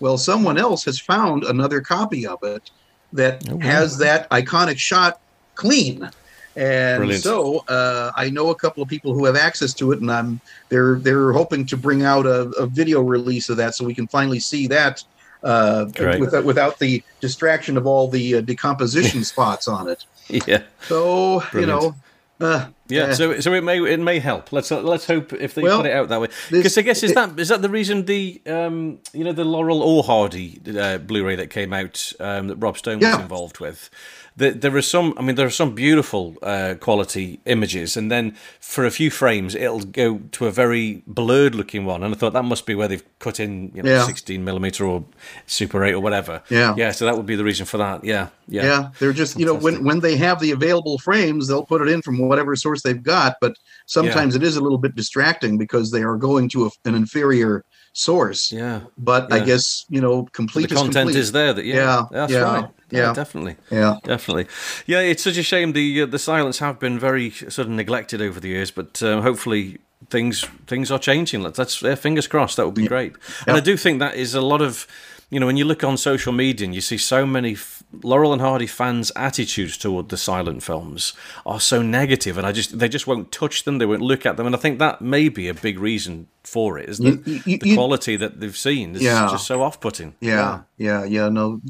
Well, 0.00 0.18
someone 0.18 0.58
else 0.58 0.84
has 0.84 0.98
found 1.00 1.44
another 1.44 1.80
copy 1.80 2.26
of 2.26 2.38
it 2.42 2.70
that 3.12 3.42
Oh, 3.50 3.56
wow. 3.56 3.60
has 3.66 3.98
that 3.98 4.28
iconic 4.30 4.78
shot 4.78 5.20
clean. 5.54 6.08
And 6.56 6.98
Brilliant. 7.00 7.22
so 7.22 7.64
uh, 7.68 8.10
I 8.16 8.30
know 8.30 8.50
a 8.50 8.54
couple 8.54 8.82
of 8.82 8.88
people 8.88 9.12
who 9.14 9.24
have 9.26 9.36
access 9.36 9.72
to 9.74 9.92
it, 9.92 10.00
and 10.00 10.10
I'm 10.10 10.40
they're 10.70 10.96
they're 10.96 11.32
hoping 11.32 11.64
to 11.66 11.76
bring 11.76 12.02
out 12.02 12.26
a, 12.26 12.42
a 12.58 12.66
video 12.66 13.00
release 13.00 13.48
of 13.48 13.56
that 13.58 13.76
so 13.76 13.84
we 13.84 13.94
can 13.94 14.08
finally 14.08 14.40
see 14.40 14.66
that 14.66 15.04
uh, 15.44 15.86
without 16.18 16.44
without 16.44 16.78
the 16.80 17.00
distraction 17.20 17.76
of 17.76 17.86
all 17.86 18.08
the 18.08 18.36
uh, 18.36 18.40
decomposition 18.40 19.22
spots 19.34 19.68
on 19.68 19.88
it. 19.88 20.04
Yeah. 20.28 20.62
So 20.82 21.40
Brilliant. 21.52 21.82
you 21.82 22.46
know, 22.46 22.66
Yeah, 22.88 23.12
so 23.12 23.38
so 23.40 23.52
it 23.52 23.62
may 23.62 23.78
it 23.86 24.00
may 24.00 24.18
help. 24.18 24.50
Let's 24.52 24.72
uh, 24.72 24.80
let's 24.82 25.06
hope 25.06 25.32
if 25.32 25.54
they 25.54 25.62
Well, 25.62 25.78
put 25.78 25.86
it 25.86 25.92
out 25.92 26.08
that 26.08 26.20
way. 26.20 26.28
Because 26.50 26.76
I 26.78 26.82
guess 26.82 27.02
is 27.02 27.10
it- 27.10 27.14
that 27.14 27.38
is 27.38 27.48
that 27.48 27.60
the 27.62 27.68
reason 27.68 28.06
the 28.06 28.40
um 28.46 28.98
you 29.12 29.24
know 29.24 29.32
the 29.32 29.44
Laurel 29.44 29.82
or 29.82 30.02
Hardy 30.02 30.60
uh, 30.78 30.98
Blu-ray 30.98 31.36
that 31.36 31.50
came 31.50 31.72
out 31.72 32.12
um, 32.20 32.48
that 32.48 32.56
Rob 32.56 32.78
Stone 32.78 32.98
was 33.00 33.08
Yeah. 33.08 33.20
involved 33.20 33.58
with. 33.60 33.90
There, 34.38 34.52
there 34.52 34.76
are 34.76 34.82
some. 34.82 35.14
I 35.18 35.22
mean, 35.22 35.34
there 35.34 35.46
are 35.46 35.50
some 35.50 35.74
beautiful 35.74 36.36
uh, 36.42 36.76
quality 36.80 37.40
images, 37.44 37.96
and 37.96 38.08
then 38.10 38.36
for 38.60 38.84
a 38.86 38.90
few 38.90 39.10
frames, 39.10 39.56
it'll 39.56 39.80
go 39.80 40.20
to 40.32 40.46
a 40.46 40.52
very 40.52 41.02
blurred-looking 41.08 41.84
one. 41.84 42.04
And 42.04 42.14
I 42.14 42.16
thought 42.16 42.34
that 42.34 42.44
must 42.44 42.64
be 42.64 42.76
where 42.76 42.86
they've 42.86 43.02
cut 43.18 43.40
in, 43.40 43.72
you 43.74 43.82
know, 43.82 43.90
Yeah. 43.90 44.04
16 44.06 44.44
millimeter 44.44 44.84
or 44.86 45.04
Super 45.46 45.84
8 45.84 45.94
or 45.94 46.00
whatever. 46.00 46.42
Yeah. 46.50 46.74
yeah. 46.76 46.92
So 46.92 47.04
that 47.04 47.16
would 47.16 47.26
be 47.26 47.34
the 47.34 47.42
reason 47.42 47.66
for 47.66 47.78
that. 47.78 48.04
Yeah, 48.04 48.28
yeah, 48.46 48.62
Yeah. 48.62 48.88
they're 49.00 49.12
just 49.12 49.38
you 49.40 49.44
know 49.44 49.54
when 49.54 49.82
when 49.84 50.00
they 50.00 50.16
have 50.16 50.38
the 50.40 50.52
available 50.52 50.98
frames, 50.98 51.48
they'll 51.48 51.66
put 51.66 51.82
it 51.82 51.88
in 51.88 52.00
from 52.02 52.18
whatever 52.18 52.54
source 52.54 52.82
they've 52.82 53.02
got. 53.02 53.36
But 53.40 53.54
sometimes 53.86 54.36
it 54.36 54.42
is 54.44 54.56
a 54.56 54.60
little 54.62 54.78
bit 54.78 54.94
distracting 54.94 55.58
because 55.58 55.90
they 55.90 56.02
are 56.02 56.16
going 56.16 56.48
to 56.50 56.66
a, 56.66 56.70
an 56.84 56.94
inferior 56.94 57.64
source. 57.92 58.52
Yeah. 58.52 58.80
But 58.96 59.32
I 59.32 59.40
guess 59.40 59.86
you 59.88 60.00
know 60.00 60.22
the 60.22 60.30
complete 60.30 60.68
content 60.70 60.94
complete. 60.94 61.16
is 61.16 61.32
there. 61.32 61.52
That 61.52 61.64
yeah, 61.64 61.74
yeah, 61.74 62.06
that's 62.10 62.32
yeah, 62.32 62.42
right. 62.42 62.68
Yeah, 62.90 63.12
definitely. 63.12 63.56
Yeah. 63.70 63.98
definitely. 64.02 64.46
Yeah, 64.86 65.00
it's 65.00 65.22
such 65.22 65.36
a 65.36 65.42
shame 65.42 65.72
the 65.72 66.02
uh, 66.02 66.06
the 66.06 66.18
silents 66.18 66.58
have 66.58 66.78
been 66.78 66.98
very 66.98 67.30
sort 67.30 67.58
of 67.66 67.70
neglected 67.70 68.22
over 68.22 68.40
the 68.40 68.48
years, 68.48 68.70
but 68.70 69.02
uh, 69.02 69.20
hopefully 69.20 69.78
things 70.10 70.46
things 70.66 70.90
are 70.90 70.98
changing. 70.98 71.42
Let's, 71.42 71.58
let's 71.58 71.82
uh, 71.82 71.96
fingers 71.96 72.26
crossed. 72.26 72.56
That 72.56 72.66
would 72.66 72.74
be 72.74 72.86
great. 72.86 73.14
And 73.46 73.56
I 73.56 73.60
do 73.60 73.76
think 73.76 73.98
that 73.98 74.14
is 74.14 74.34
a 74.34 74.40
lot 74.40 74.62
of. 74.62 74.86
You 75.30 75.38
know, 75.38 75.44
when 75.44 75.58
you 75.58 75.66
look 75.66 75.84
on 75.84 75.98
social 75.98 76.32
media 76.32 76.64
and 76.64 76.74
you 76.74 76.80
see 76.80 76.96
so 76.96 77.26
many 77.26 77.52
f- 77.52 77.77
Laurel 78.02 78.34
and 78.34 78.42
Hardy 78.42 78.66
fans' 78.66 79.10
attitudes 79.16 79.78
toward 79.78 80.10
the 80.10 80.16
silent 80.18 80.62
films 80.62 81.14
are 81.46 81.58
so 81.60 81.80
negative, 81.80 82.36
and 82.36 82.46
I 82.46 82.52
just 82.52 82.78
they 82.78 82.88
just 82.88 83.06
won't 83.06 83.32
touch 83.32 83.64
them. 83.64 83.78
They 83.78 83.86
won't 83.86 84.02
look 84.02 84.26
at 84.26 84.36
them, 84.36 84.44
and 84.46 84.54
I 84.54 84.58
think 84.58 84.78
that 84.78 85.00
may 85.00 85.28
be 85.30 85.48
a 85.48 85.54
big 85.54 85.78
reason 85.78 86.26
for 86.44 86.78
it. 86.78 86.88
Is 86.88 87.00
You- 87.00 87.16
the, 87.16 87.42
you- 87.46 87.58
the 87.58 87.68
you- 87.70 87.74
quality 87.74 88.16
that 88.16 88.40
they've 88.40 88.56
seen 88.56 88.94
is 88.96 89.02
Yeah. 89.02 89.28
just 89.30 89.46
so 89.46 89.62
off-putting. 89.62 90.14
Yeah, 90.20 90.60
yeah, 90.76 91.04
yeah. 91.04 91.28
No, 91.30 91.60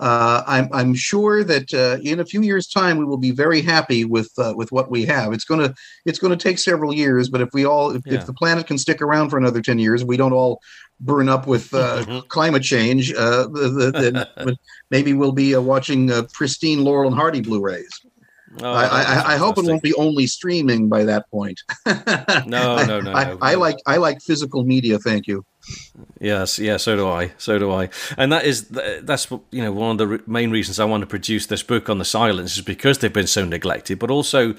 uh, 0.00 0.42
I'm 0.46 0.68
I'm 0.72 0.94
sure 0.94 1.44
that 1.44 1.72
uh, 1.72 1.98
in 2.02 2.18
a 2.18 2.24
few 2.24 2.42
years' 2.42 2.66
time 2.66 2.98
we 2.98 3.04
will 3.04 3.16
be 3.18 3.30
very 3.30 3.60
happy 3.62 4.04
with 4.04 4.32
uh, 4.38 4.54
with 4.56 4.72
what 4.72 4.90
we 4.90 5.04
have. 5.06 5.32
It's 5.32 5.44
gonna 5.44 5.74
it's 6.04 6.18
gonna 6.18 6.36
take 6.36 6.58
several 6.58 6.92
years, 6.92 7.28
but 7.28 7.40
if 7.40 7.50
we 7.52 7.64
all 7.64 7.90
if, 7.94 8.02
Yeah. 8.04 8.14
if 8.14 8.26
the 8.26 8.34
planet 8.34 8.66
can 8.66 8.78
stick 8.78 9.00
around 9.00 9.30
for 9.30 9.38
another 9.38 9.62
ten 9.62 9.78
years, 9.78 10.04
we 10.04 10.16
don't 10.16 10.32
all 10.32 10.60
burn 11.02 11.28
up 11.28 11.46
with 11.46 11.72
uh, 11.74 12.04
Mm-hmm. 12.04 12.26
climate 12.28 12.62
change. 12.62 13.12
Uh, 13.12 13.46
the, 13.48 13.92
the, 13.92 14.24
then 14.36 14.56
maybe 14.90 15.12
we'll 15.12 15.32
be 15.32 15.54
uh, 15.54 15.60
watching 15.60 16.10
uh, 16.10 16.22
pristine 16.32 16.82
Laurel 16.84 17.08
and 17.08 17.16
Hardy 17.16 17.40
Blu-rays. 17.40 17.90
Oh, 18.60 18.70
I, 18.70 18.84
I, 18.84 19.32
I 19.34 19.36
hope 19.38 19.56
it 19.56 19.64
won't 19.64 19.82
be 19.82 19.94
only 19.94 20.26
streaming 20.26 20.88
by 20.88 21.04
that 21.04 21.30
point. 21.30 21.60
No, 22.46 22.76
I- 22.76 22.86
no, 22.86 23.00
no, 23.00 23.12
I, 23.12 23.24
no. 23.24 23.38
I 23.40 23.54
like 23.54 23.76
I 23.86 23.96
like 23.96 24.20
physical 24.20 24.64
media. 24.64 24.98
Thank 24.98 25.26
you. 25.26 25.44
Yes, 26.20 26.58
yeah, 26.58 26.76
so 26.76 26.96
do 26.96 27.08
I, 27.08 27.32
so 27.38 27.56
do 27.58 27.70
I, 27.70 27.88
and 28.18 28.32
that 28.32 28.44
is 28.44 28.68
that's 28.68 29.30
you 29.30 29.62
know 29.62 29.72
one 29.72 29.92
of 29.92 29.98
the 29.98 30.20
main 30.26 30.50
reasons 30.50 30.78
I 30.80 30.84
want 30.84 31.02
to 31.02 31.06
produce 31.06 31.46
this 31.46 31.62
book 31.62 31.88
on 31.88 31.98
the 31.98 32.04
silents 32.04 32.56
is 32.58 32.62
because 32.62 32.98
they've 32.98 33.12
been 33.12 33.26
so 33.28 33.44
neglected, 33.44 33.98
but 33.98 34.10
also 34.10 34.54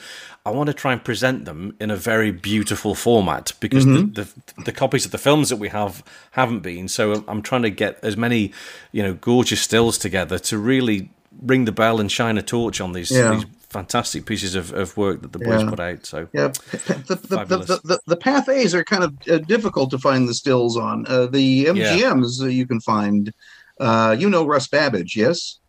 I 0.45 0.49
want 0.51 0.67
to 0.67 0.73
try 0.73 0.93
and 0.93 1.03
present 1.03 1.45
them 1.45 1.75
in 1.79 1.91
a 1.91 1.95
very 1.97 2.31
beautiful 2.31 2.95
format 2.95 3.51
because 3.59 3.85
Mhm. 3.85 4.15
the, 4.15 4.23
the 4.23 4.63
the 4.65 4.71
copies 4.71 5.05
of 5.05 5.11
the 5.11 5.17
films 5.17 5.49
that 5.49 5.57
we 5.59 5.69
have 5.69 6.03
haven't 6.31 6.61
been. 6.61 6.87
So 6.87 7.23
I'm 7.27 7.41
trying 7.41 7.63
to 7.63 7.69
get 7.69 7.99
as 8.03 8.15
many 8.17 8.51
you 8.93 9.03
know 9.03 9.13
gorgeous 9.13 9.61
stills 9.61 9.97
together 9.97 10.39
to 10.39 10.57
really 10.57 11.09
ring 11.41 11.65
the 11.65 11.71
bell 11.73 11.99
and 11.99 12.09
shine 12.11 12.37
a 12.37 12.41
torch 12.41 12.79
on 12.79 12.93
these, 12.93 13.11
Yeah. 13.11 13.35
these 13.35 13.45
fantastic 13.73 14.25
pieces 14.25 14.55
of, 14.55 14.71
of 14.73 14.95
work 14.95 15.21
that 15.21 15.33
the 15.33 15.39
boys 15.39 15.63
Yeah. 15.63 15.69
put 15.69 15.79
out. 15.79 16.05
So 16.05 16.27
Yeah, 16.33 16.47
the, 17.07 17.19
the, 17.29 17.45
the, 17.45 17.81
the, 17.83 17.99
the, 18.05 18.17
Pathés 18.17 18.73
are 18.73 18.83
kind 18.83 19.03
of 19.03 19.13
uh, 19.29 19.39
difficult 19.39 19.89
to 19.91 19.97
find 19.97 20.29
the 20.29 20.33
stills 20.33 20.77
on. 20.77 21.05
Uh, 21.07 21.25
the 21.25 21.65
MGMs 21.65 22.41
uh, 22.41 22.45
you 22.45 22.65
can 22.65 22.79
find. 22.79 23.33
Uh, 23.79 24.15
you 24.17 24.29
know 24.29 24.45
Russ 24.45 24.67
Babbage, 24.67 25.17
yes? 25.17 25.59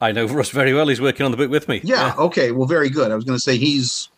I 0.00 0.12
know 0.12 0.26
Russ 0.26 0.50
very 0.50 0.72
well. 0.74 0.88
He's 0.88 1.00
working 1.00 1.24
on 1.24 1.30
the 1.30 1.36
book 1.36 1.50
with 1.50 1.68
me. 1.68 1.80
Yeah. 1.84 2.14
Okay. 2.18 2.50
Well, 2.50 2.66
very 2.66 2.90
good. 2.90 3.12
I 3.12 3.14
was 3.14 3.24
going 3.24 3.36
to 3.36 3.42
say 3.42 3.56
he's 3.58 4.08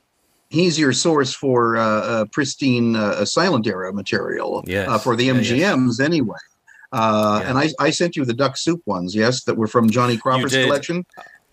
he's 0.49 0.79
your 0.79 0.93
source 0.93 1.35
for 1.35 1.77
uh, 1.77 1.83
uh, 1.85 2.25
pristine 2.27 2.95
uh, 2.97 3.25
silent 3.25 3.67
era 3.67 3.93
material. 3.93 4.63
Yes. 4.67 4.89
Uh, 4.89 4.99
for 4.99 5.17
the 5.17 5.25
Yeah, 5.25 5.35
yes. 5.41 5.51
MGMs 5.77 6.01
anyway. 6.01 6.39
Uh, 6.93 7.43
And 7.45 7.59
I, 7.59 7.69
I 7.81 7.91
sent 7.91 8.17
you 8.17 8.25
the 8.25 8.33
duck 8.33 8.57
soup 8.57 8.81
ones, 8.87 9.15
yes, 9.15 9.43
that 9.45 9.57
were 9.57 9.67
from 9.67 9.91
Johnny 9.91 10.17
Crawford's 10.17 10.55
collection. 10.55 11.05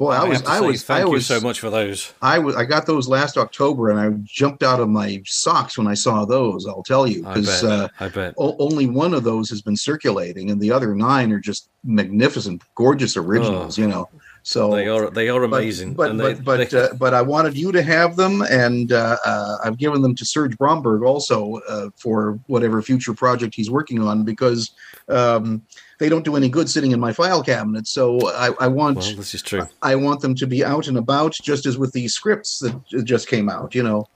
Boy, 0.03 0.11
I, 0.11 0.23
was 0.25 0.43
I 0.43 0.59
say 0.59 0.65
was 0.67 0.83
thank 0.83 1.07
I 1.07 1.09
you 1.11 1.19
so 1.21 1.39
much 1.39 1.59
for 1.59 1.69
those. 1.69 2.13
I 2.21 2.39
was 2.39 2.55
I 2.55 2.65
got 2.65 2.85
those 2.85 3.07
last 3.07 3.37
October, 3.37 3.89
and 3.89 3.99
I 3.99 4.09
jumped 4.23 4.61
out 4.63 4.79
of 4.79 4.89
my 4.89 5.21
socks 5.25 5.77
when 5.77 5.87
I 5.87 5.93
saw 5.93 6.25
those. 6.25 6.67
I'll 6.67 6.83
tell 6.83 7.07
you, 7.07 7.25
I 7.25 7.35
because 7.35 7.61
bet. 7.61 7.71
uh, 7.71 7.87
I 7.99 8.09
bet. 8.09 8.33
o- 8.37 8.55
only 8.59 8.87
one 8.87 9.13
of 9.13 9.23
those 9.23 9.49
has 9.49 9.61
been 9.61 9.77
circulating, 9.77 10.51
and 10.51 10.59
the 10.59 10.71
other 10.71 10.93
nine 10.93 11.31
are 11.31 11.39
just 11.39 11.69
magnificent, 11.83 12.61
gorgeous 12.75 13.15
originals. 13.15 13.77
You 13.77 13.87
know, 13.87 14.09
so 14.43 14.71
They 14.75 14.89
are 14.89 15.09
they 15.09 15.29
are 15.29 15.43
amazing. 15.43 15.93
But 15.93 16.11
and 16.11 16.19
but 16.19 16.35
they, 16.37 16.41
but, 16.43 16.69
they- 16.69 16.81
uh, 16.81 16.93
but 16.95 17.13
I 17.13 17.21
wanted 17.21 17.57
you 17.57 17.71
to 17.71 17.81
have 17.81 18.17
them, 18.17 18.41
and 18.41 18.91
uh, 18.91 19.15
uh, 19.25 19.57
I've 19.63 19.77
given 19.77 20.01
them 20.01 20.15
to 20.15 20.25
Serge 20.25 20.57
Bromberg 20.57 21.03
also 21.03 21.61
uh, 21.69 21.89
for 21.95 22.39
whatever 22.47 22.81
future 22.81 23.13
project 23.13 23.55
he's 23.55 23.71
working 23.71 24.01
on 24.01 24.23
because 24.23 24.71
um, 25.07 25.61
they 25.99 26.09
don't 26.09 26.25
do 26.25 26.35
any 26.35 26.49
good 26.49 26.69
sitting 26.69 26.91
in 26.91 26.99
my 26.99 27.13
file 27.13 27.43
cabinet. 27.43 27.87
So 27.87 28.19
I, 28.31 28.51
I 28.59 28.67
want 28.67 28.97
well, 28.97 29.15
this 29.15 29.33
is 29.35 29.41
true. 29.41 29.67
I 29.81 29.95
want 29.95 30.21
them 30.21 30.35
to 30.35 30.47
be 30.47 30.63
out 30.65 30.87
and 30.87 30.97
about, 30.97 31.33
just 31.33 31.65
as 31.65 31.77
with 31.77 31.91
the 31.93 32.07
scripts 32.07 32.59
that 32.59 32.75
just 33.05 33.27
came 33.27 33.49
out. 33.49 33.73
You 33.75 33.83
know, 33.83 34.07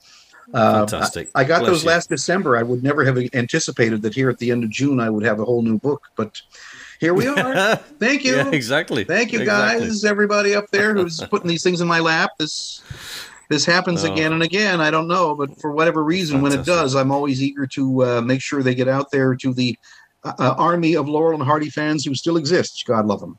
Uh, 0.54 0.86
Fantastic. 0.88 1.30
I, 1.36 1.42
I 1.42 1.44
got 1.44 1.60
Bless 1.60 1.70
those 1.72 1.84
you. 1.84 1.90
last 1.90 2.10
December. 2.10 2.56
I 2.58 2.64
would 2.64 2.82
never 2.84 3.04
have 3.06 3.18
anticipated 3.34 4.02
that 4.04 4.14
here 4.16 4.30
at 4.30 4.38
the 4.38 4.50
end 4.52 4.64
of 4.64 4.70
June 4.70 5.00
I 5.00 5.10
would 5.10 5.24
have 5.26 5.40
a 5.40 5.46
whole 5.46 5.62
new 5.62 5.78
book, 5.78 6.08
but 6.16 6.42
here 7.00 7.14
we 7.14 7.28
are. 7.28 7.76
Thank 8.00 8.24
you. 8.24 8.36
Yeah, 8.38 8.50
exactly. 8.52 9.04
Thank 9.04 9.32
you, 9.34 9.42
Exactly. 9.42 9.88
guys. 9.88 10.04
Everybody 10.06 10.56
up 10.56 10.68
there 10.72 10.96
who's 10.96 11.20
putting 11.30 11.48
these 11.50 11.64
things 11.64 11.82
in 11.82 11.88
my 11.88 12.00
lap. 12.00 12.32
This 12.40 12.82
this 13.50 13.66
happens 13.66 14.04
Oh. 14.04 14.12
again 14.12 14.34
and 14.34 14.42
again. 14.42 14.82
I 14.82 14.90
don't 14.90 15.08
know, 15.08 15.36
but 15.36 15.60
for 15.62 15.72
whatever 15.72 16.04
reason, 16.04 16.42
when 16.42 16.52
it 16.54 16.66
does, 16.66 16.96
I'm 16.96 17.12
always 17.12 17.42
eager 17.44 17.68
to 17.68 18.04
uh, 18.04 18.22
make 18.22 18.42
sure 18.42 18.64
they 18.64 18.76
get 18.76 18.88
out 18.88 19.12
there 19.12 19.36
to 19.36 19.54
the 19.54 19.78
uh, 20.40 20.56
army 20.58 20.96
of 20.96 21.08
Laurel 21.08 21.40
and 21.40 21.44
Hardy 21.44 21.70
fans 21.70 22.06
who 22.06 22.16
still 22.16 22.38
exists. 22.38 22.84
God 22.84 23.06
love 23.06 23.20
them. 23.20 23.38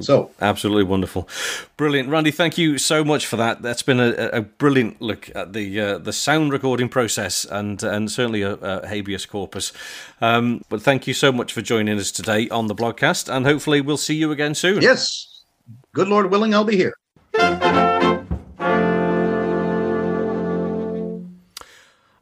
So 0.00 0.30
Absolutely 0.40 0.84
wonderful, 0.84 1.28
brilliant, 1.76 2.08
Randy. 2.08 2.30
Thank 2.30 2.56
you 2.56 2.78
so 2.78 3.02
much 3.02 3.26
for 3.26 3.36
that. 3.36 3.62
That's 3.62 3.82
been 3.82 3.98
a, 3.98 4.12
a 4.32 4.42
brilliant 4.42 5.02
look 5.02 5.28
at 5.34 5.52
the 5.54 5.80
uh, 5.80 5.98
the 5.98 6.12
sound 6.12 6.52
recording 6.52 6.88
process 6.88 7.44
and 7.44 7.82
and 7.82 8.08
certainly 8.08 8.42
a, 8.42 8.52
a 8.54 8.86
habeas 8.86 9.26
corpus. 9.26 9.72
Um, 10.20 10.62
but 10.68 10.82
thank 10.82 11.08
you 11.08 11.14
so 11.14 11.32
much 11.32 11.52
for 11.52 11.62
joining 11.62 11.98
us 11.98 12.12
today 12.12 12.48
on 12.50 12.68
the 12.68 12.76
blogcast, 12.76 13.28
and 13.28 13.44
hopefully 13.44 13.80
we'll 13.80 13.96
see 13.96 14.14
you 14.14 14.30
again 14.30 14.54
soon. 14.54 14.82
yes, 14.82 15.42
good 15.92 16.06
Lord 16.06 16.30
willing, 16.30 16.54
I'll 16.54 16.64
be 16.64 16.76
here. 16.76 16.94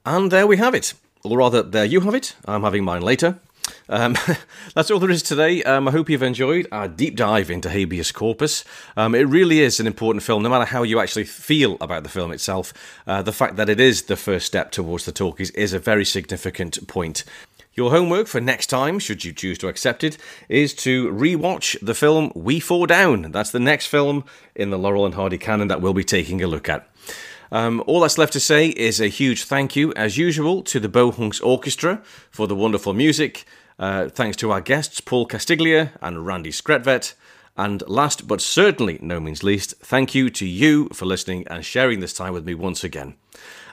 And 0.06 0.30
there 0.30 0.46
we 0.46 0.56
have 0.56 0.74
it. 0.74 0.94
Or 1.24 1.38
rather, 1.38 1.62
there 1.62 1.84
you 1.84 2.00
have 2.02 2.14
it. 2.14 2.36
I'm 2.44 2.62
having 2.62 2.84
mine 2.84 3.02
later. 3.02 3.40
Um, 3.88 4.16
that's 4.74 4.90
all 4.90 4.98
there 4.98 5.10
is 5.10 5.22
today. 5.22 5.62
Um, 5.62 5.88
I 5.88 5.90
hope 5.90 6.10
you've 6.10 6.22
enjoyed 6.22 6.66
our 6.72 6.88
deep 6.88 7.16
dive 7.16 7.50
into 7.50 7.70
habeas 7.70 8.12
corpus. 8.12 8.64
Um, 8.96 9.14
it 9.14 9.28
really 9.28 9.60
is 9.60 9.80
an 9.80 9.86
important 9.86 10.22
film, 10.22 10.42
no 10.42 10.48
matter 10.48 10.64
how 10.64 10.82
you 10.82 11.00
actually 11.00 11.24
feel 11.24 11.76
about 11.80 12.02
the 12.02 12.08
film 12.08 12.32
itself. 12.32 12.72
Uh, 13.06 13.22
the 13.22 13.32
fact 13.32 13.56
that 13.56 13.68
it 13.68 13.80
is 13.80 14.02
the 14.02 14.16
first 14.16 14.46
step 14.46 14.70
towards 14.70 15.04
the 15.04 15.12
talkies 15.12 15.50
is 15.50 15.72
a 15.72 15.78
very 15.78 16.04
significant 16.04 16.86
point. 16.88 17.24
Your 17.74 17.90
homework 17.90 18.26
for 18.26 18.40
next 18.40 18.68
time, 18.68 18.98
should 18.98 19.24
you 19.24 19.34
choose 19.34 19.58
to 19.58 19.68
accept 19.68 20.02
it, 20.02 20.16
is 20.48 20.72
to 20.76 21.12
rewatch 21.12 21.76
the 21.82 21.94
film 21.94 22.32
We 22.34 22.58
Fall 22.58 22.86
Down. 22.86 23.32
That's 23.32 23.50
the 23.50 23.60
next 23.60 23.86
film 23.86 24.24
in 24.54 24.70
the 24.70 24.78
Laurel 24.78 25.04
and 25.04 25.14
Hardy 25.14 25.36
canon 25.36 25.68
that 25.68 25.82
we'll 25.82 25.92
be 25.92 26.02
taking 26.02 26.42
a 26.42 26.46
look 26.46 26.70
at. 26.70 26.88
Um, 27.52 27.84
all 27.86 28.00
that's 28.00 28.16
left 28.16 28.32
to 28.32 28.40
say 28.40 28.68
is 28.68 28.98
a 28.98 29.08
huge 29.08 29.44
thank 29.44 29.76
you, 29.76 29.92
as 29.94 30.16
usual, 30.16 30.62
to 30.62 30.80
the 30.80 30.88
Beau 30.88 31.10
Hunks 31.10 31.38
Orchestra 31.40 32.00
for 32.30 32.46
the 32.46 32.56
wonderful 32.56 32.94
music. 32.94 33.44
Uh, 33.78 34.08
thanks 34.08 34.36
to 34.38 34.50
our 34.50 34.60
guests, 34.60 35.00
Paul 35.00 35.26
Castiglia 35.26 35.90
and 36.00 36.26
Randy 36.26 36.50
Skretvedt. 36.50 37.14
And 37.58 37.82
last 37.88 38.28
but 38.28 38.40
certainly 38.40 38.98
no 39.00 39.18
means 39.20 39.42
least, 39.42 39.74
thank 39.80 40.14
you 40.14 40.28
to 40.30 40.46
you 40.46 40.88
for 40.92 41.06
listening 41.06 41.46
and 41.48 41.64
sharing 41.64 42.00
this 42.00 42.12
time 42.12 42.34
with 42.34 42.44
me 42.46 42.54
once 42.54 42.84
again. 42.84 43.14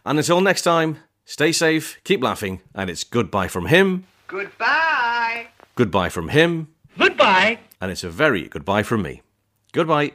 And 0.06 0.18
until 0.18 0.40
next 0.42 0.62
time, 0.62 1.00
stay 1.26 1.52
safe, 1.52 2.00
keep 2.04 2.24
laughing, 2.24 2.62
and 2.74 2.90
it's 2.90 3.04
goodbye 3.04 3.48
from 3.50 3.66
him, 3.68 4.06
Goodbye. 4.28 5.48
goodbye 5.76 6.10
from 6.10 6.30
him, 6.30 6.68
Goodbye. 6.98 7.60
and 7.82 7.92
it's 7.92 8.04
a 8.06 8.10
very 8.10 8.48
goodbye 8.48 8.84
from 8.84 9.02
me. 9.02 9.22
Goodbye. 9.74 10.14